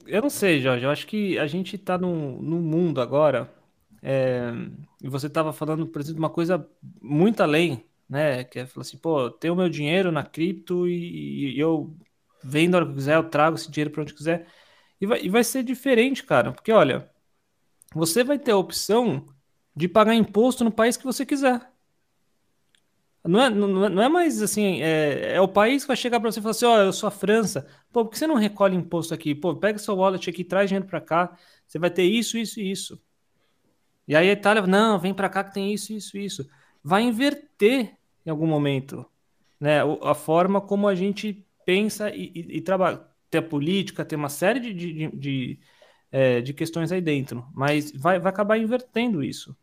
Eu 0.06 0.22
não 0.22 0.30
sei, 0.30 0.60
Jorge. 0.60 0.84
Eu 0.84 0.90
acho 0.90 1.06
que 1.06 1.38
a 1.38 1.46
gente 1.46 1.76
está 1.76 1.96
num, 1.98 2.40
num 2.40 2.60
mundo 2.60 3.00
agora. 3.00 3.50
é, 4.02 4.52
E 5.02 5.08
você 5.08 5.26
estava 5.26 5.52
falando, 5.52 5.86
por 5.86 6.00
exemplo, 6.00 6.18
uma 6.20 6.30
coisa 6.30 6.68
muito 7.00 7.42
além, 7.42 7.84
né? 8.08 8.44
Que 8.44 8.60
é 8.60 8.66
falar 8.66 8.82
assim, 8.82 8.98
pô, 8.98 9.22
eu 9.22 9.30
tenho 9.30 9.56
meu 9.56 9.68
dinheiro 9.68 10.12
na 10.12 10.24
cripto 10.24 10.88
e, 10.88 11.54
e 11.56 11.58
eu 11.60 11.96
vendo 12.42 12.74
a 12.74 12.78
hora 12.78 12.86
que 12.86 12.92
eu 12.92 12.96
quiser, 12.96 13.16
eu 13.16 13.30
trago 13.30 13.56
esse 13.56 13.70
dinheiro 13.70 13.90
para 13.90 14.02
onde 14.02 14.14
quiser. 14.14 14.46
E 15.00 15.06
vai, 15.06 15.22
e 15.22 15.28
vai 15.28 15.44
ser 15.44 15.62
diferente, 15.62 16.24
cara. 16.24 16.52
Porque, 16.52 16.72
olha, 16.72 17.10
você 17.94 18.24
vai 18.24 18.38
ter 18.38 18.52
a 18.52 18.56
opção 18.56 19.26
de 19.76 19.88
pagar 19.88 20.14
imposto 20.14 20.64
no 20.64 20.72
país 20.72 20.96
que 20.96 21.04
você 21.04 21.26
quiser. 21.26 21.60
Não 23.26 23.40
é, 23.40 23.48
não, 23.48 23.88
não 23.88 24.02
é 24.02 24.08
mais 24.08 24.42
assim, 24.42 24.82
é, 24.82 25.36
é 25.36 25.40
o 25.40 25.48
país 25.48 25.82
que 25.82 25.88
vai 25.88 25.96
chegar 25.96 26.20
para 26.20 26.30
você 26.30 26.40
e 26.40 26.42
falar 26.42 26.50
assim, 26.50 26.66
ó, 26.66 26.78
eu 26.78 26.92
sou 26.92 27.06
a 27.06 27.10
França, 27.10 27.66
pô, 27.90 28.04
por 28.04 28.10
que 28.10 28.18
você 28.18 28.26
não 28.26 28.34
recolhe 28.34 28.76
imposto 28.76 29.14
aqui? 29.14 29.34
Pô, 29.34 29.56
pega 29.56 29.78
seu 29.78 29.96
wallet 29.96 30.28
aqui, 30.28 30.44
traz 30.44 30.68
dinheiro 30.68 30.86
para 30.86 31.00
cá, 31.00 31.34
você 31.66 31.78
vai 31.78 31.90
ter 31.90 32.02
isso, 32.04 32.36
isso 32.36 32.60
e 32.60 32.70
isso. 32.70 33.00
E 34.06 34.14
aí 34.14 34.28
a 34.28 34.32
Itália, 34.32 34.66
não, 34.66 34.98
vem 34.98 35.14
para 35.14 35.28
cá 35.30 35.42
que 35.42 35.54
tem 35.54 35.72
isso, 35.72 35.92
isso, 35.94 36.18
isso. 36.18 36.46
Vai 36.84 37.02
inverter 37.02 37.96
em 38.26 38.30
algum 38.30 38.46
momento. 38.46 39.06
Né? 39.58 39.78
A 40.02 40.14
forma 40.14 40.60
como 40.60 40.86
a 40.86 40.94
gente 40.94 41.44
pensa 41.64 42.10
e, 42.10 42.30
e, 42.34 42.58
e 42.58 42.60
trabalha. 42.60 43.02
Tem 43.30 43.38
a 43.40 43.42
política, 43.42 44.04
tem 44.04 44.18
uma 44.18 44.28
série 44.28 44.60
de, 44.60 44.74
de, 44.74 45.16
de, 45.16 45.60
é, 46.12 46.40
de 46.40 46.52
questões 46.52 46.92
aí 46.92 47.00
dentro, 47.00 47.46
mas 47.54 47.90
vai, 47.92 48.20
vai 48.20 48.30
acabar 48.30 48.58
invertendo 48.58 49.22
isso. 49.24 49.56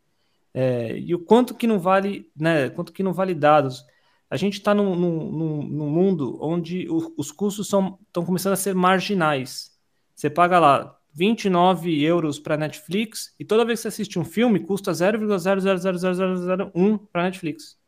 É, 0.52 0.98
e 0.98 1.14
o 1.14 1.18
quanto 1.18 1.54
que 1.54 1.66
não 1.66 1.78
vale, 1.78 2.30
né? 2.36 2.68
Quanto 2.70 2.92
que 2.92 3.02
não 3.02 3.12
vale 3.12 3.34
dados. 3.34 3.86
A 4.28 4.36
gente 4.36 4.54
está 4.54 4.74
num, 4.74 4.94
num, 4.94 5.62
num, 5.62 5.90
mundo 5.90 6.38
onde 6.40 6.88
o, 6.88 7.14
os 7.16 7.30
custos 7.30 7.66
estão 7.66 7.98
começando 8.24 8.54
a 8.54 8.56
ser 8.56 8.74
marginais. 8.74 9.78
Você 10.14 10.30
paga 10.30 10.58
lá 10.58 10.98
29 11.14 12.02
euros 12.02 12.38
para 12.38 12.56
Netflix 12.56 13.34
e 13.38 13.44
toda 13.44 13.64
vez 13.64 13.78
que 13.78 13.82
você 13.82 13.88
assiste 13.88 14.18
um 14.18 14.24
filme 14.24 14.60
custa 14.60 14.92
0,00001 14.92 16.98
para 17.12 17.24
Netflix. 17.24 17.78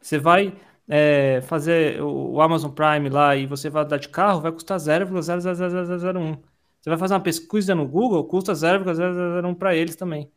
Você 0.00 0.18
vai 0.18 0.56
é, 0.88 1.40
fazer 1.42 2.02
o 2.02 2.40
Amazon 2.40 2.72
Prime 2.72 3.08
lá 3.08 3.36
e 3.36 3.46
você 3.46 3.70
vai 3.70 3.86
dar 3.86 3.98
de 3.98 4.08
carro, 4.08 4.40
vai 4.40 4.50
custar 4.50 4.78
0,00001. 4.78 6.38
Você 6.80 6.90
vai 6.90 6.98
fazer 6.98 7.14
uma 7.14 7.20
pesquisa 7.20 7.74
no 7.74 7.86
Google, 7.86 8.24
custa 8.24 8.54
0,001 8.54 9.54
para 9.54 9.74
eles 9.74 9.96
também. 9.96 10.30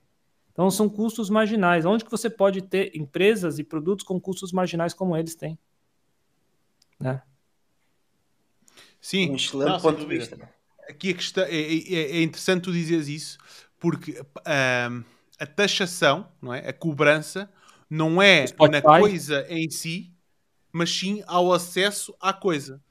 Então 0.51 0.69
são 0.69 0.89
custos 0.89 1.29
marginais. 1.29 1.85
Onde 1.85 2.03
que 2.03 2.11
você 2.11 2.29
pode 2.29 2.61
ter 2.61 2.95
empresas 2.95 3.57
e 3.57 3.63
produtos 3.63 4.05
com 4.05 4.19
custos 4.19 4.51
marginais 4.51 4.93
como 4.93 5.15
eles 5.15 5.35
têm? 5.35 5.57
Né? 6.99 7.21
Sim, 8.99 9.31
um 9.31 9.57
não, 9.57 9.79
ponto 9.79 9.99
de 9.99 10.05
vista. 10.05 10.37
Aqui 10.91 11.11
a 11.11 11.13
questão, 11.13 11.43
é, 11.45 11.49
é, 11.49 12.17
é, 12.17 12.21
interessante 12.21 12.63
tu 12.63 12.71
dizeres 12.71 13.07
isso, 13.07 13.37
porque 13.79 14.21
a 14.45 15.45
taxação, 15.47 16.29
não 16.41 16.53
é? 16.53 16.67
a 16.67 16.73
cobrança, 16.73 17.49
não 17.89 18.21
é 18.21 18.45
na 18.69 18.81
coisa 18.81 19.45
em 19.49 19.69
si, 19.69 20.13
mas 20.71 20.89
sim 20.89 21.23
ao 21.25 21.51
acesso 21.53 22.15
à 22.19 22.33
coisa. 22.33 22.81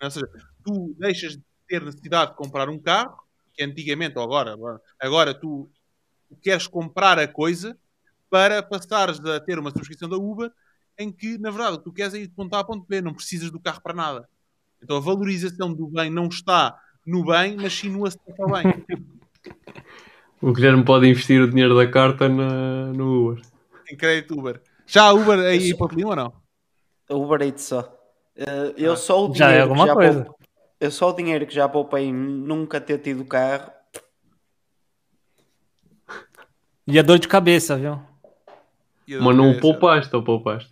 Ou 0.00 0.10
seja, 0.10 0.28
tu 0.64 0.94
deixas 0.98 1.32
de 1.32 1.42
ter 1.66 1.82
necessidade 1.82 2.30
de 2.30 2.36
comprar 2.36 2.68
um 2.68 2.78
carro, 2.78 3.22
que 3.52 3.62
antigamente, 3.62 4.16
ou 4.16 4.24
agora, 4.24 4.80
agora 5.00 5.34
tu 5.34 5.68
queres 6.40 6.66
comprar 6.66 7.18
a 7.18 7.26
coisa 7.26 7.76
para 8.30 8.62
passares 8.62 9.18
a 9.20 9.40
ter 9.40 9.58
uma 9.58 9.70
subscrição 9.70 10.08
da 10.08 10.16
Uber 10.16 10.52
em 10.96 11.10
que, 11.10 11.38
na 11.38 11.50
verdade, 11.50 11.82
tu 11.82 11.92
queres 11.92 12.14
é 12.14 12.18
ir 12.18 12.28
de 12.28 12.34
ponto 12.34 12.54
A 12.54 12.60
a 12.60 12.64
ponto 12.64 12.86
B, 12.86 13.00
não 13.00 13.14
precisas 13.14 13.50
do 13.50 13.60
carro 13.60 13.80
para 13.80 13.94
nada. 13.94 14.28
Então 14.82 14.96
a 14.96 15.00
valorização 15.00 15.72
do 15.72 15.88
bem 15.88 16.10
não 16.10 16.28
está 16.28 16.78
no 17.08 17.24
bem, 17.24 17.56
mas 17.56 17.72
sim 17.72 17.88
no 17.88 18.04
acesso 18.04 18.42
ao 18.42 18.52
bem. 18.52 18.84
O 20.42 20.52
Guilherme 20.52 20.84
pode 20.84 21.08
investir 21.08 21.40
o 21.40 21.48
dinheiro 21.48 21.74
da 21.74 21.90
carta 21.90 22.28
na, 22.28 22.92
no 22.92 23.30
Uber. 23.30 23.44
Em 23.90 23.96
crédito 23.96 24.38
Uber. 24.38 24.60
Já 24.86 25.04
a 25.04 25.12
Uber 25.12 25.38
aí 25.38 25.74
para 25.74 25.96
o 25.96 26.08
ou 26.08 26.16
não? 26.16 26.32
Uber 27.10 27.40
Eats 27.40 27.62
só. 27.62 27.80
Uh, 28.36 28.74
eu 28.76 28.92
ah, 28.92 28.96
só 28.96 29.24
o 29.24 29.32
dinheiro 29.32 29.38
já 29.38 29.50
é 29.52 29.60
alguma 29.62 29.86
já 29.86 29.94
coisa. 29.94 30.24
Poup... 30.24 30.36
Eu 30.78 30.90
só 30.90 31.08
o 31.08 31.12
dinheiro 31.14 31.46
que 31.46 31.54
já 31.54 31.66
poupei 31.66 32.12
nunca 32.12 32.80
ter 32.80 32.98
tido 32.98 33.24
carro 33.24 33.72
E 36.86 36.98
a 36.98 37.02
dor 37.02 37.18
de 37.18 37.26
cabeça, 37.26 37.76
viu? 37.76 38.00
Mas 39.08 39.36
não 39.36 39.50
o 39.50 39.60
poupaste 39.60 40.14
ou 40.14 40.22
poupaste? 40.22 40.70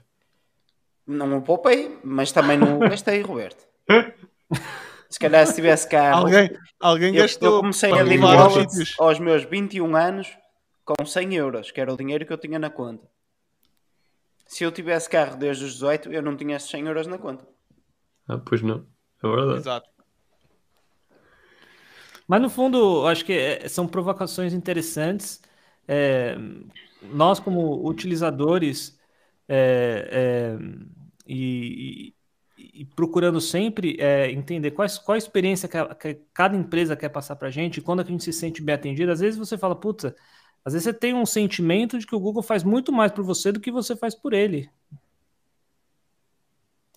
Não 1.07 1.39
o 1.39 1.43
poupei, 1.43 1.99
mas 2.05 2.31
também 2.31 2.59
não 2.59 2.79
gastei, 2.89 3.23
Roberto. 3.23 3.67
Se 5.17 5.21
calhar 5.21 5.47
se 5.47 5.55
tivesse 5.55 5.89
cá. 5.89 6.13
Alguém, 6.13 6.51
alguém 6.79 7.17
eu, 7.17 7.23
gastou. 7.23 7.55
Eu 7.55 7.61
comecei 7.61 7.91
a 7.91 8.03
limpar 8.03 8.51
aos 8.99 9.19
meus 9.19 9.45
21 9.45 9.97
anos 9.97 10.37
com 10.85 11.07
100 11.07 11.35
euros, 11.35 11.71
que 11.71 11.81
era 11.81 11.91
o 11.91 11.97
dinheiro 11.97 12.27
que 12.27 12.33
eu 12.35 12.37
tinha 12.37 12.59
na 12.59 12.69
conta. 12.69 13.09
Se 14.47 14.63
eu 14.63 14.71
tivesse 14.71 15.09
carro 15.09 15.39
desde 15.39 15.65
os 15.65 15.73
18, 15.73 16.13
eu 16.13 16.21
não 16.21 16.37
tinha 16.37 16.57
esses 16.57 16.69
100 16.69 16.87
euros 16.87 17.07
na 17.07 17.17
conta. 17.17 17.49
Ah, 18.29 18.37
pois 18.37 18.61
não. 18.61 18.87
É 19.25 19.27
verdade. 19.27 19.59
Exato. 19.61 19.89
Mas 22.29 22.43
no 22.43 22.51
fundo, 22.51 23.07
acho 23.07 23.25
que 23.25 23.33
é, 23.33 23.67
são 23.69 23.89
provocações 23.89 24.53
interessantes 24.53 25.41
é, 25.89 26.37
nós 27.01 27.41
como 27.41 27.89
utilizadores 27.89 28.99
é, 29.49 30.09
é 30.13 30.59
e, 31.27 32.15
e, 32.81 32.85
procurando 32.85 33.41
sempre 33.41 33.97
é, 34.01 34.31
entender 34.31 34.71
quais, 34.73 34.99
qual 34.99 35.15
a 35.15 35.19
experiência 35.19 35.69
que, 35.69 35.77
a, 35.77 35.95
que, 35.95 36.15
cada 36.33 36.57
empresa 36.57 36.97
quer 36.97 37.09
passar 37.09 37.37
para 37.37 37.49
a 37.49 37.51
gente, 37.51 37.81
quando 37.81 38.01
a 38.01 38.05
gente 38.05 38.23
se 38.25 38.33
sente 38.33 38.63
bem 38.63 38.75
atendido, 38.75 39.13
às 39.13 39.21
vezes 39.21 39.39
você 39.39 39.57
fala, 39.57 39.75
puta, 39.75 40.15
às 40.65 40.73
vezes 40.73 40.85
você 40.85 40.93
tem 40.93 41.15
um 41.15 41.27
sentimento 41.27 41.99
de 41.99 42.07
que 42.07 42.15
o 42.15 42.21
Google 42.21 42.43
faz 42.43 42.63
muito 42.63 42.93
mais 42.93 43.13
por 43.13 43.25
você 43.25 43.53
do 43.53 43.61
que 43.61 43.71
você 43.71 43.97
faz 43.97 44.15
por 44.15 44.33
ele. 44.33 44.71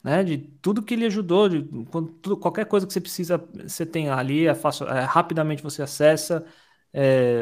Né, 0.01 0.23
de 0.23 0.37
tudo 0.61 0.81
que 0.81 0.93
ele 0.93 1.05
ajudou, 1.05 1.49
de 1.49 1.61
tudo, 1.91 2.37
qualquer 2.37 2.65
coisa 2.65 2.87
que 2.87 2.93
você 2.93 3.01
precisa, 3.01 3.37
você 3.37 3.85
tem 3.85 4.09
ali, 4.09 4.47
é 4.47 4.55
fácil, 4.55 4.87
é, 4.87 5.01
rapidamente 5.01 5.61
você 5.61 5.81
acessa, 5.81 6.45
é, 6.93 7.41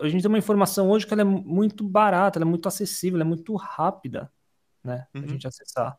a 0.00 0.08
gente 0.08 0.22
tem 0.22 0.28
uma 0.28 0.38
informação 0.38 0.90
hoje 0.90 1.06
que 1.06 1.12
ela 1.12 1.22
é 1.22 1.24
muito 1.24 1.82
barata, 1.82 2.38
ela 2.38 2.44
é 2.44 2.48
muito 2.48 2.68
acessível, 2.68 3.16
ela 3.16 3.24
é 3.24 3.28
muito 3.28 3.54
rápida, 3.56 4.30
né? 4.82 5.06
Uhum. 5.14 5.24
A 5.24 5.26
gente 5.26 5.46
acessar. 5.46 5.98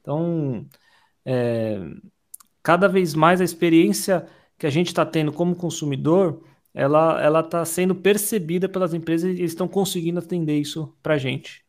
Então, 0.00 0.66
é, 1.24 1.78
cada 2.62 2.88
vez 2.88 3.14
mais 3.14 3.40
a 3.40 3.44
experiência 3.44 4.26
que 4.58 4.66
a 4.66 4.70
gente 4.70 4.88
está 4.88 5.04
tendo 5.06 5.32
como 5.32 5.56
consumidor, 5.56 6.42
ela 6.74 7.20
ela 7.22 7.40
está 7.40 7.64
sendo 7.64 7.94
percebida 7.94 8.68
pelas 8.68 8.94
empresas 8.94 9.30
e 9.30 9.40
eles 9.40 9.52
estão 9.52 9.66
conseguindo 9.66 10.18
atender 10.18 10.58
isso 10.58 10.94
para 11.02 11.14
a 11.14 11.18
gente. 11.18 11.64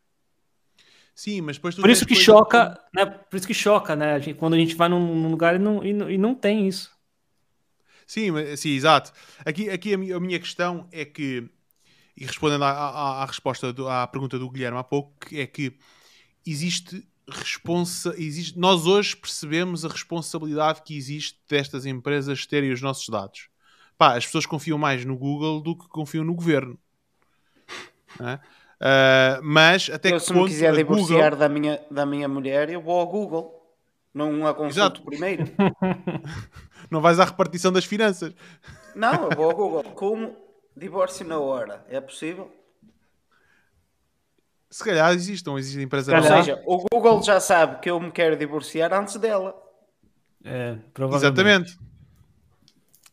Sim, 1.13 1.41
mas 1.41 1.57
depois 1.57 1.75
por 1.75 1.89
isso 1.89 2.05
que 2.05 2.15
choca, 2.15 2.79
né? 2.93 3.05
Por 3.05 3.37
isso 3.37 3.47
que 3.47 3.53
choca, 3.53 3.95
né? 3.95 4.13
A 4.13 4.19
gente, 4.19 4.37
quando 4.37 4.53
a 4.53 4.57
gente 4.57 4.75
vai 4.75 4.89
num, 4.89 5.15
num 5.15 5.29
lugar 5.29 5.55
e 5.55 5.59
não, 5.59 5.83
e, 5.83 5.89
e 6.13 6.17
não 6.17 6.33
tem 6.33 6.67
isso. 6.67 6.91
Sim, 8.07 8.31
sim, 8.57 8.71
exato. 8.71 9.11
Aqui, 9.45 9.69
aqui 9.69 9.93
a, 9.93 9.97
minha, 9.97 10.17
a 10.17 10.19
minha 10.19 10.39
questão 10.39 10.87
é 10.91 11.05
que, 11.05 11.47
e 12.17 12.25
respondendo 12.25 12.63
à, 12.63 12.71
à, 12.71 13.21
à 13.21 13.25
resposta 13.25 13.71
do, 13.71 13.87
à 13.87 14.07
pergunta 14.07 14.37
do 14.39 14.49
Guilherme 14.49 14.77
há 14.77 14.83
pouco, 14.83 15.13
é 15.31 15.45
que 15.45 15.77
existe 16.45 17.07
responsa, 17.29 18.13
existe, 18.17 18.57
nós 18.57 18.85
hoje 18.85 19.15
percebemos 19.15 19.85
a 19.85 19.89
responsabilidade 19.89 20.81
que 20.81 20.95
existe 20.95 21.39
destas 21.49 21.85
empresas 21.85 22.45
terem 22.45 22.71
os 22.71 22.81
nossos 22.81 23.07
dados. 23.09 23.49
Pá, 23.97 24.17
as 24.17 24.25
pessoas 24.25 24.45
confiam 24.45 24.77
mais 24.77 25.05
no 25.05 25.17
Google 25.17 25.61
do 25.61 25.77
que 25.77 25.87
confiam 25.87 26.23
no 26.23 26.33
governo. 26.33 26.77
É? 28.19 28.39
Uh, 28.81 29.43
mas 29.43 29.89
até 29.91 30.09
eu, 30.09 30.17
que 30.17 30.19
se 30.21 30.33
me 30.33 30.45
quiser 30.47 30.75
divorciar 30.75 31.31
Google... 31.31 31.37
da, 31.37 31.49
minha, 31.49 31.79
da 31.91 32.05
minha 32.05 32.27
mulher, 32.27 32.69
eu 32.69 32.81
vou 32.81 32.99
ao 32.99 33.07
Google. 33.07 33.57
Não 34.13 34.45
a 34.45 34.53
consulto 34.53 34.77
Exato. 34.77 35.03
primeiro. 35.03 35.45
não 36.89 36.99
vais 36.99 37.19
à 37.19 37.25
repartição 37.25 37.71
das 37.71 37.85
finanças. 37.85 38.33
Não, 38.95 39.29
eu 39.29 39.35
vou 39.35 39.45
ao 39.45 39.55
Google. 39.55 39.83
Como 39.93 40.35
divórcio 40.75 41.25
na 41.25 41.39
hora? 41.39 41.85
É 41.87 42.01
possível? 42.01 42.51
Se 44.71 44.83
calhar 44.83 45.13
existam, 45.13 45.57
existem 45.57 45.83
empresas. 45.83 46.13
Ou 46.13 46.23
seja, 46.23 46.63
o 46.65 46.77
Google 46.89 47.21
já 47.21 47.39
sabe 47.39 47.79
que 47.81 47.89
eu 47.89 47.99
me 47.99 48.09
quero 48.11 48.37
divorciar 48.37 48.93
antes 48.93 49.17
dela. 49.17 49.53
É, 50.43 50.77
Exatamente. 51.13 51.77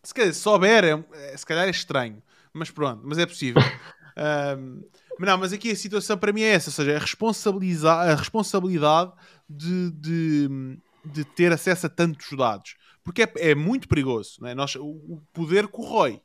Se 0.03 0.15
calhar 0.15 0.33
souber, 0.33 0.85
é, 0.85 1.05
é, 1.13 1.37
se 1.37 1.45
calhar 1.45 1.67
é 1.67 1.71
estranho. 1.71 2.23
Mas 2.53 2.71
pronto, 2.71 3.03
mas 3.05 3.19
é 3.19 3.27
possível. 3.27 3.61
um, 4.57 4.83
não, 5.19 5.37
mas 5.37 5.53
aqui 5.53 5.71
a 5.73 5.77
situação 5.77 6.17
para 6.17 6.33
mim 6.33 6.43
é 6.43 6.55
essa, 6.55 6.71
ou 6.71 6.73
seja, 6.73 6.97
a 6.97 6.99
responsabilidade, 6.99 8.13
a 8.13 8.15
responsabilidade 8.15 9.13
de, 9.51 9.91
de, 9.91 10.79
de 11.05 11.25
ter 11.25 11.53
acesso 11.53 11.87
a 11.87 11.91
tantos 11.91 12.31
dados 12.37 12.77
porque 13.09 13.23
é, 13.23 13.51
é 13.51 13.55
muito 13.55 13.89
perigoso. 13.89 14.37
Não 14.41 14.49
é? 14.51 14.55
Nós, 14.55 14.75
o, 14.77 14.87
o 14.87 15.23
poder 15.33 15.67
corrói. 15.69 16.21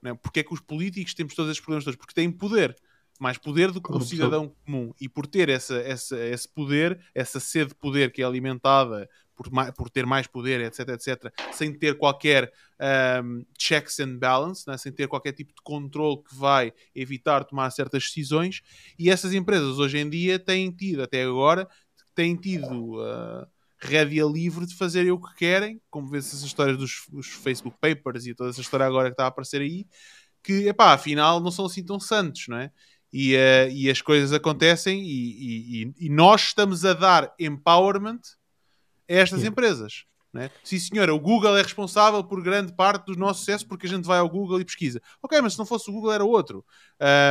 Não 0.00 0.12
é? 0.12 0.14
Porque 0.14 0.40
é 0.40 0.42
que 0.42 0.54
os 0.54 0.60
políticos 0.60 1.12
temos 1.12 1.34
todos 1.34 1.50
esses 1.50 1.60
problemas 1.60 1.84
todos? 1.84 1.98
Porque 1.98 2.14
têm 2.14 2.32
poder. 2.32 2.74
Mais 3.20 3.38
poder 3.38 3.70
do 3.70 3.80
que 3.80 3.90
o 3.90 4.00
cidadão 4.00 4.52
comum. 4.64 4.92
E 5.00 5.08
por 5.08 5.26
ter 5.26 5.48
essa, 5.48 5.76
essa, 5.76 6.18
esse 6.18 6.48
poder, 6.48 7.00
essa 7.14 7.40
sede 7.40 7.70
de 7.70 7.74
poder 7.74 8.12
que 8.12 8.22
é 8.22 8.24
alimentada 8.24 9.08
por, 9.36 9.50
por 9.74 9.90
ter 9.90 10.06
mais 10.06 10.26
poder, 10.26 10.60
etc, 10.62 10.88
etc, 10.88 11.32
sem 11.52 11.72
ter 11.72 11.96
qualquer 11.98 12.50
um, 13.22 13.44
checks 13.58 14.00
and 14.00 14.16
balance, 14.16 14.66
né? 14.66 14.78
sem 14.78 14.90
ter 14.90 15.06
qualquer 15.06 15.32
tipo 15.32 15.52
de 15.54 15.62
controle 15.62 16.22
que 16.22 16.34
vai 16.34 16.72
evitar 16.94 17.44
tomar 17.44 17.70
certas 17.70 18.04
decisões. 18.04 18.62
E 18.98 19.10
essas 19.10 19.34
empresas 19.34 19.78
hoje 19.78 19.98
em 19.98 20.08
dia 20.08 20.38
têm 20.38 20.70
tido, 20.70 21.02
até 21.02 21.22
agora, 21.22 21.68
têm 22.14 22.34
tido 22.34 22.98
uh, 22.98 23.46
rédea 23.78 24.24
livre 24.24 24.66
de 24.66 24.74
fazerem 24.74 25.12
o 25.12 25.20
que 25.20 25.34
querem, 25.36 25.80
como 25.90 26.08
vê-se 26.08 26.34
as 26.34 26.42
histórias 26.42 26.78
dos, 26.78 27.04
dos, 27.10 27.26
Facebook 27.26 27.76
Papers 27.78 28.26
e 28.26 28.34
toda 28.34 28.50
essa 28.50 28.60
história 28.60 28.86
agora 28.86 29.08
que 29.08 29.14
está 29.14 29.24
a 29.24 29.28
aparecer 29.28 29.60
aí, 29.60 29.86
que, 30.42 30.68
epá, 30.68 30.94
afinal 30.94 31.40
não 31.40 31.50
são 31.50 31.66
assim 31.66 31.84
tão 31.84 32.00
santos, 32.00 32.46
não 32.48 32.56
é? 32.56 32.70
E, 33.18 33.34
uh, 33.34 33.70
e 33.72 33.88
as 33.88 34.02
coisas 34.02 34.30
acontecem 34.34 35.00
e, 35.00 35.84
e, 35.84 35.94
e, 36.00 36.08
nós 36.10 36.42
estamos 36.48 36.84
a 36.84 36.92
dar 36.92 37.32
empowerment 37.40 38.20
a 39.08 39.14
estas 39.14 39.40
Sim. 39.40 39.46
empresas. 39.46 40.04
Não 40.30 40.42
é? 40.42 40.50
Sim, 40.62 40.78
senhora, 40.78 41.14
o 41.14 41.18
Google 41.18 41.56
é 41.56 41.62
responsável 41.62 42.22
por 42.22 42.42
grande 42.42 42.74
parte 42.74 43.06
do 43.06 43.18
nosso 43.18 43.38
sucesso 43.40 43.66
porque 43.66 43.86
a 43.86 43.88
gente 43.88 44.04
vai 44.04 44.18
ao 44.18 44.28
Google 44.28 44.60
e 44.60 44.66
pesquisa. 44.66 45.00
Ok, 45.22 45.40
mas 45.40 45.54
se 45.54 45.58
não 45.58 45.64
fosse 45.64 45.88
o 45.88 45.94
Google 45.94 46.12
era 46.12 46.24
outro. 46.26 46.62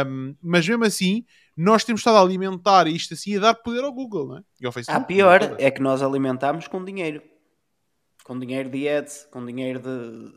Um, 0.08 0.36
mas 0.42 0.68
mesmo 0.68 0.84
assim, 0.86 1.24
nós 1.56 1.84
temos 1.84 2.00
estado 2.02 2.18
a 2.18 2.22
alimentar 2.22 2.88
isto 2.88 3.14
assim 3.14 3.34
e 3.34 3.38
a 3.38 3.42
dar 3.42 3.54
poder 3.54 3.84
ao 3.84 3.94
Google, 3.94 4.28
não 4.30 4.38
é? 4.40 4.42
E 4.60 4.66
ao 4.66 4.70
Ah, 4.70 4.74
Facebook. 4.74 5.06
pior 5.06 5.56
é 5.60 5.70
que 5.70 5.82
nós 5.84 6.02
alimentamos 6.02 6.68
com 6.68 6.84
dinheiro. 6.84 7.22
Com 8.24 8.40
dinheiro 8.40 8.70
de 8.72 8.90
ads, 8.90 9.28
com 9.32 9.46
dinheiro 9.46 9.80
de. 9.80 10.34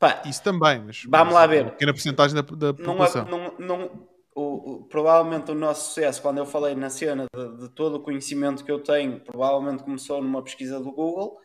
Pá, 0.00 0.20
Isso 0.26 0.42
também, 0.42 0.82
mas. 0.84 1.02
Vamos 1.04 1.26
mas 1.26 1.34
lá 1.34 1.44
é 1.44 1.46
ver. 1.46 1.62
Uma 1.62 1.70
pequena 1.70 1.92
porcentagem 1.92 2.34
da, 2.34 2.42
da 2.42 2.66
não, 2.66 2.74
população. 2.74 3.24
não, 3.26 3.54
não- 3.60 4.13
o- 4.34 4.72
o- 4.72 4.84
provavelmente 4.84 5.50
o 5.50 5.54
nosso 5.54 5.88
sucesso, 5.88 6.20
quando 6.20 6.38
eu 6.38 6.46
falei 6.46 6.74
na 6.74 6.90
cena 6.90 7.26
de, 7.34 7.56
de 7.58 7.68
todo 7.70 7.96
o 7.96 8.02
conhecimento 8.02 8.64
que 8.64 8.70
eu 8.72 8.82
tenho, 8.82 9.20
provavelmente 9.20 9.82
começou 9.84 10.20
numa 10.20 10.42
pesquisa 10.42 10.80
do 10.80 10.90
Google, 10.92 11.38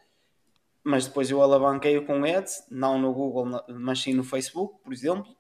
mas 0.84 1.06
depois 1.06 1.30
eu 1.30 1.42
alavanquei 1.42 2.00
com 2.02 2.24
ads, 2.24 2.66
não 2.72 2.98
no 2.98 3.14
Google, 3.14 3.46
mas 3.70 4.00
sim 4.02 4.14
no 4.14 4.24
Facebook, 4.24 4.82
por 4.84 4.92
exemplo. 4.92 5.36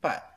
Pá, 0.00 0.28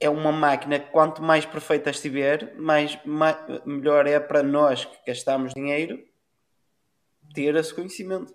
é 0.00 0.08
uma 0.08 0.32
máquina 0.32 0.78
que 0.78 0.90
quanto 0.90 1.22
mais 1.22 1.44
perfeita 1.44 1.90
estiver, 1.90 2.54
mais, 2.56 2.98
ma- 3.04 3.38
melhor 3.66 4.06
é 4.06 4.18
para 4.20 4.42
nós 4.42 4.84
que 4.84 4.96
gastamos 5.06 5.52
dinheiro 5.54 6.02
ter 7.34 7.54
esse 7.56 7.74
conhecimento. 7.74 8.34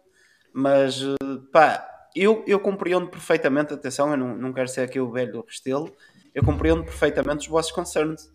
Mas, 0.53 1.01
eh, 1.01 1.15
pá, 1.51 1.87
eu, 2.15 2.43
eu 2.45 2.59
compreendo 2.59 3.07
perfeitamente, 3.07 3.73
atenção, 3.73 4.11
eu 4.11 4.17
não, 4.17 4.35
não 4.35 4.53
quero 4.53 4.67
ser 4.67 4.81
aqui 4.81 4.99
o 4.99 5.11
velho 5.11 5.43
Restelo, 5.47 5.95
eu 6.33 6.43
compreendo 6.43 6.83
perfeitamente 6.83 7.41
os 7.41 7.47
vossos 7.47 7.71
concerns. 7.71 8.31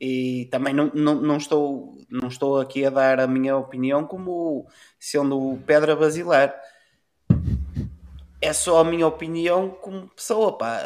E 0.00 0.46
também 0.50 0.74
não, 0.74 0.90
não, 0.94 1.14
não, 1.14 1.36
estou, 1.36 1.96
não 2.10 2.28
estou 2.28 2.60
aqui 2.60 2.84
a 2.84 2.90
dar 2.90 3.20
a 3.20 3.26
minha 3.26 3.56
opinião 3.56 4.06
como 4.06 4.66
sendo 4.98 5.58
pedra 5.66 5.94
basilar. 5.96 6.54
É 8.40 8.52
só 8.52 8.80
a 8.80 8.84
minha 8.84 9.06
opinião 9.06 9.70
como 9.70 10.08
pessoa, 10.08 10.58
pá. 10.58 10.82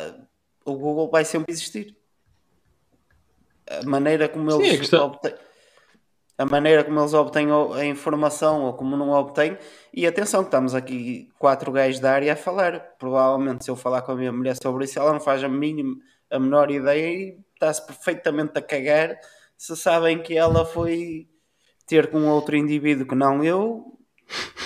O 0.65 0.75
Google 0.75 1.11
vai 1.11 1.25
sempre 1.25 1.53
existir. 1.53 1.97
A 3.67 3.83
maneira 3.85 4.29
como 4.29 4.51
Sim, 4.53 4.63
eles 4.63 4.93
obtêm 4.93 5.35
a 6.39 6.47
maneira 6.47 6.85
como 6.85 7.01
eles 7.01 7.13
obtêm 7.15 7.49
a 7.51 7.85
informação 7.85 8.63
ou 8.63 8.73
como 8.73 8.97
não 8.97 9.13
a 9.13 9.19
obtêm. 9.19 9.59
E 9.93 10.07
atenção, 10.07 10.43
que 10.43 10.47
estamos 10.47 10.73
aqui 10.73 11.29
quatro 11.37 11.73
gajos 11.73 11.99
da 11.99 12.13
área 12.13 12.33
a 12.33 12.37
falar. 12.37 12.79
Provavelmente, 12.97 13.65
se 13.65 13.71
eu 13.71 13.75
falar 13.75 14.03
com 14.03 14.13
a 14.13 14.15
minha 14.15 14.31
mulher 14.31 14.57
sobre 14.63 14.85
isso, 14.85 15.01
ela 15.01 15.13
não 15.13 15.19
faz 15.19 15.43
a, 15.43 15.49
mínima, 15.49 15.97
a 16.31 16.39
menor 16.39 16.71
ideia 16.71 17.09
e 17.09 17.39
está-se 17.55 17.85
perfeitamente 17.87 18.59
a 18.59 18.63
cagar 18.63 19.19
se 19.57 19.77
sabem 19.77 20.23
que 20.23 20.37
ela 20.37 20.65
foi 20.65 21.29
ter 21.87 22.11
com 22.11 22.27
outro 22.29 22.57
indivíduo 22.57 23.07
que 23.07 23.15
não 23.15 23.43
eu 23.43 23.99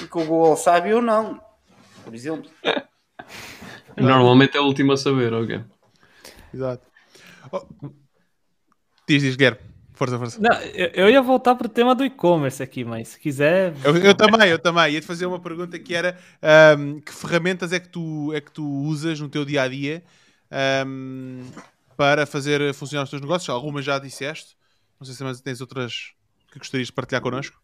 e 0.02 0.06
que 0.06 0.18
o 0.18 0.24
Google 0.26 0.56
sabe 0.56 0.92
ou 0.92 1.00
não. 1.00 1.40
Por 2.04 2.14
exemplo. 2.14 2.50
Normalmente 3.96 4.56
é 4.56 4.60
o 4.60 4.64
último 4.64 4.92
a 4.92 4.96
saber, 4.96 5.32
ok. 5.32 5.60
Exato. 6.52 6.86
Oh. 7.50 7.64
Diz, 9.08 9.22
diz, 9.22 9.36
Guilherme. 9.36 9.60
Força, 9.94 10.18
força. 10.18 10.40
Não, 10.40 10.58
eu, 10.74 10.88
eu 10.94 11.10
ia 11.10 11.22
voltar 11.22 11.54
pro 11.54 11.68
tema 11.68 11.94
do 11.94 12.04
e-commerce 12.04 12.62
aqui, 12.62 12.84
mas 12.84 13.08
se 13.08 13.20
quiser. 13.20 13.74
Eu, 13.84 13.96
eu 13.98 14.14
também, 14.14 14.48
eu 14.48 14.58
também. 14.58 14.94
Ia-te 14.94 15.06
fazer 15.06 15.26
uma 15.26 15.38
pergunta 15.38 15.78
que 15.78 15.94
era 15.94 16.18
ahm, 16.42 16.98
que 16.98 17.12
ferramentas 17.12 17.72
é 17.72 17.78
que, 17.78 17.88
tu, 17.88 18.32
é 18.34 18.40
que 18.40 18.50
tu 18.50 18.66
usas 18.66 19.20
no 19.20 19.28
teu 19.28 19.44
dia 19.44 19.62
a 19.62 19.68
dia 19.68 20.02
ahm, 20.52 21.50
para 21.96 22.26
fazer 22.26 22.74
funcionar 22.74 23.04
os 23.04 23.10
teus 23.10 23.22
negócios? 23.22 23.48
Algumas 23.50 23.84
já 23.84 23.98
disseste. 23.98 24.56
Não 25.00 25.06
sei 25.06 25.14
se 25.16 25.24
mais 25.24 25.40
tens 25.40 25.60
outras 25.60 26.12
que 26.52 26.58
gostarias 26.58 26.88
de 26.88 26.92
partilhar 26.94 27.22
connosco. 27.22 27.60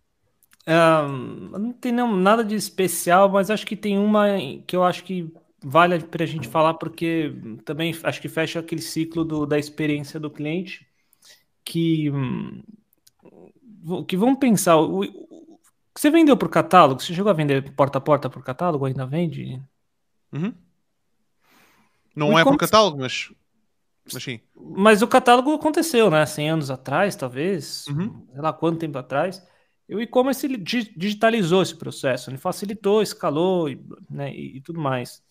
Ahn, 0.66 1.50
não 1.58 1.72
tem 1.72 1.92
não- 1.92 2.14
nada 2.16 2.44
de 2.44 2.54
especial, 2.54 3.28
mas 3.30 3.50
acho 3.50 3.66
que 3.66 3.76
tem 3.76 3.98
uma 3.98 4.26
que 4.66 4.76
eu 4.76 4.84
acho 4.84 5.02
que 5.04 5.32
vale 5.64 5.98
para 6.00 6.24
a 6.24 6.26
gente 6.26 6.46
falar, 6.48 6.74
porque 6.74 7.32
também 7.64 7.94
acho 8.02 8.20
que 8.20 8.28
fecha 8.28 8.60
aquele 8.60 8.82
ciclo 8.82 9.24
do- 9.24 9.46
da 9.46 9.58
experiência 9.58 10.20
do 10.20 10.30
cliente, 10.30 10.86
que, 11.64 12.10
hum, 12.10 12.62
que 14.06 14.16
vamos 14.16 14.38
pensar, 14.38 14.76
o, 14.76 15.02
o- 15.04 15.60
você 15.96 16.10
vendeu 16.10 16.36
por 16.36 16.48
catálogo? 16.48 17.00
Você 17.00 17.14
chegou 17.14 17.30
a 17.30 17.34
vender 17.34 17.74
porta 17.74 17.98
a 17.98 18.00
porta 18.00 18.30
por 18.30 18.42
catálogo? 18.44 18.84
Ainda 18.84 19.06
vende? 19.06 19.60
Uhum. 20.32 20.67
Não 22.18 22.28
O 22.28 22.30
é 22.32 22.42
por 22.42 22.50
e-commerce- 22.54 22.58
catálogo, 22.70 22.98
mas, 22.98 23.32
mas 24.12 24.22
sim. 24.22 24.40
Mas 24.56 25.02
o 25.02 25.06
catálogo 25.08 25.52
aconteceu, 25.54 26.10
né? 26.10 26.26
100 26.26 26.50
anos 26.50 26.70
atrás, 26.70 27.14
talvez, 27.16 27.86
Uhum. 27.86 28.26
sei 28.32 28.40
lá 28.40 28.52
quanto 28.52 28.78
tempo 28.80 28.98
atrás. 28.98 29.42
E 29.88 29.94
o 29.94 30.00
e-commerce 30.02 30.46
digitalizou 30.58 31.62
esse 31.62 31.74
processo, 31.76 32.28
ele 32.28 32.36
facilitou, 32.36 33.00
escalou 33.00 33.68
e, 33.70 33.82
né, 34.10 34.34
e, 34.34 34.60
tudo 34.60 34.78
mais. 34.80 35.22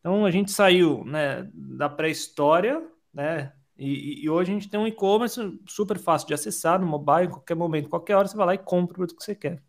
Então 0.00 0.24
a 0.26 0.30
gente 0.30 0.50
saiu 0.50 1.04
né, 1.04 1.48
da 1.54 1.88
pré-história, 1.88 2.82
né? 3.14 3.52
E, 3.78 3.88
e- 4.20 4.24
e 4.24 4.30
hoje 4.30 4.50
a 4.50 4.54
gente 4.54 4.68
tem 4.68 4.80
um 4.80 4.86
e-commerce 4.86 5.40
super 5.66 5.98
fácil 5.98 6.26
de 6.28 6.34
acessar 6.34 6.80
no 6.80 6.86
mobile, 6.86 7.26
em 7.26 7.30
qualquer 7.30 7.54
momento, 7.54 7.88
qualquer 7.88 8.16
hora 8.16 8.26
você 8.26 8.36
vai 8.36 8.46
lá 8.46 8.54
e 8.54 8.58
compra 8.58 8.92
o 8.92 8.96
produto 8.96 9.16
que 9.16 9.24
você 9.24 9.34
quer. 9.34 9.62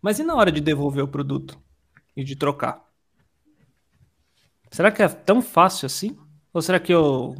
Mas 0.00 0.18
e 0.18 0.22
na 0.24 0.34
hora 0.34 0.50
de 0.52 0.60
devolver 0.60 1.02
o 1.04 1.08
produto 1.08 1.58
e 2.16 2.22
de 2.24 2.36
trocar? 2.36 2.82
Será 4.72 4.90
que 4.92 5.02
é 5.02 5.08
tão 5.08 5.42
fácil 5.42 5.86
assim? 5.86 6.16
Ou 6.52 6.62
será 6.62 6.80
que 6.80 6.92
eu 6.92 7.34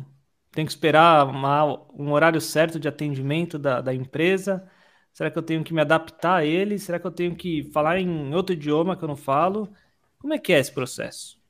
tenho 0.52 0.66
que 0.66 0.72
esperar 0.72 1.26
uma- 1.26 1.64
um 1.94 2.12
horário 2.12 2.40
certo 2.40 2.78
de 2.78 2.88
atendimento 2.88 3.58
da, 3.58 3.80
da 3.80 3.94
empresa? 3.94 4.68
Será 5.12 5.30
que 5.30 5.38
eu 5.38 5.42
tenho 5.42 5.64
que 5.64 5.74
me 5.74 5.80
adaptar 5.80 6.36
a 6.36 6.44
ele? 6.44 6.78
Será 6.78 6.98
que 7.00 7.06
eu 7.06 7.10
tenho 7.10 7.36
que 7.36 7.64
falar 7.72 7.98
em 8.00 8.34
outro 8.34 8.54
idioma 8.54 8.96
que 8.96 9.04
eu 9.04 9.08
não 9.08 9.16
falo? 9.16 9.72
Como 10.18 10.34
é 10.34 10.38
que 10.38 10.52
é 10.52 10.58
esse 10.60 10.72
processo? 10.72 11.40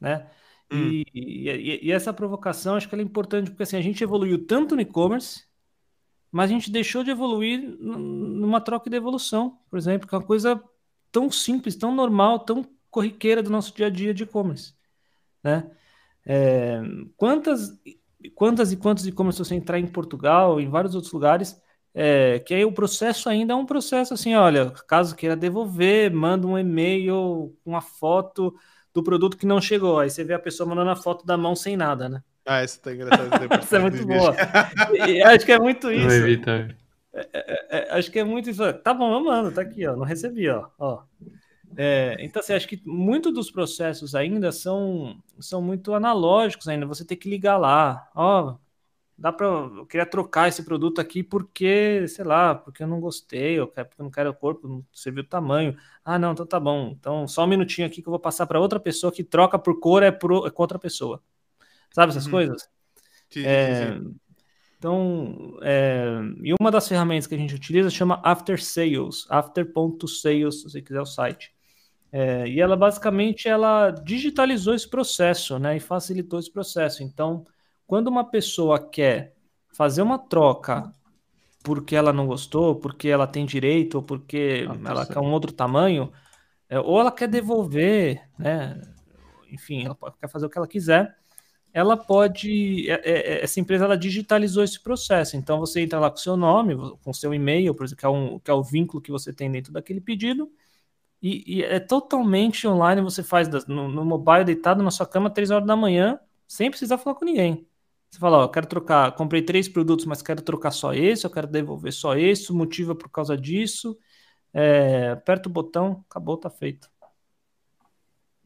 Né? 0.00 0.28
E, 0.70 1.04
e- 1.14 1.80
e 1.88 1.92
essa 1.92 2.12
provocação 2.12 2.76
acho 2.76 2.88
que 2.88 2.94
ela 2.94 3.02
é 3.02 3.04
importante 3.04 3.50
porque 3.50 3.64
assim, 3.64 3.76
a 3.76 3.80
gente 3.82 4.02
evoluiu 4.04 4.46
tanto 4.46 4.74
no 4.76 4.80
e-commerce, 4.82 5.44
mas 6.32 6.50
a 6.50 6.54
gente 6.54 6.70
deixou 6.70 7.04
de 7.04 7.10
evoluir 7.12 7.60
numa 7.80 8.60
troca 8.60 8.88
e 8.88 8.92
devolução, 8.92 9.58
por 9.70 9.78
exemplo, 9.78 10.08
que 10.08 10.14
é 10.14 10.18
uma 10.18 10.24
coisa 10.26 10.62
tão 11.12 11.30
simples, 11.30 11.76
tão 11.76 11.94
normal, 11.94 12.40
tão 12.40 12.64
corriqueira 12.90 13.42
do 13.42 13.50
nosso 13.50 13.74
dia 13.74 13.86
a 13.86 13.90
dia 13.90 14.12
de 14.12 14.24
e-commerce, 14.24 14.74
né? 15.42 15.70
É, 16.26 16.80
quantas, 17.16 17.78
quantas 18.34 18.72
e 18.72 18.76
quantos 18.76 19.06
e-commerce 19.06 19.38
você 19.38 19.54
entrar 19.54 19.78
em 19.78 19.86
Portugal, 19.86 20.60
em 20.60 20.68
vários 20.68 20.94
outros 20.94 21.12
lugares, 21.12 21.60
é, 21.94 22.38
que 22.40 22.54
aí 22.54 22.64
o 22.64 22.72
processo 22.72 23.28
ainda 23.28 23.52
é 23.52 23.56
um 23.56 23.66
processo 23.66 24.14
assim, 24.14 24.34
olha, 24.34 24.70
caso 24.86 25.16
queira 25.16 25.36
devolver, 25.36 26.12
manda 26.12 26.46
um 26.46 26.58
e-mail 26.58 27.56
com 27.64 27.76
a 27.76 27.80
foto 27.80 28.54
do 28.92 29.02
produto 29.02 29.36
que 29.36 29.46
não 29.46 29.60
chegou, 29.60 29.98
aí 29.98 30.10
você 30.10 30.22
vê 30.22 30.34
a 30.34 30.38
pessoa 30.38 30.68
mandando 30.68 30.90
a 30.90 30.96
foto 30.96 31.24
da 31.24 31.36
mão 31.36 31.54
sem 31.56 31.76
nada, 31.76 32.08
né? 32.08 32.22
Ah, 32.46 32.62
essa 32.62 32.80
tá 32.80 32.92
engraçado. 32.92 33.30
Essa 33.52 33.76
é 33.76 33.78
muito 33.78 34.06
boa. 34.06 34.34
E 35.06 35.22
acho 35.22 35.44
que 35.44 35.52
é 35.52 35.58
muito 35.58 35.92
isso. 35.92 36.10
evitar. 36.10 36.74
É, 37.12 37.88
acho 37.90 38.10
que 38.10 38.18
é 38.18 38.24
muito 38.24 38.50
isso. 38.50 38.72
Tá 38.74 38.94
bom, 38.94 39.12
eu 39.12 39.22
mando, 39.22 39.52
tá 39.52 39.60
aqui, 39.60 39.86
ó. 39.86 39.94
Não 39.94 40.04
recebi, 40.04 40.48
ó. 40.48 40.68
ó. 40.78 41.02
É, 41.76 42.16
então, 42.20 42.40
assim, 42.40 42.52
acho 42.52 42.68
que 42.68 42.82
muito 42.84 43.30
dos 43.32 43.50
processos 43.50 44.14
ainda 44.14 44.52
são, 44.52 45.22
são 45.38 45.62
muito 45.62 45.94
analógicos 45.94 46.68
ainda. 46.68 46.86
Você 46.86 47.04
tem 47.04 47.16
que 47.16 47.28
ligar 47.30 47.56
lá. 47.58 48.10
Ó, 48.14 48.56
dá 49.18 49.32
pra. 49.32 49.46
Eu 49.46 49.86
queria 49.86 50.06
trocar 50.06 50.48
esse 50.48 50.64
produto 50.64 51.00
aqui 51.00 51.22
porque, 51.22 52.06
sei 52.08 52.24
lá, 52.24 52.54
porque 52.54 52.82
eu 52.82 52.88
não 52.88 53.00
gostei, 53.00 53.60
ou 53.60 53.66
porque 53.68 53.80
eu 54.00 54.04
não 54.04 54.10
quero 54.10 54.30
o 54.30 54.34
corpo, 54.34 54.68
não 54.68 54.84
você 54.92 55.10
viu 55.10 55.22
o 55.22 55.26
tamanho. 55.26 55.76
Ah, 56.04 56.18
não, 56.18 56.32
então 56.32 56.46
tá 56.46 56.60
bom. 56.60 56.90
Então, 56.98 57.28
só 57.28 57.44
um 57.44 57.48
minutinho 57.48 57.86
aqui 57.86 58.02
que 58.02 58.08
eu 58.08 58.12
vou 58.12 58.20
passar 58.20 58.46
para 58.46 58.60
outra 58.60 58.80
pessoa 58.80 59.12
que 59.12 59.24
troca 59.24 59.58
por 59.58 59.78
cor 59.80 60.02
é, 60.02 60.10
pro, 60.12 60.46
é 60.46 60.50
com 60.50 60.62
outra 60.62 60.78
pessoa. 60.78 61.22
Sabe 61.92 62.10
essas 62.12 62.26
Uhum. 62.26 62.30
coisas? 62.30 62.68
Sim, 63.30 63.44
É, 63.44 63.70
sim. 63.74 64.00
então, 64.78 65.58
é, 65.62 66.20
e 66.42 66.54
uma 66.60 66.70
das 66.70 66.88
ferramentas 66.88 67.26
que 67.26 67.34
a 67.34 67.38
gente 67.38 67.54
utiliza 67.54 67.90
chama 67.90 68.20
After 68.24 68.62
Sales, 68.62 69.26
after.sales, 69.30 70.62
se 70.62 70.64
você 70.70 70.82
quiser 70.82 71.00
o 71.00 71.06
site. 71.06 71.54
É, 72.12 72.46
e 72.48 72.60
ela 72.60 72.76
basicamente 72.76 73.48
ela 73.48 73.90
digitalizou 73.90 74.74
esse 74.74 74.88
processo, 74.88 75.58
né, 75.58 75.76
e 75.76 75.80
facilitou 75.80 76.38
esse 76.40 76.50
processo. 76.52 77.02
Então, 77.02 77.44
quando 77.86 78.08
uma 78.08 78.24
pessoa 78.28 78.80
quer 78.80 79.34
fazer 79.74 80.02
uma 80.02 80.18
troca 80.18 80.92
porque 81.62 81.94
ela 81.96 82.12
não 82.12 82.26
gostou, 82.26 82.76
porque 82.76 83.08
ela 83.08 83.26
tem 83.26 83.44
direito, 83.46 83.96
ou 83.96 84.02
porque 84.02 84.66
Ah, 84.68 84.74
tá 84.76 84.90
ela 84.90 85.06
certo. 85.06 85.12
quer 85.12 85.20
um 85.20 85.32
outro 85.32 85.52
tamanho, 85.52 86.12
é, 86.68 86.80
ou 86.80 87.00
ela 87.00 87.12
quer 87.12 87.28
devolver, 87.28 88.28
né, 88.38 88.80
enfim, 89.50 89.84
ela 89.84 89.94
pode- 89.94 90.16
quer 90.18 90.28
fazer 90.28 90.46
o 90.46 90.50
que 90.50 90.58
ela 90.58 90.68
quiser 90.68 91.16
ela 91.72 91.96
pode. 91.96 92.90
é- 92.90 93.40
é- 93.40 93.44
Essa 93.44 93.60
empresa 93.60 93.84
ela 93.84 93.96
digitalizou 93.96 94.64
esse 94.64 94.80
processo. 94.82 95.36
Então 95.36 95.60
você 95.60 95.80
entra 95.80 96.00
lá 96.00 96.10
com 96.10 96.16
seu 96.16 96.36
nome, 96.36 96.74
com 97.02 97.12
seu 97.12 97.32
e-mail, 97.34 97.74
por 97.74 97.84
exemplo, 97.84 98.00
que 98.00 98.06
é, 98.06 98.08
um, 98.08 98.38
que 98.40 98.50
é 98.50 98.54
o 98.54 98.62
vínculo 98.62 99.00
que 99.02 99.10
você 99.12 99.32
tem 99.32 99.50
dentro 99.50 99.72
daquele 99.72 100.00
pedido, 100.00 100.50
e, 101.22 101.58
e 101.58 101.62
é 101.62 101.78
totalmente 101.80 102.66
online. 102.66 103.00
Você 103.02 103.22
faz 103.22 103.48
no, 103.66 103.88
no 103.88 104.04
mobile, 104.04 104.44
deitado 104.44 104.82
na 104.82 104.90
sua 104.90 105.06
cama, 105.06 105.30
três 105.30 105.50
horas 105.50 105.66
da 105.66 105.76
manhã, 105.76 106.18
sem 106.46 106.70
precisar 106.70 106.98
falar 106.98 107.16
com 107.16 107.24
ninguém. 107.24 107.66
Você 108.10 108.18
fala, 108.18 108.38
ó, 108.38 108.42
eu 108.42 108.48
quero 108.48 108.66
trocar, 108.66 109.12
comprei 109.12 109.40
três 109.42 109.68
produtos, 109.68 110.04
mas 110.04 110.20
quero 110.20 110.42
trocar 110.42 110.72
só 110.72 110.92
esse, 110.92 111.24
eu 111.24 111.30
quero 111.30 111.46
devolver 111.46 111.92
só 111.92 112.16
esse, 112.16 112.50
o 112.50 112.54
motivo 112.56 112.92
é 112.92 112.94
por 112.94 113.08
causa 113.08 113.36
disso. 113.36 113.96
É, 114.52 115.10
aperta 115.10 115.48
o 115.48 115.52
botão, 115.52 116.04
acabou, 116.10 116.36
tá 116.36 116.50
feito. 116.50 116.90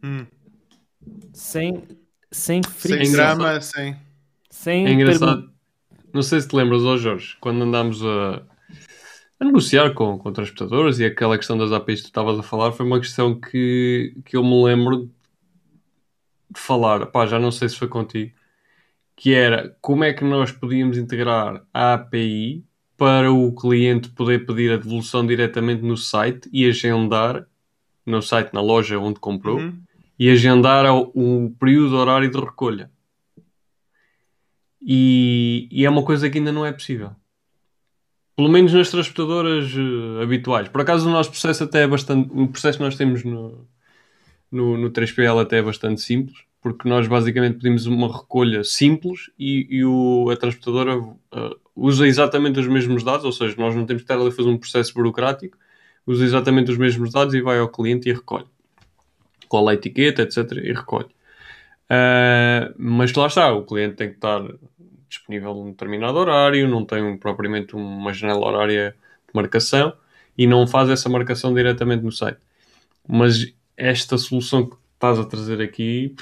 Hum. 0.03 0.27
Sem, 1.33 1.83
sem 2.31 2.63
Sem 2.63 2.73
fricção. 2.73 3.17
drama, 3.17 3.61
sem. 3.61 3.97
Sem 4.51 4.87
É 4.87 4.93
engraçado. 4.93 5.51
Não 6.13 6.23
sei 6.23 6.41
se 6.41 6.49
te 6.49 6.55
lembras, 6.55 6.83
ó 6.85 6.97
Jorge, 6.97 7.37
quando 7.41 7.63
andámos 7.63 8.05
a, 8.05 8.43
a 9.45 9.47
negociar 9.49 9.93
com, 9.95 10.19
com 10.19 10.33
transportadoras 10.33 10.99
e 10.99 11.05
aquela 11.05 11.37
questão 11.37 11.57
das 11.57 11.71
APIs 11.73 12.01
que 12.01 12.07
tu 12.07 12.09
estavas 12.09 12.39
a 12.39 12.43
falar, 12.43 12.73
foi 12.73 12.85
uma 12.87 12.99
questão 13.01 13.39
que, 13.39 14.17
que 14.25 14.37
eu 14.37 14.43
me 14.43 14.65
lembro 14.65 15.11
de 16.51 16.61
falar, 16.61 17.07
pá, 17.07 17.27
já 17.27 17.39
não 17.39 17.51
sei 17.51 17.69
se 17.69 17.77
foi 17.77 17.89
contigo, 17.89 18.33
que 19.17 19.33
era 19.35 19.77
como 19.81 20.05
é 20.05 20.13
que 20.13 20.25
nós 20.25 20.51
podíamos 20.53 20.97
integrar 20.99 21.65
a 21.73 21.95
API 21.95 22.65
para 22.97 23.33
o 23.33 23.53
cliente 23.53 24.09
poder 24.11 24.47
pedir 24.47 24.73
a 24.73 24.77
devolução 24.77 25.27
diretamente 25.27 25.83
no 25.83 25.97
site 25.97 26.49
e 26.53 26.65
agendar 26.69 27.47
no 28.07 28.21
site, 28.23 28.53
na 28.53 28.61
loja 28.61 28.99
onde 28.99 29.19
comprou, 29.19 29.59
Uhum. 29.59 29.75
e 30.19 30.31
agendar 30.31 30.85
ao- 30.87 31.11
o 31.15 31.51
período 31.59 31.97
horário 31.97 32.31
de 32.31 32.39
recolha. 32.39 32.91
E, 34.81 35.67
e 35.73 35.85
é 35.85 35.91
uma 35.91 36.05
coisa 36.05 36.29
que 36.29 36.39
ainda 36.39 36.53
não 36.53 36.65
é 36.67 36.73
possível. 36.73 37.13
Pelo 38.37 38.49
menos 38.49 38.73
nas 38.73 38.91
transportadoras 38.91 39.71
eh, 39.71 40.23
habituais. 40.23 40.69
Por 40.69 40.81
acaso 40.81 41.09
o 41.09 41.13
nosso 41.13 41.31
processo 41.31 41.65
até 41.65 41.83
é 41.83 41.87
bastante. 41.87 42.31
O 42.33 42.49
processo 42.49 42.79
que 42.79 42.85
nós 42.85 42.97
temos 42.97 43.23
no, 43.25 43.67
no, 44.51 44.77
no 44.77 44.91
3PL 44.91 45.41
até 45.41 45.59
é 45.59 45.63
bastante 45.63 46.01
simples, 46.01 46.39
porque 46.61 46.89
nós 46.89 47.07
basicamente 47.07 47.59
pedimos 47.59 47.87
uma 47.87 48.13
recolha 48.13 48.65
simples 48.65 49.31
e, 49.39 49.67
e 49.71 49.85
o, 49.85 50.31
a 50.31 50.37
transportadora 50.37 51.01
eh, 51.33 51.57
usa 51.77 52.07
exatamente 52.07 52.59
os 52.59 52.67
mesmos 52.67 53.03
dados, 53.05 53.25
ou 53.25 53.33
seja, 53.33 53.55
nós 53.59 53.75
não 53.75 53.87
temos 53.87 54.03
que 54.03 54.05
estar 54.05 54.21
ali 54.21 54.29
a 54.29 54.33
fazer 54.33 54.49
um 54.49 54.59
processo 54.59 54.95
burocrático, 54.95 55.57
usa 56.07 56.25
exatamente 56.25 56.71
os 56.71 56.79
mesmos 56.79 57.13
dados 57.13 57.35
e 57.35 57.41
vai 57.41 57.59
ao 57.59 57.69
cliente 57.69 58.09
e 58.09 58.13
recolhe. 58.13 58.47
Cola 59.49 59.73
a 59.73 59.75
etiqueta, 59.75 60.23
etc. 60.23 60.53
e 60.63 60.73
recolhe. 60.73 61.09
Uh, 61.85 62.75
mas 62.79 63.13
lá 63.13 63.27
está, 63.27 63.53
o 63.53 63.63
cliente 63.63 63.97
tem 63.97 64.09
que 64.09 64.15
estar 64.15 64.43
disponível 65.19 65.55
num 65.55 65.71
determinado 65.71 66.19
horário, 66.19 66.69
não 66.69 66.85
tem 66.85 67.17
propriamente 67.19 67.75
uma 67.77 68.13
janela 68.13 68.47
horária 68.47 68.93
de 69.29 69.35
marcação 69.35 69.93
e 70.37 70.47
não 70.47 70.67
faz 70.67 70.91
essa 70.91 71.09
marcação 71.09 71.55
diretamente 71.55 72.05
no 72.05 72.13
site. 72.13 72.39
Mas 73.09 73.53
esta 73.77 74.19
solução 74.19 74.69
que 74.69 74.77
estás 74.95 75.19
a 75.19 75.25
trazer 75.25 75.61
aqui 75.63 76.15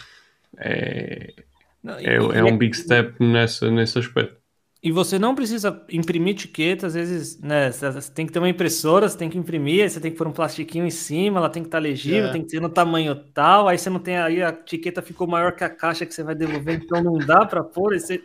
é, 0.58 1.34
Não, 1.82 2.00
e- 2.00 2.06
é, 2.06 2.14
e- 2.16 2.38
é 2.38 2.44
um 2.44 2.56
big 2.58 2.76
step 2.76 3.22
nessa, 3.24 3.70
nesse 3.70 3.98
aspecto. 3.98 4.36
E 4.84 4.90
você 4.90 5.16
não 5.16 5.32
precisa 5.32 5.84
imprimir 5.88 6.34
etiqueta, 6.34 6.88
às 6.88 6.94
vezes, 6.94 7.38
né? 7.40 7.70
Você 7.70 8.12
tem 8.12 8.26
que 8.26 8.32
ter 8.32 8.40
uma 8.40 8.48
impressora, 8.48 9.08
você 9.08 9.16
tem 9.16 9.30
que 9.30 9.38
imprimir, 9.38 9.88
você 9.88 10.00
tem 10.00 10.10
que 10.10 10.18
pôr 10.18 10.26
um 10.26 10.32
plastiquinho 10.32 10.84
em 10.84 10.90
cima, 10.90 11.38
ela 11.38 11.48
tem 11.48 11.62
que 11.62 11.68
estar 11.68 11.78
legível, 11.78 12.28
É. 12.28 12.32
tem 12.32 12.42
que 12.42 12.50
ser 12.50 12.60
no 12.60 12.68
tamanho 12.68 13.14
tal, 13.32 13.68
aí 13.68 13.78
você 13.78 13.88
não 13.88 14.00
tem, 14.00 14.16
aí 14.16 14.42
a 14.42 14.48
etiqueta 14.48 15.00
ficou 15.00 15.28
maior 15.28 15.52
que 15.54 15.62
a 15.62 15.70
caixa 15.70 16.04
que 16.04 16.12
você 16.12 16.24
vai 16.24 16.34
devolver, 16.34 16.80
então 16.82 17.00
não 17.00 17.16
dá 17.16 17.46
para 17.46 17.62
pôr, 17.62 17.92
aí 17.92 18.00
você 18.00 18.24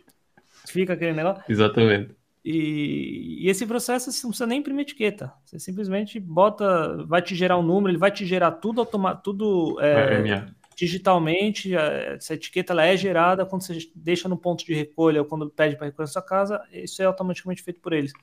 fica 0.71 0.93
aquele 0.93 1.13
negócio. 1.13 1.43
Exatamente. 1.47 2.15
E, 2.43 3.39
e 3.45 3.49
esse 3.49 3.65
processo 3.65 4.11
você 4.11 4.23
não 4.23 4.29
precisa 4.29 4.47
nem 4.47 4.59
imprimir 4.59 4.83
etiqueta. 4.83 5.33
Você 5.43 5.59
simplesmente 5.59 6.19
bota, 6.19 7.03
vai 7.05 7.21
te 7.21 7.35
gerar 7.35 7.57
um 7.57 7.63
número, 7.63 7.91
ele 7.91 7.97
vai 7.97 8.09
te 8.09 8.25
gerar 8.25 8.51
tudo 8.51 8.79
automa 8.79 9.15
tudo 9.15 9.77
é, 9.81 10.47
digitalmente. 10.75 11.75
é, 11.75 12.15
Essa 12.15 12.35
etiqueta 12.35 12.71
ela 12.71 12.85
é 12.85 12.95
gerada 12.95 13.45
quando 13.45 13.63
você 13.63 13.77
deixa 13.93 14.29
no 14.29 14.37
ponto 14.37 14.65
de 14.65 14.73
recolha 14.73 15.21
ou 15.21 15.27
quando 15.27 15.49
pede 15.49 15.75
para 15.75 15.87
recolher 15.87 16.07
na 16.07 16.11
sua 16.11 16.21
casa, 16.21 16.63
isso 16.71 17.01
é 17.01 17.05
automaticamente 17.05 17.63
feito 17.63 17.81
por 17.81 17.91
eles. 17.91 18.13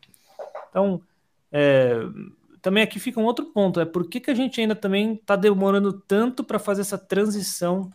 Então, 0.71 1.03
é, 1.53 1.99
também 2.63 2.83
aqui 2.83 2.99
fica 2.99 3.21
um 3.21 3.25
outro 3.25 3.45
ponto: 3.53 3.79
é 3.79 3.85
por 3.85 4.09
que, 4.09 4.21
que 4.21 4.31
a 4.31 4.35
gente 4.35 4.59
ainda 4.59 4.75
também 4.75 5.15
está 5.15 5.37
demorando 5.37 5.93
tanto 5.93 6.43
para 6.43 6.59
fazer 6.59 6.81
essa 6.81 6.97
transição 6.97 7.93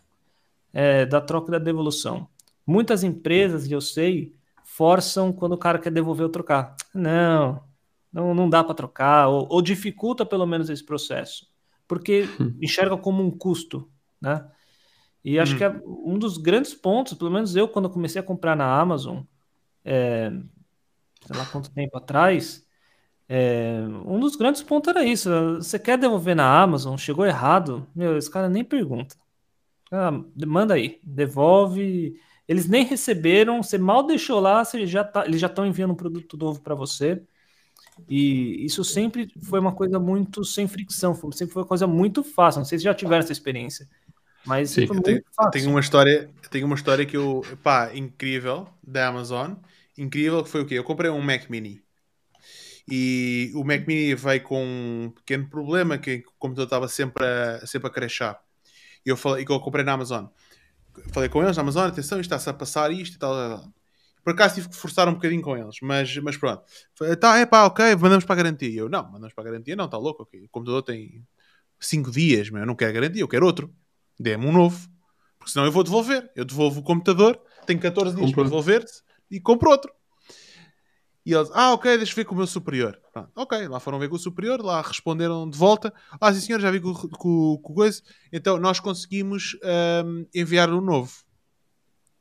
é, 0.72 1.04
da 1.04 1.20
troca 1.20 1.48
e 1.48 1.52
da 1.52 1.58
devolução? 1.58 2.28
Muitas 2.64 3.02
empresas, 3.02 3.66
e 3.66 3.72
eu 3.72 3.80
sei, 3.80 4.32
forçam 4.80 5.30
quando 5.30 5.52
o 5.52 5.58
cara 5.58 5.78
quer 5.78 5.90
devolver 5.92 6.24
ou 6.24 6.32
trocar. 6.32 6.74
Não, 6.94 7.62
não, 8.12 8.34
não 8.34 8.48
dá 8.48 8.64
para 8.64 8.74
trocar, 8.74 9.28
ou, 9.28 9.46
ou 9.50 9.62
dificulta 9.62 10.26
pelo 10.26 10.46
menos 10.46 10.68
esse 10.70 10.84
processo, 10.84 11.46
porque 11.86 12.38
enxerga 12.60 12.96
como 12.96 13.22
um 13.22 13.30
custo, 13.30 13.90
né? 14.20 14.50
E 15.24 15.38
acho 15.38 15.54
Hum. 15.54 15.58
que 15.58 15.64
é 15.64 15.70
um 15.86 16.18
dos 16.18 16.38
grandes 16.38 16.74
pontos, 16.74 17.14
pelo 17.14 17.30
menos 17.30 17.56
eu, 17.56 17.68
quando 17.68 17.90
comecei 17.90 18.20
a 18.20 18.24
comprar 18.24 18.56
na 18.56 18.80
Amazon, 18.80 19.22
é, 19.84 20.30
sei 21.26 21.36
lá 21.36 21.46
quanto 21.46 21.70
tempo 21.72 21.96
atrás, 21.98 22.66
é, 23.28 23.80
um 24.06 24.20
dos 24.20 24.36
grandes 24.36 24.62
pontos 24.62 24.88
era 24.90 25.04
isso. 25.04 25.30
Você 25.56 25.78
quer 25.78 25.98
devolver 25.98 26.36
na 26.36 26.62
Amazon, 26.62 26.96
chegou 26.96 27.26
errado, 27.26 27.86
meu, 27.94 28.16
esse 28.18 28.30
cara 28.30 28.48
nem 28.48 28.64
pergunta. 28.64 29.16
Ah, 29.92 30.10
manda 30.46 30.74
aí, 30.74 31.00
devolve. 31.02 32.14
Eles 32.50 32.68
nem 32.68 32.84
receberam, 32.84 33.62
você 33.62 33.78
mal 33.78 34.04
deixou 34.04 34.40
lá, 34.40 34.64
você 34.64 34.84
já 34.86 35.04
tá, 35.04 35.24
eles 35.24 35.40
já 35.40 35.46
estão 35.46 35.64
enviando 35.64 35.92
um 35.92 35.96
produto 35.96 36.36
novo 36.36 36.60
para 36.60 36.74
você. 36.74 37.22
E 38.08 38.64
isso 38.64 38.84
sempre 38.84 39.32
foi 39.42 39.60
uma 39.60 39.72
coisa 39.72 39.98
muito 40.00 40.44
sem 40.44 40.68
fricção, 40.68 41.14
foi- 41.14 41.32
sempre 41.32 41.54
foi 41.54 41.62
uma 41.62 41.68
coisa 41.68 41.86
muito 41.86 42.24
fácil. 42.24 42.60
Não 42.60 42.66
sei 42.66 42.78
se 42.78 42.84
já 42.84 42.94
tiveram 42.94 43.22
essa 43.22 43.32
experiência, 43.32 43.88
mas 44.46 44.70
Sim, 44.70 44.86
fácil. 45.36 45.52
Tenho 45.52 45.70
uma 45.70 45.80
história, 45.80 46.30
tenho 46.50 46.66
uma 46.66 46.76
história 46.76 47.06
que 47.06 47.16
eu, 47.16 47.42
pá, 47.62 47.92
incrível 47.94 48.68
da 48.82 49.08
Amazon. 49.08 49.54
Incrível 49.96 50.42
que 50.42 50.50
foi 50.50 50.62
o 50.62 50.66
quê? 50.66 50.74
Eu 50.74 50.84
comprei 50.84 51.10
um 51.10 51.22
Mac 51.22 51.48
Mini. 51.48 51.82
E 52.90 53.52
o 53.54 53.64
Mac 53.64 53.86
Mini 53.86 54.14
veio 54.14 54.42
com 54.42 54.62
um 54.64 55.10
pequeno 55.10 55.48
problema 55.48 55.98
que 55.98 56.24
o 56.26 56.32
computador 56.38 56.64
estava 56.66 56.88
sempre 56.88 57.24
a, 57.24 57.66
sempre 57.66 57.88
a 57.88 57.92
crashar. 57.92 58.40
E 59.04 59.10
eu 59.10 59.16
falei, 59.16 59.44
que 59.44 59.52
eu 59.52 59.60
comprei 59.60 59.84
na 59.84 59.92
Amazon. 59.94 60.26
Falei 61.12 61.28
com 61.28 61.42
eles 61.42 61.56
na 61.56 61.62
Amazon, 61.62 61.88
atenção, 61.88 62.20
isto 62.20 62.32
está-se 62.32 62.48
a 62.48 62.54
passar 62.54 62.90
isto 62.92 63.16
e 63.16 63.18
tal, 63.18 63.32
tal, 63.32 63.58
tal. 63.58 63.72
Por 64.22 64.32
acaso 64.34 64.56
tive 64.56 64.68
que 64.68 64.76
forçar 64.76 65.08
um 65.08 65.14
bocadinho 65.14 65.42
com 65.42 65.56
eles, 65.56 65.76
mas, 65.82 66.16
mas 66.18 66.36
pronto. 66.36 66.62
Falei, 66.94 67.16
Tá, 67.16 67.38
é 67.38 67.46
pá, 67.46 67.64
ok, 67.64 67.96
mandamos 67.96 68.24
para 68.24 68.34
a 68.34 68.42
garantia. 68.42 68.80
Eu, 68.80 68.88
não, 68.88 69.04
mandamos 69.04 69.32
para 69.32 69.44
a 69.44 69.50
garantia, 69.50 69.74
não, 69.74 69.86
está 69.86 69.96
louco, 69.96 70.22
ok. 70.22 70.44
O 70.44 70.48
computador 70.48 70.82
tem 70.82 71.26
5 71.78 72.10
dias, 72.10 72.50
meu, 72.50 72.60
eu 72.60 72.66
não 72.66 72.74
quero 72.74 72.92
garantia, 72.92 73.22
eu 73.22 73.28
quero 73.28 73.46
outro. 73.46 73.74
Dê-me 74.18 74.46
um 74.46 74.52
novo. 74.52 74.88
Porque 75.38 75.52
senão 75.52 75.64
eu 75.64 75.72
vou 75.72 75.82
devolver. 75.82 76.30
Eu 76.36 76.44
devolvo 76.44 76.80
o 76.80 76.82
computador, 76.82 77.40
tenho 77.66 77.80
14 77.80 78.14
dias 78.14 78.32
para 78.32 78.44
devolver 78.44 78.84
e 79.30 79.40
compro 79.40 79.70
outro. 79.70 79.90
E 81.24 81.34
eles, 81.34 81.50
ah, 81.52 81.72
ok, 81.74 81.96
deixa 81.98 82.12
eu 82.12 82.16
ver 82.16 82.24
com 82.24 82.34
o 82.34 82.38
meu 82.38 82.46
superior. 82.46 82.98
Pronto, 83.12 83.30
ok, 83.36 83.68
lá 83.68 83.78
foram 83.78 83.98
ver 83.98 84.08
com 84.08 84.16
o 84.16 84.18
superior, 84.18 84.62
lá 84.62 84.80
responderam 84.80 85.48
de 85.48 85.56
volta. 85.56 85.92
Ah, 86.20 86.32
sim 86.32 86.40
senhor, 86.40 86.60
já 86.60 86.70
vi 86.70 86.80
com, 86.80 86.94
com, 86.94 87.58
com 87.58 87.72
o 87.72 87.74
coisa. 87.74 88.02
Então 88.32 88.58
nós 88.58 88.80
conseguimos 88.80 89.56
ahm, 89.62 90.24
enviar 90.34 90.72
um 90.72 90.80
novo. 90.80 91.12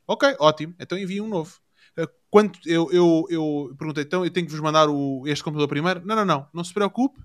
Ok, 0.06 0.36
ótimo, 0.40 0.76
então 0.80 0.98
envia 0.98 1.24
um 1.24 1.30
novo. 1.30 1.60
Ah, 1.98 2.08
Quanto 2.30 2.60
eu, 2.66 2.92
eu, 2.92 3.26
eu 3.30 3.76
perguntei, 3.78 4.03
então 4.03 4.26
eu 4.26 4.32
tenho 4.32 4.45
que 4.45 4.52
vos 4.52 4.61
mandar 4.61 4.90
o, 4.90 5.24
este 5.28 5.44
computador 5.44 5.69
primeiro? 5.69 6.06
Não, 6.06 6.16
não, 6.16 6.26
não, 6.26 6.48
não 6.53 6.64
se 6.64 6.74
preocupe. 6.74 7.19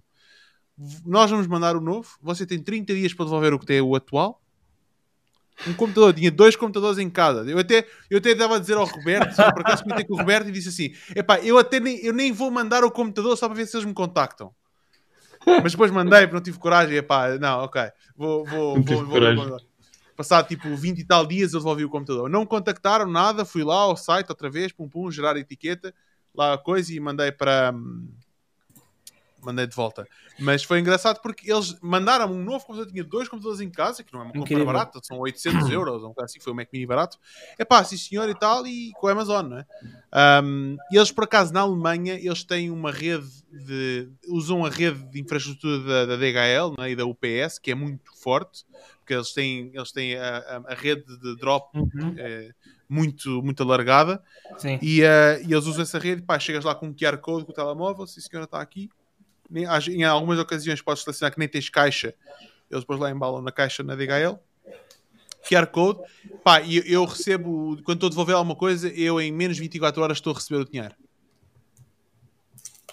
Nós 1.04 1.30
vamos 1.30 1.46
mandar 1.46 1.76
o 1.76 1.80
novo. 1.80 2.08
Você 2.20 2.46
tem 2.46 2.62
30 2.62 2.94
dias 2.94 3.14
para 3.14 3.24
devolver 3.24 3.54
o 3.54 3.58
que 3.58 3.66
tem 3.66 3.80
o 3.80 3.94
atual. 3.94 4.43
Um 5.66 5.74
computador, 5.74 6.12
tinha 6.12 6.30
dois 6.30 6.56
computadores 6.56 6.98
em 6.98 7.08
casa. 7.08 7.48
Eu 7.48 7.58
até, 7.58 7.86
eu 8.10 8.18
até 8.18 8.34
dava 8.34 8.56
a 8.56 8.58
dizer 8.58 8.76
ao 8.76 8.84
Roberto, 8.84 9.34
só 9.34 9.50
por 9.52 9.62
acaso 9.62 9.82
comentei 9.82 10.04
com 10.04 10.14
o 10.14 10.18
Roberto 10.18 10.48
e 10.48 10.52
disse 10.52 10.68
assim: 10.68 10.94
epá, 11.14 11.38
eu 11.40 11.58
até 11.58 11.78
nem, 11.78 12.04
eu 12.04 12.12
nem 12.12 12.32
vou 12.32 12.50
mandar 12.50 12.84
o 12.84 12.90
computador 12.90 13.36
só 13.36 13.48
para 13.48 13.56
ver 13.56 13.66
se 13.66 13.76
eles 13.76 13.86
me 13.86 13.94
contactam. 13.94 14.52
Mas 15.46 15.72
depois 15.72 15.90
mandei, 15.90 16.22
porque 16.22 16.34
não 16.34 16.42
tive 16.42 16.58
coragem. 16.58 16.96
Epá, 16.96 17.38
não, 17.38 17.60
ok, 17.60 17.82
vou, 18.16 18.44
vou, 18.44 18.82
vou, 18.82 19.04
vou, 19.06 19.58
Passado 20.16 20.46
tipo 20.46 20.74
20 20.76 21.00
e 21.00 21.04
tal 21.04 21.26
dias, 21.26 21.52
eu 21.52 21.60
devolvi 21.60 21.84
o 21.84 21.88
computador. 21.88 22.30
Não 22.30 22.40
me 22.40 22.46
contactaram 22.46 23.10
nada, 23.10 23.44
fui 23.44 23.64
lá 23.64 23.74
ao 23.74 23.96
site 23.96 24.30
outra 24.30 24.48
vez, 24.48 24.70
pum 24.70 24.88
pum, 24.88 25.10
gerar 25.10 25.36
etiqueta, 25.36 25.92
lá 26.34 26.54
a 26.54 26.58
coisa 26.58 26.92
e 26.92 27.00
mandei 27.00 27.32
para. 27.32 27.74
Mandei 29.44 29.66
de 29.66 29.74
volta. 29.74 30.06
Mas 30.38 30.64
foi 30.64 30.80
engraçado 30.80 31.20
porque 31.22 31.50
eles 31.52 31.78
mandaram 31.80 32.32
um 32.32 32.42
novo 32.42 32.64
computador. 32.64 32.90
Tinha 32.92 33.04
dois 33.04 33.28
computadores 33.28 33.60
em 33.60 33.70
casa, 33.70 34.02
que 34.02 34.12
não 34.12 34.20
é 34.20 34.24
uma 34.24 34.32
compra 34.32 34.42
Incrível. 34.44 34.66
barata, 34.66 35.00
são 35.02 35.18
800 35.18 35.70
euros, 35.70 36.02
um 36.02 36.12
assim, 36.18 36.40
foi 36.40 36.52
um 36.52 36.56
Mac 36.56 36.68
Mini 36.72 36.86
barato. 36.86 37.18
É 37.58 37.64
pá, 37.64 37.82
sim 37.84 37.96
senhor 37.96 38.28
e 38.28 38.34
tal, 38.34 38.66
e 38.66 38.92
com 38.94 39.06
a 39.08 39.12
Amazon, 39.12 39.46
não 39.48 39.58
é? 39.58 39.66
Um, 40.42 40.76
e 40.92 40.96
eles, 40.96 41.10
por 41.10 41.24
acaso, 41.24 41.52
na 41.52 41.60
Alemanha, 41.60 42.14
eles 42.14 42.44
têm 42.44 42.70
uma 42.70 42.92
rede 42.92 43.26
de. 43.50 44.08
usam 44.28 44.64
a 44.64 44.70
rede 44.70 45.02
de 45.10 45.20
infraestrutura 45.20 45.80
da, 45.80 46.06
da 46.06 46.16
DHL 46.16 46.74
é? 46.78 46.90
e 46.90 46.96
da 46.96 47.04
UPS, 47.04 47.58
que 47.60 47.72
é 47.72 47.74
muito 47.74 48.10
forte, 48.22 48.64
porque 48.98 49.12
eles 49.12 49.32
têm, 49.32 49.72
eles 49.74 49.90
têm 49.90 50.16
a, 50.16 50.38
a- 50.38 50.72
a 50.72 50.74
rede 50.74 51.04
de 51.18 51.36
drop 51.36 51.76
Uhum, 51.76 52.14
é, 52.16 52.50
muito, 52.88 53.42
muito 53.42 53.62
alargada. 53.62 54.22
sim. 54.58 54.78
E, 54.80 55.02
eh, 55.02 55.42
e 55.44 55.52
eles 55.52 55.66
usam 55.66 55.82
essa 55.82 55.98
rede, 55.98 56.22
pá, 56.22 56.38
chegas 56.38 56.64
lá 56.64 56.74
com 56.74 56.86
um 56.86 56.94
QR 56.94 57.18
Code 57.18 57.44
com 57.44 57.50
o 57.52 57.54
telemóvel, 57.54 58.06
sim 58.06 58.20
senhora 58.20 58.44
está 58.44 58.60
aqui. 58.60 58.88
Em 59.52 60.04
algumas 60.04 60.38
ocasiões 60.38 60.80
podes 60.80 61.02
selecionar 61.02 61.32
que 61.32 61.38
nem 61.38 61.48
tens 61.48 61.68
caixa, 61.68 62.14
eles 62.70 62.82
depois 62.82 62.98
lá 62.98 63.10
embalam 63.10 63.42
na 63.42 63.52
caixa 63.52 63.82
na 63.82 63.94
DHL. 63.94 64.38
QR 65.48 65.66
Code, 65.66 66.00
pá, 66.42 66.62
e 66.62 66.78
eu, 66.78 66.84
eu 66.84 67.04
recebo, 67.04 67.76
quando 67.84 67.96
estou 67.96 68.06
a 68.06 68.10
devolver 68.10 68.34
alguma 68.34 68.56
coisa, 68.56 68.88
eu 68.88 69.20
em 69.20 69.30
menos 69.30 69.56
de 69.56 69.62
24 69.62 70.02
horas 70.02 70.16
estou 70.16 70.32
a 70.32 70.36
receber 70.36 70.60
o 70.60 70.64
dinheiro. 70.64 70.94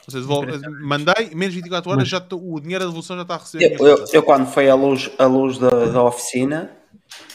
Ou 0.06 0.12
seja, 0.12 0.20
devolve- 0.22 0.58
mandei, 0.82 1.28
em 1.32 1.36
menos 1.36 1.54
de 1.54 1.62
24 1.62 1.92
horas, 1.92 2.08
já 2.10 2.18
estou- 2.18 2.54
o 2.54 2.60
dinheiro 2.60 2.84
da 2.84 2.90
devolução 2.90 3.16
já 3.16 3.22
está 3.22 3.36
a 3.36 3.38
receber. 3.38 3.78
Eu, 3.80 3.88
eu, 3.88 4.06
eu 4.12 4.24
quando 4.24 4.48
foi 4.48 4.70
a 4.70 4.76
luz, 4.76 5.10
a 5.18 5.26
luz 5.26 5.58
da, 5.58 5.70
da 5.70 6.04
oficina, 6.04 6.76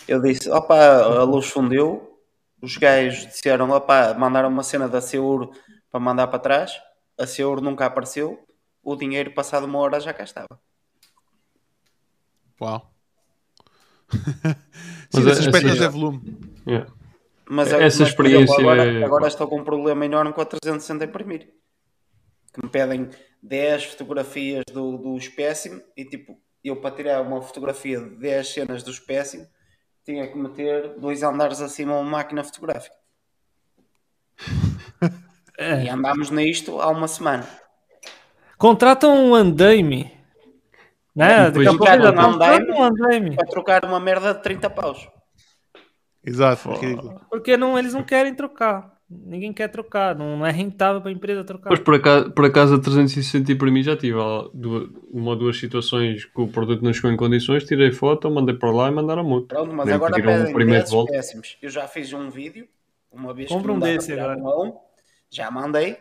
eu 0.06 0.20
disse, 0.20 0.50
opa, 0.50 0.76
a 0.76 1.22
luz 1.22 1.46
fundeu, 1.46 2.20
os 2.60 2.76
gajos 2.76 3.26
disseram, 3.26 3.70
opá, 3.70 4.12
mandaram 4.14 4.48
uma 4.50 4.62
cena 4.62 4.86
da 4.88 5.00
Seur 5.00 5.48
para 5.90 6.00
mandar 6.00 6.26
para 6.26 6.38
trás, 6.38 6.72
a 7.18 7.26
Seur 7.26 7.62
nunca 7.62 7.86
apareceu, 7.86 8.45
o 8.86 8.94
dinheiro 8.94 9.32
passado 9.32 9.64
uma 9.66 9.80
hora 9.80 9.98
já 9.98 10.14
cá 10.14 10.22
estava. 10.22 10.60
Uau. 12.60 12.94
Mas 14.14 14.54
Sim, 15.10 15.24
nesse 15.24 15.42
é- 15.42 15.46
aspecto 15.48 15.68
assim, 15.72 15.84
é 15.84 15.88
volume. 15.88 16.38
Yeah. 16.64 16.92
Mas, 17.48 17.72
Essa 17.72 18.00
mas, 18.00 18.08
experiência 18.10 18.54
exemplo, 18.54 18.70
agora, 18.70 18.84
é- 18.84 19.04
agora 19.04 19.26
estou 19.26 19.48
com 19.48 19.60
um 19.60 19.64
problema 19.64 20.04
enorme 20.06 20.32
com 20.32 20.40
a 20.40 20.44
360 20.46 21.04
imprimir. 21.04 21.52
Que 22.52 22.62
me 22.62 22.68
pedem 22.70 23.10
10 23.42 23.86
fotografias 23.86 24.64
do, 24.72 24.96
do 24.96 25.16
espécime 25.16 25.82
e 25.96 26.04
tipo, 26.04 26.40
eu 26.62 26.76
para 26.80 26.94
tirar 26.94 27.22
uma 27.22 27.42
fotografia 27.42 28.00
de 28.00 28.16
10 28.16 28.48
cenas 28.48 28.82
do 28.84 28.90
espécime 28.92 29.48
tinha 30.04 30.28
que 30.28 30.38
meter 30.38 30.98
dois 31.00 31.24
andares 31.24 31.60
acima 31.60 31.94
uma 31.98 32.08
máquina 32.08 32.44
fotográfica. 32.44 32.94
É. 35.58 35.84
E 35.84 35.88
andámos 35.88 36.28
nisto 36.28 36.78
há 36.82 36.88
uma 36.88 37.08
semana. 37.08 37.48
Contrata 38.58 39.06
um 39.08 39.34
andaime. 39.34 40.10
Né? 41.14 41.50
Daqui 41.50 41.66
a 41.66 41.70
pouco 41.70 41.78
Contrata 41.78 42.26
um 42.26 42.82
andaime. 42.82 43.30
um 43.32 43.46
trocar 43.50 43.84
uma 43.84 43.98
merda 44.00 44.34
de 44.34 44.42
30 44.42 44.68
paus. 44.70 45.08
Exato. 46.24 46.70
ridículo. 46.72 47.20
Porque 47.30 47.56
não, 47.56 47.78
eles 47.78 47.94
não 47.94 48.02
querem 48.02 48.34
trocar. 48.34 48.94
Ninguém 49.08 49.52
quer 49.52 49.68
trocar. 49.68 50.16
Não, 50.16 50.36
não 50.38 50.44
é 50.46 50.50
rentável 50.50 51.00
para 51.00 51.10
a 51.10 51.12
empresa 51.12 51.44
trocar. 51.44 51.70
Mas 51.70 51.78
por 51.78 51.94
acaso, 51.94 52.32
por 52.32 52.44
acaso 52.44 52.74
a 52.74 52.78
360 52.80 53.54
para 53.54 53.70
mim 53.70 53.82
já 53.82 53.96
tive 53.96 54.18
duas- 54.52 54.90
uma 55.12 55.30
ou 55.30 55.36
duas 55.36 55.58
situações 55.60 56.24
que 56.24 56.40
o 56.40 56.48
produto 56.48 56.82
não 56.82 56.92
chegou 56.92 57.12
em 57.12 57.16
condições, 57.16 57.64
tirei 57.64 57.92
foto, 57.92 58.28
mandei 58.30 58.56
para 58.56 58.70
lá 58.72 58.88
e 58.88 58.90
mandaram 58.90 59.22
muito. 59.22 59.46
Pronto, 59.48 59.72
mas 59.72 59.86
Nem 59.86 59.94
agora 59.94 60.12
um 60.12 60.16
pedem 60.22 60.52
primeiro 60.52 60.70
10 60.80 60.84
de 60.86 60.90
volta. 60.90 61.12
espécimes. 61.12 61.56
Eu 61.62 61.70
já 61.70 61.86
fiz 61.86 62.12
um 62.12 62.28
vídeo, 62.30 62.66
uma 63.12 63.32
vez 63.32 63.48
Compra 63.48 63.62
que 63.62 63.68
não 63.68 63.76
um 63.76 63.78
desse 63.78 64.12
agora. 64.12 64.36
um, 64.36 64.74
já 65.30 65.50
mandei. 65.52 65.98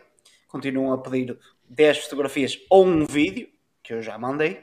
Continuam 0.48 0.92
a 0.92 0.98
pedir 0.98 1.38
10 1.68 1.98
fotografias 1.98 2.58
ou 2.70 2.86
um 2.86 3.06
vídeo, 3.06 3.48
que 3.82 3.92
eu 3.92 4.02
já 4.02 4.18
mandei. 4.18 4.60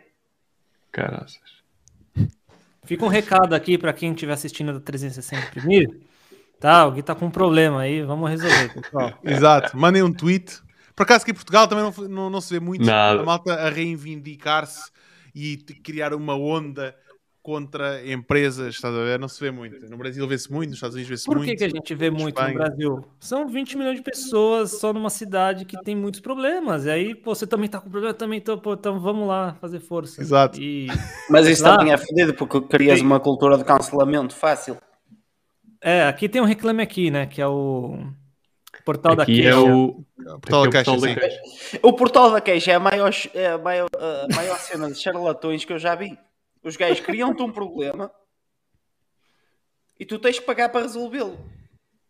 Caraças. 0.91 1.64
Fica 2.85 3.06
um 3.06 3.09
recado 3.09 3.53
aqui 3.53 3.77
para 3.77 3.93
quem 3.93 4.11
estiver 4.11 4.33
assistindo 4.33 4.73
da 4.73 4.80
360 4.80 5.51
primeiro. 5.51 6.01
Tá, 6.59 6.85
o 6.85 6.91
Gui 6.91 7.03
tá 7.03 7.14
com 7.14 7.25
um 7.25 7.32
problema 7.32 7.82
aí, 7.82 8.01
vamos 8.03 8.30
resolver, 8.30 8.73
pessoal. 8.73 9.14
Exato. 9.23 9.77
Mandem 9.77 10.01
um 10.01 10.14
tweet. 10.14 10.61
Por 10.95 11.03
acaso 11.03 11.25
que 11.25 11.32
em 11.32 11.33
Portugal 11.33 11.67
também 11.67 11.83
não, 11.83 12.07
não, 12.07 12.30
não 12.30 12.41
se 12.41 12.53
vê 12.53 12.59
muito 12.59 12.85
Nada. 12.85 13.22
a 13.22 13.25
malta 13.25 13.53
a 13.53 13.69
reivindicar-se 13.69 14.91
e 15.33 15.57
criar 15.57 16.14
uma 16.14 16.35
onda 16.35 16.95
contra 17.43 18.01
empresas, 18.09 18.73
estás 18.73 18.95
a 18.95 18.99
ver? 19.03 19.19
Não 19.19 19.27
se 19.27 19.38
vê 19.39 19.51
muito. 19.51 19.85
No 19.89 19.97
Brasil 19.97 20.25
vê-se 20.25 20.49
muito, 20.49 20.69
nos 20.69 20.77
Estados 20.77 20.95
Unidos 20.95 21.09
vê-se 21.09 21.25
Por 21.25 21.35
muito. 21.35 21.49
que, 21.49 21.57
que 21.57 21.63
a 21.65 21.69
gente 21.69 21.93
vê 21.93 22.09
muito 22.09 22.30
Espanha. 22.39 22.47
no 22.53 22.57
Brasil? 22.57 23.05
São 23.19 23.47
20 23.49 23.77
milhões 23.77 23.97
de 23.97 24.01
pessoas 24.01 24.72
só 24.80 24.93
numa 24.93 25.09
cidade 25.09 25.65
que 25.65 25.77
tem 25.83 25.93
muitos 25.93 26.22
problemas. 26.22 26.85
E 26.85 26.89
aí, 26.89 27.13
pô, 27.13 27.35
você 27.35 27.45
também 27.45 27.69
tá 27.69 27.81
com 27.81 27.89
problema, 27.89 28.11
eu 28.13 28.17
também 28.17 28.39
tô, 28.39 28.57
pô, 28.57 28.73
então 28.75 28.97
vamos 28.97 29.27
lá 29.27 29.55
fazer 29.59 29.81
força. 29.81 30.22
Exato. 30.22 30.59
E 30.59 30.88
Mas 31.30 31.45
isso 31.45 31.61
Lá- 31.63 31.77
também 31.77 31.91
é 31.91 31.97
fedido 31.97 32.33
porque 32.33 32.61
crias 32.61 33.01
uma 33.01 33.19
cultura 33.19 33.57
de 33.57 33.65
cancelamento 33.65 34.33
fácil. 34.33 34.77
é, 35.81 36.03
aqui 36.07 36.30
tem 36.30 36.41
um 36.41 36.45
reclame 36.45 36.81
aqui, 36.81 37.11
né? 37.11 37.25
Que 37.25 37.41
é 37.41 37.47
o 37.47 38.07
portal 38.85 39.17
da 39.17 39.23
Aqui 39.23 39.35
queixa. 39.41 39.49
é 39.49 39.55
o. 39.57 40.01
Portal 40.41 40.63
aqui 40.63 40.72
da 40.72 40.80
é 40.80 40.81
o 40.81 40.85
portal 40.85 40.97
da. 41.01 41.15
Caixa. 41.15 41.39
O 41.83 41.93
portal 41.93 42.31
da 42.31 42.41
queixa 42.41 42.72
é 42.72 42.75
a 42.75 42.80
maior, 42.80 43.11
é 43.33 43.47
a 43.49 43.57
maior, 43.57 43.89
a 43.99 44.33
maior 44.33 44.57
cena 44.59 44.89
de 44.89 44.97
charlatões 44.97 45.65
que 45.65 45.73
eu 45.73 45.80
já 45.80 45.93
vi. 45.93 46.17
Os 46.64 46.75
gajos 46.77 47.00
criam-te 47.01 47.42
um 47.42 47.51
problema 47.51 48.11
e 50.00 50.06
tu 50.06 50.17
tens 50.19 50.40
que 50.40 50.45
pagar 50.45 50.69
para 50.69 50.82
resolvê-lo. 50.83 51.38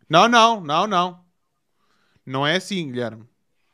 Não, 0.10 0.28
não, 0.28 0.62
não, 0.62 0.88
não. 0.88 1.26
Não 2.26 2.48
é 2.48 2.56
assim, 2.56 2.92
Guilherme. 2.92 3.28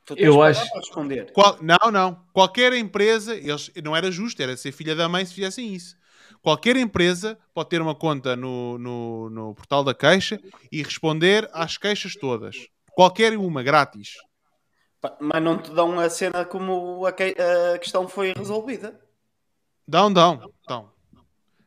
Tu 0.05 0.15
tens 0.15 0.25
Eu 0.25 0.33
que 0.33 0.37
pagar 0.39 0.49
acho- 0.61 0.69
para 0.71 0.79
responder. 0.79 1.31
Qual- 1.33 1.57
não, 1.61 1.91
não. 1.91 2.25
Qualquer 2.33 2.73
empresa, 2.73 3.35
eles, 3.35 3.71
não 3.83 3.95
era 3.95 4.09
justo, 4.11 4.41
era 4.41 4.55
ser 4.57 4.71
filha 4.71 4.95
da 4.95 5.07
mãe 5.09 5.25
se 5.25 5.33
fizessem 5.33 5.73
isso. 5.73 5.97
Qualquer 6.41 6.77
empresa 6.77 7.37
pode 7.53 7.69
ter 7.69 7.81
uma 7.81 7.93
conta 7.93 8.35
no, 8.35 8.77
no, 8.77 9.29
no 9.29 9.55
portal 9.55 9.83
da 9.83 9.93
queixa 9.93 10.39
e 10.71 10.81
responder 10.81 11.49
às 11.53 11.77
queixas 11.77 12.15
todas. 12.15 12.55
Qualquer 12.93 13.37
uma, 13.37 13.61
grátis. 13.61 14.13
Mas 15.19 15.41
não 15.43 15.57
te 15.61 15.71
dão 15.71 15.99
a 15.99 16.09
cena 16.09 16.43
como 16.45 17.05
a, 17.05 17.11
que- 17.11 17.35
a 17.73 17.77
questão 17.77 18.07
foi 18.07 18.33
resolvida. 18.35 18.99
Dão, 19.89 20.13
dão, 20.13 20.39
dão. 20.67 20.89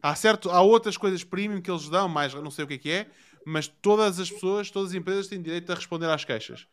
Há, 0.00 0.14
certo, 0.14 0.48
há 0.48 0.62
outras 0.62 0.96
coisas 0.96 1.24
premium 1.24 1.60
que 1.60 1.68
eles 1.68 1.88
dão, 1.88 2.08
mais 2.08 2.32
não 2.34 2.52
sei 2.52 2.64
o 2.64 2.68
que 2.68 2.74
é 2.74 2.78
que 2.78 2.90
é, 2.90 3.06
mas 3.44 3.66
todas 3.66 4.20
as 4.20 4.30
pessoas, 4.30 4.70
todas 4.70 4.90
as 4.90 4.94
empresas 4.94 5.26
têm 5.26 5.42
direito 5.42 5.72
a 5.72 5.74
responder 5.74 6.08
às 6.08 6.24
queixas 6.24 6.64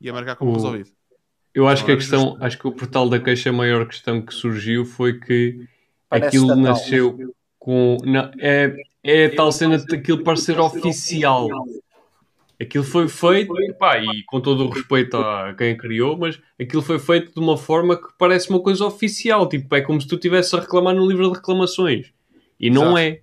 e 0.00 0.08
a 0.08 0.12
marcar 0.14 0.36
como 0.36 0.50
O- 0.50 0.54
resolvido. 0.54 0.90
Eu 1.54 1.68
acho 1.68 1.84
que 1.84 1.90
a 1.90 1.94
é 1.94 1.96
questão, 1.96 2.38
acho 2.40 2.56
que 2.58 2.66
o 2.66 2.72
portal 2.72 3.06
da 3.08 3.18
queixa, 3.20 3.50
a 3.50 3.52
maior 3.52 3.86
questão 3.86 4.22
que 4.22 4.32
surgiu 4.32 4.86
foi 4.86 5.18
que 5.18 5.66
Parece 6.08 6.28
aquilo 6.28 6.44
estatal. 6.44 6.62
nasceu 6.62 7.34
com. 7.58 7.96
Não, 8.04 8.30
é, 8.38 8.74
é 9.02 9.28
tal 9.28 9.52
cena 9.52 9.76
de 9.76 9.94
aquilo 9.94 10.22
parecer 10.24 10.58
oficial. 10.58 11.48
Aquilo 12.60 12.82
foi 12.82 13.08
feito, 13.08 13.54
pá, 13.78 13.98
e 13.98 14.24
com 14.24 14.40
todo 14.40 14.64
o 14.66 14.68
respeito 14.70 15.16
a 15.16 15.54
quem 15.56 15.72
a 15.72 15.78
criou, 15.78 16.18
mas 16.18 16.40
aquilo 16.60 16.82
foi 16.82 16.98
feito 16.98 17.32
de 17.32 17.38
uma 17.38 17.56
forma 17.56 17.96
que 17.96 18.08
parece 18.18 18.50
uma 18.50 18.60
coisa 18.60 18.84
oficial. 18.84 19.48
Tipo, 19.48 19.76
é 19.76 19.80
como 19.80 20.00
se 20.00 20.08
tu 20.08 20.16
estivesse 20.16 20.56
a 20.56 20.60
reclamar 20.60 20.94
no 20.94 21.06
livro 21.06 21.28
de 21.30 21.36
reclamações. 21.36 22.12
E 22.58 22.68
não 22.68 22.98
Exato. 22.98 23.22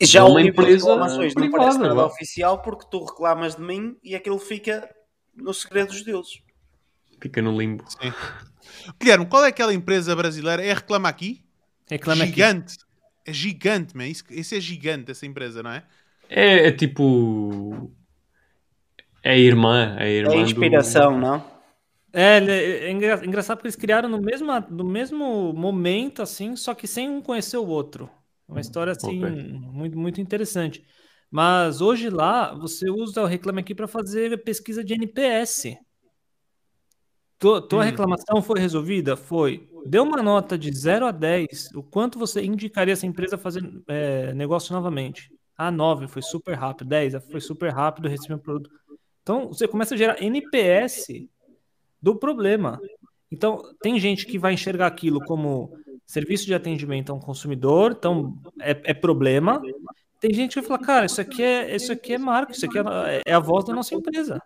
é. 0.00 0.06
Já 0.06 0.20
É 0.20 0.22
uma 0.22 0.40
empresa 0.40 0.86
reclamações 0.86 1.34
não 1.34 1.42
privada, 1.42 1.62
parece 1.64 1.78
nada 1.80 1.94
vá. 1.94 2.04
oficial 2.06 2.62
porque 2.62 2.86
tu 2.90 3.04
reclamas 3.04 3.56
de 3.56 3.62
mim 3.62 3.96
e 4.04 4.14
aquilo 4.14 4.38
fica 4.38 4.88
no 5.34 5.52
segredo 5.52 5.88
dos 5.88 6.02
deuses. 6.02 6.40
Fica 7.20 7.42
no 7.42 7.58
limbo. 7.58 7.84
Guilherme, 9.00 9.26
qual 9.26 9.44
é 9.44 9.48
aquela 9.48 9.74
empresa 9.74 10.14
brasileira? 10.14 10.64
É 10.64 10.72
Reclama 10.72 11.08
Aqui? 11.08 11.42
Reclame 11.90 12.22
aqui. 12.22 12.30
gigante. 12.32 12.76
É 13.26 13.32
gigante, 13.32 13.96
man. 13.96 14.06
Isso, 14.06 14.24
isso 14.30 14.54
é 14.54 14.60
gigante, 14.60 15.10
essa 15.10 15.26
empresa, 15.26 15.62
não 15.62 15.70
é? 15.72 15.82
É, 16.28 16.68
é 16.68 16.72
tipo. 16.72 17.90
É 19.24 19.30
a 19.32 19.36
irmã. 19.36 19.96
É 19.98 20.04
a 20.04 20.08
irmã 20.08 20.32
É 20.32 20.36
a 20.38 20.42
inspiração, 20.42 21.18
não? 21.18 21.42
É, 22.12 22.36
é 22.38 22.90
engra- 22.90 23.24
engraçado 23.26 23.56
porque 23.56 23.66
eles 23.68 23.76
criaram 23.76 24.08
no 24.08 24.20
mesmo, 24.20 24.48
no 24.70 24.84
mesmo 24.84 25.52
momento, 25.52 26.22
assim, 26.22 26.54
só 26.54 26.72
que 26.74 26.86
sem 26.86 27.10
um 27.10 27.20
conhecer 27.20 27.56
o 27.56 27.66
outro. 27.66 28.08
É 28.48 28.52
Uma 28.52 28.60
história, 28.60 28.92
assim, 28.92 29.18
muito, 29.72 29.98
muito 29.98 30.20
interessante. 30.20 30.84
Mas 31.30 31.80
hoje 31.80 32.08
lá, 32.10 32.54
você 32.54 32.88
usa 32.88 33.22
o 33.22 33.26
Reclame 33.26 33.60
Aqui 33.60 33.74
para 33.74 33.88
fazer 33.88 34.44
pesquisa 34.44 34.84
de 34.84 34.94
NPS. 34.94 35.76
Tua, 37.38 37.60
tua 37.66 37.82
Hum. 37.82 37.86
reclamação 37.86 38.40
foi 38.40 38.60
resolvida? 38.60 39.16
Foi. 39.16 39.68
Deu 39.86 40.02
uma 40.04 40.22
nota 40.22 40.56
de 40.56 40.72
0 40.74 41.06
a 41.06 41.10
10. 41.10 41.68
O 41.74 41.82
quanto 41.82 42.18
você 42.18 42.42
indicaria 42.42 42.92
essa 42.92 43.06
empresa 43.06 43.34
a 43.36 43.38
fazer 43.38 43.62
é, 43.88 44.32
negócio 44.32 44.72
novamente? 44.72 45.30
Ah, 45.56 45.70
9, 45.70 46.08
foi 46.08 46.22
super 46.22 46.54
rápido. 46.54 46.88
10, 46.88 47.14
foi 47.30 47.40
super 47.40 47.70
rápido, 47.72 48.08
recebi 48.08 48.34
um 48.34 48.38
produto. 48.38 48.70
Então, 49.24 49.48
você 49.48 49.66
começa 49.66 49.94
a 49.94 49.98
gerar 49.98 50.22
NPS 50.22 51.06
do 52.00 52.14
problema. 52.14 52.78
Então, 53.32 53.62
tem 53.80 53.98
gente 53.98 54.26
que 54.26 54.38
vai 54.38 54.52
enxergar 54.52 54.86
aquilo 54.86 55.18
como 55.24 55.72
serviço 56.06 56.44
de 56.44 56.52
atendimento 56.52 57.10
a 57.10 57.14
um 57.14 57.18
consumidor, 57.18 57.94
então 57.98 58.38
é, 58.60 58.78
é 58.84 58.92
problema. 58.92 59.62
Tem 60.20 60.30
gente 60.34 60.50
que 60.50 60.60
vai 60.60 60.68
falar, 60.68 60.86
cara, 60.86 61.06
isso 61.06 61.22
aqui 61.22 61.42
é, 61.42 61.74
isso 61.74 61.90
aqui 61.90 62.12
é 62.12 62.18
marca, 62.18 62.52
isso 62.52 62.66
aqui 62.66 62.78
é, 62.78 63.22
é 63.24 63.32
a 63.32 63.38
voz 63.38 63.64
da 63.64 63.72
nossa 63.72 63.94
empresa. 63.94 64.42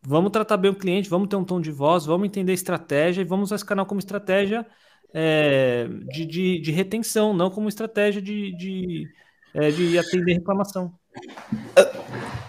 Vamos 0.00 0.30
tratar 0.30 0.56
bem 0.56 0.70
o 0.70 0.76
cliente, 0.76 1.10
vamos 1.10 1.28
ter 1.28 1.34
um 1.34 1.44
tom 1.44 1.60
de 1.60 1.72
voz, 1.72 2.06
vamos 2.06 2.28
entender 2.28 2.52
a 2.52 2.54
estratégia 2.54 3.22
e 3.22 3.24
vamos 3.24 3.48
usar 3.48 3.56
esse 3.56 3.64
canal 3.64 3.86
como 3.86 3.98
estratégia 3.98 4.64
é, 5.12 5.88
de, 6.12 6.24
de, 6.24 6.60
de 6.60 6.70
retenção, 6.70 7.34
não 7.34 7.50
como 7.50 7.68
estratégia 7.68 8.22
de, 8.22 8.54
de, 8.56 9.08
é, 9.52 9.70
de 9.72 9.98
atender 9.98 10.34
reclamação. 10.34 10.94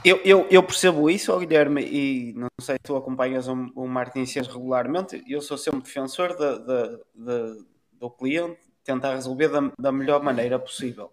Eu, 0.07 0.17
eu, 0.23 0.47
eu 0.51 0.61
percebo 0.61 1.09
isso, 1.09 1.33
ó, 1.33 1.39
Guilherme, 1.39 1.81
e 1.83 2.33
não 2.33 2.47
sei 2.61 2.75
se 2.75 2.83
tu 2.83 2.95
acompanhas 2.95 3.47
o, 3.47 3.53
o 3.75 3.87
Martin 3.87 4.23
regularmente. 4.23 5.23
Eu 5.27 5.41
sou 5.41 5.57
sempre 5.57 5.81
defensor 5.81 6.35
de, 6.37 6.59
de- 6.59 6.97
de- 7.15 7.65
do 7.93 8.11
cliente 8.11 8.59
tentar 8.83 9.15
resolver 9.15 9.47
da, 9.47 9.71
da 9.79 9.91
melhor 9.91 10.21
maneira 10.21 10.59
possível. 10.59 11.11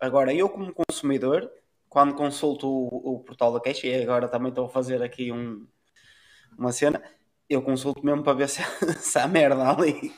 Agora, 0.00 0.34
eu, 0.34 0.48
como 0.48 0.74
consumidor, 0.74 1.50
quando 1.88 2.14
consulto 2.14 2.68
o, 2.68 3.14
o 3.14 3.20
portal 3.20 3.52
da 3.54 3.60
queixa, 3.60 3.86
e 3.86 4.02
agora 4.02 4.28
também 4.28 4.50
estou 4.50 4.66
a 4.66 4.70
fazer 4.70 5.02
aqui 5.02 5.32
um- 5.32 5.66
uma 6.58 6.72
cena, 6.72 7.02
eu 7.48 7.62
consulto 7.62 8.04
mesmo 8.04 8.22
para 8.22 8.34
ver 8.34 8.48
se, 8.48 8.62
se 9.00 9.18
há 9.18 9.28
merda 9.28 9.68
ali. 9.70 10.12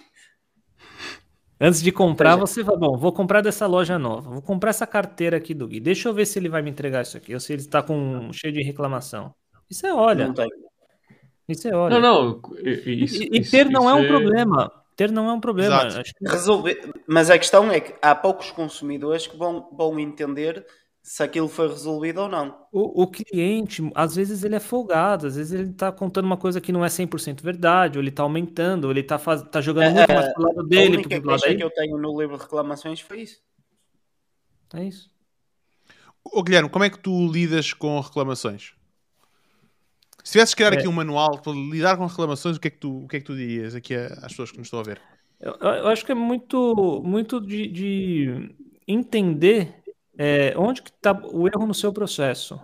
Antes 1.67 1.81
de 1.83 1.91
comprar, 1.93 2.33
Seja- 2.35 2.47
você 2.47 2.63
vai, 2.63 2.77
bom, 2.77 2.97
vou 2.97 3.13
comprar 3.13 3.41
dessa 3.41 3.67
loja 3.67 3.99
nova, 3.99 4.29
vou 4.31 4.43
comprar 4.43 4.71
essa 4.71 4.87
carteira 4.87 5.37
aqui 5.37 5.55
do 5.55 5.67
Gui. 5.67 5.81
Deixa 5.81 6.09
eu 6.09 6.15
ver 6.15 6.27
se 6.27 6.39
ele 6.39 6.49
vai 6.49 6.61
me 6.63 6.71
entregar 6.71 7.03
isso 7.03 7.17
aqui, 7.17 7.33
ou 7.33 7.41
se 7.41 7.53
ele 7.53 7.63
está 7.63 7.83
com 7.83 8.31
cheio 8.33 8.53
de 8.53 8.63
reclamação. 8.63 9.35
Isso 9.71 9.87
é 9.87 9.95
olha, 9.95 10.27
Não 10.27 10.35
tem. 10.35 10.49
isso 11.49 11.67
é 11.69 11.75
olha. 11.75 11.99
Não, 11.99 12.01
não. 12.01 12.41
Isso, 12.63 13.23
E, 13.23 13.29
e 13.33 13.41
isso- 13.41 13.51
ter 13.51 13.71
não 13.71 13.89
é 13.89 13.95
um 13.95 14.07
problema. 14.07 14.71
Ter 14.97 15.11
não 15.11 15.29
é 15.29 15.33
um 15.33 15.41
problema. 15.41 15.89
Que- 15.89 16.29
resolver. 16.29 16.81
Mas 17.09 17.29
a 17.31 17.39
questão 17.39 17.71
é 17.73 17.81
que 17.81 17.95
há 18.01 18.15
poucos 18.15 18.51
consumidores 18.53 19.27
que 19.27 19.37
vão, 19.37 19.69
vão 19.73 19.99
entender 19.99 20.65
se 21.05 21.23
aquilo 21.23 21.49
foi 21.51 21.69
resolvido 21.69 22.23
ou 22.23 22.29
não. 22.31 22.67
O, 22.73 23.03
o, 23.03 23.07
cliente, 23.07 23.83
às 23.95 24.17
vezes 24.17 24.43
ele 24.43 24.55
é 24.55 24.61
folgado, 24.61 25.27
às 25.27 25.37
vezes 25.37 25.53
ele 25.53 25.71
está 25.71 25.93
contando 25.93 26.25
uma 26.25 26.39
coisa 26.39 26.63
que 26.63 26.73
não 26.73 26.83
é 26.83 26.89
100% 26.89 27.43
verdade, 27.43 27.99
ou 27.99 28.03
ele 28.03 28.09
está 28.09 28.23
aumentando, 28.23 28.87
ou 28.87 28.91
ele 28.91 29.01
está 29.01 29.19
tá 29.19 29.61
jogando 29.61 29.93
muito 29.93 30.11
é, 30.11 30.15
mais 30.15 30.33
pro 30.33 30.43
lado 30.43 30.63
dele. 30.67 30.97
A 30.97 30.99
única 31.01 31.21
queixa 31.21 31.55
que 31.55 31.63
eu 31.63 31.71
tenho 31.71 31.99
no 31.99 32.19
livro 32.19 32.39
de 32.39 32.43
reclamações 32.45 33.01
foi 33.01 33.21
isso. 33.21 33.39
É 34.73 34.83
isso. 34.83 35.11
Ô 36.25 36.43
Guilherme, 36.43 36.71
como 36.71 36.87
é 36.87 36.89
que 36.89 36.99
tu 36.99 37.31
lidas 37.31 37.75
com 37.75 38.01
reclamações? 38.01 38.73
Se 40.25 40.33
tivesses 40.33 40.55
que 40.55 40.65
criar 40.65 40.75
é. 40.75 40.79
aqui 40.79 40.89
um 40.89 40.93
manual 40.93 41.39
para 41.39 41.53
lidar 41.53 41.99
com 41.99 42.07
reclamações, 42.07 42.57
o 42.57 42.61
que 42.61 42.69
é 42.69 42.71
que 42.71 42.79
tu, 42.79 43.05
o 43.05 43.09
que 43.09 43.17
é 43.17 43.21
que 43.21 43.27
tu 43.27 43.37
dirias 43.37 43.75
aqui 43.75 43.95
às 43.95 44.29
pessoas 44.29 44.51
que 44.51 44.57
nos 44.57 44.69
estão 44.69 44.81
a 44.81 44.83
ver? 44.83 45.03
Eu, 45.39 45.53
eu 45.61 45.89
acho 45.89 46.03
que 46.03 46.13
é 46.13 46.15
muito, 46.15 47.03
muito 47.05 47.43
de, 47.43 47.67
de 47.67 48.57
entender 48.89 49.84
é, 50.19 50.55
onde 50.57 50.83
que 50.83 50.91
está 50.91 51.13
o 51.13 51.47
erro 51.49 51.67
no 51.67 51.75
seu 51.75 51.93
processo, 51.93 52.61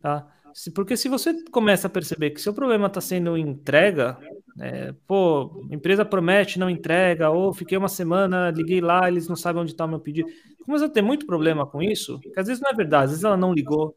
tá? 0.00 0.26
Se, 0.52 0.70
porque 0.70 0.96
se 0.96 1.08
você 1.08 1.34
começa 1.50 1.88
a 1.88 1.90
perceber 1.90 2.30
que 2.30 2.40
seu 2.40 2.54
problema 2.54 2.86
está 2.86 3.00
sendo 3.00 3.36
entrega, 3.36 4.16
é, 4.60 4.92
pô, 5.06 5.66
empresa 5.70 6.04
promete, 6.04 6.60
não 6.60 6.70
entrega, 6.70 7.28
ou 7.30 7.52
fiquei 7.52 7.76
uma 7.76 7.88
semana, 7.88 8.50
liguei 8.50 8.80
lá, 8.80 9.08
eles 9.08 9.26
não 9.26 9.34
sabem 9.34 9.62
onde 9.62 9.72
está 9.72 9.84
o 9.84 9.88
meu 9.88 9.98
pedido. 9.98 10.28
Começa 10.64 10.86
a 10.86 10.88
ter 10.88 11.02
muito 11.02 11.26
problema 11.26 11.66
com 11.66 11.82
isso, 11.82 12.20
que 12.20 12.38
às 12.38 12.46
vezes 12.46 12.62
não 12.62 12.70
é 12.70 12.74
verdade, 12.74 13.04
às 13.04 13.10
vezes 13.10 13.24
ela 13.24 13.36
não 13.36 13.52
ligou, 13.52 13.96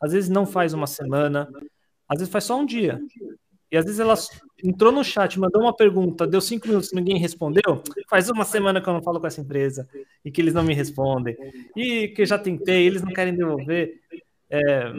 às 0.00 0.12
vezes 0.12 0.30
não 0.30 0.46
faz 0.46 0.72
uma 0.72 0.86
semana, 0.86 1.48
às 2.08 2.18
vezes 2.18 2.32
faz 2.32 2.44
só 2.44 2.58
um 2.58 2.64
dia. 2.64 3.00
E 3.70 3.76
às 3.76 3.84
vezes 3.84 3.98
ela 3.98 4.14
entrou 4.62 4.90
no 4.90 5.04
chat, 5.04 5.38
mandou 5.38 5.62
uma 5.62 5.74
pergunta, 5.74 6.26
deu 6.26 6.40
cinco 6.40 6.68
minutos 6.68 6.92
ninguém 6.92 7.18
respondeu. 7.18 7.82
Faz 8.08 8.28
uma 8.28 8.44
semana 8.44 8.80
que 8.80 8.88
eu 8.88 8.92
não 8.92 9.02
falo 9.02 9.20
com 9.20 9.26
essa 9.26 9.40
empresa 9.40 9.88
e 10.24 10.30
que 10.30 10.40
eles 10.40 10.54
não 10.54 10.62
me 10.62 10.74
respondem. 10.74 11.36
E 11.76 12.08
que 12.08 12.22
eu 12.22 12.26
já 12.26 12.38
tentei, 12.38 12.86
eles 12.86 13.02
não 13.02 13.12
querem 13.12 13.34
devolver. 13.34 14.00
É... 14.48 14.92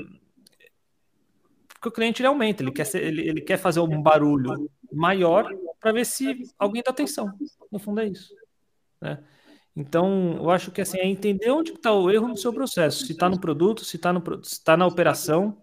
Porque 1.68 1.90
o 1.90 1.92
cliente 1.92 2.22
ele 2.22 2.28
aumenta, 2.28 2.64
ele 2.64 2.72
quer, 2.72 2.86
ser, 2.86 3.04
ele, 3.04 3.28
ele 3.28 3.42
quer 3.42 3.58
fazer 3.58 3.80
um 3.80 4.02
barulho 4.02 4.70
maior 4.92 5.48
para 5.80 5.92
ver 5.92 6.06
se 6.06 6.44
alguém 6.58 6.82
dá 6.84 6.92
atenção. 6.92 7.32
No 7.72 7.80
fundo 7.80 8.02
é 8.02 8.08
isso. 8.08 8.34
Né? 9.02 9.24
Então, 9.76 10.38
eu 10.38 10.50
acho 10.50 10.72
que 10.72 10.82
assim, 10.82 10.98
é 10.98 11.06
entender 11.06 11.52
onde 11.52 11.72
está 11.72 11.94
o 11.94 12.10
erro 12.10 12.28
no 12.28 12.38
seu 12.38 12.52
processo. 12.52 13.06
Se 13.06 13.12
está 13.12 13.30
no 13.30 13.40
produto, 13.40 13.86
se 13.86 13.96
está 13.96 14.12
tá 14.66 14.76
na 14.76 14.88
operação, 14.88 15.56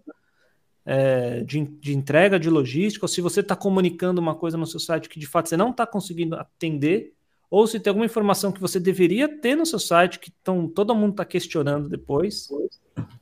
é, 0.85 1.41
de, 1.41 1.65
de, 1.65 1.95
entrega, 1.95 2.39
de 2.39 2.49
logística, 2.49 3.05
ou 3.05 3.09
se 3.09 3.19
você 3.19 3.39
está 3.39 3.55
comunicando 3.55 4.21
uma 4.21 4.35
coisa 4.35 4.55
no 4.55 4.67
seu 4.67 4.79
site 4.79 5.09
que 5.09 5.19
de 5.19 5.25
fato 5.25 5.49
você 5.49 5.57
não 5.57 5.71
está 5.71 5.85
conseguindo 5.87 6.35
atender, 6.35 7.13
ou 7.49 7.65
se 7.65 7.79
tem 7.79 7.89
alguma 7.89 8.05
informação 8.05 8.51
que 8.51 8.61
você 8.61 8.79
deveria 8.79 9.27
ter 9.27 9.55
no 9.55 9.65
seu 9.65 9.79
site 9.79 10.19
que 10.19 10.31
tão, 10.43 10.67
todo 10.67 10.95
mundo 10.95 11.11
está 11.11 11.25
questionando 11.25 11.89
depois. 11.89 12.47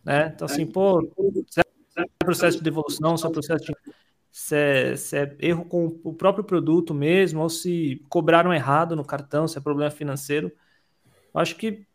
Né? 0.04 0.32
Então, 0.34 0.46
assim, 0.46 0.66
pô, 0.66 1.02
se 1.50 1.62
é 1.62 2.06
processo 2.20 2.58
de 2.58 2.64
devolução, 2.64 3.16
se 3.18 3.26
é 3.26 3.30
processo 3.30 3.66
de. 3.66 3.74
Se 4.32 4.56
é, 4.56 4.96
se 4.96 5.16
é 5.16 5.36
erro 5.40 5.64
com 5.66 6.00
o 6.04 6.12
próprio 6.12 6.44
produto 6.44 6.92
mesmo, 6.92 7.42
ou 7.42 7.50
se 7.50 8.04
cobraram 8.10 8.52
errado 8.52 8.96
no 8.96 9.06
cartão, 9.06 9.48
se 9.48 9.60
é 9.60 9.62
problema 9.62 9.92
financeiro. 9.92 10.52
Eu 11.32 11.40
acho 11.40 11.56
que 11.56 11.86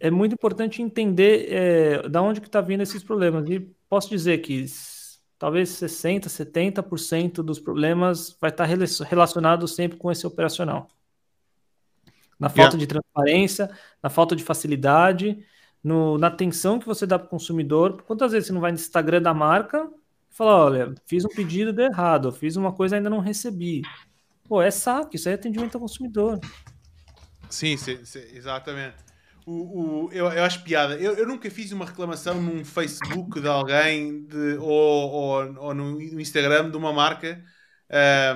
é 0.00 0.10
muito 0.10 0.32
importante 0.32 0.82
entender 0.82 1.46
é, 1.52 2.08
da 2.08 2.20
onde 2.20 2.40
que 2.40 2.48
está 2.48 2.60
vindo 2.60 2.82
esses 2.82 3.04
problemas. 3.04 3.48
E 3.48 3.60
posso 3.88 4.10
dizer 4.10 4.38
que 4.38 4.66
talvez 5.38 5.70
60%, 5.70 6.24
70% 6.24 7.34
dos 7.42 7.60
problemas 7.60 8.36
vai 8.40 8.50
estar 8.50 8.64
relacionado 8.64 9.68
sempre 9.68 9.96
com 9.96 10.10
esse 10.10 10.26
operacional. 10.26 10.88
Na 12.38 12.48
falta 12.48 12.76
yeah. 12.76 12.78
de 12.78 12.86
transparência, 12.86 13.70
na 14.02 14.10
falta 14.10 14.34
de 14.34 14.44
facilidade, 14.44 15.38
no, 15.82 16.18
na 16.18 16.28
atenção 16.28 16.78
que 16.78 16.86
você 16.86 17.06
dá 17.06 17.18
para 17.18 17.26
o 17.26 17.30
consumidor. 17.30 18.02
Quantas 18.02 18.32
vezes 18.32 18.46
você 18.46 18.52
não 18.52 18.60
vai 18.60 18.70
no 18.70 18.78
Instagram 18.78 19.22
da 19.22 19.34
marca 19.34 19.88
e 20.30 20.34
fala, 20.34 20.64
olha, 20.64 20.94
fiz 21.06 21.24
um 21.24 21.28
pedido 21.28 21.72
de 21.72 21.82
errado, 21.82 22.30
fiz 22.32 22.56
uma 22.56 22.72
coisa 22.72 22.94
e 22.94 22.98
ainda 22.98 23.10
não 23.10 23.18
recebi. 23.18 23.82
Pô, 24.44 24.62
é 24.62 24.70
saco, 24.70 25.14
isso 25.14 25.28
aí 25.28 25.32
é 25.32 25.34
atendimento 25.34 25.74
ao 25.74 25.80
consumidor. 25.80 26.40
Sim, 27.50 27.76
sim, 27.76 28.04
sim 28.04 28.22
exatamente 28.34 29.07
o, 29.48 30.06
o, 30.06 30.12
eu, 30.12 30.26
eu 30.26 30.44
acho 30.44 30.62
piada. 30.62 30.94
Eu, 30.96 31.14
eu, 31.14 31.26
nunca 31.26 31.50
fiz 31.50 31.72
uma 31.72 31.86
reclamação 31.86 32.40
num 32.40 32.62
Facebook 32.64 33.40
de 33.40 33.48
alguém 33.48 34.26
de, 34.26 34.58
ou, 34.58 35.10
ou, 35.10 35.56
ou 35.58 35.74
no 35.74 36.20
Instagram 36.20 36.70
de 36.70 36.76
uma 36.76 36.92
marca 36.92 37.42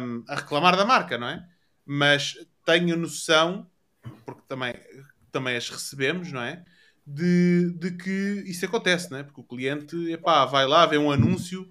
um, 0.01 0.25
a 0.27 0.37
reclamar 0.37 0.75
da 0.75 0.87
marca, 0.87 1.19
não 1.19 1.29
é? 1.29 1.47
Mas 1.85 2.35
tenho 2.65 2.97
noção, 2.97 3.71
porque 4.25 4.41
também, 4.49 4.73
também 5.31 5.55
as 5.55 5.69
recebemos, 5.69 6.33
não 6.33 6.41
é? 6.41 6.65
De, 7.07 7.75
de 7.75 7.91
que 7.91 8.45
isso 8.47 8.65
acontece, 8.65 9.11
não 9.11 9.19
é? 9.19 9.23
Porque 9.23 9.41
o 9.41 9.45
cliente 9.45 10.11
epá, 10.11 10.47
vai 10.47 10.67
lá, 10.67 10.87
vê 10.87 10.97
um 10.97 11.13
anúncio, 11.13 11.69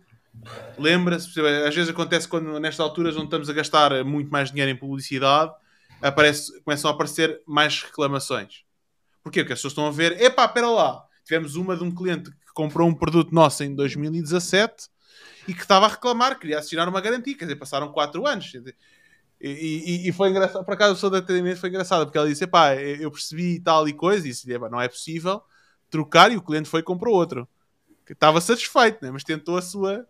lembra-se, 0.78 1.30
às 1.68 1.74
vezes 1.74 1.90
acontece 1.90 2.28
quando 2.28 2.60
nestas 2.60 2.82
alturas 2.82 3.16
onde 3.16 3.26
estamos 3.26 3.50
a 3.50 3.54
gastar 3.54 4.04
muito 4.04 4.30
mais 4.30 4.52
dinheiro 4.52 4.72
em 4.72 4.78
publicidade, 4.78 5.52
aparece, 6.00 6.62
começam 6.62 6.92
a 6.92 6.94
aparecer 6.94 7.42
mais 7.48 7.82
reclamações. 7.82 8.70
Porquê? 9.24 9.42
Porque 9.42 9.54
as 9.54 9.60
pessoas 9.60 9.72
estão 9.72 9.86
a 9.86 9.92
ver, 9.92 10.20
epá, 10.22 10.46
espera 10.46 10.70
lá, 10.70 11.04
tivemos 11.24 11.56
uma 11.56 11.76
de 11.76 11.84
um 11.84 11.94
cliente 11.94 12.32
que 12.32 12.54
comprou 12.54 12.88
um 12.88 12.94
produto 12.94 13.34
nosso 13.34 13.64
em 13.64 13.74
2017 13.76 14.90
e 15.48 15.54
que 15.54 15.62
estava 15.62 15.86
a 15.86 15.90
reclamar, 15.90 16.40
queria 16.40 16.60
assinar 16.60 16.88
uma 16.88 17.02
garantia, 17.02 17.38
quer 17.38 17.46
dizer, 17.46 17.58
passaram 17.58 17.92
4 17.92 18.26
anos. 18.26 18.54
E, 18.54 19.50
e, 19.50 20.10
e, 20.10 20.12
foi 20.12 20.30
engraçado, 20.30 20.64
por 20.64 20.74
acaso 20.74 20.92
a 20.92 20.96
pessoa 20.96 21.12
de 21.12 21.18
atendimento 21.18 21.60
foi 21.60 21.70
engraçada, 21.70 22.06
porque 22.06 22.18
ela 22.18 22.28
disse, 22.28 22.44
epá, 22.44 22.76
eu 22.76 23.10
percebi 23.10 23.60
tal 23.60 23.88
e 23.88 23.94
coisa, 23.94 24.28
e 24.28 24.30
disse, 24.30 24.48
não 24.60 24.80
é 24.80 24.88
possível 24.88 25.42
trocar, 25.90 26.32
e 26.32 26.38
o 26.38 26.42
cliente 26.42 26.70
foi 26.70 26.82
e 26.82 26.84
comprou 26.84 27.16
outro. 27.16 27.48
Estava 28.10 28.42
satisfeito, 28.42 29.04
né? 29.04 29.12
mas 29.12 29.24
tentou 29.24 29.58
a 29.58 29.62
sua... 29.62 30.06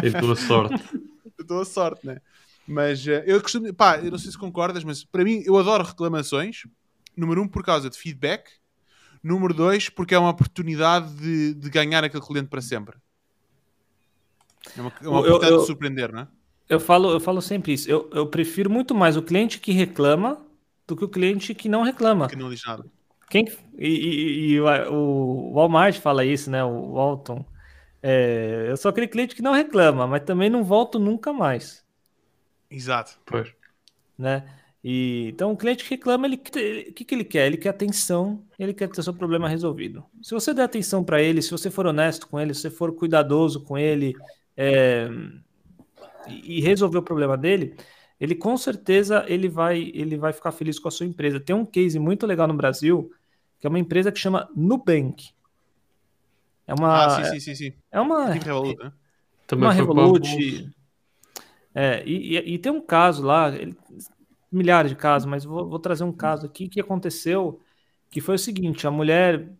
tentou 0.00 0.32
a 0.32 0.36
sorte. 0.36 0.82
tentou 1.36 1.60
a 1.60 1.64
sorte, 1.64 2.06
né? 2.06 2.20
Mas 2.66 3.04
uh, 3.06 3.22
eu 3.26 3.40
costumo, 3.40 3.72
pá, 3.74 3.98
eu 3.98 4.10
não 4.10 4.18
sei 4.18 4.30
se 4.30 4.38
concordas, 4.38 4.84
mas 4.84 5.04
para 5.04 5.24
mim, 5.24 5.42
eu 5.44 5.56
adoro 5.56 5.84
reclamações, 5.84 6.62
número 7.20 7.42
um, 7.42 7.48
por 7.48 7.62
causa 7.62 7.88
de 7.88 7.98
feedback. 7.98 8.50
Número 9.22 9.52
dois, 9.52 9.88
porque 9.88 10.14
é 10.14 10.18
uma 10.18 10.30
oportunidade 10.30 11.12
de, 11.14 11.54
de 11.54 11.70
ganhar 11.70 12.02
aquele 12.02 12.24
cliente 12.24 12.48
para 12.48 12.62
sempre. 12.62 12.96
É 14.76 14.80
uma, 14.80 14.92
é 15.02 15.08
uma 15.08 15.20
oportunidade 15.20 15.52
eu, 15.52 15.56
eu, 15.56 15.60
de 15.60 15.66
surpreender, 15.66 16.12
não 16.12 16.20
é? 16.20 16.28
Eu 16.68 16.80
falo, 16.80 17.10
eu 17.10 17.20
falo 17.20 17.42
sempre 17.42 17.72
isso. 17.72 17.90
Eu, 17.90 18.08
eu 18.12 18.26
prefiro 18.26 18.70
muito 18.70 18.94
mais 18.94 19.16
o 19.16 19.22
cliente 19.22 19.58
que 19.58 19.72
reclama 19.72 20.40
do 20.86 20.96
que 20.96 21.04
o 21.04 21.08
cliente 21.08 21.54
que 21.54 21.68
não 21.68 21.82
reclama. 21.82 22.28
Que 22.28 22.36
não 22.36 22.48
diz 22.48 22.62
nada. 22.64 22.84
Quem, 23.28 23.46
e, 23.78 23.88
e, 23.88 24.52
e 24.52 24.60
o 24.60 25.52
Walmart 25.52 25.98
fala 25.98 26.24
isso, 26.24 26.50
né? 26.50 26.64
O 26.64 26.92
Walton. 26.92 27.44
É, 28.02 28.66
eu 28.68 28.76
sou 28.76 28.88
aquele 28.88 29.06
cliente 29.06 29.34
que 29.34 29.42
não 29.42 29.52
reclama, 29.52 30.06
mas 30.06 30.22
também 30.24 30.48
não 30.48 30.64
volto 30.64 30.98
nunca 30.98 31.32
mais. 31.32 31.84
Exato. 32.70 33.18
Pois. 33.26 33.52
Né? 34.16 34.44
E, 34.82 35.28
então, 35.28 35.52
o 35.52 35.56
cliente 35.56 35.84
que 35.84 35.90
reclama, 35.90 36.26
ele, 36.26 36.36
o 36.36 36.92
que, 36.92 37.04
que 37.04 37.14
ele 37.14 37.24
quer? 37.24 37.46
Ele 37.46 37.58
quer 37.58 37.68
atenção, 37.68 38.42
ele 38.58 38.72
quer 38.72 38.88
ter 38.88 39.02
seu 39.02 39.12
problema 39.12 39.48
resolvido. 39.48 40.04
Se 40.22 40.32
você 40.32 40.54
der 40.54 40.62
atenção 40.62 41.04
para 41.04 41.20
ele, 41.22 41.42
se 41.42 41.50
você 41.50 41.70
for 41.70 41.86
honesto 41.86 42.26
com 42.26 42.40
ele, 42.40 42.54
se 42.54 42.62
você 42.62 42.70
for 42.70 42.94
cuidadoso 42.94 43.62
com 43.62 43.76
ele 43.76 44.14
é, 44.56 45.08
e 46.28 46.60
resolver 46.62 46.98
o 46.98 47.02
problema 47.02 47.36
dele, 47.36 47.76
ele 48.18 48.34
com 48.34 48.56
certeza 48.56 49.24
ele 49.28 49.48
vai, 49.48 49.90
ele 49.94 50.16
vai 50.16 50.32
ficar 50.32 50.52
feliz 50.52 50.78
com 50.78 50.88
a 50.88 50.90
sua 50.90 51.06
empresa. 51.06 51.38
Tem 51.38 51.54
um 51.54 51.66
case 51.66 51.98
muito 51.98 52.26
legal 52.26 52.48
no 52.48 52.54
Brasil, 52.54 53.12
que 53.58 53.66
é 53.66 53.70
uma 53.70 53.78
empresa 53.78 54.10
que 54.10 54.18
chama 54.18 54.48
Nubank. 54.56 55.30
É 56.66 56.72
uma, 56.72 57.04
ah, 57.04 57.24
sim, 57.24 57.32
sim, 57.32 57.40
sim, 57.40 57.54
sim. 57.54 57.72
É 57.90 58.00
uma, 58.00 58.30
Revolut, 58.30 58.82
né? 58.82 58.92
Também 59.46 59.66
uma 59.66 59.72
Revolut. 59.72 60.70
É, 61.74 62.02
e, 62.06 62.36
e, 62.36 62.54
e, 62.54 62.58
tem 62.58 62.72
um 62.72 62.80
caso 62.80 63.22
lá, 63.22 63.48
ele, 63.54 63.76
milhares 64.50 64.90
de 64.90 64.96
casos, 64.96 65.26
mas 65.26 65.44
vou, 65.44 65.68
vou 65.68 65.78
trazer 65.78 66.04
um 66.04 66.12
caso 66.12 66.46
aqui 66.46 66.68
que 66.68 66.80
aconteceu, 66.80 67.60
que 68.10 68.20
foi 68.20 68.34
o 68.36 68.38
seguinte, 68.38 68.86
a 68.86 68.90
mulher 68.90 69.50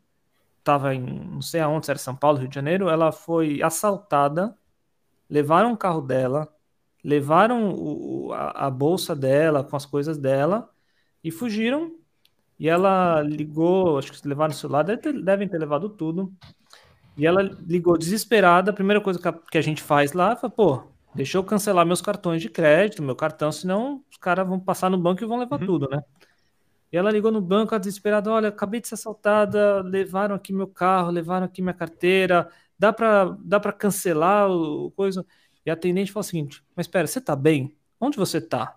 estava 0.59 0.95
em, 0.95 1.03
não 1.03 1.43
sei 1.43 1.61
aonde, 1.61 1.87
se 1.87 1.93
era 1.93 1.99
São 1.99 2.17
Paulo, 2.17 2.39
Rio 2.39 2.49
de 2.49 2.55
Janeiro, 2.55 2.89
ela 2.89 3.13
foi 3.13 3.63
assaltada, 3.63 4.57
levaram 5.29 5.73
o 5.73 5.77
carro 5.77 6.01
dela, 6.01 6.53
levaram 7.05 7.73
o, 7.75 8.33
a, 8.33 8.67
a, 8.67 8.71
bolsa 8.71 9.15
dela 9.17 9.65
com 9.65 9.77
as 9.77 9.87
coisas 9.87 10.19
dela 10.19 10.71
e 11.25 11.31
fugiram. 11.31 11.95
E 12.59 12.69
ela 12.69 13.23
ligou, 13.23 13.99
acho 13.99 14.13
que 14.13 14.29
levaram 14.29 14.53
o 14.53 14.57
celular, 14.57 14.83
deve 14.85 15.01
ter, 15.03 15.23
devem 15.23 15.49
ter 15.49 15.59
levado 15.59 15.89
tudo. 15.89 16.33
E 17.17 17.27
ela 17.27 17.43
ligou 17.43 17.97
desesperada. 17.99 18.71
A 18.71 18.75
primeira 18.75 19.01
coisa 19.01 19.21
que 19.21 19.29
a, 19.29 19.33
que 19.33 19.59
a 19.59 19.63
gente 19.63 19.83
faz 19.83 20.13
lá 20.13 20.37
foi, 20.37 20.51
pô, 20.51 20.90
Deixa 21.15 21.37
eu 21.37 21.45
cancelar 21.45 21.85
meus 21.85 22.01
cartões 22.01 22.41
de 22.41 22.49
crédito, 22.49 23.03
meu 23.03 23.17
cartão, 23.17 23.51
senão 23.51 24.05
os 24.11 24.17
caras 24.17 24.47
vão 24.47 24.61
passar 24.61 24.89
no 24.89 24.99
banco 24.99 25.23
e 25.23 25.27
vão 25.27 25.39
levar 25.39 25.61
uhum. 25.61 25.67
tudo, 25.67 25.89
né? 25.89 26.03
E 26.93 26.97
ela 26.97 27.11
ligou 27.11 27.31
no 27.31 27.41
banco, 27.41 27.79
desesperada, 27.79 28.31
olha, 28.31 28.49
acabei 28.49 28.81
de 28.81 28.89
ser 28.89 28.95
assaltada, 28.95 29.81
levaram 29.83 30.35
aqui 30.35 30.53
meu 30.53 30.67
carro, 30.67 31.11
levaram 31.11 31.47
aqui 31.47 31.63
minha 31.63 31.75
carteira, 31.75 32.49
dá 32.79 32.93
para 32.93 33.37
dá 33.41 33.61
para 33.61 33.73
cancelar 33.73 34.51
o 34.51 34.91
coisa? 34.93 35.25
E 35.65 35.71
a 35.71 35.75
atendente 35.75 36.13
falou 36.13 36.23
o 36.23 36.29
seguinte: 36.29 36.65
"Mas 36.75 36.87
espera, 36.87 37.07
você 37.07 37.21
tá 37.21 37.37
bem? 37.37 37.77
Onde 38.01 38.17
você 38.17 38.41
tá? 38.41 38.77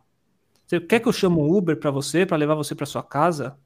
Você 0.66 0.80
quer 0.80 1.00
que 1.00 1.08
eu 1.08 1.14
chame 1.14 1.38
um 1.38 1.52
Uber 1.52 1.80
para 1.80 1.92
você, 1.92 2.26
para 2.26 2.38
levar 2.38 2.56
você 2.56 2.76
para 2.76 2.86
sua 2.86 3.04
casa?" 3.04 3.58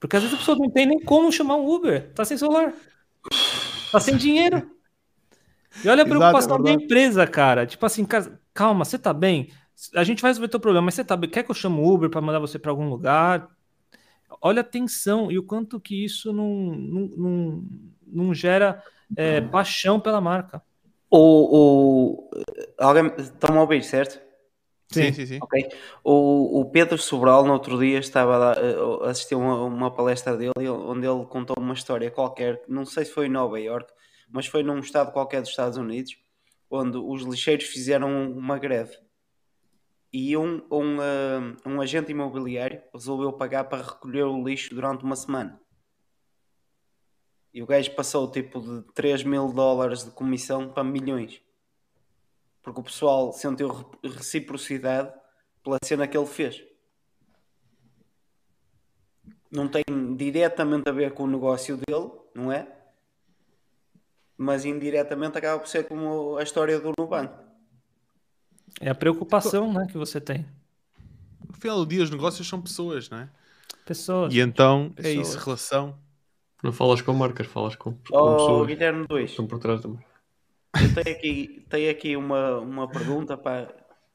Porque 0.00 0.16
às 0.16 0.22
vezes 0.22 0.36
a 0.36 0.38
pessoa 0.38 0.58
não 0.58 0.70
tem 0.70 0.86
nem 0.86 1.00
como 1.00 1.32
chamar 1.32 1.56
um 1.56 1.68
Uber, 1.68 2.12
tá 2.14 2.24
sem 2.24 2.36
celular, 2.36 2.72
tá 3.90 4.00
sem 4.00 4.16
dinheiro. 4.16 4.75
E 5.84 5.88
olha 5.88 6.02
a 6.02 6.06
preocupação 6.06 6.56
Exato, 6.56 6.68
é 6.68 6.76
da 6.76 6.82
empresa, 6.82 7.26
cara. 7.26 7.66
Tipo 7.66 7.84
assim, 7.86 8.06
calma, 8.52 8.84
você 8.84 8.98
tá 8.98 9.12
bem? 9.12 9.50
A 9.94 10.04
gente 10.04 10.22
vai 10.22 10.30
resolver 10.30 10.48
teu 10.48 10.60
problema, 10.60 10.86
mas 10.86 10.94
você 10.94 11.04
tá 11.04 11.16
bem? 11.16 11.28
Quer 11.28 11.42
que 11.42 11.50
eu 11.50 11.54
chame 11.54 11.78
o 11.78 11.86
Uber 11.86 12.08
para 12.08 12.20
mandar 12.20 12.38
você 12.38 12.58
para 12.58 12.70
algum 12.70 12.88
lugar? 12.88 13.48
Olha 14.40 14.60
a 14.60 14.64
tensão 14.64 15.30
e 15.30 15.38
o 15.38 15.42
quanto 15.42 15.78
que 15.78 16.04
isso 16.04 16.32
não, 16.32 16.48
não, 16.48 17.00
não, 17.16 17.64
não 18.06 18.34
gera 18.34 18.82
é, 19.16 19.40
paixão 19.40 20.00
pela 20.00 20.20
marca. 20.20 20.62
O, 21.10 21.18
o... 21.18 22.30
Alguém... 22.78 23.12
A 23.42 23.60
ouvir, 23.60 23.82
certo? 23.82 24.20
Sim, 24.90 25.12
sim, 25.12 25.26
sim. 25.26 25.38
Ok. 25.42 25.68
O, 26.02 26.60
o 26.60 26.64
Pedro 26.66 26.96
Sobral, 26.98 27.44
no 27.44 27.52
outro 27.52 27.78
dia, 27.78 27.98
estava 27.98 28.52
a 28.52 29.10
assistir 29.10 29.34
uma, 29.34 29.62
uma 29.64 29.90
palestra 29.90 30.36
dele 30.36 30.68
onde 30.68 31.06
ele 31.06 31.24
contou 31.26 31.56
uma 31.58 31.74
história 31.74 32.10
qualquer, 32.10 32.62
não 32.68 32.86
sei 32.86 33.04
se 33.04 33.12
foi 33.12 33.26
em 33.26 33.30
Nova 33.30 33.58
York, 33.60 33.92
mas 34.28 34.46
foi 34.46 34.62
num 34.62 34.78
estado 34.78 35.12
qualquer 35.12 35.40
dos 35.40 35.50
Estados 35.50 35.76
Unidos, 35.76 36.16
onde 36.70 36.98
os 36.98 37.22
lixeiros 37.22 37.66
fizeram 37.66 38.32
uma 38.32 38.58
greve. 38.58 38.96
E 40.12 40.36
um, 40.36 40.62
um, 40.70 40.96
uh, 40.96 41.56
um 41.66 41.80
agente 41.80 42.10
imobiliário 42.10 42.82
resolveu 42.92 43.32
pagar 43.32 43.64
para 43.64 43.82
recolher 43.82 44.24
o 44.24 44.42
lixo 44.42 44.74
durante 44.74 45.04
uma 45.04 45.16
semana. 45.16 45.60
E 47.52 47.62
o 47.62 47.66
gajo 47.66 47.94
passou 47.94 48.30
tipo 48.30 48.60
de 48.60 48.82
3 48.92 49.24
mil 49.24 49.52
dólares 49.52 50.04
de 50.04 50.10
comissão 50.10 50.68
para 50.68 50.84
milhões 50.84 51.40
porque 52.66 52.80
o 52.80 52.82
pessoal 52.82 53.32
sentiu 53.32 53.68
reciprocidade 54.02 55.14
pela 55.62 55.78
cena 55.84 56.08
que 56.08 56.18
ele 56.18 56.26
fez. 56.26 56.64
Não 59.48 59.68
tem 59.68 59.84
diretamente 60.16 60.88
a 60.88 60.92
ver 60.92 61.14
com 61.14 61.22
o 61.22 61.28
negócio 61.28 61.76
dele, 61.76 62.10
não 62.34 62.50
é? 62.50 62.75
Mas 64.36 64.64
indiretamente 64.64 65.38
acaba 65.38 65.58
por 65.58 65.68
ser 65.68 65.88
como 65.88 66.36
a 66.36 66.42
história 66.42 66.78
do 66.78 66.92
Nubank. 66.98 67.32
É 68.80 68.90
a 68.90 68.94
preocupação 68.94 69.72
né, 69.72 69.86
que 69.90 69.96
você 69.96 70.20
tem. 70.20 70.44
No 71.48 71.54
final 71.54 71.78
do 71.78 71.86
dia, 71.86 72.02
os 72.02 72.10
negócios 72.10 72.46
são 72.46 72.60
pessoas, 72.60 73.08
não 73.08 73.18
é? 73.18 73.30
Pessoas. 73.86 74.34
E 74.34 74.40
então 74.40 74.90
pessoas. 74.90 75.16
é 75.16 75.20
isso, 75.20 75.38
relação. 75.38 75.98
Não 76.62 76.72
falas 76.72 77.00
com 77.00 77.12
marcas, 77.12 77.46
falas 77.46 77.76
com, 77.76 77.92
com 77.92 77.98
oh, 78.12 78.36
pessoas. 78.36 78.66
Guilherme 78.66 79.06
2. 79.06 79.30
Estão 79.30 79.46
por 79.46 79.58
trás 79.58 79.80
da 79.80 79.88
marca. 79.88 80.06
Eu 80.82 81.02
tenho 81.02 81.16
aqui, 81.16 81.66
tenho 81.70 81.90
aqui 81.90 82.16
uma, 82.16 82.58
uma 82.58 82.88
pergunta 82.88 83.36
para 83.36 83.72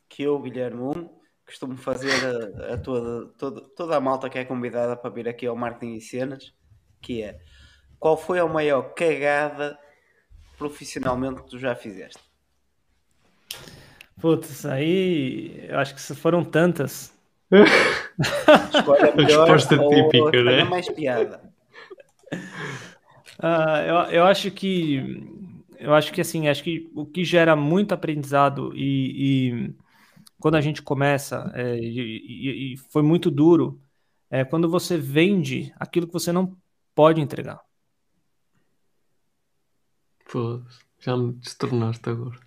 que 0.07 0.23
eu, 0.23 0.39
Guilherme 0.39 0.81
1, 0.81 1.09
costumo 1.45 1.77
fazer 1.77 2.11
a, 2.11 2.73
a 2.73 2.77
toda, 2.77 3.27
toda, 3.37 3.61
toda 3.75 3.95
a 3.95 4.01
malta 4.01 4.29
que 4.29 4.37
é 4.37 4.45
convidada 4.45 4.95
para 4.95 5.09
vir 5.09 5.27
aqui 5.27 5.47
ao 5.47 5.55
Marketing 5.55 5.95
e 5.95 6.01
Cenas, 6.01 6.53
que 7.01 7.23
é 7.23 7.39
qual 7.99 8.17
foi 8.17 8.39
a 8.39 8.45
maior 8.45 8.93
cagada 8.93 9.77
profissionalmente 10.61 11.41
que 11.41 11.49
tu 11.49 11.57
já 11.57 11.73
fizeste? 11.73 12.21
Putz, 14.21 14.63
aí 14.63 15.65
eu 15.67 15.79
acho 15.79 15.95
que 15.95 16.01
foram 16.13 16.43
tantas. 16.43 17.11
Escolha 17.49 19.11
a 19.11 19.15
melhor 19.15 19.49
Resposta 19.49 19.75
típica, 19.75 20.43
né? 20.43 20.63
mais 20.63 20.87
piada. 20.87 21.41
Uh, 23.39 23.81
eu, 23.87 23.95
eu 24.11 24.23
acho 24.25 24.51
que 24.51 25.25
eu 25.79 25.95
acho 25.95 26.13
que 26.13 26.21
assim, 26.21 26.47
acho 26.47 26.63
que 26.63 26.91
o 26.93 27.07
que 27.07 27.25
gera 27.25 27.55
muito 27.55 27.95
aprendizado 27.95 28.71
e, 28.75 29.49
e 29.49 29.75
quando 30.39 30.55
a 30.55 30.61
gente 30.61 30.83
começa, 30.83 31.51
é, 31.55 31.75
e, 31.79 32.73
e, 32.73 32.77
foi 32.91 33.01
muito 33.01 33.31
duro, 33.31 33.81
é 34.29 34.45
quando 34.45 34.69
você 34.69 34.95
vende 34.95 35.73
aquilo 35.79 36.05
que 36.05 36.13
você 36.13 36.31
não 36.31 36.55
pode 36.93 37.19
entregar. 37.19 37.59
Pô, 40.31 40.61
já 40.97 41.17
me 41.17 41.33
destornaste 41.33 42.09
agora. 42.09 42.39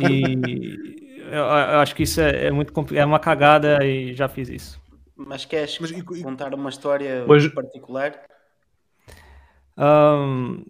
E 0.00 1.04
eu, 1.18 1.32
eu, 1.32 1.80
acho 1.80 1.94
que 1.94 2.04
isso 2.04 2.20
é, 2.20 2.46
é 2.46 2.50
muito 2.52 2.72
é 2.94 3.04
uma 3.04 3.18
cagada 3.18 3.84
e 3.84 4.14
já 4.14 4.28
fiz 4.28 4.48
isso. 4.48 4.80
Mas 5.16 5.44
queres 5.44 5.78
Mas, 5.78 5.92
contar 6.22 6.54
uma 6.54 6.70
história 6.70 7.24
Mas... 7.26 7.48
particular? 7.48 8.14
Um, 9.76 10.64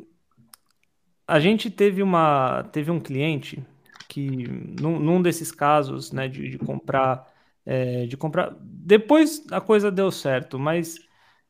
a 1.28 1.38
gente 1.38 1.70
teve 1.70 2.02
uma 2.02 2.64
teve 2.72 2.90
um 2.90 2.98
cliente 2.98 3.62
que 4.08 4.48
num, 4.80 4.98
num 4.98 5.20
desses 5.20 5.52
casos 5.52 6.10
né 6.10 6.26
de, 6.26 6.48
de 6.48 6.58
comprar 6.58 7.30
é, 7.66 8.06
de 8.06 8.16
comprar 8.16 8.56
depois 8.60 9.44
a 9.50 9.60
coisa 9.60 9.90
deu 9.90 10.10
certo 10.10 10.58
mas 10.58 10.98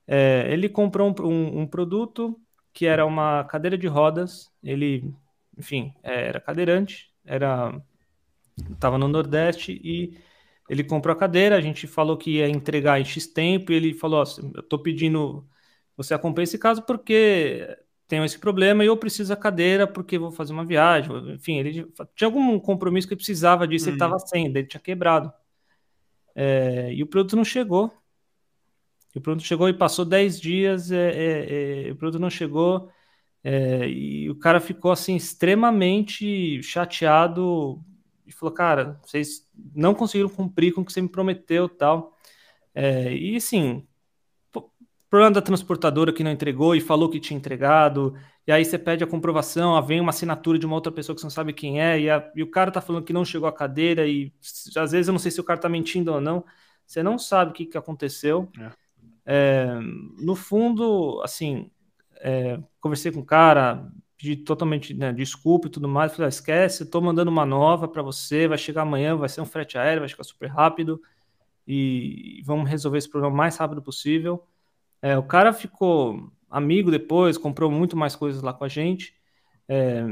é, 0.06 0.48
ele 0.50 0.68
comprou 0.68 1.08
um, 1.08 1.23
um, 1.24 1.60
um, 1.60 1.66
produto 1.66 2.36
que 2.75 2.86
era 2.86 3.07
uma 3.07 3.44
cadeira 3.44 3.78
de 3.78 3.86
rodas 3.86 4.53
ele 4.62 5.15
enfim 5.57 5.94
é, 6.03 6.28
era 6.28 6.41
cadeirante 6.41 7.11
era 7.25 7.81
estava 8.73 8.99
no 8.99 9.09
Nordeste 9.09 9.81
e 9.83 10.19
ele 10.69 10.85
comprou 10.85 11.15
a 11.15 11.19
cadeira 11.19 11.57
a 11.57 11.61
gente 11.61 11.86
falou 11.86 12.17
que 12.17 12.39
ia 12.39 12.49
entregar 12.49 13.01
em 13.01 13.05
X 13.05 13.27
tempo 13.27 13.73
e 13.73 13.77
ele 13.77 13.94
falou 13.94 14.20
assim, 14.20 14.53
eu 14.55 14.61
estou 14.61 14.78
pedindo 14.78 15.49
você 15.97 16.15
acompanha 16.15 16.44
esse 16.44 16.59
caso 16.59 16.83
porque 16.83 17.67
tenho 18.07 18.25
esse 18.25 18.39
problema 18.39 18.85
e 18.85 18.86
eu 18.89 18.97
preciso 18.97 19.31
da 19.31 19.36
cadeira 19.36 19.86
porque 19.86 20.19
vou 20.19 20.31
fazer 20.31 20.53
uma 20.53 20.65
viagem. 20.65 21.12
Enfim, 21.33 21.59
ele 21.59 21.73
tinha 22.15 22.28
algum 22.28 22.59
compromisso 22.61 23.09
que 23.09 23.17
precisava 23.17 23.67
disso, 23.67 23.89
ele 23.89 23.97
estava 23.97 24.19
sem, 24.19 24.47
ele 24.47 24.65
tinha 24.65 24.81
quebrado. 24.81 25.33
É, 26.35 26.93
e 26.93 27.03
o 27.03 27.07
produto 27.07 27.36
não 27.36 27.44
chegou. 27.44 27.93
E 29.15 29.18
o 29.18 29.20
produto 29.20 29.47
chegou 29.47 29.68
e 29.68 29.75
passou 29.75 30.05
10 30.05 30.41
dias, 30.41 30.91
é, 30.91 31.10
é, 31.10 31.89
é, 31.89 31.93
o 31.93 31.97
produto 31.97 32.20
não 32.20 32.31
chegou. 32.31 32.91
É, 33.43 33.89
e 33.89 34.31
o 34.31 34.36
cara 34.36 34.60
ficou 34.60 34.91
assim 34.91 35.17
extremamente 35.17 36.62
chateado 36.62 37.83
e 38.26 38.33
falou: 38.33 38.55
Cara, 38.55 39.01
vocês 39.05 39.47
não 39.75 39.94
conseguiram 39.94 40.28
cumprir 40.31 40.73
com 40.73 40.81
o 40.81 40.84
que 40.84 40.93
você 40.93 41.02
me 41.02 41.09
prometeu 41.09 41.68
tal. 41.68 42.17
É, 42.75 43.15
e 43.15 43.36
assim, 43.36 43.86
problema 45.15 45.31
da 45.31 45.41
transportadora 45.41 46.12
que 46.12 46.25
não 46.25 46.33
entregou 46.33 46.75
e 46.75 46.81
falou 46.81 47.09
que 47.09 47.20
tinha 47.20 47.36
entregado, 47.36 48.17
e 48.44 48.51
aí 48.51 48.65
você 48.65 48.76
pede 48.76 49.05
a 49.05 49.07
comprovação, 49.07 49.81
vem 49.81 50.01
uma 50.01 50.10
assinatura 50.10 50.59
de 50.59 50.67
uma 50.67 50.75
outra 50.75 50.91
pessoa 50.91 51.15
que 51.15 51.20
você 51.20 51.26
não 51.26 51.31
sabe 51.31 51.52
quem 51.52 51.81
é, 51.81 52.01
e, 52.01 52.10
a, 52.10 52.33
e 52.34 52.43
o 52.43 52.51
cara 52.51 52.73
tá 52.73 52.81
falando 52.81 53.05
que 53.05 53.12
não 53.12 53.25
chegou 53.25 53.49
a 53.49 53.52
cadeira, 53.52 54.09
e 54.09 54.33
às 54.76 54.91
vezes 54.91 55.07
eu 55.07 55.12
não 55.12 55.20
sei 55.20 55.31
se 55.31 55.41
o 55.41 55.44
cara 55.44 55.60
tá 55.60 55.68
mentindo 55.68 56.12
ou 56.12 56.20
não, 56.20 56.44
você 56.84 57.01
não 57.01 57.17
sabe 57.17 57.52
o 57.52 57.55
que, 57.55 57.65
que 57.65 57.78
aconteceu. 57.78 58.51
É. 58.59 58.84
É, 59.27 59.67
no 60.20 60.35
fundo, 60.35 61.20
assim, 61.23 61.70
é, 62.20 62.59
conversei 62.81 63.11
com 63.12 63.20
o 63.20 63.25
cara, 63.25 63.91
pedi 64.17 64.36
totalmente 64.36 64.94
né, 64.94 65.12
desculpa 65.12 65.69
e 65.69 65.70
tudo 65.70 65.89
mais, 65.89 66.12
falei, 66.12 66.27
ah, 66.27 66.28
esquece, 66.28 66.86
tô 66.91 67.01
mandando 67.01 67.31
uma 67.31 67.47
nova 67.47 67.89
para 67.89 68.03
você, 68.03 68.49
vai 68.49 68.59
chegar 68.59 68.83
amanhã, 68.83 69.17
vai 69.17 69.28
ser 69.28 69.41
um 69.41 69.47
frete 69.47 69.78
aéreo, 69.78 70.01
vai 70.01 70.09
chegar 70.09 70.25
super 70.25 70.49
rápido, 70.49 71.01
e 71.67 72.43
vamos 72.44 72.69
resolver 72.69 72.99
esse 72.99 73.09
problema 73.09 73.35
o 73.35 73.36
mais 73.36 73.57
rápido 73.57 73.83
possível. 73.83 74.47
É, 75.03 75.19
o 75.19 75.23
cara 75.23 75.53
ficou 75.53 76.31
amigo 76.51 76.91
depois, 76.91 77.39
comprou 77.39 77.70
muito 77.70 77.97
mais 77.97 78.17
coisas 78.17 78.43
lá 78.43 78.53
com 78.53 78.65
a 78.65 78.69
gente. 78.69 79.15
É, 79.67 80.03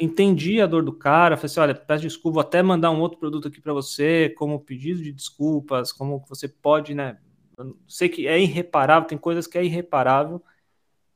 entendi 0.00 0.60
a 0.60 0.66
dor 0.66 0.84
do 0.84 0.92
cara, 0.92 1.36
falei 1.36 1.46
assim, 1.46 1.60
olha, 1.60 1.74
peço 1.74 2.02
desculpa, 2.02 2.34
vou 2.34 2.40
até 2.40 2.62
mandar 2.62 2.90
um 2.92 3.00
outro 3.00 3.18
produto 3.18 3.48
aqui 3.48 3.60
para 3.60 3.72
você, 3.72 4.30
como 4.38 4.60
pedido 4.60 5.02
de 5.02 5.12
desculpas, 5.12 5.92
como 5.92 6.24
você 6.28 6.48
pode, 6.48 6.94
né? 6.94 7.18
Eu 7.62 7.76
sei 7.86 8.08
que 8.08 8.26
é 8.26 8.40
irreparável, 8.40 9.08
tem 9.08 9.18
coisas 9.18 9.46
que 9.46 9.58
é 9.58 9.64
irreparável, 9.64 10.42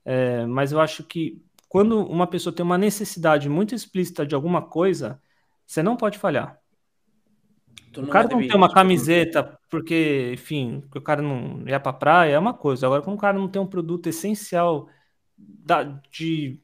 é, 0.05 0.47
mas 0.47 0.73
eu 0.73 0.81
acho 0.81 1.05
que 1.05 1.43
quando 1.69 2.05
uma 2.07 2.27
pessoa 2.27 2.55
tem 2.55 2.65
uma 2.65 2.79
necessidade 2.79 3.49
muito 3.49 3.75
explícita 3.75 4.25
de 4.27 4.35
alguma 4.35 4.63
coisa, 4.63 5.21
você 5.67 5.83
não 5.83 5.97
pode 5.97 6.19
falhar 6.19 6.61
o 8.03 8.07
cara 8.09 8.29
não 8.29 8.39
tem 8.39 8.55
uma 8.55 8.73
camiseta 8.73 9.59
porque, 9.71 10.33
enfim, 10.35 10.83
o 10.95 11.01
cara 11.01 11.23
não 11.23 11.67
ia 11.67 11.81
pra 11.81 11.93
praia, 11.93 12.35
é 12.35 12.39
uma 12.39 12.55
coisa. 12.55 12.87
Agora, 12.87 13.03
quando 13.03 13.17
o 13.17 13.21
cara 13.21 13.39
não 13.39 13.49
tem 13.49 13.61
um 13.61 13.67
produto 13.67 14.07
essencial 14.07 14.89
da, 15.37 15.83
de, 16.11 16.61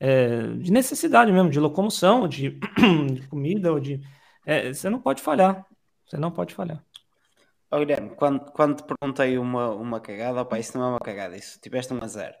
é, 0.00 0.42
de 0.54 0.72
necessidade 0.72 1.32
mesmo, 1.32 1.50
de 1.50 1.60
locomoção, 1.60 2.26
de, 2.28 2.58
de 3.12 3.26
comida, 3.28 3.72
ou 3.72 3.80
de. 3.80 4.00
É, 4.44 4.72
você 4.72 4.88
não 4.88 5.00
pode 5.00 5.22
falhar. 5.22 5.66
Você 6.06 6.16
não 6.16 6.30
pode 6.30 6.54
falhar. 6.54 6.82
Oh, 7.70 7.78
Guilherme, 7.78 8.14
quando, 8.16 8.50
quando 8.52 8.76
te 8.76 8.84
perguntei 8.84 9.36
uma, 9.36 9.70
uma 9.74 10.00
cagada, 10.00 10.40
opa, 10.40 10.58
isso 10.58 10.76
não 10.76 10.86
é 10.86 10.90
uma 10.90 11.00
cagada, 11.00 11.36
isso 11.36 11.60
tiveste 11.60 11.92
um 11.92 12.02
azar. 12.02 12.38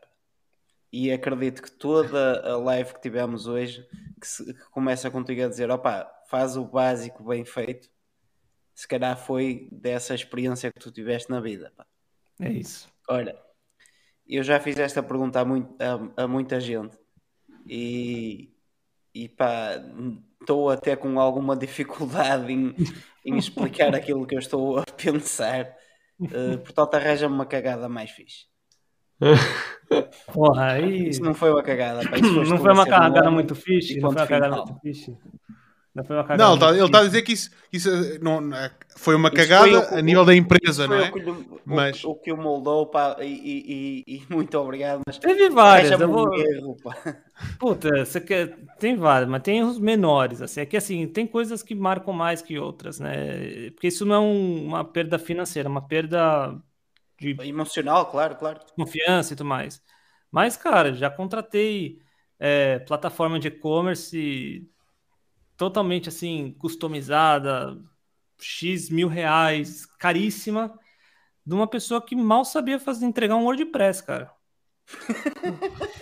E 0.90 1.12
acredito 1.12 1.62
que 1.62 1.70
toda 1.70 2.40
a 2.50 2.56
live 2.56 2.94
que 2.94 3.00
tivemos 3.00 3.46
hoje, 3.46 3.86
que, 4.18 4.26
se, 4.26 4.54
que 4.54 4.70
começa 4.70 5.10
contigo 5.10 5.44
a 5.44 5.48
dizer, 5.48 5.70
opa, 5.70 6.10
faz 6.28 6.56
o 6.56 6.64
básico 6.64 7.22
bem 7.24 7.44
feito, 7.44 7.90
se 8.74 8.88
calhar 8.88 9.16
foi 9.18 9.68
dessa 9.70 10.14
experiência 10.14 10.72
que 10.72 10.80
tu 10.80 10.90
tiveste 10.90 11.30
na 11.30 11.40
vida. 11.40 11.72
Pá. 11.76 11.86
É 12.40 12.50
isso. 12.50 12.88
Olha, 13.08 13.36
eu 14.26 14.42
já 14.42 14.58
fiz 14.60 14.78
esta 14.78 15.02
pergunta 15.02 15.40
a, 15.40 15.44
muito, 15.44 15.74
a, 15.82 16.22
a 16.24 16.28
muita 16.28 16.60
gente 16.60 16.96
e, 17.66 18.54
e 19.12 19.28
pá, 19.28 19.74
estou 20.48 20.70
até 20.70 20.96
com 20.96 21.20
alguma 21.20 21.54
dificuldade 21.54 22.50
em, 22.50 22.74
em 23.24 23.36
explicar 23.36 23.94
aquilo 23.94 24.26
que 24.26 24.34
eu 24.34 24.38
estou 24.38 24.78
a 24.78 24.84
pensar, 24.84 25.76
Uh, 26.20 26.58
portanto, 26.58 26.94
arranja-me 26.94 27.32
uma 27.32 27.46
cagada 27.46 27.88
mais 27.88 28.10
fixe. 28.10 28.46
Porra, 30.32 30.72
aí. 30.72 31.08
Isso 31.08 31.22
não 31.22 31.32
foi 31.32 31.50
uma 31.50 31.62
cagada. 31.62 32.00
Pá. 32.08 32.16
Isso 32.16 32.44
Não 32.44 32.58
foi 32.58 32.72
uma 32.72 32.84
cagada 32.84 33.30
muito 33.30 33.54
fixe. 33.54 34.00
Não 34.00 34.10
foi 34.10 34.20
uma 34.20 34.26
cagada 34.26 34.56
muito 34.56 34.80
fixe. 34.80 35.16
Não 35.98 36.04
foi 36.04 36.16
uma 36.16 36.22
cagada 36.24 36.42
Não, 36.44 36.52
ele 36.70 36.76
está 36.76 36.84
está 36.86 36.98
a 37.00 37.04
dizer 37.04 37.22
que 37.22 37.32
isso, 37.32 37.50
isso 37.72 37.90
não, 38.22 38.40
não 38.40 38.56
é- 38.56 38.70
foi 38.96 39.14
uma 39.16 39.28
Isso 39.28 39.36
cagada 39.36 39.82
foi 39.82 39.98
a 39.98 40.00
nível 40.00 40.24
da 40.24 40.34
empresa, 40.34 40.86
não 40.86 40.94
é? 40.96 41.08
o 41.08 41.12
que, 41.12 41.18
lhe- 41.18 41.30
o- 41.30 41.60
Mas- 41.64 42.04
o, 42.04 42.14
que 42.14 42.32
o 42.32 42.36
moldou, 42.36 42.86
pá, 42.86 43.16
e, 43.20 43.24
e- 43.26 44.04
e- 44.06 44.22
muito 44.32 44.56
obrigado. 44.58 45.00
Mas 45.06 45.18
Teve 45.18 45.50
várias. 45.50 46.00
Eu 46.00 46.08
vou... 46.08 46.32
erro, 46.34 46.76
pá. 46.82 46.94
Puta, 47.58 48.04
você 48.04 48.20
quer... 48.20 48.56
tem 48.78 48.96
várias, 48.96 49.28
mas 49.28 49.42
tem 49.42 49.62
os 49.62 49.78
menores. 49.78 50.40
Assim. 50.40 50.60
É 50.60 50.66
que 50.66 50.76
assim, 50.76 51.06
tem 51.08 51.26
coisas 51.26 51.62
que 51.62 51.74
marcam 51.74 52.12
mais 52.12 52.40
que 52.40 52.58
outras, 52.58 53.00
né? 53.00 53.70
Porque 53.72 53.88
isso 53.88 54.04
não 54.06 54.14
é 54.14 54.20
um- 54.20 54.64
uma 54.66 54.84
perda 54.84 55.18
financeira, 55.18 55.68
é 55.68 55.70
uma 55.70 55.86
perda 55.86 56.56
de 57.20 57.36
Emocional, 57.42 58.06
claro, 58.06 58.36
claro. 58.36 58.60
confiança 58.76 59.32
e 59.32 59.36
tudo 59.36 59.46
mais. 59.48 59.82
Mas, 60.30 60.56
cara, 60.56 60.92
já 60.94 61.10
contratei 61.10 61.98
é, 62.38 62.78
plataforma 62.80 63.40
de 63.40 63.48
e-commerce 63.48 64.68
totalmente 65.58 66.08
assim, 66.10 66.52
customizada, 66.58 67.78
X 68.40 68.90
mil 68.90 69.08
reais, 69.08 69.86
caríssima, 69.86 70.78
de 71.46 71.54
uma 71.54 71.68
pessoa 71.68 72.04
que 72.04 72.16
mal 72.16 72.44
sabia 72.44 72.80
fazer 72.80 73.06
entregar 73.06 73.36
um 73.36 73.44
WordPress, 73.44 74.02
cara. 74.04 74.32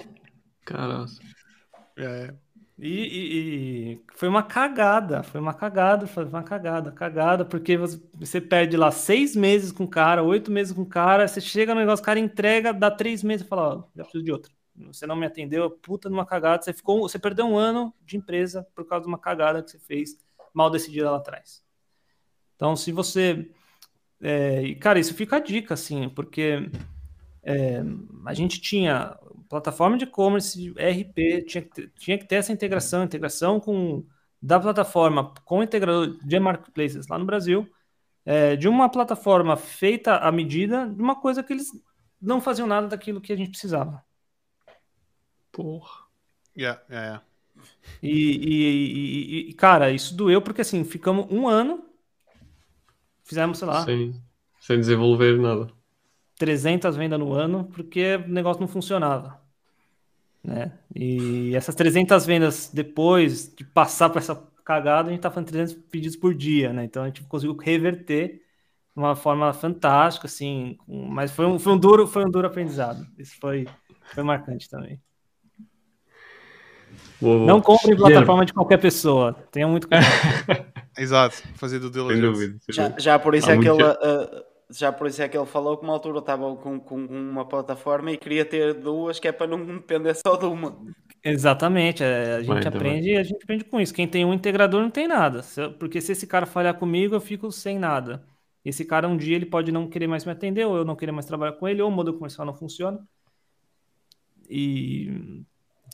Caralho. 0.64 1.06
É. 1.98 2.34
E, 2.78 2.88
e- 2.90 3.92
e 3.94 4.04
foi 4.14 4.28
uma 4.28 4.42
cagada, 4.42 5.22
foi 5.22 5.40
uma 5.40 5.54
cagada, 5.54 6.06
foi 6.06 6.24
uma 6.26 6.42
cagada, 6.42 6.92
cagada, 6.92 7.44
porque 7.44 7.76
você, 7.76 7.98
você 8.14 8.38
perde 8.40 8.76
lá 8.76 8.90
seis 8.90 9.34
meses 9.34 9.72
com 9.72 9.84
o 9.84 9.88
cara, 9.90 10.22
oito 10.22 10.50
meses 10.50 10.74
com 10.74 10.82
o 10.82 10.86
cara, 10.86 11.26
você 11.26 11.40
chega 11.40 11.74
no 11.74 11.80
negócio, 11.80 12.02
o 12.02 12.06
cara 12.06 12.18
entrega, 12.20 12.74
dá 12.74 12.90
três 12.90 13.22
meses 13.22 13.46
e 13.46 13.48
fala, 13.48 13.78
ó, 13.78 13.84
já 13.96 14.04
preciso 14.04 14.24
de 14.24 14.32
outro. 14.32 14.55
Você 14.86 15.06
não 15.06 15.16
me 15.16 15.26
atendeu, 15.26 15.70
puta 15.70 16.08
numa 16.08 16.26
cagada, 16.26 16.62
você 16.62 16.72
ficou, 16.72 17.00
você 17.00 17.18
perdeu 17.18 17.46
um 17.46 17.56
ano 17.56 17.94
de 18.05 18.16
empresa 18.16 18.66
por 18.74 18.86
causa 18.86 19.02
de 19.02 19.08
uma 19.08 19.18
cagada 19.18 19.62
que 19.62 19.70
você 19.70 19.78
fez 19.78 20.18
mal 20.52 20.70
decidida 20.70 21.10
lá 21.10 21.16
atrás. 21.18 21.64
Então, 22.55 22.74
se 22.76 22.92
você. 22.92 23.50
é, 24.20 24.74
cara, 24.76 24.98
isso 24.98 25.14
fica 25.14 25.36
a 25.36 25.40
dica, 25.40 25.74
assim, 25.74 26.08
porque 26.08 26.70
é, 27.42 27.82
a 28.24 28.34
gente 28.34 28.60
tinha 28.60 29.16
plataforma 29.48 29.96
de 29.96 30.05
e-commerce, 30.05 30.70
RP, 30.72 31.44
tinha 31.46 31.62
que, 31.62 31.70
ter, 31.70 31.92
tinha 31.96 32.18
que 32.18 32.24
ter 32.24 32.36
essa 32.36 32.52
integração, 32.52 33.05
integração 33.05 33.60
com 33.60 34.05
da 34.40 34.60
plataforma 34.60 35.32
com 35.44 35.62
integrador 35.62 36.18
de 36.24 36.38
marketplaces 36.38 37.08
lá 37.08 37.18
no 37.18 37.24
Brasil, 37.24 37.68
é, 38.24 38.56
de 38.56 38.68
uma 38.68 38.88
plataforma 38.88 39.56
feita 39.56 40.16
à 40.16 40.30
medida 40.30 40.86
de 40.86 41.00
uma 41.00 41.16
coisa 41.16 41.42
que 41.42 41.52
eles 41.52 41.68
não 42.20 42.40
faziam 42.40 42.66
nada 42.66 42.88
daquilo 42.88 43.20
que 43.20 43.32
a 43.32 43.36
gente 43.36 43.50
precisava. 43.50 44.05
Porra. 45.56 46.04
Yeah, 46.54 46.80
yeah, 46.90 47.04
yeah. 47.06 47.22
E, 48.02 48.10
e- 48.10 49.48
e- 49.48 49.50
e, 49.50 49.54
cara, 49.54 49.90
isso 49.90 50.14
doeu 50.16 50.42
porque 50.42 50.60
assim, 50.60 50.84
ficamos 50.84 51.26
um 51.30 51.48
ano, 51.48 51.82
fizemos, 53.24 53.58
sei 53.58 53.68
lá, 53.68 53.84
Sem, 53.84 54.22
sem 54.60 54.80
desenvolver 54.80 55.38
nada. 55.38 55.72
300 56.38 56.96
vendas 56.96 57.18
no 57.18 57.32
ano, 57.32 57.64
porque 57.74 58.16
o 58.16 58.28
negócio 58.28 58.60
não 58.60 58.68
funcionava. 58.68 59.40
Né? 60.42 60.78
E 60.94 61.54
essas 61.56 61.74
300 61.74 62.24
vendas 62.24 62.70
depois 62.72 63.52
de 63.54 63.64
passar 63.64 64.10
por 64.10 64.18
essa 64.18 64.36
cagada, 64.64 65.08
a 65.08 65.12
gente 65.12 65.20
tá 65.22 65.30
fazendo 65.30 65.48
300 65.48 65.74
pedidos 65.90 66.16
por 66.16 66.34
dia, 66.34 66.72
né? 66.72 66.84
Então 66.84 67.02
a 67.02 67.06
gente 67.06 67.22
conseguiu 67.24 67.56
reverter 67.56 68.36
de 68.38 68.42
uma 69.02 69.16
forma 69.16 69.52
fantástica, 69.52 70.26
assim, 70.26 70.76
mas 70.88 71.30
foi 71.32 71.46
um, 71.46 71.58
foi 71.58 71.72
um 71.72 71.78
duro, 71.78 72.06
foi 72.06 72.24
um 72.24 72.30
duro 72.30 72.46
aprendizado. 72.46 73.06
Isso 73.18 73.36
foi, 73.40 73.66
foi 74.14 74.22
marcante 74.24 74.68
também. 74.68 75.00
Vou- 77.20 77.47
Não 77.47 77.60
compre 77.60 77.92
em 77.92 77.97
plataforma 77.97 78.44
de 78.44 78.52
qualquer 78.52 78.78
pessoa. 78.78 79.34
Tenha 79.50 79.66
muito 79.68 79.89
cuidado. 79.89 80.07
Exato, 80.99 81.36
fazer 81.57 81.78
do 81.78 81.92
Sem 81.92 81.92
diligence. 81.92 82.23
dúvida. 82.33 82.58
sem 82.60 82.75
Já, 82.75 82.83
dúvida. 82.84 83.00
já 83.00 83.18
por 83.18 83.34
isso 83.34 83.50
Há 83.50 83.55
é 83.55 83.58
que 83.58 83.68
ele, 83.68 83.83
uh, 83.83 84.44
já 84.70 84.92
por 84.92 85.07
isso 85.07 85.23
é 85.23 85.28
que 85.28 85.36
ele 85.36 85.47
falou 85.47 85.76
que 85.76 85.84
uma 85.84 85.92
altura 85.92 86.18
estava 86.20 86.57
com, 86.57 86.81
com 86.81 86.97
uma 86.97 87.44
plataforma 87.47 88.10
e 88.12 88.16
queria 88.16 88.44
ter 88.44 88.73
duas, 88.75 89.18
que 89.18 89.28
é 89.28 89.33
para 89.33 89.47
não 89.47 89.65
depender 89.65 90.15
só 90.15 90.36
de 90.36 90.47
uma. 90.47 90.76
Exatamente, 91.23 92.02
é, 92.02 92.36
a 92.36 92.42
gente 92.42 92.68
aprende 92.68 93.10
e 93.10 93.16
a 93.16 93.23
gente 93.23 93.42
aprende 93.42 93.65
com 93.65 93.81
isso. 93.81 93.92
Quem 93.92 94.07
tem 94.08 94.25
um 94.25 94.33
integrador 94.33 94.81
não 94.81 94.91
tem 94.91 95.07
nada. 95.08 95.41
Porque 95.78 96.00
se 96.00 96.12
esse 96.12 96.26
cara 96.26 96.47
falhar 96.47 96.75
comigo, 96.78 97.15
eu 97.15 97.20
fico 97.20 97.50
sem 97.52 97.78
nada. 97.78 98.25
Esse 98.65 98.84
cara 98.84 99.07
um 99.08 99.16
dia 99.16 99.36
ele 99.36 99.47
pode 99.47 99.70
não 99.70 99.89
querer 99.89 100.07
mais 100.07 100.25
me 100.25 100.33
atender, 100.33 100.65
ou 100.66 100.76
eu 100.76 100.84
não 100.84 100.97
querer 100.97 101.12
mais 101.12 101.26
trabalhar 101.26 101.52
com 101.52 101.68
ele, 101.68 101.83
ou 101.83 101.89
o 101.89 101.92
modelo 101.92 102.16
comercial 102.16 102.47
não 102.47 102.55
funciona. 102.55 103.00
E 104.49 105.42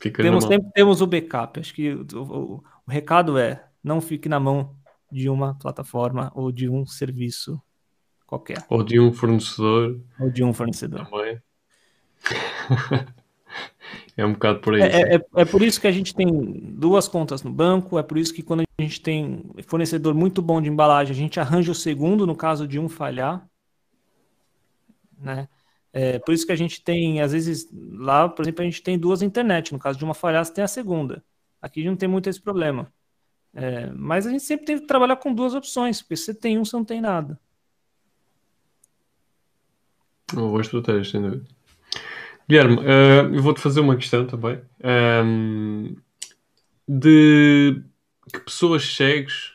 Fica 0.01 0.21
temos, 0.21 0.43
sempre 0.45 0.71
temos 0.73 1.01
o 1.01 1.07
backup. 1.07 1.59
Acho 1.59 1.73
que 1.73 1.93
o, 1.93 2.05
o- 2.15 2.63
o 2.87 2.91
recado 2.91 3.37
é: 3.37 3.65
não 3.83 4.01
fique 4.01 4.27
na 4.27 4.39
mão 4.39 4.75
de 5.11 5.29
uma 5.29 5.53
plataforma 5.55 6.31
ou 6.35 6.51
de 6.51 6.67
um 6.69 6.85
serviço 6.85 7.61
qualquer, 8.25 8.65
Ou 8.69 8.83
de 8.83 8.99
um 8.99 9.13
fornecedor 9.13 9.99
ou 10.19 10.29
de 10.29 10.43
um 10.43 10.53
fornecedor. 10.53 11.05
também. 11.05 11.39
é 14.17 14.25
um 14.25 14.33
bocado 14.33 14.59
por 14.59 14.73
aí. 14.75 14.81
sim. 14.81 14.87
É, 14.87 15.15
é, 15.15 15.25
é 15.37 15.45
por 15.45 15.61
isso 15.61 15.79
que 15.79 15.87
a 15.87 15.91
gente 15.91 16.13
tem 16.15 16.27
duas 16.75 17.07
contas 17.07 17.43
no 17.43 17.51
banco, 17.51 17.99
é 17.99 18.03
por 18.03 18.17
isso 18.17 18.33
que 18.33 18.41
quando 18.43 18.61
a 18.61 18.81
gente 18.81 19.01
tem 19.01 19.43
fornecedor 19.67 20.13
muito 20.13 20.41
bom 20.41 20.61
de 20.61 20.69
embalagem, 20.69 21.11
a 21.11 21.15
gente 21.15 21.39
arranja 21.39 21.71
o 21.71 21.75
segundo 21.75 22.25
no 22.25 22.35
caso 22.35 22.67
de 22.67 22.79
um 22.79 22.89
falhar. 22.89 23.47
Né? 25.17 25.47
É 25.93 26.17
por 26.17 26.33
isso 26.33 26.45
que 26.45 26.51
a 26.51 26.55
gente 26.55 26.83
tem, 26.83 27.21
às 27.21 27.31
vezes, 27.31 27.69
lá, 27.71 28.27
por 28.27 28.41
exemplo, 28.41 28.63
a 28.63 28.65
gente 28.65 28.81
tem 28.81 28.97
duas 28.97 29.21
internet. 29.21 29.71
No 29.71 29.79
caso 29.79 29.97
de 29.97 30.03
uma 30.03 30.15
falhar, 30.15 30.43
você 30.43 30.51
tem 30.51 30.63
a 30.63 30.67
segunda. 30.67 31.23
Aqui 31.61 31.85
não 31.85 31.95
tem 31.95 32.09
muito 32.09 32.27
esse 32.27 32.41
problema. 32.41 32.91
É, 33.53 33.91
mas 33.95 34.25
a 34.25 34.31
gente 34.31 34.43
sempre 34.43 34.65
tem 34.65 34.79
que 34.79 34.87
trabalhar 34.87 35.17
com 35.17 35.31
duas 35.31 35.53
opções, 35.53 36.01
porque 36.01 36.17
se 36.17 36.25
você 36.25 36.33
tem 36.33 36.57
um, 36.57 36.65
você 36.65 36.75
não 36.75 36.83
tem 36.83 36.99
nada. 36.99 37.39
Uma 40.33 40.47
boa 40.47 40.61
estratégia, 40.61 41.11
sem 41.11 41.21
dúvida. 41.21 41.45
Guilherme, 42.49 42.79
eh, 42.83 43.21
eu 43.31 43.41
vou-te 43.41 43.61
fazer 43.61 43.79
uma 43.79 43.95
questão 43.95 44.25
também. 44.25 44.59
Ehm, 44.81 45.95
de 46.87 47.81
que 48.31 48.39
pessoas 48.39 48.95
segues 48.95 49.53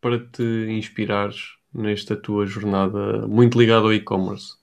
para 0.00 0.18
te 0.18 0.42
inspirares 0.70 1.56
nesta 1.72 2.16
tua 2.16 2.46
jornada 2.46 3.26
muito 3.28 3.58
ligada 3.58 3.86
ao 3.86 3.92
e-commerce? 3.92 4.56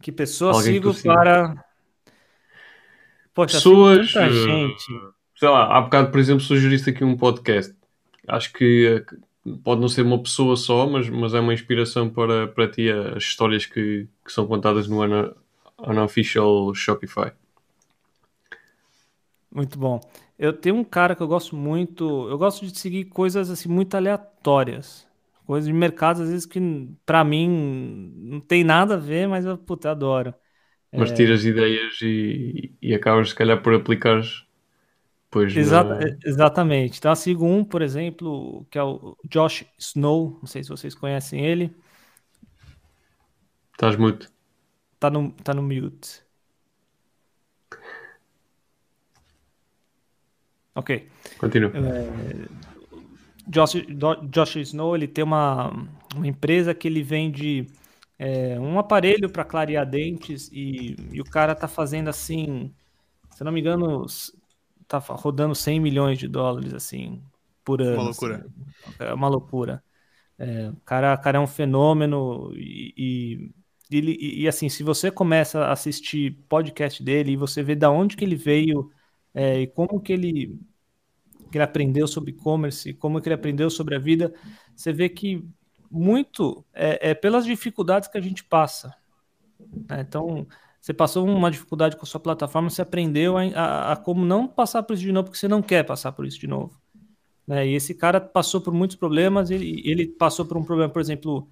Que 0.00 0.10
pessoa 0.10 0.52
Alguém 0.52 0.80
que 0.80 0.92
sigo 0.94 1.14
para. 1.14 1.64
Poxa, 3.34 3.58
sigo 3.60 3.74
Pessoas, 3.74 4.12
tanta 4.12 4.26
eh, 4.26 4.30
gente. 4.32 4.84
Sei 5.36 5.48
lá, 5.48 5.76
há 5.76 5.80
bocado, 5.80 6.10
por 6.10 6.18
exemplo, 6.18 6.42
sugeriste 6.42 6.90
aqui 6.90 7.04
um 7.04 7.16
podcast. 7.16 7.74
Acho 8.26 8.52
que 8.52 9.04
eh, 9.06 9.16
pode 9.62 9.80
não 9.80 9.88
ser 9.88 10.02
uma 10.02 10.22
pessoa 10.22 10.56
só, 10.56 10.86
mas, 10.88 11.08
mas 11.08 11.34
é 11.34 11.40
uma 11.40 11.54
inspiração 11.54 12.08
para, 12.08 12.48
para 12.48 12.68
ti 12.70 12.90
as 12.90 13.22
histórias 13.22 13.66
que, 13.66 14.08
que 14.24 14.32
são 14.32 14.46
contadas 14.46 14.88
no 14.88 15.00
Una- 15.00 15.34
Unofficial 15.78 16.74
Shopify. 16.74 17.32
Muito 19.52 19.78
bom. 19.78 20.00
Eu 20.38 20.52
tenho 20.52 20.76
um 20.76 20.84
cara 20.84 21.14
que 21.14 21.22
eu 21.22 21.28
gosto 21.28 21.56
muito. 21.56 22.28
Eu 22.28 22.38
gosto 22.38 22.64
de 22.64 22.78
seguir 22.78 23.06
coisas 23.06 23.50
assim 23.50 23.68
muito 23.68 23.94
aleatórias. 23.96 25.06
Coisas 25.50 25.66
de 25.66 25.72
mercado, 25.72 26.22
às 26.22 26.28
vezes, 26.28 26.46
que 26.46 26.60
pra 27.04 27.24
mim 27.24 27.48
não 28.14 28.40
tem 28.40 28.62
nada 28.62 28.94
a 28.94 28.96
ver, 28.96 29.26
mas 29.26 29.44
eu, 29.44 29.58
puta, 29.58 29.90
adoro. 29.90 30.32
Mas 30.92 31.10
tiras 31.10 31.44
ideias 31.44 32.00
e, 32.02 32.72
e 32.80 32.94
acabas, 32.94 33.30
se 33.30 33.34
calhar, 33.34 33.60
por 33.60 33.74
aplicar 33.74 34.22
depois 35.24 35.56
exatamente. 36.24 36.98
Então, 36.98 37.16
sigo 37.16 37.44
um, 37.44 37.64
por 37.64 37.82
exemplo, 37.82 38.64
que 38.70 38.78
é 38.78 38.82
o 38.84 39.16
Josh 39.28 39.64
Snow. 39.76 40.38
Não 40.38 40.46
sei 40.46 40.62
se 40.62 40.68
vocês 40.68 40.94
conhecem 40.94 41.44
ele. 41.44 41.74
Estás 43.72 43.96
muito. 43.96 44.32
Tá 45.00 45.10
no, 45.10 45.32
tá 45.32 45.52
no 45.52 45.64
mute. 45.64 46.22
Ok. 50.76 51.08
Continua. 51.38 51.72
Josh, 53.50 53.74
Josh 54.30 54.56
Snow, 54.56 54.94
ele 54.94 55.08
tem 55.08 55.24
uma, 55.24 55.70
uma 56.14 56.26
empresa 56.26 56.74
que 56.74 56.86
ele 56.88 57.02
vende 57.02 57.66
é, 58.18 58.58
um 58.60 58.78
aparelho 58.78 59.30
para 59.30 59.44
clarear 59.44 59.88
dentes 59.88 60.48
e, 60.52 60.96
e 61.12 61.20
o 61.20 61.24
cara 61.24 61.54
tá 61.54 61.68
fazendo 61.68 62.08
assim, 62.08 62.72
se 63.30 63.44
não 63.44 63.52
me 63.52 63.60
engano, 63.60 64.06
tá 64.88 64.98
rodando 64.98 65.54
100 65.54 65.80
milhões 65.80 66.18
de 66.18 66.28
dólares 66.28 66.74
assim 66.74 67.22
por 67.64 67.82
ano. 67.82 68.04
loucura. 68.04 68.36
assim. 68.36 68.94
É 69.00 69.14
uma 69.14 69.28
loucura. 69.28 69.84
É, 70.38 70.70
o 70.70 70.76
cara, 70.84 71.14
o 71.14 71.20
cara 71.22 71.38
é 71.38 71.40
um 71.40 71.46
fenômeno 71.46 72.52
e, 72.56 72.94
e, 73.90 73.96
ele- 73.96 74.16
e, 74.20 74.42
e, 74.42 74.48
assim, 74.48 74.68
se 74.68 74.82
você 74.82 75.10
começa 75.10 75.60
a 75.66 75.72
assistir 75.72 76.32
podcast 76.48 77.02
dele 77.02 77.32
e 77.32 77.36
você 77.36 77.62
vê 77.62 77.74
da 77.76 77.90
onde 77.90 78.16
que 78.16 78.24
ele 78.24 78.36
veio 78.36 78.90
é, 79.34 79.60
e 79.62 79.66
como 79.66 80.00
que 80.00 80.12
ele 80.12 80.58
que 81.50 81.58
ele 81.58 81.64
aprendeu 81.64 82.06
sobre 82.06 82.30
e-commerce, 82.30 82.94
como 82.94 83.20
que 83.20 83.28
ele 83.28 83.34
aprendeu 83.34 83.68
sobre 83.68 83.94
a 83.94 83.98
vida, 83.98 84.32
você 84.74 84.92
vê 84.92 85.08
que, 85.08 85.44
muito 85.90 86.64
é, 86.72 87.10
é, 87.10 87.14
pelas 87.14 87.44
dificuldades 87.44 88.08
que 88.08 88.16
a 88.16 88.20
gente 88.20 88.44
passa. 88.44 88.94
Né? 89.88 90.00
Então, 90.00 90.46
você 90.80 90.94
passou 90.94 91.26
uma 91.26 91.50
dificuldade 91.50 91.96
com 91.96 92.04
a 92.04 92.06
sua 92.06 92.20
plataforma, 92.20 92.70
você 92.70 92.82
aprendeu 92.82 93.36
a, 93.36 93.42
a, 93.42 93.92
a, 93.92 93.96
como 93.96 94.24
não 94.24 94.46
passar 94.46 94.82
por 94.82 94.94
isso 94.94 95.02
de 95.02 95.12
novo, 95.12 95.24
porque 95.24 95.38
você 95.38 95.48
não 95.48 95.60
quer 95.60 95.84
passar 95.84 96.12
por 96.12 96.24
isso 96.24 96.38
de 96.38 96.46
novo. 96.46 96.80
Né? 97.46 97.66
E 97.66 97.74
esse 97.74 97.94
cara 97.94 98.20
passou 98.20 98.60
por 98.60 98.72
muitos 98.72 98.96
problemas, 98.96 99.50
ele, 99.50 99.82
ele 99.84 100.06
passou 100.06 100.46
por 100.46 100.56
um 100.56 100.64
problema, 100.64 100.90
por 100.90 101.00
exemplo, 101.00 101.48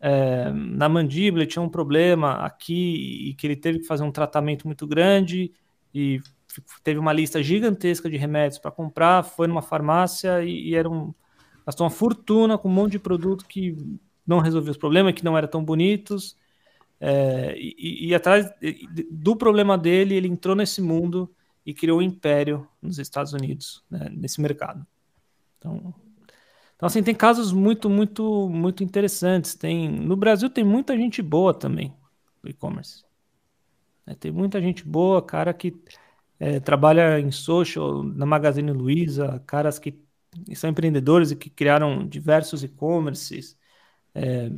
é, 0.00 0.50
na 0.52 0.88
mandíbula, 0.88 1.42
ele 1.44 1.50
tinha 1.50 1.62
um 1.62 1.68
problema 1.68 2.44
aqui 2.44 3.30
e 3.30 3.34
que 3.34 3.46
ele 3.46 3.56
teve 3.56 3.78
que 3.80 3.86
fazer 3.86 4.02
um 4.02 4.12
tratamento 4.12 4.66
muito 4.66 4.86
grande 4.86 5.52
e 5.94 6.20
teve 6.82 6.98
uma 6.98 7.12
lista 7.12 7.42
gigantesca 7.42 8.08
de 8.08 8.16
remédios 8.16 8.58
para 8.58 8.70
comprar, 8.70 9.22
foi 9.22 9.46
numa 9.46 9.62
farmácia 9.62 10.42
e, 10.42 10.70
e 10.70 10.74
era 10.74 10.88
um, 10.88 11.14
gastou 11.64 11.84
uma 11.84 11.90
fortuna 11.90 12.56
com 12.56 12.68
um 12.68 12.72
monte 12.72 12.92
de 12.92 12.98
produto 12.98 13.46
que 13.46 13.76
não 14.26 14.40
resolvia 14.40 14.70
os 14.70 14.76
problemas, 14.76 15.14
que 15.14 15.24
não 15.24 15.36
eram 15.36 15.48
tão 15.48 15.64
bonitos. 15.64 16.36
É, 17.00 17.54
e, 17.56 18.08
e, 18.08 18.14
atrás 18.14 18.50
do 19.10 19.36
problema 19.36 19.78
dele, 19.78 20.14
ele 20.14 20.28
entrou 20.28 20.56
nesse 20.56 20.82
mundo 20.82 21.32
e 21.64 21.72
criou 21.72 22.00
um 22.00 22.02
império 22.02 22.66
nos 22.82 22.98
Estados 22.98 23.32
Unidos, 23.32 23.84
né, 23.90 24.08
nesse 24.10 24.40
mercado. 24.40 24.86
Então, 25.58 25.94
então, 26.78 26.86
assim, 26.86 27.02
tem 27.02 27.14
casos 27.14 27.50
muito, 27.50 27.90
muito, 27.90 28.48
muito 28.48 28.84
interessantes. 28.84 29.54
Tem, 29.54 29.88
no 29.88 30.16
Brasil 30.16 30.48
tem 30.48 30.62
muita 30.62 30.96
gente 30.96 31.20
boa 31.20 31.52
também 31.52 31.92
do 32.40 32.48
e-commerce. 32.48 33.04
É, 34.06 34.14
tem 34.14 34.30
muita 34.30 34.60
gente 34.60 34.84
boa, 34.84 35.20
cara 35.20 35.52
que 35.52 35.74
é, 36.40 36.60
trabalha 36.60 37.18
em 37.18 37.30
social, 37.30 38.02
na 38.02 38.24
Magazine 38.24 38.70
Luiza, 38.72 39.42
caras 39.46 39.78
que 39.78 39.98
são 40.54 40.70
empreendedores 40.70 41.30
e 41.30 41.36
que 41.36 41.50
criaram 41.50 42.06
diversos 42.06 42.62
e-commerces. 42.62 43.58
É, 44.14 44.50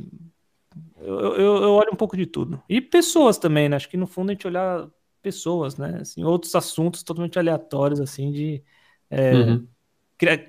eu, 1.01 1.19
eu, 1.19 1.63
eu, 1.63 1.71
olho 1.71 1.91
um 1.91 1.95
pouco 1.95 2.15
de 2.15 2.25
tudo. 2.25 2.61
E 2.69 2.79
pessoas 2.79 3.37
também, 3.37 3.67
né? 3.67 3.75
Acho 3.75 3.89
que 3.89 3.97
no 3.97 4.07
fundo 4.07 4.29
a 4.29 4.33
gente 4.33 4.47
olhar 4.47 4.87
pessoas, 5.21 5.77
né? 5.77 5.99
Assim, 6.01 6.23
outros 6.23 6.53
assuntos 6.55 7.03
totalmente 7.03 7.39
aleatórios, 7.39 7.99
assim, 7.99 8.31
de 8.31 8.63
é, 9.09 9.33
uhum. 9.33 9.67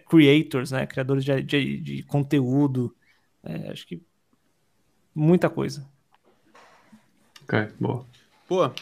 creators, 0.09 0.71
né? 0.71 0.87
Criadores 0.87 1.25
de, 1.25 1.43
de, 1.43 1.81
de 1.81 2.03
conteúdo. 2.05 2.95
É, 3.43 3.71
acho 3.71 3.87
que 3.87 4.03
muita 5.15 5.49
coisa. 5.49 5.89
Ok, 7.43 7.69
boa. 7.81 8.07
Boa. 8.49 8.75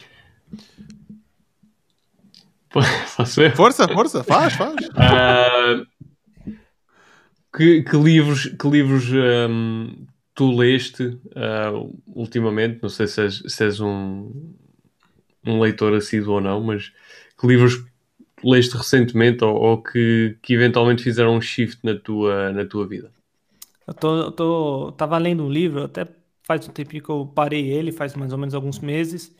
Fazer? 3.07 3.55
Força, 3.55 3.87
força, 3.87 4.23
faz, 4.23 4.53
faz. 4.53 4.75
Uh, 4.75 5.85
que, 7.55 7.83
que, 7.83 7.97
livros, 7.97 8.45
que 8.45 8.67
livros 8.69 9.09
um, 9.11 10.05
tu 10.33 10.55
leste 10.55 11.03
uh, 11.03 11.99
ultimamente? 12.07 12.79
Não 12.81 12.89
sei 12.89 13.07
se 13.07 13.21
és, 13.21 13.43
se 13.45 13.63
és 13.65 13.79
um, 13.81 14.31
um 15.45 15.59
leitor 15.59 15.93
assíduo 15.93 16.35
ou 16.35 16.41
não, 16.41 16.61
mas 16.61 16.91
que 17.39 17.47
livros 17.47 17.83
leste 18.43 18.75
recentemente 18.75 19.43
ou, 19.43 19.55
ou, 19.55 19.81
que, 19.81 20.37
que 20.41 20.53
eventualmente 20.53 21.03
fizeram 21.03 21.35
um 21.35 21.41
shift 21.41 21.79
na 21.83 21.95
tua, 21.95 22.51
na 22.51 22.65
tua 22.65 22.87
vida? 22.87 23.11
Eu 23.85 23.93
tô, 23.93 24.31
tô, 24.31 24.91
tava 24.93 25.17
lendo 25.17 25.43
um 25.43 25.49
livro, 25.49 25.83
até 25.83 26.07
faz 26.43 26.67
um 26.67 26.71
tempinho 26.71 27.03
que 27.03 27.09
eu 27.09 27.25
parei 27.25 27.69
ele, 27.69 27.91
faz 27.91 28.15
mais 28.15 28.31
ou 28.31 28.37
menos 28.37 28.53
alguns 28.53 28.79
meses, 28.79 29.35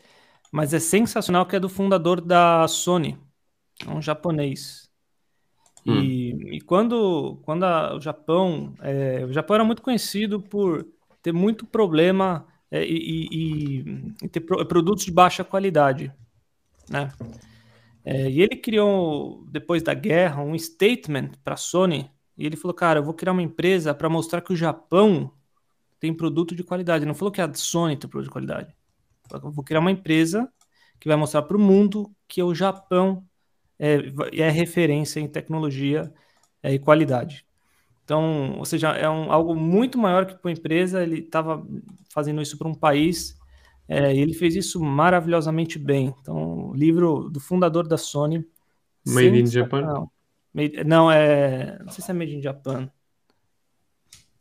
mas 0.52 0.74
é 0.74 0.78
sensacional 0.78 1.46
que 1.46 1.56
é 1.56 1.60
do 1.60 1.68
fundador 1.68 2.20
da 2.20 2.68
Sony, 2.68 3.18
é 3.86 3.90
um 3.90 4.02
japonês. 4.02 4.90
Hum. 5.86 5.98
E, 6.00 6.56
e, 6.56 6.60
quando, 6.60 7.40
quando 7.42 7.64
a, 7.64 7.96
o 7.96 8.00
Japão, 8.00 8.74
é, 8.80 9.24
o 9.24 9.32
Japão 9.32 9.54
era 9.54 9.64
muito 9.64 9.80
conhecido 9.80 10.40
por 10.40 10.86
ter 11.22 11.32
muito 11.32 11.66
problema 11.66 12.46
é, 12.70 12.84
e, 12.84 13.28
e, 13.32 14.14
e, 14.22 14.28
ter 14.28 14.40
pro, 14.40 14.64
produtos 14.66 15.04
de 15.04 15.10
baixa 15.10 15.42
qualidade, 15.42 16.12
né? 16.88 17.10
É, 18.04 18.28
e 18.28 18.42
ele 18.42 18.56
criou 18.56 19.44
depois 19.48 19.82
da 19.82 19.94
guerra 19.94 20.42
um 20.42 20.58
statement 20.58 21.30
para 21.42 21.54
a 21.54 21.56
Sony 21.56 22.10
e 22.36 22.44
ele 22.44 22.56
falou, 22.56 22.74
cara, 22.74 22.98
eu 22.98 23.04
vou 23.04 23.14
criar 23.14 23.32
uma 23.32 23.42
empresa 23.42 23.94
para 23.94 24.08
mostrar 24.08 24.40
que 24.40 24.52
o 24.52 24.56
Japão 24.56 25.32
tem 26.00 26.12
produto 26.12 26.54
de 26.54 26.64
qualidade. 26.64 27.04
Ele 27.04 27.08
não 27.08 27.14
falou 27.14 27.30
que 27.30 27.40
a 27.40 27.52
Sony 27.54 27.96
tem 27.96 28.10
produto 28.10 28.28
de 28.28 28.32
qualidade. 28.32 28.74
Vou 29.40 29.64
criar 29.64 29.80
uma 29.80 29.90
empresa 29.90 30.50
que 30.98 31.08
vai 31.08 31.16
mostrar 31.16 31.42
para 31.42 31.56
o 31.56 31.60
mundo 31.60 32.10
que 32.28 32.42
o 32.42 32.54
Japão 32.54 33.24
é, 33.78 33.98
é 34.32 34.50
referência 34.50 35.20
em 35.20 35.28
tecnologia 35.28 36.12
é, 36.62 36.72
e 36.72 36.78
qualidade. 36.78 37.44
Então, 38.04 38.58
ou 38.58 38.64
seja, 38.64 38.90
é 38.90 39.08
um, 39.08 39.32
algo 39.32 39.54
muito 39.54 39.98
maior 39.98 40.26
que 40.26 40.34
para 40.34 40.48
uma 40.48 40.52
empresa, 40.52 41.02
ele 41.02 41.20
estava 41.20 41.66
fazendo 42.10 42.42
isso 42.42 42.58
para 42.58 42.68
um 42.68 42.74
país 42.74 43.36
é, 43.88 44.14
e 44.14 44.20
ele 44.20 44.34
fez 44.34 44.54
isso 44.54 44.80
maravilhosamente 44.80 45.78
bem. 45.78 46.14
Então, 46.20 46.72
livro 46.74 47.28
do 47.30 47.40
fundador 47.40 47.86
da 47.86 47.96
Sony. 47.96 48.44
Made 49.06 49.40
in 49.40 49.46
Japan? 49.46 50.08
Made, 50.54 50.84
não, 50.84 51.10
é. 51.10 51.78
Não 51.80 51.92
sei 51.92 52.04
se 52.04 52.10
é 52.10 52.14
Made 52.14 52.36
in 52.36 52.42
Japan. 52.42 52.90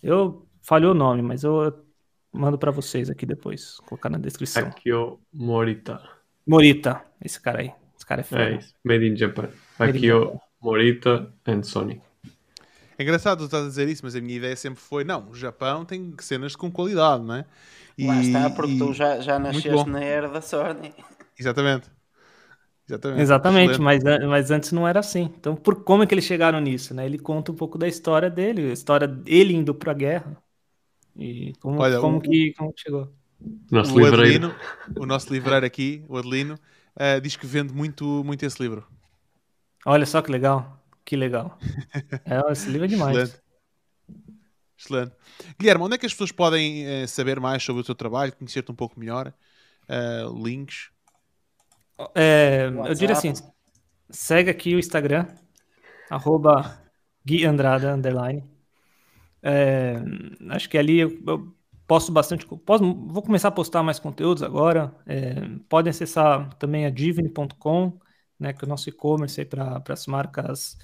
Eu 0.02 0.48
falhou 0.62 0.92
o 0.92 0.98
nome, 0.98 1.22
mas 1.22 1.44
eu 1.44 1.84
mando 2.32 2.58
para 2.58 2.72
vocês 2.72 3.10
aqui 3.10 3.26
depois, 3.26 3.78
colocar 3.86 4.10
na 4.10 4.18
descrição. 4.18 4.68
Akio 4.68 5.20
Morita. 5.34 6.02
Morita, 6.48 7.04
esse 7.24 7.40
cara 7.40 7.62
aí. 7.62 7.72
Esse 7.96 8.06
cara 8.06 8.22
é 8.22 8.24
foda. 8.24 8.44
É 8.44 8.56
isso, 8.58 8.74
Made 8.84 9.08
in 9.08 9.16
Japan. 9.16 9.50
Akio 9.78 10.40
Morita 10.62 11.32
and 11.46 11.64
Sony. 11.64 12.02
É 12.98 13.04
engraçado 13.04 13.40
tu 13.40 13.46
estás 13.46 13.66
a 13.66 13.68
dizer 13.68 13.88
isso, 13.88 14.02
mas 14.04 14.16
a 14.16 14.22
minha 14.22 14.38
ideia 14.38 14.56
sempre 14.56 14.80
foi: 14.80 15.04
não, 15.04 15.30
o 15.30 15.36
Japão 15.36 15.84
tem 15.84 16.14
cenas 16.20 16.56
com 16.56 16.72
qualidade, 16.72 17.24
não 17.24 17.36
é? 17.36 17.46
E, 17.98 18.06
Lá 18.06 18.22
está, 18.22 18.50
porque 18.50 18.74
e... 18.74 18.78
tu 18.78 18.94
já, 18.94 19.20
já 19.20 19.40
nasceste 19.40 19.90
na 19.90 20.04
era 20.04 20.30
da 20.30 20.42
Sony. 20.42 20.94
Exatamente. 21.38 21.90
Exatamente, 22.88 23.22
Exatamente 23.22 23.82
mas, 23.82 24.04
mas 24.04 24.52
antes 24.52 24.72
não 24.72 24.88
era 24.88 25.00
assim. 25.00 25.34
Então, 25.38 25.56
por 25.56 25.84
como 25.84 26.04
é 26.04 26.06
que 26.06 26.14
eles 26.14 26.26
chegaram 26.26 26.60
nisso? 26.60 26.94
Né? 26.94 27.06
Ele 27.06 27.18
conta 27.18 27.52
um 27.52 27.56
pouco 27.56 27.78
da 27.78 27.88
história 27.88 28.30
dele, 28.30 28.70
a 28.70 28.74
história 28.74 29.08
dele 29.08 29.54
indo 29.54 29.74
para 29.74 29.92
a 29.92 29.96
guerra. 29.96 30.38
E 31.16 31.54
como, 31.60 31.80
Olha, 31.80 32.00
como, 32.00 32.18
o, 32.18 32.22
que, 32.22 32.54
como 32.54 32.74
chegou. 32.76 33.12
Nosso 33.70 33.96
o, 33.96 34.06
Adelino, 34.06 34.56
o 34.98 35.06
nosso 35.06 35.34
livreiro 35.34 35.66
aqui, 35.66 36.04
o 36.08 36.18
Adelino, 36.18 36.56
uh, 36.96 37.22
diz 37.22 37.36
que 37.36 37.46
vende 37.46 37.74
muito, 37.74 38.24
muito 38.24 38.46
esse 38.46 38.62
livro. 38.62 38.88
Olha 39.86 40.06
só 40.06 40.22
que 40.22 40.32
legal. 40.32 40.80
Que 41.04 41.16
legal. 41.16 41.58
É, 42.26 42.52
esse 42.52 42.70
livro 42.70 42.86
é 42.86 42.88
demais. 42.88 43.18
Excelente. 43.18 43.42
Excelente. 44.78 45.12
Guilherme, 45.60 45.84
onde 45.84 45.96
é 45.96 45.98
que 45.98 46.06
as 46.06 46.14
pessoas 46.14 46.32
podem 46.32 47.04
uh, 47.04 47.08
saber 47.08 47.40
mais 47.40 47.64
sobre 47.64 47.82
o 47.82 47.86
teu 47.86 47.96
trabalho, 47.96 48.34
conhecer-te 48.34 48.72
um 48.72 48.76
pouco 48.76 49.00
melhor? 49.00 49.34
Uh, 49.90 50.44
links? 50.44 50.90
É, 52.16 52.68
eu 52.88 52.94
diria 52.96 53.14
assim, 53.14 53.34
segue 54.10 54.50
aqui 54.50 54.74
o 54.76 54.80
Instagram, 54.80 55.28
arroba 56.10 56.82
Gui 57.26 57.46
Andrada, 57.46 57.94
underline. 57.94 58.44
É, 59.44 59.96
acho 60.50 60.70
que 60.70 60.78
ali 60.78 61.00
eu, 61.00 61.56
posto 61.88 62.12
bastante, 62.12 62.46
posso, 62.46 62.84
vou 63.08 63.22
começar 63.22 63.50
a 63.50 63.52
postar 63.52 63.84
mais 63.84 64.00
conteúdos 64.00 64.44
agora. 64.44 64.96
É, 65.06 65.36
podem 65.68 65.90
acessar 65.90 66.54
também 66.56 66.86
a 66.86 66.90
divine.com, 66.90 68.00
né, 68.40 68.54
que 68.54 68.64
é 68.64 68.66
o 68.66 68.70
nosso 68.70 68.90
e-commerce 68.90 69.44
para 69.46 69.84
as 69.90 70.08
marcas 70.08 70.78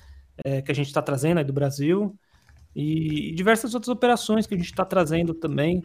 é, 0.44 0.62
que 0.62 0.72
a 0.72 0.76
gente 0.76 0.88
está 0.88 1.02
trazendo 1.02 1.38
aí 1.38 1.44
do 1.44 1.54
Brasil. 1.54 2.18
E, 2.76 3.30
e 3.30 3.36
diversas 3.36 3.74
outras 3.74 3.90
operações 3.90 4.46
que 4.46 4.54
a 4.54 4.58
gente 4.58 4.68
está 4.68 4.86
trazendo 4.86 5.34
também. 5.34 5.84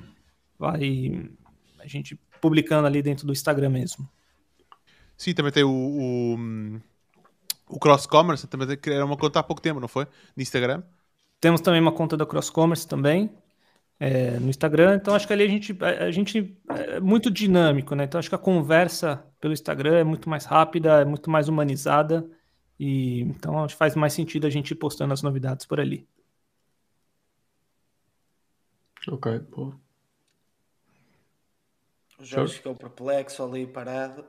Vai 0.59 1.31
a 1.79 1.87
gente 1.87 2.19
publicando 2.41 2.87
ali 2.87 3.03
dentro 3.03 3.27
do 3.27 3.33
Instagram 3.33 3.71
mesmo. 3.71 4.09
Sim, 5.17 5.35
também 5.35 5.53
tem 5.53 5.63
o, 5.63 5.71
o, 5.71 6.37
o 7.69 7.79
Cross 7.79 8.07
Commerce, 8.07 8.47
também 8.47 8.69
era 8.87 9.05
uma 9.05 9.17
conta 9.17 9.39
há 9.39 9.43
pouco 9.43 9.63
tempo, 9.63 9.79
não 9.79 9.89
foi? 9.89 10.07
No 10.37 10.43
Instagram. 10.43 10.83
Temos 11.43 11.61
também 11.61 11.81
uma 11.81 11.91
conta 11.91 12.17
da 12.17 12.25
Cross 12.25 12.51
Commerce 12.51 12.87
também, 12.87 13.29
é, 13.99 14.39
no 14.39 14.49
Instagram. 14.49 14.95
Então 14.95 15.13
acho 15.13 15.27
que 15.27 15.33
ali 15.33 15.43
a 15.43 15.49
gente, 15.49 15.77
a, 15.81 16.05
a 16.05 16.11
gente 16.13 16.57
é 16.69 17.01
muito 17.01 17.29
dinâmico, 17.29 17.97
né? 17.97 18.05
Então 18.05 18.21
acho 18.21 18.29
que 18.29 18.35
a 18.37 18.39
conversa 18.39 19.27
pelo 19.41 19.53
Instagram 19.53 19.97
é 19.99 20.05
muito 20.05 20.31
mais 20.31 20.45
rápida, 20.45 21.01
é 21.01 21.05
muito 21.05 21.29
mais 21.29 21.49
humanizada. 21.49 22.25
E 22.79 23.23
então 23.23 23.65
acho 23.65 23.75
que 23.75 23.79
faz 23.79 23.97
mais 23.97 24.13
sentido 24.13 24.47
a 24.47 24.51
gente 24.51 24.71
ir 24.71 24.77
postando 24.77 25.13
as 25.13 25.21
novidades 25.21 25.67
por 25.67 25.81
ali. 25.81 26.07
Ok, 29.09 29.41
pô. 29.51 29.75
O 32.21 32.25
Jorge 32.25 32.55
ficou 32.55 32.77
perplexo 32.77 33.43
ali 33.43 33.67
parado. 33.67 34.25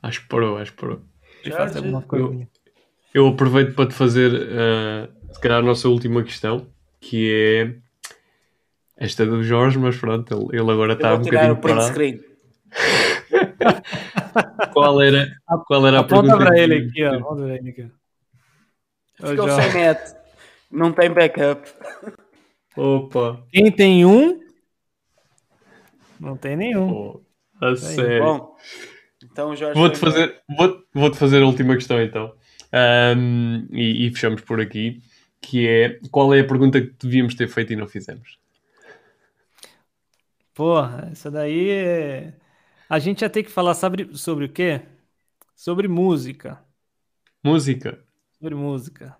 Acho 0.00 0.22
que 0.22 0.28
parou, 0.28 0.58
acho 0.58 0.70
que 0.70 0.78
parou. 0.78 1.02
Eu, 2.12 2.48
eu 3.12 3.26
aproveito 3.26 3.74
para 3.74 3.88
te 3.88 3.94
fazer, 3.94 4.30
uh, 4.32 5.19
se 5.32 5.40
calhar, 5.40 5.58
a 5.58 5.62
nossa 5.62 5.88
última 5.88 6.22
questão, 6.22 6.66
que 7.00 7.32
é 7.32 7.74
esta 8.96 9.22
é 9.22 9.26
do 9.26 9.42
Jorge, 9.42 9.78
mas 9.78 9.96
pronto, 9.96 10.34
ele, 10.34 10.60
ele 10.60 10.70
agora 10.70 10.92
está 10.92 11.14
um 11.14 11.22
bocadinho 11.22 11.56
parado. 11.56 11.98
qual 14.72 15.00
era, 15.00 15.28
qual 15.66 15.86
era 15.86 15.96
a 15.96 16.00
Aponta 16.00 16.22
pergunta? 16.22 16.44
para 16.44 16.58
ele 16.58 16.86
aqui, 16.86 17.04
ó. 17.04 17.16
Aponta 17.16 17.42
para 17.42 17.56
ele 17.56 17.70
aqui. 17.70 17.90
Ficou 19.14 19.48
sem 19.48 19.72
net. 19.72 20.14
Não 20.70 20.92
tem 20.92 21.10
backup. 21.10 21.68
Opa! 22.76 23.42
Quem 23.50 23.72
tem 23.72 24.04
um, 24.04 24.40
não 26.20 26.36
tem 26.36 26.54
nenhum. 26.54 26.88
Pô, 26.88 27.22
a 27.60 27.74
sério. 27.74 28.22
Bom, 28.22 28.56
então 29.24 29.50
o 29.50 29.56
Jorge. 29.56 29.80
Vou-te 29.80 29.98
fazer, 29.98 30.40
vou, 30.56 30.84
vou-te 30.92 31.16
fazer 31.16 31.42
a 31.42 31.46
última 31.46 31.74
questão 31.74 32.00
então. 32.00 32.32
Ahm, 32.70 33.66
e, 33.72 34.06
e 34.06 34.10
fechamos 34.10 34.42
por 34.42 34.60
aqui. 34.60 35.00
Que 35.42 35.68
é 35.68 36.00
qual 36.10 36.32
é 36.34 36.40
a 36.40 36.46
pergunta 36.46 36.80
que 36.80 36.92
devíamos 37.02 37.34
ter 37.34 37.48
feito 37.48 37.72
e 37.72 37.76
não 37.76 37.86
fizemos? 37.88 38.38
Porra, 40.54 41.08
essa 41.12 41.30
daí 41.30 41.70
é... 41.70 42.38
A 42.88 42.98
gente 42.98 43.22
ia 43.22 43.30
ter 43.30 43.44
que 43.44 43.50
falar 43.50 43.74
sobre, 43.74 44.16
sobre 44.16 44.46
o 44.46 44.52
quê? 44.52 44.82
Sobre 45.54 45.86
música. 45.86 46.66
Música. 47.44 48.02
Sobre 48.38 48.54
música. 48.54 49.16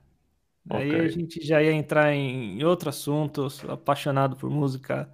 Aí 0.68 0.94
Ok. 0.94 0.94
a 1.00 1.08
gente 1.08 1.44
já 1.46 1.62
ia 1.62 1.72
entrar 1.72 2.12
em 2.14 2.64
outro 2.64 2.90
assunto. 2.90 3.48
Apaixonado 3.70 4.36
por 4.36 4.50
música. 4.50 5.10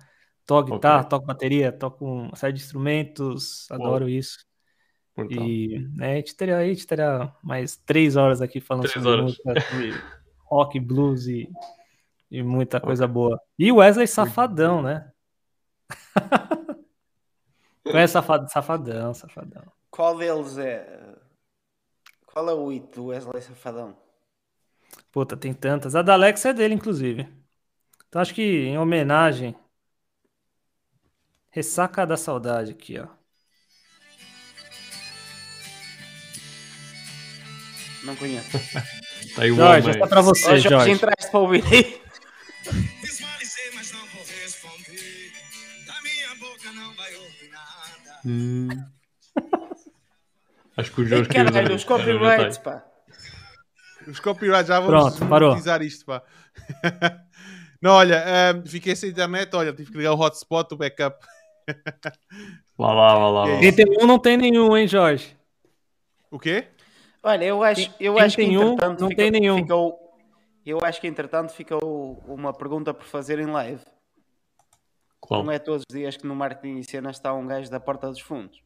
Toco 0.46 0.72
guitarra, 0.72 1.04
Ok. 1.04 1.08
toco 1.08 1.26
bateria, 1.26 1.72
toco 1.72 2.04
uma 2.06 2.36
série 2.36 2.54
de 2.54 2.62
instrumentos. 2.62 3.70
Adoro 3.70 4.08
isso. 4.08 4.38
Então, 5.16 5.56
E 5.68 5.88
né, 5.96 6.14
a, 6.14 6.16
gente 6.16 6.36
teria, 6.36 6.58
a 6.58 6.66
gente 6.68 6.86
teria 6.86 7.34
mais 7.42 7.76
três 7.78 8.16
horas 8.16 8.42
aqui 8.42 8.60
falando 8.60 8.88
Três 8.90 9.04
sobre 9.04 9.06
horas. 9.06 9.40
música, 9.48 9.54
rock, 10.47 10.81
blues 10.81 11.26
e, 11.26 11.50
e 12.31 12.42
muita 12.42 12.81
coisa 12.81 13.07
boa. 13.07 13.41
E 13.58 13.70
o 13.70 13.76
Wesley 13.76 14.07
Safadão, 14.07 14.83
né? 14.83 15.10
Conhece 17.84 18.15
Safadão? 18.15 18.49
Safadão, 18.49 19.15
Safadão. 19.15 19.62
Qual 19.91 20.16
deles 20.16 20.58
é. 20.58 21.16
Qual 22.26 22.49
é 22.49 22.55
o 22.55 22.68
hit 22.68 22.92
do 22.94 23.07
Wesley 23.07 23.42
Safadão? 23.42 23.97
Puta, 25.12 25.36
tem 25.36 25.55
tantas. 25.55 25.94
A 25.94 26.02
da 26.02 26.15
Alex 26.15 26.44
é 26.44 26.52
dele, 26.52 26.75
inclusive. 26.75 27.28
Então 28.08 28.20
acho 28.20 28.34
que 28.34 28.42
em 28.42 28.78
homenagem. 28.78 29.55
Ressaca 31.50 32.07
da 32.07 32.18
saudade 32.18 32.73
aqui, 32.73 32.99
ó. 32.99 33.08
Não 38.05 38.15
conheço. 38.15 38.58
tá 39.34 39.42
aí 39.42 39.50
o 39.52 39.56
Jorge, 39.56 39.88
homem. 39.88 39.96
essa 39.96 40.05
é 40.05 40.08
pra 40.08 40.20
você, 40.20 40.46
Ó, 40.46 40.48
Jorge, 40.50 40.68
Jorge. 40.68 40.90
entraste 40.90 41.30
para 41.30 41.40
ouvir 41.40 41.64
aí. 41.64 42.00
Visualizei, 43.02 43.70
mas 43.74 43.92
não 43.92 44.00
vou 44.06 44.22
responder. 44.42 45.32
Da 45.86 45.94
minha 46.02 46.34
boca 46.40 46.72
não 46.72 46.94
vai 46.94 47.14
ouvir 47.14 47.50
nada. 47.50 48.20
Hum. 48.24 48.68
Acho 50.76 50.92
que 50.92 51.00
o 51.00 51.06
Jorge 51.06 51.28
caralho, 51.30 51.74
os 51.74 51.80
isto. 51.82 51.88
Já 51.88 51.96
copyrights, 51.98 52.58
pá. 52.58 52.84
Os 54.06 54.20
copyrights 54.20 54.68
já 54.68 54.78
vamos 54.80 55.14
Pronto, 55.16 55.28
parou. 55.30 55.50
utilizar 55.50 55.82
isto, 55.82 56.05
pá. 56.05 56.22
Não, 57.80 57.92
olha, 57.92 58.24
ahm, 58.52 58.64
fiquei 58.66 58.96
sem 58.96 59.10
internet, 59.10 59.55
olha, 59.55 59.72
tive 59.72 59.90
que 59.92 59.98
ligar 59.98 60.12
o 60.12 60.18
hotspot, 60.18 60.72
o 60.72 60.76
backup. 60.76 61.16
Vá 62.76 62.92
lá, 62.92 63.14
vá 63.14 63.28
lá. 63.28 63.46
vá 63.46 63.52
lá. 63.55 63.60
Tem 63.72 63.84
um 64.00 64.06
não 64.06 64.18
tem 64.18 64.36
nenhum, 64.36 64.76
hein, 64.76 64.86
Jorge? 64.88 65.36
O 66.30 66.38
quê? 66.38 66.68
Olha, 67.28 67.44
eu 67.44 67.62
acho, 67.62 67.90
eu 67.98 68.14
quem 68.14 68.22
acho 68.24 68.36
que 68.36 68.42
tem 68.46 68.56
um, 68.56 68.62
entretanto 68.72 69.00
não 69.00 69.08
fica- 69.08 69.22
tem 69.22 69.30
nenhum. 69.32 69.56
ficou. 69.58 69.98
Eu 70.64 70.78
acho 70.82 71.00
que 71.00 71.06
entretanto 71.08 71.52
ficou 71.52 72.22
uma 72.26 72.52
pergunta 72.52 72.94
por 72.94 73.05
fazer 73.05 73.40
em 73.40 73.46
live. 73.46 73.82
Qual? 75.20 75.42
Não 75.42 75.50
é 75.52 75.58
todos 75.58 75.82
os 75.90 75.96
dias 75.96 76.16
que 76.16 76.24
no 76.24 76.36
marketing 76.36 76.76
e 76.78 76.84
cenas 76.84 77.16
está 77.16 77.34
um 77.34 77.44
gajo 77.44 77.68
da 77.68 77.80
porta 77.80 78.08
dos 78.08 78.20
fundos. 78.20 78.62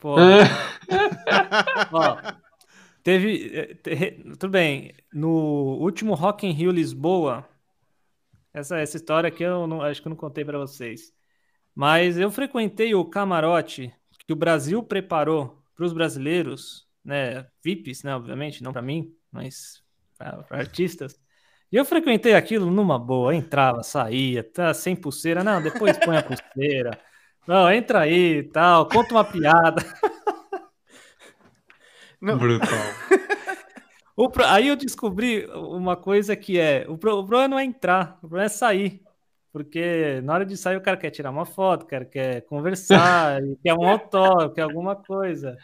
Pô, 0.00 0.16
ó, 1.92 2.16
teve, 3.04 3.50
eh, 3.56 3.74
te- 3.74 4.22
tudo 4.38 4.48
bem, 4.50 4.92
no 5.12 5.76
último 5.80 6.14
Rock 6.14 6.46
in 6.46 6.50
Rio 6.50 6.72
Lisboa, 6.72 7.48
essa, 8.52 8.78
essa 8.78 8.96
história 8.96 9.28
aqui 9.28 9.44
eu 9.44 9.68
não, 9.68 9.82
acho 9.82 10.02
que 10.02 10.08
eu 10.08 10.10
não 10.10 10.16
contei 10.16 10.44
para 10.44 10.58
vocês, 10.58 11.12
mas 11.74 12.18
eu 12.18 12.28
frequentei 12.30 12.92
o 12.94 13.04
camarote 13.04 13.92
que 14.26 14.32
o 14.32 14.36
Brasil 14.36 14.82
preparou 14.82 15.62
para 15.76 15.84
os 15.86 15.92
brasileiros, 15.92 16.86
né, 17.08 17.46
VIPs, 17.64 18.02
né, 18.04 18.14
obviamente, 18.14 18.62
não 18.62 18.72
para 18.72 18.82
mim, 18.82 19.14
mas 19.32 19.82
para 20.18 20.44
artistas, 20.50 21.18
e 21.72 21.76
eu 21.76 21.84
frequentei 21.84 22.34
aquilo 22.34 22.70
numa 22.70 22.98
boa, 22.98 23.34
entrava, 23.34 23.82
saía, 23.82 24.44
tá 24.44 24.72
sem 24.74 24.94
pulseira, 24.94 25.42
não, 25.42 25.62
depois 25.62 25.96
põe 25.98 26.16
a 26.16 26.22
pulseira, 26.22 26.90
não, 27.46 27.70
entra 27.72 28.00
aí 28.00 28.38
e 28.38 28.42
tal, 28.44 28.86
conta 28.88 29.14
uma 29.14 29.24
piada. 29.24 29.82
Brutal. 32.20 32.78
O 34.16 34.28
pro- 34.28 34.44
Aí 34.46 34.68
eu 34.68 34.76
descobri 34.76 35.46
uma 35.46 35.96
coisa 35.96 36.34
que 36.36 36.58
é: 36.58 36.84
o, 36.88 36.98
pro... 36.98 37.18
o 37.18 37.24
problema 37.26 37.48
não 37.48 37.58
é 37.58 37.64
entrar, 37.64 38.16
o 38.18 38.20
problema 38.22 38.46
é 38.46 38.48
sair. 38.48 39.00
Porque 39.52 40.20
na 40.22 40.34
hora 40.34 40.44
de 40.44 40.56
sair 40.56 40.76
o 40.76 40.80
cara 40.82 40.96
quer 40.96 41.10
tirar 41.10 41.30
uma 41.30 41.46
foto, 41.46 41.84
o 41.84 41.86
cara 41.86 42.04
quer 42.04 42.42
conversar, 42.42 43.40
quer 43.62 43.74
um 43.74 43.88
autógrafo, 43.88 44.54
quer 44.54 44.62
alguma 44.62 44.94
coisa. 44.94 45.56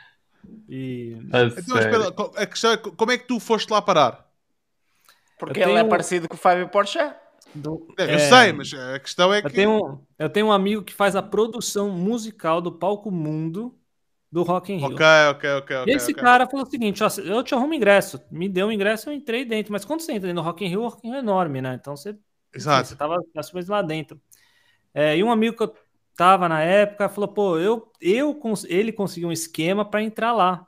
E 0.68 1.16
A 1.32 1.42
Então, 1.44 1.78
espera, 1.78 2.08
a 2.36 2.46
questão 2.46 2.72
é 2.72 2.76
co- 2.76 2.92
como 2.92 3.12
é 3.12 3.18
que 3.18 3.26
tu 3.26 3.38
foste 3.40 3.70
lá 3.70 3.82
parar? 3.82 4.26
Porque 5.38 5.60
Eu 5.60 5.64
ele 5.64 5.72
é 5.72 5.76
tenho- 5.78 5.88
parecido 5.88 6.28
com 6.28 6.34
o 6.34 6.38
Fábio 6.38 6.68
Porchat. 6.68 7.16
do- 7.54 7.94
É, 7.98 8.04
Eu 8.04 8.14
é, 8.14 8.18
sei, 8.18 8.52
mas 8.52 8.72
a 8.72 8.98
questão 8.98 9.32
é 9.32 9.38
eu 9.38 9.48
que. 9.48 9.54
tenho, 9.54 9.70
um- 9.70 10.00
eu 10.18 10.28
tenho 10.30 10.46
um 10.46 10.52
amigo 10.52 10.82
que 10.82 10.92
faz 10.92 11.14
a 11.14 11.22
produção 11.22 11.90
musical 11.90 12.60
do 12.60 12.72
Palco 12.72 13.10
Mundo 13.10 13.74
do 14.32 14.42
Rock 14.42 14.72
in 14.72 14.78
Rio. 14.78 14.94
Ok, 14.94 15.06
ok, 15.30 15.50
ok. 15.58 15.76
E 15.86 15.90
esse 15.96 16.12
ok. 16.12 16.22
cara 16.22 16.46
falou 16.48 16.66
o 16.66 16.70
seguinte: 16.70 17.02
ó, 17.04 17.08
eu 17.22 17.42
te 17.44 17.54
arrumo 17.54 17.74
ingresso. 17.74 18.20
Me 18.30 18.48
deu 18.48 18.66
um 18.68 18.72
ingresso, 18.72 19.08
eu 19.10 19.14
entrei 19.14 19.44
dentro. 19.44 19.72
Mas 19.72 19.84
quando 19.84 20.00
você 20.00 20.12
entra 20.12 20.32
do 20.32 20.40
Rock 20.40 20.64
in 20.64 20.68
Rio, 20.68 20.80
o 20.82 20.88
Rock 20.88 21.06
in 21.06 21.10
Rio 21.10 21.16
é 21.16 21.20
enorme, 21.20 21.60
né? 21.60 21.74
Então 21.80 21.96
você 21.96 22.16
Exato. 22.52 22.88
Você 22.88 22.96
tava 22.96 23.16
as 23.36 23.50
coisas 23.50 23.68
lá 23.68 23.82
dentro. 23.82 24.20
É, 24.92 25.16
e 25.16 25.24
um 25.24 25.30
amigo 25.30 25.56
que 25.56 25.62
eu 25.64 25.74
tava 26.16 26.48
na 26.48 26.62
época 26.62 27.08
falou: 27.08 27.28
pô, 27.28 27.58
eu, 27.58 27.90
eu 28.00 28.38
ele 28.68 28.92
conseguiu 28.92 29.28
um 29.28 29.32
esquema 29.32 29.84
para 29.84 30.02
entrar 30.02 30.32
lá. 30.32 30.66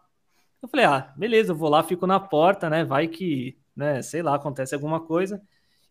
Eu 0.62 0.68
falei: 0.68 0.86
ah, 0.86 1.12
beleza, 1.16 1.52
eu 1.52 1.56
vou 1.56 1.68
lá, 1.68 1.82
fico 1.82 2.06
na 2.06 2.20
porta, 2.20 2.70
né? 2.70 2.84
Vai 2.84 3.08
que, 3.08 3.58
né, 3.74 4.02
sei 4.02 4.22
lá, 4.22 4.34
acontece 4.36 4.74
alguma 4.74 5.00
coisa. 5.00 5.42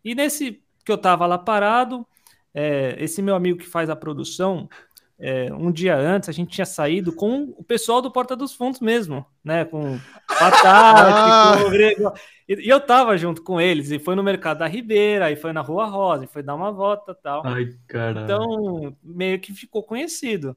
E 0.03 0.15
nesse 0.15 0.63
que 0.85 0.91
eu 0.91 0.97
tava 0.97 1.25
lá 1.25 1.37
parado, 1.37 2.07
é, 2.53 2.95
esse 3.03 3.21
meu 3.21 3.35
amigo 3.35 3.59
que 3.59 3.67
faz 3.67 3.89
a 3.89 3.95
produção, 3.95 4.69
é, 5.17 5.53
um 5.53 5.71
dia 5.71 5.95
antes 5.97 6.27
a 6.27 6.31
gente 6.31 6.51
tinha 6.51 6.65
saído 6.65 7.13
com 7.15 7.53
o 7.57 7.63
pessoal 7.63 8.01
do 8.01 8.11
Porta 8.11 8.35
dos 8.35 8.53
Fundos 8.53 8.79
mesmo, 8.81 9.25
né? 9.43 9.63
Com 9.65 9.97
Patati, 10.27 10.61
Ah. 10.67 11.57
com 11.61 11.67
o 11.67 11.69
Grego. 11.71 12.13
E, 12.47 12.65
e 12.65 12.69
eu 12.69 12.79
tava 12.81 13.17
junto 13.17 13.41
com 13.41 13.59
eles, 13.59 13.91
e 13.91 13.97
foi 13.99 14.13
no 14.15 14.21
Mercado 14.23 14.59
da 14.59 14.67
Ribeira, 14.67 15.31
e 15.31 15.35
foi 15.35 15.53
na 15.53 15.61
Rua 15.61 15.85
Rosa, 15.85 16.25
e 16.25 16.27
foi 16.27 16.43
dar 16.43 16.55
uma 16.55 16.71
volta 16.71 17.13
e 17.13 17.21
tal. 17.21 17.41
Ai, 17.45 17.69
caralho. 17.87 18.23
Então, 18.25 18.97
meio 19.01 19.39
que 19.39 19.53
ficou 19.53 19.81
conhecido. 19.83 20.55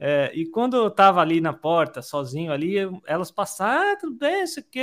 É, 0.00 0.30
e 0.34 0.46
quando 0.46 0.76
eu 0.76 0.90
tava 0.90 1.20
ali 1.20 1.40
na 1.40 1.52
porta, 1.52 2.00
sozinho 2.00 2.52
ali, 2.52 2.76
eu- 2.76 3.02
elas 3.06 3.30
passaram, 3.30 3.92
ah, 3.92 3.96
tudo 4.00 4.16
bem, 4.16 4.42
isso 4.44 4.60
aqui. 4.60 4.80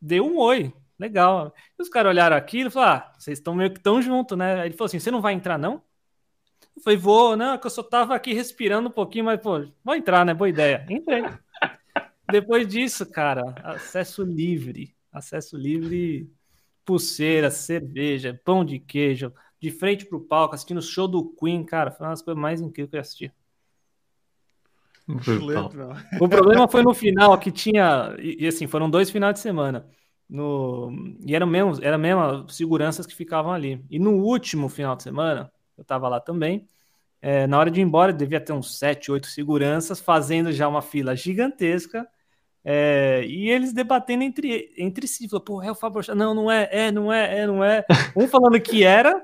Deu 0.00 0.26
um 0.26 0.38
oi, 0.38 0.72
legal. 0.98 1.52
E 1.78 1.82
os 1.82 1.88
caras 1.88 2.10
olharam 2.10 2.36
aquilo 2.36 2.68
e 2.68 2.70
falaram, 2.70 3.02
ah, 3.06 3.12
vocês 3.18 3.38
estão 3.38 3.54
meio 3.54 3.72
que 3.72 3.80
tão 3.80 4.00
junto, 4.02 4.36
né? 4.36 4.66
Ele 4.66 4.74
falou 4.74 4.86
assim, 4.86 4.98
você 4.98 5.10
não 5.10 5.20
vai 5.22 5.32
entrar, 5.32 5.58
não? 5.58 5.82
Eu 6.76 6.82
falei, 6.82 6.98
vou, 6.98 7.36
não, 7.36 7.54
é 7.54 7.58
que 7.58 7.66
eu 7.66 7.70
só 7.70 7.82
tava 7.82 8.14
aqui 8.14 8.32
respirando 8.32 8.88
um 8.88 8.92
pouquinho, 8.92 9.26
mas, 9.26 9.40
pô, 9.40 9.64
vou 9.84 9.94
entrar, 9.94 10.24
né? 10.24 10.34
Boa 10.34 10.48
ideia. 10.48 10.84
Entrei. 10.90 11.22
Depois 12.30 12.66
disso, 12.66 13.06
cara, 13.06 13.54
acesso 13.62 14.22
livre. 14.22 14.94
Acesso 15.12 15.56
livre, 15.56 16.28
pulseira, 16.84 17.50
cerveja, 17.50 18.40
pão 18.44 18.64
de 18.64 18.80
queijo, 18.80 19.32
de 19.60 19.70
frente 19.70 20.04
pro 20.04 20.20
palco, 20.20 20.54
assistindo 20.54 20.78
o 20.78 20.82
show 20.82 21.06
do 21.06 21.32
Queen, 21.36 21.64
cara, 21.64 21.90
foi 21.90 22.06
uma 22.06 22.12
das 22.12 22.22
coisas 22.22 22.40
mais 22.40 22.60
incríveis 22.60 22.90
que 22.90 22.96
eu 22.96 23.00
assisti. 23.00 23.32
O 26.20 26.28
problema 26.28 26.66
foi 26.66 26.82
no 26.82 26.94
final 26.94 27.38
que 27.38 27.50
tinha. 27.50 28.14
E, 28.18 28.44
e, 28.44 28.46
assim, 28.46 28.66
foram 28.66 28.88
dois 28.88 29.10
finais 29.10 29.34
de 29.34 29.40
semana. 29.40 29.86
No, 30.28 30.90
e 31.26 31.34
eram 31.34 31.46
mesmo, 31.46 31.78
eram 31.82 31.98
mesmo 31.98 32.48
seguranças 32.48 33.06
que 33.06 33.14
ficavam 33.14 33.52
ali. 33.52 33.84
E 33.90 33.98
no 33.98 34.12
último 34.12 34.68
final 34.68 34.96
de 34.96 35.02
semana, 35.02 35.52
eu 35.76 35.84
tava 35.84 36.08
lá 36.08 36.20
também. 36.20 36.66
é, 37.22 37.46
na 37.46 37.58
hora 37.58 37.70
de 37.70 37.80
ir 37.80 37.84
embora, 37.84 38.12
devia 38.12 38.40
ter 38.40 38.52
uns 38.52 38.78
sete, 38.78 39.10
oito 39.10 39.26
seguranças 39.26 40.00
fazendo 40.00 40.52
já 40.52 40.68
uma 40.68 40.82
fila 40.82 41.16
gigantesca. 41.16 42.06
é, 42.64 43.24
e 43.26 43.48
eles 43.50 43.72
debatendo 43.72 44.22
entre, 44.24 44.72
entre 44.78 45.06
si. 45.06 45.28
Falou, 45.28 45.44
pô, 45.44 45.62
é 45.62 45.70
o 45.70 45.74
Fábio 45.74 45.94
Porchat. 45.94 46.16
Não, 46.16 46.34
não 46.34 46.50
é, 46.50 46.68
é, 46.70 46.92
não 46.92 47.12
é, 47.12 47.40
é, 47.40 47.46
não 47.46 47.62
é. 47.64 47.84
Um 48.16 48.26
falando 48.28 48.60
que 48.60 48.84
era, 48.84 49.22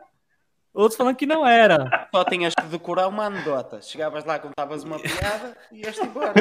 outros 0.75 0.97
falando 0.97 1.17
que 1.17 1.27
não 1.27 1.47
era. 1.47 2.09
Só 2.15 2.25
tinhas 2.25 2.55
que 2.55 2.63
decorar 2.67 3.09
uma 3.09 3.27
anedota. 3.27 3.81
Chegavas 3.83 4.25
lá, 4.25 4.39
contavas 4.39 4.85
uma 4.85 4.99
piada 4.99 5.57
e 5.73 5.81
ias 5.81 5.99
embora. 5.99 6.35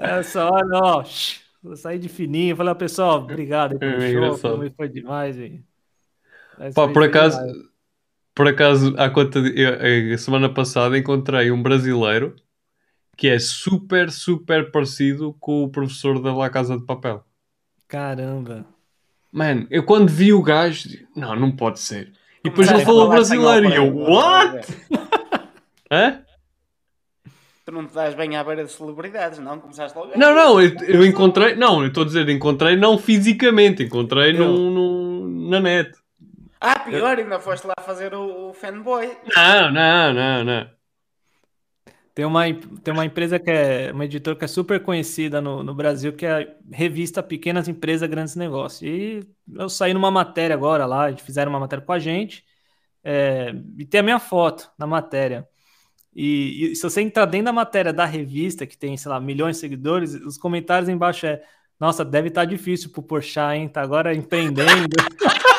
É 0.00 0.22
só, 0.22 0.48
olha, 0.52 0.78
ó, 0.80 1.04
eu 1.64 1.76
saí 1.76 1.98
de 1.98 2.08
fininho, 2.08 2.54
falei, 2.54 2.72
pessoal, 2.76 3.18
obrigado 3.18 3.76
pelo 3.78 4.00
É 4.00 4.12
show, 4.12 4.36
foi, 4.76 4.88
demais, 4.88 5.36
e... 5.36 5.60
Pá, 6.74 6.88
por 6.88 7.02
acaso, 7.02 7.38
por 8.34 8.48
acaso, 8.48 8.94
à 8.98 9.08
conta 9.10 9.40
de, 9.42 9.60
eu, 9.60 10.14
a 10.14 10.18
semana 10.18 10.48
passada 10.52 10.96
encontrei 10.98 11.50
um 11.50 11.62
brasileiro 11.62 12.34
que 13.16 13.28
é 13.28 13.38
super, 13.38 14.10
super 14.10 14.70
parecido 14.70 15.34
com 15.40 15.64
o 15.64 15.68
professor 15.70 16.20
da 16.22 16.32
La 16.32 16.48
Casa 16.50 16.78
de 16.78 16.84
Papel. 16.86 17.24
Caramba. 17.88 18.64
Mano, 19.32 19.66
eu 19.70 19.82
quando 19.82 20.08
vi 20.08 20.32
o 20.32 20.42
gajo, 20.42 20.88
não, 21.16 21.34
não 21.34 21.50
pode 21.50 21.80
ser. 21.80 22.12
E 22.44 22.48
depois 22.48 22.68
Começarem 22.68 22.80
ele 22.80 22.86
falou 22.86 23.02
a 23.02 23.06
falar 23.08 23.20
espanhol 23.22 23.60
brasileiro 23.60 23.74
e 23.74 23.76
eu, 23.76 23.96
what? 24.10 24.68
Hã? 25.90 26.20
Tu 27.64 27.72
não 27.72 27.86
te 27.86 27.92
dás 27.94 28.14
bem 28.14 28.34
à 28.36 28.42
beira 28.44 28.64
de 28.64 28.72
celebridades, 28.72 29.38
não? 29.40 29.58
Começaste 29.60 29.98
logo. 29.98 30.12
Não, 30.16 30.34
não, 30.34 30.60
eu, 30.60 30.74
eu 30.86 31.04
encontrei, 31.04 31.54
não, 31.54 31.82
eu 31.82 31.88
estou 31.88 32.04
a 32.04 32.06
dizer, 32.06 32.26
encontrei 32.30 32.76
não 32.76 32.96
fisicamente, 32.96 33.82
encontrei 33.82 34.32
no, 34.32 34.70
no- 34.70 35.50
na 35.50 35.60
net. 35.60 35.90
Ah, 36.60 36.80
pior, 36.80 37.18
ainda 37.18 37.38
foste 37.38 37.66
lá 37.66 37.74
fazer 37.82 38.14
o, 38.14 38.50
o 38.50 38.52
fanboy. 38.52 39.16
Não, 39.34 39.70
não, 39.70 40.14
não, 40.14 40.44
não. 40.44 40.70
Tem 42.14 42.24
uma, 42.24 42.42
tem 42.82 42.92
uma 42.92 43.04
empresa 43.04 43.38
que 43.38 43.48
é 43.48 43.92
uma 43.92 44.04
editora 44.04 44.36
que 44.36 44.44
é 44.44 44.48
super 44.48 44.82
conhecida 44.82 45.40
no, 45.40 45.62
no 45.62 45.72
Brasil, 45.72 46.12
que 46.12 46.26
é 46.26 46.42
a 46.42 46.46
revista 46.72 47.22
Pequenas 47.22 47.68
Empresas, 47.68 48.10
Grandes 48.10 48.34
Negócios. 48.34 48.82
E 48.82 49.20
eu 49.54 49.68
saí 49.68 49.94
numa 49.94 50.10
matéria 50.10 50.54
agora 50.54 50.84
lá, 50.84 51.16
fizeram 51.16 51.52
uma 51.52 51.60
matéria 51.60 51.84
com 51.84 51.92
a 51.92 51.98
gente, 52.00 52.44
é, 53.04 53.54
e 53.76 53.84
tem 53.84 54.00
a 54.00 54.02
minha 54.02 54.18
foto 54.18 54.68
na 54.76 54.84
matéria. 54.84 55.46
E, 56.12 56.72
e 56.72 56.76
se 56.76 56.82
você 56.82 57.00
entrar 57.00 57.26
dentro 57.26 57.44
da 57.46 57.52
matéria 57.52 57.92
da 57.92 58.04
revista, 58.04 58.66
que 58.66 58.76
tem, 58.76 58.96
sei 58.96 59.08
lá, 59.08 59.20
milhões 59.20 59.54
de 59.54 59.60
seguidores, 59.60 60.14
os 60.14 60.36
comentários 60.36 60.88
embaixo 60.88 61.24
é 61.24 61.40
nossa, 61.78 62.04
deve 62.04 62.26
estar 62.28 62.44
difícil 62.44 62.90
pro 62.90 63.02
Porchat, 63.02 63.56
hein? 63.56 63.68
Tá 63.68 63.80
agora 63.82 64.12
empreendendo. 64.12 64.96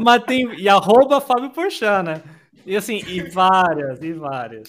Mas 0.00 0.24
tem. 0.24 0.54
E 0.58 0.68
arroba 0.68 1.20
Fábio 1.20 1.50
Porchat, 1.50 2.02
né? 2.04 2.22
E 2.66 2.76
assim, 2.76 2.98
e 3.06 3.22
várias, 3.22 4.02
e 4.02 4.12
várias. 4.12 4.68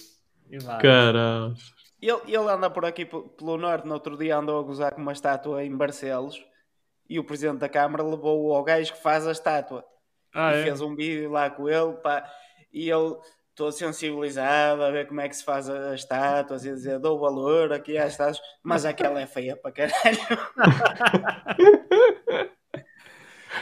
E 0.50 0.58
várias. 0.58 0.82
Caralho. 0.82 1.54
Ele, 2.00 2.18
ele 2.26 2.48
anda 2.50 2.70
por 2.70 2.84
aqui 2.84 3.04
pelo 3.04 3.58
norte, 3.58 3.86
no 3.86 3.94
outro 3.94 4.16
dia 4.16 4.38
andou 4.38 4.58
a 4.58 4.62
gozar 4.62 4.94
com 4.94 5.02
uma 5.02 5.12
estátua 5.12 5.62
em 5.64 5.76
Barcelos 5.76 6.42
e 7.08 7.18
o 7.18 7.24
presidente 7.24 7.58
da 7.58 7.68
Câmara 7.68 8.02
levou 8.02 8.54
ao 8.54 8.64
gajo 8.64 8.92
que 8.94 9.02
faz 9.02 9.26
a 9.26 9.32
estátua. 9.32 9.84
Ah, 10.34 10.54
e 10.54 10.60
é? 10.60 10.62
fez 10.62 10.80
um 10.80 10.94
vídeo 10.94 11.30
lá 11.30 11.50
com 11.50 11.68
ele, 11.68 11.92
pá, 12.02 12.24
e 12.72 12.88
ele 12.90 13.16
todo 13.54 13.72
sensibilizado 13.72 14.82
a 14.82 14.90
ver 14.90 15.06
como 15.08 15.20
é 15.20 15.28
que 15.28 15.36
se 15.36 15.44
faz 15.44 15.68
a- 15.68 15.90
as 15.90 16.00
estátuas 16.00 16.64
e 16.64 16.70
a 16.70 16.74
dizer 16.74 16.98
dou 16.98 17.18
valor 17.18 17.72
aqui 17.72 17.98
às 17.98 18.12
estátuas, 18.12 18.40
mas 18.62 18.84
aquela 18.86 19.20
é 19.20 19.26
feia 19.26 19.56
para 19.56 19.72
caralho. 19.72 20.18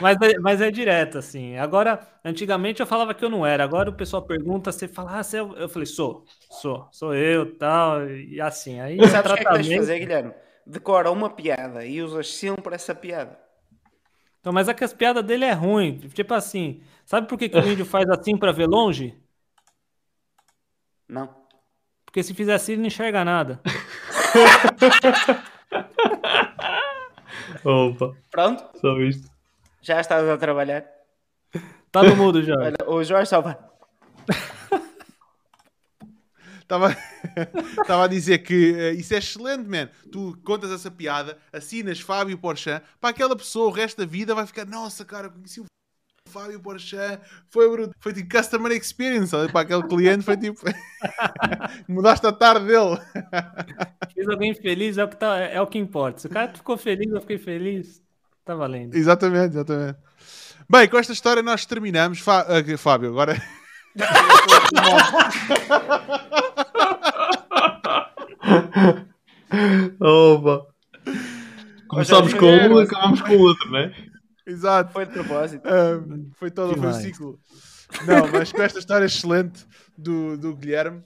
Mas 0.00 0.17
é, 0.20 0.39
mas 0.39 0.60
é 0.60 0.70
direto, 0.70 1.17
assim. 1.18 1.57
Agora, 1.57 1.99
antigamente 2.25 2.81
eu 2.81 2.86
falava 2.86 3.15
que 3.15 3.25
eu 3.25 3.31
não 3.31 3.44
era. 3.47 3.65
Agora 3.65 3.89
o 3.91 3.94
pessoal 3.94 4.23
pergunta, 4.23 4.70
você 4.70 4.86
fala, 4.86 5.18
ah, 5.18 5.23
você 5.23 5.39
é 5.39 5.42
o-" 5.42 5.57
Eu 5.57 5.68
falei, 5.68 5.86
sou, 5.86 6.25
sou, 6.50 6.89
sou 6.92 7.15
eu, 7.15 7.57
tal, 7.57 8.07
e 8.08 8.41
assim. 8.41 8.78
Aí 8.81 8.99
E 9.00 9.08
sabes 9.08 9.31
o 9.33 9.34
que 9.34 9.41
é 9.41 9.44
que 9.44 9.50
tens 9.50 9.67
de 9.67 9.68
tratamento- 9.68 9.81
fazer, 9.81 9.99
Guilherme? 9.99 10.34
Decora 10.67 11.10
uma 11.10 11.31
piada 11.31 11.84
e 11.86 12.02
usas 12.02 12.33
sempre 12.34 12.75
essa 12.75 12.94
piada. 12.94 13.39
Então, 14.41 14.52
mas 14.52 14.68
é 14.68 14.75
que 14.75 14.84
as 14.84 14.92
piadas 14.92 15.25
dele 15.25 15.44
é 15.47 15.52
ruim. 15.52 15.99
Tipo 16.12 16.34
assim, 16.34 16.83
sabe 17.05 17.26
por 17.26 17.39
que, 17.39 17.49
que 17.49 17.57
o 17.58 17.67
índio 17.67 17.86
faz 17.86 18.08
assim 18.10 18.36
pra 18.36 18.52
ver 18.52 18.67
longe? 18.67 19.18
Não? 21.08 21.34
Porque 22.05 22.23
se 22.23 22.34
fizer 22.34 22.55
assim, 22.55 22.73
ele 22.73 22.83
não 22.83 22.89
enxerga 22.89 23.25
nada. 23.25 23.60
Opa, 27.65 28.12
Pronto? 28.31 28.65
só 28.78 28.99
isto. 29.00 29.28
Já 29.89 30.02
estás 30.02 30.28
a 30.28 30.36
trabalhar. 30.36 30.84
Tá 31.91 32.02
no 32.02 32.15
mudo 32.15 32.42
já. 32.42 32.55
Olha, 32.55 32.76
o 32.86 33.02
Jorge 33.02 33.31
vai. 33.41 33.57
Estava 36.60 36.94
estava 37.81 38.05
a 38.05 38.07
dizer 38.07 38.41
que 38.41 38.75
eh, 38.75 38.92
isso 38.92 39.15
é 39.15 39.17
excelente, 39.17 39.67
man. 39.67 39.89
Tu 40.12 40.39
contas 40.44 40.70
essa 40.70 40.91
piada, 40.91 41.39
assinas 41.50 42.00
Fábio 42.00 42.36
Porchat, 42.36 42.84
para 43.00 43.08
aquela 43.08 43.34
pessoa 43.34 43.68
o 43.68 43.73
resto 43.73 43.97
da 43.97 44.05
vida 44.05 44.34
vai 44.34 44.47
ficar, 44.47 44.67
nossa, 44.67 45.07
cara, 45.07 45.31
conheci 45.31 45.58
o 45.58 45.65
Fábio 46.28 46.60
Porchat, 46.60 47.18
foi, 47.49 47.70
bruto." 47.70 47.94
foi 47.99 48.12
tipo 48.12 48.36
customer 48.36 48.73
experience, 48.73 49.28
sabe? 49.28 49.50
para 49.50 49.62
aquele 49.62 49.84
cliente 49.84 50.23
foi 50.23 50.36
tipo, 50.36 50.60
mudaste 51.89 52.26
a 52.26 52.33
tarde 52.33 52.67
dele. 52.67 53.00
Fez 54.12 54.28
alguém 54.28 54.52
feliz, 54.52 54.99
é 54.99 55.05
o 55.05 55.08
que, 55.08 55.17
tá, 55.17 55.39
é 55.39 55.58
o 55.62 55.67
que 55.67 55.78
importa. 55.78 56.18
Se 56.18 56.26
o 56.26 56.31
cara 56.31 56.52
ficou 56.52 56.76
feliz, 56.76 57.10
eu 57.10 57.23
fiquei 57.23 57.39
feliz, 57.39 58.07
tá 58.48 58.54
valendo. 58.54 58.94
Exatamente, 58.94 59.56
exatamente. 59.56 59.98
Bem, 60.70 60.88
com 60.88 60.96
esta 60.98 61.12
história 61.12 61.42
nós 61.42 61.66
terminamos. 61.66 62.20
Fá- 62.20 62.46
ah, 62.48 62.78
Fábio, 62.78 63.10
agora. 63.10 63.36
Opa. 70.00 70.66
Começámos 71.88 72.32
com 72.34 72.46
um, 72.46 72.78
acabamos 72.78 73.20
com 73.20 73.36
o 73.36 73.40
outro, 73.40 73.70
né? 73.70 73.94
Exato. 74.46 74.92
Foi 74.94 75.04
de 75.04 75.12
propósito. 75.12 75.68
Um, 75.68 76.30
foi 76.38 76.50
todo 76.50 76.74
foi 76.74 76.88
um 76.88 76.92
ciclo. 76.94 77.38
Não, 78.06 78.26
mas 78.32 78.50
com 78.50 78.62
esta 78.62 78.78
história 78.78 79.04
excelente 79.04 79.66
do, 79.96 80.38
do 80.38 80.56
Guilherme, 80.56 81.02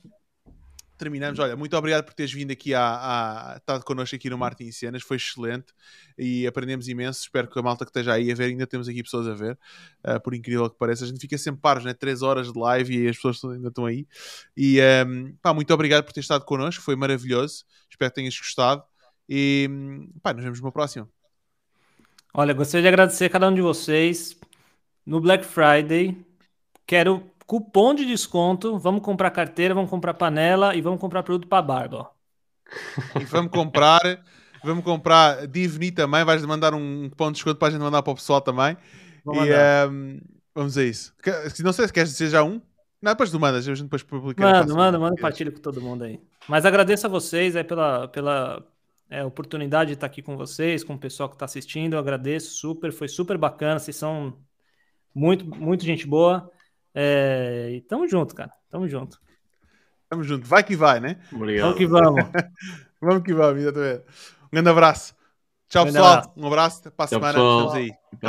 terminamos. 1.02 1.39
Olha, 1.40 1.56
muito 1.56 1.76
obrigado 1.76 2.05
por 2.05 2.14
teres 2.14 2.32
vindo 2.32 2.52
aqui 2.52 2.72
a, 2.74 3.56
estado 3.58 3.84
connosco 3.84 4.14
aqui 4.14 4.31
no 4.31 4.39
Martin 4.39 4.70
Cenas, 4.70 5.02
foi 5.02 5.16
excelente 5.16 5.72
e 6.16 6.47
aprendemos 6.47 6.86
imenso. 6.89 7.22
Espero 7.22 7.48
que 7.48 7.58
a 7.58 7.62
malta 7.62 7.84
que 7.84 7.90
esteja 7.90 8.12
aí 8.12 8.31
a 8.31 8.34
ver, 8.34 8.44
ainda 8.44 8.66
temos 8.66 8.89
aqui 8.89 9.02
pessoas 9.02 9.26
a 9.26 9.34
ver, 9.34 9.58
uh, 10.06 10.20
por 10.22 10.32
incrível 10.32 10.70
que 10.70 10.78
pareça. 10.78 11.05
A 11.05 11.08
gente 11.08 11.20
fica 11.20 11.36
sempre 11.36 11.60
paros, 11.60 11.84
né? 11.84 11.92
3 11.92 12.22
horas 12.22 12.52
de 12.52 12.58
live 12.58 13.05
e 13.05 13.08
as 13.08 13.16
pessoas 13.16 13.44
ainda 13.44 13.68
estão 13.68 13.84
aí. 13.84 14.06
E 14.56 14.78
um, 15.05 15.34
pá, 15.42 15.52
muito 15.52 15.74
obrigado 15.74 16.05
por 16.05 16.12
ter 16.12 16.20
estado 16.20 16.44
connosco, 16.44 16.82
foi 16.84 16.94
maravilhoso. 16.94 17.64
Espero 17.90 18.10
que 18.10 18.14
tenhas 18.14 18.39
gostado. 18.39 18.84
E 19.28 19.68
pá, 20.22 20.32
nos 20.32 20.44
vemos 20.44 20.60
no 20.60 20.70
próximo. 20.70 21.10
Olha, 22.32 22.55
gostaria 22.55 22.82
de 22.82 22.89
agradecer 22.89 23.24
a 23.24 23.31
cada 23.31 23.48
um 23.48 23.55
de 23.55 23.60
vocês. 23.60 24.36
No 25.05 25.20
Black 25.20 25.44
Friday, 25.44 26.16
quero 26.86 27.28
cupom 27.46 27.94
de 27.94 28.04
desconto. 28.04 28.78
Vamos 28.78 29.02
comprar 29.02 29.30
carteira, 29.30 29.74
vamos 29.74 29.90
comprar 29.90 30.14
panela 30.14 30.74
e 30.74 30.80
vamos 30.80 31.00
comprar 31.00 31.22
produto 31.22 31.48
para 31.48 31.62
barba. 31.62 32.10
E 33.20 33.24
vamos 33.24 33.50
comprar, 33.50 34.00
vamos 34.64 34.84
comprar 34.84 35.46
Divni 35.46 35.90
também. 35.90 36.24
Vais 36.24 36.44
mandar 36.44 36.74
um 36.74 37.08
cupom 37.10 37.26
de 37.26 37.34
desconto 37.34 37.56
para 37.56 37.68
a 37.68 37.70
gente 37.70 37.80
mandar 37.80 38.02
para 38.02 38.12
o 38.12 38.16
pessoal 38.16 38.40
também. 38.40 38.76
E 39.24 39.36
mandar. 39.36 39.88
ehm, 39.88 40.20
vamos 40.54 40.76
a 40.78 40.84
isso. 40.84 41.14
Não 41.62 41.72
sei 41.72 41.86
se 41.86 41.92
queres 41.92 42.10
dizer 42.10 42.30
já 42.30 42.42
um. 42.42 42.60
Não, 43.02 43.10
depois 43.10 43.30
tu 43.32 43.40
mandas, 43.40 43.66
a 43.66 43.74
gente 43.74 43.82
depois 43.82 44.02
publica. 44.04 44.40
Manda, 44.40 44.74
manda, 44.74 44.98
manda, 44.98 45.16
partilha 45.20 45.50
com 45.50 45.58
todo 45.58 45.80
mundo 45.80 46.04
aí. 46.04 46.20
Mas 46.48 46.64
agradeço 46.64 47.04
a 47.04 47.10
vocês 47.10 47.56
aí 47.56 47.64
pela, 47.64 48.06
pela 48.06 48.64
é, 49.10 49.24
oportunidade 49.24 49.88
de 49.88 49.94
estar 49.94 50.06
aqui 50.06 50.22
com 50.22 50.36
vocês, 50.36 50.84
com 50.84 50.94
o 50.94 50.98
pessoal 50.98 51.28
que 51.28 51.34
está 51.34 51.44
assistindo. 51.44 51.94
Eu 51.94 51.98
agradeço 51.98 52.54
super, 52.54 52.92
foi 52.92 53.08
super 53.08 53.36
bacana. 53.36 53.80
Vocês 53.80 53.96
são 53.96 54.38
muito, 55.12 55.44
muito 55.44 55.84
gente 55.84 56.06
boa. 56.06 56.48
É, 56.94 57.70
e 57.72 57.80
tamo 57.82 58.06
junto, 58.08 58.34
cara. 58.34 58.52
Tamo 58.70 58.88
junto. 58.88 59.20
Tamo 60.08 60.22
junto. 60.22 60.46
Vai 60.46 60.62
que 60.62 60.76
vai, 60.76 61.00
né? 61.00 61.18
Obrigado. 61.32 61.64
Vamos 61.64 61.78
que 61.78 61.86
vamos. 61.86 62.24
Vamos 63.00 63.22
que 63.24 63.34
vamos, 63.34 63.60
exatamente. 63.60 64.04
Um 64.44 64.48
grande 64.52 64.68
abraço. 64.68 65.14
Tchau, 65.68 65.82
Grande 65.84 65.98
pessoal. 65.98 66.12
abraço. 66.18 66.32
Um 66.36 66.46
abraço. 66.46 66.82
Para 66.82 66.90
a 66.92 67.08
Tchau, 67.08 67.08
semana. 67.08 67.32
pessoal. 67.32 67.58
Estamos 67.58 67.74
aí. 67.74 67.90
Até. 68.12 68.26